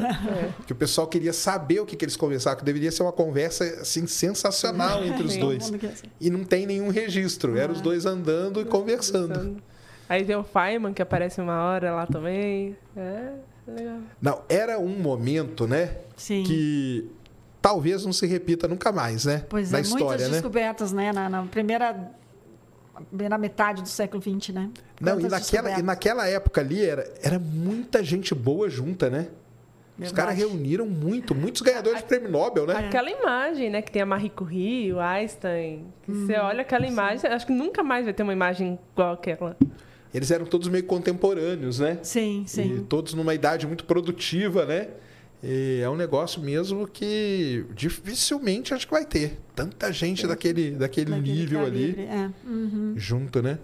Que 0.65 0.73
o 0.73 0.75
pessoal 0.75 1.07
queria 1.07 1.31
saber 1.33 1.79
o 1.79 1.85
que, 1.85 1.95
que 1.95 2.03
eles 2.05 2.17
conversavam, 2.17 2.59
que 2.59 2.65
deveria 2.65 2.91
ser 2.91 3.03
uma 3.03 3.13
conversa 3.13 3.63
assim 3.81 4.05
sensacional 4.05 5.03
entre 5.05 5.23
os 5.23 5.35
dois. 5.37 5.71
Assim. 5.73 6.07
E 6.19 6.29
não 6.29 6.43
tem 6.43 6.65
nenhum 6.65 6.89
registro, 6.89 7.57
eram 7.57 7.73
Ah. 7.73 7.77
os 7.77 7.81
dois 7.81 8.05
andando 8.05 8.59
e 8.61 8.65
conversando. 8.65 9.61
Aí 10.09 10.23
tem 10.23 10.35
o 10.35 10.43
Feynman, 10.43 10.93
que 10.93 11.01
aparece 11.01 11.41
uma 11.41 11.63
hora 11.63 11.93
lá 11.93 12.05
também. 12.05 12.75
É, 12.95 13.31
legal. 13.67 13.97
Não, 14.21 14.41
era 14.47 14.79
um 14.79 14.87
momento, 14.99 15.67
né, 15.67 15.97
Sim. 16.15 16.43
que 16.43 17.09
talvez 17.67 18.05
não 18.05 18.13
se 18.13 18.25
repita 18.25 18.65
nunca 18.65 18.93
mais, 18.93 19.25
né, 19.25 19.43
Pois 19.49 19.71
na 19.71 19.79
é, 19.79 19.81
história, 19.81 20.05
muitas 20.07 20.27
né? 20.27 20.33
descobertas, 20.35 20.93
né? 20.93 21.11
Na, 21.11 21.27
na 21.29 21.43
primeira, 21.43 22.11
primeira 23.09 23.37
metade 23.37 23.81
do 23.81 23.89
século 23.89 24.21
XX, 24.21 24.53
né? 24.53 24.69
Não, 25.01 25.19
e 25.19 25.27
naquela, 25.27 25.77
e 25.77 25.81
naquela 25.81 26.25
época 26.29 26.61
ali 26.61 26.81
era, 26.83 27.13
era 27.21 27.37
muita 27.37 28.01
gente 28.01 28.33
boa 28.33 28.69
junta, 28.69 29.09
né? 29.09 29.27
Os 29.99 30.11
Verdade. 30.11 30.13
caras 30.15 30.37
reuniram 30.37 30.85
muito, 30.85 31.35
muitos 31.35 31.61
ganhadores 31.61 31.99
de 31.99 32.05
prêmio 32.05 32.29
Nobel, 32.31 32.65
né? 32.65 32.75
Aquela 32.87 33.09
imagem, 33.11 33.69
né, 33.69 33.81
que 33.81 33.91
tem 33.91 34.01
a 34.01 34.05
Marie 34.05 34.29
Curie, 34.29 34.93
o 34.93 34.99
Einstein. 35.01 35.87
que 36.03 36.11
Uhum. 36.11 36.25
Você 36.25 36.37
olha 36.37 36.61
aquela 36.61 36.87
imagem, 36.87 37.29
acho 37.29 37.45
que 37.47 37.51
nunca 37.51 37.83
mais 37.83 38.05
vai 38.05 38.13
ter 38.13 38.23
uma 38.23 38.31
imagem 38.31 38.79
igual 38.93 39.13
aquela. 39.13 39.57
Eles 40.13 40.31
eram 40.31 40.45
todos 40.45 40.69
meio 40.69 40.85
contemporâneos, 40.85 41.79
né? 41.79 41.99
Sim, 42.01 42.43
E 42.45 42.49
sim. 42.49 42.85
todos 42.87 43.13
numa 43.13 43.33
idade 43.33 43.67
muito 43.67 43.83
produtiva, 43.83 44.65
né? 44.65 44.87
E 45.43 45.81
é 45.83 45.89
um 45.89 45.95
negócio 45.95 46.41
mesmo 46.41 46.87
que 46.87 47.63
dificilmente 47.75 48.73
acho 48.73 48.87
que 48.87 48.93
vai 48.93 49.05
ter. 49.05 49.39
Tanta 49.55 49.91
gente 49.93 50.25
daquele, 50.25 50.71
daquele, 50.71 51.11
Daquele 51.11 51.31
nível 51.31 51.63
ali 51.65 51.93
calibre, 51.93 52.03
É. 52.05 52.29
Uhum. 52.47 52.93
junto, 52.95 53.41
né? 53.41 53.59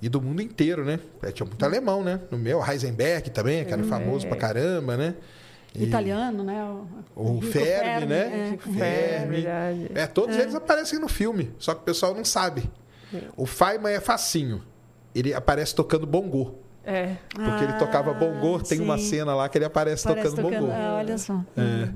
E 0.00 0.08
do 0.08 0.20
mundo 0.20 0.40
inteiro, 0.42 0.84
né? 0.84 1.00
É, 1.22 1.32
tinha 1.32 1.46
muito 1.46 1.62
alemão, 1.64 2.04
né? 2.04 2.20
No 2.30 2.38
meu, 2.38 2.62
Heisenberg 2.64 3.30
também, 3.30 3.60
aquele 3.60 3.82
famoso 3.84 4.26
pra 4.26 4.36
caramba, 4.36 4.96
né? 4.96 5.14
E- 5.74 5.84
Italiano, 5.84 6.44
né? 6.44 6.62
O 7.14 7.30
Enrico 7.32 7.46
Fermi, 7.52 8.06
né? 8.06 8.50
é. 8.54 8.56
Fermi. 8.58 8.78
Fermi, 8.78 9.34
verdade. 9.36 9.90
É, 9.94 10.06
todos 10.06 10.36
eles 10.36 10.54
aparecem 10.54 10.98
no 10.98 11.08
filme, 11.08 11.50
só 11.58 11.74
que 11.74 11.80
o 11.80 11.84
pessoal 11.84 12.14
não 12.14 12.24
sabe. 12.24 12.70
O 13.36 13.46
Feynman 13.46 13.92
é 13.94 14.00
facinho. 14.00 14.62
Ele 15.14 15.32
aparece 15.34 15.74
tocando 15.74 16.06
bongô. 16.06 16.54
É. 16.86 17.16
Porque 17.34 17.64
ele 17.64 17.72
tocava 17.74 18.14
bongô, 18.14 18.60
tem 18.60 18.80
uma 18.80 18.94
Ah, 18.94 18.98
sim. 18.98 19.04
cena 19.10 19.34
lá 19.34 19.48
que 19.48 19.58
ele 19.58 19.64
aparece, 19.64 20.04
Parece 20.04 20.28
tocando, 20.36 20.42
tocando. 20.50 20.66
bongô. 20.68 20.72
Ah, 20.72 20.94
olha 20.98 21.18
só. 21.18 21.40
É. 21.56 21.88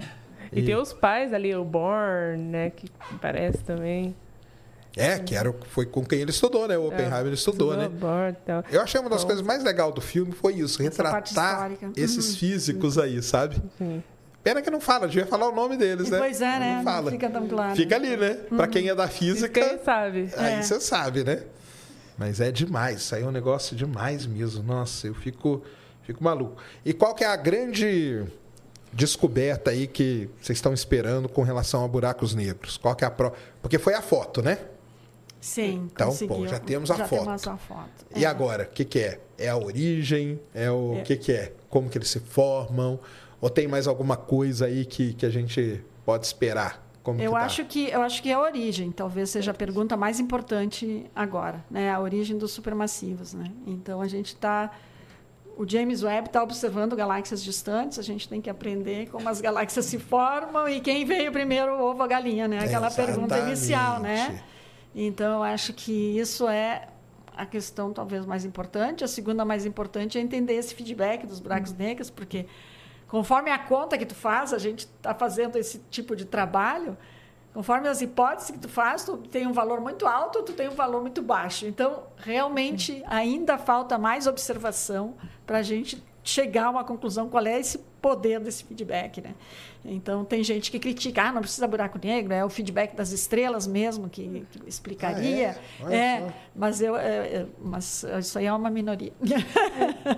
E, 0.52 0.62
tem 0.62 0.74
os 0.74 0.92
pais 0.92 1.32
ali, 1.32 1.54
o 1.54 1.64
Born, 1.64 2.36
né? 2.42 2.70
Que 2.70 2.90
parece 3.22 3.58
também. 3.58 4.16
É, 4.96 5.16
que 5.20 5.36
era, 5.36 5.54
foi 5.68 5.86
com 5.86 6.04
quem 6.04 6.18
ele 6.20 6.30
estudou, 6.32 6.66
né? 6.66 6.76
O 6.76 6.88
Oppenheimer 6.88 7.26
ele 7.26 7.34
estudou, 7.34 7.76
né? 7.76 7.88
Born, 7.88 8.30
e 8.32 8.44
tal. 8.44 8.64
Eu 8.72 8.82
achei 8.82 9.00
uma 9.00 9.08
das 9.08 9.20
Então- 9.20 9.28
coisas 9.28 9.46
mais 9.46 9.62
legais 9.62 9.94
do 9.94 10.00
filme 10.00 10.32
foi 10.32 10.54
isso, 10.54 10.82
retratar 10.82 11.70
esses 11.96 12.34
físicos 12.36 12.98
aí, 12.98 13.22
sabe? 13.22 13.62
Sim. 13.78 14.02
Pena 14.42 14.60
que 14.60 14.70
não 14.70 14.80
fala, 14.80 15.06
devia 15.06 15.26
falar 15.26 15.48
o 15.48 15.54
nome 15.54 15.76
deles, 15.76 16.10
né? 16.10 16.18
Pois 16.18 16.40
é, 16.40 16.58
né? 16.58 16.74
Não 16.78 16.82
fala. 16.82 17.02
Não 17.02 17.10
fica 17.12 17.30
tão 17.30 17.46
claro. 17.46 17.76
Fica 17.76 17.94
ali, 17.94 18.16
né? 18.16 18.30
Pra 18.48 18.66
quem 18.66 18.88
é 18.88 18.94
da 18.94 19.06
física, 19.06 19.60
Quem 19.60 19.78
sabe? 19.84 20.30
aí 20.36 20.54
É. 20.54 20.62
você 20.62 20.80
sabe, 20.80 21.22
né? 21.22 21.42
Mas 22.20 22.38
é 22.38 22.52
demais, 22.52 23.14
aí 23.14 23.22
é 23.22 23.26
um 23.26 23.30
negócio 23.30 23.74
demais 23.74 24.26
mesmo. 24.26 24.62
Nossa, 24.62 25.06
eu 25.06 25.14
fico, 25.14 25.62
fico 26.02 26.22
maluco. 26.22 26.62
E 26.84 26.92
qual 26.92 27.14
que 27.14 27.24
é 27.24 27.26
a 27.26 27.34
grande 27.34 28.22
descoberta 28.92 29.70
aí 29.70 29.86
que 29.86 30.28
vocês 30.38 30.58
estão 30.58 30.74
esperando 30.74 31.30
com 31.30 31.42
relação 31.42 31.82
a 31.82 31.88
buracos 31.88 32.34
negros? 32.34 32.76
Qual 32.76 32.94
que 32.94 33.04
é 33.04 33.06
a 33.06 33.10
pro... 33.10 33.32
Porque 33.62 33.78
foi 33.78 33.94
a 33.94 34.02
foto, 34.02 34.42
né? 34.42 34.58
Sim, 35.40 35.88
Então, 35.90 36.14
pô, 36.28 36.46
já 36.46 36.58
temos 36.58 36.90
a 36.90 36.96
já 36.96 37.08
foto. 37.08 37.24
Temos 37.24 37.48
a 37.48 37.56
foto. 37.56 37.88
E 38.14 38.26
É. 38.26 38.28
agora, 38.28 38.64
o 38.64 38.66
que, 38.66 38.84
que 38.84 38.98
é? 38.98 39.18
É 39.38 39.48
a 39.48 39.56
origem? 39.56 40.38
É 40.54 40.70
o 40.70 40.96
É. 40.98 41.00
que, 41.00 41.16
que 41.16 41.32
é? 41.32 41.54
Como 41.70 41.88
que 41.88 41.96
eles 41.96 42.10
se 42.10 42.20
formam? 42.20 43.00
Ou 43.40 43.48
tem 43.48 43.66
mais 43.66 43.86
alguma 43.86 44.18
coisa 44.18 44.66
aí 44.66 44.84
que, 44.84 45.14
que 45.14 45.24
a 45.24 45.30
gente 45.30 45.82
pode 46.04 46.26
esperar? 46.26 46.86
Como 47.10 47.20
Eu 47.22 47.32
que 47.32 47.38
tá? 47.38 47.44
acho 47.44 47.64
que 47.64 47.90
eu 47.90 48.02
acho 48.02 48.22
que 48.22 48.30
é 48.30 48.34
a 48.34 48.40
origem, 48.40 48.90
talvez 48.90 49.30
seja 49.30 49.50
a 49.50 49.54
pergunta 49.54 49.96
mais 49.96 50.18
importante 50.20 51.04
agora, 51.14 51.64
né? 51.70 51.90
A 51.90 52.00
origem 52.00 52.36
dos 52.36 52.52
supermassivos, 52.52 53.34
né? 53.34 53.50
Então 53.66 54.00
a 54.00 54.08
gente 54.08 54.28
está 54.28 54.70
o 55.56 55.68
James 55.68 56.02
Webb 56.02 56.28
está 56.28 56.42
observando 56.42 56.96
galáxias 56.96 57.44
distantes, 57.44 57.98
a 57.98 58.02
gente 58.02 58.26
tem 58.26 58.40
que 58.40 58.48
aprender 58.48 59.10
como 59.10 59.28
as 59.28 59.42
galáxias 59.42 59.84
se 59.84 59.98
formam 59.98 60.66
e 60.66 60.80
quem 60.80 61.04
veio 61.04 61.30
primeiro, 61.30 61.72
o 61.72 61.82
ovo 61.82 61.98
ou 61.98 62.02
a 62.02 62.06
galinha, 62.06 62.48
né? 62.48 62.60
Aquela 62.60 62.90
pergunta 62.90 63.38
inicial, 63.38 64.00
né? 64.00 64.14
Exatamente. 64.14 64.44
Então, 64.94 65.34
eu 65.34 65.42
acho 65.42 65.74
que 65.74 66.18
isso 66.18 66.48
é 66.48 66.88
a 67.36 67.46
questão 67.46 67.92
talvez 67.92 68.24
mais 68.24 68.44
importante. 68.44 69.04
A 69.04 69.08
segunda 69.08 69.44
mais 69.44 69.66
importante 69.66 70.16
é 70.18 70.20
entender 70.20 70.54
esse 70.54 70.74
feedback 70.74 71.26
dos 71.26 71.40
buracos 71.40 71.72
negros, 71.74 72.10
porque 72.10 72.46
conforme 73.10 73.50
a 73.50 73.58
conta 73.58 73.98
que 73.98 74.06
tu 74.06 74.14
faz, 74.14 74.54
a 74.54 74.58
gente 74.58 74.86
está 74.86 75.12
fazendo 75.12 75.56
esse 75.56 75.80
tipo 75.90 76.14
de 76.14 76.24
trabalho, 76.24 76.96
conforme 77.52 77.88
as 77.88 78.00
hipóteses 78.00 78.52
que 78.52 78.58
tu 78.58 78.68
faz, 78.68 79.04
tu 79.04 79.16
tem 79.16 79.48
um 79.48 79.52
valor 79.52 79.80
muito 79.80 80.06
alto 80.06 80.38
ou 80.38 80.44
tu 80.44 80.52
tem 80.52 80.68
um 80.68 80.76
valor 80.76 81.00
muito 81.02 81.20
baixo. 81.20 81.66
Então, 81.66 82.04
realmente, 82.16 83.02
ainda 83.08 83.58
falta 83.58 83.98
mais 83.98 84.28
observação 84.28 85.16
para 85.44 85.58
a 85.58 85.62
gente 85.62 86.02
chegar 86.22 86.66
a 86.66 86.70
uma 86.70 86.84
conclusão 86.84 87.28
qual 87.28 87.44
é 87.44 87.58
esse 87.58 87.78
poder 88.00 88.40
desse 88.40 88.64
feedback, 88.64 89.20
né? 89.20 89.34
Então 89.84 90.24
tem 90.24 90.42
gente 90.42 90.70
que 90.70 90.78
critica, 90.78 91.22
ah, 91.22 91.32
não 91.32 91.40
precisa 91.40 91.66
buraco 91.66 91.98
negro, 92.02 92.32
é 92.32 92.44
o 92.44 92.48
feedback 92.48 92.94
das 92.94 93.12
estrelas 93.12 93.66
mesmo 93.66 94.08
que, 94.08 94.46
que 94.50 94.68
explicaria. 94.68 95.56
Ah, 95.82 95.92
é? 95.92 95.96
É, 95.96 96.32
mas 96.54 96.80
eu, 96.82 96.96
é, 96.96 97.16
é, 97.16 97.46
mas 97.62 98.04
isso 98.18 98.38
aí 98.38 98.46
é 98.46 98.52
uma 98.52 98.70
minoria. 98.70 99.12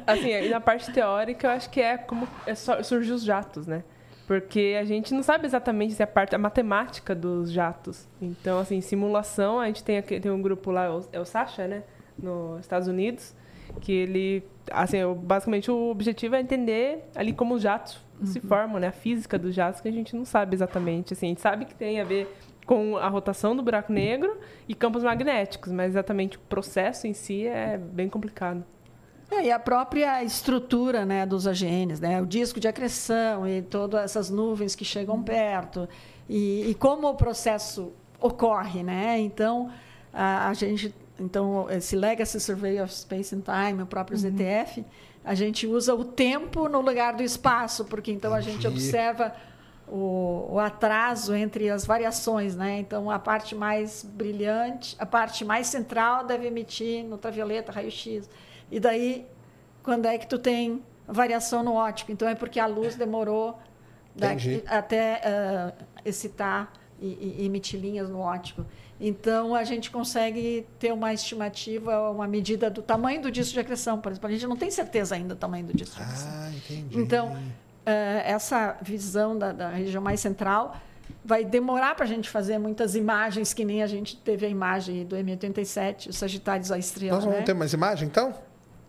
Assim, 0.06 0.30
e 0.30 0.48
na 0.48 0.60
parte 0.60 0.92
teórica, 0.92 1.46
eu 1.46 1.50
acho 1.50 1.70
que 1.70 1.80
é 1.80 1.96
como 1.96 2.26
é 2.46 2.54
só 2.54 2.82
surgir 2.82 3.12
os 3.12 3.22
jatos, 3.22 3.66
né? 3.66 3.84
Porque 4.26 4.76
a 4.80 4.84
gente 4.84 5.12
não 5.12 5.22
sabe 5.22 5.46
exatamente 5.46 5.94
se 5.94 6.02
é 6.02 6.04
a 6.04 6.06
parte 6.06 6.34
a 6.34 6.38
matemática 6.38 7.14
dos 7.14 7.50
jatos. 7.50 8.08
Então, 8.20 8.58
assim, 8.58 8.80
simulação, 8.80 9.60
a 9.60 9.66
gente 9.66 9.84
tem, 9.84 9.98
aqui, 9.98 10.18
tem 10.20 10.30
um 10.30 10.40
grupo 10.40 10.70
lá, 10.70 10.86
é 11.12 11.20
o 11.20 11.24
Sasha, 11.24 11.66
né? 11.66 11.82
Nos 12.16 12.60
Estados 12.60 12.88
Unidos, 12.88 13.34
que 13.80 13.92
ele, 13.92 14.44
assim, 14.70 14.98
basicamente 15.14 15.70
o 15.70 15.90
objetivo 15.90 16.34
é 16.34 16.40
entender 16.40 17.08
ali 17.14 17.32
como 17.32 17.54
os 17.54 17.62
jatos 17.62 18.00
se 18.24 18.40
formam, 18.40 18.78
né? 18.78 18.88
A 18.88 18.92
física 18.92 19.38
dos 19.38 19.54
jatos 19.54 19.80
que 19.80 19.88
a 19.88 19.92
gente 19.92 20.14
não 20.14 20.24
sabe 20.24 20.54
exatamente. 20.54 21.12
Assim, 21.12 21.26
a 21.26 21.28
gente 21.30 21.40
sabe 21.40 21.64
que 21.64 21.74
tem 21.74 22.00
a 22.00 22.04
ver 22.04 22.28
com 22.66 22.96
a 22.96 23.08
rotação 23.08 23.56
do 23.56 23.62
buraco 23.62 23.92
negro 23.92 24.38
e 24.68 24.74
campos 24.74 25.02
magnéticos, 25.02 25.72
mas 25.72 25.92
exatamente 25.92 26.36
o 26.36 26.40
processo 26.40 27.06
em 27.06 27.12
si 27.12 27.46
é 27.46 27.76
bem 27.76 28.08
complicado. 28.08 28.64
É, 29.30 29.46
e 29.46 29.50
a 29.50 29.58
própria 29.58 30.22
estrutura 30.22 31.06
né, 31.06 31.24
dos 31.24 31.46
AGNs, 31.46 32.00
né, 32.00 32.20
o 32.20 32.26
disco 32.26 32.60
de 32.60 32.68
acreção 32.68 33.48
e 33.48 33.62
todas 33.62 34.04
essas 34.04 34.28
nuvens 34.28 34.74
que 34.74 34.84
chegam 34.84 35.22
perto, 35.22 35.88
e, 36.28 36.70
e 36.70 36.74
como 36.74 37.08
o 37.08 37.14
processo 37.14 37.92
ocorre. 38.20 38.82
Né? 38.82 39.18
Então, 39.20 39.70
a, 40.12 40.48
a 40.48 40.54
gente, 40.54 40.94
então, 41.22 41.70
esse 41.70 41.94
Legacy 41.94 42.40
Survey 42.40 42.80
of 42.80 42.92
Space 42.92 43.34
and 43.34 43.42
Time, 43.42 43.82
o 43.82 43.86
próprio 43.86 44.18
ZTF, 44.18 44.84
a 45.24 45.34
gente 45.34 45.68
usa 45.68 45.94
o 45.94 46.04
tempo 46.04 46.68
no 46.68 46.80
lugar 46.80 47.14
do 47.14 47.22
espaço, 47.22 47.84
porque 47.84 48.10
então 48.10 48.34
a 48.34 48.40
gente 48.40 48.66
Entendi. 48.66 48.66
observa 48.66 49.32
o, 49.86 50.48
o 50.50 50.58
atraso 50.58 51.32
entre 51.32 51.70
as 51.70 51.86
variações, 51.86 52.56
né? 52.56 52.80
Então 52.80 53.08
a 53.08 53.20
parte 53.20 53.54
mais 53.54 54.02
brilhante, 54.02 54.96
a 54.98 55.06
parte 55.06 55.44
mais 55.44 55.68
central 55.68 56.26
deve 56.26 56.48
emitir 56.48 57.04
no 57.04 57.12
ultravioleta, 57.12 57.70
raio-x. 57.70 58.28
E 58.68 58.80
daí, 58.80 59.24
quando 59.82 60.06
é 60.06 60.18
que 60.18 60.26
tu 60.26 60.38
tem 60.38 60.82
variação 61.06 61.62
no 61.62 61.74
óptico? 61.74 62.10
Então 62.10 62.28
é 62.28 62.34
porque 62.34 62.58
a 62.58 62.66
luz 62.66 62.96
demorou 62.96 63.56
daqui 64.16 64.64
até 64.66 65.20
ah, 65.24 65.72
excitar 66.04 66.72
e, 67.00 67.36
e 67.38 67.46
emitir 67.46 67.78
linhas 67.78 68.10
no 68.10 68.18
óptico. 68.18 68.66
Então 69.04 69.52
a 69.52 69.64
gente 69.64 69.90
consegue 69.90 70.64
ter 70.78 70.92
uma 70.92 71.12
estimativa, 71.12 72.08
uma 72.10 72.28
medida 72.28 72.70
do 72.70 72.80
tamanho 72.80 73.20
do 73.20 73.32
disco 73.32 73.52
de 73.52 73.58
acreção, 73.58 74.00
por 74.00 74.12
exemplo. 74.12 74.28
A 74.28 74.32
gente 74.32 74.46
não 74.46 74.56
tem 74.56 74.70
certeza 74.70 75.16
ainda 75.16 75.34
do 75.34 75.38
tamanho 75.38 75.66
do 75.66 75.76
disco 75.76 75.96
de 75.96 76.02
acreção. 76.02 76.28
Ah, 76.30 76.50
entendi. 76.54 76.96
Então, 76.96 77.36
eh, 77.84 78.22
essa 78.24 78.76
visão 78.80 79.36
da, 79.36 79.50
da 79.50 79.70
região 79.70 80.00
mais 80.00 80.20
central 80.20 80.76
vai 81.24 81.44
demorar 81.44 81.96
para 81.96 82.04
a 82.04 82.08
gente 82.08 82.30
fazer 82.30 82.58
muitas 82.58 82.94
imagens, 82.94 83.52
que 83.52 83.64
nem 83.64 83.82
a 83.82 83.88
gente 83.88 84.16
teve 84.16 84.46
a 84.46 84.48
imagem 84.48 85.04
do 85.04 85.16
M87, 85.16 86.10
os 86.10 86.16
Sagitários 86.16 86.70
à 86.70 86.78
Estrela. 86.78 87.16
Nós 87.16 87.24
vamos 87.24 87.40
né? 87.40 87.44
ter 87.44 87.54
mais 87.54 87.72
imagem, 87.72 88.06
então? 88.06 88.32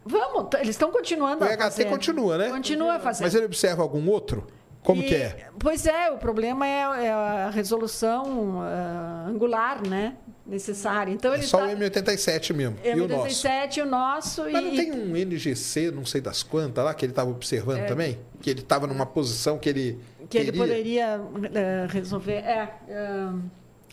Vamos, 0.06 0.48
eles 0.56 0.70
estão 0.70 0.92
continuando 0.92 1.44
O 1.44 1.48
a 1.48 1.54
EHT 1.54 1.60
fazer. 1.60 1.86
continua, 1.86 2.38
né? 2.38 2.50
Continua 2.50 2.96
a 2.96 3.00
fazer. 3.00 3.24
Mas 3.24 3.34
ele 3.34 3.46
observa 3.46 3.82
algum 3.82 4.08
outro? 4.10 4.46
Como 4.84 5.02
E- 5.02 5.06
que 5.06 5.16
é? 5.16 5.48
Pois 5.58 5.86
é, 5.86 6.12
o 6.12 6.18
problema 6.18 6.68
é, 6.68 7.06
é 7.06 7.12
a 7.12 7.50
resolução 7.50 8.62
ah, 8.62 9.26
angular, 9.30 9.82
né? 9.88 10.16
Necessária. 10.46 11.12
Então, 11.14 11.32
É 11.34 11.38
ele 11.38 11.44
só 11.46 11.60
tá- 11.60 11.66
o 11.68 11.70
M87 11.70 12.54
mesmo. 12.54 12.76
E 12.84 12.92
o 13.00 13.08
nosso? 13.08 13.48
M87 13.48 13.82
o 13.82 13.86
nosso 13.86 14.42
Mas 14.44 14.54
não 14.64 14.74
e, 14.74 14.76
tem 14.76 14.92
um 14.92 15.16
NGC, 15.16 15.90
não 15.90 16.06
sei 16.06 16.20
das 16.20 16.44
quantas 16.44 16.84
lá, 16.84 16.94
que 16.94 17.06
ele 17.06 17.14
estava 17.14 17.30
observando 17.30 17.80
É. 17.80 17.86
também? 17.86 18.20
Que 18.42 18.50
ele 18.50 18.60
estava 18.60 18.86
numa 18.86 19.06
posição 19.06 19.58
que 19.58 19.70
ele. 19.70 20.00
que 20.30 20.38
ele 20.38 20.52
queria? 20.52 20.62
poderia 20.62 21.22
eh, 21.54 21.88
resolver. 21.90 22.34
É, 22.40 22.70
ah, 22.92 23.34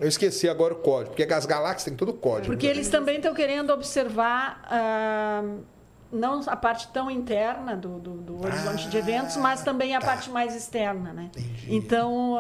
Eu 0.00 0.08
esqueci 0.08 0.48
agora 0.48 0.74
o 0.74 0.78
código, 0.78 1.14
porque 1.14 1.32
as 1.32 1.46
galáxias 1.46 1.84
têm 1.84 1.94
todo 1.94 2.08
o 2.08 2.14
código. 2.14 2.46
Porque 2.46 2.66
né? 2.66 2.72
eles 2.72 2.88
também 2.88 3.16
estão 3.18 3.32
querendo 3.32 3.70
observar 3.72 4.60
ah, 4.64 5.44
não 6.12 6.40
a 6.46 6.56
parte 6.56 6.88
tão 6.88 7.10
interna 7.10 7.76
do, 7.76 7.98
do- 7.98 8.16
do 8.22 8.44
horizonte 8.44 8.88
de 8.88 8.96
eventos, 8.96 9.36
mas 9.36 9.62
também 9.62 9.94
a 9.94 10.00
tá. 10.00 10.06
parte 10.06 10.30
mais 10.30 10.54
externa. 10.54 11.12
Né? 11.12 11.30
Entendi. 11.36 11.66
Então, 11.76 12.36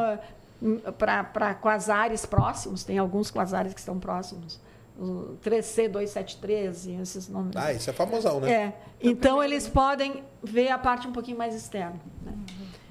para 0.98 1.54
quasares 1.54 2.26
próximos, 2.26 2.84
tem 2.84 2.98
alguns 2.98 3.30
quasares 3.30 3.72
que 3.72 3.80
estão 3.80 3.98
próximos, 3.98 4.60
o 4.98 5.36
3C273 5.44 6.86
e 6.86 7.00
esses 7.00 7.28
nomes. 7.28 7.56
Ah, 7.56 7.72
isso 7.72 7.88
é 7.88 7.92
famosão, 7.92 8.40
né? 8.40 8.50
É. 8.52 8.72
Então, 9.00 9.42
eles 9.42 9.66
podem 9.68 10.22
ver 10.42 10.68
a 10.70 10.78
parte 10.78 11.06
um 11.08 11.12
pouquinho 11.12 11.38
mais 11.38 11.54
externa. 11.54 11.98
né? 12.22 12.32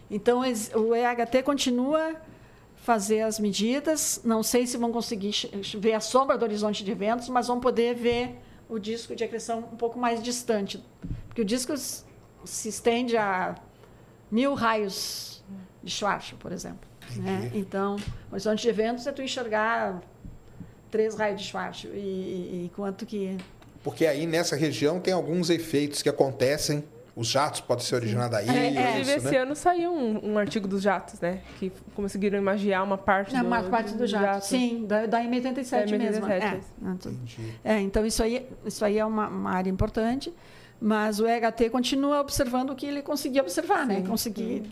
Então, 0.10 0.40
o 0.76 0.96
EHT 0.96 1.44
continua 1.44 2.16
fazer 2.78 3.22
as 3.22 3.38
medidas. 3.40 4.22
Não 4.24 4.42
sei 4.42 4.66
se 4.66 4.76
vão 4.78 4.92
conseguir 4.92 5.32
ver 5.78 5.94
a 5.94 6.00
sombra 6.00 6.36
do 6.38 6.44
horizonte 6.44 6.84
de 6.84 6.90
eventos, 6.92 7.30
mas 7.30 7.46
vão 7.48 7.60
poder 7.60 7.94
ver 7.94 8.40
o 8.70 8.78
disco 8.78 9.16
de 9.16 9.24
acreção 9.24 9.60
um 9.60 9.76
pouco 9.76 9.98
mais 10.00 10.22
distante. 10.22 10.82
Porque 11.28 11.42
o 11.42 11.46
disco 11.46 11.74
se 11.76 12.70
estende 12.70 13.18
a 13.18 13.56
mil 14.32 14.54
raios 14.54 15.44
de 15.84 15.92
Schwarzschild, 15.92 16.42
por 16.42 16.52
exemplo. 16.52 16.88
né? 17.18 17.52
Então, 17.56 17.96
o 18.30 18.34
horizonte 18.34 18.62
de 18.62 18.70
eventos 18.70 19.08
é 19.08 19.12
tu 19.12 19.22
enxergar 19.22 20.02
três 20.92 21.16
raios 21.16 21.42
de 21.42 21.48
Schwarzschild. 21.48 21.98
E, 21.98 22.00
e, 22.00 22.66
e 22.66 22.72
quanto 22.76 23.06
que 23.06 23.36
Porque 23.84 24.06
aí 24.06 24.28
nessa 24.28 24.56
região 24.56 25.00
tem 25.00 25.14
alguns 25.14 25.50
efeitos 25.50 26.02
que 26.04 26.10
acontecem. 26.10 26.84
Os 27.20 27.28
jatos 27.28 27.60
podem 27.60 27.84
ser 27.84 27.96
originados 27.96 28.32
daí, 28.32 28.48
É, 28.48 28.52
é. 28.52 28.70
Inclusive, 28.70 29.02
isso, 29.02 29.12
esse 29.28 29.32
né? 29.32 29.38
ano 29.40 29.56
saiu 29.56 29.92
um, 29.94 30.32
um 30.34 30.38
artigo 30.38 30.68
dos 30.70 30.82
jatos, 30.82 31.20
né? 31.20 31.42
Que 31.60 31.70
conseguiram 31.94 32.38
imaginar 32.38 32.82
uma 32.82 32.98
parte 32.98 33.36
É 33.36 33.40
do, 33.40 33.46
uma 33.48 33.62
parte 33.64 33.94
do 33.94 34.08
jato, 34.08 34.46
sim, 34.46 34.86
da, 34.88 35.06
da 35.06 35.20
M87 35.22 35.90
Da 35.92 35.98
mesmo. 35.98 36.26
M87, 36.26 36.32
É. 36.42 36.60
Não. 36.82 36.98
É, 37.66 37.80
então 37.82 38.06
isso 38.06 38.24
aí, 38.24 38.48
isso 38.66 38.86
aí 38.86 38.98
é 38.98 39.06
uma, 39.06 39.28
uma 39.28 39.52
área 39.52 39.70
importante, 39.70 40.34
mas 40.80 41.20
o 41.20 41.28
EHT 41.28 41.70
continua 41.70 42.22
observando 42.22 42.70
o 42.70 42.76
que 42.76 42.86
ele 42.86 43.02
conseguia 43.02 43.42
observar, 43.42 43.86
né? 43.86 43.98
Sim. 43.98 44.04
Conseguir, 44.06 44.64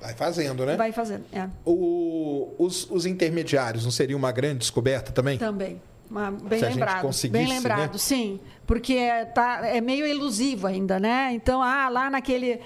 Vai 0.00 0.14
fazendo, 0.14 0.64
né? 0.64 0.76
vai 0.76 0.92
fazendo. 0.92 1.24
É, 1.32 1.48
O- 1.64 2.54
os, 2.58 2.88
os 2.88 3.04
intermediários 3.04 3.82
não 3.84 3.90
seria 3.90 4.16
uma 4.16 4.30
grande 4.30 4.58
descoberta 4.58 5.10
também? 5.10 5.38
também. 5.38 5.82
Uma- 6.08 6.30
bem 6.30 6.58
Se 6.60 6.64
a 6.66 6.68
gente 6.70 6.78
lembrado, 6.78 7.30
bem 7.30 7.48
lembrado, 7.48 7.92
né? 7.94 7.98
sim, 7.98 8.38
porque 8.66 8.94
é, 8.94 9.24
tá, 9.24 9.60
é 9.66 9.80
meio 9.80 10.04
elusivo 10.06 10.66
ainda, 10.66 10.98
né? 11.00 11.30
Então, 11.32 11.62
ah, 11.62 11.88
lá 11.88 12.10
naquele 12.10 12.60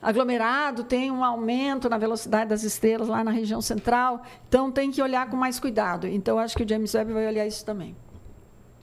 aglomerado 0.00 0.84
tem 0.84 1.10
um 1.10 1.24
aumento 1.24 1.88
na 1.88 1.96
velocidade 1.98 2.50
das 2.50 2.62
estrelas 2.62 3.08
lá 3.08 3.24
na 3.24 3.30
região 3.30 3.60
central, 3.62 4.22
então 4.48 4.70
tem 4.70 4.90
que 4.90 5.00
olhar 5.00 5.28
com 5.30 5.36
mais 5.36 5.58
cuidado. 5.58 6.06
Então, 6.06 6.38
acho 6.38 6.56
que 6.56 6.62
o 6.62 6.68
James 6.68 6.92
Webb 6.94 7.12
vai 7.12 7.26
olhar 7.26 7.46
isso 7.46 7.64
também. 7.64 7.96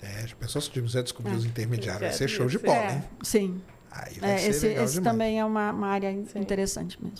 É, 0.01 0.25
já 0.27 0.35
pensou 0.35 0.59
se 0.61 0.69
o 0.69 0.73
James 0.73 0.95
Webb 0.95 1.03
descobrir 1.03 1.33
É. 1.33 1.35
os 1.35 1.45
intermediários? 1.45 2.01
Vai 2.01 2.11
ser 2.13 2.23
É, 2.23 2.27
show 2.27 2.47
de 2.47 2.57
bola, 2.57 2.75
é, 2.77 2.93
hein? 2.93 3.03
sim. 3.23 3.61
Aí 3.91 4.19
vai 4.19 4.31
É, 4.31 4.37
ser 4.37 4.49
esse 4.49 4.67
legal 4.67 4.83
esse 4.85 4.93
demais. 4.95 5.13
também 5.13 5.39
é 5.39 5.45
uma, 5.45 5.71
uma 5.71 5.87
área 5.89 6.09
interessante 6.11 6.97
mesmo. 7.01 7.19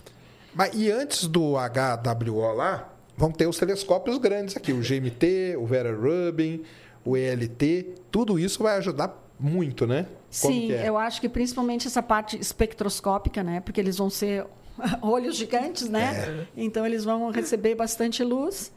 Mas 0.54 0.72
e 0.74 0.90
antes 0.90 1.28
do 1.28 1.54
HWO 1.56 2.54
lá, 2.54 2.90
vão 3.16 3.32
ter 3.32 3.46
os 3.46 3.58
telescópios 3.58 4.18
grandes 4.18 4.58
aqui, 4.58 4.74
o 4.74 4.80
GMT, 4.82 5.58
o 5.60 5.66
Vera 5.66 5.94
Rubin, 5.96 6.64
o 7.06 7.16
ELT, 7.16 7.96
tudo 8.10 8.40
isso 8.40 8.64
vai 8.64 8.78
ajudar 8.78 9.10
muito, 9.42 9.88
né? 9.88 10.06
Como 10.42 10.54
Sim, 10.54 10.68
que 10.68 10.74
é? 10.74 10.88
eu 10.88 10.98
acho 10.98 11.20
que 11.20 11.28
principalmente 11.28 11.88
essa 11.88 12.02
parte 12.04 12.38
espectroscópica, 12.40 13.44
né? 13.44 13.60
Porque 13.60 13.80
eles 13.82 13.98
vão 13.98 14.10
ser 14.10 14.46
olhos 15.02 15.36
gigantes, 15.36 15.90
né? 15.90 16.46
É. 16.56 16.62
Então 16.64 16.86
eles 16.86 17.04
vão 17.04 17.30
receber 17.32 17.76
bastante 17.76 18.24
luz. 18.24 18.72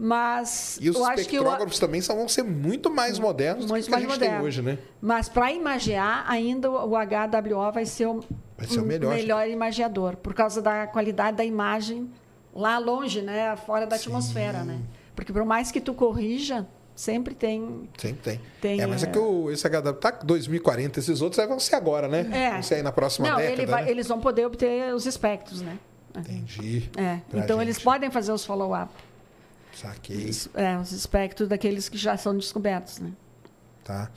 Mas 0.00 0.78
E 0.80 0.88
os 0.88 0.96
eu 0.96 1.04
que 1.06 1.20
espectrógrafos 1.22 1.78
também 1.80 2.00
são, 2.00 2.14
vão 2.16 2.28
ser 2.28 2.44
muito 2.44 2.88
mais 2.88 3.18
modernos 3.18 3.66
do 3.66 3.70
Muito 3.70 3.88
que 3.88 3.94
a 3.94 3.98
gente 3.98 4.08
moderno. 4.10 4.36
tem 4.36 4.46
hoje, 4.46 4.62
né? 4.62 4.78
mas 5.00 5.28
para 5.28 5.50
imagiar 5.50 6.24
ainda 6.28 6.70
o 6.70 6.90
HWO 6.94 7.72
vai 7.72 7.84
ser 7.84 8.06
o, 8.06 8.20
Vai 8.56 8.68
ser 8.68 8.78
o 8.78 8.84
melhor. 8.84 9.48
imagiador 9.48 10.14
por 10.14 10.34
causa 10.34 10.62
da 10.62 10.86
qualidade 10.86 11.36
da 11.38 11.44
imagem 11.44 12.08
lá 12.54 12.78
longe, 12.78 13.22
né? 13.22 13.56
Fora 13.56 13.88
da 13.88 13.96
atmosfera, 13.96 14.62
né? 14.62 14.78
Porque 15.16 15.32
por 15.32 15.44
mais 15.44 15.72
que 15.72 15.80
tu 15.80 15.92
corrija, 15.92 16.64
sempre 16.98 17.32
tem 17.34 17.88
Sempre 17.96 18.20
tem. 18.22 18.40
Tem, 18.60 18.80
é, 18.80 18.86
mas 18.86 19.04
é, 19.04 19.06
é. 19.06 19.10
que 19.10 19.18
o, 19.18 19.50
esse 19.52 19.66
HW 19.68 19.92
tá 19.94 20.10
com 20.12 20.26
2040, 20.26 20.98
esses 20.98 21.20
outros 21.22 21.46
vão 21.46 21.60
ser 21.60 21.76
agora, 21.76 22.08
né? 22.08 22.28
É. 22.32 22.50
Vão 22.54 22.62
ser 22.62 22.74
aí 22.76 22.82
na 22.82 22.90
próxima 22.90 23.28
Não, 23.28 23.36
década, 23.36 23.52
ele 23.54 23.66
vai- 23.66 23.84
né? 23.84 23.90
eles 23.90 24.08
vão 24.08 24.20
poder 24.20 24.44
obter 24.46 24.92
os 24.92 25.06
espectros, 25.06 25.60
né? 25.62 25.78
Entendi. 26.16 26.90
É. 26.96 27.20
Então 27.32 27.58
gente. 27.58 27.66
eles 27.66 27.78
podem 27.78 28.10
fazer 28.10 28.32
os 28.32 28.44
follow-up. 28.44 28.92
Saquei, 29.72 30.30
É, 30.54 30.76
os 30.78 30.90
espectros 30.90 31.48
daqueles 31.48 31.88
que 31.88 31.96
já 31.96 32.16
são 32.16 32.36
descobertos, 32.36 32.98
né? 32.98 33.12
tá? 33.84 34.10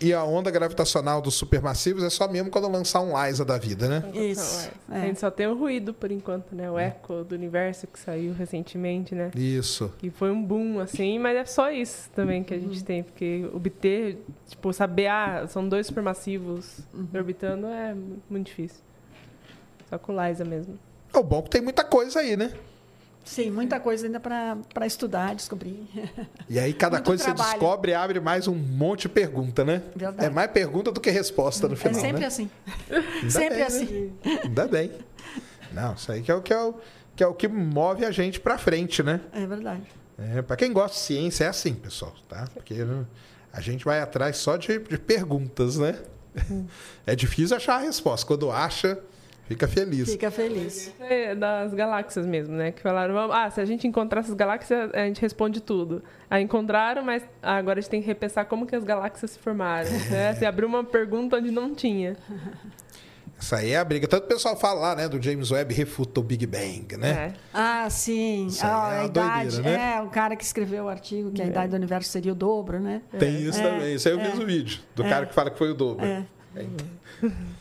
E 0.00 0.12
a 0.12 0.22
onda 0.22 0.50
gravitacional 0.50 1.20
dos 1.20 1.34
supermassivos 1.34 2.04
é 2.04 2.10
só 2.10 2.28
mesmo 2.28 2.50
quando 2.50 2.68
lançar 2.68 3.00
um 3.00 3.12
LISA 3.20 3.44
da 3.44 3.58
vida, 3.58 3.88
né? 3.88 4.10
Isso, 4.14 4.70
é. 4.90 4.98
é. 4.98 5.02
A 5.02 5.06
gente 5.06 5.18
só 5.18 5.30
tem 5.30 5.46
o 5.48 5.56
ruído 5.58 5.92
por 5.92 6.12
enquanto, 6.12 6.54
né? 6.54 6.70
O 6.70 6.78
eco 6.78 7.24
do 7.24 7.34
universo 7.34 7.86
que 7.88 7.98
saiu 7.98 8.32
recentemente, 8.32 9.14
né? 9.14 9.30
Isso. 9.34 9.92
Que 9.98 10.08
foi 10.10 10.30
um 10.30 10.40
boom, 10.42 10.78
assim, 10.78 11.18
mas 11.18 11.36
é 11.36 11.44
só 11.44 11.70
isso 11.72 12.08
também 12.14 12.44
que 12.44 12.54
a 12.54 12.56
Uhum. 12.56 12.62
gente 12.64 12.84
tem, 12.84 13.02
porque 13.02 13.48
obter, 13.52 14.22
tipo, 14.46 14.72
saber, 14.72 15.08
ah, 15.08 15.46
são 15.48 15.68
dois 15.68 15.86
supermassivos 15.88 16.78
Uhum. 16.94 17.08
orbitando 17.14 17.66
é 17.66 17.94
muito 18.30 18.46
difícil. 18.46 18.80
Só 19.90 19.98
com 19.98 20.14
o 20.14 20.26
LISA 20.26 20.44
mesmo. 20.44 20.78
O 21.12 21.22
bom 21.22 21.38
é 21.40 21.42
que 21.42 21.50
tem 21.50 21.60
muita 21.62 21.82
coisa 21.82 22.20
aí, 22.20 22.36
né? 22.36 22.52
Sim, 23.28 23.50
muita 23.50 23.78
coisa 23.78 24.06
ainda 24.06 24.18
para 24.18 24.86
estudar, 24.86 25.34
descobrir. 25.34 25.86
E 26.48 26.58
aí 26.58 26.72
cada 26.72 26.96
Muito 26.96 27.06
coisa 27.06 27.24
que 27.24 27.36
você 27.36 27.50
descobre 27.50 27.92
abre 27.92 28.20
mais 28.20 28.48
um 28.48 28.54
monte 28.54 29.02
de 29.02 29.10
pergunta, 29.10 29.66
né? 29.66 29.82
Verdade. 29.94 30.26
É 30.26 30.30
mais 30.30 30.50
pergunta 30.50 30.90
do 30.90 30.98
que 30.98 31.10
resposta 31.10 31.68
no 31.68 31.74
É 31.74 31.76
final, 31.76 32.00
sempre 32.00 32.20
né? 32.20 32.26
assim. 32.26 32.50
Ainda 32.90 33.30
sempre 33.30 33.48
bem, 33.50 33.58
né? 33.58 33.64
assim. 33.66 34.12
Ainda 34.44 34.66
bem. 34.66 34.92
Não, 35.72 35.92
isso 35.92 36.10
aí 36.10 36.22
que 36.22 36.30
é 36.30 36.34
o 36.34 36.40
que, 36.40 36.54
é 36.54 36.58
o, 36.58 36.74
que, 37.14 37.22
é 37.22 37.26
o 37.26 37.34
que 37.34 37.46
move 37.46 38.02
a 38.06 38.10
gente 38.10 38.40
pra 38.40 38.56
frente, 38.56 39.02
né? 39.02 39.20
É 39.34 39.46
verdade. 39.46 39.82
É, 40.18 40.40
para 40.40 40.56
quem 40.56 40.72
gosta 40.72 40.96
de 40.96 41.02
ciência 41.02 41.44
é 41.44 41.48
assim, 41.48 41.74
pessoal, 41.74 42.14
tá? 42.26 42.48
Porque 42.54 42.74
né, 42.74 43.04
a 43.52 43.60
gente 43.60 43.84
vai 43.84 44.00
atrás 44.00 44.38
só 44.38 44.56
de, 44.56 44.78
de 44.78 44.96
perguntas, 44.98 45.76
né? 45.76 45.98
É 47.06 47.14
difícil 47.14 47.56
achar 47.56 47.74
a 47.74 47.80
resposta. 47.80 48.26
Quando 48.26 48.50
acha, 48.50 48.98
fica 49.48 49.66
feliz. 49.66 50.10
Fica 50.12 50.30
feliz. 50.30 50.94
É 51.00 51.34
das 51.34 51.74
galáxias 51.74 52.24
mesmo, 52.26 52.54
né? 52.54 52.70
Que 52.70 52.80
falaram, 52.80 53.12
vamos- 53.14 53.34
ah, 53.34 53.50
se 53.50 53.60
a 53.60 53.64
gente 53.64 53.86
encontrar 53.88 54.20
essas 54.20 54.34
galáxias, 54.34 54.90
a 54.94 55.06
gente 55.06 55.20
responde 55.20 55.60
tudo. 55.60 56.02
Aí 56.30 56.42
encontraram, 56.44 57.02
mas 57.02 57.24
agora 57.42 57.78
a 57.78 57.82
gente 57.82 57.90
tem 57.90 58.00
que 58.00 58.06
repensar 58.06 58.44
como 58.44 58.66
que 58.66 58.76
as 58.76 58.84
galáxias 58.84 59.32
se 59.32 59.38
formaram. 59.38 59.88
Né? 60.10 60.34
Você 60.34 60.46
abriu 60.46 60.68
uma 60.68 60.84
pergunta 60.84 61.36
onde 61.36 61.50
não 61.50 61.74
tinha. 61.74 62.16
Isso 63.40 63.54
aí 63.54 63.70
é 63.70 63.78
a 63.78 63.84
briga. 63.84 64.08
Tanto 64.08 64.24
o 64.24 64.26
pessoal 64.26 64.56
fala 64.56 64.80
lá, 64.80 64.96
né, 64.96 65.08
do 65.08 65.22
James 65.22 65.50
Webb 65.52 65.72
refuta 65.72 66.18
o 66.18 66.22
Big 66.24 66.44
Bang, 66.44 66.96
né? 66.98 67.10
É. 67.10 67.32
Ah, 67.54 67.88
sim. 67.88 68.48
Ah, 68.62 68.94
é 68.94 69.00
a 69.00 69.04
idade. 69.04 69.50
doideira, 69.60 69.78
né? 69.78 69.94
É, 69.96 70.02
o 70.02 70.08
cara 70.08 70.34
que 70.34 70.42
escreveu 70.42 70.84
o 70.86 70.88
artigo 70.88 71.30
que 71.30 71.40
a 71.40 71.46
idade 71.46 71.70
do 71.70 71.76
universo 71.76 72.10
seria 72.10 72.32
o 72.32 72.34
dobro, 72.34 72.80
né? 72.80 73.00
Tem 73.16 73.40
isso 73.42 73.60
É, 73.60 73.62
também. 73.62 73.94
Isso 73.94 74.08
aí 74.08 74.14
eu 74.14 74.20
é. 74.20 74.24
fiz 74.24 74.38
o 74.40 74.44
vídeo 74.46 74.80
do 74.96 75.04
cara 75.04 75.24
que 75.26 75.34
fala 75.34 75.50
que 75.50 75.56
foi 75.58 75.70
o 75.70 75.74
dobro. 75.74 76.04
É. 76.04 76.24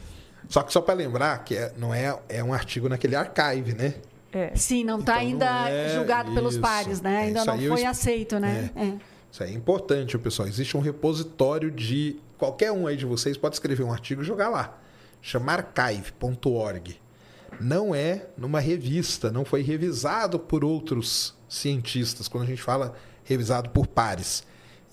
Só 0.49 0.63
que 0.63 0.71
só 0.71 0.81
para 0.81 0.93
lembrar 0.93 1.43
que 1.43 1.55
é- 1.55 1.73
não 1.77 1.93
é, 1.93 2.17
é 2.29 2.43
um 2.43 2.53
artigo 2.53 2.87
naquele 2.87 3.15
archive, 3.15 3.73
né? 3.73 3.95
É. 4.31 4.55
Sim, 4.55 4.83
não 4.83 4.99
está 4.99 5.23
Então 5.23 5.39
não 5.47 5.55
ainda 5.57 5.69
é 5.69 5.95
julgado 5.95 6.33
pelos 6.33 6.53
isso. 6.53 6.61
pares, 6.61 7.01
né? 7.01 7.13
É, 7.15 7.17
Ainda 7.27 7.45
não 7.45 7.55
eu 7.59 7.71
foi 7.71 7.81
es- 7.81 7.87
aceito, 7.87 8.39
né? 8.39 8.69
É. 8.75 8.93
Isso 9.31 9.43
aí 9.43 9.51
é 9.51 9.53
importante, 9.55 10.17
pessoal. 10.17 10.47
Existe 10.47 10.75
um 10.77 10.79
repositório 10.81 11.69
de. 11.71 12.17
Qualquer 12.37 12.71
um 12.71 12.85
aí 12.87 12.95
de 12.95 13.05
vocês 13.05 13.35
pode 13.35 13.55
escrever 13.55 13.83
um 13.83 13.91
artigo 13.91 14.21
e 14.21 14.25
jogar 14.25 14.49
lá. 14.49 14.77
Chama 15.21 15.53
archive.org. 15.53 16.99
Não 17.59 17.95
é 17.95 18.27
numa 18.37 18.59
revista, 18.59 19.31
não 19.31 19.43
foi 19.43 19.61
revisado 19.63 20.37
por 20.37 20.63
outros 20.63 21.35
cientistas, 21.49 22.27
quando 22.27 22.43
a 22.43 22.47
gente 22.47 22.61
fala 22.61 22.93
revisado 23.23 23.69
por 23.71 23.87
pares. 23.87 24.43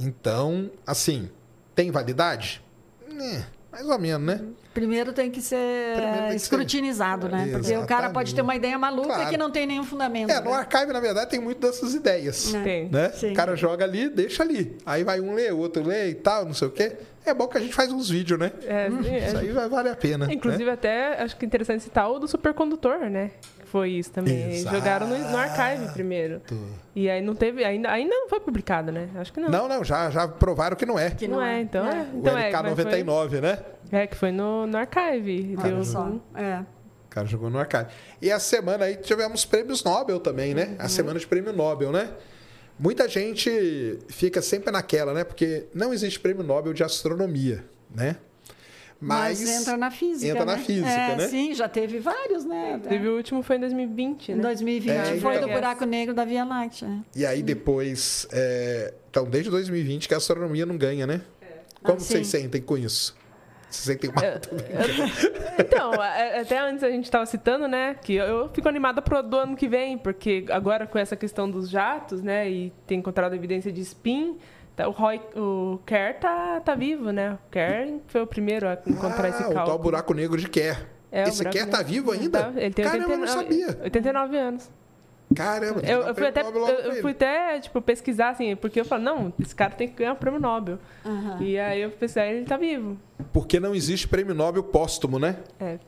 Então, 0.01 0.71
assim, 0.87 1.29
tem 1.75 1.91
validade? 1.91 2.63
É, 3.09 3.45
mais 3.71 3.87
ou 3.89 3.99
menos, 3.99 4.27
né? 4.27 4.45
Primeiro 4.75 5.13
tem 5.13 5.31
que 5.31 5.41
ser 5.41 5.57
tem 5.97 6.29
que 6.31 6.35
escrutinizado, 6.35 7.29
né? 7.29 7.49
Porque 7.53 7.69
o 7.69 7.87
cara 7.87 8.07
Exatamente. 8.07 8.13
pode 8.13 8.35
ter 8.35 8.43
uma 8.43 8.57
ideia 8.57 8.77
maluca 8.77 9.07
Claro. 9.15 9.31
que 9.31 9.37
não 9.37 9.51
tem 9.51 9.67
nenhum 9.67 9.85
fundamento. 9.85 10.31
É, 10.31 10.41
no 10.41 10.51
né? 10.51 10.57
archive, 10.57 10.93
na 10.93 10.99
verdade, 11.01 11.31
tem 11.31 11.41
muito 11.41 11.61
dessas 11.61 11.95
ideias. 11.95 12.53
É. 12.53 12.63
Tem. 12.63 12.89
Né? 12.91 13.11
Sim. 13.11 13.31
O 13.31 13.35
cara 13.35 13.55
joga 13.55 13.85
ali, 13.85 14.09
deixa 14.09 14.43
ali. 14.43 14.77
Aí 14.85 15.05
vai 15.05 15.21
um 15.21 15.33
ler, 15.33 15.53
o 15.53 15.59
outro 15.59 15.83
lê 15.83 16.09
e 16.11 16.15
tal, 16.15 16.45
não 16.45 16.55
sei 16.55 16.67
o 16.69 16.71
quê. 16.73 16.93
É 17.27 17.33
bom 17.33 17.49
que 17.49 17.57
a 17.57 17.61
gente 17.61 17.75
faz 17.75 17.91
uns 17.91 18.11
vídeos, 18.11 18.39
né? 18.39 18.53
É, 18.67 18.87
é. 19.09 19.27
Isso 19.27 19.39
aí 19.39 19.51
vai 19.51 19.69
vale 19.69 19.89
a 19.89 19.97
pena. 19.97 20.33
Inclusive, 20.33 20.69
até 20.71 21.23
acho 21.23 21.37
que 21.37 21.45
é 21.45 21.47
interessante 21.47 21.83
citar 21.83 22.11
o 22.11 22.19
do 22.19 22.29
supercondutor, 22.29 22.99
né? 23.11 23.31
Que 23.61 23.67
foi 23.67 23.91
isso 23.93 24.11
também. 24.13 24.53
Exato. 24.53 24.77
Jogaram 24.77 25.07
no, 25.09 25.19
no 25.19 25.37
archive 25.37 25.93
primeiro. 25.95 26.43
E 26.95 27.09
aí 27.09 27.23
não 27.23 27.35
teve, 27.35 27.65
ainda, 27.65 27.91
ainda 27.91 28.15
não 28.15 28.29
foi 28.29 28.41
publicado, 28.41 28.93
né? 28.93 29.09
Acho 29.17 29.33
que 29.33 29.41
não. 29.41 29.49
Não, 29.49 29.67
não, 29.69 29.83
já, 29.83 30.11
já 30.11 30.29
provaram 30.29 30.77
que 30.77 30.85
não 30.85 30.99
é. 30.99 31.11
Que 31.11 31.27
não, 31.27 31.41
é, 31.43 31.61
então 31.63 31.87
é. 31.87 32.03
O 32.13 32.19
Então 32.19 32.37
é, 32.39 32.53
mas 32.53 32.77
LK99, 32.79 33.41
né? 33.41 33.59
Foi, 33.89 33.99
é, 33.99 34.07
que 34.07 34.17
foi 34.17 34.31
no, 34.31 34.67
no 34.67 34.77
archive. 34.77 35.57
Olha 35.59 35.73
Deu 35.73 35.85
só. 35.85 36.03
um- 36.03 36.21
É. 36.35 36.61
O 36.61 37.15
cara 37.15 37.27
jogou 37.27 37.49
no 37.49 37.59
archive. 37.59 37.87
E 38.21 38.31
a 38.31 38.39
semana 38.39 38.85
aí 38.87 38.97
tivemos 38.97 39.45
prêmios 39.45 39.83
Nobel 39.85 40.19
também, 40.21 40.53
né? 40.53 40.71
Uhum. 40.71 40.77
A 40.81 40.89
semana 40.89 41.19
de 41.19 41.27
prêmio 41.27 41.53
Nobel, 41.53 41.91
né? 41.93 42.11
Muita 42.79 43.09
gente 43.09 43.99
fica 44.09 44.43
sempre 44.43 44.71
naquela, 44.71 45.15
né? 45.15 45.23
Porque 45.25 45.67
não 45.75 45.93
existe 45.95 46.19
prêmio 46.19 46.43
Nobel 46.43 46.73
de 46.73 46.83
astronomia, 46.83 47.65
né? 47.95 48.17
Mas, 49.01 49.41
Mas, 49.41 49.61
entra 49.61 49.77
na 49.77 49.91
física. 49.91 50.27
entra 50.33 50.45
na 50.47 50.57
né? 50.57 50.63
física, 50.63 50.89
é, 50.89 51.17
né? 51.17 51.29
Sim, 51.29 51.53
já 51.55 51.69
teve 51.69 51.99
vários, 51.99 52.45
né? 52.45 52.81
Teve 52.89 53.07
o 53.09 53.17
último 53.17 53.43
foi 53.43 53.57
em 53.57 53.61
2020, 53.61 54.33
Em 54.33 54.35
né? 54.37 54.43
2020 54.43 54.91
É, 54.93 55.05
foi 55.21 55.37
então. 55.37 55.49
do 55.49 55.53
buraco 55.53 55.85
negro 55.85 56.15
da 56.15 56.25
Via 56.25 56.45
Láctea. 56.45 56.89
E 57.15 57.27
aí 57.27 57.43
depois. 57.43 58.27
é, 58.33 58.95
Então, 59.11 59.25
desde 59.25 59.51
2020 59.51 60.09
que 60.09 60.15
a 60.15 60.17
astronomia 60.17 60.65
não 60.65 60.77
ganha, 60.77 61.07
né? 61.07 61.21
Como 61.83 61.99
Ah, 61.99 62.01
vocês 62.01 62.27
sim. 62.27 62.39
sentem 62.41 62.63
com 62.63 62.79
isso? 62.79 63.15
Vocês 63.75 63.99
sentem 63.99 64.11
mal? 64.15 64.25
Então, 65.59 65.93
até 66.41 66.59
antes 66.61 66.83
a 66.83 66.91
gente 66.91 67.05
estava 67.05 67.27
citando, 67.27 67.67
né, 67.69 67.95
que 68.03 68.15
eu- 68.15 68.49
fico 68.53 68.69
animada 68.69 69.01
pro 69.03 69.23
do 69.23 69.37
ano 69.37 69.57
que 69.57 69.69
vem, 69.69 69.97
porque 69.99 70.45
agora 70.51 70.87
com 70.87 70.99
essa 70.99 71.17
questão 71.17 71.51
dos 71.51 71.69
jatos, 71.69 72.23
né, 72.23 72.49
e 72.49 72.73
tem 72.87 72.99
encontrado 72.99 73.35
evidência 73.35 73.73
de 73.73 73.81
spin, 73.81 74.37
tá, 74.77 74.89
o 74.89 74.91
Roy, 74.91 75.21
o 75.37 75.79
Kerr 75.87 76.15
tá, 76.21 76.61
tá 76.61 76.75
vivo, 76.75 77.11
né? 77.11 77.33
O 77.47 77.51
Kerr 77.51 77.99
foi 78.07 78.23
o 78.23 78.27
primeiro 78.27 78.69
a 78.69 78.79
encontrar 78.87 79.29
esse 79.29 79.43
Ah, 79.43 79.49
o 79.49 79.53
cálculo. 79.53 79.67
tal 79.67 79.79
buraco 79.79 80.15
negro 80.15 80.37
de 80.39 80.49
Kerr. 80.49 80.87
É, 81.11 81.25
o 81.25 81.29
Esse 81.29 81.45
Kerr 81.49 81.69
tá 81.69 81.83
vivo 81.83 82.11
ainda? 82.11 82.43
Tá, 82.45 82.53
ele 82.57 82.75
tem 82.75 82.85
Caramba, 82.85 83.05
eu 83.13 83.19
não 83.19 83.25
89, 83.25 83.65
sabia. 83.67 83.83
89 83.85 84.37
anos. 84.37 84.71
Caramba, 85.35 85.81
tem 85.81 85.91
Eu, 85.91 86.03
eu 86.03 86.15
fui 86.15 86.27
até, 86.27 86.41
eu, 86.43 87.03
fui 87.03 87.11
até, 87.13 87.61
tipo, 87.61 87.81
pesquisar, 87.81 88.31
assim, 88.31 88.55
porque 88.57 88.81
eu 88.81 88.85
falo, 88.85 89.03
não, 89.03 89.33
esse 89.41 89.55
cara 89.55 89.73
tem 89.73 89.89
que 89.89 89.95
ganhar 89.95 90.13
o 90.13 90.17
prêmio 90.17 90.41
Nobel. 90.41 90.79
Aham. 91.05 91.39
E 91.41 91.59
aí 91.59 91.83
eu 91.83 91.91
pensei, 91.91 92.23
ele 92.31 92.45
tá 92.45 92.57
vivo. 92.57 92.97
Porque 93.33 93.59
não 93.59 93.75
existe 93.75 94.07
prêmio 94.07 94.35
Nobel 94.35 94.63
póstumo, 94.63 95.19
né? 95.19 95.37
É. 95.59 95.79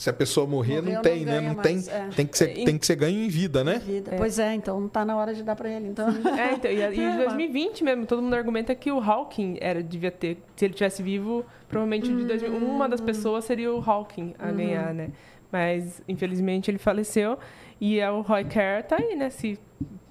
Se 0.00 0.08
a 0.08 0.14
pessoa 0.14 0.46
morrer, 0.46 0.76
Morreu, 0.76 0.82
não 0.84 0.92
não 0.94 1.02
tem, 1.02 1.26
né? 1.26 1.40
Não 1.42 1.54
tem, 1.56 1.74
mais, 1.74 1.88
é. 1.88 2.08
tem, 2.16 2.26
que 2.26 2.38
ser, 2.38 2.48
tem 2.64 2.78
que 2.78 2.86
ser 2.86 2.96
ganho 2.96 3.22
em 3.22 3.28
vida, 3.28 3.62
né? 3.62 3.82
Vida. 3.84 4.14
Pois 4.16 4.38
é, 4.38 4.54
então 4.54 4.80
não 4.80 4.86
está 4.86 5.04
na 5.04 5.14
hora 5.14 5.34
de 5.34 5.42
dar 5.42 5.54
para 5.54 5.68
ele. 5.68 5.88
Então, 5.88 6.08
É, 6.38 6.54
então, 6.54 6.70
e, 6.70 6.76
e 6.76 6.80
É, 6.80 6.94
em 6.94 7.16
2020 7.20 7.84
mesmo, 7.84 8.06
todo 8.06 8.22
mundo 8.22 8.32
argumenta 8.32 8.74
que 8.74 8.90
o 8.90 8.98
Hawking 8.98 9.58
era, 9.60 9.82
devia 9.82 10.10
ter, 10.10 10.38
se 10.56 10.64
ele 10.64 10.72
tivesse 10.72 11.02
vivo, 11.02 11.44
provavelmente 11.68 12.08
de 12.08 12.24
2000, 12.24 12.50
uma 12.66 12.88
das 12.88 13.02
pessoas 13.02 13.44
seria 13.44 13.70
o 13.70 13.78
Hawking 13.78 14.34
a 14.38 14.50
ganhar, 14.50 14.94
né? 14.94 15.10
Mas, 15.52 16.00
infelizmente, 16.08 16.70
ele 16.70 16.78
faleceu. 16.78 17.38
E 17.80 17.98
é 17.98 18.10
o 18.10 18.20
Roy 18.20 18.44
Kerr 18.44 18.84
tá 18.84 18.96
aí, 18.96 19.16
né? 19.16 19.30
Se 19.30 19.58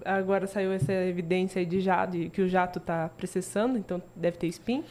agora 0.04 0.48
saiu 0.48 0.72
essa 0.72 0.92
evidência 0.92 1.60
aí 1.60 1.66
de 1.66 1.80
jato, 1.80 2.12
de 2.14 2.30
que 2.30 2.42
o 2.42 2.48
jato 2.50 2.80
tá 2.80 3.10
processando, 3.18 3.78
então 3.78 4.02
deve 4.16 4.38
ter 4.38 4.48
spin. 4.48 4.84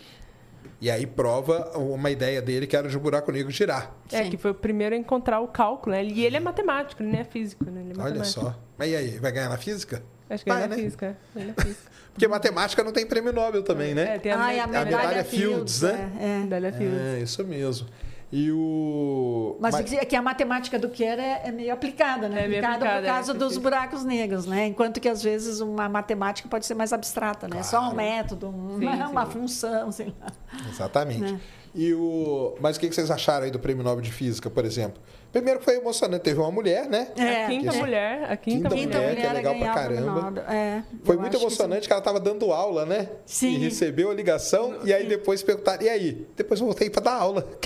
E 0.80 0.90
aí 0.90 1.06
prova 1.06 1.76
uma 1.76 2.08
ideia 2.10 2.40
dele 2.40 2.66
que 2.66 2.76
era 2.76 2.88
de 2.88 2.96
o 2.96 3.00
buraco 3.00 3.32
negro 3.32 3.50
girar. 3.50 3.92
É, 4.12 4.24
Sim. 4.24 4.30
que 4.30 4.36
foi 4.36 4.52
o 4.52 4.54
primeiro 4.54 4.94
a 4.94 4.98
encontrar 4.98 5.40
o 5.40 5.48
cálculo, 5.48 5.96
né? 5.96 6.04
E 6.04 6.24
ele 6.24 6.36
é 6.36 6.40
matemático, 6.40 7.02
ele 7.02 7.10
não 7.10 7.18
é 7.18 7.24
físico, 7.24 7.64
né? 7.64 7.80
Ele 7.80 7.98
é 7.98 8.02
Olha 8.02 8.22
só. 8.24 8.56
Mas 8.76 8.90
e 8.90 8.96
aí, 8.96 9.18
vai 9.18 9.32
ganhar 9.32 9.48
na 9.48 9.56
física? 9.56 10.02
Acho 10.30 10.44
que 10.44 10.50
Vai, 10.50 10.62
é 10.64 10.68
né? 10.68 10.76
física. 10.76 11.16
é. 11.34 11.40
Ele 11.40 11.54
é 11.56 11.62
física. 11.62 11.90
Porque 12.12 12.28
matemática 12.28 12.84
não 12.84 12.92
tem 12.92 13.06
prêmio 13.06 13.32
Nobel 13.32 13.62
também, 13.62 13.94
né? 13.94 14.16
É, 14.16 14.18
tem 14.18 14.30
a, 14.30 14.38
Ai, 14.40 14.58
a 14.60 14.66
me- 14.66 14.72
medalha, 14.72 14.96
medalha 14.96 15.24
Fields, 15.24 15.82
né? 15.82 16.12
É, 16.20 16.24
é. 16.24 16.38
medalha 16.40 16.72
Fields. 16.72 17.00
É, 17.00 17.20
isso 17.20 17.44
mesmo. 17.44 17.86
E 18.30 18.52
o. 18.52 19.56
Mas, 19.58 19.74
é 19.92 20.04
que 20.04 20.14
a 20.14 20.20
matemática 20.20 20.78
do 20.78 20.90
Kerr 20.90 21.18
é, 21.18 21.42
é 21.46 21.50
meio 21.50 21.72
aplicada, 21.72 22.28
né? 22.28 22.44
É 22.44 22.48
meio 22.48 22.60
aplicada, 22.60 22.84
aplicada, 22.84 23.00
por 23.00 23.14
causa 23.14 23.32
é, 23.32 23.34
dos 23.34 23.54
sim. 23.54 23.60
buracos 23.60 24.04
negros, 24.04 24.44
né? 24.46 24.66
Enquanto 24.66 25.00
que 25.00 25.08
às 25.08 25.22
vezes 25.22 25.60
uma 25.60 25.88
matemática 25.88 26.46
pode 26.48 26.66
ser 26.66 26.74
mais 26.74 26.92
abstrata, 26.92 27.48
né? 27.48 27.62
Só 27.62 27.78
um 27.78 27.80
Claro. 27.92 27.96
método, 27.96 28.48
um- 28.48 28.78
Sim, 28.78 28.86
uma 28.86 29.24
sim. 29.26 29.32
função, 29.32 29.90
sei 29.92 30.12
lá. 30.20 30.30
Exatamente. 30.68 31.32
Né? 31.32 31.40
E 31.74 31.92
o... 31.92 32.56
Mas 32.60 32.76
o 32.76 32.80
que 32.80 32.90
vocês 32.90 33.10
acharam 33.10 33.44
aí 33.44 33.50
do 33.50 33.58
prêmio 33.58 33.84
Nobel 33.84 34.00
de 34.00 34.12
Física, 34.12 34.48
por 34.48 34.64
exemplo? 34.64 35.00
Primeiro 35.30 35.58
que 35.58 35.64
foi 35.66 35.76
emocionante, 35.76 36.24
teve 36.24 36.40
uma 36.40 36.50
mulher, 36.50 36.88
né? 36.88 37.08
É, 37.16 37.44
a 37.44 37.48
quinta 37.48 37.74
é. 37.76 37.78
mulher, 37.78 38.32
a 38.32 38.36
quinta, 38.36 38.68
Quinta 38.68 38.74
Quinta 38.74 38.98
mulher, 38.98 39.10
mulher. 39.10 39.20
que 39.20 39.26
é 39.26 39.32
legal 39.32 39.54
pra 39.56 39.74
caramba. 39.74 40.44
É, 40.48 40.82
Foi 41.04 41.16
muito 41.16 41.36
acho 41.36 41.38
que 41.38 41.44
emocionante 41.44 41.86
que 41.86 41.92
ela 41.92 42.00
estava 42.00 42.18
dando 42.18 42.50
aula, 42.50 42.86
né? 42.86 43.08
Sim. 43.26 43.54
E 43.54 43.58
recebeu 43.58 44.10
a 44.10 44.14
ligação 44.14 44.78
e 44.84 44.92
aí 44.92 45.06
depois 45.06 45.42
perguntaram, 45.42 45.82
e 45.82 45.88
aí? 45.88 46.26
Depois 46.34 46.60
eu 46.60 46.66
voltei 46.66 46.88
para 46.88 47.02
dar 47.02 47.14
aula. 47.14 47.46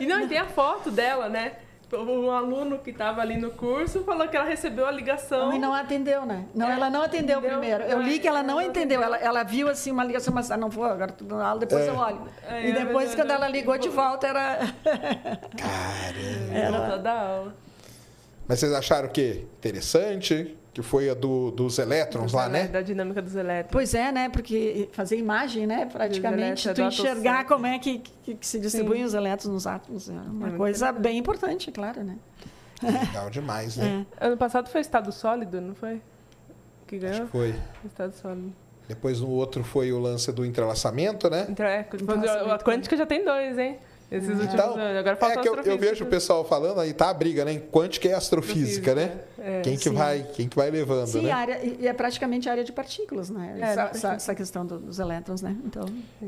E 0.00 0.06
não, 0.06 0.20
e 0.20 0.28
tem 0.28 0.38
a 0.38 0.46
foto 0.46 0.90
dela, 0.90 1.28
né? 1.28 1.52
Um 1.92 2.32
aluno 2.32 2.80
que 2.80 2.90
estava 2.90 3.20
ali 3.20 3.36
no 3.36 3.52
curso 3.52 4.02
falou 4.02 4.26
que 4.26 4.36
ela 4.36 4.44
recebeu 4.44 4.86
a 4.86 4.90
ligação. 4.90 5.52
E 5.52 5.58
não 5.58 5.72
atendeu, 5.72 6.26
né? 6.26 6.46
Não, 6.52 6.68
ela 6.68 6.90
não 6.90 7.02
atendeu 7.02 7.38
Entendeu? 7.38 7.58
primeiro. 7.58 7.84
Eu 7.84 8.02
li 8.02 8.18
que 8.18 8.26
ela 8.26 8.42
não 8.42 8.56
não 8.56 8.62
entendeu. 8.62 9.02
Ela, 9.02 9.18
ela 9.18 9.42
viu 9.42 9.68
assim 9.68 9.90
uma 9.90 10.04
ligação, 10.04 10.32
mas 10.32 10.50
ah, 10.50 10.56
não 10.56 10.70
vou, 10.70 10.84
agora 10.84 11.12
tô 11.12 11.24
dando 11.24 11.42
aula, 11.42 11.60
depois 11.60 11.86
eu 11.86 11.94
olho. 11.94 12.22
É, 12.48 12.66
e 12.66 12.70
é 12.70 12.72
depois, 12.72 13.08
verdade. 13.08 13.16
quando 13.16 13.30
ela 13.30 13.48
ligou 13.48 13.76
de 13.78 13.88
volta, 13.88 14.26
era. 14.26 14.58
Caramba. 15.56 16.78
Voltou 16.78 16.98
da 16.98 17.12
aula. 17.12 17.54
Mas 18.48 18.60
vocês 18.60 18.72
acharam 18.72 19.08
o 19.08 19.10
quê? 19.10 19.44
Interessante? 19.58 20.56
Que 20.76 20.82
foi 20.82 21.08
a 21.08 21.14
do, 21.14 21.50
dos 21.50 21.78
elétrons 21.78 22.34
lá, 22.34 22.50
né? 22.50 22.68
Da 22.68 22.82
dinâmica 22.82 23.22
dos 23.22 23.34
elétrons. 23.34 23.72
Pois 23.72 23.94
é, 23.94 24.12
né? 24.12 24.28
Porque 24.28 24.90
fazer 24.92 25.16
imagem, 25.16 25.66
né? 25.66 25.86
Praticamente, 25.86 26.68
elétrons, 26.68 26.74
tu 26.74 26.82
da 26.82 26.88
enxergar 26.88 27.46
como 27.46 27.64
é 27.64 27.78
que, 27.78 28.00
que, 28.00 28.34
que 28.34 28.46
se 28.46 28.60
distribuem 28.60 29.02
os 29.02 29.14
elétrons 29.14 29.50
nos 29.50 29.66
átomos. 29.66 30.10
É 30.10 30.12
uma 30.12 30.22
muito 30.22 30.58
coisa 30.58 30.92
bem 30.92 31.16
importante, 31.16 31.72
claro, 31.72 32.04
né? 32.04 32.18
Legal 32.82 33.30
demais, 33.30 33.78
né? 33.78 34.04
Ano 34.20 34.36
passado 34.36 34.68
foi 34.68 34.82
estado 34.82 35.10
sólido, 35.12 35.62
não 35.62 35.74
foi? 35.74 36.02
Que 36.86 36.96
Acho 36.96 37.06
ganhou? 37.06 37.24
que 37.24 37.32
foi. 37.32 37.54
Estado 37.82 38.12
sólido. 38.12 38.52
Depois 38.86 39.18
no 39.22 39.30
outro 39.30 39.64
foi 39.64 39.90
o 39.94 39.98
lance 39.98 40.30
do 40.30 40.44
entrelaçamento, 40.44 41.30
né? 41.30 41.46
Então, 41.48 41.64
é, 41.64 41.80
Entrelaçamento. 41.90 42.50
a 42.52 42.58
quântica 42.58 42.94
já 42.98 43.06
tem 43.06 43.24
dois, 43.24 43.56
hein? 43.56 43.78
Esses 44.10 44.28
últimos 44.30 44.54
Então, 44.54 44.74
anos. 44.76 44.98
Agora 44.98 45.16
falta 45.16 45.40
é 45.40 45.42
que 45.42 45.48
eu, 45.48 45.54
eu 45.56 45.76
vejo 45.78 46.04
o 46.04 46.06
pessoal 46.06 46.44
falando 46.44 46.80
aí, 46.80 46.92
tá 46.92 47.10
a 47.10 47.14
briga, 47.14 47.44
né? 47.44 47.52
Em 47.52 47.58
quântica 47.60 48.06
e 48.06 48.12
astrofísica, 48.12 48.94
né? 48.94 49.20
É. 49.38 49.60
Quem 49.62 49.76
que 49.76 49.84
Sim. 49.88 49.94
vai, 49.94 50.22
quem 50.32 50.48
que 50.48 50.54
vai 50.56 50.70
levando, 50.70 51.06
Sim, 51.08 51.22
né? 51.22 51.32
área, 51.32 51.58
e 51.64 51.86
é 51.88 51.92
praticamente 51.92 52.48
área 52.48 52.62
de 52.62 52.70
partículas, 52.72 53.30
né? 53.30 53.56
É, 53.58 53.62
essa, 53.62 53.80
essa, 53.92 54.12
essa 54.14 54.34
questão 54.34 54.64
do- 54.64 54.78
dos 54.78 55.00
elétrons, 55.00 55.42
né? 55.42 55.56
Então, 55.64 55.84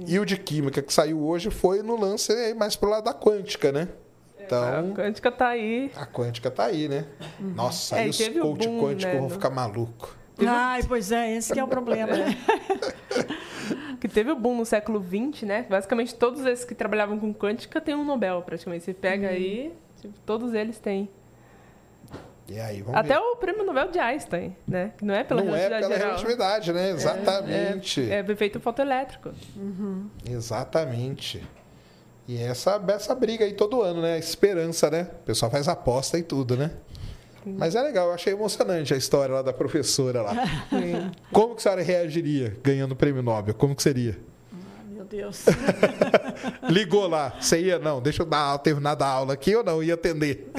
E 0.06 0.18
o 0.18 0.26
de 0.26 0.36
química 0.36 0.82
que 0.82 0.92
saiu 0.92 1.20
hoje 1.24 1.50
foi 1.50 1.80
no 1.82 1.94
lance 2.00 2.32
mais 2.54 2.74
pro 2.74 2.90
lado 2.90 3.04
da 3.04 3.14
quântica, 3.14 3.70
né? 3.70 3.86
Então, 4.40 4.62
A 4.90 4.94
quântica 4.94 5.30
tá 5.30 5.48
aí. 5.48 5.92
a 5.94 6.06
quântica 6.06 6.50
tá 6.50 6.64
aí, 6.64 6.88
né? 6.88 7.04
Nossa, 7.38 7.94
É, 7.96 8.00
aí 8.00 8.06
e 8.06 8.10
os 8.10 8.16
coach 8.40 8.66
boom, 8.66 8.80
quântico 8.82 9.12
né, 9.12 9.18
vão 9.20 9.28
ficar 9.30 9.50
maluco. 9.50 10.16
Ai, 10.46 10.82
pois 10.86 11.10
é, 11.12 11.34
esse 11.36 11.52
que 11.52 11.58
é 11.60 11.64
o 11.64 11.68
problema, 11.68 12.16
né? 12.16 12.36
Que 14.00 14.06
teve 14.08 14.30
o 14.30 14.36
boom 14.36 14.56
no 14.56 14.64
século 14.64 15.02
XX, 15.04 15.42
né? 15.42 15.66
Basicamente 15.68 16.14
todos 16.14 16.44
esses 16.46 16.64
que 16.64 16.74
trabalhavam 16.74 17.18
com 17.18 17.34
quântica 17.34 17.80
têm 17.80 17.96
um 17.96 18.04
Nobel, 18.04 18.40
praticamente. 18.42 18.84
Você 18.84 18.94
pega 18.94 19.28
aí, 19.28 19.72
tipo, 20.00 20.14
todos 20.24 20.54
eles 20.54 20.78
têm. 20.78 21.08
E 22.48 22.58
aí, 22.60 22.80
vamos 22.80 22.98
Até 22.98 23.14
ver. 23.14 23.20
o 23.20 23.36
prêmio 23.36 23.64
Nobel 23.66 23.88
de 23.90 23.98
Einstein, 23.98 24.56
né? 24.66 24.92
Que 24.96 25.04
não 25.04 25.12
é 25.14 25.24
pela 25.24 25.42
Não 25.42 25.54
é 25.54 25.68
relatividade 25.68 25.82
pela 25.82 25.94
geral. 25.98 26.16
relatividade, 26.16 26.72
né? 26.72 26.90
Exatamente. 26.90 28.10
É, 28.10 28.14
é 28.20 28.30
efeito 28.30 28.60
fotoelétrico. 28.60 29.32
Exatamente. 30.24 31.44
E 32.26 32.40
essa, 32.42 32.82
essa 32.88 33.14
briga 33.14 33.44
aí 33.44 33.52
todo 33.54 33.82
ano, 33.82 34.00
né? 34.00 34.18
Esperança, 34.18 34.88
né? 34.90 35.08
O 35.20 35.24
pessoal 35.24 35.50
faz 35.50 35.66
aposta 35.66 36.18
e 36.18 36.22
tudo, 36.22 36.56
né? 36.56 36.70
Mas 37.56 37.74
é 37.74 37.82
legal, 37.82 38.08
eu 38.08 38.14
achei 38.14 38.32
emocionante 38.32 38.92
a 38.92 38.96
história 38.96 39.34
lá 39.34 39.42
da 39.42 39.52
professora 39.52 40.22
lá. 40.22 40.34
Como 41.32 41.54
que 41.54 41.60
a 41.60 41.62
senhora 41.62 41.82
reagiria 41.82 42.56
ganhando 42.62 42.92
o 42.92 42.96
prêmio 42.96 43.22
Nobel? 43.22 43.54
Como 43.54 43.74
que 43.74 43.82
seria? 43.82 44.18
Deus. 45.08 45.44
Ligou 46.68 47.08
lá, 47.08 47.34
você 47.40 47.60
ia, 47.60 47.78
não, 47.78 48.00
deixa 48.00 48.22
eu 48.22 48.26
dar, 48.26 48.58
terminar 48.58 48.94
da 48.94 49.06
aula 49.06 49.34
aqui 49.34 49.54
ou 49.56 49.64
não? 49.64 49.82
Ia 49.82 49.94
atender? 49.94 50.50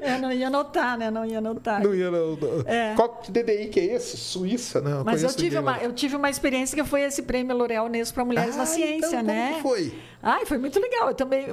Eu 0.00 0.18
não 0.18 0.32
ia 0.32 0.48
notar, 0.48 0.96
né? 0.96 1.10
Não 1.10 1.24
ia 1.24 1.40
notar. 1.40 1.82
Não 1.82 1.94
ia, 1.94 2.10
não. 2.10 2.38
É. 2.64 2.94
Qual 2.94 3.08
que 3.16 3.30
DDI 3.30 3.68
que 3.68 3.80
é 3.80 3.84
esse? 3.94 4.16
Suíça? 4.16 4.80
Não, 4.80 5.04
Mas 5.04 5.22
eu 5.22 5.32
tive, 5.32 5.58
uma, 5.58 5.78
eu 5.78 5.92
tive 5.92 6.16
uma 6.16 6.30
experiência 6.30 6.74
que 6.76 6.88
foi 6.88 7.02
esse 7.02 7.22
prêmio 7.22 7.56
L'Oréal 7.56 7.88
Nesp 7.88 8.14
para 8.14 8.24
Mulheres 8.24 8.54
Ah, 8.54 8.58
na 8.58 8.66
Ciência, 8.66 9.06
então, 9.20 9.22
né? 9.22 9.50
Como 9.50 9.62
foi? 9.62 9.92
Ai, 10.22 10.46
foi 10.46 10.58
muito 10.58 10.80
legal. 10.80 11.08
Eu 11.08 11.14
também. 11.14 11.46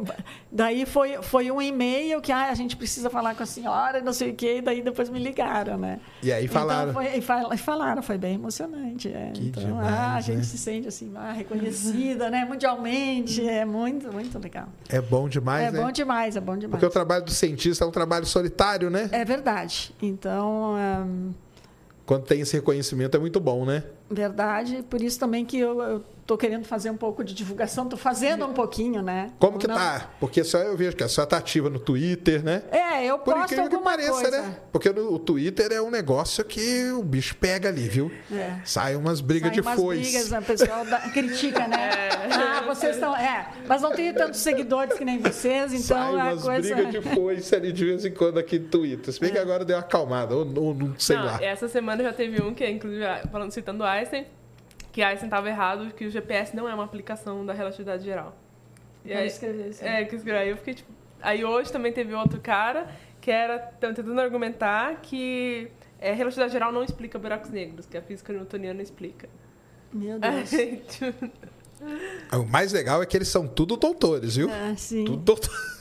Daí 0.52 0.86
foi, 0.86 1.22
foi 1.22 1.52
um 1.52 1.62
e-mail 1.62 2.22
que 2.22 2.32
ah, 2.32 2.50
a 2.50 2.54
gente 2.56 2.76
precisa 2.76 3.10
falar 3.10 3.36
com 3.36 3.44
a 3.44 3.46
senhora, 3.46 4.02
não 4.02 4.14
sei 4.14 4.32
o 4.32 4.34
quê, 4.34 4.58
e 4.58 4.62
daí 4.62 4.82
depois 4.82 5.10
me 5.10 5.20
ligaram, 5.20 5.78
né? 5.78 6.00
E 6.24 6.32
aí 6.32 6.48
falaram. 6.48 6.92
Então 6.92 7.04
foi, 7.04 7.18
e 7.18 7.22
fal- 7.22 7.58
falaram, 7.58 8.02
foi 8.02 8.18
bem 8.18 8.36
emocionante. 8.36 9.10
é. 9.10 9.32
Que 9.34 9.48
então, 9.48 9.64
demais, 9.64 9.88
ah, 9.94 10.16
a 10.16 10.22
gente 10.22 10.38
né? 10.38 10.44
se 10.44 10.58
sente 10.58 10.75
assim, 10.88 11.12
ah, 11.16 11.32
reconhecida, 11.32 12.30
né? 12.30 12.46
Mundialmente. 12.46 13.48
É 13.48 13.66
muito, 13.66 14.12
muito 14.12 14.38
legal. 14.40 14.68
É 14.90 15.00
bom 15.02 15.30
demais, 15.30 15.68
é 15.68 15.72
né? 15.72 15.82
bom 15.82 15.92
demais, 15.92 16.36
é 16.36 16.42
bom 16.42 16.58
demais. 16.58 16.72
Porque 16.72 16.86
o 16.86 16.90
trabalho 16.90 17.26
do 17.26 17.32
cientista 17.32 17.86
é 17.86 17.88
um 17.88 17.92
trabalho 17.92 18.26
solitário, 18.26 18.90
né? 18.90 19.10
É 19.12 19.24
verdade. 19.24 19.94
Então, 20.02 20.76
Quando 22.06 22.24
tem 22.24 22.42
esse 22.42 22.56
reconhecimento 22.56 23.16
é 23.16 23.20
muito 23.20 23.40
bom, 23.40 23.66
né? 23.66 23.84
verdade. 24.10 24.84
Por 24.90 25.02
isso 25.02 25.20
também 25.20 25.46
que 25.46 25.58
eu, 25.58 25.82
eu 25.82 26.04
tô 26.26 26.36
querendo 26.38 26.66
fazer 26.66 26.90
um 26.90 26.98
pouco 26.98 27.24
de 27.24 27.34
divulgação. 27.34 27.88
Tô 27.88 27.96
fazendo 27.98 28.46
um 28.48 28.54
pouquinho, 28.54 29.02
né? 29.02 29.32
Como 29.38 29.60
que 29.60 29.68
Não- 29.68 29.76
tá? 29.76 30.10
Porque 30.20 30.44
só 30.44 30.58
eu 30.58 30.76
vejo 30.76 30.96
que 30.98 31.04
a 31.04 31.08
senhora 31.08 31.30
tá 31.30 31.38
ativa 31.38 31.70
no 31.70 31.78
Twitter, 31.80 32.44
né? 32.44 32.64
É, 32.72 33.06
eu 33.06 33.20
Por 33.20 33.34
posto 33.36 33.46
incrível 33.54 33.70
que 33.70 33.76
alguma 33.76 33.92
pareça, 33.92 34.12
coisa. 34.12 34.42
né? 34.42 34.58
Porque 34.72 34.90
no, 34.92 35.14
o 35.14 35.20
Twitter 35.20 35.72
é 35.72 35.82
um 35.82 35.92
negócio 35.92 36.44
que 36.44 36.90
o 36.92 37.04
bicho 37.04 37.36
pega 37.36 37.70
ali, 37.70 37.88
viu? 37.88 38.12
É. 38.32 38.56
Sai 38.66 38.96
umas 38.96 39.22
brigas 39.22 39.50
Sai 39.50 39.56
de 39.56 39.62
umas 39.62 39.76
foice. 39.80 40.02
brigas, 40.02 40.30
né? 40.32 40.40
o 40.40 40.42
pessoal 40.44 40.86
da- 40.86 41.00
critica, 41.14 41.68
né? 41.68 41.90
Ah, 42.32 42.62
vocês 42.66 42.96
estão. 42.96 43.16
É, 43.16 43.48
mas 43.68 43.82
não 43.84 43.92
tenho 43.94 44.14
tantos 44.16 44.40
seguidores 44.40 44.98
que 44.98 45.06
nem 45.06 45.20
vocês, 45.20 45.74
então 45.74 45.98
Sai 45.98 46.20
a 46.20 46.24
umas 46.32 46.42
coisa. 46.44 46.76
brigas 46.76 46.92
de 46.92 47.02
foice 47.16 47.56
ali 47.56 47.72
de 47.72 47.86
vez 47.86 48.04
em 48.04 48.12
quando 48.12 48.40
aqui 48.40 48.58
no 48.58 48.68
Twitter. 48.68 49.14
Se 49.14 49.20
bem 49.20 49.32
que 49.32 49.38
agora 49.38 49.64
deu 49.64 49.76
uma 49.76 49.82
acalmada, 49.84 50.36
ou, 50.36 50.42
ou 50.60 50.74
não 50.74 50.96
sei 50.98 51.18
não, 51.18 51.26
lá. 51.26 51.38
essa 51.44 51.68
semana 51.68 52.02
já 52.02 52.12
teve 52.14 52.42
um 52.42 52.54
que, 52.54 52.64
é, 52.64 52.72
inclusive, 52.72 53.04
falando, 53.32 53.52
citando 53.52 53.84
Einstein, 53.84 54.26
que 54.96 55.04
Einstein 55.04 55.28
estava 55.28 55.50
errado, 55.50 55.94
que 55.94 56.06
o 56.06 56.10
GPS 56.10 56.56
não 56.56 56.70
é 56.70 56.74
uma 56.74 56.86
aplicação 56.86 57.46
da 57.46 57.52
relatividade 57.52 58.06
geral. 58.06 58.34
E 59.04 59.12
aí, 59.12 59.28
escrever 59.28 59.68
isso. 59.68 59.84
é, 59.84 60.06
que 60.06 60.16
escreveu. 60.16 60.42
Aí 60.42 60.50
eu 60.50 60.56
fiquei 60.56 60.74
tipo. 60.74 60.90
Aí 61.22 61.44
hoje 61.44 61.70
também 61.70 61.92
teve 61.92 62.14
outro 62.14 62.40
cara 62.40 62.88
que 63.20 63.30
era 63.30 63.60
tentando 63.60 64.18
argumentar 64.22 65.02
que 65.02 65.70
é, 66.00 66.14
relatividade 66.14 66.54
geral 66.54 66.72
não 66.72 66.82
explica 66.82 67.20
buracos 67.20 67.50
negros, 67.50 67.86
que 67.86 67.98
a 67.98 68.02
física 68.02 68.32
newtoniana 68.32 68.82
explica. 68.82 69.28
Meu 69.92 70.18
Deus. 70.18 70.54
Aí, 70.54 70.78
tipo, 70.88 71.30
O 72.32 72.46
mais 72.46 72.72
legal 72.72 73.04
é 73.04 73.06
que 73.06 73.18
eles 73.18 73.28
são 73.28 73.46
tudo 73.50 73.76
doutores, 73.76 74.38
viu? 74.38 74.50
É, 74.50 74.78
sim. 74.78 75.04
Tudo 75.04 75.18
doutor. 75.18 75.75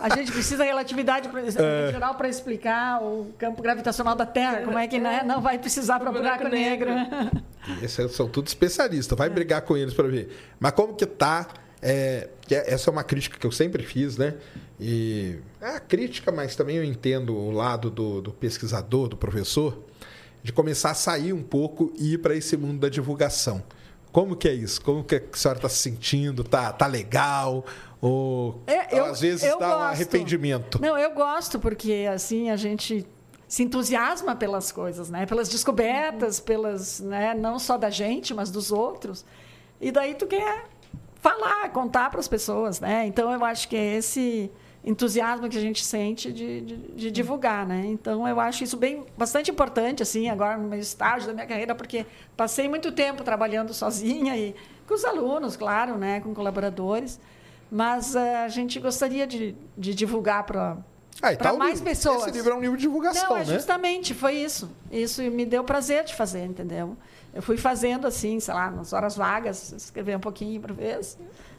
A 0.00 0.14
gente 0.14 0.30
precisa 0.32 0.58
da 0.58 0.64
relatividade 0.64 1.28
É. 1.56 1.90
geral 1.92 2.14
para 2.14 2.28
explicar 2.28 3.02
o 3.02 3.32
campo 3.38 3.62
gravitacional 3.62 4.14
da 4.14 4.26
Terra. 4.26 4.62
Como 4.64 4.78
é 4.78 4.86
que 4.86 4.98
né? 4.98 5.22
não 5.24 5.40
vai 5.40 5.58
precisar 5.58 5.98
para 5.98 6.10
buraco, 6.12 6.38
Buraco 6.44 6.54
negro? 6.56 6.94
negro. 6.94 7.42
Esses 7.82 8.12
são 8.12 8.28
tudo 8.28 8.46
especialistas. 8.46 9.16
Vai 9.18 9.28
brigar 9.28 9.62
com 9.62 9.76
eles 9.76 9.94
para 9.94 10.06
ver. 10.08 10.28
Mas 10.60 10.72
como 10.72 10.94
que 10.94 11.06
tá? 11.06 11.48
é, 11.82 12.28
que 12.42 12.54
é- 12.54 12.72
essa 12.72 12.90
é 12.90 12.92
uma 12.92 13.04
crítica 13.04 13.38
que 13.38 13.46
eu 13.46 13.52
sempre 13.52 13.82
fiz, 13.82 14.16
né? 14.16 14.34
E 14.80 15.36
é 15.60 15.76
a 15.76 15.80
crítica, 15.80 16.32
mas 16.32 16.56
também 16.56 16.76
eu 16.76 16.84
entendo 16.84 17.34
o 17.36 17.50
lado 17.50 17.90
do, 17.90 18.20
do 18.22 18.32
pesquisador, 18.32 19.08
do 19.08 19.16
professor, 19.16 19.84
de 20.42 20.52
começar 20.52 20.90
a 20.90 20.94
sair 20.94 21.32
um 21.32 21.42
pouco 21.42 21.92
e 21.98 22.14
ir 22.14 22.18
para 22.18 22.34
esse 22.34 22.56
mundo 22.56 22.80
da 22.80 22.88
divulgação. 22.88 23.62
Como 24.10 24.34
que 24.34 24.48
é 24.48 24.54
isso? 24.54 24.80
Como 24.80 25.04
que 25.04 25.16
a 25.16 25.22
senhora 25.34 25.58
está 25.58 25.68
se 25.68 25.76
sentindo? 25.78 26.42
Tá, 26.42 26.72
tá 26.72 26.86
legal? 26.86 27.64
Ou 28.06 28.62
É, 28.66 28.98
eu- 28.98 29.06
às 29.06 29.20
vezes 29.20 29.42
dá 29.42 29.56
um 29.56 29.58
gosto. 29.58 29.72
arrependimento? 29.82 30.80
Não, 30.80 30.96
eu 30.96 31.10
gosto 31.12 31.58
porque 31.58 32.06
assim 32.12 32.50
a 32.50 32.56
gente 32.56 33.06
se 33.48 33.62
entusiasma 33.62 34.34
pelas 34.34 34.70
coisas, 34.72 35.08
né? 35.10 35.24
Pelas 35.26 35.48
descobertas, 35.48 36.40
pelas, 36.40 37.00
né? 37.00 37.34
Não 37.34 37.58
só 37.58 37.76
da 37.76 37.90
gente, 37.90 38.32
mas 38.34 38.50
dos 38.50 38.72
outros. 38.72 39.24
E 39.80 39.90
daí 39.92 40.14
tu 40.14 40.26
quer 40.26 40.64
falar, 41.20 41.68
contar 41.70 42.10
para 42.10 42.20
as 42.20 42.28
pessoas, 42.28 42.80
né? 42.80 43.06
Então 43.06 43.32
eu 43.32 43.44
acho 43.44 43.68
que 43.68 43.76
é 43.76 43.94
esse 43.96 44.50
entusiasmo 44.84 45.48
que 45.48 45.58
a 45.58 45.60
gente 45.60 45.84
sente 45.84 46.32
de, 46.32 46.60
de, 46.60 46.76
de 46.76 47.10
divulgar, 47.10 47.66
né? 47.66 47.82
Então 47.86 48.26
eu 48.28 48.38
acho 48.38 48.62
isso 48.62 48.76
bem 48.76 49.04
bastante 49.18 49.50
importante 49.50 50.02
assim 50.02 50.28
agora 50.28 50.56
no 50.56 50.68
meu 50.68 50.78
estágio 50.78 51.26
da 51.26 51.34
minha 51.34 51.46
carreira 51.46 51.74
porque 51.74 52.06
passei 52.36 52.68
muito 52.68 52.92
tempo 52.92 53.24
trabalhando 53.24 53.74
sozinha 53.74 54.36
e 54.36 54.54
com 54.86 54.94
os 54.94 55.04
alunos, 55.04 55.56
claro, 55.56 55.96
né? 55.98 56.20
Com 56.20 56.32
colaboradores, 56.32 57.18
mas 57.70 58.14
eh, 58.14 58.44
a 58.44 58.48
gente 58.48 58.78
gostaria 58.80 59.26
de, 59.26 59.54
de 59.76 59.94
divulgar 59.94 60.44
para 60.44 60.78
Ah, 61.22 61.34
tá 61.34 61.52
mais 61.52 61.80
pessoas. 61.80 62.22
Esse 62.22 62.30
livro 62.32 62.52
é 62.52 62.54
um 62.54 62.60
livro 62.60 62.76
de 62.76 62.82
divulgação, 62.82 63.30
não, 63.30 63.36
é 63.36 63.44
né? 63.44 63.54
justamente, 63.54 64.14
foi 64.14 64.34
isso. 64.34 64.70
Isso 64.90 65.22
me 65.22 65.44
deu 65.46 65.64
prazer 65.64 66.04
de 66.04 66.14
fazer, 66.14 66.44
entendeu? 66.44 66.96
Eu 67.34 67.42
fui 67.42 67.56
fazendo 67.56 68.06
assim, 68.06 68.40
sei 68.40 68.54
lá, 68.54 68.70
nas 68.70 68.92
horas 68.92 69.16
vagas, 69.16 69.72
escrever 69.72 70.16
um 70.16 70.20
pouquinho 70.20 70.60
por 70.60 70.72
vez. 70.72 71.18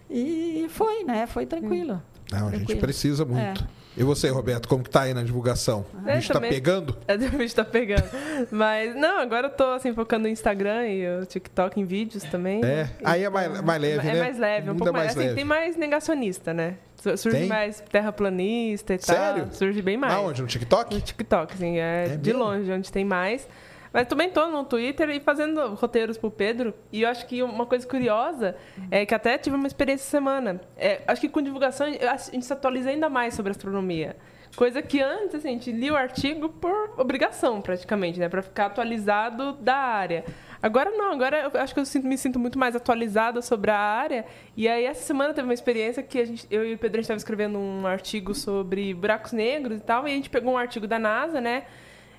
E 0.10 0.68
foi, 0.70 1.04
né? 1.04 1.28
Foi 1.28 1.46
tranquilo. 1.46 2.02
Não, 2.32 2.40
a 2.48 2.52
gente 2.52 2.58
Tranquilo. 2.60 2.80
precisa 2.82 3.26
muito. 3.26 3.68
E 3.98 4.04
você, 4.04 4.30
Roberto, 4.30 4.68
como 4.68 4.84
que 4.84 4.90
tá 4.90 5.02
aí 5.02 5.14
na 5.14 5.24
divulgação? 5.24 5.84
A 6.06 6.12
É, 6.12 6.16
gente 6.16 6.28
tá 6.28 6.36
também. 6.36 6.52
pegando? 6.52 6.96
É, 7.08 7.16
o 7.16 7.18
bicho 7.38 7.56
tá 7.56 7.66
pegando. 7.66 8.04
Mas, 8.52 8.96
não, 8.96 9.20
agora 9.20 9.48
eu 9.48 9.52
tô, 9.52 9.64
assim, 9.72 9.94
focando 9.94 10.24
no 10.24 10.30
Instagram 10.30 10.88
e 10.88 11.20
o 11.22 11.26
TikTok 11.26 11.80
em 11.80 11.86
vídeos 11.86 12.24
também. 12.26 12.64
É. 12.64 12.88
Aí 13.04 13.24
é 13.24 13.30
mais, 13.30 13.62
mais 13.62 13.82
leve, 13.82 14.08
é 14.08 14.14
né? 14.14 14.20
mais 14.20 14.38
leve, 14.38 14.70
um 14.70 14.76
pouco 14.76 14.90
é 14.90 14.92
mais. 14.92 15.06
mais 15.08 15.18
assim, 15.18 15.26
leve. 15.26 15.36
tem 15.36 15.44
mais 15.46 15.76
negacionista, 15.76 16.54
né? 16.54 16.76
Su- 16.96 17.18
Surge 17.18 17.38
Tem? 17.40 17.48
mais 17.48 17.80
terraplanista 17.92 18.94
e 18.94 18.98
tal. 18.98 19.16
Sério? 19.16 19.48
Surge 19.52 19.82
bem 19.82 19.98
mais. 19.98 20.14
Aonde? 20.14 20.42
No 20.42 20.48
TikTok? 20.48 20.94
No 20.96 21.02
TikTok, 21.02 21.54
assim, 21.54 21.78
é, 21.78 22.06
É 22.06 22.18
de 22.18 22.32
mesmo? 22.34 22.44
longe 22.44 22.72
onde 22.72 22.92
tem 22.92 23.06
mais. 23.06 23.48
Mas 23.94 24.08
também 24.08 24.30
tô 24.30 24.48
no 24.48 24.64
Twitter 24.64 25.10
e 25.10 25.20
fazendo 25.20 25.74
roteiros 25.76 26.18
pro 26.18 26.30
Pedro. 26.30 26.74
E 26.92 27.02
eu 27.04 27.10
acho 27.10 27.26
que 27.26 27.42
uma 27.42 27.66
coisa 27.66 27.88
curiosa 27.88 28.56
é 28.92 29.06
que 29.06 29.14
até 29.16 29.38
tive 29.38 29.56
uma 29.56 29.68
experiência 29.68 30.04
essa 30.04 30.12
semana. 30.12 30.62
É, 30.76 31.02
acho 31.08 31.22
que 31.22 31.30
com 31.30 31.42
divulgação 31.42 31.88
a 31.88 32.18
gente 32.18 32.46
se 32.46 32.54
atualiza 32.54 32.90
ainda 32.90 33.10
mais 33.10 33.34
sobre 33.34 33.52
astronomia. 33.52 34.16
Coisa 34.56 34.82
que 34.82 35.02
antes, 35.02 35.36
assim, 35.36 35.50
a 35.50 35.52
gente 35.52 35.72
lia 35.72 35.94
o 35.94 35.96
artigo 35.96 36.50
por 36.50 36.94
obrigação, 36.98 37.62
praticamente, 37.62 38.20
né? 38.20 38.28
Pra 38.28 38.42
ficar 38.42 38.68
atualizado 38.68 39.54
da 39.54 39.76
área. 39.76 40.26
Agora 40.64 40.90
não, 40.90 41.12
agora 41.12 41.52
eu 41.54 41.62
acho 41.62 41.74
que 41.74 41.80
eu 41.80 41.86
sinto- 41.86 42.08
me 42.08 42.18
sinto 42.18 42.40
muito 42.40 42.58
mais 42.58 42.76
atualizada 42.76 43.42
sobre 43.42 43.70
a 43.70 43.78
área. 43.78 44.26
E 44.56 44.68
aí 44.68 44.86
essa 44.86 45.04
semana 45.04 45.34
teve 45.34 45.48
uma 45.48 45.54
experiência 45.54 46.02
que 46.02 46.18
a 46.20 46.26
gente, 46.26 46.48
eu 46.50 46.66
e 46.66 46.74
o 46.74 46.78
Pedro 46.78 46.96
a 46.96 47.02
gente 47.02 47.04
estava 47.06 47.18
escrevendo 47.18 47.60
um 47.60 47.86
artigo 47.86 48.34
sobre 48.34 48.94
buracos 48.96 49.32
negros 49.34 49.78
e 49.78 49.84
tal, 49.84 50.08
e 50.08 50.12
a 50.12 50.16
gente 50.16 50.30
pegou 50.30 50.54
um 50.54 50.58
artigo 50.58 50.88
da 50.88 50.98
NASA, 50.98 51.40
né? 51.40 51.64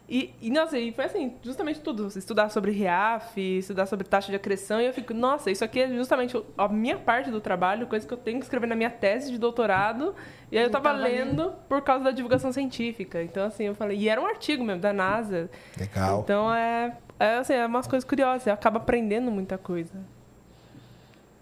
E, 0.08 0.34
e, 0.40 0.50
nossa, 0.50 0.78
e 0.78 0.90
foi 0.90 1.04
assim, 1.04 1.34
justamente 1.42 1.80
tudo. 1.80 2.06
Estudar 2.06 2.48
sobre 2.48 2.70
RIAF, 2.70 3.38
estudar 3.38 3.84
sobre 3.84 4.06
taxa 4.06 4.30
de 4.30 4.36
acreção, 4.36 4.80
e 4.80 4.86
eu 4.86 4.92
fico, 4.94 5.12
nossa, 5.12 5.50
isso 5.50 5.62
aqui 5.62 5.80
é 5.80 5.88
justamente 5.88 6.34
a 6.56 6.66
minha 6.66 6.96
parte 6.96 7.30
do 7.30 7.42
trabalho, 7.42 7.86
coisa 7.86 8.06
que 8.06 8.14
eu 8.14 8.16
tenho 8.16 8.38
que 8.38 8.44
escrever 8.44 8.66
na 8.66 8.74
minha 8.74 8.88
tese 8.88 9.30
de 9.30 9.36
doutorado. 9.36 10.14
E 10.50 10.56
aí 10.56 10.62
eu 10.62 10.68
Eu 10.68 10.72
tava 10.72 10.90
tava 10.90 10.98
lendo 10.98 11.52
por 11.68 11.82
causa 11.82 12.04
da 12.04 12.10
divulgação 12.10 12.50
científica. 12.52 13.22
Então, 13.22 13.44
assim, 13.44 13.64
eu 13.64 13.74
falei, 13.74 13.98
e 13.98 14.08
era 14.08 14.18
um 14.18 14.26
artigo 14.26 14.64
mesmo 14.64 14.80
da 14.80 14.94
NASA. 14.94 15.50
Legal. 15.78 16.22
Então 16.24 16.54
é, 16.54 16.96
é 17.20 17.34
assim, 17.36 17.52
é 17.52 17.66
umas 17.66 17.86
coisas 17.86 18.08
curiosas, 18.08 18.44
você 18.44 18.50
acaba 18.50 18.78
aprendendo 18.78 19.30
muita 19.30 19.58
coisa. 19.58 19.92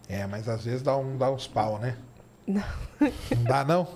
É, 0.08 0.26
mas 0.26 0.48
às 0.48 0.64
vezes 0.64 0.82
dá, 0.82 0.96
um, 0.96 1.16
dá 1.16 1.30
uns 1.30 1.46
pau, 1.46 1.78
né? 1.78 1.96
Não. 2.46 2.62
Não 3.00 3.44
dá, 3.44 3.64
não? 3.64 3.88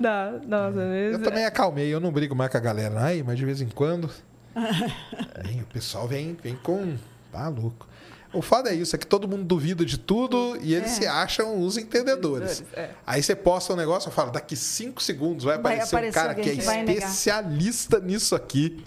Dá, 0.00 0.32
nossa, 0.46 0.78
Eu 0.80 0.88
mesmo. 0.88 1.24
também 1.24 1.44
acalmei, 1.44 1.86
eu 1.94 2.00
não 2.00 2.10
brigo 2.12 2.34
mais 2.34 2.50
com 2.50 2.56
a 2.56 2.60
galera. 2.60 3.00
Ai, 3.00 3.22
mas 3.24 3.38
de 3.38 3.44
vez 3.44 3.60
em 3.60 3.68
quando. 3.68 4.10
vem, 5.44 5.60
o 5.60 5.66
pessoal 5.66 6.06
vem, 6.08 6.36
vem 6.42 6.56
com. 6.56 6.96
Tá 7.32 7.48
louco. 7.48 7.86
O 8.32 8.42
foda 8.42 8.70
é 8.70 8.74
isso, 8.74 8.96
é 8.96 8.98
que 8.98 9.06
todo 9.06 9.28
mundo 9.28 9.44
duvida 9.44 9.84
de 9.84 9.96
tudo 9.96 10.56
e 10.60 10.74
eles 10.74 10.90
É. 10.90 10.94
se 10.94 11.06
acham 11.06 11.60
os 11.60 11.76
entendedores. 11.76 12.64
É. 12.72 12.90
Aí 13.06 13.22
você 13.22 13.36
posta 13.36 13.72
um 13.72 13.76
negócio 13.76 14.08
e 14.08 14.12
fala, 14.12 14.32
daqui 14.32 14.56
cinco 14.56 15.00
segundos 15.00 15.44
vai 15.44 15.56
Vai 15.56 15.74
aparecer 15.80 16.08
um 16.08 16.12
cara 16.12 16.34
que 16.34 16.50
é 16.50 16.54
vai 16.56 16.78
negar. 16.82 16.94
especialista 16.96 18.00
nisso 18.00 18.34
aqui. 18.34 18.84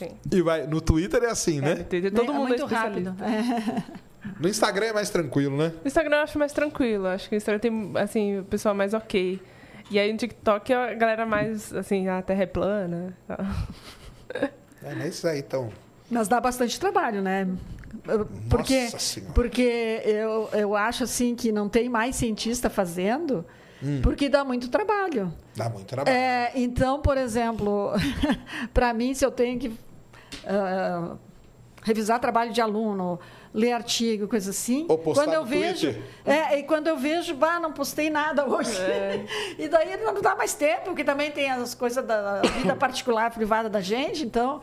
Sim. 0.00 0.10
E 0.32 0.42
vai. 0.42 0.66
No 0.66 0.80
Twitter 0.80 1.22
é 1.22 1.30
assim, 1.30 1.58
É, 1.58 1.60
né? 1.60 1.74
no 1.76 1.84
Twitter 1.84 2.12
todo 2.12 2.30
é 2.30 2.34
mundo 2.34 2.48
muito 2.48 2.62
é 2.62 2.66
especialista. 2.66 3.10
rápido. 3.20 3.84
É. 4.24 4.28
No 4.40 4.48
Instagram 4.48 4.86
é 4.86 4.92
mais 4.92 5.10
tranquilo, 5.10 5.56
né? 5.56 5.72
No 5.82 5.86
Instagram 5.86 6.16
eu 6.16 6.22
acho 6.22 6.38
mais 6.38 6.52
tranquilo. 6.52 7.06
Acho 7.06 7.28
que 7.28 7.34
o 7.34 7.38
Instagram 7.38 7.60
tem, 7.60 7.92
assim, 7.96 8.38
o 8.38 8.44
pessoal 8.44 8.74
mais 8.74 8.94
ok. 8.94 9.40
E 9.90 9.98
aí 9.98 10.12
no 10.12 10.18
TikTok 10.18 10.72
a 10.72 10.94
galera 10.94 11.24
mais, 11.24 11.72
assim, 11.74 12.08
a 12.08 12.20
terra 12.22 12.42
é 12.42 12.46
plana. 12.46 13.16
É, 14.80 14.94
mas 14.94 15.16
isso 15.16 15.26
aí, 15.26 15.40
então. 15.40 15.70
Mas 16.08 16.28
dá 16.28 16.40
bastante 16.40 16.78
trabalho, 16.78 17.20
né? 17.20 17.48
Porque, 18.48 18.84
Nossa 18.84 18.98
Senhora. 18.98 19.32
porque 19.32 20.02
eu, 20.04 20.48
eu 20.52 20.76
acho 20.76 21.04
assim 21.04 21.34
que 21.34 21.50
não 21.50 21.68
tem 21.68 21.88
mais 21.88 22.16
cientista 22.16 22.70
fazendo, 22.70 23.44
porque 24.02 24.28
dá 24.28 24.44
muito 24.44 24.68
trabalho. 24.68 25.32
Dá 25.56 25.68
muito 25.68 25.86
trabalho. 25.86 26.16
É, 26.16 26.52
então, 26.54 27.00
por 27.00 27.18
exemplo, 27.18 27.92
para 28.72 28.92
mim, 28.94 29.14
se 29.14 29.24
eu 29.24 29.30
tenho 29.30 29.58
que 29.58 29.72
ah, 30.46 31.16
revisar 31.82 32.20
trabalho 32.20 32.52
de 32.52 32.60
aluno, 32.60 33.18
ler 33.52 33.72
artigo, 33.72 34.28
coisa 34.28 34.50
assim, 34.50 34.86
Ou 34.88 34.98
postar 34.98 35.24
quando 35.24 35.34
eu 35.34 35.40
no 35.40 35.46
vejo, 35.46 35.92
Twitter. 35.92 36.02
é, 36.24 36.58
e 36.58 36.62
quando 36.64 36.86
eu 36.86 36.96
vejo, 36.96 37.34
bah, 37.34 37.58
não 37.58 37.72
postei 37.72 38.10
nada 38.10 38.46
hoje. 38.46 38.78
e 39.58 39.68
daí 39.68 39.96
não 39.96 40.20
dá 40.20 40.34
mais 40.34 40.54
tempo, 40.54 40.86
porque 40.86 41.04
também 41.04 41.30
tem 41.30 41.50
as 41.50 41.74
coisas 41.74 42.04
da 42.04 42.42
vida 42.42 42.74
particular, 42.76 43.30
privada 43.30 43.68
da 43.68 43.80
gente, 43.80 44.24
então 44.24 44.60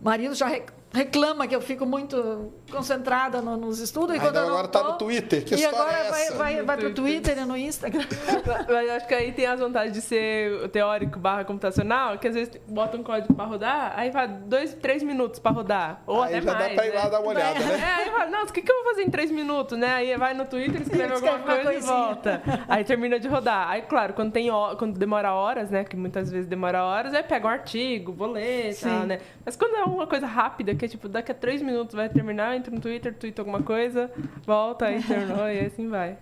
o 0.00 0.04
marido 0.04 0.34
já 0.34 0.46
reclama 0.94 1.46
que 1.46 1.54
eu 1.54 1.60
fico 1.60 1.84
muito 1.84 2.52
concentrada 2.70 3.42
no- 3.42 3.56
nos 3.56 3.80
estudos. 3.80 4.16
E 4.16 4.20
quando 4.20 4.36
agora 4.38 4.68
tá 4.68 4.80
tô- 4.80 4.92
no 4.92 4.98
Twitter. 4.98 5.44
Que 5.44 5.54
e 5.54 5.58
história 5.58 5.78
agora 5.80 5.98
é 5.98 6.10
vai, 6.10 6.22
essa? 6.22 6.34
vai, 6.36 6.56
No 6.60 6.64
vai 6.66 6.76
pro 6.76 6.94
Twitter. 6.94 7.22
Twitter 7.34 7.42
e 7.42 7.46
no 7.46 7.56
Instagram. 7.56 8.04
Mas 8.68 8.90
acho 8.90 9.06
que 9.08 9.14
aí 9.14 9.32
tem 9.32 9.46
as 9.46 9.60
vantagens 9.60 9.92
de 9.92 10.00
ser 10.00 10.68
teórico 10.70 11.18
barra 11.18 11.44
computacional, 11.44 12.18
que 12.18 12.28
às 12.28 12.34
vezes 12.34 12.54
bota 12.68 12.96
um 12.96 13.02
código 13.02 13.34
pra 13.34 13.44
rodar, 13.44 13.92
aí 13.96 14.10
vai 14.10 14.28
dois, 14.28 14.74
três 14.74 15.02
minutos 15.02 15.38
pra 15.40 15.50
rodar. 15.52 16.02
Ou 16.06 16.22
Aí 16.22 16.34
até 16.36 16.42
já 16.42 16.52
mais. 16.54 16.68
dá 16.68 16.74
pra 16.74 16.86
ir 16.86 16.92
né? 16.92 16.98
lá 16.98 17.08
dar 17.08 17.20
uma 17.20 17.28
olhada, 17.30 17.58
É, 17.64 17.76
né? 17.76 17.94
aí 17.98 18.10
vai, 18.10 18.30
nossa, 18.30 18.50
o 18.50 18.52
que, 18.52 18.62
que 18.62 18.70
eu 18.70 18.76
vou 18.82 18.92
fazer 18.92 19.02
em 19.02 19.10
três 19.10 19.30
minutos, 19.30 19.76
né? 19.78 19.94
Aí 19.94 20.16
vai 20.16 20.34
no 20.34 20.44
Twitter, 20.44 20.80
escreve 20.82 21.14
Escreve 21.14 21.28
alguma 21.28 21.32
uma 21.36 21.44
coisa 21.54 21.60
e 21.60 21.64
coisinha. 21.74 21.92
volta. 21.94 22.42
Aí 22.68 22.84
termina 22.84 23.18
de 23.18 23.26
rodar. 23.28 23.68
Aí, 23.68 23.82
claro, 23.82 24.12
quando, 24.14 24.32
tem, 24.32 24.48
quando 24.78 24.98
demora 24.98 25.32
horas, 25.32 25.70
né? 25.70 25.84
Que 25.84 25.96
muitas 25.96 26.30
vezes 26.30 26.46
demora 26.46 26.84
horas, 26.84 27.14
aí 27.14 27.22
pega 27.22 27.46
um 27.46 27.50
artigo, 27.50 28.12
vou 28.12 28.30
ler 28.30 28.70
e 28.70 28.74
tal, 28.74 29.00
né? 29.06 29.18
Mas 29.44 29.56
quando 29.56 29.74
é 29.76 29.82
uma 29.84 30.06
coisa 30.06 30.26
rápida, 30.26 30.74
que 30.74 30.83
tipo, 30.88 31.08
daqui 31.08 31.32
a 31.32 31.34
três 31.34 31.62
minutos 31.62 31.94
vai 31.94 32.08
terminar, 32.08 32.56
entra 32.56 32.74
no 32.74 32.80
Twitter, 32.80 33.14
twitta 33.14 33.42
alguma 33.42 33.62
coisa, 33.62 34.10
volta, 34.46 34.86
aí 34.86 35.02
terminou 35.02 35.48
e 35.48 35.60
assim 35.60 35.88
vai. 35.88 36.16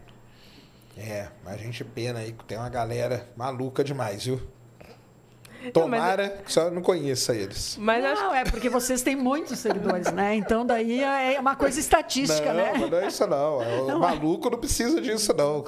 É, 0.97 1.28
mas 1.44 1.55
a 1.55 1.58
gente 1.58 1.82
pena 1.84 2.18
aí 2.18 2.32
que 2.32 2.44
tem 2.44 2.58
uma 2.58 2.68
galera 2.68 3.26
maluca 3.36 3.82
demais, 3.82 4.24
viu? 4.24 4.41
Mas- 5.65 5.73
Tomara 5.73 6.28
que 6.44 6.52
só 6.52 6.70
não 6.70 6.82
conheça 6.82 7.34
eles. 7.34 7.76
Mas 7.81 8.05
acho 8.05 8.23
Não, 8.23 8.34
é 8.34 8.44
porque 8.44 8.68
vocês 8.68 9.02
têm 9.02 9.15
muitos 9.16 9.58
seguidores, 9.58 10.10
né? 10.12 10.34
Então 10.34 10.65
daí 10.66 11.00
é 11.02 11.39
uma 11.41 11.55
coisa 11.57 11.78
estatística, 11.78 12.49
não, 12.52 12.55
né? 12.55 12.73
mas 12.78 12.91
não 12.91 12.99
é 12.99 13.07
isso 13.07 13.26
não. 13.26 13.62
É, 13.62 13.94
O 13.94 13.99
maluco 14.00 14.50
não 14.50 14.58
precisa 14.58 15.00
disso, 15.00 15.32
não. 15.36 15.65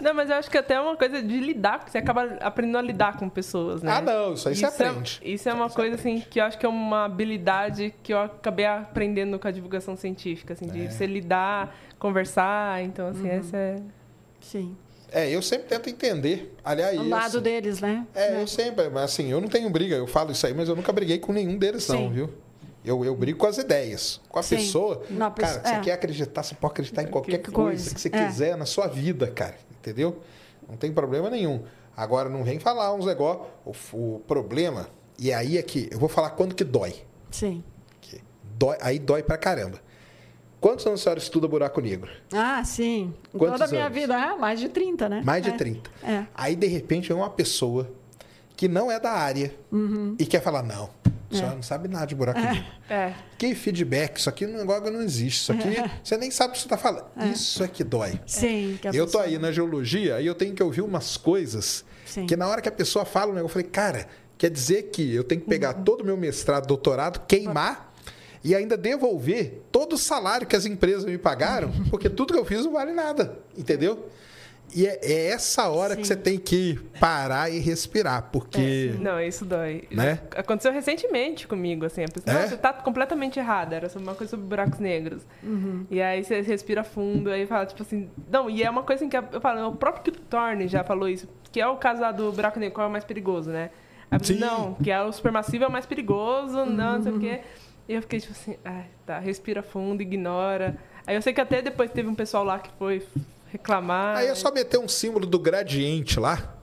Não, 0.00 0.14
mas 0.14 0.30
eu 0.30 0.36
acho 0.36 0.50
que 0.50 0.58
até 0.58 0.74
é 0.74 0.80
uma 0.80 0.96
coisa 0.96 1.22
de 1.22 1.38
lidar, 1.40 1.84
que 1.84 1.90
você 1.90 1.98
acaba 1.98 2.36
aprendendo 2.40 2.78
a 2.78 2.82
lidar 2.82 3.16
com 3.18 3.28
pessoas, 3.28 3.82
né? 3.82 3.92
Ah, 3.96 4.00
não, 4.00 4.34
isso 4.34 4.48
aí 4.48 4.54
você 4.54 4.64
é- 4.64 4.68
aprende. 4.68 5.20
isso 5.24 5.48
é 5.48 5.52
uma 5.52 5.68
coisa, 5.70 5.94
assim, 5.96 6.20
que 6.30 6.40
eu 6.40 6.44
acho 6.44 6.58
que 6.58 6.64
é 6.66 6.68
uma 6.68 7.04
habilidade 7.04 7.94
que 8.02 8.12
eu 8.12 8.20
acabei 8.20 8.66
aprendendo 8.66 9.38
com 9.38 9.48
a 9.48 9.50
divulgação 9.50 9.96
científica, 9.96 10.52
assim, 10.54 10.66
de 10.66 10.86
É. 10.86 10.90
você 10.90 11.06
lidar, 11.06 11.74
conversar. 11.98 12.82
Então, 12.82 13.08
assim, 13.08 13.28
essa 13.28 13.56
é... 13.56 13.76
Sim. 14.40 14.76
É, 15.10 15.30
eu 15.30 15.40
sempre 15.40 15.68
tento 15.68 15.88
entender. 15.88 16.54
Aliás, 16.64 16.98
Ao 16.98 17.04
lado 17.06 17.24
assim, 17.26 17.40
deles, 17.40 17.80
né? 17.80 18.06
É, 18.14 18.40
eu 18.42 18.46
sempre, 18.46 18.88
mas 18.90 19.04
assim, 19.04 19.30
eu 19.30 19.40
não 19.40 19.48
tenho 19.48 19.68
briga, 19.70 19.96
eu 19.96 20.06
falo 20.06 20.32
isso 20.32 20.46
aí, 20.46 20.52
mas 20.52 20.68
eu 20.68 20.76
nunca 20.76 20.92
briguei 20.92 21.18
com 21.18 21.32
nenhum 21.32 21.56
deles, 21.56 21.88
não, 21.88 21.96
Sim. 22.08 22.12
viu? 22.12 22.30
Eu, 22.84 23.04
eu 23.04 23.14
brigo 23.14 23.38
com 23.38 23.46
as 23.46 23.58
ideias. 23.58 24.20
Com 24.28 24.38
a 24.38 24.42
Sim. 24.42 24.56
pessoa. 24.56 25.02
Não, 25.10 25.30
cara, 25.30 25.32
pessoa- 25.32 25.62
você 25.64 25.74
é. 25.74 25.80
quer 25.80 25.92
acreditar, 25.92 26.42
você 26.42 26.54
pode 26.54 26.72
acreditar 26.72 27.02
em 27.02 27.06
qualquer 27.08 27.38
Que 27.38 27.50
coisa, 27.50 27.70
coisa, 27.82 27.94
que 27.94 28.00
você 28.00 28.08
é. 28.08 28.26
quiser 28.26 28.56
na 28.56 28.66
sua 28.66 28.86
vida, 28.86 29.26
cara. 29.30 29.56
Entendeu? 29.80 30.20
Não 30.68 30.76
tem 30.76 30.92
problema 30.92 31.28
nenhum. 31.30 31.62
Agora, 31.96 32.28
não 32.28 32.44
vem 32.44 32.58
falar 32.58 32.94
uns 32.94 33.04
negócios. 33.06 33.46
O, 33.92 34.16
o 34.16 34.20
problema, 34.26 34.88
e 35.18 35.32
aí 35.32 35.58
é 35.58 35.62
que 35.62 35.88
eu 35.90 35.98
vou 35.98 36.08
falar 36.08 36.30
quando 36.30 36.54
que 36.54 36.64
dói. 36.64 36.94
Sim. 37.30 37.64
Que 38.00 38.20
dói 38.58 38.76
aí 38.80 38.98
dói 38.98 39.22
pra 39.22 39.36
caramba. 39.36 39.80
Quantos 40.60 40.84
anos 40.86 41.00
a 41.00 41.02
senhora 41.04 41.18
estuda 41.20 41.46
buraco 41.46 41.80
negro? 41.80 42.10
Ah, 42.32 42.62
sim. 42.64 43.14
Quantos 43.32 43.52
Toda 43.60 43.64
a 43.66 43.68
minha 43.68 43.86
anos? 43.86 43.98
vida, 43.98 44.16
ah, 44.16 44.36
mais 44.36 44.58
de 44.58 44.68
30, 44.68 45.08
né? 45.08 45.22
Mais 45.24 45.42
de 45.42 45.50
É. 45.50 45.52
30. 45.56 45.90
É. 46.02 46.24
Aí, 46.34 46.56
de 46.56 46.66
repente, 46.66 47.08
vem 47.08 47.16
uma 47.16 47.30
pessoa 47.30 47.88
que 48.56 48.66
não 48.66 48.90
é 48.90 48.98
da 48.98 49.12
área 49.12 49.54
Uhum. 49.70 50.16
e 50.18 50.26
quer 50.26 50.42
falar, 50.42 50.62
não, 50.62 50.90
Você 51.30 51.42
não 51.42 51.62
sabe 51.62 51.88
nada 51.88 52.06
de 52.06 52.14
buraco 52.14 52.40
negro. 52.40 52.64
É. 52.88 53.12
Que 53.36 53.54
feedback? 53.54 54.16
Isso 54.16 54.30
aqui 54.30 54.46
no 54.46 54.56
negócio 54.56 54.90
não 54.90 55.02
existe. 55.02 55.42
Isso 55.42 55.52
aqui, 55.52 55.76
você 56.02 56.16
nem 56.16 56.30
sabe 56.30 56.50
o 56.50 56.52
que 56.54 56.58
você 56.60 56.64
está 56.64 56.78
falando. 56.78 57.04
Isso 57.30 57.62
é 57.62 57.68
que 57.68 57.84
dói. 57.84 58.18
Sim. 58.26 58.78
que 58.80 58.88
a 58.88 58.92
Eu 58.92 59.06
tô 59.06 59.18
aí 59.18 59.38
na 59.38 59.52
geologia 59.52 60.22
e 60.22 60.26
eu 60.26 60.34
tenho 60.34 60.54
que 60.54 60.62
ouvir 60.62 60.80
umas 60.80 61.18
coisas 61.18 61.84
Sim. 62.06 62.24
que 62.24 62.34
na 62.34 62.48
hora 62.48 62.62
que 62.62 62.68
a 62.70 62.72
pessoa 62.72 63.04
fala 63.04 63.26
negócio, 63.34 63.44
eu 63.44 63.48
falei, 63.50 63.68
cara, 63.68 64.08
quer 64.38 64.48
dizer 64.50 64.84
que 64.84 65.14
eu 65.14 65.22
tenho 65.22 65.42
que 65.42 65.46
pegar 65.46 65.76
Uhum. 65.76 65.84
todo 65.84 66.00
o 66.00 66.04
meu 66.04 66.16
mestrado, 66.16 66.66
doutorado, 66.66 67.26
queimar 67.28 67.87
e 68.42 68.54
ainda 68.54 68.76
devolver 68.76 69.62
todo 69.70 69.94
o 69.94 69.98
salário 69.98 70.46
que 70.46 70.56
as 70.56 70.66
empresas 70.66 71.04
me 71.04 71.18
pagaram, 71.18 71.70
porque 71.90 72.08
tudo 72.08 72.32
que 72.32 72.38
eu 72.38 72.44
fiz 72.44 72.64
não 72.64 72.72
vale 72.72 72.92
nada, 72.92 73.38
entendeu? 73.56 74.08
E 74.74 74.86
é, 74.86 74.98
é 75.02 75.26
essa 75.28 75.68
hora 75.68 75.96
que 75.96 76.02
Sim. 76.02 76.08
você 76.08 76.16
tem 76.16 76.38
que 76.38 76.78
parar 77.00 77.50
e 77.50 77.58
respirar, 77.58 78.28
porque. 78.30 78.94
Não, 79.00 79.18
isso 79.18 79.44
dói. 79.46 79.84
Né? 79.90 80.20
Aconteceu 80.36 80.70
recentemente 80.70 81.48
comigo, 81.48 81.86
assim. 81.86 82.04
A 82.04 82.08
pessoa, 82.08 82.36
É? 82.36 82.46
você 82.48 82.56
tá 82.58 82.74
completamente 82.74 83.38
errada. 83.38 83.76
Era 83.76 83.88
sobre 83.88 84.06
uma 84.06 84.14
coisa 84.14 84.30
sobre 84.32 84.44
buracos 84.44 84.78
negros. 84.78 85.22
E 85.90 86.02
aí 86.02 86.22
você 86.22 86.42
respira 86.42 86.84
fundo, 86.84 87.30
aí 87.30 87.46
fala, 87.46 87.64
tipo 87.64 87.82
assim... 87.82 88.10
Não, 88.30 88.50
e 88.50 88.62
é 88.62 88.68
uma 88.68 88.82
coisa 88.82 89.04
em 89.04 89.08
que 89.08 89.16
eu 89.16 89.40
falo, 89.40 89.68
o 89.68 89.74
próprio 89.74 90.04
Kip 90.04 90.20
Thorne 90.28 90.68
já 90.68 90.84
falou 90.84 91.08
isso, 91.08 91.26
que 91.50 91.60
é 91.60 91.66
o 91.66 91.76
caso 91.76 92.02
lá 92.02 92.12
do 92.12 92.30
buraco 92.32 92.60
negro, 92.60 92.74
qual 92.74 92.86
é 92.86 92.90
o 92.90 92.92
mais 92.92 93.04
perigoso, 93.04 93.48
né? 93.50 93.70
Sim. 94.22 94.34
não, 94.38 94.74
que 94.74 94.90
é 94.90 95.02
o 95.02 95.10
supermassivo 95.12 95.64
é 95.64 95.66
o 95.66 95.72
mais 95.72 95.86
perigoso, 95.86 96.64
não, 96.66 96.96
não 96.96 97.02
sei 97.02 97.12
o 97.12 97.18
quê. 97.20 97.40
E 97.88 97.94
eu 97.94 98.02
fiquei 98.02 98.20
tipo 98.20 98.32
assim, 98.32 98.56
ai, 98.64 98.84
tá, 99.06 99.18
respira 99.18 99.62
fundo, 99.62 100.02
ignora. 100.02 100.76
Aí 101.06 101.16
eu 101.16 101.22
sei 101.22 101.32
que 101.32 101.40
até 101.40 101.62
depois 101.62 101.90
teve 101.90 102.06
um 102.08 102.14
pessoal 102.14 102.44
lá 102.44 102.58
que 102.58 102.70
foi 102.78 103.06
reclamar. 103.50 104.18
Aí 104.18 104.26
é 104.26 104.34
só 104.34 104.52
meter 104.52 104.78
um 104.78 104.86
símbolo 104.86 105.24
do 105.26 105.38
gradiente 105.38 106.20
lá. 106.20 106.57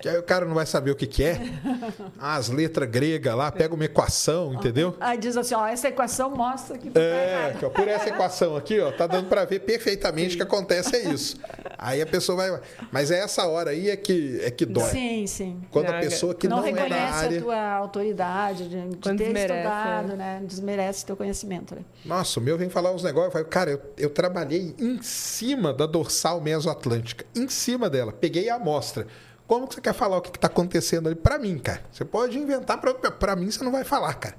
Que 0.00 0.08
aí 0.08 0.18
o 0.18 0.22
cara 0.22 0.44
não 0.44 0.54
vai 0.54 0.66
saber 0.66 0.90
o 0.90 0.96
que, 0.96 1.06
que 1.06 1.22
é. 1.22 1.40
As 2.18 2.48
letras 2.48 2.90
gregas 2.90 3.34
lá, 3.36 3.52
pega 3.52 3.72
uma 3.72 3.84
equação, 3.84 4.52
entendeu? 4.52 4.96
Aí 4.98 5.16
diz 5.16 5.36
assim, 5.36 5.54
ó, 5.54 5.64
essa 5.64 5.88
equação 5.88 6.30
mostra 6.30 6.76
que 6.76 6.90
tá 6.90 7.00
É, 7.00 7.56
ó, 7.62 7.70
por 7.70 7.86
essa 7.86 8.08
equação 8.08 8.56
aqui, 8.56 8.80
ó, 8.80 8.90
tá 8.90 9.06
dando 9.06 9.28
para 9.28 9.44
ver 9.44 9.60
perfeitamente 9.60 10.34
o 10.34 10.38
que 10.38 10.42
acontece 10.42 10.96
é 10.96 11.04
isso. 11.08 11.36
Aí 11.78 12.02
a 12.02 12.06
pessoa 12.06 12.36
vai, 12.36 12.60
mas 12.90 13.12
é 13.12 13.20
essa 13.20 13.46
hora 13.46 13.70
aí 13.70 13.88
é 13.88 13.96
que 13.96 14.40
é 14.42 14.50
que 14.50 14.66
dói. 14.66 14.90
Sim, 14.90 15.26
sim. 15.26 15.60
Quando 15.70 15.88
a 15.90 16.00
pessoa 16.00 16.34
que 16.34 16.48
não, 16.48 16.58
não, 16.58 16.66
é 16.66 16.72
da 16.72 16.82
reconhece 16.82 17.24
área, 17.24 17.38
a 17.38 17.42
tua 17.42 17.72
autoridade 17.72 18.68
de, 18.68 18.88
de 18.88 18.96
ter 18.96 19.14
desmerece, 19.14 19.54
estudado, 19.54 20.12
é. 20.12 20.16
né? 20.16 20.42
Desmerece 20.44 21.06
teu 21.06 21.16
conhecimento. 21.16 21.74
Né? 21.76 21.82
nossa, 22.04 22.40
o 22.40 22.42
meu 22.42 22.58
vem 22.58 22.68
falar 22.68 22.92
uns 22.92 23.04
negócios, 23.04 23.26
eu 23.28 23.32
falo, 23.32 23.44
cara, 23.44 23.70
eu, 23.70 23.80
eu 23.98 24.10
trabalhei 24.10 24.74
em 24.78 25.00
cima 25.02 25.72
da 25.72 25.86
dorsal 25.86 26.40
mesoatlântica, 26.40 27.24
em 27.34 27.48
cima 27.48 27.88
dela, 27.88 28.12
peguei 28.12 28.48
a 28.48 28.56
amostra. 28.56 29.06
Como 29.46 29.66
que 29.68 29.74
você 29.74 29.80
quer 29.80 29.94
falar 29.94 30.16
o 30.16 30.22
que 30.22 30.30
está 30.30 30.48
acontecendo 30.48 31.06
ali 31.06 31.14
para 31.14 31.38
mim, 31.38 31.58
cara? 31.58 31.82
Você 31.92 32.04
pode 32.04 32.36
inventar 32.38 32.80
para 32.80 33.36
mim, 33.36 33.50
você 33.50 33.62
não 33.62 33.72
vai 33.72 33.84
falar, 33.84 34.14
cara. 34.14 34.36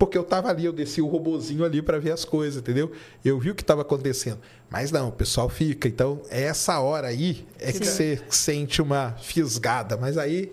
Porque 0.00 0.16
eu 0.16 0.24
tava 0.24 0.48
ali, 0.48 0.64
eu 0.64 0.72
desci 0.72 1.02
o 1.02 1.06
robozinho 1.06 1.62
ali 1.62 1.82
para 1.82 1.98
ver 1.98 2.10
as 2.10 2.24
coisas, 2.24 2.62
entendeu? 2.62 2.90
Eu 3.22 3.38
vi 3.38 3.50
o 3.50 3.54
que 3.54 3.62
estava 3.62 3.82
acontecendo. 3.82 4.38
Mas 4.70 4.90
não, 4.90 5.08
o 5.08 5.12
pessoal 5.12 5.48
fica. 5.48 5.86
Então, 5.86 6.22
é 6.30 6.44
essa 6.44 6.80
hora 6.80 7.08
aí 7.08 7.46
é 7.58 7.70
que 7.70 7.84
você 7.84 8.18
sente 8.30 8.80
uma 8.80 9.12
fisgada. 9.20 9.98
Mas 9.98 10.16
aí 10.16 10.50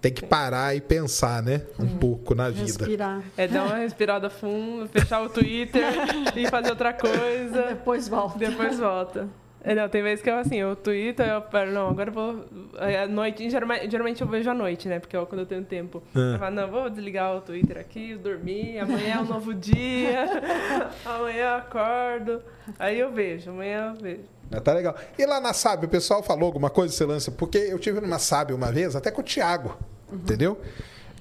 tem 0.00 0.12
que 0.12 0.26
parar 0.26 0.74
e 0.74 0.80
pensar, 0.80 1.42
né? 1.44 1.62
Um 1.78 1.96
pouco 1.96 2.34
na 2.34 2.50
vida. 2.50 2.62
Respirar. 2.62 3.22
É 3.36 3.46
dar 3.46 3.66
uma 3.66 3.76
respirada 3.76 4.28
fundo, 4.28 4.88
fechar 4.88 5.22
o 5.22 5.28
Twitter 5.28 5.84
e 6.34 6.48
fazer 6.48 6.70
outra 6.70 6.92
coisa. 6.92 7.68
Depois 7.68 8.08
volta. 8.08 8.36
Depois 8.36 8.80
volta. 8.80 9.28
É, 9.62 9.74
não, 9.74 9.88
tem 9.88 10.02
vezes 10.02 10.22
que 10.22 10.30
eu 10.30 10.38
assim, 10.38 10.56
eu 10.56 10.78
aí 10.86 11.14
eu 11.16 11.42
paro, 11.42 11.72
não, 11.72 11.88
agora 11.88 12.10
eu 12.10 12.14
vou. 12.14 12.44
aí 12.78 12.96
À 12.96 13.06
noite, 13.06 13.50
geralmente, 13.50 13.90
geralmente 13.90 14.22
eu 14.22 14.28
vejo 14.28 14.48
à 14.48 14.54
noite, 14.54 14.88
né? 14.88 15.00
Porque 15.00 15.16
é 15.16 15.24
quando 15.26 15.40
eu 15.40 15.46
tenho 15.46 15.64
tempo. 15.64 16.02
Ah. 16.14 16.18
Eu 16.34 16.38
falo, 16.38 16.54
não, 16.54 16.70
vou 16.70 16.88
desligar 16.88 17.36
o 17.36 17.40
Twitter 17.40 17.76
aqui, 17.76 18.14
dormir, 18.14 18.78
amanhã 18.78 19.16
é 19.16 19.18
um 19.18 19.24
novo 19.24 19.52
dia, 19.52 20.26
amanhã 21.04 21.44
eu 21.44 21.56
acordo. 21.56 22.42
Aí 22.78 22.98
eu 23.00 23.12
vejo, 23.12 23.50
amanhã 23.50 23.94
eu 23.94 24.00
vejo. 24.00 24.22
Mas 24.50 24.62
Tá 24.62 24.72
legal. 24.72 24.94
E 25.18 25.26
lá 25.26 25.40
na 25.40 25.52
SAB, 25.52 25.84
o 25.84 25.88
pessoal 25.88 26.22
falou 26.22 26.46
alguma 26.46 26.70
coisa, 26.70 26.94
você 26.94 27.04
lança? 27.04 27.30
Porque 27.30 27.58
eu 27.58 27.78
tive 27.78 28.00
numa 28.00 28.18
SAB 28.18 28.52
uma 28.52 28.70
vez, 28.70 28.94
até 28.94 29.10
com 29.10 29.20
o 29.20 29.24
Thiago, 29.24 29.76
entendeu? 30.12 30.60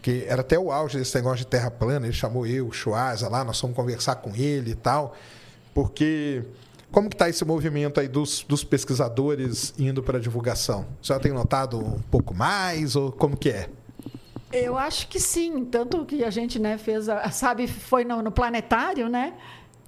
Que 0.02 0.26
era 0.28 0.42
até 0.42 0.58
o 0.58 0.72
auge 0.72 0.98
desse 0.98 1.16
negócio 1.16 1.40
de 1.40 1.48
terra 1.48 1.72
plana. 1.72 2.06
Ele 2.06 2.14
chamou 2.14 2.46
eu, 2.46 2.68
o 2.68 2.72
Chuaza 2.72 3.28
lá, 3.28 3.44
nós 3.44 3.60
fomos 3.60 3.76
conversar 3.76 4.16
com 4.18 4.34
ele 4.36 4.72
e 4.72 4.76
tal. 4.76 5.16
Porque 5.74 6.44
como 6.92 7.10
que 7.10 7.16
está 7.16 7.30
esse 7.30 7.44
movimento 7.46 8.00
aí 8.00 8.08
dos, 8.08 8.44
dos 8.48 8.64
pesquisadores 8.64 9.74
indo 9.78 10.02
para 10.02 10.20
divulgação? 10.20 10.86
Você 11.02 11.14
já 11.14 11.20
tem 11.20 11.32
notado 11.32 11.78
um 11.80 12.00
pouco 12.10 12.34
mais 12.34 12.96
ou 12.96 13.12
como 13.12 13.36
que 13.38 13.50
é? 13.50 13.70
Eu 14.52 14.78
acho 14.78 15.08
que 15.10 15.20
sim, 15.20 15.66
tanto 15.66 16.06
que 16.06 16.24
a 16.24 16.30
gente 16.30 16.58
né, 16.58 16.78
fez, 16.78 17.10
a, 17.10 17.30
sabe, 17.32 17.68
foi 17.68 18.06
no, 18.06 18.22
no 18.22 18.32
planetário, 18.32 19.10
né? 19.10 19.34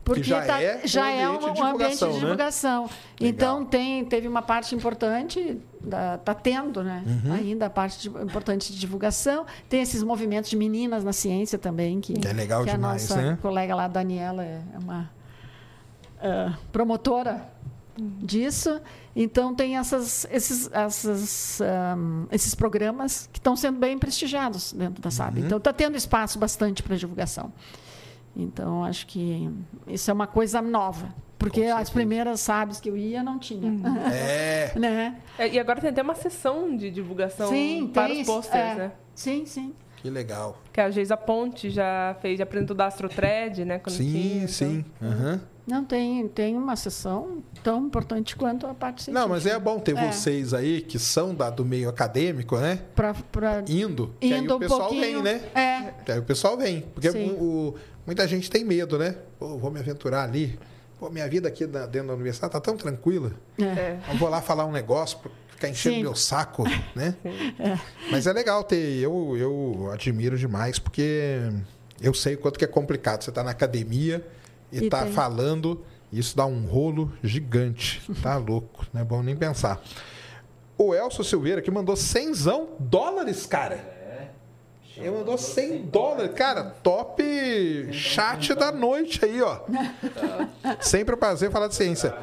Porque 0.03 0.23
já 0.23 0.41
tá- 0.41 0.61
é 0.61 0.81
um 0.83 0.87
já 0.87 1.09
é 1.11 1.29
um, 1.29 1.35
ambiente 1.35 1.53
de 1.53 1.61
um 1.61 1.65
ambiente 1.65 1.91
divulgação, 1.91 2.07
de 2.09 2.13
né? 2.15 2.19
divulgação. 2.21 2.89
Então 3.21 3.65
tem, 3.65 4.03
teve 4.05 4.27
uma 4.27 4.41
parte 4.41 4.73
importante, 4.73 5.57
da, 5.79 6.17
tá 6.17 6.33
tendo, 6.33 6.83
né? 6.83 7.03
Uhum. 7.05 7.33
Ainda 7.33 7.67
a 7.67 7.69
parte 7.69 7.99
de- 8.01 8.09
importante 8.09 8.73
de 8.73 8.79
divulgação. 8.79 9.45
Tem 9.69 9.81
esses 9.81 10.01
movimentos 10.03 10.49
de 10.49 10.57
meninas 10.57 11.03
na 11.03 11.13
ciência 11.13 11.59
também, 11.59 12.01
que, 12.01 12.13
É 12.27 12.33
legal 12.33 12.63
que 12.65 12.71
demais, 12.71 13.09
a 13.11 13.15
nossa 13.15 13.29
né? 13.31 13.37
colega 13.41 13.75
lá, 13.75 13.87
Daniela, 13.87 14.43
é 14.43 14.61
uma 14.81 15.09
ah, 16.21 16.57
promotora 16.71 17.49
disso. 17.97 18.79
Então 19.15 19.53
tem 19.53 19.77
essas, 19.77 20.25
esses, 20.31 20.69
essas, 20.71 21.59
ahm, 21.61 22.25
esses 22.31 22.55
programas 22.55 23.27
que 23.33 23.39
estão 23.39 23.55
sendo 23.55 23.77
bem 23.79 23.97
prestigiados 23.97 24.71
dentro 24.71 25.01
da 25.01 25.07
Uhum. 25.07 25.11
SAB. 25.11 25.39
Então 25.39 25.57
está 25.57 25.73
tendo 25.73 25.97
espaço 25.97 26.39
bastante 26.39 26.81
para 26.81 26.95
divulgação. 26.95 27.51
Então 28.35 28.85
acho 28.85 29.05
que 29.07 29.49
isso 29.87 30.09
é 30.09 30.13
uma 30.13 30.27
coisa 30.27 30.61
nova, 30.61 31.13
porque 31.37 31.63
as 31.63 31.89
primeiras 31.89 32.39
SABs 32.41 32.79
que 32.79 32.89
eu 32.89 32.95
ia 32.95 33.21
não 33.21 33.37
tinha, 33.39 33.69
É. 34.13 34.71
né? 34.79 35.17
É, 35.37 35.49
E 35.49 35.59
agora 35.59 35.81
tem 35.81 35.89
até 35.89 36.01
uma 36.01 36.15
sessão 36.15 36.77
de 36.77 36.89
divulgação 36.89 37.49
Sim, 37.49 37.89
para 37.93 38.07
tem 38.07 38.21
os 38.21 38.27
posters, 38.27 38.55
é. 38.63 38.75
né? 38.75 38.91
Sim, 39.13 39.45
sim. 39.45 39.73
Que 40.01 40.09
legal. 40.09 40.57
Que 40.71 40.79
a 40.81 40.89
Geisa 40.89 41.17
Ponte 41.17 41.69
já 41.69 42.15
fez, 42.21 42.37
já 42.37 42.43
apresentou 42.43 42.75
da 42.75 42.87
Astrotred, 42.87 43.65
né? 43.65 43.79
quando 43.79 43.95
Sim, 43.95 44.11
tinha, 44.11 44.35
então- 44.37 44.47
sim. 44.47 44.85
Aham. 45.01 45.41
Não 45.67 45.85
tem, 45.85 46.27
tem 46.27 46.57
uma 46.57 46.75
sessão 46.75 47.43
tão 47.63 47.85
importante 47.85 48.35
quanto 48.35 48.65
a 48.65 48.73
parte 48.73 49.03
científica. 49.03 49.21
Não, 49.21 49.29
mas 49.29 49.45
é 49.45 49.59
bom 49.59 49.77
ter 49.79 49.95
É. 49.95 50.11
vocês 50.11 50.51
aí 50.51 50.81
que 50.81 50.97
são 50.97 51.35
da, 51.35 51.51
do 51.51 51.63
meio 51.63 51.87
acadêmico, 51.89 52.57
né? 52.57 52.79
Pra, 52.95 53.13
pra, 53.13 53.63
Indo. 53.67 54.15
que 54.19 54.33
aí 54.33 54.39
indo 54.39 54.53
o 54.53 54.55
um 54.57 54.59
pessoal 54.59 54.89
pouquinho. 54.89 55.21
vem, 55.21 55.33
né? 55.35 55.41
É, 55.53 55.91
Que 56.03 56.11
aí 56.13 56.17
o 56.19 56.23
pessoal 56.23 56.57
vem. 56.57 56.81
Porque 56.93 57.09
o- 57.09 57.43
o- 57.43 57.75
muita 58.03 58.27
gente 58.27 58.49
tem 58.49 58.65
medo, 58.65 58.97
né? 58.97 59.15
Pô, 59.37 59.57
vou 59.59 59.69
me 59.69 59.79
aventurar 59.79 60.23
ali. 60.23 60.57
Pô, 60.99 61.09
minha 61.09 61.27
vida 61.29 61.47
aqui 61.47 61.65
dentro 61.65 62.07
da 62.07 62.13
universidade 62.13 62.51
tá 62.53 62.59
tão 62.59 62.75
tranquila. 62.75 63.31
é. 63.57 63.63
É. 63.63 63.99
Eu 64.11 64.17
vou 64.17 64.27
lá 64.29 64.41
falar 64.41 64.65
um 64.65 64.71
negócio, 64.71 65.17
ficar 65.49 65.69
enchendo 65.69 65.95
Sim. 65.95 66.01
meu 66.01 66.15
saco, 66.15 66.63
né? 66.95 67.15
Mas 68.11 68.27
é 68.27 68.33
legal 68.33 68.63
ter. 68.63 68.97
Eu, 68.99 69.35
eu 69.37 69.89
admiro 69.93 70.37
demais, 70.37 70.77
porque 70.77 71.39
eu 72.01 72.13
sei 72.13 72.35
o 72.35 72.37
quanto 72.37 72.59
que 72.59 72.65
é 72.65 72.67
complicado. 72.67 73.23
Você 73.23 73.31
tá 73.31 73.43
na 73.43 73.51
academia 73.51 74.25
e, 74.71 74.79
E 74.85 74.89
tá 74.89 75.03
tem. 75.03 75.13
falando, 75.13 75.83
isso 76.11 76.35
dá 76.35 76.45
um 76.45 76.65
rolo 76.65 77.11
gigante. 77.23 78.01
Tá 78.21 78.35
louco, 78.37 78.85
não 78.93 78.99
é 79.01 79.03
bom 79.03 79.23
nem 79.23 79.35
pensar. 79.37 79.81
O 80.77 80.93
Elcio 80.95 81.23
Silveira 81.23 81.61
que 81.61 81.69
mandou 81.71 81.95
100 81.95 82.31
dólares, 82.79 83.45
cara. 83.45 83.98
Ele 84.97 85.11
mandou 85.11 85.37
100 85.37 85.83
dólares. 85.83 86.31
Cara, 86.35 86.75
top 86.83 87.23
chat 87.93 88.53
da 88.53 88.71
noite 88.71 89.23
aí, 89.23 89.41
ó. 89.41 89.59
Sempre 90.81 91.15
um 91.15 91.17
prazer 91.17 91.49
falar 91.51 91.67
de 91.67 91.75
ciência. 91.75 92.13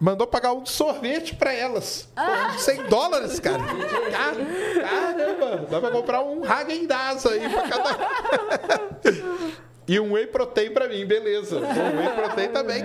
Mandou 0.00 0.26
pagar 0.28 0.52
um 0.52 0.64
sorvete 0.64 1.34
pra 1.34 1.52
elas. 1.52 2.08
Pô, 2.14 2.58
100 2.58 2.84
dólares, 2.88 3.40
cara. 3.40 3.58
Car- 3.64 4.34
Caramba, 4.88 5.66
dá 5.68 5.80
pra 5.80 5.90
comprar 5.90 6.22
um 6.22 6.44
Häagen-Dazs 6.44 7.26
aí 7.26 7.48
pra 7.48 7.62
cada... 7.68 8.08
E 9.88 9.98
um 9.98 10.12
whey 10.12 10.26
protein 10.26 10.70
pra 10.70 10.86
mim, 10.86 11.06
beleza. 11.06 11.56
Um 11.56 11.62
whey 11.98 12.08
protein 12.14 12.48
também. 12.50 12.82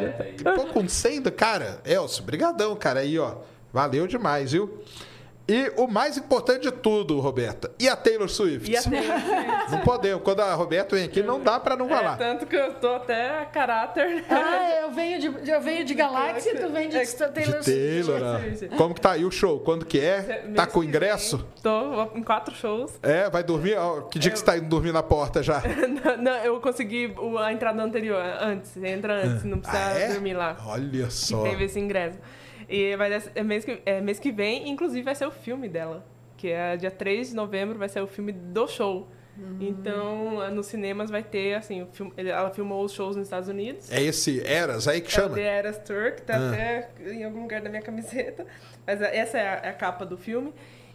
Pô, 0.55 0.63
com 0.67 0.87
100, 0.87 1.21
do- 1.23 1.31
cara, 1.33 1.81
Elcio, 1.85 2.23
brigadão, 2.23 2.73
cara, 2.77 3.01
aí, 3.01 3.19
ó. 3.19 3.35
Valeu 3.73 4.07
demais, 4.07 4.53
viu? 4.53 4.81
E 5.45 5.73
o 5.75 5.87
mais 5.87 6.17
importante 6.17 6.61
de 6.61 6.71
tudo, 6.71 7.19
Roberta, 7.19 7.69
e 7.77 7.89
a 7.89 7.97
Taylor 7.97 8.29
Swift? 8.29 8.71
E 8.71 8.77
a 8.77 8.81
Taylor 8.81 9.19
Swift. 9.19 9.71
Não 9.71 9.79
podemos. 9.79 10.23
Quando 10.23 10.39
a 10.39 10.53
Roberta 10.53 10.95
vem 10.95 11.03
aqui, 11.03 11.21
não 11.21 11.41
dá 11.41 11.59
pra 11.59 11.75
não 11.75 11.85
É, 11.87 11.89
falar. 11.89 12.17
tanto 12.17 12.45
que 12.45 12.55
eu 12.55 12.73
tô 12.75 12.95
até 12.95 13.41
a 13.41 13.45
caráter. 13.45 14.23
Ah, 14.29 14.79
eu 14.83 14.91
venho 14.91 15.19
de, 15.19 15.51
eu 15.51 15.59
venho 15.59 15.83
de 15.83 15.93
Galáxia 15.93 16.51
e 16.51 16.55
tu 16.59 16.69
vem 16.69 16.87
de 16.87 16.95
É, 16.97 17.05
Taylor 17.05 17.59
De 17.59 17.63
Swift. 17.65 18.05
Taylor, 18.05 18.19
né? 18.21 18.77
Como 18.77 18.93
que 18.95 19.01
tá 19.01 19.11
aí 19.11 19.25
o 19.25 19.31
show? 19.31 19.59
Quando 19.59 19.85
que 19.85 19.99
é? 19.99 20.43
Mês 20.45 20.55
Tá 20.55 20.65
com 20.65 20.79
que 20.79 20.87
ingresso? 20.87 21.37
vem, 21.37 21.45
Tô 21.61 22.03
em 22.17 22.23
quatro 22.23 22.55
shows. 22.55 22.93
É, 23.03 23.29
vai 23.29 23.43
dormir? 23.43 23.75
Que 24.11 24.19
dia 24.19 24.31
que 24.31 24.39
você 24.39 24.45
tá 24.45 24.57
indo 24.57 24.67
dormir 24.69 24.93
na 24.93 25.03
porta 25.03 25.43
já? 25.43 25.61
Não, 26.03 26.17
não, 26.17 26.37
eu 26.37 26.59
consegui 26.61 27.13
a 27.43 27.51
entrada 27.51 27.81
anterior, 27.83 28.21
antes. 28.39 28.71
Você 28.71 28.87
entra 28.87 29.25
antes, 29.25 29.43
não 29.43 29.59
precisa 29.59 29.83
Ah, 29.85 29.91
é? 29.99 30.07
dormir 30.13 30.33
lá. 30.33 30.57
Olha 30.65 31.09
só. 31.09 31.43
Teve 31.43 31.65
esse 31.65 31.79
ingresso. 31.79 32.17
E 32.75 32.95
vai 32.97 33.19
ser- 33.19 33.31
é 33.35 33.43
mês, 33.43 33.63
que, 33.63 33.81
é 33.85 34.01
mês 34.01 34.19
que 34.19 34.31
vem, 34.31 34.67
inclusive 34.69 35.03
vai 35.03 35.13
ser 35.15 35.27
o 35.27 35.31
filme 35.31 35.69
dela. 35.69 36.03
Que 36.37 36.49
é 36.49 36.75
dia 36.75 36.89
3 36.89 37.29
de 37.29 37.35
novembro, 37.35 37.77
vai 37.77 37.87
ser 37.87 38.01
o 38.01 38.07
filme 38.07 38.31
do 38.31 38.67
show. 38.67 39.07
Então, 39.59 40.49
nos 40.51 40.67
cinemas 40.67 41.09
vai 41.09 41.23
ter, 41.23 41.55
assim, 41.55 41.81
o 41.83 41.87
filme- 41.87 42.13
ela 42.17 42.51
filmou 42.51 42.83
os 42.85 42.91
shows 42.93 43.15
nos 43.15 43.25
Estados 43.27 43.49
Unidos. 43.49 43.91
É 43.91 44.01
esse 44.01 44.45
Eras 44.45 44.87
aí 44.87 45.01
que 45.01 45.07
É 45.07 45.09
o 45.09 45.23
chama? 45.23 45.35
The 45.35 45.41
Eras 45.41 45.77
Tour, 45.79 46.11
que 46.15 46.21
tá 46.21 46.35
Ah. 46.35 46.49
até 46.51 46.89
em 47.11 47.23
algum 47.23 47.41
lugar 47.41 47.61
da 47.61 47.69
minha 47.69 47.81
camiseta. 47.81 48.45
Mas 48.85 49.01
é- 49.01 49.17
essa 49.17 49.37
é 49.39 49.47
a, 49.47 49.61
é 49.65 49.69
a 49.69 49.73
capa 49.73 50.05
do 50.05 50.17
filme. 50.17 50.53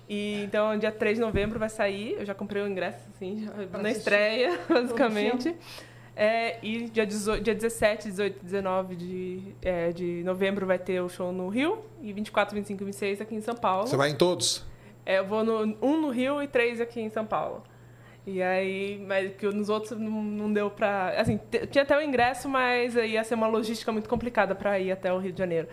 E 0.09 0.43
então, 0.45 0.79
dia 0.79 0.91
3 0.93 1.17
de 1.19 1.21
novembro 1.21 1.59
vai 1.59 1.69
sair. 1.69 2.13
Eu 2.19 2.25
já 2.25 2.35
comprei 2.35 2.63
o 2.63 2.67
ingresso, 2.69 2.99
assim, 3.15 3.45
já- 3.45 3.53
na 3.53 3.79
assistir 3.81 3.99
estreia, 3.99 4.59
basicamente. 4.69 5.55
É, 6.21 6.59
e 6.65 6.91
dia, 6.91 7.07
18, 7.07 7.45
dia 7.45 7.55
17, 7.55 8.09
18 8.09 8.45
19 8.45 8.97
de, 8.97 9.55
é, 9.63 9.93
de 9.93 10.25
novembro 10.25 10.67
vai 10.67 10.77
ter 10.77 11.01
o 11.01 11.09
show 11.09 11.31
no 11.31 11.49
Rio. 11.49 11.79
E 12.03 12.13
24, 12.13 12.57
25 12.57 12.83
e 12.83 12.87
26 12.87 13.21
aqui 13.21 13.37
em 13.37 13.41
São 13.41 13.55
Paulo. 13.55 13.87
Você 13.87 13.97
vai 13.97 14.11
em 14.11 14.17
todos? 14.17 14.67
É, 15.07 15.21
eu 15.21 15.25
vou 15.25 15.45
no, 15.45 15.77
um 15.81 16.01
no 16.01 16.11
Rio 16.11 16.43
e 16.43 16.49
três 16.49 16.81
aqui 16.81 17.01
em 17.01 17.09
São 17.09 17.25
Paulo. 17.25 17.63
E 18.27 18.43
aí, 18.43 19.01
mas 19.07 19.33
que 19.37 19.47
nos 19.47 19.69
outros 19.69 19.93
não, 19.97 20.21
não 20.21 20.53
deu 20.53 20.69
pra. 20.69 21.11
Assim, 21.17 21.39
tinha 21.71 21.83
até 21.83 21.97
o 21.97 22.03
ingresso, 22.03 22.49
mas 22.49 22.97
ia 22.97 23.23
ser 23.23 23.37
uma 23.37 23.47
logística 23.47 23.93
muito 23.93 24.09
complicada 24.09 24.57
pra 24.57 24.77
ir 24.77 24.91
até 24.91 25.13
o 25.13 25.19
Rio 25.19 25.33
de 25.33 25.39
Janeiro. 25.39 25.69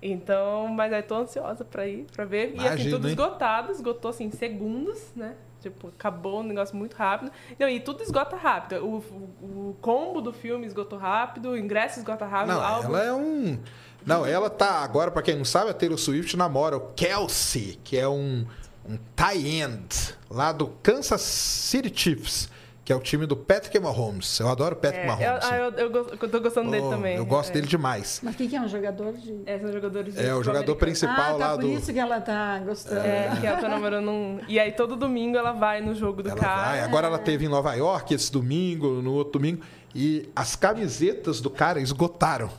Então, 0.00 0.68
mas 0.68 0.92
aí 0.92 1.02
tô 1.02 1.16
ansiosa 1.16 1.64
pra 1.64 1.88
ir, 1.88 2.06
pra 2.12 2.24
ver. 2.24 2.52
E 2.54 2.58
assim, 2.58 2.66
Imagino, 2.66 2.90
tudo 2.92 3.08
hein? 3.08 3.10
esgotado, 3.10 3.72
esgotou 3.72 4.10
assim, 4.10 4.26
em 4.26 4.30
segundos, 4.30 5.12
né? 5.16 5.34
Tipo, 5.60 5.88
acabou 5.88 6.40
um 6.40 6.42
negócio 6.42 6.74
muito 6.76 6.94
rápido. 6.94 7.30
Não, 7.58 7.68
e 7.68 7.80
tudo 7.80 8.02
esgota 8.02 8.36
rápido. 8.36 8.84
O, 8.84 8.96
o, 8.98 9.68
o 9.70 9.76
combo 9.80 10.20
do 10.20 10.32
filme 10.32 10.66
esgotou 10.66 10.98
rápido, 10.98 11.50
o 11.50 11.56
ingresso 11.58 11.98
esgota 11.98 12.24
rápido, 12.26 12.54
Não, 12.54 12.60
o 12.60 12.64
álbum. 12.64 12.88
ela 12.88 13.04
é 13.04 13.12
um. 13.12 13.58
Não, 14.04 14.24
ela 14.24 14.48
tá. 14.48 14.82
Agora, 14.82 15.10
pra 15.10 15.20
quem 15.22 15.36
não 15.36 15.44
sabe, 15.44 15.70
a 15.70 15.74
Taylor 15.74 15.98
Swift 15.98 16.36
namora 16.36 16.76
o 16.76 16.92
Kelsey, 16.94 17.78
que 17.84 17.98
é 17.98 18.08
um, 18.08 18.46
um 18.88 18.98
tie-end 19.14 20.14
lá 20.30 20.52
do 20.52 20.68
Kansas 20.82 21.20
City 21.20 21.92
Chiefs, 21.94 22.48
que 22.90 22.92
é 22.92 22.96
o 22.96 22.98
time 23.00 23.24
do 23.24 23.36
Patrick 23.36 23.78
Mahomes. 23.78 24.40
Eu 24.40 24.48
adoro 24.48 24.74
o 24.74 24.76
Patrick 24.76 24.98
É, 24.98 25.04
eu, 25.04 25.16
Mahomes. 25.16 25.44
ah, 25.44 25.56
eu, 25.56 25.70
eu, 25.74 26.06
eu 26.20 26.28
tô 26.28 26.40
gostando 26.40 26.72
dele 26.72 26.82
Oh, 26.86 26.90
também. 26.90 27.16
Eu 27.16 27.24
gosto 27.24 27.50
é. 27.50 27.52
dele 27.52 27.68
demais. 27.68 28.20
Mas 28.20 28.34
o 28.34 28.36
que, 28.36 28.56
é 28.56 28.60
um 28.60 28.66
jogador 28.66 29.12
de. 29.12 29.42
É, 29.46 29.60
são 29.60 29.70
jogadores 29.72 30.12
de 30.12 30.26
É 30.26 30.34
o 30.34 30.42
jogador 30.42 30.74
principal 30.74 31.14
ah, 31.16 31.24
tá 31.26 31.36
lá 31.36 31.50
por 31.54 31.60
do. 31.60 31.68
isso 31.68 31.92
que 31.92 31.98
ela 32.00 32.20
tá 32.20 32.58
gostando. 32.58 33.06
É, 33.06 33.30
que 33.40 33.46
ela 33.46 33.58
tá 33.60 33.68
namorando 33.68 34.10
um. 34.10 34.40
E 34.48 34.58
aí 34.58 34.72
todo 34.72 34.96
domingo 34.96 35.36
ela 35.36 35.52
vai 35.52 35.80
no 35.80 35.94
jogo 35.94 36.20
do 36.20 36.30
Ela 36.30 36.40
cara. 36.40 36.62
vai. 36.70 36.80
Agora 36.80 37.06
ela 37.06 37.18
teve 37.20 37.44
em 37.44 37.48
Nova 37.48 37.72
York 37.74 38.12
esse 38.12 38.32
domingo, 38.32 39.00
no 39.00 39.12
outro 39.12 39.34
domingo, 39.38 39.62
e 39.94 40.28
as 40.34 40.56
camisetas 40.56 41.40
do 41.40 41.48
cara 41.48 41.78
esgotaram. 41.80 42.50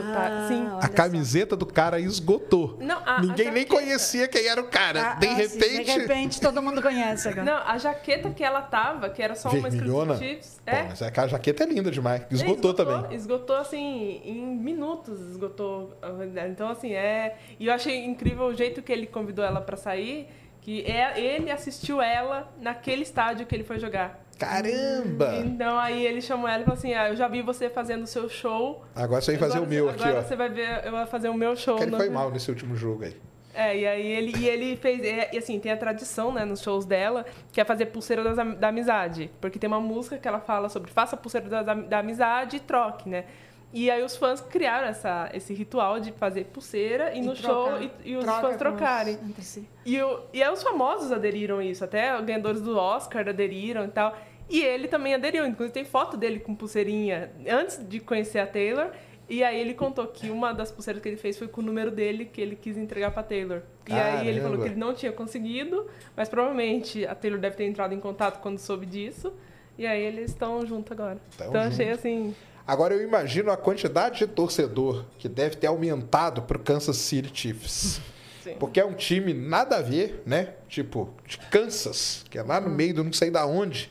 Escutar. 0.00 0.30
Ah, 0.30 0.48
Sim. 0.48 0.66
A 0.78 0.82
só. 0.82 0.88
camiseta 0.88 1.56
do 1.56 1.66
cara 1.66 1.98
esgotou. 2.00 2.76
Não, 2.80 2.98
a- 3.04 3.16
a 3.16 3.20
Ninguém 3.20 3.50
nem 3.50 3.62
jaqueta- 3.64 3.74
conhecia 3.74 4.28
quem 4.28 4.46
era 4.46 4.60
o 4.60 4.68
cara. 4.68 5.12
Ah, 5.12 5.14
de 5.14 5.26
ah, 5.26 5.30
sim, 5.30 5.36
repente. 5.36 5.84
de 5.84 5.90
repente 5.98 6.40
todo 6.40 6.62
mundo 6.62 6.80
conhece 6.82 7.28
agora. 7.28 7.44
Não, 7.44 7.56
a 7.66 7.78
jaqueta 7.78 8.30
que 8.30 8.42
ela 8.44 8.62
tava, 8.62 9.08
que 9.10 9.22
era 9.22 9.34
só 9.34 9.48
uma 9.48 9.68
escrita 9.68 9.76
Vermelhona? 9.84 10.14
de 10.14 10.20
Chiefs. 10.26 10.60
Pô, 10.64 10.70
É. 10.70 10.82
mas 10.84 11.02
é 11.02 11.12
a 11.16 11.26
jaqueta 11.26 11.64
é 11.64 11.66
linda 11.66 11.90
demais. 11.90 12.22
É, 12.22 12.26
Esgotou, 12.30 12.74
também. 12.74 13.14
Esgotou, 13.14 13.56
assim, 13.56 14.20
em 14.24 14.44
minutos 14.56 15.20
esgotou. 15.20 15.96
a. 16.02 16.46
Então, 16.48 16.68
assim, 16.70 16.92
é... 16.92 17.36
E 17.58 17.66
eu 17.66 17.72
achei 17.72 18.04
incrível 18.04 18.46
o 18.46 18.54
jeito 18.54 18.82
que 18.82 18.92
ele 18.92 19.06
convidou 19.06 19.44
ela 19.44 19.60
pra 19.60 19.76
sair, 19.76 20.28
que 20.60 20.82
é, 20.82 21.18
ele 21.18 21.50
assistiu 21.50 22.00
ela 22.02 22.48
naquele 22.60 23.02
estádio 23.02 23.46
que 23.46 23.54
ele 23.54 23.64
foi 23.64 23.78
jogar. 23.78 24.20
Caramba! 24.38 25.36
Então, 25.44 25.78
aí 25.78 26.06
ele 26.06 26.20
chamou 26.20 26.48
ela 26.48 26.62
e 26.62 26.64
falou 26.64 26.78
assim, 26.78 26.94
ah, 26.94 27.08
eu 27.08 27.16
já 27.16 27.28
vi 27.28 27.42
você 27.42 27.68
fazendo 27.68 28.04
o 28.04 28.06
seu 28.06 28.28
show. 28.28 28.84
Agora 28.94 29.20
você 29.20 29.32
vai 29.32 29.40
fazer 29.40 29.52
agora, 29.58 29.66
o 29.66 29.68
meu 29.70 29.90
aqui, 29.90 30.02
agora 30.02 30.18
ó. 30.20 30.22
você 30.22 30.36
vai 30.36 30.48
ver, 30.48 30.84
eu 30.84 30.90
vou 30.92 31.06
fazer 31.06 31.28
o 31.28 31.34
meu 31.34 31.56
show. 31.56 31.76
Que 31.76 31.82
ele 31.84 31.96
foi 31.96 32.08
mal 32.10 32.30
nesse 32.30 32.50
último 32.50 32.76
jogo 32.76 33.04
aí. 33.04 33.16
É, 33.54 33.76
e 33.76 33.86
aí 33.86 34.06
ele, 34.06 34.38
e 34.38 34.48
ele 34.48 34.76
fez. 34.76 35.02
é, 35.02 35.30
E 35.32 35.38
assim, 35.38 35.58
tem 35.58 35.72
a 35.72 35.76
tradição, 35.76 36.32
né, 36.32 36.44
nos 36.44 36.60
shows 36.62 36.84
dela, 36.84 37.26
que 37.52 37.60
é 37.60 37.64
fazer 37.64 37.86
pulseira 37.86 38.22
das 38.22 38.36
da 38.56 38.68
amizade. 38.68 39.30
Porque 39.40 39.58
tem 39.58 39.66
uma 39.66 39.80
música 39.80 40.16
que 40.16 40.28
ela 40.28 40.38
fala 40.38 40.68
sobre 40.68 40.90
faça 40.92 41.16
pulseira 41.16 41.48
da, 41.64 41.74
da 41.74 41.98
amizade 41.98 42.58
e 42.58 42.60
troque, 42.60 43.08
né? 43.08 43.24
E 43.70 43.90
aí 43.90 44.02
os 44.02 44.16
fãs 44.16 44.40
criaram 44.40 44.86
essa, 44.88 45.28
esse 45.34 45.52
ritual 45.52 46.00
de 46.00 46.10
fazer 46.12 46.44
pulseira 46.44 47.12
e, 47.14 47.20
no 47.20 47.36
show 47.36 47.64
trocar. 47.66 47.82
e, 47.82 47.90
e 48.12 48.16
os 48.16 48.24
Troca 48.24 48.40
fãs 48.40 48.50
os- 48.52 48.56
trocarem. 48.58 49.14
entre 49.28 49.42
si. 49.42 49.68
E, 49.84 50.00
o, 50.00 50.20
e 50.32 50.42
aí 50.42 50.50
os 50.50 50.62
famosos 50.62 51.12
aderiram 51.12 51.58
a 51.58 51.64
isso, 51.64 51.84
até 51.84 52.16
os 52.18 52.24
ganhadores 52.24 52.62
do 52.62 52.78
Oscar 52.78 53.28
aderiram 53.28 53.84
e 53.84 53.88
tal. 53.88 54.16
E 54.48 54.62
ele 54.62 54.88
também 54.88 55.14
aderiu, 55.14 55.46
inclusive 55.46 55.74
tem 55.74 55.84
foto 55.84 56.16
dele 56.16 56.40
com 56.40 56.54
pulseirinha 56.54 57.30
antes 57.48 57.78
de 57.86 58.00
conhecer 58.00 58.38
a 58.38 58.46
Taylor. 58.46 58.90
E 59.28 59.44
aí 59.44 59.60
ele 59.60 59.74
contou 59.74 60.06
que 60.06 60.30
uma 60.30 60.54
das 60.54 60.72
pulseiras 60.72 61.02
que 61.02 61.08
ele 61.08 61.18
fez 61.18 61.36
foi 61.36 61.46
com 61.48 61.60
o 61.60 61.64
número 61.64 61.90
dele 61.90 62.24
que 62.24 62.40
ele 62.40 62.56
quis 62.56 62.78
entregar 62.78 63.10
pra 63.10 63.22
Taylor. 63.22 63.60
E 63.86 63.92
aí 63.92 64.26
ele 64.26 64.40
falou 64.40 64.56
Caramba. 64.56 64.64
que 64.64 64.70
ele 64.70 64.80
não 64.80 64.94
tinha 64.94 65.12
conseguido, 65.12 65.86
mas 66.16 66.30
provavelmente 66.30 67.06
a 67.06 67.14
Taylor 67.14 67.38
deve 67.38 67.56
ter 67.56 67.64
entrado 67.64 67.92
em 67.92 68.00
contato 68.00 68.40
quando 68.40 68.58
soube 68.58 68.86
disso. 68.86 69.32
E 69.76 69.86
aí 69.86 70.02
eles 70.02 70.30
estão 70.30 70.64
juntos 70.66 70.90
agora. 70.92 71.18
Tão 71.36 71.48
então 71.48 71.60
achei 71.60 71.86
juntos. 71.86 71.98
assim. 72.00 72.34
Agora 72.66 72.94
eu 72.94 73.02
imagino 73.02 73.50
a 73.50 73.56
quantidade 73.56 74.18
de 74.18 74.26
torcedor 74.26 75.04
que 75.18 75.28
deve 75.28 75.56
ter 75.56 75.66
aumentado 75.66 76.42
pro 76.42 76.58
Kansas 76.58 76.96
City 76.96 77.30
Chiefs. 77.32 78.00
Sim. 78.42 78.54
Porque 78.58 78.80
é 78.80 78.84
um 78.84 78.94
time 78.94 79.32
nada 79.34 79.76
a 79.76 79.82
ver, 79.82 80.22
né? 80.24 80.54
Tipo, 80.68 81.10
de 81.26 81.38
Kansas, 81.38 82.24
que 82.30 82.38
é 82.38 82.42
lá 82.42 82.60
no 82.60 82.70
meio 82.70 82.94
do 82.94 83.04
não 83.04 83.12
sei 83.12 83.30
da 83.30 83.46
onde, 83.46 83.90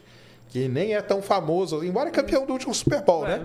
que 0.50 0.68
nem 0.68 0.96
é 0.96 1.02
tão 1.02 1.22
famoso, 1.22 1.84
embora 1.84 2.10
é 2.10 2.12
campeão 2.12 2.46
do 2.46 2.54
último 2.54 2.74
Super 2.74 3.02
Bowl, 3.02 3.24
né? 3.24 3.38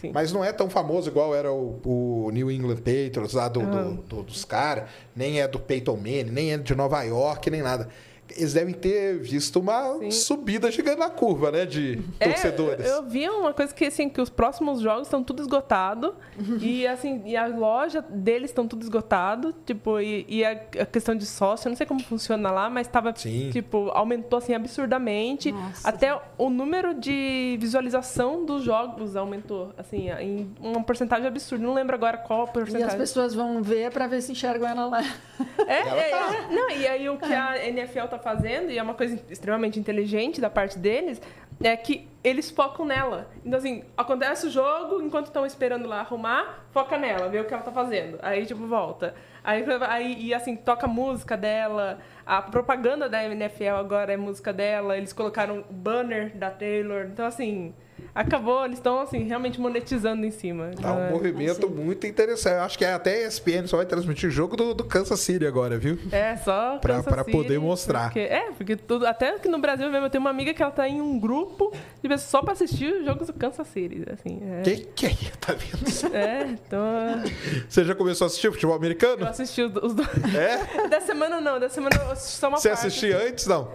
sim. 0.00 0.10
Mas 0.12 0.32
não 0.32 0.42
é 0.44 0.52
tão 0.52 0.70
famoso 0.70 1.08
igual 1.08 1.34
era 1.34 1.52
o, 1.52 1.80
o 1.84 2.30
New 2.32 2.50
England 2.50 2.76
Patriots 2.76 3.34
lá 3.34 3.48
do, 3.48 3.60
do- 3.60 4.02
do- 4.02 4.22
dos 4.22 4.44
caras, 4.44 4.84
nem 5.14 5.40
é 5.40 5.46
do 5.48 5.58
Peyton 5.60 5.96
Manning, 5.96 6.30
nem 6.30 6.52
é 6.52 6.58
de 6.58 6.74
Nova 6.74 7.02
York, 7.02 7.50
nem 7.50 7.62
nada. 7.62 7.88
Eles 8.36 8.52
devem 8.54 8.74
ter 8.74 9.18
visto 9.18 9.60
uma 9.60 9.98
Sim. 9.98 10.10
subida 10.10 10.70
gigante 10.70 10.98
na 10.98 11.08
curva, 11.10 11.50
né? 11.50 11.64
De 11.66 12.00
É, 12.18 12.28
torcedores. 12.28 12.86
eu 12.86 13.02
vi 13.04 13.28
uma 13.28 13.52
coisa 13.52 13.74
que 13.74 13.84
assim 13.84 14.08
que 14.08 14.20
os 14.20 14.30
próximos 14.30 14.80
jogos 14.80 15.06
estão 15.06 15.22
tudo 15.22 15.42
esgotado 15.42 16.14
e 16.60 16.86
assim 16.86 17.22
e 17.26 17.36
a 17.36 17.46
loja 17.46 18.02
deles 18.02 18.50
estão 18.50 18.66
tudo 18.66 18.82
esgotado 18.82 19.54
tipo 19.64 20.00
e, 20.00 20.24
e 20.28 20.44
a, 20.44 20.52
a 20.52 20.86
questão 20.86 21.14
de 21.14 21.24
sócio 21.26 21.66
eu 21.66 21.70
não 21.70 21.76
sei 21.76 21.86
como 21.86 22.02
funciona 22.02 22.50
lá 22.50 22.68
mas 22.70 22.86
estava 22.86 23.12
tipo 23.12 23.90
aumentou 23.90 24.38
assim 24.38 24.54
absurdamente 24.54 25.52
Nossa. 25.52 25.88
até 25.88 26.18
o 26.38 26.50
número 26.50 26.94
de 26.94 27.56
visualização 27.60 28.44
dos 28.44 28.62
jogos 28.62 29.16
aumentou 29.16 29.72
assim 29.76 30.10
em 30.10 30.50
uma 30.60 30.82
porcentagem 30.82 31.26
absurda 31.26 31.64
não 31.64 31.74
lembro 31.74 31.94
agora 31.94 32.16
qual 32.18 32.40
a 32.40 32.44
E 32.44 32.46
as 32.46 32.50
porcentagem 32.52 32.98
pessoas 32.98 33.34
vão 33.34 33.62
ver 33.62 33.90
para 33.90 34.06
ver 34.06 34.20
se 34.22 34.32
enxergam 34.32 34.68
ela 34.68 34.86
lá. 34.86 35.02
é, 35.66 35.80
Ela 35.80 36.00
é, 36.00 36.10
tá. 36.10 36.34
é. 36.50 36.54
Não, 36.54 36.70
e 36.70 36.86
aí 36.86 37.08
o 37.08 37.16
que 37.18 37.32
a 37.32 37.66
NFL 37.68 38.06
tá 38.08 38.15
fazendo, 38.18 38.70
e 38.70 38.78
é 38.78 38.82
uma 38.82 38.94
coisa 38.94 39.18
extremamente 39.30 39.78
inteligente 39.78 40.40
da 40.40 40.50
parte 40.50 40.78
deles, 40.78 41.20
é 41.62 41.76
que 41.76 42.08
eles 42.22 42.50
focam 42.50 42.84
nela. 42.84 43.30
Então, 43.44 43.58
assim, 43.58 43.84
acontece 43.96 44.46
o 44.46 44.50
jogo, 44.50 45.00
enquanto 45.00 45.26
estão 45.26 45.46
esperando 45.46 45.88
lá 45.88 46.00
arrumar, 46.00 46.66
foca 46.70 46.98
nela, 46.98 47.28
vê 47.28 47.40
o 47.40 47.44
que 47.44 47.54
ela 47.54 47.62
tá 47.62 47.72
fazendo. 47.72 48.18
Aí, 48.20 48.44
tipo, 48.44 48.66
volta. 48.66 49.14
Aí, 49.42 49.64
aí 49.88 50.26
e 50.26 50.34
assim, 50.34 50.56
toca 50.56 50.86
a 50.86 50.88
música 50.88 51.36
dela. 51.36 51.98
A 52.26 52.42
propaganda 52.42 53.08
da 53.08 53.24
NFL 53.24 53.76
agora 53.78 54.12
é 54.12 54.16
música 54.16 54.52
dela. 54.52 54.96
Eles 54.96 55.12
colocaram 55.12 55.64
o 55.70 55.72
banner 55.72 56.36
da 56.36 56.50
Taylor. 56.50 57.06
Então, 57.06 57.24
assim, 57.24 57.72
acabou. 58.16 58.64
Eles 58.64 58.78
estão, 58.78 59.00
assim, 59.00 59.24
realmente 59.24 59.60
monetizando 59.60 60.24
em 60.26 60.30
cima. 60.30 60.70
Tá 60.80 60.92
um 60.92 61.04
é- 61.04 61.10
movimento 61.10 61.68
muito 61.70 62.06
interessante. 62.06 62.54
Eu 62.56 62.62
acho 62.62 62.78
que 62.78 62.84
até 62.84 63.24
a 63.24 63.28
ESPN 63.28 63.66
só 63.66 63.76
vai 63.76 63.86
transmitir 63.86 64.28
o 64.28 64.32
jogo 64.32 64.56
do, 64.56 64.74
do 64.74 64.84
Kansas 64.84 65.20
City 65.20 65.46
agora, 65.46 65.78
viu? 65.78 65.98
É, 66.10 66.36
só 66.38 66.78
Pra- 66.82 66.96
Kansas 66.96 67.12
pra 67.12 67.24
City, 67.24 67.36
poder 67.36 67.58
mostrar. 67.60 68.04
porque- 68.04 68.20
é, 68.20 68.50
porque 68.52 68.76
tudo, 68.76 69.06
até 69.06 69.36
aqui 69.36 69.48
no 69.48 69.58
Brasil 69.58 69.88
mesmo, 69.90 70.06
eu 70.06 70.10
tenho 70.10 70.20
uma 70.22 70.30
amiga 70.30 70.52
que 70.54 70.62
ela 70.62 70.72
tá 70.72 70.88
em 70.88 71.00
um 71.00 71.18
grupo 71.18 71.70
de 72.02 72.08
pessoas 72.08 72.30
só 72.30 72.42
pra 72.42 72.52
assistir 72.52 72.92
os 72.92 73.04
jogos 73.04 73.26
do 73.26 73.32
Kansas 73.32 73.66
City, 73.68 74.04
assim. 74.12 74.40
É, 74.42 74.62
Quem 74.62 74.84
que 74.94 75.06
é? 75.06 75.10
Tá 75.40 75.52
vendo? 75.54 76.14
é 76.14 76.42
então... 76.50 76.80
Você 77.68 77.84
já 77.84 77.94
começou 77.94 78.24
a 78.24 78.28
assistir 78.28 78.50
futebol 78.50 78.74
Eu 78.74 78.78
americano? 78.78 79.26
assisti 79.26 79.62
os, 79.62 79.72
os 79.82 79.94
dois. 79.94 80.08
É? 80.34 80.88
Da 80.88 81.00
semana 81.00 81.40
não, 81.40 81.58
da 81.60 81.68
semana 81.68 81.96
eu 81.96 82.12
assisti 82.12 82.38
só 82.38 82.48
uma 82.48 82.58
Você 82.58 82.68
parte. 82.70 82.86
assistia 82.86 83.18
antes, 83.28 83.46
não? 83.46 83.68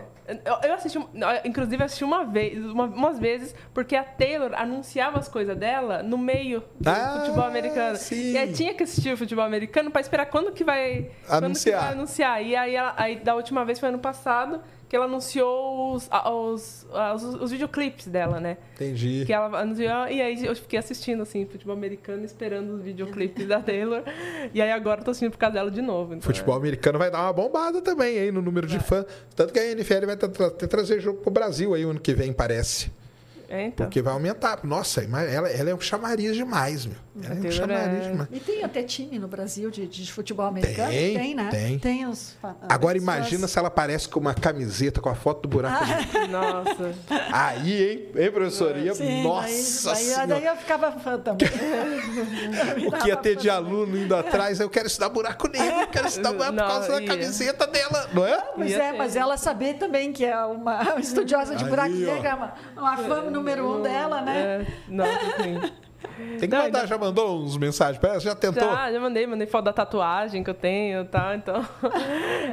Eu, 0.45 0.69
eu 0.69 0.73
assisti, 0.73 0.99
inclusive 1.43 1.83
assisti 1.83 2.03
uma 2.03 2.23
vez, 2.25 2.57
uma- 2.65 2.85
umas 2.85 3.19
vezes, 3.19 3.53
porque 3.73 3.95
a 3.95 4.03
Taylor 4.03 4.51
anunciava 4.55 5.19
as 5.19 5.27
coisas 5.27 5.55
dela 5.57 6.01
no 6.03 6.17
meio 6.17 6.63
do 6.79 6.89
Ah, 6.89 7.19
futebol 7.19 7.43
americano. 7.45 7.95
sim. 7.97 8.31
E 8.33 8.37
aí 8.37 8.51
tinha 8.53 8.73
que 8.73 8.83
assistir 8.83 9.13
o 9.13 9.17
futebol 9.17 9.43
americano 9.45 9.91
pra 9.91 10.01
esperar 10.01 10.25
quando 10.27 10.51
que 10.51 10.63
vai 10.63 11.09
Quando 11.27 11.45
Anunciar. 11.45 11.79
que 11.79 11.85
vai 11.85 11.93
anunciar. 11.93 12.43
E 12.43 12.55
aí, 12.55 12.75
ela- 12.75 12.93
aí 12.97 13.15
da 13.17 13.35
última 13.35 13.65
vez 13.65 13.79
foi 13.79 13.89
ano 13.89 13.99
passado 13.99 14.61
que 14.91 14.95
ela 14.97 15.05
anunciou 15.05 15.93
os, 15.95 16.09
os, 16.11 16.85
os, 17.15 17.23
os 17.43 17.51
videoclipes 17.51 18.07
dela, 18.07 18.41
né? 18.41 18.57
Entendi. 18.75 19.23
Que 19.25 19.31
ela 19.31 19.61
anunciou, 19.61 19.87
e 20.09 20.21
aí 20.21 20.45
eu 20.45 20.53
fiquei 20.53 20.77
assistindo, 20.77 21.23
assim, 21.23 21.45
futebol 21.45 21.73
americano, 21.73 22.25
esperando 22.25 22.73
os 22.73 22.81
videoclipes 22.83 23.47
da 23.47 23.61
Taylor. 23.61 24.03
E 24.53 24.61
aí 24.61 24.69
agora 24.69 24.99
eu 24.99 25.05
tô 25.05 25.11
assistindo 25.11 25.31
por 25.31 25.37
causa 25.37 25.53
dela 25.53 25.71
de 25.71 25.81
novo. 25.81 26.13
então, 26.15 26.21
Futebol 26.27 26.55
americano 26.55 26.99
vai 26.99 27.09
dar 27.09 27.21
uma 27.21 27.31
bombada 27.31 27.81
também 27.81 28.19
aí 28.19 28.33
no 28.33 28.41
número 28.41 28.67
de 28.67 28.79
fãs. 28.79 29.05
Tanto 29.33 29.53
que 29.53 29.59
a 29.59 29.65
NFL 29.71 30.05
vai 30.07 30.17
tra- 30.17 30.27
tra- 30.27 30.49
trazer 30.67 30.99
jogo 30.99 31.21
pro 31.21 31.31
Brasil 31.31 31.73
aí 31.73 31.83
ano 31.83 31.97
que 31.97 32.13
vem, 32.13 32.33
parece. 32.33 32.91
É, 33.51 33.65
então. 33.65 33.85
Porque 33.85 34.01
vai 34.01 34.13
aumentar. 34.13 34.61
Nossa, 34.63 35.03
ela, 35.03 35.49
ela 35.49 35.69
é 35.69 35.75
um 35.75 35.79
chamariz 35.81 36.35
demais, 36.35 36.85
meu. 36.85 36.95
Ela 37.21 37.35
é 37.35 37.37
um 37.49 37.51
chamariz 37.51 38.05
é- 38.05 38.09
demais. 38.11 38.29
E 38.31 38.39
tem 38.39 38.63
até 38.63 38.81
time 38.81 39.19
no 39.19 39.27
Brasil 39.27 39.69
de, 39.69 39.85
de 39.85 40.09
futebol 40.11 40.45
americano? 40.45 40.89
Tem, 40.89 41.35
né? 41.35 41.49
tem. 41.51 41.77
Tem 41.77 42.05
os. 42.07 42.37
Agora 42.69 42.97
as 42.97 43.03
imagina 43.03 43.47
se 43.49 43.59
ela 43.59 43.67
aparece 43.67 44.07
com 44.07 44.21
uma 44.21 44.33
camiseta 44.33 45.01
com 45.01 45.09
a 45.09 45.15
foto 45.15 45.41
do 45.41 45.49
buraco 45.49 45.85
negro. 45.85 46.27
Nossa. 46.29 46.95
Aí, 47.33 47.83
hein, 47.91 48.09
hein, 48.15 48.31
professoria? 48.31 48.93
Sim, 48.93 49.23
Nossa 49.23 49.47
daí, 49.47 49.95
daí, 49.95 50.05
Senhora. 50.05 50.27
daí 50.27 50.45
eu 50.45 50.55
ficava 50.55 50.91
fã 50.93 51.19
também. 51.19 51.49
O 52.87 52.91
que 52.91 53.07
ia 53.07 53.15
ter 53.15 53.35
de 53.35 53.49
aluno 53.49 53.97
indo 53.97 54.15
atrás, 54.15 54.59
eu 54.59 54.69
quero 54.69 54.87
estudar 54.87 55.09
buraco 55.09 55.47
negro, 55.47 55.81
eu 55.81 55.87
quero 55.87 56.07
estudar 56.07 56.31
buraco 56.33 56.53
por 56.53 56.61
Não, 56.61 56.67
causa 56.67 56.87
da 56.93 57.01
ia. 57.01 57.07
camiseta 57.07 57.67
dela, 57.67 58.09
não 58.13 58.25
é? 58.25 58.37
Pois 58.55 58.69
Ia 58.71 58.83
é, 58.83 58.91
ter. 58.91 58.97
mas 58.97 59.15
ela 59.15 59.37
saber 59.37 59.75
também 59.75 60.11
que 60.13 60.25
é 60.25 60.37
uma 60.45 60.95
estudiosa 60.99 61.55
de 61.55 61.63
Aí, 61.63 61.69
buraco 61.69 61.89
negro, 61.93 62.27
é 62.27 62.33
uma, 62.33 62.53
uma 62.77 62.97
fã 62.97 63.21
número 63.41 63.79
um 63.79 63.81
dela, 63.81 64.21
né? 64.21 64.37
É, 64.39 64.65
nossa, 64.87 65.43
sim. 65.43 65.71
Tem 66.39 66.39
que 66.39 66.47
Não, 66.47 66.63
mandar, 66.63 66.79
ainda- 66.79 66.87
já 66.87 66.97
mandou 66.97 67.41
uns 67.43 67.57
mensagens 67.57 67.97
pra 67.99 68.11
ela? 68.11 68.19
Já 68.19 68.35
tentou? 68.35 68.63
Já, 68.69 68.91
já 68.91 68.99
mandei, 68.99 69.25
mandei 69.27 69.45
foto 69.47 69.65
da 69.65 69.73
tatuagem 69.73 70.43
que 70.43 70.49
eu 70.49 70.53
tenho 70.53 71.01
e 71.01 71.05
tal, 71.05 71.33
então. 71.35 71.65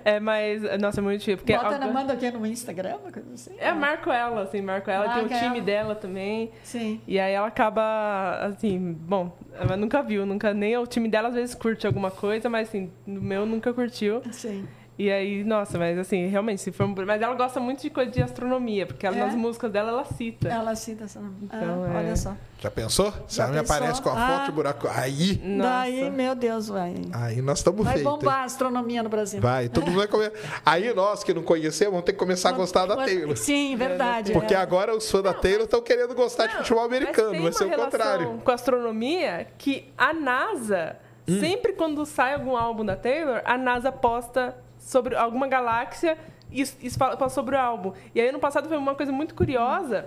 É, 0.04 0.20
mas, 0.20 0.62
nossa, 0.80 1.00
é 1.00 1.02
muito 1.02 1.20
difícil. 1.20 1.38
Porque 1.38 1.54
Bota, 1.56 1.76
a- 1.76 1.78
na- 1.78 1.88
manda 1.88 2.12
aqui 2.12 2.30
no 2.30 2.46
Instagram, 2.46 2.98
coisa 3.12 3.32
assim. 3.34 3.54
É, 3.58 3.72
marco 3.72 4.10
ela, 4.10 4.42
assim, 4.42 4.60
marco 4.60 4.90
ela, 4.90 5.14
tem 5.14 5.24
o 5.24 5.28
time 5.28 5.56
ela. 5.58 5.60
dela 5.62 5.94
também. 5.94 6.50
Sim. 6.62 7.00
E 7.06 7.18
aí 7.18 7.32
ela 7.32 7.46
acaba, 7.46 8.38
assim, 8.42 8.92
bom, 8.92 9.36
ela 9.54 9.76
nunca 9.76 10.02
viu, 10.02 10.24
nunca, 10.26 10.52
nem 10.54 10.76
o 10.76 10.86
time 10.86 11.08
dela 11.08 11.28
às 11.28 11.34
vezes 11.34 11.54
curte 11.54 11.86
alguma 11.86 12.10
coisa, 12.10 12.48
mas 12.50 12.68
assim, 12.68 12.90
no 13.06 13.20
meu 13.20 13.44
nunca 13.46 13.72
curtiu. 13.72 14.22
Sim. 14.30 14.66
E 14.98 15.12
aí, 15.12 15.44
nossa, 15.44 15.78
mas 15.78 15.96
assim, 15.96 16.26
realmente, 16.26 16.60
se 16.60 16.72
for 16.72 16.84
um... 16.84 16.92
Mas 17.06 17.22
ela 17.22 17.34
gosta 17.36 17.60
muito 17.60 17.80
de 17.82 17.88
coisa 17.88 18.10
de 18.10 18.20
astronomia, 18.20 18.84
porque 18.84 19.06
ela, 19.06 19.16
É? 19.16 19.20
nas 19.26 19.34
músicas 19.36 19.70
dela 19.70 19.90
ela 19.90 20.04
cita. 20.04 20.48
Ela 20.48 20.74
cita 20.74 21.04
essa. 21.04 21.20
Então, 21.40 21.84
ah, 21.84 21.92
é. 21.94 21.96
Olha 21.98 22.16
só. 22.16 22.34
Já 22.58 22.68
pensou? 22.68 23.12
Se 23.28 23.40
ela 23.40 23.52
me 23.52 23.58
aparece 23.60 24.02
com 24.02 24.08
a 24.08 24.12
Ah. 24.14 24.28
foto 24.38 24.46
de 24.46 24.52
buraco. 24.52 24.88
Aí, 24.92 25.40
Nossa. 25.44 25.70
Daí, 25.70 26.10
meu 26.10 26.34
Deus, 26.34 26.66
vai. 26.66 26.94
aí 27.12 27.40
nós 27.40 27.58
estamos 27.58 27.84
Vai 27.84 27.94
feitos. 27.94 28.12
bombar 28.12 28.38
hein? 28.38 28.42
a 28.42 28.44
astronomia 28.46 29.02
no 29.04 29.08
Brasil. 29.08 29.40
Vai, 29.40 29.68
todo 29.68 29.86
mundo 29.86 29.98
vai 29.98 30.08
comer. 30.08 30.32
Aí 30.66 30.92
nós 30.92 31.22
que 31.22 31.32
não 31.32 31.44
conhecemos 31.44 31.92
vamos 31.92 32.04
ter 32.04 32.12
que 32.14 32.18
começar 32.18 32.48
a 32.48 32.52
gostar 32.52 32.84
da 32.86 32.96
Taylor. 32.96 33.36
Sim, 33.36 33.76
verdade. 33.76 34.32
Porque 34.32 34.52
é. 34.54 34.56
agora 34.56 34.96
os 34.96 35.08
fãs 35.08 35.22
da 35.22 35.32
Taylor 35.32 35.62
estão 35.66 35.80
querendo 35.80 36.12
gostar 36.16 36.48
de 36.48 36.56
futebol 36.56 36.82
americano, 36.84 37.40
vai 37.40 37.52
ser 37.52 37.62
o 37.62 37.66
uma 37.68 37.76
relação 37.76 37.84
contrário. 38.00 38.40
Com 38.44 38.50
a 38.50 38.54
astronomia, 38.54 39.46
que 39.56 39.92
a 39.96 40.12
NASA, 40.12 40.96
Hum. 41.28 41.38
sempre 41.38 41.74
quando 41.74 42.04
sai 42.04 42.34
algum 42.34 42.56
álbum 42.56 42.84
da 42.84 42.96
Taylor, 42.96 43.42
a 43.44 43.56
NASA 43.56 43.92
posta 43.92 44.56
sobre 44.88 45.14
alguma 45.14 45.46
galáxia 45.46 46.16
e 46.50 46.62
isso 46.62 46.98
fala 46.98 47.28
sobre 47.28 47.54
o 47.54 47.58
álbum. 47.58 47.92
E 48.14 48.20
aí, 48.20 48.28
ano 48.30 48.38
passado, 48.38 48.68
foi 48.68 48.78
uma 48.78 48.94
coisa 48.94 49.12
muito 49.12 49.34
curiosa. 49.34 50.06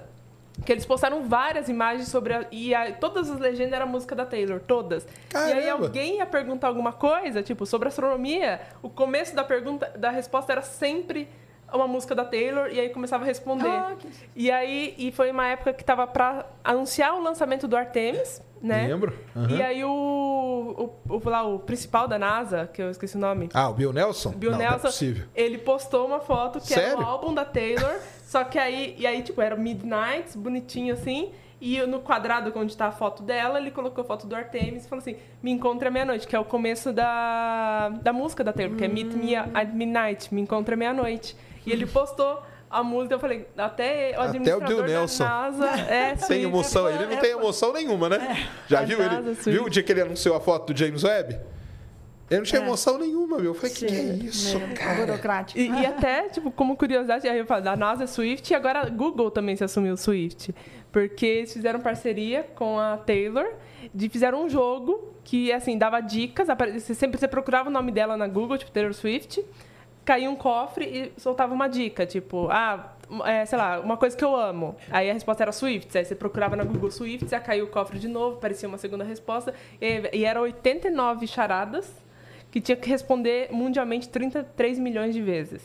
Que 0.65 0.71
eles 0.71 0.85
postaram 0.85 1.23
várias 1.27 1.69
imagens 1.69 2.07
sobre 2.09 2.33
a, 2.33 2.45
e 2.51 2.75
a- 2.75 2.91
todas 2.93 3.29
as 3.31 3.39
legendas 3.39 3.73
eram 3.73 3.87
música 3.87 4.13
da 4.15 4.25
Taylor, 4.25 4.59
todas. 4.59 5.03
E 5.33 5.37
aí 5.37 5.63
Caramba! 5.65 5.85
alguém 5.85 6.17
ia 6.17 6.25
perguntar 6.25 6.67
alguma 6.67 6.91
coisa, 6.91 7.41
tipo, 7.41 7.65
sobre 7.65 7.87
astronomia, 7.87 8.59
o 8.81 8.89
começo 8.89 9.33
da 9.35 9.43
pergunta, 9.43 9.91
da 9.97 10.09
resposta 10.11 10.51
era 10.51 10.61
sempre 10.61 11.27
uma 11.73 11.87
música 11.87 12.13
da 12.15 12.25
Taylor 12.25 12.69
e 12.71 12.79
aí 12.79 12.89
começava 12.89 13.23
a 13.23 13.27
responder. 13.27 13.67
Ah, 13.67 13.95
que- 13.97 14.07
E 14.35 14.51
aí, 14.51 14.93
e 14.97 15.11
foi 15.11 15.31
uma 15.31 15.47
época 15.47 15.73
que 15.73 15.83
tava 15.83 16.05
pra 16.07 16.45
anunciar 16.63 17.13
o 17.15 17.21
lançamento 17.21 17.67
do 17.67 17.75
Artemis, 17.77 18.41
né? 18.61 18.87
Lembro. 18.87 19.13
Aham. 19.35 19.55
E 19.55 19.61
aí 19.61 19.83
o, 19.83 20.93
o, 21.09 21.15
o, 21.15 21.29
lá, 21.29 21.43
o 21.43 21.59
principal 21.59 22.07
da 22.07 22.19
NASA, 22.19 22.69
que 22.71 22.81
eu 22.81 22.89
esqueci 22.91 23.15
o 23.17 23.19
nome, 23.19 23.49
Ah, 23.53 23.69
o 23.69 23.73
Bill 23.73 23.91
Nelson? 23.91 24.31
Bill 24.31 24.51
não, 24.51 24.57
não 24.59 24.65
é 24.65 24.69
Nelson, 24.69 24.87
possível. 24.87 25.25
ele 25.35 25.57
postou 25.57 26.05
uma 26.05 26.19
foto 26.19 26.59
que 26.59 26.73
era 26.73 26.89
Sério? 26.89 26.99
o 26.99 27.05
álbum 27.05 27.33
da 27.33 27.43
Taylor, 27.45 27.95
só 28.23 28.43
que 28.43 28.59
aí, 28.59 28.95
e 28.97 29.07
aí, 29.07 29.21
tipo, 29.23 29.41
era 29.41 29.55
Midnight, 29.55 30.37
bonitinho 30.37 30.93
assim, 30.93 31.31
e 31.59 31.79
no 31.87 31.99
quadrado 31.99 32.51
onde 32.55 32.75
tá 32.77 32.87
a 32.87 32.91
foto 32.91 33.21
dela, 33.23 33.59
ele 33.59 33.71
colocou 33.71 34.03
a 34.03 34.05
foto 34.05 34.25
do 34.27 34.35
Artemis 34.35 34.85
e 34.85 34.89
falou 34.89 35.01
assim, 35.01 35.15
me 35.43 35.51
encontre 35.51 35.87
à 35.87 35.91
meia-noite, 35.91 36.27
que 36.27 36.35
é 36.35 36.39
o 36.39 36.45
começo 36.45 36.91
da, 36.93 37.89
da 38.01 38.11
música 38.13 38.43
da 38.43 38.51
Taylor, 38.53 38.75
que 38.77 38.83
é 38.83 38.87
Meet 38.87 39.13
Me 39.13 39.35
at 39.35 39.69
Midnight, 39.73 40.33
me 40.33 40.41
encontre 40.41 40.73
à 40.73 40.77
meia-noite. 40.77 41.35
E 41.65 41.71
ele 41.71 41.85
postou 41.85 42.41
a 42.69 42.81
música, 42.83 43.15
eu 43.15 43.19
falei, 43.19 43.45
até 43.57 44.11
o 44.11 44.13
Até 44.13 44.17
o 44.17 44.21
administrador 44.21 44.67
Bill 44.67 44.77
da 44.81 44.87
Nelson. 44.87 45.23
NASA 45.23 45.65
é 45.67 46.15
Sem 46.15 46.25
Swift. 46.27 46.43
emoção, 46.45 46.87
é 46.87 46.93
ele 46.95 47.05
não 47.07 47.17
tem 47.21 47.31
é 47.31 47.33
fã. 47.33 47.39
emoção 47.39 47.73
nenhuma, 47.73 48.09
né? 48.09 48.47
Já 48.67 48.79
A 48.79 48.83
viu 48.83 48.97
NASA 48.99 49.15
ele? 49.17 49.35
Swift. 49.35 49.51
Viu 49.51 49.63
o 49.65 49.69
dia 49.69 49.83
que 49.83 49.91
ele 49.91 50.01
anunciou 50.01 50.35
a 50.35 50.39
foto 50.39 50.71
do 50.73 50.77
James 50.79 51.03
Webb? 51.03 51.39
Ele 52.29 52.39
não 52.39 52.45
tinha 52.45 52.61
É. 52.61 52.63
emoção 52.63 52.97
nenhuma, 52.97 53.35
meu. 53.37 53.47
Eu 53.47 53.53
falei, 53.53 53.71
que, 53.75 53.85
que 53.85 53.93
é 53.93 54.03
isso, 54.23 54.57
meio 54.57 54.73
cara? 54.73 55.05
Burocrático. 55.05 55.59
E, 55.59 55.67
e 55.69 55.83
até, 55.85 56.29
tipo, 56.29 56.49
como 56.49 56.77
curiosidade, 56.77 57.27
aí 57.27 57.37
eu 57.37 57.45
falo, 57.45 57.61
da 57.61 57.75
NASA 57.75 58.05
é 58.05 58.07
Swift 58.07 58.49
e 58.51 58.55
agora 58.55 58.79
a 58.83 58.89
Google 58.89 59.29
também 59.29 59.55
se 59.57 59.63
assumiu 59.65 59.97
Swift. 59.97 60.55
Porque 60.93 61.25
eles 61.25 61.51
fizeram 61.51 61.81
parceria 61.81 62.47
com 62.55 62.79
a 62.79 62.95
Taylor, 62.95 63.45
de, 63.93 64.07
fizeram 64.07 64.45
um 64.45 64.49
jogo 64.49 65.13
que, 65.25 65.51
assim, 65.51 65.77
dava 65.77 65.99
dicas, 65.99 66.47
você 66.73 66.93
sempre 66.93 67.19
você 67.19 67.27
procurava 67.27 67.67
o 67.67 67.71
nome 67.71 67.91
dela 67.91 68.15
na 68.15 68.27
Google, 68.29 68.57
tipo 68.57 68.71
Taylor 68.71 68.93
Swift, 68.93 69.43
caía 70.03 70.29
um 70.29 70.35
cofre 70.35 70.85
e 70.85 71.19
soltava 71.19 71.53
uma 71.53 71.67
dica, 71.67 72.05
tipo, 72.05 72.47
ah, 72.49 72.93
é, 73.25 73.45
sei 73.45 73.57
lá, 73.57 73.79
uma 73.79 73.97
coisa 73.97 74.15
que 74.15 74.23
eu 74.23 74.35
amo. 74.35 74.75
Aí 74.89 75.09
a 75.09 75.13
resposta 75.13 75.43
era 75.43 75.51
Swift, 75.51 75.97
aí 75.97 76.05
você 76.05 76.15
procurava 76.15 76.55
na 76.55 76.63
Google 76.63 76.91
Swift, 76.91 77.33
aí 77.33 77.41
caiu 77.41 77.65
o 77.65 77.69
cofre 77.69 77.99
de 77.99 78.07
novo, 78.07 78.37
aparecia 78.37 78.67
uma 78.67 78.77
segunda 78.77 79.03
resposta, 79.03 79.53
e, 79.79 80.09
e 80.13 80.25
eram 80.25 80.41
89 80.41 81.27
charadas 81.27 81.91
que 82.49 82.59
tinha 82.59 82.75
que 82.75 82.89
responder 82.89 83.49
mundialmente 83.51 84.09
33 84.09 84.77
milhões 84.79 85.13
de 85.13 85.21
vezes. 85.21 85.63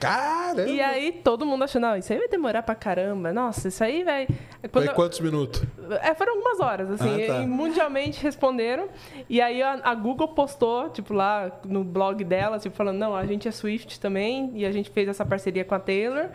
Caramba! 0.00 0.62
E 0.68 0.80
aí 0.80 1.12
todo 1.12 1.44
mundo 1.44 1.64
achou, 1.64 1.80
não, 1.80 1.96
isso 1.96 2.12
aí 2.12 2.18
vai 2.18 2.28
demorar 2.28 2.62
pra 2.62 2.74
caramba. 2.74 3.32
Nossa, 3.32 3.68
isso 3.68 3.82
aí 3.82 4.04
vai. 4.04 4.26
Quando- 4.70 4.86
Foi 4.86 4.94
quantos 4.94 5.20
minutos? 5.20 5.62
é, 6.02 6.14
foram 6.14 6.34
algumas 6.36 6.60
horas, 6.60 6.90
assim, 6.90 7.22
Ah, 7.24 7.26
tá. 7.26 7.42
e 7.42 7.46
mundialmente 7.46 8.22
responderam. 8.22 8.88
E 9.28 9.40
aí 9.40 9.62
a, 9.62 9.80
a 9.82 9.94
Google 9.94 10.28
postou, 10.28 10.88
tipo, 10.90 11.12
lá 11.12 11.50
no 11.64 11.82
blog 11.84 12.22
dela, 12.24 12.58
tipo, 12.58 12.76
falando, 12.76 12.98
não, 12.98 13.14
a 13.14 13.26
gente 13.26 13.48
é 13.48 13.50
Swift 13.50 13.98
também, 14.00 14.52
e 14.54 14.64
a 14.64 14.72
gente 14.72 14.90
fez 14.90 15.08
essa 15.08 15.24
parceria 15.24 15.64
com 15.64 15.74
a 15.74 15.80
Taylor. 15.80 16.26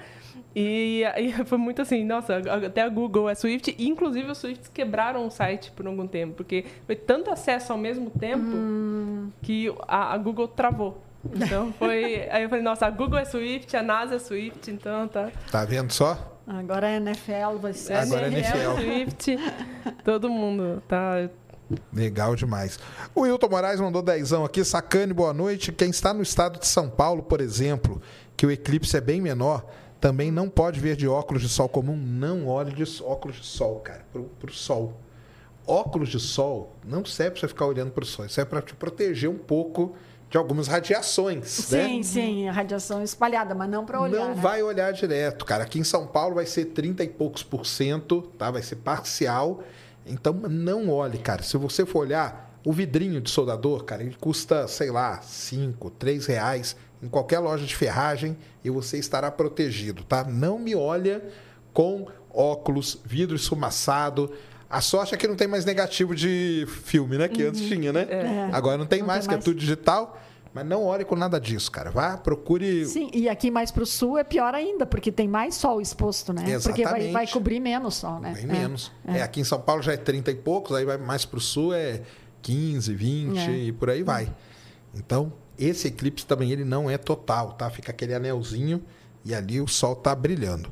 E 0.55 1.03
aí 1.15 1.31
foi 1.45 1.57
muito 1.57 1.81
assim, 1.81 2.03
nossa, 2.03 2.37
até 2.37 2.81
a 2.81 2.89
Google 2.89 3.29
é 3.29 3.35
Swift, 3.35 3.73
e 3.77 3.87
inclusive 3.87 4.29
os 4.29 4.37
Swifts 4.37 4.67
quebraram 4.67 5.25
o 5.25 5.31
site 5.31 5.71
por 5.71 5.87
algum 5.87 6.05
tempo, 6.07 6.33
porque 6.35 6.65
foi 6.85 6.95
tanto 6.95 7.31
acesso 7.31 7.71
ao 7.71 7.77
mesmo 7.77 8.09
tempo 8.09 9.31
que 9.41 9.73
a, 9.87 10.13
a 10.13 10.17
Google 10.17 10.47
travou. 10.47 11.01
Então 11.31 11.73
foi. 11.77 12.27
Aí 12.29 12.43
eu 12.43 12.49
falei, 12.49 12.63
nossa, 12.63 12.85
a 12.85 12.89
Google 12.89 13.19
é 13.19 13.25
Swift, 13.25 13.75
a 13.75 13.83
NASA 13.83 14.15
é 14.15 14.19
Swift, 14.19 14.69
então 14.69 15.07
tá. 15.07 15.31
Tá 15.51 15.63
vendo 15.63 15.91
só? 15.91 16.39
Agora 16.45 16.89
é 16.89 16.97
NFL, 16.97 17.57
vai 17.61 17.73
ser. 17.73 17.93
Agora 17.93 18.27
é 18.27 18.31
NFL. 18.31 18.75
Swift, 18.75 19.37
todo 20.03 20.29
mundo 20.29 20.83
tá. 20.87 21.29
Legal 21.91 22.35
demais. 22.35 22.77
O 23.15 23.21
Wilton 23.21 23.49
Moraes 23.49 23.79
mandou 23.79 24.01
dezão 24.01 24.43
aqui. 24.43 24.63
Sacane, 24.63 25.13
boa 25.13 25.33
noite. 25.33 25.71
Quem 25.71 25.89
está 25.89 26.13
no 26.13 26.21
estado 26.21 26.59
de 26.59 26.67
São 26.67 26.89
Paulo, 26.89 27.23
por 27.23 27.39
exemplo, 27.39 28.01
que 28.35 28.45
o 28.45 28.51
eclipse 28.51 28.95
é 28.97 29.01
bem 29.01 29.21
menor, 29.21 29.65
também 29.99 30.29
não 30.29 30.49
pode 30.49 30.79
ver 30.79 30.97
de 30.97 31.07
óculos 31.07 31.41
de 31.41 31.49
sol 31.49 31.69
comum. 31.69 31.95
Não 31.95 32.47
olhe 32.47 32.73
de 32.73 32.83
óculos 33.01 33.37
de 33.37 33.45
sol, 33.45 33.79
cara, 33.79 34.05
pro, 34.11 34.23
pro 34.23 34.51
sol. 34.51 34.99
Óculos 35.65 36.09
de 36.09 36.19
sol 36.19 36.75
não 36.83 37.05
serve 37.05 37.31
para 37.31 37.39
você 37.39 37.47
ficar 37.47 37.65
olhando 37.65 37.91
para 37.91 38.03
o 38.03 38.05
sol. 38.05 38.25
Isso 38.25 38.41
é 38.41 38.45
para 38.45 38.61
te 38.61 38.75
proteger 38.75 39.29
um 39.29 39.37
pouco 39.37 39.95
de 40.33 40.37
algumas 40.39 40.67
radiações, 40.67 41.47
Sim, 41.47 41.97
né? 41.97 42.03
sim, 42.03 42.49
a 42.49 42.51
radiação 42.51 43.03
espalhada, 43.03 43.53
mas 43.53 43.69
não 43.69 43.85
para 43.85 44.01
olhar. 44.01 44.19
Não 44.19 44.29
né? 44.29 44.41
vai 44.41 44.63
olhar 44.63 44.91
direto, 44.91 45.45
cara. 45.45 45.63
Aqui 45.63 45.77
em 45.77 45.83
São 45.83 46.07
Paulo 46.07 46.33
vai 46.33 46.47
ser 46.47 46.65
30 46.65 47.03
e 47.03 47.07
poucos 47.07 47.43
por 47.43 47.67
cento, 47.67 48.23
tá? 48.35 48.49
Vai 48.49 48.63
ser 48.63 48.77
parcial. 48.77 49.63
Então 50.07 50.33
não 50.33 50.89
olhe, 50.89 51.19
cara. 51.19 51.43
Se 51.43 51.55
você 51.55 51.85
for 51.85 51.99
olhar, 51.99 52.51
o 52.65 52.73
vidrinho 52.73 53.21
de 53.21 53.29
soldador, 53.29 53.83
cara, 53.83 54.01
ele 54.01 54.17
custa, 54.19 54.67
sei 54.67 54.89
lá, 54.89 55.21
5, 55.21 55.91
3 55.91 56.25
reais 56.25 56.75
em 57.03 57.07
qualquer 57.07 57.37
loja 57.37 57.63
de 57.63 57.75
ferragem 57.75 58.35
e 58.63 58.71
você 58.71 58.97
estará 58.97 59.29
protegido, 59.29 60.03
tá? 60.03 60.23
Não 60.23 60.57
me 60.57 60.73
olha 60.73 61.23
com 61.71 62.07
óculos, 62.33 62.99
vidro 63.05 63.35
esfumaçado. 63.35 64.33
A 64.73 64.81
sorte 64.81 65.13
é 65.13 65.17
que 65.17 65.27
não 65.27 65.35
tem 65.35 65.47
mais 65.47 65.65
negativo 65.65 66.15
de 66.15 66.65
filme, 66.67 67.17
né? 67.17 67.27
Que 67.27 67.43
antes 67.43 67.61
tinha, 67.61 67.93
né? 67.93 68.07
É. 68.09 68.49
Agora 68.51 68.77
não 68.77 68.85
tem 68.85 68.99
Não 68.99 69.07
mais, 69.07 69.21
tem 69.21 69.29
que 69.29 69.33
é 69.33 69.37
mais. 69.37 69.45
tudo 69.45 69.59
digital. 69.59 70.19
Mas 70.53 70.65
não 70.67 70.83
olhe 70.83 71.03
com 71.03 71.15
nada 71.15 71.39
disso, 71.39 71.71
cara. 71.71 71.89
Vá, 71.89 72.15
procure 72.15 72.85
Sim, 72.85 73.09
e 73.11 73.27
aqui 73.27 73.49
mais 73.49 73.71
para 73.71 73.81
o 73.81 73.85
sul 73.87 74.19
é 74.19 74.23
pior 74.23 74.53
ainda, 74.53 74.85
porque 74.85 75.11
tem 75.11 75.27
mais 75.27 75.55
sol 75.55 75.81
exposto, 75.81 76.31
né? 76.31 76.41
Porque 76.61 76.83
vai, 76.83 76.91
Exatamente. 76.91 77.11
vai 77.11 77.27
cobrir 77.27 77.59
menos 77.59 77.95
sol, 77.95 78.19
né? 78.19 78.33
Bem 78.35 78.43
É, 78.43 78.47
menos. 78.47 78.91
É. 79.07 79.21
aqui 79.23 79.41
em 79.41 79.43
São 79.43 79.59
Paulo 79.59 79.81
já 79.81 79.93
é 79.93 79.97
30 79.97 80.29
e 80.29 80.35
poucos, 80.35 80.75
aí 80.77 80.85
vai 80.85 80.97
mais 80.97 81.25
para 81.25 81.37
o 81.37 81.41
sul 81.41 81.73
é 81.73 82.01
15, 82.43 82.93
20 82.93 83.37
É. 83.39 83.51
e 83.51 83.71
por 83.71 83.89
aí 83.89 84.03
vai. 84.03 84.31
Então, 84.93 85.33
esse 85.57 85.87
eclipse 85.87 86.23
também 86.23 86.51
ele 86.51 86.63
não 86.63 86.87
é 86.87 86.99
total, 86.99 87.53
tá? 87.53 87.67
Fica 87.71 87.89
aquele 87.91 88.13
anelzinho 88.13 88.83
e 89.25 89.33
ali 89.33 89.59
o 89.59 89.67
sol 89.67 89.95
tá 89.95 90.13
brilhando. 90.13 90.71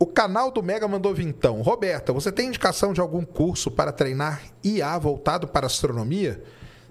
O 0.00 0.06
canal 0.06 0.52
do 0.52 0.62
Mega 0.62 0.86
mandou 0.86 1.12
vintão. 1.12 1.60
Roberta, 1.60 2.12
você 2.12 2.30
tem 2.30 2.46
indicação 2.46 2.92
de 2.92 3.00
algum 3.00 3.24
curso 3.24 3.68
para 3.68 3.90
treinar 3.90 4.42
IA 4.62 4.96
voltado 4.96 5.48
para 5.48 5.66
astronomia? 5.66 6.40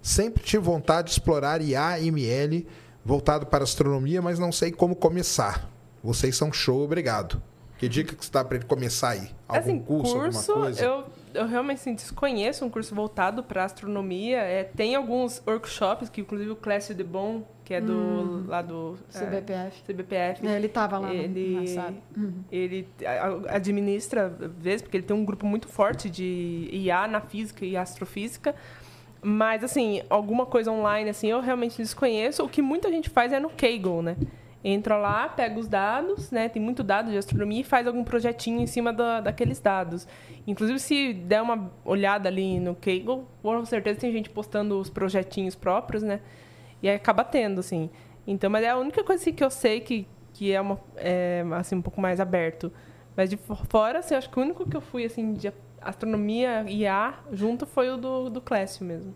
Sempre 0.02 0.44
tive 0.44 0.64
vontade 0.64 1.08
de 1.08 1.14
explorar 1.14 1.62
IA 1.62 2.02
ML 2.02 2.68
voltado 3.06 3.46
para 3.46 3.64
astronomia, 3.64 4.22
mas 4.22 4.38
não 4.38 4.52
sei 4.52 4.74
como 4.74 4.94
começar. 4.94 5.70
Vocês 6.04 6.36
são 6.36 6.52
show, 6.52 6.84
obrigado. 6.84 7.42
Que 7.78 7.88
dica 7.88 8.16
que 8.16 8.26
você 8.26 8.32
dá 8.32 8.44
para 8.44 8.58
ele 8.58 8.66
começar 8.66 9.10
aí? 9.10 9.30
Algum 9.48 9.60
assim, 9.60 9.80
curso, 9.80 10.14
curso 10.20 10.52
alguma 10.52 10.64
coisa? 10.66 10.84
Eu, 10.84 11.04
eu 11.34 11.48
realmente 11.48 11.78
assim, 11.78 11.94
desconheço 11.94 12.66
um 12.66 12.70
curso 12.70 12.96
voltado 12.96 13.44
para 13.44 13.64
astronomia. 13.64 14.38
É, 14.40 14.64
tem 14.64 14.96
alguns 14.96 15.42
workshops, 15.46 16.10
que 16.10 16.22
inclusive 16.22 16.50
o 16.50 16.56
Clécio 16.56 16.96
de 16.96 17.04
Bon, 17.04 17.44
que 17.64 17.76
é 17.76 17.82
do 17.82 18.46
lá 18.48 18.62
do 18.64 18.98
é, 19.14 19.20
CBPF. 19.20 19.84
CBPF. 19.84 20.48
É, 20.48 20.56
ele 20.56 20.66
estava 20.68 20.98
lá 20.98 21.14
ele, 21.14 21.56
no 21.56 21.60
passado. 21.62 21.98
Uhum. 22.16 22.34
ele 22.52 22.88
a- 23.06 23.56
administra, 23.56 24.26
às 24.28 24.52
vezes, 24.64 24.82
porque 24.82 24.98
ele 24.98 25.06
tem 25.06 25.16
um 25.16 25.24
grupo 25.26 25.46
muito 25.46 25.68
forte 25.68 26.10
de 26.10 26.70
IA 26.72 27.08
na 27.08 27.22
física 27.22 27.64
e 27.64 27.78
astrofísica. 27.78 28.56
Mas, 29.22 29.64
assim, 29.64 30.02
alguma 30.10 30.46
coisa 30.46 30.72
online, 30.72 31.10
assim, 31.10 31.28
eu 31.28 31.42
realmente 31.42 31.78
desconheço. 31.78 32.44
O 32.44 32.50
que 32.50 32.62
muita 32.62 32.90
gente 32.90 33.10
faz 33.10 33.32
é 33.34 33.40
no 33.40 33.50
Kaggle, 33.50 34.02
né? 34.02 34.16
Entra 34.64 34.98
lá, 34.98 35.30
pega 35.30 35.60
os 35.60 35.68
dados, 35.68 36.32
né? 36.32 36.50
Tem 36.50 36.62
muito 36.62 36.84
dado 36.84 37.12
de 37.12 37.18
astronomia 37.18 37.62
e 37.62 37.64
faz 37.64 37.86
algum 37.88 38.04
projetinho 38.04 38.60
em 38.62 38.68
cima 38.68 38.92
da, 38.92 39.22
daqueles 39.22 39.60
dados. 39.60 40.08
Inclusive, 40.46 40.80
se 40.80 41.14
der 41.14 41.42
uma 41.42 41.72
olhada 41.86 42.28
ali 42.28 42.60
no 42.60 42.76
Kaggle, 42.76 43.26
com 43.42 43.66
certeza 43.66 44.00
tem 44.00 44.12
gente 44.12 44.30
postando 44.30 44.80
os 44.80 44.90
projetinhos 44.90 45.56
próprios, 45.56 46.02
né? 46.04 46.20
E 46.82 46.90
aí 46.90 46.96
acaba 46.96 47.24
tendo, 47.24 47.60
assim. 47.60 47.90
Então, 48.26 48.50
mas 48.50 48.64
é 48.64 48.70
a 48.70 48.78
única 48.78 49.04
coisa 49.04 49.22
assim, 49.22 49.32
que 49.32 49.44
eu 49.44 49.50
sei 49.50 49.80
que, 49.80 50.08
que 50.34 50.52
é, 50.52 50.60
uma, 50.60 50.80
é 50.98 51.44
assim, 51.54 51.76
um 51.76 51.82
pouco 51.82 52.02
mais 52.02 52.20
aberto. 52.20 52.72
Mas 53.16 53.30
de 53.30 53.38
fora, 53.70 54.00
assim, 54.00 54.16
acho 54.16 54.30
que 54.30 54.38
o 54.40 54.42
único 54.42 54.68
que 54.68 54.76
eu 54.76 54.82
fui, 54.82 55.06
assim, 55.06 55.34
de 55.34 55.52
astronomia 55.82 56.66
e 56.68 56.82
IA 56.82 57.14
junto 57.32 57.66
foi 57.66 57.90
o 57.90 57.98
do, 57.98 58.30
do 58.30 58.42
Clécio 58.42 58.86
mesmo. 58.86 59.16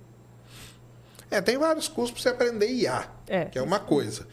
É, 1.29 1.41
tem 1.41 1.57
vários 1.57 1.87
cursos 1.87 2.11
para 2.11 2.21
você 2.21 2.29
aprender 2.29 2.67
IA, 2.71 3.05
É. 3.27 3.45
que 3.45 3.57
é 3.57 3.61
uma 3.61 3.79
coisa. 3.79 4.27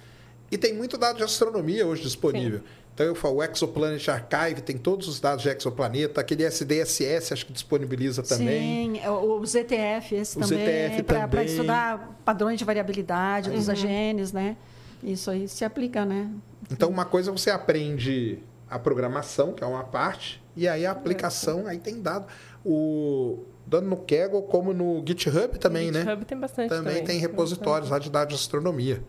E 0.51 0.57
tem 0.59 0.73
muito 0.75 0.97
dado 0.97 1.17
de 1.17 1.23
astronomia 1.23 1.87
hoje 1.87 2.03
disponível. 2.03 2.61
Então 2.95 3.07
eu 3.07 3.15
falo, 3.15 3.37
o 3.37 3.43
Exoplanet 3.45 4.11
Archive 4.11 4.61
tem 4.61 4.77
todos 4.77 5.07
os 5.07 5.21
dados 5.21 5.43
de 5.43 5.49
exoplaneta, 5.49 6.21
aquele 6.21 6.43
SDSS 6.43 7.33
acho 7.33 7.47
que 7.47 7.53
disponibiliza 7.53 8.23
também. 8.25 8.97
Sim, 9.01 9.07
o- 9.09 9.39
os 9.39 9.55
ETF, 9.55 10.17
esse 10.17 10.37
Os 10.39 10.49
também, 10.49 10.65
ETF 10.67 11.03
para 11.05 11.29
também. 11.29 11.47
estudar 11.47 12.19
padrões 12.25 12.59
de 12.59 12.65
variabilidade 12.65 13.51
dos 13.51 13.67
genes, 13.79 14.33
né? 14.33 14.57
Isso 15.03 15.31
aí 15.31 15.47
se 15.47 15.65
aplica, 15.65 16.05
né? 16.05 16.29
Então 16.73 16.89
uma 16.89 17.05
coisa 17.05 17.31
você 17.31 17.51
aprende 17.51 18.41
a 18.69 18.81
programação, 18.81 19.53
que 19.53 19.63
é 19.63 19.67
uma 19.67 19.85
parte, 19.85 20.43
e 20.57 20.67
aí 20.67 20.85
a 20.85 20.91
aplicação, 20.91 21.69
aí 21.69 21.79
tem 21.79 22.01
dado. 22.03 22.27
O 22.65 23.45
dando 23.65 23.87
no 23.87 23.97
Kaggle 23.99 24.43
como 24.43 24.73
no 24.73 25.05
GitHub 25.07 25.57
também, 25.59 25.91
o 25.91 25.93
né? 25.93 26.01
GitHub 26.01 26.25
tem 26.25 26.39
bastante 26.39 26.69
Também 26.69 26.95
também. 26.95 27.05
tem 27.07 27.19
repositórios 27.21 27.91
lá 27.91 27.99
de 28.01 28.11
dados 28.11 28.35
de 28.35 28.41
astronomia. 28.43 29.01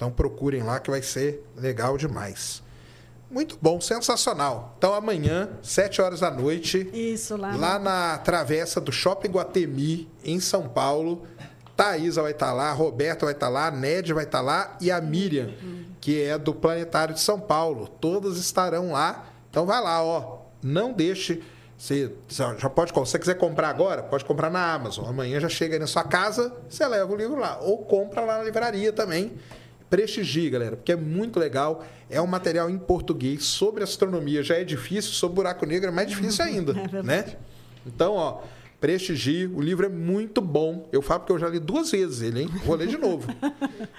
Então 0.00 0.10
procurem 0.10 0.62
lá 0.62 0.80
que 0.80 0.90
vai 0.90 1.02
ser 1.02 1.44
legal 1.54 1.98
demais. 1.98 2.62
Muito 3.30 3.58
bom, 3.60 3.78
sensacional. 3.82 4.74
Então 4.78 4.94
amanhã, 4.94 5.50
7 5.62 6.00
horas 6.00 6.20
da 6.20 6.30
noite, 6.30 6.88
Isso 6.90 7.36
lá. 7.36 7.54
lá 7.54 7.78
na 7.78 8.16
travessa 8.16 8.80
do 8.80 8.90
Shopping 8.90 9.28
Guatemi, 9.28 10.08
em 10.24 10.40
São 10.40 10.66
Paulo, 10.66 11.26
Thaisa 11.76 12.22
vai 12.22 12.32
estar 12.32 12.50
lá, 12.54 12.70
a 12.70 12.72
Roberta 12.72 13.26
vai 13.26 13.34
estar 13.34 13.50
lá, 13.50 13.66
a 13.66 13.70
Ned 13.70 14.14
vai 14.14 14.24
estar 14.24 14.40
lá 14.40 14.74
e 14.80 14.90
a 14.90 14.98
Miriam, 15.02 15.52
que 16.00 16.22
é 16.22 16.38
do 16.38 16.54
Planetário 16.54 17.12
de 17.12 17.20
São 17.20 17.38
Paulo. 17.38 17.86
Todas 17.86 18.38
estarão 18.38 18.92
lá. 18.92 19.26
Então 19.50 19.66
vai 19.66 19.82
lá, 19.82 20.02
ó. 20.02 20.38
Não 20.62 20.94
deixe. 20.94 21.42
Você 21.76 22.10
já 22.56 22.70
pode, 22.70 22.90
se 22.90 22.94
você 22.94 23.18
quiser 23.18 23.34
comprar 23.34 23.68
agora, 23.68 24.02
pode 24.02 24.24
comprar 24.24 24.48
na 24.48 24.72
Amazon. 24.72 25.06
Amanhã 25.06 25.38
já 25.40 25.48
chega 25.50 25.74
aí 25.74 25.78
na 25.78 25.86
sua 25.86 26.04
casa, 26.04 26.54
você 26.70 26.86
leva 26.88 27.12
o 27.12 27.16
livro 27.16 27.38
lá. 27.38 27.58
Ou 27.60 27.84
compra 27.84 28.22
lá 28.22 28.38
na 28.38 28.44
livraria 28.44 28.94
também. 28.94 29.38
Prestigie, 29.90 30.48
galera, 30.48 30.76
porque 30.76 30.92
é 30.92 30.96
muito 30.96 31.38
legal. 31.38 31.84
É 32.08 32.20
um 32.22 32.26
material 32.26 32.70
em 32.70 32.78
português 32.78 33.44
sobre 33.44 33.82
astronomia. 33.82 34.42
Já 34.42 34.54
é 34.54 34.64
difícil, 34.64 35.10
sobre 35.10 35.34
buraco 35.36 35.66
negro 35.66 35.88
é 35.88 35.90
mais 35.90 36.08
difícil 36.08 36.44
ainda, 36.46 36.72
verdade. 36.72 37.06
né? 37.06 37.36
Então, 37.84 38.14
ó, 38.14 38.40
prestigie. 38.80 39.46
O 39.46 39.60
livro 39.60 39.84
é 39.84 39.88
muito 39.88 40.40
bom. 40.40 40.88
Eu 40.92 41.02
falo 41.02 41.20
porque 41.20 41.32
eu 41.32 41.38
já 41.38 41.48
li 41.48 41.58
duas 41.58 41.90
vezes 41.90 42.22
ele, 42.22 42.42
hein? 42.42 42.48
Vou 42.64 42.76
ler 42.76 42.86
de 42.88 42.96
novo. 42.96 43.26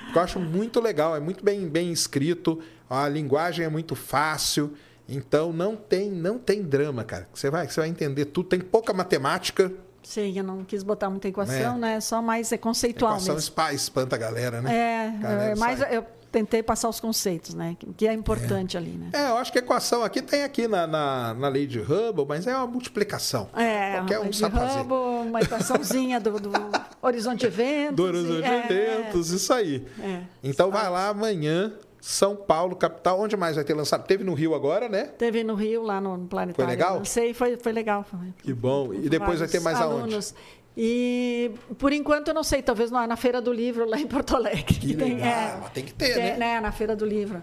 Porque 0.05 0.17
eu 0.17 0.21
acho 0.21 0.39
muito 0.39 0.81
legal, 0.81 1.15
é 1.15 1.19
muito 1.19 1.43
bem, 1.43 1.67
bem 1.67 1.91
escrito. 1.91 2.59
A 2.89 3.07
linguagem 3.07 3.65
é 3.65 3.69
muito 3.69 3.95
fácil. 3.95 4.73
Então 5.07 5.51
não 5.53 5.75
tem, 5.75 6.09
não 6.09 6.37
tem 6.39 6.61
drama, 6.63 7.03
cara. 7.03 7.27
Você 7.33 7.49
vai, 7.49 7.67
você 7.67 7.79
vai 7.79 7.89
entender 7.89 8.25
tudo. 8.25 8.49
Tem 8.49 8.59
pouca 8.59 8.93
matemática. 8.93 9.71
Sim, 10.03 10.33
eu 10.37 10.43
não 10.43 10.63
quis 10.63 10.83
botar 10.83 11.09
muita 11.09 11.27
equação, 11.27 11.75
É. 11.75 11.77
né? 11.77 12.01
Só 12.01 12.21
mais 12.21 12.51
é 12.51 12.57
conceitual 12.57 13.11
Equação 13.13 13.35
mesmo. 13.35 13.47
spa- 13.47 13.73
espanta 13.73 14.15
a 14.15 14.19
galera, 14.19 14.61
né? 14.61 14.75
É, 14.75 15.17
Galera 15.21 15.43
é, 15.51 15.55
mas 15.55 15.79
sai. 15.79 15.95
eu 15.97 16.05
tentei 16.31 16.63
passar 16.63 16.87
os 16.89 16.99
conceitos, 16.99 17.53
né? 17.53 17.75
que- 17.77 17.85
Que 17.93 18.07
é 18.07 18.13
importante 18.13 18.77
ali, 18.77 18.91
né? 18.91 19.09
É, 19.13 19.29
eu 19.29 19.37
acho 19.37 19.51
que 19.51 19.59
a 19.59 19.61
equação 19.61 20.01
aqui 20.03 20.21
tem 20.21 20.43
aqui 20.43 20.67
na, 20.67 20.87
na, 20.87 21.33
na 21.33 21.47
lei 21.49 21.67
de 21.67 21.79
Hubble, 21.79 22.25
mas 22.27 22.47
é 22.47 22.55
uma 22.55 22.65
multiplicação. 22.67 23.49
É, 23.55 23.97
Qualquer 23.97 24.19
um 24.21 24.29
de 24.29 24.37
sabe 24.37 24.55
fazer. 24.57 24.79
Hubble, 24.79 25.27
uma 25.29 25.41
equaçãozinha 25.41 26.19
do, 26.19 26.39
do 26.39 26.51
horizonte 27.01 27.41
de 27.41 27.45
eventos. 27.47 27.95
Do 27.97 28.03
horizonte 28.03 28.41
de 28.41 28.73
é, 28.73 28.99
eventos, 29.01 29.29
isso 29.29 29.53
aí. 29.53 29.85
é. 29.99 30.21
Então 30.43 30.71
vai 30.71 30.89
lá 30.89 31.09
amanhã, 31.09 31.73
São 32.01 32.35
Paulo, 32.35 32.75
capital. 32.75 33.19
Onde 33.21 33.37
mais 33.37 33.55
vai 33.55 33.63
ter 33.63 33.75
lançado? 33.75 34.03
Teve 34.07 34.23
no 34.23 34.33
Rio 34.33 34.55
agora, 34.55 34.89
né? 34.89 35.03
Teve 35.05 35.43
no 35.43 35.53
Rio, 35.53 35.83
lá 35.83 36.01
no 36.01 36.17
planetário. 36.27 36.55
Foi 36.55 36.65
legal? 36.65 36.97
Não 36.97 37.05
sei, 37.05 37.31
foi, 37.33 37.57
foi 37.57 37.71
legal. 37.71 38.03
Que 38.41 38.51
bom. 38.53 38.91
E 38.91 39.07
depois 39.07 39.39
vai 39.39 39.47
ter 39.47 39.59
mais 39.61 39.79
aonde? 39.79 40.01
alunos. 40.01 40.33
E 40.75 41.51
por 41.77 41.93
enquanto 41.93 42.29
eu 42.29 42.33
não 42.33 42.43
sei, 42.43 42.61
talvez 42.61 42.89
na, 42.89 43.05
na 43.05 43.15
Feira 43.15 43.39
do 43.39 43.53
Livro 43.53 43.87
lá 43.87 43.99
em 43.99 44.07
Porto 44.07 44.35
Alegre. 44.35 44.63
Que 44.63 44.93
legal, 44.93 45.69
tem 45.73 45.83
que 45.85 45.93
ter, 45.93 46.13
tem, 46.15 46.37
né? 46.37 46.59
Na 46.59 46.71
Feira 46.71 46.95
do 46.95 47.05
Livro. 47.05 47.41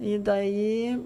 E 0.00 0.18
daí. 0.18 1.00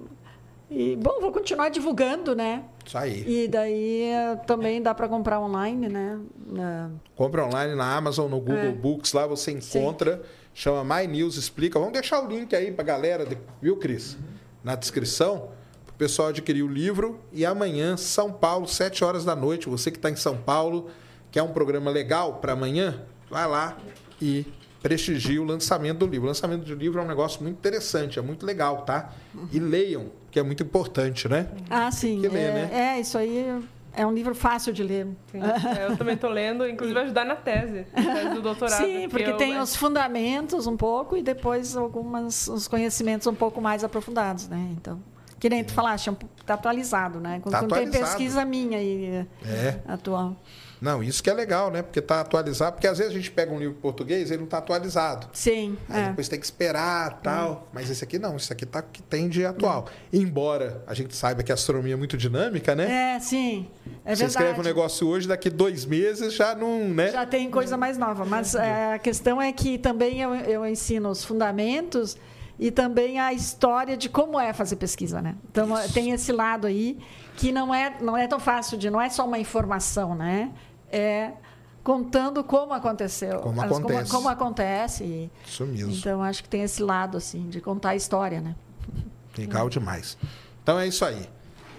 E, 0.70 0.96
bom, 0.96 1.20
vou 1.20 1.30
continuar 1.30 1.68
divulgando, 1.68 2.34
né? 2.34 2.64
Isso 2.86 2.96
aí. 2.96 3.24
E 3.44 3.48
daí 3.48 4.02
eh, 4.04 4.36
também 4.46 4.80
dá 4.80 4.94
para 4.94 5.06
comprar 5.08 5.38
online, 5.40 5.88
né? 5.88 6.18
Na- 6.46 6.90
Compra 7.14 7.44
online 7.44 7.74
na 7.74 7.94
Amazon, 7.96 8.30
no 8.30 8.38
Google 8.40 8.56
É. 8.58 8.72
Books, 8.72 9.12
lá 9.12 9.26
você 9.26 9.50
encontra. 9.52 10.22
Chama 10.54 10.84
My 11.00 11.06
News 11.06 11.36
Explica. 11.36 11.78
Vamos 11.78 11.92
deixar 11.92 12.20
o 12.24 12.28
link 12.28 12.54
aí 12.54 12.70
pra 12.70 12.84
galera, 12.84 13.26
de- 13.26 13.36
viu, 13.60 13.76
Cris? 13.76 14.16
Na 14.62 14.74
descrição, 14.76 15.48
pro 15.84 15.94
pessoal 15.96 16.28
adquirir 16.28 16.62
o 16.62 16.68
livro. 16.68 17.20
E 17.32 17.44
amanhã, 17.44 17.96
São 17.96 18.32
Paulo, 18.32 18.66
7 18.68 19.04
horas 19.04 19.24
da 19.24 19.34
noite. 19.34 19.68
Você 19.68 19.90
que 19.90 19.98
está 19.98 20.08
em 20.10 20.16
São 20.16 20.36
Paulo, 20.36 20.88
quer 21.30 21.42
um 21.42 21.52
programa 21.52 21.90
legal 21.90 22.34
para 22.34 22.52
amanhã, 22.52 23.02
vai 23.28 23.46
lá 23.48 23.76
e 24.22 24.46
prestigie 24.80 25.38
o 25.38 25.44
lançamento 25.44 25.98
do 26.00 26.06
livro. 26.06 26.26
O 26.26 26.28
lançamento 26.28 26.64
do 26.64 26.74
livro 26.74 27.00
é 27.00 27.04
um 27.04 27.08
negócio 27.08 27.42
muito 27.42 27.56
interessante, 27.56 28.18
é 28.18 28.22
muito 28.22 28.46
legal, 28.46 28.82
tá? 28.82 29.12
E 29.50 29.58
leiam, 29.58 30.06
que 30.30 30.38
é 30.38 30.42
muito 30.42 30.62
importante, 30.62 31.26
né? 31.28 31.48
Ah, 31.68 31.90
sim. 31.90 32.20
que 32.20 32.28
ler, 32.28 32.38
é, 32.38 32.52
né? 32.52 32.70
é, 32.96 33.00
isso 33.00 33.16
aí 33.18 33.60
é 33.96 34.06
um 34.06 34.12
livro 34.12 34.34
fácil 34.34 34.72
de 34.72 34.82
ler. 34.82 35.06
Sim. 35.30 35.40
É, 35.42 35.86
eu 35.90 35.96
também 35.96 36.16
tô 36.16 36.28
lendo, 36.28 36.66
inclusive 36.68 36.94
vai 36.94 37.04
ajudar 37.04 37.24
na 37.24 37.36
tese, 37.36 37.86
na 37.94 38.14
tese 38.14 38.28
do 38.34 38.42
doutorado. 38.42 38.84
Sim, 38.84 39.02
que 39.02 39.08
porque 39.08 39.30
eu- 39.30 39.36
tem 39.36 39.58
os 39.60 39.74
fundamentos 39.76 40.66
um 40.66 40.76
pouco 40.76 41.16
e 41.16 41.22
depois 41.22 41.76
algumas 41.76 42.48
os 42.48 42.66
conhecimentos 42.68 43.26
um 43.26 43.34
pouco 43.34 43.60
mais 43.60 43.84
aprofundados, 43.84 44.48
né? 44.48 44.68
Então, 44.72 45.00
que 45.38 45.48
nem 45.48 45.62
tu 45.64 45.72
falaste, 45.72 46.10
está 46.40 46.54
atualizado, 46.54 47.20
né? 47.20 47.40
Quando, 47.42 47.52
Tá 47.52 47.58
quando 47.60 47.70
tem 47.74 47.80
atualizado. 47.86 48.06
pesquisa 48.16 48.44
minha 48.44 48.78
aí 48.78 49.26
É. 49.44 49.78
atual. 49.86 50.36
Não, 50.80 51.02
isso 51.02 51.22
que 51.22 51.30
é 51.30 51.34
legal, 51.34 51.70
né? 51.70 51.82
Porque 51.82 52.00
tá 52.00 52.20
atualizado. 52.20 52.72
Porque 52.74 52.86
às 52.86 52.98
vezes 52.98 53.12
a 53.12 53.16
gente 53.16 53.30
pega 53.30 53.52
um 53.52 53.58
livro 53.58 53.76
em 53.76 53.80
português 53.80 54.30
e 54.30 54.34
ele 54.34 54.42
não 54.42 54.48
tá 54.48 54.58
atualizado. 54.58 55.28
Sim, 55.32 55.76
Aí 55.88 56.02
é. 56.02 56.08
depois 56.08 56.28
tem 56.28 56.38
que 56.38 56.44
esperar 56.44 57.20
tal. 57.22 57.68
Mas 57.72 57.90
esse 57.90 58.04
aqui 58.04 58.18
não, 58.18 58.36
esse 58.36 58.52
aqui 58.52 58.66
tá 58.66 58.82
que 58.82 59.02
tem 59.02 59.28
de 59.28 59.44
atual. 59.44 59.86
Embora 60.12 60.82
a 60.86 60.94
gente 60.94 61.14
saiba 61.14 61.42
que 61.42 61.50
a 61.50 61.54
astronomia 61.54 61.94
é 61.94 61.96
muito 61.96 62.16
dinâmica, 62.16 62.74
né? 62.74 63.16
É, 63.16 63.20
sim. 63.20 63.68
É 64.04 64.14
Você 64.14 64.24
verdade. 64.24 64.30
escreve 64.30 64.60
um 64.60 64.64
negócio 64.64 65.06
hoje, 65.08 65.26
daqui 65.28 65.48
dois 65.48 65.84
meses 65.84 66.34
já 66.34 66.54
não, 66.54 66.88
né? 66.88 67.10
Já 67.10 67.26
tem 67.26 67.50
coisa 67.50 67.76
mais 67.76 67.96
nova. 67.96 68.24
Mas 68.24 68.54
é, 68.54 68.94
a 68.94 68.98
questão 68.98 69.40
é 69.40 69.52
que 69.52 69.78
também 69.78 70.20
eu, 70.20 70.34
eu 70.34 70.66
ensino 70.66 71.08
os 71.08 71.24
fundamentos 71.24 72.16
e 72.58 72.70
também 72.70 73.18
a 73.18 73.32
história 73.32 73.96
de 73.96 74.08
como 74.08 74.38
é 74.38 74.52
fazer 74.52 74.76
pesquisa, 74.76 75.20
né? 75.20 75.34
Então 75.50 75.68
tem 75.92 76.10
esse 76.10 76.30
lado 76.32 76.66
aí 76.66 76.98
que 77.36 77.50
não 77.52 77.74
é, 77.74 77.96
não 78.00 78.16
é 78.16 78.26
tão 78.26 78.38
fácil 78.38 78.78
de, 78.78 78.88
não 78.90 79.00
é 79.00 79.08
só 79.10 79.24
uma 79.26 79.38
informação, 79.38 80.14
né? 80.14 80.52
É 80.90 81.32
contando 81.82 82.42
como 82.44 82.72
aconteceu. 82.72 83.40
Como 83.40 83.60
as- 83.60 83.70
acontece. 83.70 84.10
Como, 84.10 84.28
acontece. 84.28 85.04
E, 85.04 85.30
Isso 85.46 85.66
mesmo. 85.66 85.92
então 85.92 86.22
acho 86.22 86.42
que 86.42 86.48
tem 86.48 86.62
esse 86.62 86.82
lado 86.82 87.16
assim 87.18 87.48
de 87.48 87.60
contar 87.60 87.90
a 87.90 87.96
história, 87.96 88.40
né? 88.40 88.54
Legal 89.36 89.68
demais. 89.68 90.16
Então 90.62 90.78
é 90.78 90.86
isso 90.86 91.04
aí. 91.04 91.28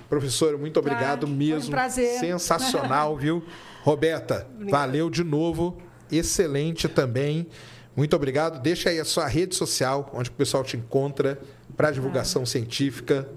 Professor, 0.10 0.58
muito 0.60 0.78
obrigado 0.80 1.24
Ah, 1.24 1.28
foi 1.28 1.30
um 1.36 1.38
mesmo. 1.38 1.72
prazer. 1.72 2.20
Sensacional, 2.20 3.16
viu? 3.18 3.44
Roberta, 3.84 4.46
valeu 4.70 5.10
de 5.10 5.24
novo. 5.24 5.78
Excelente 6.12 6.88
também. 6.88 7.48
Muito 7.96 8.16
obrigado. 8.16 8.62
Deixa 8.62 8.90
aí 8.90 9.00
a 9.00 9.06
sua 9.06 9.28
rede 9.28 9.56
social, 9.56 10.10
onde 10.14 10.30
o 10.30 10.34
pessoal 10.34 10.64
te 10.64 10.76
encontra 10.76 11.40
para 11.78 11.92
divulgação 11.92 12.46
científica. 12.46 13.28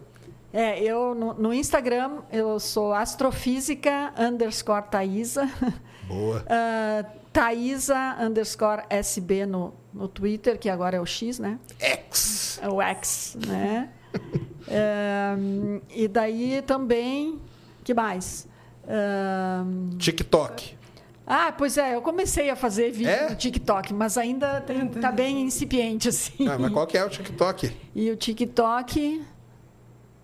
É, 0.53 0.83
eu 0.83 1.15
no, 1.15 1.35
no 1.35 1.55
Instagram 1.55 2.23
eu 2.33 2.59
sou 2.59 2.93
astrofísica 2.93 4.12
underscore 4.19 4.85
Thaisa. 4.91 5.49
Boa. 6.09 6.45
Ah, 6.49 7.05
Thaisa 7.33 8.17
underscore 8.20 8.83
SB 8.89 9.47
no, 9.47 9.75
no 9.93 10.09
Twitter, 10.09 10.59
que 10.59 10.69
agora 10.69 10.97
é 10.97 11.01
o 11.01 11.07
X, 11.07 11.39
né? 11.39 11.59
X. 11.78 12.59
É 12.62 12.69
o 12.69 12.81
X, 12.81 13.37
né? 13.47 13.91
E 15.91 16.09
daí 16.09 16.62
também. 16.62 17.39
que 17.85 17.95
mais? 17.95 18.49
Ahn, 18.89 19.97
TikTok. 19.99 20.78
Ah, 21.29 21.53
pois 21.53 21.77
é, 21.77 21.95
eu 21.95 22.01
comecei 22.03 22.49
a 22.51 22.57
fazer 22.57 22.91
vídeo 22.91 23.11
É? 23.11 23.29
no 23.31 23.37
TikTok, 23.37 23.93
mas 23.93 24.17
ainda 24.17 24.61
tem, 24.63 24.89
tá 24.89 25.13
bem 25.13 25.43
incipiente, 25.43 26.09
assim. 26.09 26.49
Ah, 26.49 26.59
mas 26.59 26.73
qual 26.73 26.87
que 26.87 26.97
é 26.97 27.05
o 27.05 27.09
TikTok? 27.11 27.71
E 27.95 28.11
o 28.11 28.17
TikTok. 28.17 29.23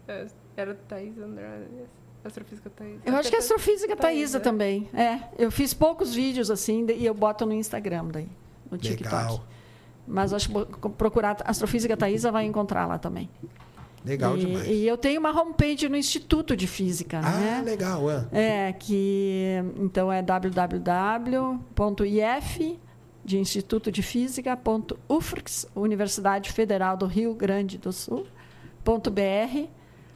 É, 0.08 0.26
Era 0.57 0.74
Thaís 0.74 1.18
Andrade. 1.18 1.65
Astrofísica 2.24 2.70
Thaís. 2.70 3.00
Eu 3.05 3.16
acho 3.16 3.28
que 3.28 3.36
é 3.36 3.39
Astrofísica 3.39 3.94
Thaísa 3.94 4.39
Thaísa. 4.39 4.41
também. 4.41 4.89
É, 4.94 5.20
eu 5.36 5.50
fiz 5.50 5.74
poucos 5.74 6.15
vídeos 6.15 6.50
assim 6.50 6.86
e 6.91 7.05
eu 7.05 7.12
boto 7.12 7.44
no 7.44 7.52
Instagram 7.52 8.07
daí, 8.07 8.28
no 8.70 8.78
TikTok. 8.78 9.15
Legal. 9.15 9.44
Mas 10.07 10.33
acho 10.33 10.49
que 10.49 10.89
procurar 10.97 11.36
Astrofísica 11.44 11.97
Thaísa 11.97 12.33
vai 12.33 12.47
encontrar 12.47 12.86
lá 12.86 12.99
também. 12.99 13.28
Legal 14.05 14.36
e, 14.36 14.41
demais. 14.44 14.66
e 14.68 14.86
eu 14.86 14.99
tenho 14.99 15.18
uma 15.18 15.31
homepage 15.31 15.89
no 15.89 15.97
Instituto 15.97 16.55
de 16.57 16.66
Física, 16.66 17.20
Ah, 17.24 17.31
né? 17.41 17.62
legal, 17.65 18.10
é. 18.10 18.26
É, 18.68 18.73
que 18.73 19.62
então 19.78 20.12
é 20.12 20.20
www.if 21.52 22.78
de 23.24 23.39
Instituto 23.39 23.91
de 23.91 24.02
Física, 24.02 24.55
ponto 24.57 24.99
UFRGS, 25.08 25.66
Universidade 25.74 26.52
Federal 26.52 26.97
do 26.97 27.07
Rio 27.07 27.34
Grande 27.34 27.78
do 27.78 27.91
Sul, 27.92 28.26
ponto 28.84 29.10
BR, 29.10 29.66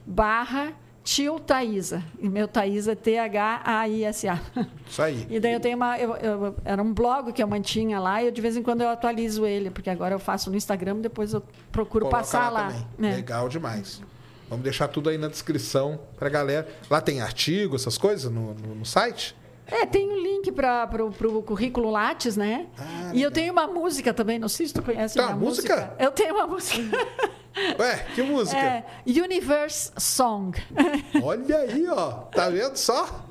barra 0.07 0.73
tio 1.15 1.41
Thaísa. 1.41 2.03
E 2.21 2.29
meu 2.29 2.47
Thaísa 2.47 2.93
é 2.93 2.95
T-H-A-I-S-A. 2.95 4.39
Isso 4.87 5.03
aí. 5.03 5.27
E 5.31 5.41
daí 5.41 5.53
eu 5.55 5.61
tenho 5.61 5.77
uma. 5.77 5.99
eu- 5.99 6.17
eu- 6.17 6.55
era 6.65 6.83
um 6.83 6.93
blog 6.93 7.33
que 7.33 7.43
eu 7.43 7.49
mantinha 7.49 7.99
lá 7.99 8.23
e 8.23 8.27
eu, 8.27 8.31
de 8.33 8.41
vez 8.41 8.57
em 8.57 8.63
quando 8.63 8.83
eu 8.83 8.89
atualizo 8.89 9.47
ele, 9.47 9.71
porque 9.71 9.89
agora 9.89 10.15
eu 10.15 10.19
faço 10.19 10.51
no 10.51 10.57
Instagram, 10.57 10.97
depois 10.97 11.33
eu 11.33 11.43
procuro 11.73 12.05
Coloca 12.07 12.19
passar 12.23 12.51
lá. 12.51 12.67
também. 12.69 12.87
né? 12.99 13.17
Legal 13.17 13.49
demais. 13.49 14.03
Vamos 14.51 14.65
deixar 14.65 14.89
tudo 14.89 15.09
aí 15.11 15.19
na 15.19 15.29
descrição 15.29 15.99
pra 16.19 16.29
galera. 16.29 16.67
Lá 16.91 17.01
tem 17.01 17.21
artigo, 17.21 17.77
essas 17.77 17.97
coisas 17.99 18.31
no, 18.31 18.55
no- 18.55 18.75
no 18.77 18.85
site? 18.87 19.35
É, 19.71 19.85
tem 19.85 20.09
um 20.09 20.17
link 20.17 20.51
para 20.53 20.89
o 21.05 21.43
currículo 21.43 21.91
Lattes, 21.91 22.37
né? 22.37 22.67
Ah, 22.79 23.11
e 23.13 23.23
eu 23.23 23.31
tenho 23.31 23.53
uma 23.53 23.67
música 23.67 24.15
também, 24.15 24.39
não 24.39 24.49
sei 24.49 24.67
se 24.67 24.75
tu 24.75 24.83
conhece 24.83 25.19
minha 25.19 25.29
uma 25.29 25.37
música? 25.37 25.95
Eu 25.99 26.11
tenho 26.11 26.35
uma 26.35 26.47
música. 26.47 26.81
Ué, 27.79 28.07
que 28.15 28.23
música? 28.23 28.57
é 28.57 28.85
Universe 29.07 29.93
Song. 29.99 30.59
Olha 31.23 31.59
aí, 31.59 31.87
ó. 31.89 32.11
Tá 32.31 32.49
vendo 32.49 32.77
só? 32.77 33.27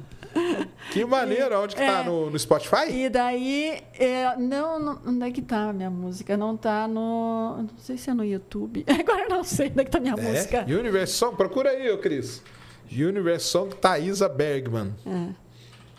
Que 0.91 1.03
maneiro. 1.05 1.59
Onde 1.59 1.75
que 1.75 1.81
tá? 1.81 1.99
É. 1.99 2.03
No, 2.03 2.29
no 2.29 2.37
Spotify? 2.37 2.91
E 2.91 3.09
daí, 3.09 3.81
é, 3.97 4.35
não, 4.37 4.79
não, 4.79 4.99
onde 5.05 5.25
é 5.25 5.31
que 5.31 5.41
tá 5.41 5.69
a 5.69 5.73
minha 5.73 5.89
música? 5.89 6.37
Não 6.37 6.55
tá 6.55 6.87
no, 6.87 7.57
não 7.57 7.77
sei 7.77 7.97
se 7.97 8.09
é 8.09 8.13
no 8.13 8.23
YouTube. 8.23 8.85
Agora 8.99 9.23
eu 9.23 9.29
não 9.29 9.43
sei 9.43 9.69
onde 9.69 9.81
é 9.81 9.85
que 9.85 9.91
tá 9.91 9.97
a 9.97 10.01
minha 10.01 10.15
música. 10.15 10.65
É, 10.67 10.73
Universe 10.73 11.13
Song. 11.13 11.35
Procura 11.35 11.71
aí, 11.71 11.89
ô 11.89 11.97
Cris. 11.97 12.43
Universe 12.91 13.45
Song 13.47 13.75
Thaisa 13.75 14.29
Bergman. 14.29 14.93
É. 15.05 15.46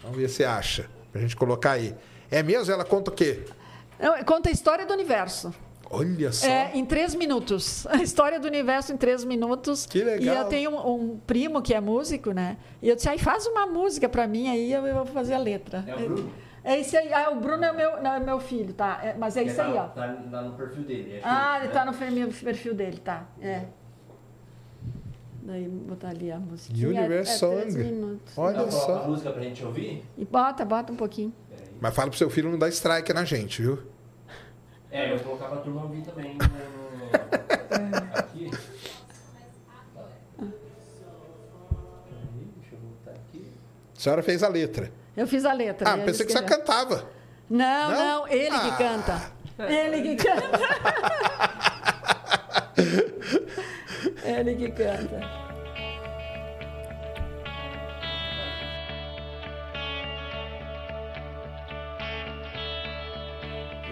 Vamos 0.03 0.17
ver 0.17 0.29
se 0.29 0.45
acha. 0.45 0.89
Pra 1.13 1.21
gente 1.21 1.37
colocar 1.37 1.73
aí. 1.73 1.95
É 2.31 2.43
mesmo? 2.43 2.73
Ela 2.73 2.85
conta 2.85 3.11
o 3.11 3.15
quê? 3.15 3.45
Não, 3.99 4.23
Conta 4.25 4.49
a 4.49 4.53
história 4.53 4.87
do 4.87 4.93
universo. 4.93 5.53
Olha 5.91 6.31
só. 6.33 6.47
É, 6.47 6.73
em 6.75 6.85
três 6.85 7.15
minutos. 7.15 7.87
A 7.89 7.97
história 7.97 8.39
do 8.39 8.47
universo 8.47 8.93
em 8.93 8.97
três 8.97 9.25
minutos. 9.25 9.87
Que 9.87 10.05
legal. 10.05 10.35
E 10.35 10.39
eu 10.39 10.45
tenho 10.45 10.71
um, 10.71 10.95
um 11.15 11.19
primo 11.27 11.63
que 11.63 11.73
é 11.73 11.81
músico, 11.81 12.33
né? 12.33 12.59
E 12.83 12.89
eu 12.91 12.95
disse, 12.95 13.09
aí 13.09 13.19
faz 13.19 13.47
uma 13.47 13.67
música 13.67 14.07
pra 14.09 14.27
mim, 14.27 14.51
aí 14.51 14.71
eu, 14.71 14.87
eu 14.87 14.95
vou 14.97 15.07
fazer 15.07 15.33
a 15.35 15.39
letra. 15.39 15.85
É 15.87 15.95
o 15.95 15.99
Bruno? 15.99 16.33
É 16.63 16.79
isso 16.79 16.95
aí. 16.97 17.11
Ah, 17.11 17.31
o 17.31 17.37
Bruno 17.41 17.65
é 17.65 17.73
meu, 17.73 18.03
não, 18.03 18.13
é 18.13 18.21
meu 18.21 18.39
filho, 18.39 18.75
tá? 18.75 19.01
É, 19.03 19.15
mas 19.15 19.35
é 19.39 19.45
isso 19.45 19.61
aí, 19.63 19.73
tá, 19.73 19.85
ó. 19.85 19.89
Tá, 19.89 20.15
tá 20.31 20.43
no 20.43 20.53
perfil 20.53 20.83
dele. 20.83 21.15
é 21.15 21.21
Ah, 21.25 21.57
ele 21.59 21.69
né? 21.69 21.73
tá 21.73 21.85
no 21.87 21.95
perfil, 21.95 22.29
perfil 22.45 22.75
dele, 22.75 22.99
tá. 22.99 23.27
É. 23.41 23.63
Daí 25.49 25.67
botar 25.67 26.09
ali 26.11 26.31
a 26.31 26.39
musiquinha. 26.39 26.89
Universe 26.89 27.31
é, 27.31 27.35
é 27.35 27.39
Song. 27.39 27.57
Olha 28.37 28.53
Então, 28.53 28.69
coloca 28.69 28.69
a 28.69 28.71
só. 28.71 29.09
música 29.09 29.31
pra 29.33 29.43
gente 29.43 29.65
ouvir? 29.65 30.05
E 30.19 30.23
bota, 30.27 30.63
bota 30.63 30.93
um 30.93 30.97
pouquinho. 30.97 31.33
Mas 31.81 31.95
fala 31.95 32.11
pro 32.11 32.19
seu 32.19 32.29
filho 32.29 32.51
não 32.51 32.59
dar 32.59 32.69
strike 32.69 33.15
na 33.15 33.25
gente, 33.25 33.63
viu? 33.63 33.79
É, 34.91 35.11
eu 35.11 35.17
vou 35.17 35.25
colocar 35.39 35.47
pra 35.47 35.57
turma 35.63 35.85
ouvir 35.85 36.03
também. 36.03 36.35
No, 36.37 36.39
no- 37.89 37.97
aqui. 38.15 38.51
Peraí, 40.37 40.53
Deixa 42.61 42.75
eu 42.75 42.79
voltar 42.81 43.13
aqui. 43.13 43.51
A 43.97 44.01
senhora 44.01 44.23
fez 44.23 44.43
a 44.43 44.49
letra. 44.49 44.93
Eu 45.17 45.27
fiz 45.27 45.47
a 45.47 45.53
letra. 45.55 45.91
Ah, 45.91 45.97
pensei 45.97 46.27
que 46.27 46.33
você 46.33 46.43
cantava. 46.43 47.09
Não, 47.49 47.91
Não? 47.91 47.99
não, 48.21 48.29
ele 48.29 48.55
Ah. 48.55 48.61
que 48.61 48.77
canta. 48.77 49.33
Ele 49.67 50.03
que 50.15 50.25
canta. 50.25 50.59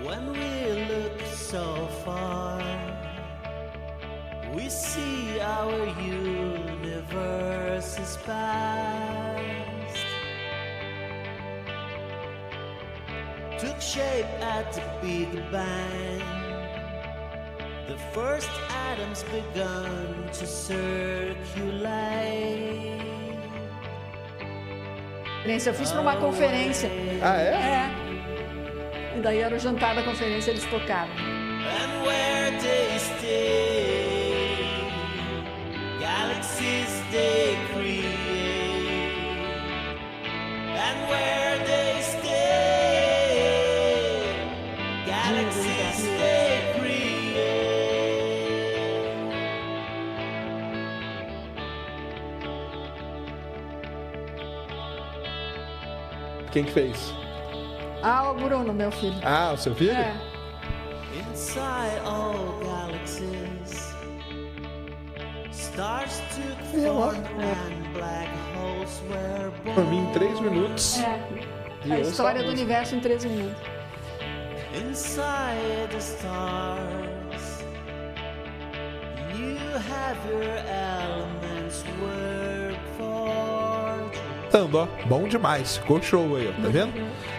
When 0.03 0.33
we 0.33 0.51
look 0.89 1.21
so 1.35 1.89
far, 2.05 2.63
we 4.55 4.69
see 4.69 5.41
our 5.41 5.87
universe 6.01 7.99
is 7.99 8.17
past. 8.25 9.47
Took 13.59 13.81
shape 13.81 14.27
at 14.41 14.73
the 14.73 14.83
Big 15.01 15.33
Bang. 15.51 16.46
The 17.87 17.97
first 18.13 18.51
atoms 18.91 19.25
begun 19.25 20.29
to 20.33 20.47
circulate. 20.47 21.87
Eu 25.47 25.75
fiz 25.75 25.93
para 25.93 26.01
uma 26.01 26.17
conferência. 26.17 26.91
Ah, 27.23 27.41
é? 27.41 27.53
É. 27.55 27.91
E 29.17 29.21
daí 29.23 29.39
era 29.39 29.55
o 29.55 29.59
jantar 29.59 29.95
da 29.95 30.03
conferência, 30.03 30.51
eles 30.51 30.65
tocaram. 30.65 31.37
and 31.67 32.03
where 32.07 32.51
they 32.61 32.99
stay, 32.99 34.07
galaxies 36.01 36.93
they 37.11 37.57
create, 37.73 38.07
and 40.87 40.99
where 41.11 41.59
they 41.67 42.01
stay, 42.03 42.26
Quem 56.57 56.65
que 56.65 56.73
fez? 56.73 57.13
Ah, 58.03 58.31
o 58.31 58.35
Bruno, 58.35 58.73
meu 58.73 58.91
filho. 58.91 59.15
Ah, 59.23 59.53
o 59.53 59.59
seu 59.59 59.75
filho? 59.75 59.91
É. 59.93 60.17
Inside 61.31 61.99
all 62.03 62.59
galaxies, 62.65 63.95
stars 65.53 66.19
took 66.31 66.79
Yeah, 66.81 66.95
form 66.95 67.17
what? 67.19 67.19
and 67.45 67.93
black 67.93 68.31
holes 68.55 69.03
were 69.11 69.51
born. 69.65 69.75
Por 69.75 69.85
mim, 69.85 70.09
em 70.09 70.13
três 70.13 70.41
minutos. 70.41 70.99
É. 70.99 71.21
E 71.85 71.93
A 71.93 72.01
história 72.01 72.43
do 72.43 72.49
universo 72.49 72.95
em 72.97 73.01
três 73.01 73.23
minutos. 73.23 73.61
Inside 74.75 75.89
the 75.91 75.99
stars, 75.99 77.65
you 79.37 79.59
have 79.93 80.19
your 80.27 80.57
elements. 80.67 81.85
Cantando, 84.57 84.79
ó. 84.79 84.89
Bom 85.07 85.29
demais. 85.29 85.77
Ficou 85.77 86.01
show 86.01 86.35
aí, 86.37 86.49
ó. 86.49 86.63
Tá 86.63 86.69
vendo? 86.69 86.93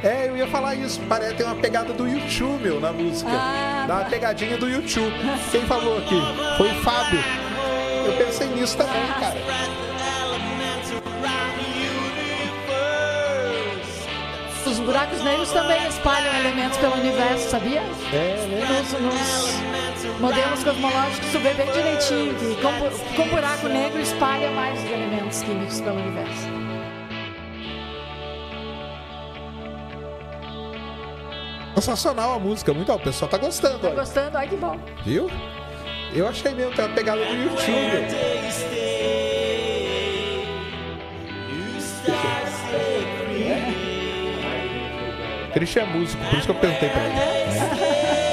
É, 0.03 0.27
eu 0.27 0.37
ia 0.37 0.47
falar 0.47 0.75
isso. 0.75 1.01
Parece 1.09 1.33
tem 1.33 1.45
uma 1.45 1.55
pegada 1.55 1.91
do 1.91 2.07
YouTube, 2.07 2.61
meu, 2.61 2.79
na 2.79 2.93
música. 2.93 3.31
Ah, 3.31 3.85
Dá 3.87 3.95
uma 3.95 4.03
tá. 4.03 4.09
pegadinha 4.09 4.57
do 4.57 4.69
YouTube. 4.69 5.13
Quem 5.51 5.61
falou 5.61 5.97
aqui? 5.97 6.21
Foi 6.57 6.69
o 6.69 6.75
Fábio. 6.81 7.19
Eu 8.05 8.13
pensei 8.13 8.47
nisso 8.49 8.77
também, 8.77 9.07
cara. 9.19 9.35
The 9.35 9.41
universe. 13.33 14.69
Os 14.69 14.79
buracos 14.79 15.23
negros 15.23 15.51
também 15.51 15.87
espalham 15.87 16.35
elementos 16.35 16.77
pelo 16.77 16.93
universo, 16.93 17.49
sabia? 17.49 17.81
É, 18.13 18.45
né? 18.47 18.67
Nos, 18.69 18.91
nos 19.01 20.19
modelos 20.19 20.63
cosmológicos, 20.63 21.31
tu 21.31 21.39
vê 21.39 21.53
bem 21.53 21.71
direitinho 21.71 22.35
que 22.35 22.55
com, 22.61 23.15
com 23.15 23.29
buraco 23.29 23.67
negro 23.67 23.99
espalha 24.01 24.51
mais 24.51 24.77
os 24.79 24.91
elementos 24.91 25.41
químicos 25.41 25.81
pelo 25.81 25.99
universo. 25.99 26.66
Sensacional 31.81 32.33
a 32.33 32.39
música, 32.39 32.73
muito. 32.73 32.91
Ó, 32.91 32.95
o 32.95 32.99
pessoal 32.99 33.29
tá 33.29 33.37
gostando, 33.37 33.77
Tá 33.77 33.89
ó. 33.89 33.91
gostando? 33.91 34.35
Ai, 34.35 34.47
que 34.47 34.55
bom. 34.55 34.79
Viu? 35.05 35.29
Eu 36.11 36.27
achei 36.27 36.51
mesmo, 36.55 36.73
tem 36.73 36.83
uma 36.85 36.95
pegada 36.95 37.23
do 37.23 37.33
YouTube. 37.35 39.07
Christian 45.53 45.83
é 45.83 45.85
músico, 45.85 46.23
por 46.25 46.37
isso 46.37 46.45
que 46.45 46.51
eu 46.51 46.55
perguntei 46.55 46.89
pra 46.89 47.03
ele. 47.03 48.27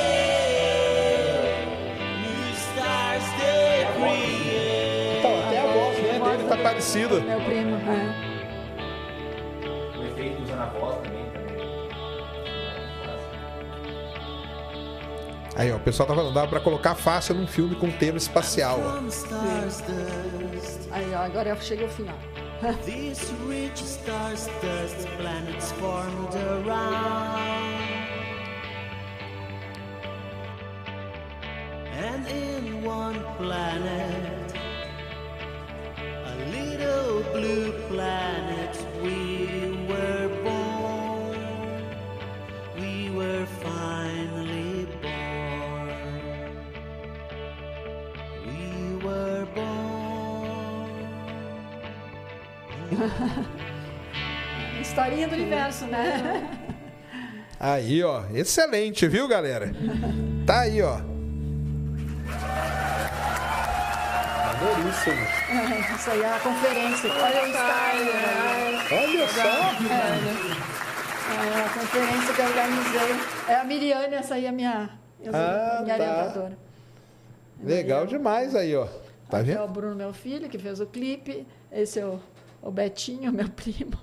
Então, 5.19 5.41
até 5.47 5.59
a 5.61 5.67
voz 5.67 5.99
ele 5.99 6.49
tá 6.49 6.57
parecido. 6.57 7.21
Meu 7.23 7.41
primo, 7.41 7.77
é. 7.77 8.35
O 9.99 10.05
efeito 10.07 10.43
usa 10.43 10.57
na 10.57 10.67
voz 10.67 10.97
também, 11.03 11.24
Aí, 15.57 15.71
ó, 15.71 15.77
o 15.77 15.81
pessoal 15.81 16.09
tá 16.09 16.15
falando, 16.15 16.35
dá 16.35 16.47
pra 16.47 16.59
colocar 16.61 16.95
fácil 16.95 17.35
num 17.37 17.47
filme 17.47 17.77
com 17.77 17.91
tema 17.91 18.19
espacial. 18.19 18.81
ó. 18.83 18.99
Aí, 20.91 21.15
ó, 21.15 21.19
agora 21.19 21.51
eu 21.51 21.57
cheguei 21.61 21.85
ao 21.85 21.91
final. 21.91 22.19
this 22.85 23.33
rich 23.47 23.83
stars 23.83 24.49
dust, 24.63 25.07
planets 25.19 25.73
formed 25.73 26.35
around. 26.35 27.75
And 31.97 32.27
in 32.29 32.85
one 32.85 33.21
planet, 33.39 34.55
a 36.25 36.35
little 36.51 37.23
blue 37.33 37.73
planet, 37.89 38.54
Historinha 54.81 55.29
do 55.29 55.35
universo, 55.35 55.87
né? 55.87 56.51
Aí, 57.59 58.03
ó, 58.03 58.25
excelente, 58.35 59.07
viu, 59.09 59.27
galera? 59.29 59.73
Tá 60.47 60.61
aí, 60.63 60.83
ó. 60.83 61.01
Maneiríssimo. 64.65 65.95
Isso 65.97 66.11
aí 66.11 66.21
é 66.23 66.35
a 66.35 66.39
conferência. 66.41 67.11
Olha 67.13 67.43
o 67.43 67.47
Steiner. 67.47 68.15
Olha 68.93 69.29
só. 69.29 69.49
É 71.33 71.65
a 71.65 71.69
conferência 71.69 72.35
que 72.35 72.41
eu 72.41 72.47
organizei. 72.47 73.17
É 73.49 73.55
a 73.57 73.65
Miriane, 73.65 74.15
essa 74.15 74.35
aí 74.35 74.47
é 74.47 74.49
a 74.49 74.53
minha, 74.53 74.91
Ah, 75.33 75.81
minha 75.83 75.97
tá. 75.97 76.03
orientadora. 76.05 76.59
Legal 77.63 78.07
demais 78.07 78.55
aí, 78.55 78.75
ó. 78.77 78.87
Tá 79.31 79.39
Aqui 79.39 79.51
é 79.53 79.55
o 79.55 79.61
vendo? 79.67 79.73
Bruno, 79.73 79.95
meu 79.95 80.13
filho, 80.13 80.49
que 80.49 80.59
fez 80.59 80.81
o 80.81 80.87
clipe. 80.87 81.47
Esse 81.73 82.01
é 82.01 82.07
o, 82.07 82.21
o 82.65 82.71
Betinho, 82.71 83.33
meu 83.33 83.49
primo. 83.55 83.99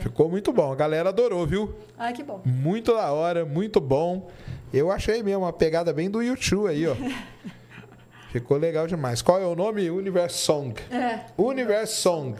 Ficou 0.00 0.28
muito 0.28 0.52
bom. 0.52 0.70
A 0.72 0.76
galera 0.76 1.08
adorou, 1.08 1.46
viu? 1.46 1.74
Ai, 1.98 2.12
que 2.12 2.22
bom. 2.22 2.40
Muito 2.44 2.94
da 2.94 3.12
hora, 3.12 3.44
muito 3.44 3.80
bom. 3.80 4.28
Eu 4.72 4.90
achei 4.90 5.22
mesmo 5.22 5.42
uma 5.42 5.52
pegada 5.52 5.92
bem 5.92 6.08
do 6.10 6.22
YouTube 6.22 6.68
aí, 6.68 6.86
ó. 6.86 6.94
Ficou 8.30 8.56
legal 8.56 8.86
demais. 8.86 9.20
Qual 9.20 9.40
é 9.40 9.46
o 9.46 9.56
nome? 9.56 9.90
Universe 9.90 10.36
Song. 10.38 10.80
É. 10.92 11.24
Universe 11.36 11.94
Song. 11.94 12.36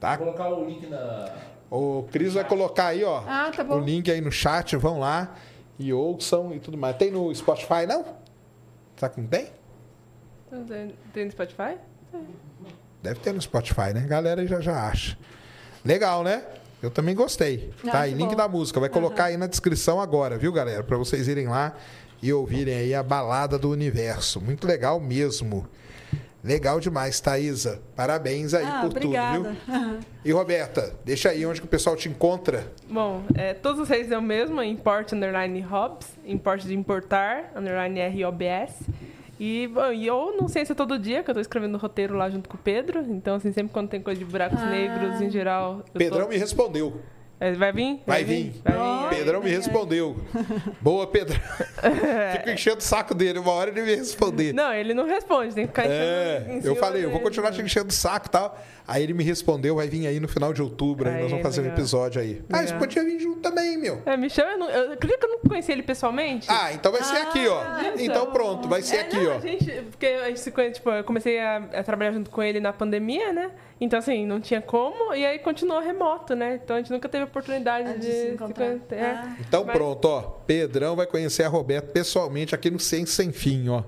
Tá? 0.00 0.16
Vou 0.16 0.26
colocar 0.32 0.48
o 0.48 0.64
link 0.66 0.86
na. 0.88 1.32
O 1.70 2.04
Cris 2.10 2.32
vai 2.34 2.44
colocar 2.44 2.86
aí, 2.88 3.04
ó. 3.04 3.22
Ah, 3.26 3.52
tá 3.54 3.62
bom. 3.62 3.76
O 3.76 3.80
link 3.80 4.10
aí 4.10 4.20
no 4.20 4.32
chat, 4.32 4.74
vão 4.76 4.98
lá 4.98 5.36
e 5.78 5.92
ouçam 5.92 6.52
e 6.54 6.58
tudo 6.58 6.76
mais. 6.76 6.96
Tem 6.96 7.10
no 7.12 7.32
Spotify, 7.32 7.86
não? 7.86 8.04
Será 8.96 9.10
que 9.10 9.20
não 9.20 9.28
tem? 9.28 9.46
Tem- 10.66 10.94
Tem 11.12 11.24
no 11.26 11.30
Spotify? 11.30 11.76
Deve 13.02 13.20
ter 13.20 13.32
no 13.32 13.40
Spotify, 13.40 13.92
né? 13.94 14.04
Galera 14.08 14.40
aí 14.40 14.46
já 14.46 14.60
já 14.60 14.88
acha. 14.88 15.16
Legal, 15.84 16.22
né? 16.24 16.42
Eu 16.82 16.90
também 16.90 17.14
gostei. 17.14 17.70
Ah, 17.86 17.90
tá 17.90 18.00
aí, 18.00 18.14
link 18.14 18.30
bom. 18.30 18.36
da 18.36 18.48
música. 18.48 18.78
Vai 18.80 18.88
colocar 18.88 19.24
aí 19.26 19.36
na 19.36 19.46
descrição 19.46 20.00
agora, 20.00 20.36
viu, 20.38 20.52
galera? 20.52 20.82
Pra 20.82 20.96
vocês 20.96 21.26
irem 21.28 21.48
lá 21.48 21.74
e 22.22 22.32
ouvirem 22.32 22.74
aí 22.74 22.94
a 22.94 23.02
balada 23.02 23.58
do 23.58 23.70
universo. 23.70 24.40
Muito 24.40 24.66
legal 24.66 25.00
mesmo. 25.00 25.66
Legal 26.42 26.78
demais, 26.78 27.18
Thaisa. 27.20 27.80
Parabéns 27.96 28.54
aí 28.54 28.64
Ah, 28.64 28.80
por 28.82 28.90
obrigada. 28.90 29.38
tudo, 29.38 29.56
viu? 29.66 29.98
E 30.24 30.30
Roberta, 30.32 30.94
deixa 31.04 31.30
aí 31.30 31.44
onde 31.44 31.60
que 31.60 31.66
o 31.66 31.70
pessoal 31.70 31.96
te 31.96 32.08
encontra. 32.08 32.70
Bom, 32.88 33.24
é, 33.34 33.54
todos 33.54 33.80
os 33.80 33.88
reis 33.88 34.10
é 34.12 34.18
o 34.18 34.22
mesmo, 34.22 34.62
import 34.62 35.12
underline 35.12 35.60
Hobbs, 35.60 36.06
import 36.24 36.62
de 36.62 36.74
importar, 36.74 37.50
underline 37.56 37.98
ROBS. 38.22 38.72
E, 39.40 39.68
bom, 39.68 39.92
e 39.92 40.06
eu 40.06 40.34
não 40.40 40.48
sei 40.48 40.64
se 40.66 40.72
é 40.72 40.74
todo 40.74 40.98
dia, 40.98 41.22
que 41.22 41.30
eu 41.30 41.34
tô 41.34 41.40
escrevendo 41.40 41.74
o 41.76 41.78
roteiro 41.78 42.16
lá 42.16 42.28
junto 42.28 42.48
com 42.48 42.56
o 42.56 42.60
Pedro. 42.60 43.00
Então, 43.08 43.36
assim, 43.36 43.52
sempre 43.52 43.72
quando 43.72 43.88
tem 43.88 44.00
coisa 44.00 44.18
de 44.18 44.24
buracos 44.24 44.58
Ah. 44.60 44.66
negros, 44.66 45.20
em 45.20 45.30
geral. 45.30 45.84
Pedrão 45.94 46.22
tô- 46.24 46.28
me 46.28 46.36
respondeu. 46.36 47.00
É, 47.40 47.52
Vai 47.52 47.72
vir? 47.72 48.02
Vai 48.06 48.24
vir. 48.24 48.52
Vai. 48.64 49.10
Pedrão 49.10 49.40
me 49.40 49.48
respondeu. 49.50 50.16
Boa, 50.80 51.06
Pedrão. 51.06 51.38
Fico 52.36 52.50
enchendo 52.50 52.78
o 52.78 52.82
saco 52.82 53.14
dele. 53.14 53.38
Uma 53.38 53.52
hora 53.52 53.70
ele 53.70 53.82
me 53.82 53.94
responder. 53.94 54.52
Não, 54.52 54.72
ele 54.72 54.92
não 54.92 55.06
responde, 55.06 55.54
tem 55.54 55.64
que 55.66 55.68
ficar 55.72 55.86
É, 55.88 56.44
enchendo 56.48 56.66
eu 56.66 56.74
falei, 56.76 57.04
eu 57.04 57.10
vou 57.10 57.20
continuar 57.20 57.52
te 57.52 57.62
enchendo 57.62 57.88
o 57.88 57.92
saco 57.92 58.26
e 58.26 58.30
tal. 58.30 58.58
Aí 58.86 59.02
ele 59.02 59.12
me 59.12 59.22
respondeu, 59.22 59.76
vai 59.76 59.86
vir 59.86 60.06
aí 60.06 60.18
no 60.18 60.26
final 60.26 60.52
de 60.52 60.62
outubro, 60.62 61.08
aí, 61.08 61.16
Aí, 61.16 61.22
nós 61.22 61.30
vamos 61.30 61.42
fazer 61.44 61.60
um 61.60 61.64
legal. 61.64 61.78
episódio 61.78 62.20
aí. 62.22 62.42
Ah, 62.50 62.56
isso 62.64 62.72
Legal. 62.72 62.78
podia 62.80 63.04
vir 63.04 63.20
junto 63.20 63.40
também, 63.40 63.76
meu. 63.76 64.02
É, 64.06 64.16
me 64.16 64.30
chama, 64.30 64.52
eu, 64.52 64.58
não, 64.58 64.70
eu 64.70 64.92
acredito 64.94 65.20
que 65.20 65.26
eu 65.26 65.30
não 65.30 65.38
conheci 65.40 65.70
ele 65.72 65.82
pessoalmente. 65.82 66.46
Ah, 66.50 66.72
então 66.72 66.90
vai 66.90 67.04
ser 67.04 67.18
aqui, 67.18 67.46
ó. 67.46 67.62
então. 67.80 68.04
Então 68.04 68.32
pronto, 68.32 68.66
vai 68.68 68.80
ser 68.82 68.96
É, 68.96 69.00
aqui, 69.02 69.16
não, 69.18 69.32
ó. 69.32 69.36
A 69.36 69.40
gente, 69.40 69.64
porque 69.90 70.06
a 70.06 70.26
gente 70.28 70.40
se 70.40 70.50
conhece, 70.50 70.74
tipo, 70.76 70.90
eu 70.90 71.04
comecei 71.04 71.38
a, 71.38 71.56
a 71.58 71.82
trabalhar 71.84 72.12
junto 72.12 72.30
com 72.30 72.42
ele 72.42 72.60
na 72.60 72.72
pandemia, 72.72 73.32
né? 73.32 73.50
Então, 73.80 73.98
assim, 73.98 74.26
não 74.26 74.40
tinha 74.40 74.60
como, 74.60 75.14
e 75.14 75.24
aí 75.24 75.38
continuou 75.38 75.80
remoto, 75.80 76.34
né? 76.34 76.58
Então 76.62 76.74
a 76.76 76.80
gente 76.80 76.90
nunca 76.90 77.08
teve 77.08 77.24
oportunidade 77.24 77.88
Ah, 77.88 77.92
de, 77.92 78.00
de 78.00 78.06
se 78.12 78.22
se 78.22 78.28
encontrar. 78.32 78.66
conhecer. 78.66 78.94
é. 78.96 79.04
Ah. 79.04 79.36
Então 79.40 79.64
Mas- 79.64 79.76
pronto, 79.76 80.04
ó. 80.06 80.20
Pedrão 80.46 80.96
vai 80.96 81.06
conhecer 81.06 81.44
a 81.44 81.48
Roberta 81.48 81.86
pessoalmente 81.92 82.54
aqui 82.54 82.70
no 82.70 82.80
Sem 82.80 83.06
Sem 83.06 83.30
Fim, 83.30 83.68
ó. 83.68 83.82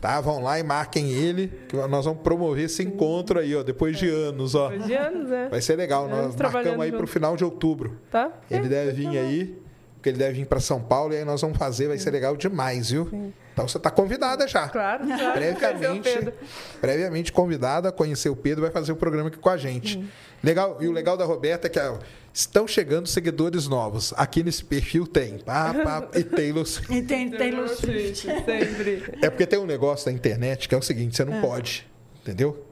Tá? 0.00 0.20
Vão 0.20 0.42
lá 0.42 0.58
e 0.58 0.64
marquem 0.64 1.10
ele, 1.12 1.46
que 1.68 1.76
nós 1.76 2.04
vamos 2.04 2.22
promover 2.22 2.64
esse 2.64 2.82
encontro 2.82 3.38
aí, 3.38 3.54
ó, 3.54 3.62
depois 3.62 3.96
de 3.96 4.08
anos, 4.08 4.56
ó. 4.56 4.68
Depois 4.70 4.86
de 4.88 4.94
anos, 4.94 5.28
né? 5.28 5.46
Vai 5.48 5.60
ser 5.60 5.76
legal, 5.76 6.08
nós 6.08 6.34
marcamos 6.34 6.80
aí 6.80 6.90
pro 6.90 7.00
junto. 7.00 7.12
final 7.12 7.36
de 7.36 7.44
outubro. 7.44 8.00
Tá? 8.10 8.32
Ele 8.50 8.66
É, 8.66 8.68
deve 8.68 8.90
vir 8.92 9.18
aí, 9.18 9.61
porque 10.02 10.08
ele 10.08 10.18
deve 10.18 10.32
vir 10.40 10.46
para 10.46 10.58
São 10.58 10.82
Paulo 10.82 11.14
e 11.14 11.18
aí 11.18 11.24
nós 11.24 11.40
vamos 11.40 11.56
fazer, 11.56 11.86
vai 11.86 11.96
ser 11.96 12.10
legal 12.10 12.36
demais, 12.36 12.90
viu? 12.90 13.32
Então 13.52 13.68
você 13.68 13.78
tá 13.78 13.88
convidada 13.88 14.48
já. 14.48 14.68
Claro, 14.68 15.06
claro. 15.06 15.32
Conhecer 15.32 15.52
o 15.52 15.58
Previamente, 15.58 16.02
Pedro. 16.02 16.32
previamente 16.80 17.32
convidada 17.32 17.88
a 17.88 17.92
conhecer 17.92 18.28
o 18.28 18.34
Pedro, 18.34 18.62
vai 18.62 18.72
fazer 18.72 18.90
o 18.90 18.96
programa 18.96 19.28
aqui 19.28 19.38
com 19.38 19.48
a 19.48 19.56
gente. 19.56 20.04
Legal, 20.42 20.76
e 20.80 20.88
o 20.88 20.92
legal 20.92 21.16
da 21.16 21.24
Roberta 21.24 21.68
é 21.68 21.70
que 21.70 21.78
ó, 21.78 21.98
estão 22.34 22.66
chegando 22.66 23.06
seguidores 23.06 23.68
novos. 23.68 24.12
Aqui 24.16 24.42
nesse 24.42 24.64
perfil 24.64 25.06
tem 25.06 25.38
pá, 25.38 25.72
pá, 25.72 26.08
e 26.18 26.24
Taylor 26.24 26.66
Swift. 26.66 26.92
E 26.92 27.02
tem 27.02 27.30
Taylor 27.30 27.68
Swift. 27.68 28.26
Sempre. 28.26 29.04
É 29.22 29.30
porque 29.30 29.46
tem 29.46 29.60
um 29.60 29.66
negócio 29.66 30.06
da 30.06 30.12
internet 30.12 30.68
que 30.68 30.74
é 30.74 30.78
o 30.78 30.82
seguinte, 30.82 31.16
você 31.16 31.24
não 31.24 31.40
pode, 31.40 31.88
entendeu? 32.22 32.71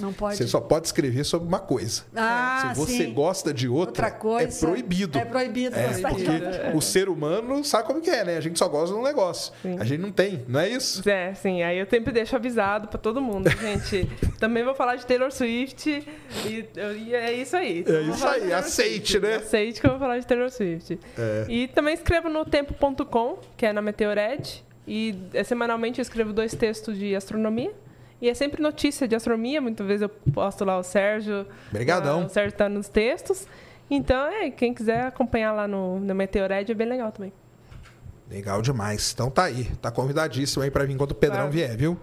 Não 0.00 0.12
pode. 0.12 0.36
Você 0.36 0.46
só 0.46 0.60
pode 0.60 0.86
escrever 0.86 1.24
sobre 1.24 1.48
uma 1.48 1.58
coisa. 1.58 2.02
Ah, 2.14 2.72
Se 2.74 2.78
você 2.78 3.04
sim. 3.04 3.12
gosta 3.14 3.52
de 3.52 3.68
outra, 3.68 4.06
Outra 4.06 4.10
coisa. 4.10 4.66
é 4.66 4.68
proibido. 4.68 5.18
É 5.18 5.24
proibido 5.24 5.76
É, 5.76 5.88
gostar 5.88 6.08
de 6.10 6.14
porque 6.24 6.30
outra. 6.44 6.76
o 6.76 6.80
ser 6.82 7.08
humano 7.08 7.64
sabe 7.64 7.86
como 7.86 8.00
que 8.00 8.10
é, 8.10 8.24
né? 8.24 8.36
A 8.36 8.40
gente 8.40 8.58
só 8.58 8.68
gosta 8.68 8.94
de 8.94 9.00
um 9.00 9.04
negócio. 9.04 9.52
A 9.78 9.84
gente 9.84 10.00
não 10.00 10.10
tem, 10.12 10.44
não 10.48 10.60
é 10.60 10.68
isso? 10.68 11.08
É, 11.08 11.34
sim. 11.34 11.62
Aí 11.62 11.78
eu 11.78 11.86
sempre 11.88 12.12
deixo 12.12 12.36
avisado 12.36 12.88
pra 12.88 12.98
todo 12.98 13.20
mundo, 13.20 13.48
gente. 13.60 14.08
Também 14.38 14.64
vou 14.64 14.74
falar 14.74 14.96
de 14.96 15.04
Taylor 15.06 15.30
Swift 15.32 16.06
e, 16.46 16.68
e 17.06 17.14
é 17.14 17.32
isso 17.32 17.56
aí. 17.56 17.84
É 17.86 18.00
isso 18.02 18.26
aí, 18.26 18.40
Taylor 18.40 18.58
aceite, 18.58 19.12
Swift. 19.12 19.18
né? 19.20 19.36
Aceite 19.36 19.80
que 19.80 19.86
eu 19.86 19.90
vou 19.90 19.98
falar 19.98 20.18
de 20.18 20.26
Taylor 20.26 20.50
Swift. 20.50 20.98
É. 21.18 21.46
E 21.48 21.68
também 21.68 21.94
escrevo 21.94 22.28
no 22.28 22.44
tempo.com, 22.44 23.38
que 23.56 23.66
é 23.66 23.72
na 23.72 23.82
Meteored. 23.82 24.64
E 24.86 25.14
é, 25.34 25.44
semanalmente 25.44 25.98
eu 25.98 26.02
escrevo 26.02 26.32
dois 26.32 26.54
textos 26.54 26.96
de 26.98 27.14
astronomia. 27.14 27.72
E 28.20 28.28
é 28.28 28.34
sempre 28.34 28.60
notícia 28.62 29.06
de 29.06 29.14
astronomia. 29.14 29.60
Muitas 29.60 29.86
vezes 29.86 30.02
eu 30.02 30.08
posto 30.08 30.64
lá 30.64 30.78
o 30.78 30.82
Sérgio. 30.82 31.46
Obrigadão. 31.70 32.20
lá, 32.20 32.26
O 32.26 32.28
Sérgio 32.28 32.56
tá 32.56 32.68
nos 32.68 32.88
textos. 32.88 33.46
Então, 33.90 34.26
é, 34.26 34.50
quem 34.50 34.74
quiser 34.74 35.06
acompanhar 35.06 35.52
lá 35.52 35.66
no, 35.68 35.98
no 36.00 36.14
Meteored 36.14 36.70
é 36.70 36.74
bem 36.74 36.88
legal 36.88 37.10
também. 37.12 37.32
Legal 38.30 38.60
demais. 38.60 39.12
Então 39.14 39.30
tá 39.30 39.44
aí. 39.44 39.64
Tá 39.80 39.90
convidadíssimo 39.90 40.62
aí 40.62 40.70
pra 40.70 40.84
vir 40.84 40.96
quando 40.96 41.12
o 41.12 41.14
Pedrão 41.14 41.38
Claro. 41.38 41.52
vier, 41.52 41.76
viu? 41.76 41.96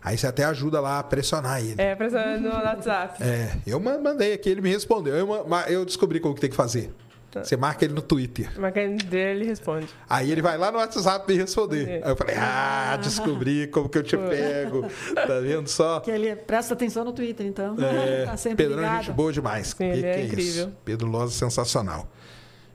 Aí 0.00 0.16
você 0.16 0.26
até 0.26 0.44
ajuda 0.44 0.80
lá 0.80 0.98
a 1.00 1.02
pressionar 1.02 1.60
ele. 1.60 1.74
É, 1.78 1.94
pra- 1.96 2.08
no 2.38 2.48
WhatsApp. 2.50 3.22
É, 3.22 3.52
eu 3.66 3.80
ma- 3.80 3.98
mandei 3.98 4.32
aqui, 4.34 4.48
ele 4.48 4.60
me 4.60 4.70
respondeu. 4.70 5.14
Eu, 5.16 5.28
eu 5.68 5.84
descobri 5.84 6.20
como 6.20 6.34
que 6.34 6.40
tem 6.40 6.50
que 6.50 6.56
fazer. 6.56 6.92
Tá. 7.32 7.42
Você 7.42 7.56
marca 7.56 7.82
ele 7.82 7.94
no 7.94 8.02
Twitter. 8.02 8.52
Mas 8.58 8.74
quem 8.74 8.94
dele 8.94 9.40
ele 9.40 9.44
responde. 9.46 9.88
Aí 10.06 10.30
ele 10.30 10.42
vai 10.42 10.58
lá 10.58 10.70
no 10.70 10.76
WhatsApp 10.76 11.26
me 11.32 11.38
responder. 11.38 11.88
É. 11.88 12.04
Aí 12.04 12.10
eu 12.10 12.16
falei, 12.16 12.36
ah, 12.36 12.98
descobri 13.00 13.66
como 13.68 13.88
que 13.88 13.96
eu 13.96 14.02
te 14.02 14.18
pego. 14.18 14.86
Tá 15.14 15.40
vendo 15.40 15.66
só? 15.66 16.00
Que 16.00 16.10
ele 16.10 16.36
presta 16.36 16.74
atenção 16.74 17.06
no 17.06 17.12
Twitter, 17.12 17.46
então. 17.46 17.74
É, 17.82 18.26
tá 18.28 18.36
sempre 18.36 18.66
Pedrão 18.66 18.80
é 18.80 18.86
ligado. 18.86 19.04
gente 19.04 19.14
boa 19.14 19.32
demais. 19.32 19.68
Sim, 19.68 19.84
ele 19.84 20.06
é 20.06 20.24
incrível. 20.26 20.66
Isso? 20.66 20.76
Pedro 20.84 21.08
Loza 21.08 21.32
sensacional. 21.32 22.06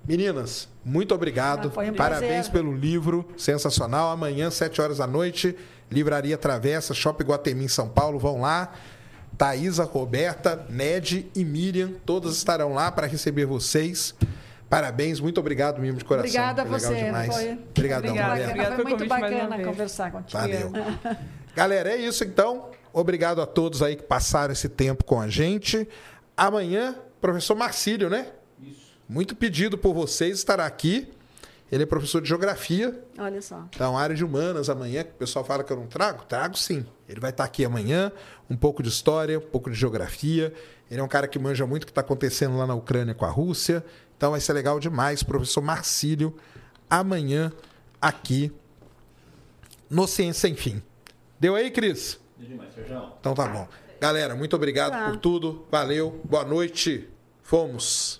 Meninas, 0.07 0.67
muito 0.83 1.13
obrigado. 1.13 1.67
Ah, 1.67 1.71
foi 1.71 1.91
um 1.91 1.93
Parabéns 1.93 2.47
prazer. 2.47 2.51
pelo 2.51 2.75
livro, 2.75 3.27
sensacional. 3.37 4.09
Amanhã, 4.09 4.49
7 4.49 4.81
horas 4.81 4.97
da 4.97 5.05
noite, 5.05 5.55
Livraria 5.91 6.35
Travessa, 6.35 6.95
Shopping 6.95 7.25
Guatemi 7.25 7.65
em 7.65 7.67
São 7.67 7.87
Paulo, 7.87 8.17
vão 8.17 8.41
lá. 8.41 8.73
Thaisa, 9.37 9.83
Roberta, 9.83 10.65
Ned 10.67 11.29
e 11.35 11.45
Miriam, 11.45 11.91
todas 12.03 12.35
estarão 12.35 12.73
lá 12.73 12.91
para 12.91 13.05
receber 13.05 13.45
vocês. 13.45 14.15
Parabéns, 14.69 15.19
muito 15.19 15.39
obrigado 15.39 15.79
mesmo 15.79 15.97
de 15.97 16.05
coração. 16.05 16.27
Obrigada 16.27 16.61
a 16.61 16.65
Foi 16.65 16.75
legal 16.77 16.91
você. 16.93 17.05
demais. 17.05 17.35
Foi 17.35 17.59
Obrigadão, 17.69 18.09
Obrigada, 18.09 18.75
Foi 18.75 18.83
muito 18.83 19.07
bacana 19.07 19.63
conversar 19.63 20.11
contigo. 20.11 20.37
Valeu. 20.37 20.71
Galera, 21.55 21.89
é 21.91 21.97
isso 21.97 22.23
então. 22.23 22.69
obrigado 22.91 23.41
a 23.41 23.45
todos 23.45 23.81
aí 23.81 23.95
que 23.95 24.03
passaram 24.03 24.51
esse 24.51 24.67
tempo 24.69 25.03
com 25.03 25.19
a 25.21 25.27
gente. 25.27 25.87
Amanhã, 26.35 26.95
professor 27.21 27.55
Marcílio, 27.55 28.09
né? 28.09 28.27
Isso. 28.61 28.91
Muito 29.07 29.35
pedido 29.35 29.77
por 29.77 29.93
vocês 29.93 30.37
estará 30.37 30.65
aqui. 30.65 31.11
Ele 31.71 31.83
é 31.83 31.85
professor 31.85 32.21
de 32.21 32.29
geografia, 32.29 32.97
Olha 33.17 33.41
só. 33.41 33.65
então 33.75 33.97
área 33.97 34.15
de 34.15 34.23
humanas 34.23 34.69
amanhã, 34.69 35.03
que 35.03 35.09
o 35.09 35.15
pessoal 35.15 35.43
fala 35.43 35.65
que 35.65 35.73
eu 35.73 35.75
não 35.75 35.85
trago, 35.85 36.23
trago 36.23 36.57
sim. 36.57 36.85
Ele 37.09 37.19
vai 37.19 37.31
estar 37.31 37.43
aqui 37.43 37.65
amanhã, 37.65 38.09
um 38.49 38.55
pouco 38.55 38.81
de 38.81 38.87
história, 38.87 39.37
um 39.37 39.41
pouco 39.41 39.69
de 39.69 39.75
geografia. 39.75 40.53
Ele 40.89 41.01
é 41.01 41.03
um 41.03 41.09
cara 41.09 41.27
que 41.27 41.37
manja 41.37 41.65
muito 41.67 41.83
o 41.83 41.85
que 41.85 41.91
está 41.91 41.99
acontecendo 41.99 42.55
lá 42.57 42.65
na 42.65 42.73
Ucrânia 42.73 43.13
com 43.13 43.25
a 43.25 43.29
Rússia. 43.29 43.83
Então 44.17 44.31
vai 44.31 44.39
ser 44.41 44.53
legal 44.53 44.79
demais, 44.79 45.21
professor 45.23 45.61
Marcílio, 45.61 46.35
amanhã 46.89 47.51
aqui 48.01 48.51
no 49.89 50.07
Ciência 50.07 50.41
Sem 50.49 50.55
Fim. 50.55 50.81
Deu 51.39 51.55
aí, 51.55 51.69
Cris? 51.69 52.19
Deu 52.37 52.49
demais, 52.49 52.73
Sérgio. 52.73 53.11
Então 53.19 53.33
tá 53.35 53.47
bom. 53.47 53.67
Galera, 54.01 54.35
muito 54.35 54.55
obrigado 54.55 54.91
Tá. 54.91 55.05
por 55.09 55.17
tudo. 55.17 55.65
Valeu. 55.71 56.19
Boa 56.23 56.43
noite. 56.43 57.07
Fomos. 57.43 58.19